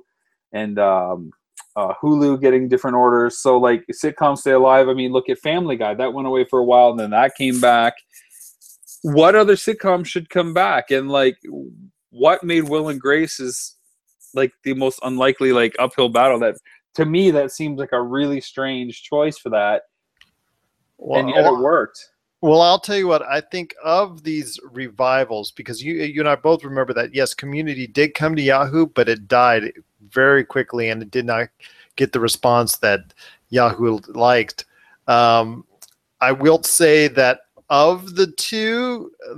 and 0.53 0.79
um, 0.79 1.33
uh, 1.75 1.93
Hulu, 2.01 2.41
getting 2.41 2.69
different 2.69 2.97
orders. 2.97 3.39
So 3.39 3.59
like 3.59 3.85
sitcoms 3.93 4.39
stay 4.39 4.53
alive. 4.53 4.89
I 4.89 4.95
mean, 4.95 5.13
look 5.13 5.29
at 5.29 5.39
Family 5.41 5.77
Guy 5.77 5.95
that 5.95 6.13
went 6.13 6.29
away 6.29 6.45
for 6.45 6.61
a 6.61 6.65
while, 6.65 6.91
and 6.91 6.99
then 6.99 7.11
that 7.11 7.35
came 7.35 7.61
back. 7.61 7.95
What 9.03 9.35
other 9.35 9.55
sitcom 9.55 10.07
should 10.07 10.31
come 10.31 10.55
back? 10.55 10.91
And 10.91 11.11
like, 11.11 11.37
what 12.11 12.45
made 12.45 12.69
Will 12.69 12.89
and 12.89 13.01
Grace 13.01 13.41
is 13.41 13.77
like 14.35 14.53
the 14.63 14.75
most 14.75 14.99
unlikely 15.03 15.53
like 15.53 15.75
uphill 15.79 16.09
battle 16.09 16.39
that 16.39 16.57
to 16.95 17.05
me 17.05 17.31
that 17.31 17.53
seems 17.53 17.79
like 17.79 17.93
a 17.93 18.03
really 18.03 18.41
strange 18.41 19.03
choice 19.03 19.39
for 19.39 19.51
that 19.51 19.83
and 20.99 21.29
yet 21.29 21.45
it 21.45 21.59
worked 21.59 22.11
Well, 22.41 22.61
I'll 22.61 22.79
tell 22.79 22.99
you 22.99 23.09
what 23.09 23.23
I 23.23 23.41
think 23.41 23.75
of 23.83 24.23
these 24.23 24.61
revivals 24.71 25.51
because 25.51 25.83
you 25.83 25.95
you 25.95 26.21
and 26.21 26.29
I 26.29 26.37
both 26.37 26.63
remember 26.63 26.93
that 26.93 27.15
yes, 27.15 27.33
Community 27.33 27.87
did 27.87 28.13
come 28.13 28.37
to 28.37 28.43
Yahoo, 28.43 28.87
but 28.87 29.09
it 29.09 29.29
died 29.29 29.73
very 30.11 30.45
quickly 30.45 30.91
and 30.91 31.01
it 31.01 31.11
did 31.11 31.25
not 31.25 31.49
get 31.97 32.13
the 32.13 32.21
response 32.21 32.77
that 32.79 33.15
Yahoo 33.49 33.99
liked. 34.09 34.67
Um, 35.07 35.65
I 36.21 36.33
will 36.33 36.63
say 36.63 37.09
that 37.09 37.41
of 37.71 38.15
the 38.15 38.27
two, 38.33 39.11
uh, 39.31 39.37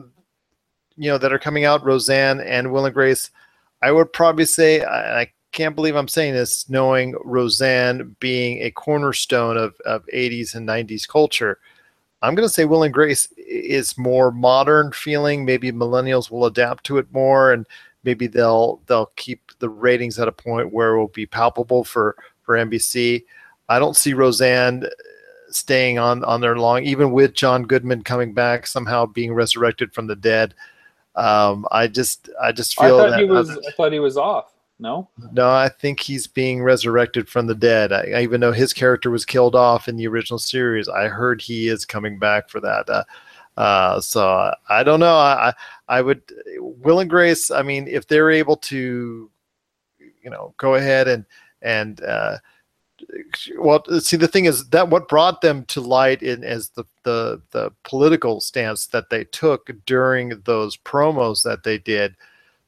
you 0.96 1.08
know, 1.08 1.18
that 1.18 1.32
are 1.32 1.38
coming 1.38 1.64
out, 1.64 1.84
Roseanne 1.84 2.40
and 2.40 2.72
Will 2.72 2.86
and 2.86 2.94
Grace, 2.94 3.30
I 3.82 3.92
would 3.92 4.12
probably 4.12 4.44
say 4.46 4.82
I, 4.82 5.20
I 5.22 5.32
can't 5.52 5.74
believe 5.74 5.96
I'm 5.96 6.08
saying 6.08 6.34
this, 6.34 6.68
knowing 6.68 7.14
Roseanne 7.24 8.14
being 8.20 8.62
a 8.62 8.70
cornerstone 8.70 9.56
of, 9.56 9.74
of 9.86 10.04
80s 10.12 10.54
and 10.54 10.68
90s 10.68 11.08
culture. 11.08 11.58
I'm 12.22 12.34
going 12.34 12.48
to 12.48 12.52
say 12.52 12.64
Will 12.64 12.82
and 12.82 12.92
Grace 12.92 13.28
is 13.36 13.96
more 13.96 14.30
modern 14.30 14.92
feeling. 14.92 15.44
Maybe 15.44 15.70
millennials 15.72 16.30
will 16.30 16.46
adapt 16.46 16.84
to 16.84 16.98
it 16.98 17.06
more, 17.12 17.52
and 17.52 17.66
maybe 18.04 18.26
they'll 18.26 18.80
they'll 18.86 19.12
keep 19.16 19.52
the 19.58 19.68
ratings 19.68 20.18
at 20.18 20.28
a 20.28 20.32
point 20.32 20.72
where 20.72 20.94
it 20.94 20.98
will 20.98 21.08
be 21.08 21.26
palpable 21.26 21.84
for 21.84 22.16
for 22.42 22.56
NBC. 22.56 23.24
I 23.68 23.78
don't 23.78 23.96
see 23.96 24.14
Roseanne 24.14 24.84
staying 25.50 25.98
on 25.98 26.24
on 26.24 26.40
there 26.40 26.56
long, 26.56 26.84
even 26.84 27.12
with 27.12 27.34
John 27.34 27.64
Goodman 27.64 28.02
coming 28.02 28.32
back 28.32 28.66
somehow 28.66 29.06
being 29.06 29.32
resurrected 29.32 29.92
from 29.92 30.06
the 30.06 30.16
dead. 30.16 30.54
Um, 31.16 31.66
I 31.70 31.86
just 31.86 32.28
I 32.40 32.52
just 32.52 32.80
i 32.80 32.86
feel 32.86 32.98
thought 32.98 33.10
that 33.10 33.18
he 33.20 33.24
was 33.24 33.50
i 33.50 33.70
thought 33.72 33.92
he 33.92 34.00
was 34.00 34.16
off 34.16 34.52
no 34.78 35.08
no, 35.32 35.50
I 35.50 35.70
think 35.70 36.00
he's 36.00 36.26
being 36.26 36.62
resurrected 36.62 37.28
from 37.28 37.46
the 37.46 37.54
dead. 37.54 37.92
I, 37.92 38.10
I 38.16 38.22
even 38.22 38.40
though 38.40 38.52
his 38.52 38.72
character 38.74 39.10
was 39.10 39.24
killed 39.24 39.54
off 39.54 39.88
in 39.88 39.96
the 39.96 40.06
original 40.06 40.38
series, 40.38 40.88
I 40.88 41.08
heard 41.08 41.40
he 41.40 41.68
is 41.68 41.86
coming 41.86 42.18
back 42.18 42.50
for 42.50 42.60
that. 42.60 42.88
Uh, 42.88 43.04
uh, 43.56 44.00
so 44.00 44.52
I 44.68 44.82
don't 44.82 45.00
know. 45.00 45.16
I, 45.16 45.48
I 45.48 45.98
I 45.98 46.02
would 46.02 46.22
Will 46.58 47.00
and 47.00 47.08
Grace. 47.08 47.50
I 47.50 47.62
mean, 47.62 47.88
if 47.88 48.06
they're 48.06 48.30
able 48.30 48.56
to, 48.56 49.30
you 49.98 50.30
know, 50.30 50.54
go 50.58 50.74
ahead 50.74 51.08
and 51.08 51.24
and 51.62 52.02
uh, 52.02 52.36
well, 53.58 53.84
see, 54.00 54.16
the 54.16 54.28
thing 54.28 54.46
is 54.46 54.68
that 54.68 54.88
what 54.88 55.08
brought 55.08 55.40
them 55.40 55.64
to 55.66 55.80
light 55.80 56.22
in 56.22 56.44
as 56.44 56.70
the 56.70 56.84
the 57.04 57.40
the 57.50 57.72
political 57.84 58.40
stance 58.40 58.86
that 58.86 59.10
they 59.10 59.24
took 59.24 59.70
during 59.86 60.40
those 60.44 60.76
promos 60.76 61.42
that 61.42 61.62
they 61.62 61.78
did. 61.78 62.16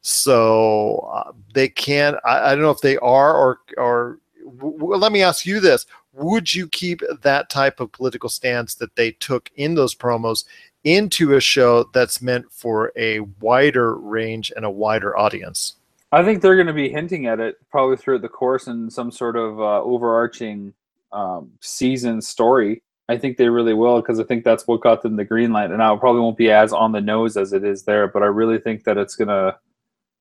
So 0.01 1.09
uh, 1.13 1.33
they 1.55 1.69
can 1.69 2.17
I, 2.25 2.51
I 2.51 2.55
don't 2.55 2.63
know 2.63 2.71
if 2.71 2.81
they 2.81 2.99
are 2.99 3.37
or 3.37 3.61
or 3.77 4.19
w- 4.59 4.95
let 4.95 5.13
me 5.13 5.23
ask 5.23 5.45
you 5.45 5.61
this. 5.61 5.87
Would 6.13 6.53
you 6.53 6.69
keep 6.69 7.03
that 7.23 7.51
type 7.51 7.81
of 7.81 7.93
political 7.93 8.29
stance 8.29 8.75
that 8.77 8.97
they 8.97 9.13
took 9.13 9.51
in 9.57 9.75
those 9.75 9.95
promos 9.95 10.45
into 10.85 11.35
a 11.35 11.41
show 11.41 11.85
that's 11.93 12.23
meant 12.23 12.51
for 12.51 12.93
a 12.97 13.21
wider 13.41 13.97
range 13.97 14.53
and 14.55 14.65
a 14.65 14.71
wider 14.71 15.17
audience 15.19 15.78
i 16.13 16.23
think 16.23 16.41
they're 16.41 16.57
going 16.57 16.67
to 16.67 16.73
be 16.73 16.89
hinting 16.89 17.27
at 17.27 17.41
it 17.41 17.57
probably 17.71 17.97
throughout 17.97 18.23
the 18.23 18.29
course 18.29 18.67
in 18.67 18.91
some 18.91 19.11
sort 19.11 19.37
of 19.37 19.61
uh, 19.61 19.83
overarching 19.83 20.73
um, 21.13 21.51
season 21.61 22.21
story 22.21 22.83
i 23.09 23.17
think 23.17 23.37
they 23.37 23.49
really 23.49 23.75
will 23.75 24.01
because 24.01 24.21
i 24.21 24.25
think 24.25 24.45
that's 24.45 24.67
what 24.67 24.81
got 24.81 25.03
them 25.03 25.17
the 25.17 25.25
green 25.25 25.53
light 25.53 25.71
and 25.71 25.79
now 25.79 25.95
it 25.95 26.01
probably 26.01 26.21
won't 26.21 26.37
be 26.37 26.51
as 26.51 26.73
on 26.73 26.93
the 26.93 27.01
nose 27.01 27.37
as 27.37 27.53
it 27.53 27.65
is 27.65 27.85
there 27.85 28.09
but 28.09 28.23
i 28.23 28.27
really 28.27 28.59
think 28.59 28.85
that 28.85 28.99
it's 28.99 29.17
going 29.17 29.29
to 29.29 29.57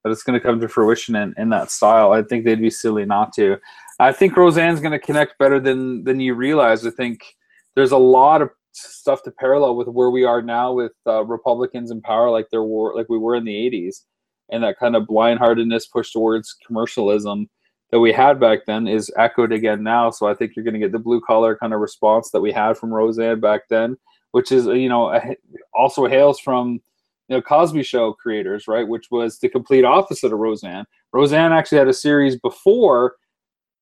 that 0.07 0.11
it's 0.11 0.23
to 0.23 0.39
come 0.39 0.59
to 0.59 0.67
fruition 0.67 1.15
in, 1.15 1.33
in 1.37 1.49
that 1.49 1.71
style. 1.71 2.13
I 2.13 2.23
think 2.23 2.45
they'd 2.45 2.61
be 2.61 2.69
silly 2.69 3.05
not 3.05 3.33
to. 3.33 3.57
I 3.99 4.11
think 4.11 4.37
Roseanne's 4.37 4.79
going 4.79 4.91
to 4.91 4.99
connect 4.99 5.37
better 5.37 5.59
than 5.59 6.03
than 6.03 6.19
you 6.19 6.35
realize. 6.35 6.85
I 6.85 6.91
think 6.91 7.21
there's 7.75 7.91
a 7.91 7.97
lot 7.97 8.41
of 8.41 8.49
stuff 8.71 9.23
to 9.23 9.31
parallel 9.31 9.75
with 9.75 9.87
where 9.87 10.09
we 10.09 10.23
are 10.23 10.41
now 10.41 10.71
with 10.71 10.93
uh, 11.07 11.25
Republicans 11.25 11.91
in 11.91 12.01
power, 12.01 12.29
like 12.29 12.47
there 12.51 12.63
were 12.63 12.95
like 12.95 13.09
we 13.09 13.17
were 13.17 13.35
in 13.35 13.43
the 13.43 13.53
'80s, 13.53 14.03
and 14.49 14.63
that 14.63 14.79
kind 14.79 14.95
of 14.95 15.03
blindheartedness 15.03 15.91
push 15.91 16.11
towards 16.11 16.55
commercialism 16.65 17.49
that 17.91 17.99
we 17.99 18.11
had 18.11 18.39
back 18.39 18.65
then 18.65 18.87
is 18.87 19.11
echoed 19.17 19.51
again 19.51 19.83
now. 19.83 20.09
So 20.09 20.27
I 20.27 20.33
think 20.33 20.55
you're 20.55 20.65
going 20.65 20.73
to 20.73 20.79
get 20.79 20.91
the 20.91 20.99
blue 20.99 21.21
collar 21.21 21.55
kind 21.55 21.73
of 21.73 21.79
response 21.79 22.31
that 22.31 22.41
we 22.41 22.51
had 22.51 22.77
from 22.77 22.93
Roseanne 22.93 23.39
back 23.39 23.61
then, 23.69 23.97
which 24.31 24.51
is 24.51 24.65
you 24.65 24.89
know 24.89 25.19
also 25.73 26.05
hails 26.05 26.39
from 26.39 26.79
you 27.27 27.35
know 27.35 27.41
Cosby 27.41 27.83
Show 27.83 28.13
creators, 28.13 28.67
right? 28.67 28.87
Which 28.87 29.07
was 29.11 29.39
the 29.39 29.49
complete 29.49 29.85
opposite 29.85 30.33
of 30.33 30.39
Roseanne. 30.39 30.85
Roseanne 31.13 31.53
actually 31.53 31.77
had 31.77 31.87
a 31.87 31.93
series 31.93 32.37
before 32.37 33.15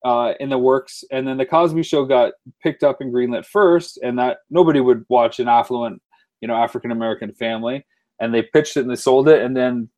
uh, 0.04 0.34
in 0.38 0.48
the 0.48 0.58
works, 0.58 1.02
and 1.10 1.26
then 1.26 1.36
the 1.36 1.46
Cosby 1.46 1.82
Show 1.82 2.04
got 2.04 2.34
picked 2.62 2.84
up 2.84 3.00
and 3.00 3.12
greenlit 3.12 3.44
first, 3.44 3.98
and 4.02 4.18
that 4.18 4.38
nobody 4.50 4.78
would 4.78 5.04
watch 5.08 5.40
an 5.40 5.48
affluent, 5.48 6.00
you 6.40 6.46
know, 6.46 6.54
African 6.54 6.92
American 6.92 7.32
family, 7.32 7.84
and 8.20 8.32
they 8.32 8.42
pitched 8.42 8.76
it 8.76 8.82
and 8.82 8.90
they 8.90 8.96
sold 8.96 9.28
it, 9.28 9.42
and 9.42 9.56
then 9.56 9.88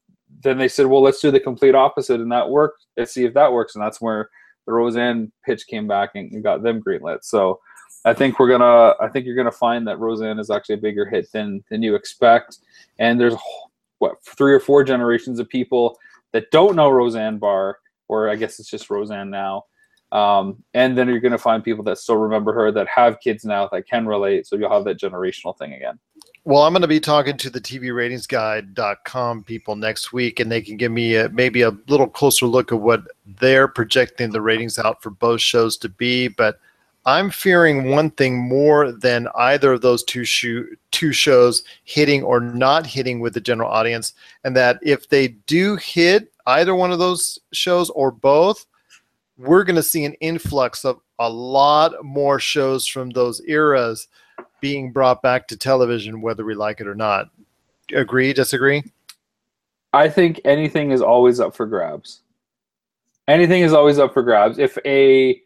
then 0.42 0.58
they 0.58 0.68
said, 0.68 0.86
well, 0.86 1.02
let's 1.02 1.20
do 1.20 1.30
the 1.30 1.40
complete 1.40 1.74
opposite, 1.74 2.20
and 2.20 2.30
that 2.32 2.48
worked. 2.48 2.86
Let's 2.96 3.12
see 3.12 3.24
if 3.24 3.34
that 3.34 3.52
works, 3.52 3.74
and 3.74 3.84
that's 3.84 4.00
where 4.00 4.30
the 4.66 4.72
Roseanne 4.72 5.32
pitch 5.44 5.66
came 5.66 5.86
back 5.86 6.10
and, 6.14 6.30
and 6.32 6.42
got 6.42 6.62
them 6.62 6.82
greenlit. 6.82 7.18
So. 7.22 7.60
I 8.04 8.14
think 8.14 8.38
we're 8.38 8.48
gonna. 8.48 8.94
I 9.00 9.08
think 9.08 9.26
you're 9.26 9.36
gonna 9.36 9.50
find 9.50 9.86
that 9.88 9.98
Roseanne 9.98 10.38
is 10.38 10.50
actually 10.50 10.76
a 10.76 10.78
bigger 10.78 11.04
hit 11.04 11.30
than 11.32 11.64
than 11.68 11.82
you 11.82 11.96
expect. 11.96 12.58
And 12.98 13.20
there's 13.20 13.34
what 13.98 14.22
three 14.24 14.54
or 14.54 14.60
four 14.60 14.84
generations 14.84 15.40
of 15.40 15.48
people 15.48 15.98
that 16.32 16.50
don't 16.50 16.76
know 16.76 16.90
Roseanne 16.90 17.38
Barr, 17.38 17.78
or 18.08 18.28
I 18.28 18.36
guess 18.36 18.60
it's 18.60 18.70
just 18.70 18.90
Roseanne 18.90 19.30
now. 19.30 19.64
Um, 20.12 20.62
and 20.74 20.96
then 20.96 21.08
you're 21.08 21.20
gonna 21.20 21.38
find 21.38 21.62
people 21.62 21.84
that 21.84 21.98
still 21.98 22.16
remember 22.16 22.52
her 22.52 22.72
that 22.72 22.86
have 22.88 23.20
kids 23.20 23.44
now 23.44 23.68
that 23.72 23.88
can 23.88 24.06
relate. 24.06 24.46
So 24.46 24.56
you'll 24.56 24.72
have 24.72 24.84
that 24.84 25.00
generational 25.00 25.58
thing 25.58 25.74
again. 25.74 25.98
Well, 26.48 26.62
I'm 26.62 26.72
going 26.72 26.80
to 26.80 26.88
be 26.88 26.98
talking 26.98 27.36
to 27.36 27.50
the 27.50 27.60
TVRatingsGuide.com 27.60 29.44
people 29.44 29.76
next 29.76 30.14
week, 30.14 30.40
and 30.40 30.50
they 30.50 30.62
can 30.62 30.78
give 30.78 30.90
me 30.90 31.14
a, 31.16 31.28
maybe 31.28 31.60
a 31.60 31.76
little 31.88 32.06
closer 32.06 32.46
look 32.46 32.72
at 32.72 32.80
what 32.80 33.02
they're 33.38 33.68
projecting 33.68 34.30
the 34.30 34.40
ratings 34.40 34.78
out 34.78 35.02
for 35.02 35.10
both 35.10 35.42
shows 35.42 35.76
to 35.76 35.90
be. 35.90 36.26
But 36.26 36.58
I'm 37.04 37.28
fearing 37.28 37.90
one 37.90 38.12
thing 38.12 38.38
more 38.38 38.92
than 38.92 39.28
either 39.34 39.74
of 39.74 39.82
those 39.82 40.02
two 40.04 40.24
two 40.90 41.12
shows 41.12 41.64
hitting 41.84 42.22
or 42.22 42.40
not 42.40 42.86
hitting 42.86 43.20
with 43.20 43.34
the 43.34 43.42
general 43.42 43.70
audience, 43.70 44.14
and 44.42 44.56
that 44.56 44.78
if 44.80 45.10
they 45.10 45.28
do 45.28 45.76
hit 45.76 46.32
either 46.46 46.74
one 46.74 46.92
of 46.92 46.98
those 46.98 47.38
shows 47.52 47.90
or 47.90 48.10
both, 48.10 48.64
we're 49.36 49.64
going 49.64 49.76
to 49.76 49.82
see 49.82 50.06
an 50.06 50.14
influx 50.14 50.86
of 50.86 50.98
a 51.18 51.28
lot 51.28 52.02
more 52.02 52.40
shows 52.40 52.86
from 52.86 53.10
those 53.10 53.42
eras 53.46 54.08
being 54.60 54.92
brought 54.92 55.22
back 55.22 55.48
to 55.48 55.56
television, 55.56 56.20
whether 56.20 56.44
we 56.44 56.54
like 56.54 56.80
it 56.80 56.86
or 56.86 56.94
not. 56.94 57.30
Agree? 57.92 58.32
Disagree? 58.32 58.82
I 59.92 60.08
think 60.08 60.40
anything 60.44 60.90
is 60.90 61.00
always 61.00 61.40
up 61.40 61.54
for 61.54 61.66
grabs. 61.66 62.22
Anything 63.26 63.62
is 63.62 63.72
always 63.72 63.98
up 63.98 64.12
for 64.12 64.22
grabs. 64.22 64.58
If 64.58 64.78
a 64.84 65.40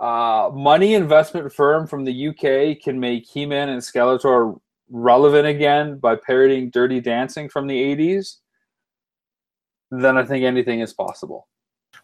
uh, 0.00 0.50
money 0.52 0.94
investment 0.94 1.52
firm 1.52 1.86
from 1.86 2.04
the 2.04 2.28
UK 2.28 2.80
can 2.82 2.98
make 2.98 3.26
He-Man 3.26 3.68
and 3.68 3.80
Skeletor 3.80 4.58
relevant 4.90 5.46
again 5.46 5.98
by 5.98 6.16
parodying 6.16 6.70
Dirty 6.70 7.00
Dancing 7.00 7.48
from 7.48 7.66
the 7.66 7.74
80s, 7.74 8.36
then 9.90 10.16
I 10.16 10.24
think 10.24 10.44
anything 10.44 10.80
is 10.80 10.92
possible. 10.92 11.48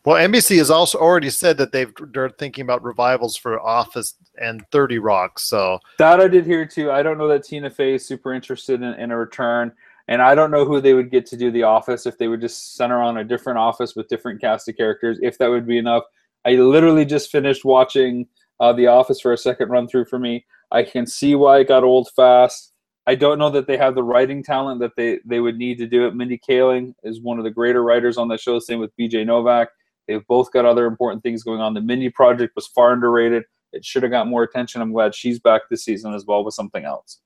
Well, 0.04 0.16
NBC 0.16 0.58
has 0.58 0.70
also 0.70 0.98
already 0.98 1.30
said 1.30 1.56
that 1.58 1.72
they've 1.72 1.92
they're 2.12 2.28
thinking 2.28 2.62
about 2.62 2.84
revivals 2.84 3.36
for 3.36 3.58
Office 3.60 4.14
and 4.40 4.64
Thirty 4.70 4.98
Rock. 4.98 5.38
So 5.38 5.78
That 5.98 6.20
I 6.20 6.28
did 6.28 6.44
hear 6.44 6.66
too. 6.66 6.90
I 6.90 7.02
don't 7.02 7.16
know 7.16 7.28
that 7.28 7.44
Tina 7.44 7.70
Fey 7.70 7.94
is 7.94 8.06
super 8.06 8.34
interested 8.34 8.82
in, 8.82 8.94
in 8.94 9.10
a 9.10 9.16
return. 9.16 9.72
And 10.08 10.20
I 10.20 10.34
don't 10.34 10.50
know 10.50 10.64
who 10.64 10.80
they 10.80 10.94
would 10.94 11.10
get 11.10 11.24
to 11.26 11.36
do 11.36 11.50
the 11.50 11.62
office 11.62 12.04
if 12.06 12.18
they 12.18 12.28
would 12.28 12.40
just 12.40 12.76
center 12.76 13.00
on 13.00 13.18
a 13.18 13.24
different 13.24 13.58
office 13.58 13.96
with 13.96 14.08
different 14.08 14.40
cast 14.40 14.68
of 14.68 14.76
characters, 14.76 15.18
if 15.22 15.38
that 15.38 15.48
would 15.48 15.66
be 15.66 15.78
enough. 15.78 16.04
I 16.44 16.52
literally 16.52 17.06
just 17.06 17.32
finished 17.32 17.64
watching 17.64 18.26
uh, 18.60 18.72
The 18.74 18.86
Office 18.86 19.20
for 19.20 19.32
a 19.32 19.38
second 19.38 19.70
run 19.70 19.88
through 19.88 20.04
for 20.04 20.18
me. 20.18 20.44
I 20.70 20.82
can 20.82 21.06
see 21.06 21.34
why 21.34 21.60
it 21.60 21.68
got 21.68 21.84
old 21.84 22.10
fast. 22.14 22.72
I 23.06 23.14
don't 23.14 23.38
know 23.38 23.50
that 23.50 23.66
they 23.66 23.78
have 23.78 23.94
the 23.94 24.02
writing 24.02 24.42
talent 24.42 24.80
that 24.80 24.96
they, 24.96 25.20
they 25.24 25.40
would 25.40 25.56
need 25.56 25.78
to 25.78 25.86
do 25.86 26.06
it. 26.06 26.14
Mindy 26.14 26.38
Kaling 26.38 26.94
is 27.02 27.20
one 27.20 27.38
of 27.38 27.44
the 27.44 27.50
greater 27.50 27.82
writers 27.82 28.18
on 28.18 28.28
the 28.28 28.36
show, 28.36 28.58
same 28.58 28.80
with 28.80 28.96
BJ 28.98 29.24
Novak. 29.24 29.68
They've 30.06 30.26
both 30.26 30.52
got 30.52 30.64
other 30.64 30.86
important 30.86 31.22
things 31.22 31.42
going 31.42 31.60
on. 31.60 31.74
The 31.74 31.80
Mindy 31.80 32.10
Project 32.10 32.54
was 32.54 32.66
far 32.66 32.92
underrated. 32.92 33.44
It 33.72 33.84
should 33.84 34.02
have 34.02 34.12
got 34.12 34.28
more 34.28 34.42
attention. 34.42 34.80
I'm 34.80 34.92
glad 34.92 35.14
she's 35.14 35.40
back 35.40 35.62
this 35.68 35.84
season 35.84 36.14
as 36.14 36.26
well 36.26 36.44
with 36.44 36.54
something 36.54 36.84
else. 36.84 37.20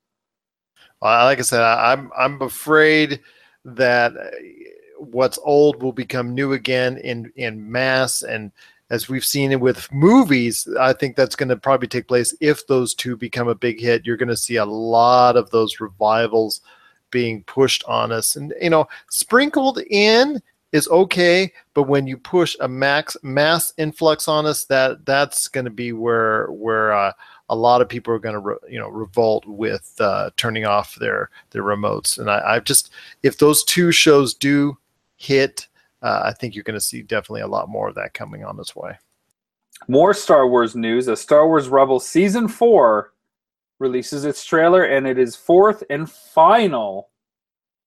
Uh, 1.03 1.25
like 1.25 1.39
I 1.39 1.43
said, 1.43 1.63
I'm 1.63 2.11
I'm 2.17 2.41
afraid 2.43 3.21
that 3.65 4.13
what's 4.99 5.39
old 5.45 5.83
will 5.83 5.93
become 5.93 6.35
new 6.35 6.55
again 6.55 6.99
in 6.99 7.33
in 7.37 7.71
mass, 7.71 8.23
and 8.23 8.51
as 8.91 9.09
we've 9.09 9.25
seen 9.25 9.53
it 9.53 9.61
with 9.61 9.93
movies, 9.93 10.67
I 10.81 10.93
think 10.93 11.15
that's 11.15 11.37
going 11.37 11.51
to 11.51 11.57
probably 11.57 11.89
take 11.89 12.09
place 12.09 12.35
if 12.41 12.67
those 12.67 12.95
two 12.95 13.17
become 13.17 13.49
a 13.49 13.55
big 13.55 13.81
hit. 13.81 14.07
You're 14.07 14.17
going 14.17 14.29
to 14.31 14.37
see 14.37 14.57
a 14.57 14.65
lot 14.65 15.37
of 15.37 15.51
those 15.51 15.79
revivals 15.79 16.63
being 17.11 17.45
pushed 17.45 17.85
on 17.85 18.11
us, 18.11 18.35
and 18.35 18.53
you 18.61 18.71
know, 18.71 18.89
sprinkled 19.09 19.79
in 19.91 20.43
is 20.73 20.89
okay, 20.89 21.53
but 21.75 21.85
when 21.85 22.07
you 22.07 22.17
push 22.17 22.57
a 22.61 22.69
max 22.69 23.17
mass 23.23 23.73
influx 23.79 24.29
on 24.29 24.47
us, 24.47 24.65
that 24.67 25.05
that's 25.07 25.49
going 25.49 25.65
to 25.65 25.71
be 25.71 25.93
where 25.93 26.47
where 26.49 26.93
uh, 26.93 27.13
a 27.49 27.57
lot 27.57 27.81
of 27.81 27.89
people 27.89 28.13
are 28.13 28.19
going 28.19 28.35
to 28.35 28.41
re, 28.41 28.57
you 28.69 28.79
know 28.79 28.89
revolt 28.89 29.47
with 29.47 29.95
uh, 30.01 30.31
turning 30.37 30.67
off 30.67 30.95
their 30.97 31.31
their 31.51 31.63
remotes. 31.63 32.19
And 32.19 32.31
I, 32.31 32.43
I've 32.45 32.65
just 32.65 32.91
if 33.23 33.39
those 33.39 33.65
two 33.65 33.93
shows 33.93 34.35
do 34.35 34.77
hit, 35.17 35.67
uh, 36.03 36.23
I 36.25 36.33
think 36.33 36.55
you're 36.55 36.65
going 36.65 36.75
to 36.75 36.81
see 36.81 37.03
definitely 37.03 37.43
a 37.43 37.49
lot 37.49 37.69
more 37.69 37.89
of 37.89 37.95
that 37.95 38.15
coming 38.15 38.45
on 38.45 38.59
its 38.61 38.77
way. 38.77 38.99
More 39.87 40.13
Star 40.13 40.49
Wars 40.49 40.75
news 40.75 41.09
as 41.09 41.21
Star 41.21 41.47
Wars 41.47 41.69
Rebels 41.69 42.07
Season 42.07 42.49
4 42.49 43.13
releases 43.79 44.25
its 44.25 44.45
trailer, 44.45 44.85
and 44.85 45.07
it 45.07 45.19
is 45.19 45.37
fourth 45.37 45.85
and 45.89 46.11
final 46.11 47.11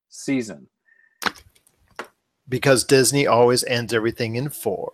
season. 0.09 0.67
Because 2.51 2.83
Disney 2.83 3.25
always 3.25 3.63
ends 3.63 3.93
everything 3.93 4.35
in 4.35 4.49
four. 4.49 4.91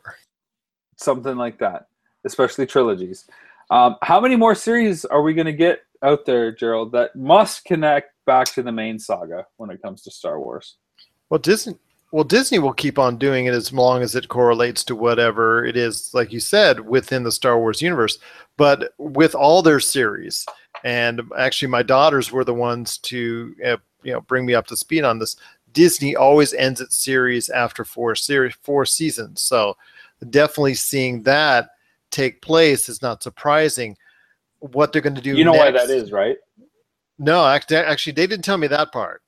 Something 0.95 1.37
like 1.37 1.57
that, 1.59 1.87
especially 2.23 2.67
trilogies. 2.67 3.25
Um, 3.71 3.95
how 4.03 4.21
many 4.21 4.35
more 4.35 4.55
series 4.55 5.03
are 5.05 5.23
we 5.23 5.33
going 5.33 5.47
to 5.47 5.53
get 5.53 5.81
out 6.03 6.25
there, 6.25 6.51
Gerald, 6.51 6.91
that 6.91 7.15
must 7.15 7.65
connect 7.65 8.13
back 8.25 8.53
to 8.53 8.61
the 8.61 8.71
main 8.71 8.99
saga 8.99 9.47
when 9.57 9.71
it 9.71 9.81
comes 9.81 10.03
to 10.03 10.11
Star 10.11 10.39
Wars? 10.39 10.77
Well, 11.29 11.39
Disney. 11.39 11.75
Well, 12.11 12.23
Disney 12.23 12.59
will 12.59 12.73
keep 12.73 12.97
on 12.97 13.17
doing 13.17 13.47
it 13.47 13.53
as 13.53 13.73
long 13.73 14.01
as 14.01 14.15
it 14.15 14.29
correlates 14.29 14.85
to 14.85 14.95
whatever 14.95 15.65
it 15.65 15.75
is, 15.75 16.13
like 16.13 16.31
you 16.31 16.39
said, 16.39 16.79
within 16.79 17.23
the 17.23 17.33
Star 17.33 17.59
Wars 17.59 17.81
universe. 17.81 18.17
But 18.55 18.93
with 18.97 19.35
all 19.35 19.61
their 19.61 19.81
series, 19.81 20.45
and 20.85 21.21
actually, 21.37 21.67
my 21.67 21.83
daughters 21.83 22.31
were 22.31 22.45
the 22.45 22.53
ones 22.53 22.97
to 22.99 23.53
uh, 23.65 23.77
you 24.03 24.13
know 24.13 24.21
bring 24.21 24.45
me 24.45 24.53
up 24.53 24.67
to 24.67 24.77
speed 24.77 25.03
on 25.03 25.19
this. 25.19 25.35
Disney 25.77 26.15
always 26.15 26.55
ends 26.55 26.81
its 26.81 26.95
series 26.95 27.51
after 27.51 27.85
four 27.85 28.15
series, 28.15 28.55
four 28.63 28.83
seasons. 28.83 29.43
So 29.43 29.77
definitely 30.31 30.73
seeing 30.73 31.21
that 31.21 31.69
take 32.09 32.41
place 32.41 32.89
is 32.89 33.03
not 33.03 33.21
surprising. 33.21 33.95
What 34.57 34.91
they're 34.91 35.03
going 35.03 35.13
to 35.13 35.21
do, 35.21 35.35
You 35.35 35.43
know 35.43 35.53
why 35.53 35.69
that 35.69 35.91
is, 35.91 36.11
right? 36.11 36.37
No, 37.19 37.45
actually, 37.45 38.13
they 38.13 38.25
didn't 38.25 38.43
tell 38.43 38.57
me 38.57 38.65
that 38.65 38.91
part. 38.91 39.21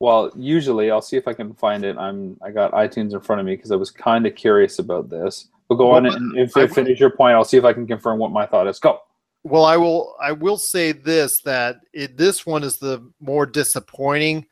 Well, 0.00 0.32
usually 0.34 0.90
I'll 0.90 1.02
see 1.02 1.16
if 1.16 1.28
I 1.28 1.34
can 1.34 1.54
find 1.54 1.84
it. 1.84 1.96
I'm 1.96 2.36
I 2.42 2.50
got 2.50 2.72
iTunes 2.72 3.12
in 3.12 3.20
front 3.20 3.38
of 3.38 3.46
me 3.46 3.54
because 3.54 3.70
I 3.70 3.76
was 3.76 3.92
kind 3.92 4.26
of 4.26 4.34
curious 4.34 4.80
about 4.80 5.08
this. 5.08 5.50
But 5.68 5.76
go 5.76 5.92
on 5.92 6.04
and 6.06 6.36
if 6.36 6.56
I 6.56 6.62
you 6.62 6.68
finish 6.68 6.98
your 6.98 7.10
point, 7.10 7.36
I'll 7.36 7.44
see 7.44 7.58
if 7.58 7.64
I 7.64 7.72
can 7.72 7.86
confirm 7.86 8.18
what 8.18 8.32
my 8.32 8.44
thought 8.44 8.66
is. 8.66 8.80
Go. 8.80 9.02
Well, 9.44 9.64
I 9.64 9.76
will. 9.76 10.16
I 10.20 10.32
will 10.32 10.56
say 10.56 10.90
this: 10.90 11.42
that 11.42 11.76
it, 11.92 12.16
this 12.16 12.44
one 12.44 12.64
is 12.64 12.78
the 12.78 13.08
more 13.20 13.46
disappointing 13.46 14.46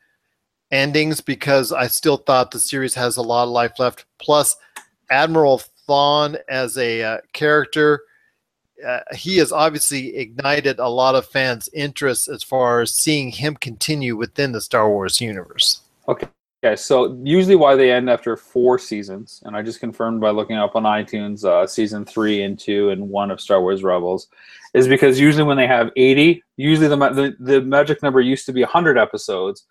endings 0.71 1.21
because 1.21 1.71
I 1.71 1.87
still 1.87 2.17
thought 2.17 2.51
the 2.51 2.59
series 2.59 2.95
has 2.95 3.17
a 3.17 3.21
lot 3.21 3.43
of 3.43 3.49
life 3.49 3.79
left. 3.79 4.05
Plus, 4.19 4.55
Admiral 5.09 5.59
Thrawn 5.85 6.37
as 6.47 6.77
a 6.77 7.03
uh, 7.03 7.17
character, 7.33 8.01
uh, 8.85 8.99
he 9.13 9.37
has 9.37 9.51
obviously 9.51 10.15
ignited 10.15 10.79
a 10.79 10.87
lot 10.87 11.15
of 11.15 11.25
fans' 11.25 11.69
interest 11.73 12.27
as 12.27 12.43
far 12.43 12.81
as 12.81 12.93
seeing 12.93 13.31
him 13.31 13.55
continue 13.55 14.15
within 14.15 14.51
the 14.51 14.61
Star 14.61 14.89
Wars 14.89 15.19
universe. 15.19 15.81
Okay. 16.07 16.27
Okay, 16.61 16.75
so 16.75 17.17
usually 17.23 17.55
why 17.55 17.77
they 17.77 17.89
end 17.89 18.09
after 18.09 18.35
four 18.35 18.77
seasons, 18.77 19.41
and 19.45 19.55
I 19.55 19.61
just 19.61 19.79
confirmed 19.79 20.19
by 20.19 20.31
looking 20.31 20.57
up 20.57 20.75
on 20.75 20.83
iTunes 20.83 21.45
uh, 21.45 21.65
season 21.65 22.03
three 22.03 22.41
and 22.43 22.59
two 22.59 22.89
and 22.89 23.07
one 23.07 23.31
of 23.31 23.39
Star 23.39 23.61
Wars 23.61 23.81
Rebels, 23.81 24.27
is 24.73 24.85
because 24.85 25.21
usually 25.21 25.45
when 25.45 25.55
they 25.55 25.67
have 25.67 25.89
80, 25.95 26.43
usually 26.57 26.89
the, 26.89 26.97
the, 26.97 27.35
the 27.39 27.61
magic 27.61 28.03
number 28.03 28.19
used 28.19 28.45
to 28.45 28.51
be 28.51 28.61
100 28.61 28.97
episodes, 28.97 29.67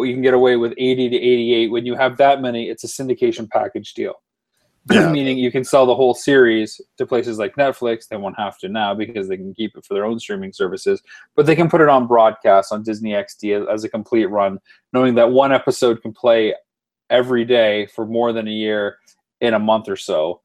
but 0.00 0.08
you 0.08 0.14
can 0.14 0.22
get 0.22 0.34
away 0.34 0.56
with 0.56 0.72
80 0.76 1.10
to 1.10 1.16
88. 1.16 1.70
When 1.70 1.86
you 1.86 1.94
have 1.94 2.16
that 2.18 2.40
many, 2.40 2.68
it's 2.68 2.84
a 2.84 2.86
syndication 2.86 3.48
package 3.48 3.94
deal. 3.94 4.14
Meaning 4.88 5.38
you 5.38 5.50
can 5.50 5.64
sell 5.64 5.84
the 5.84 5.94
whole 5.94 6.14
series 6.14 6.80
to 6.96 7.06
places 7.06 7.38
like 7.38 7.56
Netflix. 7.56 8.06
They 8.06 8.16
won't 8.16 8.38
have 8.38 8.56
to 8.58 8.68
now 8.68 8.94
because 8.94 9.28
they 9.28 9.36
can 9.36 9.52
keep 9.52 9.76
it 9.76 9.84
for 9.84 9.94
their 9.94 10.04
own 10.04 10.20
streaming 10.20 10.52
services. 10.52 11.02
But 11.34 11.46
they 11.46 11.56
can 11.56 11.68
put 11.68 11.80
it 11.80 11.88
on 11.88 12.06
broadcast 12.06 12.72
on 12.72 12.84
Disney 12.84 13.10
XD 13.10 13.72
as 13.72 13.82
a 13.82 13.88
complete 13.88 14.26
run, 14.26 14.60
knowing 14.92 15.16
that 15.16 15.32
one 15.32 15.52
episode 15.52 16.02
can 16.02 16.12
play 16.12 16.54
every 17.10 17.44
day 17.44 17.86
for 17.86 18.06
more 18.06 18.32
than 18.32 18.46
a 18.46 18.52
year 18.52 18.98
in 19.40 19.54
a 19.54 19.58
month 19.58 19.88
or 19.88 19.96
so, 19.96 20.42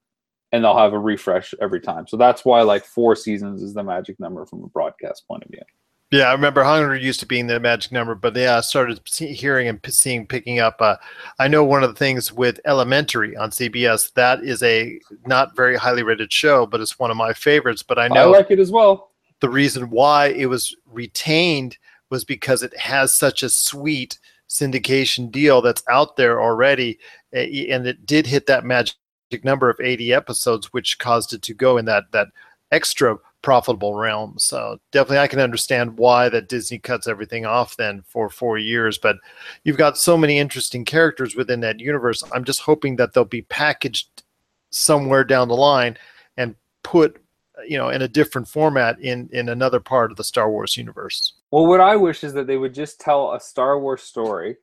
and 0.51 0.63
they'll 0.63 0.77
have 0.77 0.93
a 0.93 0.99
refresh 0.99 1.53
every 1.61 1.79
time. 1.79 2.07
So 2.07 2.17
that's 2.17 2.43
why 2.43 2.61
like 2.61 2.85
four 2.85 3.15
seasons 3.15 3.61
is 3.61 3.73
the 3.73 3.83
magic 3.83 4.19
number 4.19 4.45
from 4.45 4.63
a 4.63 4.67
broadcast 4.67 5.27
point 5.27 5.43
of 5.43 5.51
view. 5.51 5.61
Yeah, 6.11 6.25
I 6.25 6.33
remember 6.33 6.61
100 6.61 7.01
used 7.01 7.21
to 7.21 7.25
being 7.25 7.47
the 7.47 7.57
magic 7.57 7.93
number, 7.93 8.15
but 8.15 8.35
yeah, 8.35 8.57
I 8.57 8.61
started 8.61 8.99
see, 9.05 9.31
hearing 9.31 9.69
and 9.69 9.79
seeing 9.87 10.27
picking 10.27 10.59
up. 10.59 10.81
Uh, 10.81 10.97
I 11.39 11.47
know 11.47 11.63
one 11.63 11.83
of 11.83 11.89
the 11.89 11.95
things 11.95 12.33
with 12.33 12.59
Elementary 12.65 13.37
on 13.37 13.51
CBS 13.51 14.11
that 14.13 14.43
is 14.43 14.61
a 14.61 14.99
not 15.25 15.55
very 15.55 15.77
highly 15.77 16.03
rated 16.03 16.33
show, 16.33 16.65
but 16.65 16.81
it's 16.81 16.99
one 16.99 17.11
of 17.11 17.17
my 17.17 17.31
favorites. 17.31 17.81
But 17.81 17.97
I 17.97 18.09
know 18.09 18.33
I 18.33 18.37
like 18.37 18.51
it 18.51 18.59
as 18.59 18.71
well. 18.71 19.11
the 19.39 19.49
reason 19.49 19.89
why 19.89 20.27
it 20.27 20.47
was 20.47 20.75
retained 20.85 21.77
was 22.09 22.25
because 22.25 22.61
it 22.61 22.77
has 22.77 23.15
such 23.15 23.41
a 23.41 23.49
sweet 23.49 24.19
syndication 24.49 25.31
deal 25.31 25.61
that's 25.61 25.83
out 25.89 26.17
there 26.17 26.41
already, 26.41 26.99
and 27.31 27.87
it 27.87 28.05
did 28.05 28.27
hit 28.27 28.47
that 28.47 28.65
magic 28.65 28.97
number 29.43 29.69
of 29.69 29.79
80 29.79 30.13
episodes, 30.13 30.73
which 30.73 30.99
caused 30.99 31.31
it 31.31 31.41
to 31.43 31.53
go 31.53 31.77
in 31.77 31.85
that 31.85 32.11
that 32.11 32.27
extra 32.69 33.17
profitable 33.41 33.95
realm. 33.95 34.35
So 34.37 34.79
definitely, 34.91 35.19
I 35.19 35.27
can 35.27 35.39
understand 35.39 35.97
why 35.97 36.29
that 36.29 36.49
Disney 36.49 36.79
cuts 36.79 37.07
everything 37.07 37.45
off 37.45 37.77
then 37.77 38.03
for 38.05 38.29
four 38.29 38.57
years. 38.57 38.97
But 38.97 39.17
you've 39.63 39.77
got 39.77 39.97
so 39.97 40.17
many 40.17 40.37
interesting 40.37 40.85
characters 40.85 41.35
within 41.35 41.59
that 41.61 41.79
universe. 41.79 42.23
I'm 42.31 42.43
just 42.43 42.61
hoping 42.61 42.95
that 42.97 43.13
they'll 43.13 43.25
be 43.25 43.43
packaged 43.43 44.23
somewhere 44.69 45.23
down 45.23 45.47
the 45.47 45.55
line 45.55 45.97
and 46.37 46.55
put 46.83 47.21
you 47.67 47.77
know 47.77 47.89
in 47.89 48.01
a 48.01 48.07
different 48.07 48.47
format 48.47 48.99
in 48.99 49.29
in 49.31 49.49
another 49.49 49.79
part 49.79 50.11
of 50.11 50.17
the 50.17 50.23
Star 50.23 50.49
Wars 50.49 50.77
universe. 50.77 51.33
Well, 51.51 51.67
what 51.67 51.81
I 51.81 51.95
wish 51.95 52.23
is 52.23 52.33
that 52.33 52.47
they 52.47 52.57
would 52.57 52.73
just 52.73 52.99
tell 52.99 53.33
a 53.33 53.39
Star 53.39 53.79
Wars 53.79 54.01
story, 54.01 54.57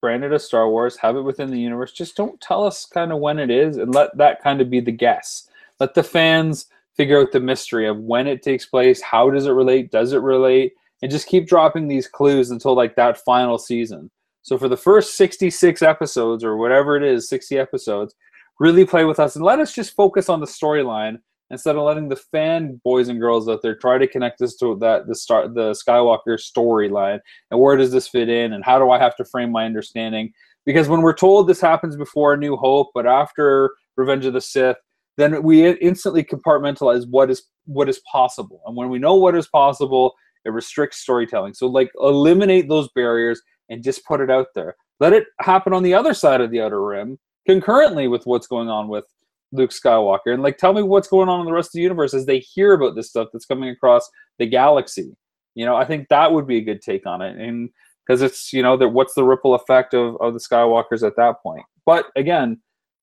branded 0.00 0.32
as 0.32 0.44
Star 0.44 0.68
Wars, 0.68 0.96
have 0.96 1.16
it 1.16 1.22
within 1.22 1.50
the 1.50 1.58
universe. 1.58 1.92
Just 1.92 2.16
don't 2.16 2.40
tell 2.40 2.64
us 2.64 2.86
kind 2.86 3.12
of 3.12 3.18
when 3.18 3.38
it 3.38 3.50
is, 3.50 3.76
and 3.76 3.94
let 3.94 4.16
that 4.16 4.42
kind 4.42 4.60
of 4.60 4.70
be 4.70 4.80
the 4.80 4.92
guess. 4.92 5.48
Let 5.78 5.94
the 5.94 6.02
fans 6.02 6.66
figure 7.00 7.18
out 7.18 7.32
the 7.32 7.40
mystery 7.40 7.88
of 7.88 7.98
when 7.98 8.26
it 8.26 8.42
takes 8.42 8.66
place, 8.66 9.00
how 9.00 9.30
does 9.30 9.46
it 9.46 9.52
relate, 9.52 9.90
does 9.90 10.12
it 10.12 10.20
relate, 10.20 10.74
and 11.00 11.10
just 11.10 11.26
keep 11.26 11.48
dropping 11.48 11.88
these 11.88 12.06
clues 12.06 12.50
until 12.50 12.76
like 12.76 12.94
that 12.94 13.16
final 13.24 13.56
season. 13.56 14.10
So 14.42 14.58
for 14.58 14.68
the 14.68 14.76
first 14.76 15.16
66 15.16 15.80
episodes 15.80 16.44
or 16.44 16.58
whatever 16.58 16.98
it 16.98 17.02
is, 17.02 17.30
60 17.30 17.56
episodes, 17.56 18.14
really 18.58 18.84
play 18.84 19.06
with 19.06 19.18
us 19.18 19.34
and 19.34 19.42
let 19.42 19.60
us 19.60 19.74
just 19.74 19.96
focus 19.96 20.28
on 20.28 20.40
the 20.40 20.46
storyline 20.46 21.16
instead 21.48 21.74
of 21.74 21.84
letting 21.84 22.10
the 22.10 22.16
fan 22.16 22.78
boys 22.84 23.08
and 23.08 23.18
girls 23.18 23.48
out 23.48 23.62
there 23.62 23.76
try 23.76 23.96
to 23.96 24.06
connect 24.06 24.38
this 24.38 24.58
to 24.58 24.76
that 24.80 25.06
the 25.06 25.14
start 25.14 25.54
the 25.54 25.70
Skywalker 25.70 26.38
storyline 26.38 27.18
and 27.50 27.58
where 27.58 27.78
does 27.78 27.92
this 27.92 28.08
fit 28.08 28.28
in 28.28 28.52
and 28.52 28.62
how 28.62 28.78
do 28.78 28.90
I 28.90 28.98
have 28.98 29.16
to 29.16 29.24
frame 29.24 29.50
my 29.50 29.64
understanding 29.64 30.34
because 30.66 30.86
when 30.86 31.00
we're 31.00 31.14
told 31.14 31.48
this 31.48 31.62
happens 31.62 31.96
before 31.96 32.34
A 32.34 32.36
New 32.36 32.56
Hope 32.56 32.90
but 32.92 33.06
after 33.06 33.70
Revenge 33.96 34.26
of 34.26 34.34
the 34.34 34.40
Sith 34.42 34.76
then 35.16 35.42
we 35.42 35.68
instantly 35.78 36.24
compartmentalize 36.24 37.06
what 37.08 37.30
is 37.30 37.44
what 37.66 37.88
is 37.88 38.00
possible. 38.10 38.62
And 38.66 38.76
when 38.76 38.88
we 38.88 38.98
know 38.98 39.14
what 39.14 39.36
is 39.36 39.48
possible, 39.48 40.14
it 40.44 40.50
restricts 40.50 40.98
storytelling. 40.98 41.54
So 41.54 41.66
like 41.66 41.90
eliminate 42.00 42.68
those 42.68 42.88
barriers 42.94 43.40
and 43.68 43.82
just 43.82 44.04
put 44.04 44.20
it 44.20 44.30
out 44.30 44.48
there. 44.54 44.76
Let 44.98 45.12
it 45.12 45.24
happen 45.40 45.72
on 45.72 45.82
the 45.82 45.94
other 45.94 46.14
side 46.14 46.40
of 46.40 46.50
the 46.50 46.60
outer 46.60 46.82
rim 46.84 47.18
concurrently 47.46 48.08
with 48.08 48.26
what's 48.26 48.46
going 48.46 48.68
on 48.68 48.88
with 48.88 49.04
Luke 49.52 49.70
Skywalker. 49.70 50.32
And 50.32 50.42
like 50.42 50.58
tell 50.58 50.72
me 50.72 50.82
what's 50.82 51.08
going 51.08 51.28
on 51.28 51.40
in 51.40 51.46
the 51.46 51.52
rest 51.52 51.68
of 51.68 51.72
the 51.74 51.82
universe 51.82 52.14
as 52.14 52.26
they 52.26 52.38
hear 52.38 52.72
about 52.74 52.94
this 52.94 53.10
stuff 53.10 53.28
that's 53.32 53.46
coming 53.46 53.70
across 53.70 54.08
the 54.38 54.46
galaxy. 54.46 55.16
You 55.54 55.66
know, 55.66 55.76
I 55.76 55.84
think 55.84 56.08
that 56.08 56.32
would 56.32 56.46
be 56.46 56.58
a 56.58 56.64
good 56.64 56.80
take 56.80 57.06
on 57.06 57.22
it. 57.22 57.36
And 57.36 57.70
because 58.06 58.22
it's, 58.22 58.52
you 58.52 58.62
know, 58.62 58.76
that 58.76 58.88
what's 58.88 59.14
the 59.14 59.24
ripple 59.24 59.54
effect 59.54 59.94
of, 59.94 60.16
of 60.20 60.32
the 60.32 60.40
Skywalkers 60.40 61.06
at 61.06 61.16
that 61.16 61.42
point. 61.42 61.64
But 61.86 62.06
again, 62.16 62.60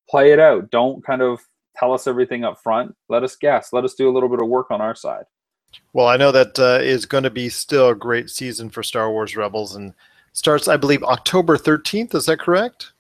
play 0.10 0.32
it 0.32 0.40
out. 0.40 0.70
Don't 0.72 1.06
kind 1.06 1.22
of 1.22 1.40
tell 1.78 1.94
us 1.94 2.08
everything 2.08 2.44
up 2.44 2.62
front. 2.62 2.96
Let 3.10 3.24
us 3.24 3.36
guess. 3.36 3.74
Let 3.74 3.84
us 3.84 3.94
do 3.94 4.10
a 4.10 4.14
little 4.14 4.30
bit 4.30 4.42
of 4.42 4.48
work 4.48 4.72
on 4.72 4.82
our 4.82 4.96
side. 4.96 5.26
Well, 5.94 6.08
I 6.08 6.18
know 6.18 6.32
that 6.32 6.58
uh, 6.60 6.80
is 6.82 7.06
going 7.06 7.24
to 7.24 7.30
be 7.30 7.50
still 7.50 7.90
a 7.90 7.96
great 7.96 8.30
season 8.30 8.70
for 8.70 8.84
Star 8.84 9.12
Wars 9.12 9.36
Rebels 9.36 9.76
and 9.76 9.94
starts, 10.34 10.68
I 10.68 10.78
believe, 10.78 11.04
October 11.04 11.58
13th. 11.58 12.16
Is 12.16 12.26
that 12.28 12.40
correct? 12.40 12.92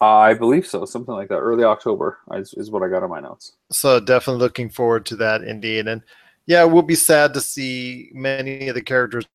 I 0.00 0.34
believe 0.34 0.66
so. 0.66 0.84
Something 0.84 1.14
like 1.14 1.28
that. 1.28 1.36
Early 1.36 1.64
October 1.64 2.18
is, 2.34 2.54
is 2.54 2.70
what 2.70 2.82
I 2.82 2.88
got 2.88 3.04
on 3.04 3.10
my 3.10 3.20
notes. 3.20 3.52
So 3.70 4.00
definitely 4.00 4.40
looking 4.40 4.68
forward 4.68 5.06
to 5.06 5.16
that 5.16 5.42
indeed. 5.42 5.86
And 5.86 6.02
yeah, 6.46 6.64
we'll 6.64 6.82
be 6.82 6.96
sad 6.96 7.32
to 7.34 7.40
see 7.40 8.10
many 8.12 8.68
of 8.68 8.74
the 8.74 8.82
characters 8.82 9.26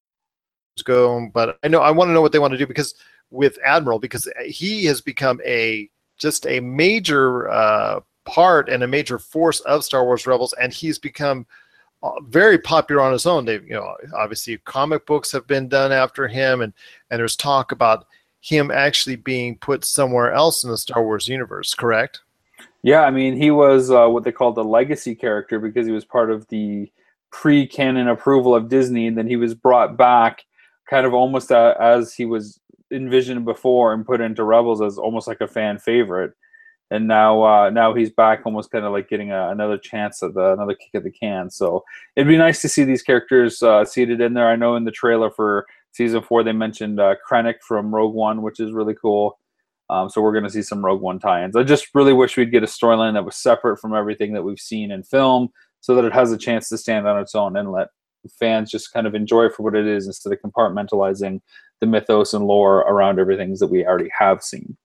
go, 0.84 1.30
but 1.34 1.58
I 1.64 1.70
know 1.70 1.82
I 1.82 1.92
want 1.92 2.10
to 2.10 2.14
know 2.14 2.22
what 2.22 2.32
they 2.32 2.40
want 2.40 2.52
to 2.52 2.58
do 2.58 2.68
because 2.68 2.96
with 3.32 3.58
Admiral, 3.66 3.98
because 3.98 4.30
he 4.46 4.86
has 4.86 5.02
become 5.02 5.40
a 5.46 5.90
just 6.18 6.46
a 6.48 6.60
major 6.60 7.50
uh, 7.50 8.02
part 8.28 8.70
and 8.70 8.84
a 8.84 8.88
major 8.88 9.18
force 9.18 9.62
of 9.62 9.84
Star 9.84 10.06
Wars 10.06 10.28
Rebels, 10.28 10.54
and 10.62 10.72
he's 10.72 11.00
become 11.00 11.48
uh, 12.04 12.12
very 12.28 12.60
popular 12.60 13.02
on 13.02 13.14
his 13.14 13.26
own. 13.26 13.46
They, 13.46 13.56
you 13.56 13.74
know, 13.74 13.96
obviously 14.16 14.58
comic 14.60 15.06
books 15.06 15.32
have 15.32 15.48
been 15.48 15.68
done 15.68 15.92
after 15.92 16.28
him, 16.28 16.62
and 16.62 16.74
and 17.10 17.20
there's 17.20 17.36
talk 17.36 17.72
about 17.72 18.06
him 18.42 18.70
actually 18.70 19.16
being 19.16 19.58
put 19.58 19.84
somewhere 19.84 20.34
else 20.34 20.64
in 20.64 20.70
the 20.70 20.78
Star 20.78 21.04
Wars 21.04 21.28
universe. 21.28 21.74
Correct? 21.74 22.22
Yeah, 22.84 23.02
I 23.02 23.12
mean, 23.12 23.36
he 23.36 23.50
was 23.50 23.90
uh, 23.90 24.08
what 24.08 24.24
they 24.24 24.32
called 24.32 24.56
the 24.56 24.64
legacy 24.64 25.16
character 25.16 25.60
because 25.60 25.88
he 25.88 25.92
was 25.92 26.06
part 26.06 26.30
of 26.30 26.48
the 26.50 26.92
pre-canon 27.32 28.08
approval 28.08 28.54
of 28.54 28.70
Disney, 28.70 29.08
and 29.08 29.18
then 29.18 29.28
he 29.28 29.36
was 29.36 29.56
brought 29.56 29.98
back, 29.98 30.46
kind 30.90 31.06
of 31.06 31.14
almost 31.14 31.52
uh, 31.52 31.74
as 31.80 32.14
he 32.14 32.26
was 32.26 32.60
envisioned 32.92 33.46
before, 33.46 33.94
and 33.94 34.06
put 34.06 34.22
into 34.22 34.44
Rebels 34.44 34.82
as 34.82 34.98
almost 34.98 35.28
like 35.28 35.42
a 35.42 35.48
fan 35.48 35.80
favorite 35.80 36.34
and 36.92 37.08
now 37.08 37.44
uh, 37.44 37.70
now 37.70 37.94
he's 37.94 38.10
back, 38.10 38.42
almost 38.46 38.72
kind 38.72 38.86
of 38.86 38.92
like 38.92 39.10
getting 39.10 39.32
a, 39.32 39.50
another 39.50 39.78
chance 39.78 40.24
at 40.24 40.34
the, 40.34 40.54
another 40.54 40.74
kick 40.74 40.92
at 40.94 41.04
the 41.04 41.12
can. 41.12 41.50
So 41.50 41.84
it'd 42.16 42.28
be 42.28 42.38
nice 42.38 42.62
to 42.62 42.70
see 42.70 42.84
these 42.84 43.04
characters 43.04 43.62
uh, 43.62 43.86
seated 43.86 44.22
in 44.22 44.34
there. 44.34 44.48
I 44.48 44.56
know 44.56 44.76
in 44.76 44.86
the 44.86 44.92
trailer 44.92 45.30
for 45.30 45.66
season 45.92 46.22
four 46.22 46.44
they 46.44 46.54
mentioned 46.54 47.00
uh, 47.00 47.16
Krennic 47.30 47.62
from 47.62 47.94
Rogue 47.94 48.14
One, 48.14 48.42
which 48.42 48.60
is 48.60 48.72
really 48.72 48.96
cool. 48.96 49.40
Um, 49.90 50.10
so 50.10 50.22
we're 50.22 50.34
going 50.34 50.44
to 50.44 50.50
see 50.50 50.62
some 50.62 50.84
Rogue 50.84 51.02
One 51.02 51.18
tie-ins. 51.18 51.56
I 51.56 51.64
just 51.64 51.88
really 51.94 52.14
wish 52.14 52.36
we'd 52.36 52.52
get 52.52 52.64
a 52.64 52.68
storyline 52.68 53.14
that 53.14 53.24
was 53.24 53.38
separate 53.38 53.78
from 53.78 53.96
everything 53.96 54.34
that 54.34 54.44
we've 54.44 54.60
seen 54.60 54.92
in 54.92 55.04
film, 55.04 55.50
so 55.80 55.96
that 55.96 56.06
it 56.06 56.14
has 56.14 56.32
a 56.32 56.38
chance 56.38 56.68
to 56.70 56.78
stand 56.78 57.08
on 57.08 57.20
its 57.20 57.36
own 57.36 57.56
and 57.56 57.72
let 57.72 57.88
fans 58.40 58.70
just 58.70 58.92
kind 58.92 59.08
of 59.08 59.16
enjoy 59.16 59.46
it 59.46 59.54
for 59.54 59.64
what 59.64 59.76
it 59.76 59.88
is 59.88 60.08
instead 60.08 60.34
of 60.34 60.40
compartmentalizing 60.42 61.40
the 61.80 61.86
mythos 61.86 62.34
and 62.34 62.46
lore 62.46 62.80
around 62.80 63.20
everything 63.20 63.56
that 63.60 63.68
we 63.68 63.86
already 63.86 64.10
have 64.18 64.44
seen. 64.44 64.76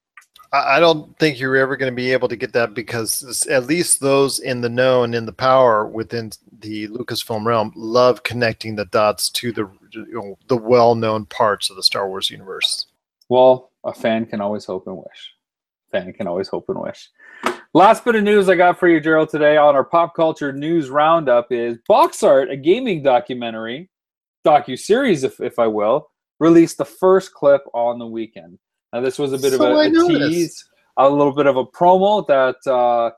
I 0.55 0.81
don't 0.81 1.19
think 1.19 1.41
you're 1.41 1.57
ever 1.57 1.79
going 1.79 1.91
to 1.91 1.97
be 1.97 2.13
able 2.13 2.29
to 2.29 2.37
get 2.37 2.53
that 2.53 2.75
because 2.75 3.47
at 3.47 3.67
least 3.67 4.01
those 4.01 4.39
in 4.39 4.61
the 4.61 4.69
know 4.69 5.03
and 5.03 5.15
in 5.15 5.25
the 5.25 5.33
power 5.33 5.87
within 5.87 6.31
the 6.61 6.89
Lucasfilm 6.89 7.47
realm 7.47 7.73
love 7.75 8.23
connecting 8.23 8.77
the 8.77 8.85
dots 8.87 9.31
to 9.31 9.53
the 9.53 9.71
you 9.93 10.07
know, 10.13 10.39
the 10.49 10.57
well-known 10.57 11.25
parts 11.27 11.71
of 11.71 11.77
the 11.77 11.83
Star 11.83 12.07
Wars 12.07 12.31
universe. 12.31 12.87
Well, 13.31 13.71
a 13.85 13.95
fan 13.95 14.27
can 14.27 14.43
always 14.43 14.67
hope 14.67 14.87
and 14.87 14.97
wish. 14.97 15.33
Fan 15.91 16.13
can 16.13 16.27
always 16.27 16.49
hope 16.49 16.69
and 16.69 16.81
wish. 16.81 17.09
Last 17.73 18.05
bit 18.05 18.15
of 18.15 18.23
news 18.23 18.51
I 18.51 18.55
got 18.55 18.79
for 18.79 18.89
you, 18.89 19.01
Gerald, 19.01 19.31
today 19.31 19.57
on 19.57 19.75
our 19.75 19.85
pop 19.85 20.15
culture 20.15 20.53
news 20.53 20.91
roundup 20.91 21.51
is 21.51 21.79
Box 21.89 22.23
Art, 22.23 22.51
a 22.51 22.57
gaming 22.57 23.03
documentary, 23.03 23.89
docu 24.45 24.79
series, 24.79 25.25
if 25.25 25.41
if 25.41 25.59
I 25.59 25.67
will, 25.67 26.11
released 26.41 26.77
the 26.77 26.85
first 26.85 27.33
clip 27.33 27.63
on 27.73 27.99
the 27.99 28.07
weekend. 28.07 28.59
Now, 28.93 29.01
this 29.01 29.19
was 29.19 29.33
a 29.33 29.39
bit 29.39 29.53
So 29.53 29.73
of 29.73 29.79
a, 29.79 29.89
noticed. 29.89 30.31
tease, 30.31 30.65
a 30.97 31.09
little 31.09 31.33
bit 31.33 31.47
of 31.47 31.57
a 31.57 31.65
promo 31.65 32.27
that 32.27 32.57
uh, 32.71 33.11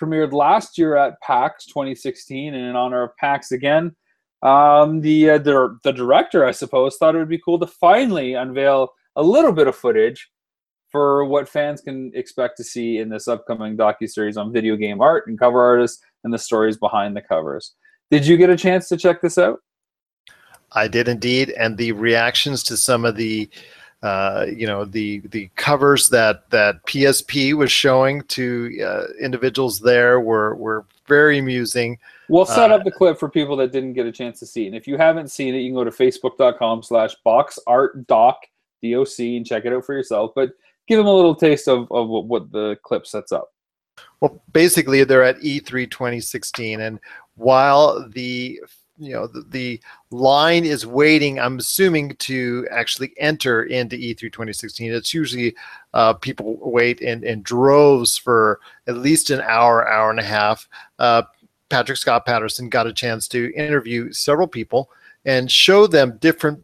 premiered 0.00 0.32
last 0.32 0.78
year 0.78 0.96
at 0.96 1.20
PAX 1.20 1.66
2016, 1.66 2.54
and 2.54 2.64
in 2.64 2.76
honor 2.76 3.02
of 3.02 3.16
PAX 3.16 3.52
again, 3.52 3.94
um, 4.42 5.00
the, 5.00 5.30
uh, 5.30 5.38
the 5.38 5.76
the 5.82 5.92
director, 5.92 6.46
I 6.46 6.52
suppose, 6.52 6.96
thought 6.96 7.16
it 7.16 7.18
would 7.18 7.28
be 7.28 7.42
cool 7.44 7.58
to 7.58 7.66
finally 7.66 8.34
unveil 8.34 8.90
a 9.16 9.22
little 9.22 9.52
bit 9.52 9.66
of 9.66 9.74
footage 9.74 10.30
for 10.90 11.24
what 11.24 11.48
fans 11.48 11.80
can 11.80 12.10
expect 12.14 12.56
to 12.56 12.64
see 12.64 12.98
in 12.98 13.08
this 13.08 13.28
upcoming 13.28 13.76
docu 13.76 14.08
series 14.08 14.36
on 14.36 14.52
video 14.52 14.76
game 14.76 15.00
art 15.00 15.26
and 15.26 15.38
cover 15.38 15.60
artists 15.62 16.02
and 16.24 16.32
the 16.32 16.38
stories 16.38 16.76
behind 16.78 17.16
the 17.16 17.20
covers. 17.20 17.74
Did 18.10 18.26
you 18.26 18.36
get 18.36 18.48
a 18.48 18.56
chance 18.56 18.88
to 18.88 18.96
check 18.96 19.20
this 19.20 19.36
out? 19.36 19.60
I 20.72 20.88
did 20.88 21.08
indeed, 21.08 21.50
and 21.50 21.76
the 21.76 21.92
reactions 21.92 22.62
to 22.64 22.76
some 22.76 23.04
of 23.04 23.16
the, 23.16 23.48
uh, 24.02 24.46
you 24.54 24.66
know, 24.66 24.84
the 24.84 25.20
the 25.30 25.50
covers 25.56 26.08
that 26.10 26.48
that 26.50 26.84
PSP 26.86 27.54
was 27.54 27.72
showing 27.72 28.22
to 28.22 28.78
uh, 28.84 29.04
individuals 29.20 29.80
there 29.80 30.20
were 30.20 30.54
were 30.54 30.84
very 31.08 31.38
amusing. 31.38 31.98
We'll 32.28 32.46
set 32.46 32.70
Uh, 32.70 32.76
up 32.76 32.84
the 32.84 32.90
clip 32.92 33.18
for 33.18 33.28
people 33.28 33.56
that 33.56 33.72
didn't 33.72 33.94
get 33.94 34.06
a 34.06 34.12
chance 34.12 34.38
to 34.40 34.46
see 34.46 34.64
it. 34.64 34.66
And 34.68 34.76
if 34.76 34.86
you 34.86 34.96
haven't 34.98 35.30
seen 35.30 35.54
it, 35.54 35.60
you 35.60 35.70
can 35.70 35.74
go 35.74 35.84
to 35.84 35.90
facebook.com 35.90 36.82
slash 36.82 37.16
boxartdoc, 37.24 38.34
D-O-C, 38.82 39.38
and 39.38 39.46
check 39.46 39.64
it 39.64 39.72
out 39.72 39.86
for 39.86 39.94
yourself. 39.94 40.32
But 40.34 40.50
give 40.86 40.98
them 40.98 41.06
a 41.06 41.14
little 41.14 41.34
taste 41.34 41.66
of, 41.66 41.90
of 41.90 42.08
what, 42.08 42.52
the 42.52 42.76
clip 42.82 43.06
sets 43.06 43.32
up. 43.32 43.52
Well, 44.20 44.42
basically, 44.52 45.02
they're 45.04 45.24
at 45.24 45.42
E 45.42 45.60
E3 45.60 45.90
2016, 45.90 46.80
and 46.80 47.00
while 47.36 48.06
the 48.10 48.60
you 48.98 49.12
know 49.12 49.26
the, 49.26 49.44
the 49.50 49.80
line 50.10 50.64
is 50.64 50.86
waiting, 50.86 51.38
I'm 51.38 51.58
assuming 51.58 52.16
to 52.16 52.66
actually 52.70 53.12
enter 53.18 53.64
into 53.64 53.96
E 53.96 54.14
E3 54.14 54.20
2016. 54.32 54.92
It's 54.92 55.14
usually 55.14 55.54
uh, 55.94 56.14
people 56.14 56.58
wait 56.60 57.00
in, 57.00 57.24
in 57.24 57.42
droves 57.42 58.16
for 58.16 58.60
at 58.86 58.96
least 58.96 59.30
an 59.30 59.40
hour, 59.40 59.88
hour 59.88 60.10
and 60.10 60.20
a 60.20 60.24
half. 60.24 60.68
Uh, 60.98 61.22
Patrick 61.68 61.98
Scott 61.98 62.26
Patterson 62.26 62.68
got 62.68 62.86
a 62.86 62.92
chance 62.92 63.28
to 63.28 63.52
interview 63.54 64.12
several 64.12 64.48
people 64.48 64.90
and 65.24 65.50
show 65.50 65.86
them 65.86 66.16
different 66.20 66.62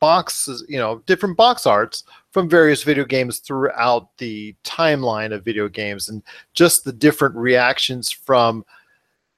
boxes, 0.00 0.64
you 0.68 0.78
know, 0.78 1.02
different 1.06 1.36
box 1.36 1.66
arts 1.66 2.04
from 2.30 2.48
various 2.48 2.82
video 2.82 3.04
games 3.04 3.38
throughout 3.38 4.16
the 4.18 4.54
timeline 4.64 5.32
of 5.32 5.44
video 5.44 5.68
games 5.68 6.08
and 6.08 6.22
just 6.52 6.84
the 6.84 6.92
different 6.92 7.34
reactions 7.34 8.10
from 8.10 8.64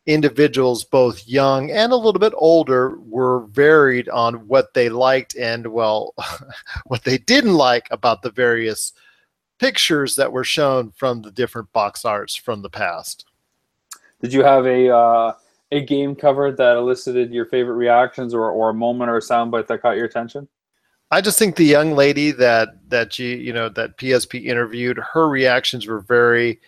individuals, 0.06 0.84
both 0.84 1.26
young 1.26 1.70
and 1.70 1.92
a 1.92 1.96
little 1.96 2.20
bit 2.20 2.32
older, 2.36 2.98
were 3.00 3.46
varied 3.46 4.08
on 4.08 4.46
what 4.46 4.72
they 4.74 4.88
liked 4.88 5.36
and, 5.36 5.66
well, 5.66 6.14
what 6.86 7.04
they 7.04 7.18
didn't 7.18 7.54
like 7.54 7.88
about 7.90 8.22
the 8.22 8.30
various 8.30 8.92
pictures 9.58 10.16
that 10.16 10.32
were 10.32 10.44
shown 10.44 10.92
from 10.92 11.22
the 11.22 11.30
different 11.30 11.72
box 11.72 12.04
arts 12.04 12.36
from 12.36 12.62
the 12.62 12.70
past. 12.70 13.24
Did 14.20 14.32
you 14.32 14.42
have 14.42 14.66
a 14.66 14.94
uh, 14.94 15.32
a 15.72 15.84
game 15.84 16.14
cover 16.14 16.52
that 16.52 16.76
elicited 16.76 17.32
your 17.32 17.46
favorite 17.46 17.74
reactions 17.74 18.32
or, 18.32 18.50
or 18.50 18.70
a 18.70 18.74
moment 18.74 19.10
or 19.10 19.18
a 19.18 19.20
soundbite 19.20 19.66
that 19.66 19.82
caught 19.82 19.96
your 19.96 20.06
attention? 20.06 20.48
I 21.10 21.20
just 21.20 21.38
think 21.38 21.56
the 21.56 21.64
young 21.64 21.94
lady 21.94 22.32
that 22.32 22.88
that 22.88 23.18
you 23.18 23.28
you 23.28 23.52
know 23.52 23.68
that 23.70 23.98
PSP 23.98 24.44
interviewed, 24.44 24.98
her 25.12 25.28
reactions 25.28 25.86
were 25.86 26.00
very 26.00 26.60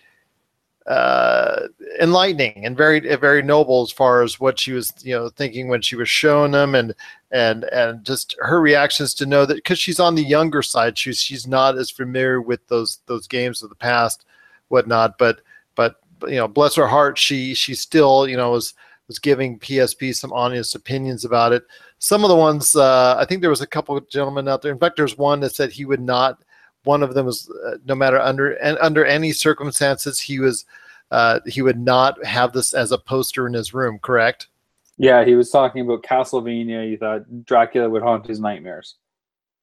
uh, 0.89 1.67
enlightening 2.01 2.65
and 2.65 2.75
very 2.75 2.99
very 3.15 3.43
noble 3.43 3.83
as 3.83 3.91
far 3.91 4.23
as 4.23 4.39
what 4.39 4.59
she 4.59 4.73
was 4.73 4.91
you 5.03 5.15
know 5.15 5.29
thinking 5.29 5.69
when 5.69 5.81
she 5.81 5.95
was 5.95 6.09
showing 6.09 6.51
them 6.51 6.73
and 6.73 6.95
and 7.31 7.65
and 7.65 8.03
just 8.03 8.35
her 8.39 8.59
reactions 8.59 9.13
to 9.13 9.25
know 9.25 9.45
that 9.45 9.55
because 9.55 9.79
she's 9.79 9.99
on 9.99 10.15
the 10.15 10.23
younger 10.23 10.61
side, 10.61 10.97
she's 10.97 11.19
she's 11.21 11.45
not 11.45 11.77
as 11.77 11.91
familiar 11.91 12.41
with 12.41 12.65
those 12.67 12.99
those 13.05 13.27
games 13.27 13.61
of 13.61 13.69
the 13.69 13.75
past, 13.75 14.25
whatnot. 14.69 15.17
But 15.17 15.41
but 15.75 16.01
you 16.23 16.35
know, 16.35 16.47
bless 16.47 16.75
her 16.75 16.87
heart, 16.87 17.17
she 17.17 17.53
she 17.53 17.75
still 17.75 18.27
you 18.27 18.37
know 18.37 18.51
was 18.51 18.73
was 19.07 19.19
giving 19.19 19.59
PSP 19.59 20.15
some 20.15 20.33
honest 20.33 20.75
opinions 20.75 21.25
about 21.25 21.53
it. 21.53 21.63
Some 21.99 22.23
of 22.23 22.29
the 22.29 22.35
ones, 22.35 22.75
uh, 22.75 23.15
I 23.17 23.25
think 23.25 23.41
there 23.41 23.49
was 23.49 23.61
a 23.61 23.67
couple 23.67 23.97
of 23.97 24.09
gentlemen 24.09 24.47
out 24.47 24.61
there. 24.61 24.71
In 24.71 24.79
fact, 24.79 24.95
there's 24.95 25.17
one 25.17 25.39
that 25.41 25.53
said 25.53 25.71
he 25.71 25.85
would 25.85 26.01
not. 26.01 26.43
One 26.83 27.03
of 27.03 27.13
them 27.13 27.25
was 27.25 27.49
uh, 27.67 27.77
no 27.85 27.95
matter 27.95 28.19
under 28.19 28.51
and 28.53 28.77
under 28.79 29.05
any 29.05 29.31
circumstances, 29.31 30.19
he 30.19 30.39
was 30.39 30.65
uh, 31.11 31.39
he 31.45 31.61
would 31.61 31.79
not 31.79 32.23
have 32.25 32.53
this 32.53 32.73
as 32.73 32.91
a 32.91 32.97
poster 32.97 33.47
in 33.47 33.53
his 33.53 33.73
room. 33.73 33.99
Correct? 33.99 34.47
Yeah, 34.97 35.23
he 35.23 35.35
was 35.35 35.49
talking 35.49 35.81
about 35.81 36.03
Castlevania. 36.03 36.89
He 36.89 36.97
thought 36.97 37.45
Dracula 37.45 37.89
would 37.89 38.01
haunt 38.01 38.27
his 38.27 38.39
nightmares. 38.39 38.95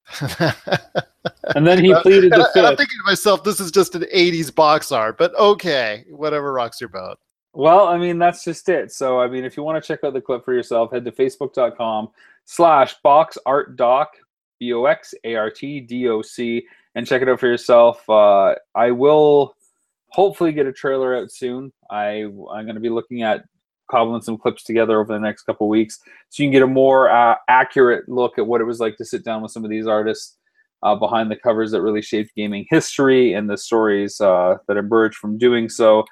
and 0.20 1.66
then 1.66 1.84
he 1.84 1.94
pleaded 2.02 2.32
the 2.32 2.50
I- 2.54 2.58
and 2.58 2.66
I'm 2.66 2.76
thinking 2.76 2.98
to 3.04 3.10
myself, 3.10 3.44
this 3.44 3.60
is 3.60 3.70
just 3.70 3.94
an 3.94 4.04
'80s 4.14 4.54
box 4.54 4.92
art, 4.92 5.18
but 5.18 5.34
okay, 5.34 6.04
whatever 6.10 6.52
rocks 6.52 6.80
your 6.80 6.88
boat. 6.88 7.18
Well, 7.52 7.86
I 7.86 7.96
mean, 7.96 8.18
that's 8.18 8.44
just 8.44 8.68
it. 8.68 8.92
So, 8.92 9.18
I 9.18 9.28
mean, 9.28 9.44
if 9.44 9.56
you 9.56 9.62
want 9.62 9.82
to 9.82 9.86
check 9.86 10.04
out 10.04 10.12
the 10.12 10.20
clip 10.20 10.44
for 10.44 10.52
yourself, 10.52 10.92
head 10.92 11.06
to 11.06 11.10
facebook.com 11.10 12.10
slash 12.44 12.96
boxartdoc, 13.02 14.06
B 14.60 14.74
O 14.74 14.84
X 14.84 15.14
A 15.24 15.34
R 15.36 15.50
T 15.50 15.80
D 15.80 16.08
O 16.08 16.20
C, 16.20 16.66
and 16.96 17.06
check 17.06 17.22
it 17.22 17.28
out 17.28 17.38
for 17.38 17.46
yourself. 17.46 18.02
Uh, 18.08 18.54
I 18.74 18.90
will 18.90 19.54
hopefully 20.08 20.50
get 20.50 20.66
a 20.66 20.72
trailer 20.72 21.14
out 21.14 21.30
soon. 21.30 21.72
I, 21.90 22.22
I'm 22.22 22.64
going 22.64 22.74
to 22.74 22.80
be 22.80 22.88
looking 22.88 23.22
at 23.22 23.44
cobbling 23.88 24.22
some 24.22 24.38
clips 24.38 24.64
together 24.64 24.98
over 24.98 25.12
the 25.12 25.20
next 25.20 25.42
couple 25.42 25.68
weeks 25.68 26.00
so 26.30 26.42
you 26.42 26.48
can 26.48 26.52
get 26.52 26.62
a 26.62 26.66
more 26.66 27.08
uh, 27.08 27.36
accurate 27.48 28.08
look 28.08 28.38
at 28.38 28.46
what 28.46 28.60
it 28.60 28.64
was 28.64 28.80
like 28.80 28.96
to 28.96 29.04
sit 29.04 29.24
down 29.24 29.42
with 29.42 29.52
some 29.52 29.62
of 29.62 29.70
these 29.70 29.86
artists 29.86 30.38
uh, 30.82 30.94
behind 30.94 31.30
the 31.30 31.36
covers 31.36 31.70
that 31.70 31.82
really 31.82 32.02
shaped 32.02 32.34
gaming 32.34 32.66
history 32.70 33.34
and 33.34 33.48
the 33.48 33.56
stories 33.56 34.20
uh, 34.20 34.56
that 34.66 34.76
emerged 34.76 35.18
from 35.18 35.38
doing 35.38 35.68
so. 35.68 36.02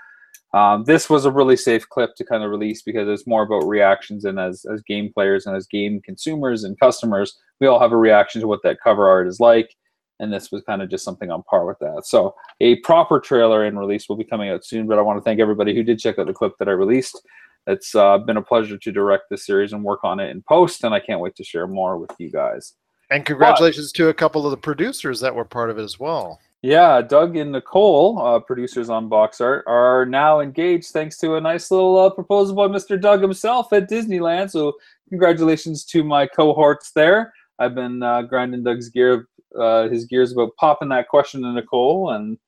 Um, 0.52 0.84
this 0.84 1.10
was 1.10 1.24
a 1.24 1.32
really 1.32 1.56
safe 1.56 1.88
clip 1.88 2.14
to 2.14 2.24
kind 2.24 2.44
of 2.44 2.50
release 2.50 2.82
because 2.82 3.08
it's 3.08 3.26
more 3.26 3.42
about 3.42 3.66
reactions 3.66 4.24
and 4.24 4.38
as, 4.38 4.64
as 4.72 4.82
game 4.82 5.10
players 5.12 5.46
and 5.46 5.56
as 5.56 5.66
game 5.66 6.00
consumers 6.04 6.62
and 6.62 6.78
customers, 6.78 7.36
we 7.60 7.66
all 7.66 7.80
have 7.80 7.90
a 7.90 7.96
reaction 7.96 8.40
to 8.42 8.46
what 8.46 8.62
that 8.62 8.78
cover 8.84 9.08
art 9.08 9.26
is 9.26 9.40
like. 9.40 9.74
And 10.20 10.32
this 10.32 10.52
was 10.52 10.62
kind 10.62 10.80
of 10.80 10.88
just 10.88 11.04
something 11.04 11.30
on 11.30 11.42
par 11.42 11.66
with 11.66 11.78
that. 11.80 12.06
So 12.06 12.34
a 12.60 12.76
proper 12.80 13.18
trailer 13.18 13.64
and 13.64 13.78
release 13.78 14.08
will 14.08 14.16
be 14.16 14.24
coming 14.24 14.48
out 14.48 14.64
soon. 14.64 14.86
But 14.86 14.98
I 14.98 15.02
want 15.02 15.18
to 15.18 15.22
thank 15.22 15.40
everybody 15.40 15.74
who 15.74 15.82
did 15.82 15.98
check 15.98 16.18
out 16.18 16.26
the 16.26 16.32
clip 16.32 16.52
that 16.58 16.68
I 16.68 16.72
released. 16.72 17.20
It's 17.66 17.94
uh, 17.94 18.18
been 18.18 18.36
a 18.36 18.42
pleasure 18.42 18.76
to 18.76 18.92
direct 18.92 19.24
this 19.30 19.46
series 19.46 19.72
and 19.72 19.82
work 19.82 20.00
on 20.04 20.20
it 20.20 20.30
in 20.30 20.42
post, 20.42 20.84
and 20.84 20.94
I 20.94 21.00
can't 21.00 21.20
wait 21.20 21.34
to 21.36 21.44
share 21.44 21.66
more 21.66 21.98
with 21.98 22.10
you 22.18 22.30
guys. 22.30 22.74
And 23.10 23.24
congratulations 23.24 23.92
but, 23.92 23.98
to 23.98 24.08
a 24.08 24.14
couple 24.14 24.44
of 24.44 24.50
the 24.50 24.56
producers 24.56 25.20
that 25.20 25.34
were 25.34 25.44
part 25.44 25.70
of 25.70 25.78
it 25.78 25.82
as 25.82 25.98
well. 25.98 26.40
Yeah, 26.62 27.02
Doug 27.02 27.36
and 27.36 27.52
Nicole, 27.52 28.18
uh, 28.18 28.40
producers 28.40 28.88
on 28.88 29.08
Box 29.08 29.40
Art, 29.40 29.64
are 29.66 30.06
now 30.06 30.40
engaged 30.40 30.92
thanks 30.92 31.18
to 31.18 31.34
a 31.34 31.40
nice 31.40 31.70
little 31.70 31.98
uh, 31.98 32.10
proposal 32.10 32.56
by 32.56 32.68
Mr. 32.68 32.98
Doug 32.98 33.20
himself 33.20 33.72
at 33.72 33.88
Disneyland. 33.90 34.50
So, 34.50 34.72
congratulations 35.10 35.84
to 35.86 36.02
my 36.02 36.26
cohorts 36.26 36.92
there. 36.92 37.34
I've 37.58 37.74
been 37.74 38.02
uh, 38.02 38.22
grinding 38.22 38.64
Doug's 38.64 38.88
gear, 38.88 39.28
uh, 39.58 39.88
his 39.88 40.04
gears 40.04 40.32
about 40.32 40.56
popping 40.56 40.88
that 40.90 41.08
question 41.08 41.42
to 41.42 41.52
Nicole, 41.52 42.10
and 42.10 42.38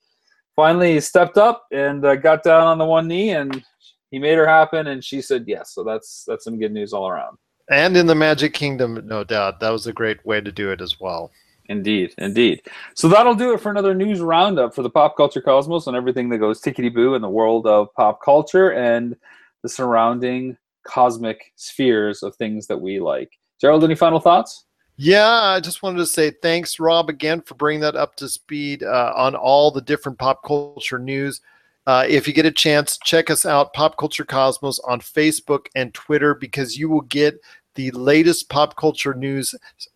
finally 0.54 0.94
he 0.94 1.00
stepped 1.00 1.38
up 1.38 1.66
and 1.72 2.04
uh, 2.04 2.16
got 2.16 2.42
down 2.42 2.66
on 2.66 2.78
the 2.78 2.84
one 2.84 3.08
knee, 3.08 3.30
and 3.30 3.64
he 4.10 4.18
made 4.18 4.38
her 4.38 4.46
happen, 4.46 4.86
and 4.88 5.04
she 5.04 5.20
said 5.20 5.44
yes. 5.46 5.72
So 5.72 5.84
that's 5.84 6.24
that's 6.26 6.44
some 6.44 6.58
good 6.58 6.72
news 6.72 6.92
all 6.92 7.08
around. 7.08 7.38
And 7.70 7.96
in 7.96 8.06
the 8.06 8.14
Magic 8.14 8.54
Kingdom, 8.54 9.02
no 9.06 9.24
doubt, 9.24 9.60
that 9.60 9.70
was 9.70 9.86
a 9.86 9.92
great 9.92 10.24
way 10.24 10.40
to 10.40 10.52
do 10.52 10.70
it 10.70 10.80
as 10.80 11.00
well. 11.00 11.32
Indeed, 11.68 12.14
indeed. 12.18 12.62
So 12.94 13.08
that'll 13.08 13.34
do 13.34 13.52
it 13.52 13.60
for 13.60 13.70
another 13.70 13.94
news 13.94 14.20
roundup 14.20 14.74
for 14.74 14.82
the 14.82 14.90
pop 14.90 15.16
culture 15.16 15.40
cosmos 15.40 15.88
and 15.88 15.96
everything 15.96 16.28
that 16.28 16.38
goes 16.38 16.60
tickety 16.60 16.94
boo 16.94 17.14
in 17.14 17.22
the 17.22 17.28
world 17.28 17.66
of 17.66 17.92
pop 17.94 18.22
culture 18.24 18.72
and 18.72 19.16
the 19.64 19.68
surrounding 19.68 20.56
cosmic 20.86 21.52
spheres 21.56 22.22
of 22.22 22.36
things 22.36 22.68
that 22.68 22.80
we 22.80 23.00
like. 23.00 23.30
Gerald, 23.60 23.82
any 23.82 23.96
final 23.96 24.20
thoughts? 24.20 24.65
Yeah, 24.98 25.28
I 25.28 25.60
just 25.60 25.82
wanted 25.82 25.98
to 25.98 26.06
say 26.06 26.30
thanks, 26.30 26.80
Rob, 26.80 27.10
again 27.10 27.42
for 27.42 27.54
bringing 27.54 27.82
that 27.82 27.96
up 27.96 28.16
to 28.16 28.28
speed 28.28 28.82
uh, 28.82 29.12
on 29.14 29.34
all 29.34 29.70
the 29.70 29.82
different 29.82 30.18
pop 30.18 30.42
culture 30.42 30.98
news. 30.98 31.42
Uh, 31.86 32.04
if 32.08 32.26
you 32.26 32.32
get 32.32 32.46
a 32.46 32.50
chance, 32.50 32.98
check 33.04 33.30
us 33.30 33.46
out, 33.46 33.72
Pop 33.72 33.96
Culture 33.96 34.24
Cosmos, 34.24 34.80
on 34.80 35.00
Facebook 35.00 35.66
and 35.76 35.94
Twitter, 35.94 36.34
because 36.34 36.76
you 36.76 36.88
will 36.88 37.02
get 37.02 37.38
the 37.76 37.92
latest 37.92 38.48
pop 38.48 38.74
culture 38.76 39.14
news 39.14 39.54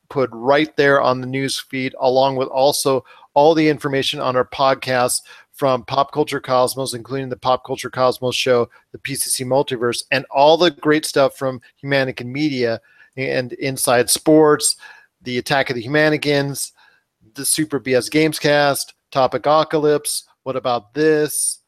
put 0.08 0.30
right 0.32 0.76
there 0.76 1.00
on 1.00 1.20
the 1.20 1.26
news 1.26 1.58
feed, 1.58 1.94
along 1.98 2.36
with 2.36 2.48
also 2.48 3.04
all 3.34 3.54
the 3.54 3.68
information 3.68 4.20
on 4.20 4.36
our 4.36 4.44
podcasts 4.44 5.22
from 5.52 5.82
Pop 5.84 6.12
Culture 6.12 6.40
Cosmos, 6.40 6.94
including 6.94 7.28
the 7.28 7.36
Pop 7.36 7.64
Culture 7.64 7.90
Cosmos 7.90 8.36
show, 8.36 8.68
the 8.92 8.98
PCC 8.98 9.44
Multiverse, 9.44 10.04
and 10.12 10.24
all 10.30 10.56
the 10.56 10.70
great 10.70 11.04
stuff 11.04 11.36
from 11.36 11.60
Humanican 11.82 12.26
Media 12.26 12.80
and 13.16 13.52
Inside 13.54 14.10
Sports, 14.10 14.76
the 15.22 15.38
Attack 15.38 15.70
of 15.70 15.76
the 15.76 15.86
Humanigans, 15.86 16.72
the 17.34 17.44
Super 17.44 17.80
BS 17.80 18.10
Gamescast, 18.10 18.92
Topic 19.10 19.44
Apocalypse. 19.44 20.24
What 20.42 20.56
about 20.56 20.94
this? 20.94 21.60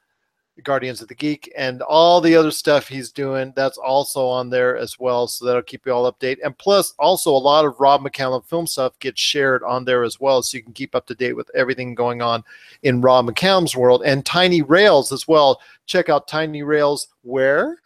Guardians 0.63 1.01
of 1.01 1.09
the 1.09 1.15
Geek, 1.15 1.53
and 1.57 1.83
all 1.83 2.21
the 2.21 2.37
other 2.37 2.51
stuff 2.51 2.87
he's 2.87 3.11
doing. 3.11 3.53
That's 3.57 3.79
also 3.79 4.27
on 4.27 4.51
there 4.51 4.77
as 4.77 4.99
well. 4.99 5.27
So 5.27 5.45
that'll 5.45 5.63
keep 5.63 5.87
you 5.87 5.93
all 5.93 6.11
updated. 6.11 6.39
And 6.45 6.57
plus, 6.57 6.95
also 6.99 7.31
a 7.31 7.37
lot 7.37 7.65
of 7.65 7.81
Rob 7.81 8.03
McCallum 8.03 8.45
film 8.45 8.67
stuff 8.67 8.99
gets 8.99 9.21
shared 9.21 9.63
on 9.63 9.85
there 9.85 10.05
as 10.05 10.21
well. 10.21 10.43
So 10.43 10.57
you 10.57 10.63
can 10.63 10.73
keep 10.73 10.95
up 10.95 11.07
to 11.07 11.15
date 11.15 11.35
with 11.35 11.51
everything 11.55 11.95
going 11.95 12.23
on 12.23 12.45
in 12.83 13.01
Rob 13.01 13.27
McCallum's 13.27 13.77
world 13.77 14.03
and 14.05 14.25
Tiny 14.25 14.63
Rails 14.63 15.11
as 15.11 15.27
well. 15.27 15.61
Check 15.87 16.09
out 16.09 16.29
Tiny 16.29 16.63
Rails 16.63 17.09
where? 17.23 17.82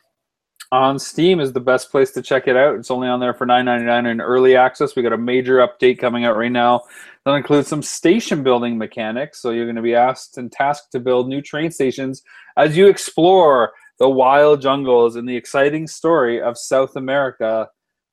On 0.73 0.99
Steam 0.99 1.39
is 1.39 1.53
the 1.53 1.61
best 1.61 1.93
place 1.93 2.11
to 2.13 2.23
check 2.23 2.49
it 2.49 2.57
out. 2.57 2.75
It's 2.75 2.91
only 2.91 3.07
on 3.07 3.21
there 3.21 3.35
for 3.35 3.47
$9.99 3.47 4.11
in 4.11 4.21
early 4.21 4.57
access. 4.57 4.97
We 4.97 5.03
got 5.03 5.13
a 5.13 5.19
major 5.19 5.59
update 5.59 5.99
coming 5.99 6.25
out 6.25 6.37
right 6.37 6.51
now 6.51 6.83
that 7.25 7.35
includes 7.35 7.69
some 7.69 7.83
station 7.83 8.43
building 8.43 8.77
mechanics. 8.77 9.41
So 9.41 9.51
you're 9.51 9.67
going 9.67 9.77
to 9.77 9.83
be 9.83 9.95
asked 9.95 10.39
and 10.39 10.51
tasked 10.51 10.91
to 10.93 11.01
build 11.01 11.29
new 11.29 11.41
train 11.41 11.71
stations 11.71 12.23
as 12.57 12.77
you 12.77 12.89
explore 12.89 13.73
the 13.99 14.09
wild 14.09 14.61
jungles 14.61 15.15
and 15.15 15.29
the 15.29 15.37
exciting 15.37 15.87
story 15.87 16.43
of 16.43 16.59
South 16.59 16.97
America 16.97 17.69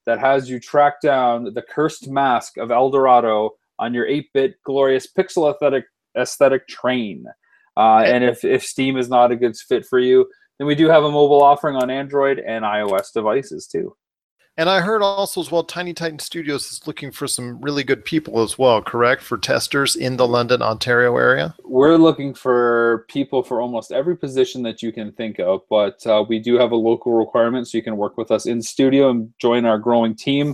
that 0.05 0.19
has 0.19 0.49
you 0.49 0.59
track 0.59 1.01
down 1.01 1.53
the 1.53 1.61
cursed 1.61 2.07
mask 2.07 2.57
of 2.57 2.71
El 2.71 2.91
Dorado 2.91 3.51
on 3.79 3.93
your 3.93 4.05
8-bit 4.05 4.61
glorious 4.63 5.07
pixel 5.07 5.51
aesthetic 5.51 5.85
aesthetic 6.15 6.67
train. 6.67 7.25
Uh, 7.75 8.03
and 8.05 8.23
if, 8.23 8.45
if 8.45 8.63
Steam 8.63 8.97
is 8.97 9.09
not 9.09 9.31
a 9.31 9.35
good 9.35 9.57
fit 9.57 9.85
for 9.85 9.99
you, 9.99 10.29
then 10.57 10.67
we 10.67 10.75
do 10.75 10.87
have 10.87 11.03
a 11.03 11.11
mobile 11.11 11.41
offering 11.41 11.75
on 11.75 11.89
Android 11.89 12.39
and 12.39 12.63
iOS 12.63 13.11
devices 13.13 13.67
too. 13.67 13.95
And 14.55 14.69
I 14.69 14.81
heard 14.81 15.01
also 15.01 15.41
as 15.41 15.51
well, 15.51 15.63
Tiny 15.63 15.95
Titan 15.95 16.19
Studios 16.19 16.71
is 16.71 16.85
looking 16.85 17.11
for 17.11 17.27
some 17.27 17.59
really 17.59 17.83
good 17.83 18.05
people 18.05 18.39
as 18.43 18.55
well, 18.55 18.83
correct? 18.83 19.23
For 19.23 19.35
testers 19.35 19.95
in 19.95 20.15
the 20.15 20.27
London, 20.27 20.61
Ontario 20.61 21.17
area? 21.17 21.55
We're 21.63 21.97
looking 21.97 22.35
for 22.35 23.05
people 23.09 23.41
for 23.41 23.61
almost 23.61 23.91
every 23.91 24.15
position 24.15 24.61
that 24.61 24.83
you 24.83 24.91
can 24.91 25.11
think 25.13 25.39
of, 25.39 25.61
but 25.71 26.05
uh, 26.05 26.23
we 26.29 26.37
do 26.37 26.59
have 26.59 26.71
a 26.71 26.75
local 26.75 27.13
requirement 27.13 27.67
so 27.67 27.79
you 27.79 27.83
can 27.83 27.97
work 27.97 28.15
with 28.15 28.29
us 28.29 28.45
in 28.45 28.61
studio 28.61 29.09
and 29.09 29.33
join 29.39 29.65
our 29.65 29.79
growing 29.79 30.15
team. 30.15 30.53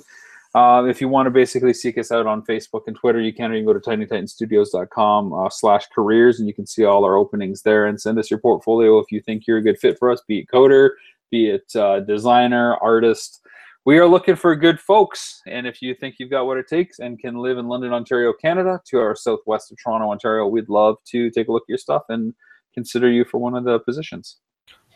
Uh, 0.56 0.86
if 0.86 1.00
you 1.00 1.08
want 1.08 1.28
to 1.28 1.32
basically 1.32 1.74
seek 1.74 1.98
us 1.98 2.12
out 2.12 2.26
on 2.26 2.44
Facebook 2.44 2.82
and 2.88 2.96
Twitter, 2.96 3.22
you 3.22 3.32
can. 3.32 3.52
Or 3.52 3.56
you 3.56 3.64
can 3.64 3.74
go 3.74 3.80
to 3.80 3.80
tinytitanstudios.com 3.80 5.34
uh, 5.34 5.50
slash 5.50 5.86
careers 5.94 6.40
and 6.40 6.48
you 6.48 6.54
can 6.54 6.66
see 6.66 6.86
all 6.86 7.06
our 7.06 7.16
openings 7.16 7.62
there 7.62 7.86
and 7.86 8.02
send 8.02 8.18
us 8.18 8.32
your 8.32 8.40
portfolio 8.40 8.98
if 9.00 9.12
you 9.12 9.22
think 9.22 9.46
you're 9.46 9.58
a 9.58 9.64
good 9.64 9.80
fit 9.80 10.00
for 10.00 10.12
us, 10.12 10.22
be 10.28 10.40
it 10.40 10.48
coder, 10.52 10.92
be 11.30 11.50
it 11.50 11.76
uh, 11.76 12.00
designer, 12.00 12.76
artist, 12.78 13.42
we 13.86 13.98
are 13.98 14.06
looking 14.06 14.36
for 14.36 14.56
good 14.56 14.80
folks. 14.80 15.42
And 15.48 15.66
if 15.66 15.82
you 15.82 15.96
think 15.96 16.16
you've 16.20 16.30
got 16.30 16.46
what 16.46 16.58
it 16.58 16.68
takes 16.68 17.00
and 17.00 17.18
can 17.18 17.38
live 17.38 17.58
in 17.58 17.68
London, 17.68 17.94
Ontario, 17.94 18.34
Canada, 18.34 18.80
to 18.88 19.00
our 19.00 19.16
southwest 19.16 19.72
of 19.72 19.78
Toronto, 19.82 20.12
Ontario, 20.12 20.48
we'd 20.48 20.70
love 20.70 20.98
to 21.06 21.32
take 21.32 21.48
a 21.48 21.52
look 21.52 21.64
at 21.64 21.70
your 21.70 21.78
stuff 21.78 22.04
and 22.10 22.34
consider 22.74 23.10
you 23.10 23.24
for 23.24 23.38
one 23.40 23.56
of 23.56 23.64
the 23.64 23.80
positions. 23.80 24.38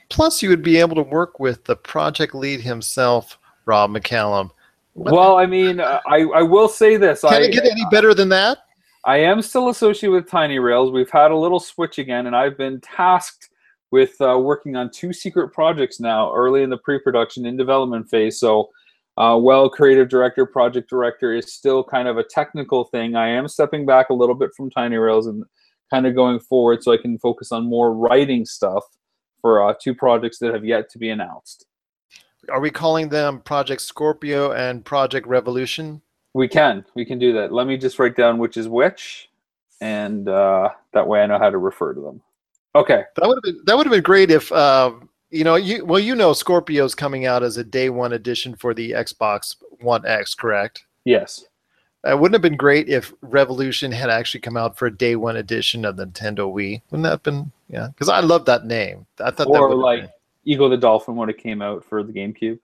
Plus, 0.09 0.43
you 0.43 0.49
would 0.49 0.61
be 0.61 0.77
able 0.77 0.95
to 0.95 1.01
work 1.01 1.39
with 1.39 1.63
the 1.63 1.75
project 1.75 2.35
lead 2.35 2.61
himself, 2.61 3.39
Rob 3.65 3.89
McCallum. 3.89 4.51
Well, 4.95 5.37
I 5.37 5.45
mean, 5.45 5.81
I, 5.81 5.99
I 6.35 6.41
will 6.43 6.67
say 6.67 6.97
this. 6.97 7.21
Can 7.21 7.33
I, 7.33 7.45
it 7.45 7.53
get 7.53 7.65
any 7.65 7.85
better 7.91 8.13
than 8.13 8.29
that? 8.29 8.59
I 9.05 9.17
am 9.17 9.41
still 9.41 9.69
associated 9.69 10.13
with 10.13 10.29
Tiny 10.29 10.59
Rails. 10.59 10.91
We've 10.91 11.09
had 11.09 11.31
a 11.31 11.35
little 11.35 11.59
switch 11.59 11.97
again, 11.97 12.27
and 12.27 12.35
I've 12.35 12.57
been 12.57 12.79
tasked 12.81 13.49
with 13.91 14.19
uh, 14.21 14.39
working 14.39 14.75
on 14.75 14.89
two 14.91 15.11
secret 15.11 15.49
projects 15.49 15.99
now, 15.99 16.33
early 16.33 16.63
in 16.63 16.69
the 16.69 16.77
pre-production 16.77 17.45
in 17.45 17.57
development 17.57 18.09
phase. 18.09 18.39
So, 18.39 18.69
uh, 19.17 19.37
well, 19.41 19.69
creative 19.69 20.09
director, 20.09 20.45
project 20.45 20.89
director 20.89 21.33
is 21.33 21.53
still 21.53 21.83
kind 21.83 22.07
of 22.07 22.17
a 22.17 22.23
technical 22.23 22.85
thing. 22.85 23.15
I 23.15 23.29
am 23.29 23.47
stepping 23.47 23.85
back 23.85 24.09
a 24.09 24.13
little 24.13 24.35
bit 24.35 24.51
from 24.55 24.69
Tiny 24.69 24.95
Rails 24.95 25.27
and 25.27 25.43
kind 25.91 26.07
of 26.07 26.15
going 26.15 26.39
forward 26.39 26.81
so 26.81 26.91
I 26.91 26.97
can 26.97 27.19
focus 27.19 27.51
on 27.51 27.69
more 27.69 27.93
writing 27.93 28.45
stuff 28.45 28.83
for 29.41 29.67
uh, 29.67 29.73
two 29.81 29.93
projects 29.93 30.39
that 30.39 30.53
have 30.53 30.65
yet 30.65 30.89
to 30.91 30.97
be 30.97 31.09
announced. 31.09 31.65
Are 32.49 32.59
we 32.59 32.69
calling 32.69 33.09
them 33.09 33.39
Project 33.41 33.81
Scorpio 33.81 34.51
and 34.51 34.83
Project 34.83 35.27
Revolution? 35.27 36.01
We 36.33 36.47
can. 36.47 36.85
We 36.95 37.05
can 37.05 37.19
do 37.19 37.33
that. 37.33 37.53
Let 37.53 37.67
me 37.67 37.77
just 37.77 37.99
write 37.99 38.15
down 38.15 38.37
which 38.37 38.57
is 38.57 38.67
which, 38.67 39.29
and 39.81 40.27
uh, 40.27 40.69
that 40.93 41.07
way 41.07 41.21
I 41.21 41.25
know 41.25 41.37
how 41.37 41.49
to 41.49 41.57
refer 41.57 41.93
to 41.93 42.01
them. 42.01 42.21
Okay. 42.75 43.03
That 43.15 43.27
would 43.27 43.37
have 43.37 43.43
been 43.43 43.61
that 43.65 43.77
would 43.77 43.85
have 43.85 43.93
been 43.93 44.01
great 44.01 44.31
if 44.31 44.51
uh, 44.51 44.93
you 45.29 45.43
know 45.43 45.55
you 45.55 45.85
well 45.85 45.99
you 45.99 46.15
know 46.15 46.33
Scorpio's 46.33 46.95
coming 46.95 47.25
out 47.25 47.43
as 47.43 47.57
a 47.57 47.63
day 47.63 47.89
one 47.89 48.13
edition 48.13 48.55
for 48.55 48.73
the 48.73 48.91
Xbox 48.91 49.55
One 49.79 50.05
X, 50.05 50.33
correct? 50.33 50.85
Yes. 51.05 51.45
It 52.05 52.19
wouldn't 52.19 52.35
have 52.35 52.41
been 52.41 52.57
great 52.57 52.89
if 52.89 53.13
Revolution 53.21 53.91
had 53.91 54.09
actually 54.09 54.41
come 54.41 54.57
out 54.57 54.77
for 54.77 54.87
a 54.87 54.95
day 54.95 55.15
one 55.15 55.37
edition 55.37 55.85
of 55.85 55.95
the 55.95 56.05
Nintendo 56.05 56.51
Wii. 56.53 56.81
Wouldn't 56.89 57.03
that 57.03 57.09
have 57.11 57.23
been 57.23 57.51
yeah? 57.69 57.87
Because 57.87 58.09
I 58.09 58.19
love 58.19 58.45
that 58.45 58.65
name. 58.65 59.05
I 59.23 59.31
thought 59.31 59.47
or 59.47 59.69
that 59.69 59.75
like 59.75 60.01
been... 60.01 60.09
Ecco 60.47 60.69
the 60.69 60.77
Dolphin 60.77 61.15
when 61.15 61.29
it 61.29 61.37
came 61.37 61.61
out 61.61 61.83
for 61.83 62.03
the 62.03 62.13
GameCube. 62.13 62.59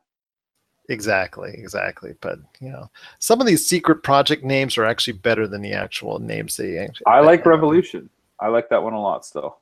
Exactly, 0.89 1.51
exactly. 1.53 2.15
But 2.19 2.39
you 2.59 2.69
know, 2.69 2.89
some 3.19 3.39
of 3.39 3.47
these 3.47 3.67
secret 3.67 4.03
project 4.03 4.43
names 4.43 4.77
are 4.77 4.85
actually 4.85 5.13
better 5.13 5.47
than 5.47 5.61
the 5.61 5.73
actual 5.73 6.19
names 6.19 6.57
they. 6.57 6.77
Actually 6.77 7.05
I 7.07 7.19
like 7.19 7.45
Revolution. 7.45 8.09
I 8.39 8.47
like 8.47 8.69
that 8.69 8.81
one 8.81 8.93
a 8.93 9.01
lot 9.01 9.25
still 9.25 9.59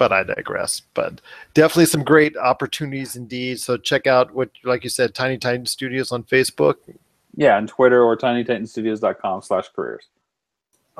but 0.00 0.12
I 0.12 0.22
digress. 0.22 0.80
But 0.94 1.20
definitely 1.52 1.84
some 1.84 2.02
great 2.02 2.34
opportunities 2.38 3.16
indeed. 3.16 3.60
So 3.60 3.76
check 3.76 4.06
out 4.06 4.34
what, 4.34 4.50
like 4.64 4.82
you 4.82 4.88
said, 4.88 5.14
Tiny 5.14 5.36
Titan 5.36 5.66
Studios 5.66 6.10
on 6.10 6.24
Facebook. 6.24 6.76
Yeah, 7.36 7.58
on 7.58 7.66
Twitter 7.66 8.02
or 8.02 8.16
tinytitanstudios.com 8.16 9.42
slash 9.42 9.68
careers. 9.76 10.08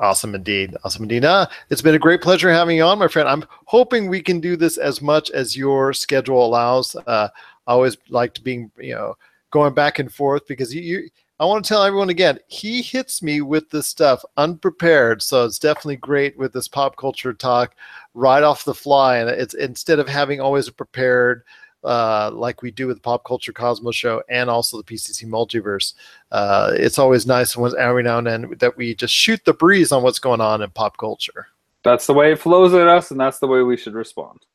Awesome 0.01 0.33
indeed. 0.33 0.75
Awesome 0.83 1.03
indeed. 1.03 1.23
Uh, 1.23 1.45
it's 1.69 1.83
been 1.83 1.93
a 1.93 1.99
great 1.99 2.21
pleasure 2.21 2.51
having 2.51 2.75
you 2.75 2.83
on, 2.83 2.97
my 2.97 3.07
friend. 3.07 3.29
I'm 3.29 3.45
hoping 3.65 4.09
we 4.09 4.19
can 4.19 4.39
do 4.39 4.55
this 4.55 4.77
as 4.77 4.99
much 4.99 5.29
as 5.29 5.55
your 5.55 5.93
schedule 5.93 6.43
allows. 6.43 6.95
Uh, 6.95 7.29
I 7.67 7.71
always 7.71 7.97
liked 8.09 8.43
being, 8.43 8.71
you 8.79 8.95
know, 8.95 9.15
going 9.51 9.75
back 9.75 9.99
and 9.99 10.11
forth 10.11 10.47
because 10.47 10.73
you, 10.73 10.81
you 10.81 11.09
I 11.39 11.45
want 11.45 11.63
to 11.63 11.69
tell 11.69 11.83
everyone 11.83 12.09
again, 12.09 12.39
he 12.47 12.81
hits 12.81 13.21
me 13.21 13.41
with 13.41 13.69
this 13.69 13.87
stuff 13.87 14.23
unprepared. 14.37 15.21
So 15.21 15.45
it's 15.45 15.59
definitely 15.59 15.97
great 15.97 16.35
with 16.37 16.51
this 16.51 16.67
pop 16.67 16.97
culture 16.97 17.33
talk 17.33 17.75
right 18.15 18.43
off 18.43 18.65
the 18.65 18.73
fly. 18.73 19.17
And 19.17 19.29
it's 19.29 19.53
instead 19.53 19.99
of 19.99 20.07
having 20.07 20.41
always 20.41 20.67
a 20.67 20.71
prepared, 20.73 21.43
uh, 21.83 22.31
like 22.33 22.61
we 22.61 22.71
do 22.71 22.87
with 22.87 22.97
the 22.97 23.01
Pop 23.01 23.23
Culture 23.25 23.53
Cosmos 23.53 23.95
show 23.95 24.21
and 24.29 24.49
also 24.49 24.77
the 24.77 24.83
PCC 24.83 25.25
Multiverse, 25.25 25.93
uh, 26.31 26.71
it's 26.73 26.99
always 26.99 27.25
nice 27.25 27.57
when 27.57 27.73
every 27.77 28.03
now 28.03 28.19
and 28.19 28.27
then 28.27 28.53
that 28.59 28.77
we 28.77 28.95
just 28.95 29.13
shoot 29.13 29.43
the 29.45 29.53
breeze 29.53 29.91
on 29.91 30.03
what's 30.03 30.19
going 30.19 30.41
on 30.41 30.61
in 30.61 30.69
pop 30.71 30.97
culture. 30.97 31.47
That's 31.83 32.05
the 32.05 32.13
way 32.13 32.31
it 32.31 32.39
flows 32.39 32.73
at 32.73 32.87
us, 32.87 33.11
and 33.11 33.19
that's 33.19 33.39
the 33.39 33.47
way 33.47 33.63
we 33.63 33.77
should 33.77 33.95
respond. 33.95 34.45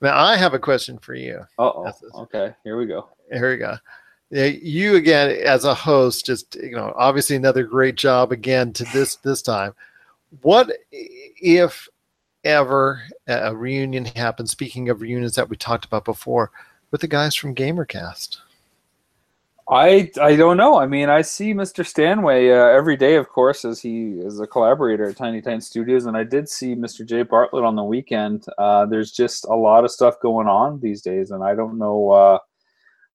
Now, 0.00 0.18
I 0.18 0.36
have 0.36 0.54
a 0.54 0.58
question 0.58 0.98
for 0.98 1.14
you. 1.14 1.40
Uh 1.58 1.62
oh. 1.62 1.92
Okay, 2.22 2.54
here 2.64 2.76
we 2.76 2.86
go. 2.86 3.08
Here 3.30 3.50
we 3.50 3.56
go. 3.58 3.76
You 4.30 4.96
again 4.96 5.30
as 5.44 5.64
a 5.64 5.74
host, 5.74 6.26
just 6.26 6.56
you 6.56 6.72
know, 6.72 6.92
obviously 6.96 7.36
another 7.36 7.62
great 7.62 7.96
job 7.96 8.32
again 8.32 8.72
to 8.72 8.84
this 8.92 9.16
this 9.16 9.42
time. 9.42 9.74
What 10.42 10.72
if 10.90 11.88
ever 12.44 13.02
a 13.26 13.54
reunion 13.54 14.04
happens? 14.04 14.50
Speaking 14.50 14.88
of 14.88 15.00
reunions 15.00 15.34
that 15.36 15.48
we 15.48 15.56
talked 15.56 15.84
about 15.84 16.04
before, 16.04 16.50
with 16.90 17.00
the 17.00 17.08
guys 17.08 17.34
from 17.34 17.54
GamerCast. 17.54 18.38
I 19.68 20.10
I 20.20 20.36
don't 20.36 20.58
know. 20.58 20.78
I 20.78 20.86
mean, 20.86 21.08
I 21.08 21.22
see 21.22 21.54
Mr. 21.54 21.86
Stanway 21.86 22.50
uh, 22.50 22.66
every 22.66 22.96
day, 22.96 23.16
of 23.16 23.30
course, 23.30 23.64
as 23.64 23.80
he 23.80 24.20
is 24.20 24.38
a 24.38 24.46
collaborator 24.46 25.08
at 25.08 25.16
Tiny 25.16 25.40
Titan 25.40 25.62
Studios, 25.62 26.04
and 26.04 26.16
I 26.16 26.24
did 26.24 26.48
see 26.48 26.74
Mr. 26.74 27.04
Jay 27.04 27.22
Bartlett 27.22 27.64
on 27.64 27.74
the 27.74 27.82
weekend. 27.82 28.44
Uh, 28.58 28.84
there's 28.84 29.10
just 29.10 29.46
a 29.46 29.54
lot 29.54 29.84
of 29.84 29.90
stuff 29.90 30.20
going 30.20 30.48
on 30.48 30.80
these 30.80 31.00
days, 31.00 31.30
and 31.30 31.42
I 31.42 31.54
don't 31.54 31.78
know 31.78 32.10
uh, 32.10 32.38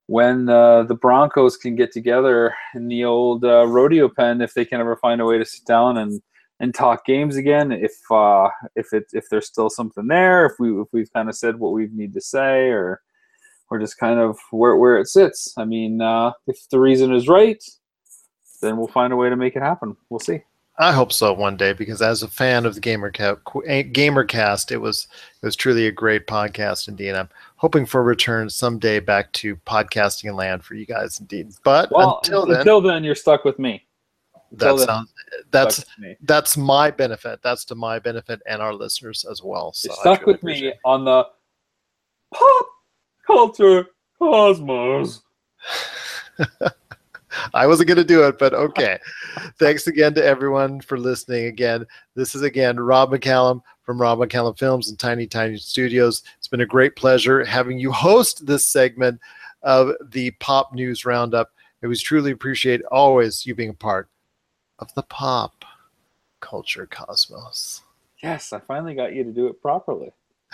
when 0.07 0.49
uh, 0.49 0.83
the 0.83 0.95
Broncos 0.95 1.55
can 1.55 1.75
get 1.75 1.91
together 1.91 2.55
in 2.73 2.87
the 2.87 3.05
old 3.05 3.45
uh, 3.45 3.67
rodeo 3.67 4.09
pen 4.09 4.41
if 4.41 4.55
they 4.55 4.65
can 4.65 4.79
ever 4.79 4.95
find 4.95 5.21
a 5.21 5.25
way 5.25 5.37
to 5.37 5.45
sit 5.45 5.65
down 5.65 5.99
and 5.99 6.19
and 6.59 6.73
talk 6.73 7.05
games 7.05 7.35
again. 7.35 7.71
If 7.71 7.93
uh, 8.11 8.49
if 8.75 8.93
it 8.93 9.05
if 9.13 9.25
there's 9.29 9.47
still 9.47 9.69
something 9.69 10.07
there, 10.07 10.45
if 10.45 10.53
we 10.59 10.71
if 10.81 10.87
we've 10.91 11.11
kind 11.13 11.29
of 11.29 11.35
said 11.35 11.59
what 11.59 11.73
we 11.73 11.87
need 11.91 12.13
to 12.13 12.21
say, 12.21 12.69
or 12.69 13.01
or 13.69 13.79
just 13.79 13.97
kind 13.97 14.19
of 14.19 14.37
where 14.51 14.75
where 14.75 14.97
it 14.97 15.07
sits. 15.07 15.53
I 15.57 15.65
mean, 15.65 16.01
uh, 16.01 16.31
if 16.47 16.67
the 16.69 16.79
reason 16.79 17.13
is 17.13 17.27
right, 17.27 17.63
then 18.61 18.77
we'll 18.77 18.87
find 18.87 19.13
a 19.13 19.15
way 19.15 19.29
to 19.29 19.35
make 19.35 19.55
it 19.55 19.61
happen. 19.61 19.95
We'll 20.09 20.19
see. 20.19 20.41
I 20.81 20.93
hope 20.93 21.11
so 21.11 21.33
one 21.33 21.57
day 21.57 21.73
because 21.73 22.01
as 22.01 22.23
a 22.23 22.27
fan 22.29 22.65
of 22.65 22.73
the 22.73 22.79
GamerCast, 22.79 23.41
GamerCast, 23.91 24.71
it 24.71 24.77
was 24.77 25.07
it 25.41 25.45
was 25.45 25.57
truly 25.57 25.87
a 25.87 25.91
great 25.91 26.25
podcast 26.25 26.87
indeed. 26.87 27.15
I'm 27.15 27.27
hoping 27.57 27.85
for 27.85 27.99
a 27.99 28.03
return 28.03 28.49
someday 28.49 29.01
back 29.01 29.33
to 29.33 29.57
podcasting 29.57 30.33
land 30.33 30.63
for 30.63 30.75
you 30.75 30.85
guys 30.85 31.19
indeed. 31.19 31.49
But 31.65 31.91
well, 31.91 32.21
until 32.23 32.45
then, 32.45 32.59
until 32.61 32.79
then, 32.79 33.03
you're 33.03 33.15
stuck 33.15 33.43
with 33.43 33.59
me. 33.59 33.83
That 34.51 34.79
sounds 34.79 35.13
that's 35.51 35.85
that's 36.21 36.57
my 36.57 36.91
benefit. 36.91 37.39
That's 37.43 37.65
to 37.65 37.75
my 37.75 37.99
benefit 37.99 38.41
and 38.47 38.61
our 38.61 38.73
listeners 38.73 39.25
as 39.29 39.43
well. 39.43 39.73
So 39.73 39.89
you're 39.89 39.97
stuck 39.97 40.25
with 40.25 40.43
me 40.43 40.73
on 40.85 41.05
the 41.05 41.25
pop 42.33 42.67
culture 43.25 43.87
cosmos. 44.17 45.21
I 47.53 47.67
wasn't 47.67 47.87
going 47.87 47.97
to 47.97 48.03
do 48.03 48.23
it, 48.23 48.39
but 48.39 48.53
okay. 48.53 48.97
Thanks 49.59 49.87
again 49.87 50.13
to 50.15 50.25
everyone 50.25 50.81
for 50.81 50.97
listening. 50.97 51.45
Again, 51.45 51.85
this 52.15 52.33
is 52.33 52.41
again 52.41 52.79
Rob 52.79 53.11
McCallum 53.11 53.61
from 53.83 54.01
Rob 54.01 54.19
McCallum 54.19 54.57
Films 54.57 54.89
and 54.89 54.97
Tiny 54.97 55.27
Titan 55.27 55.57
Studios. 55.57 56.23
It's 56.37 56.47
been 56.47 56.61
a 56.61 56.65
great 56.65 56.95
pleasure 56.95 57.45
having 57.45 57.77
you 57.77 57.91
host 57.91 58.45
this 58.45 58.67
segment 58.67 59.19
of 59.61 59.91
the 60.09 60.31
Pop 60.31 60.73
News 60.73 61.05
Roundup. 61.05 61.51
It 61.81 61.87
was 61.87 62.01
truly 62.01 62.31
appreciate 62.31 62.81
always 62.91 63.45
you 63.45 63.55
being 63.55 63.69
a 63.69 63.73
part 63.73 64.09
of 64.79 64.93
the 64.95 65.03
pop 65.03 65.65
culture 66.39 66.87
cosmos. 66.89 67.83
Yes, 68.23 68.51
I 68.51 68.59
finally 68.59 68.95
got 68.95 69.13
you 69.13 69.23
to 69.23 69.31
do 69.31 69.47
it 69.47 69.61
properly. 69.61 70.11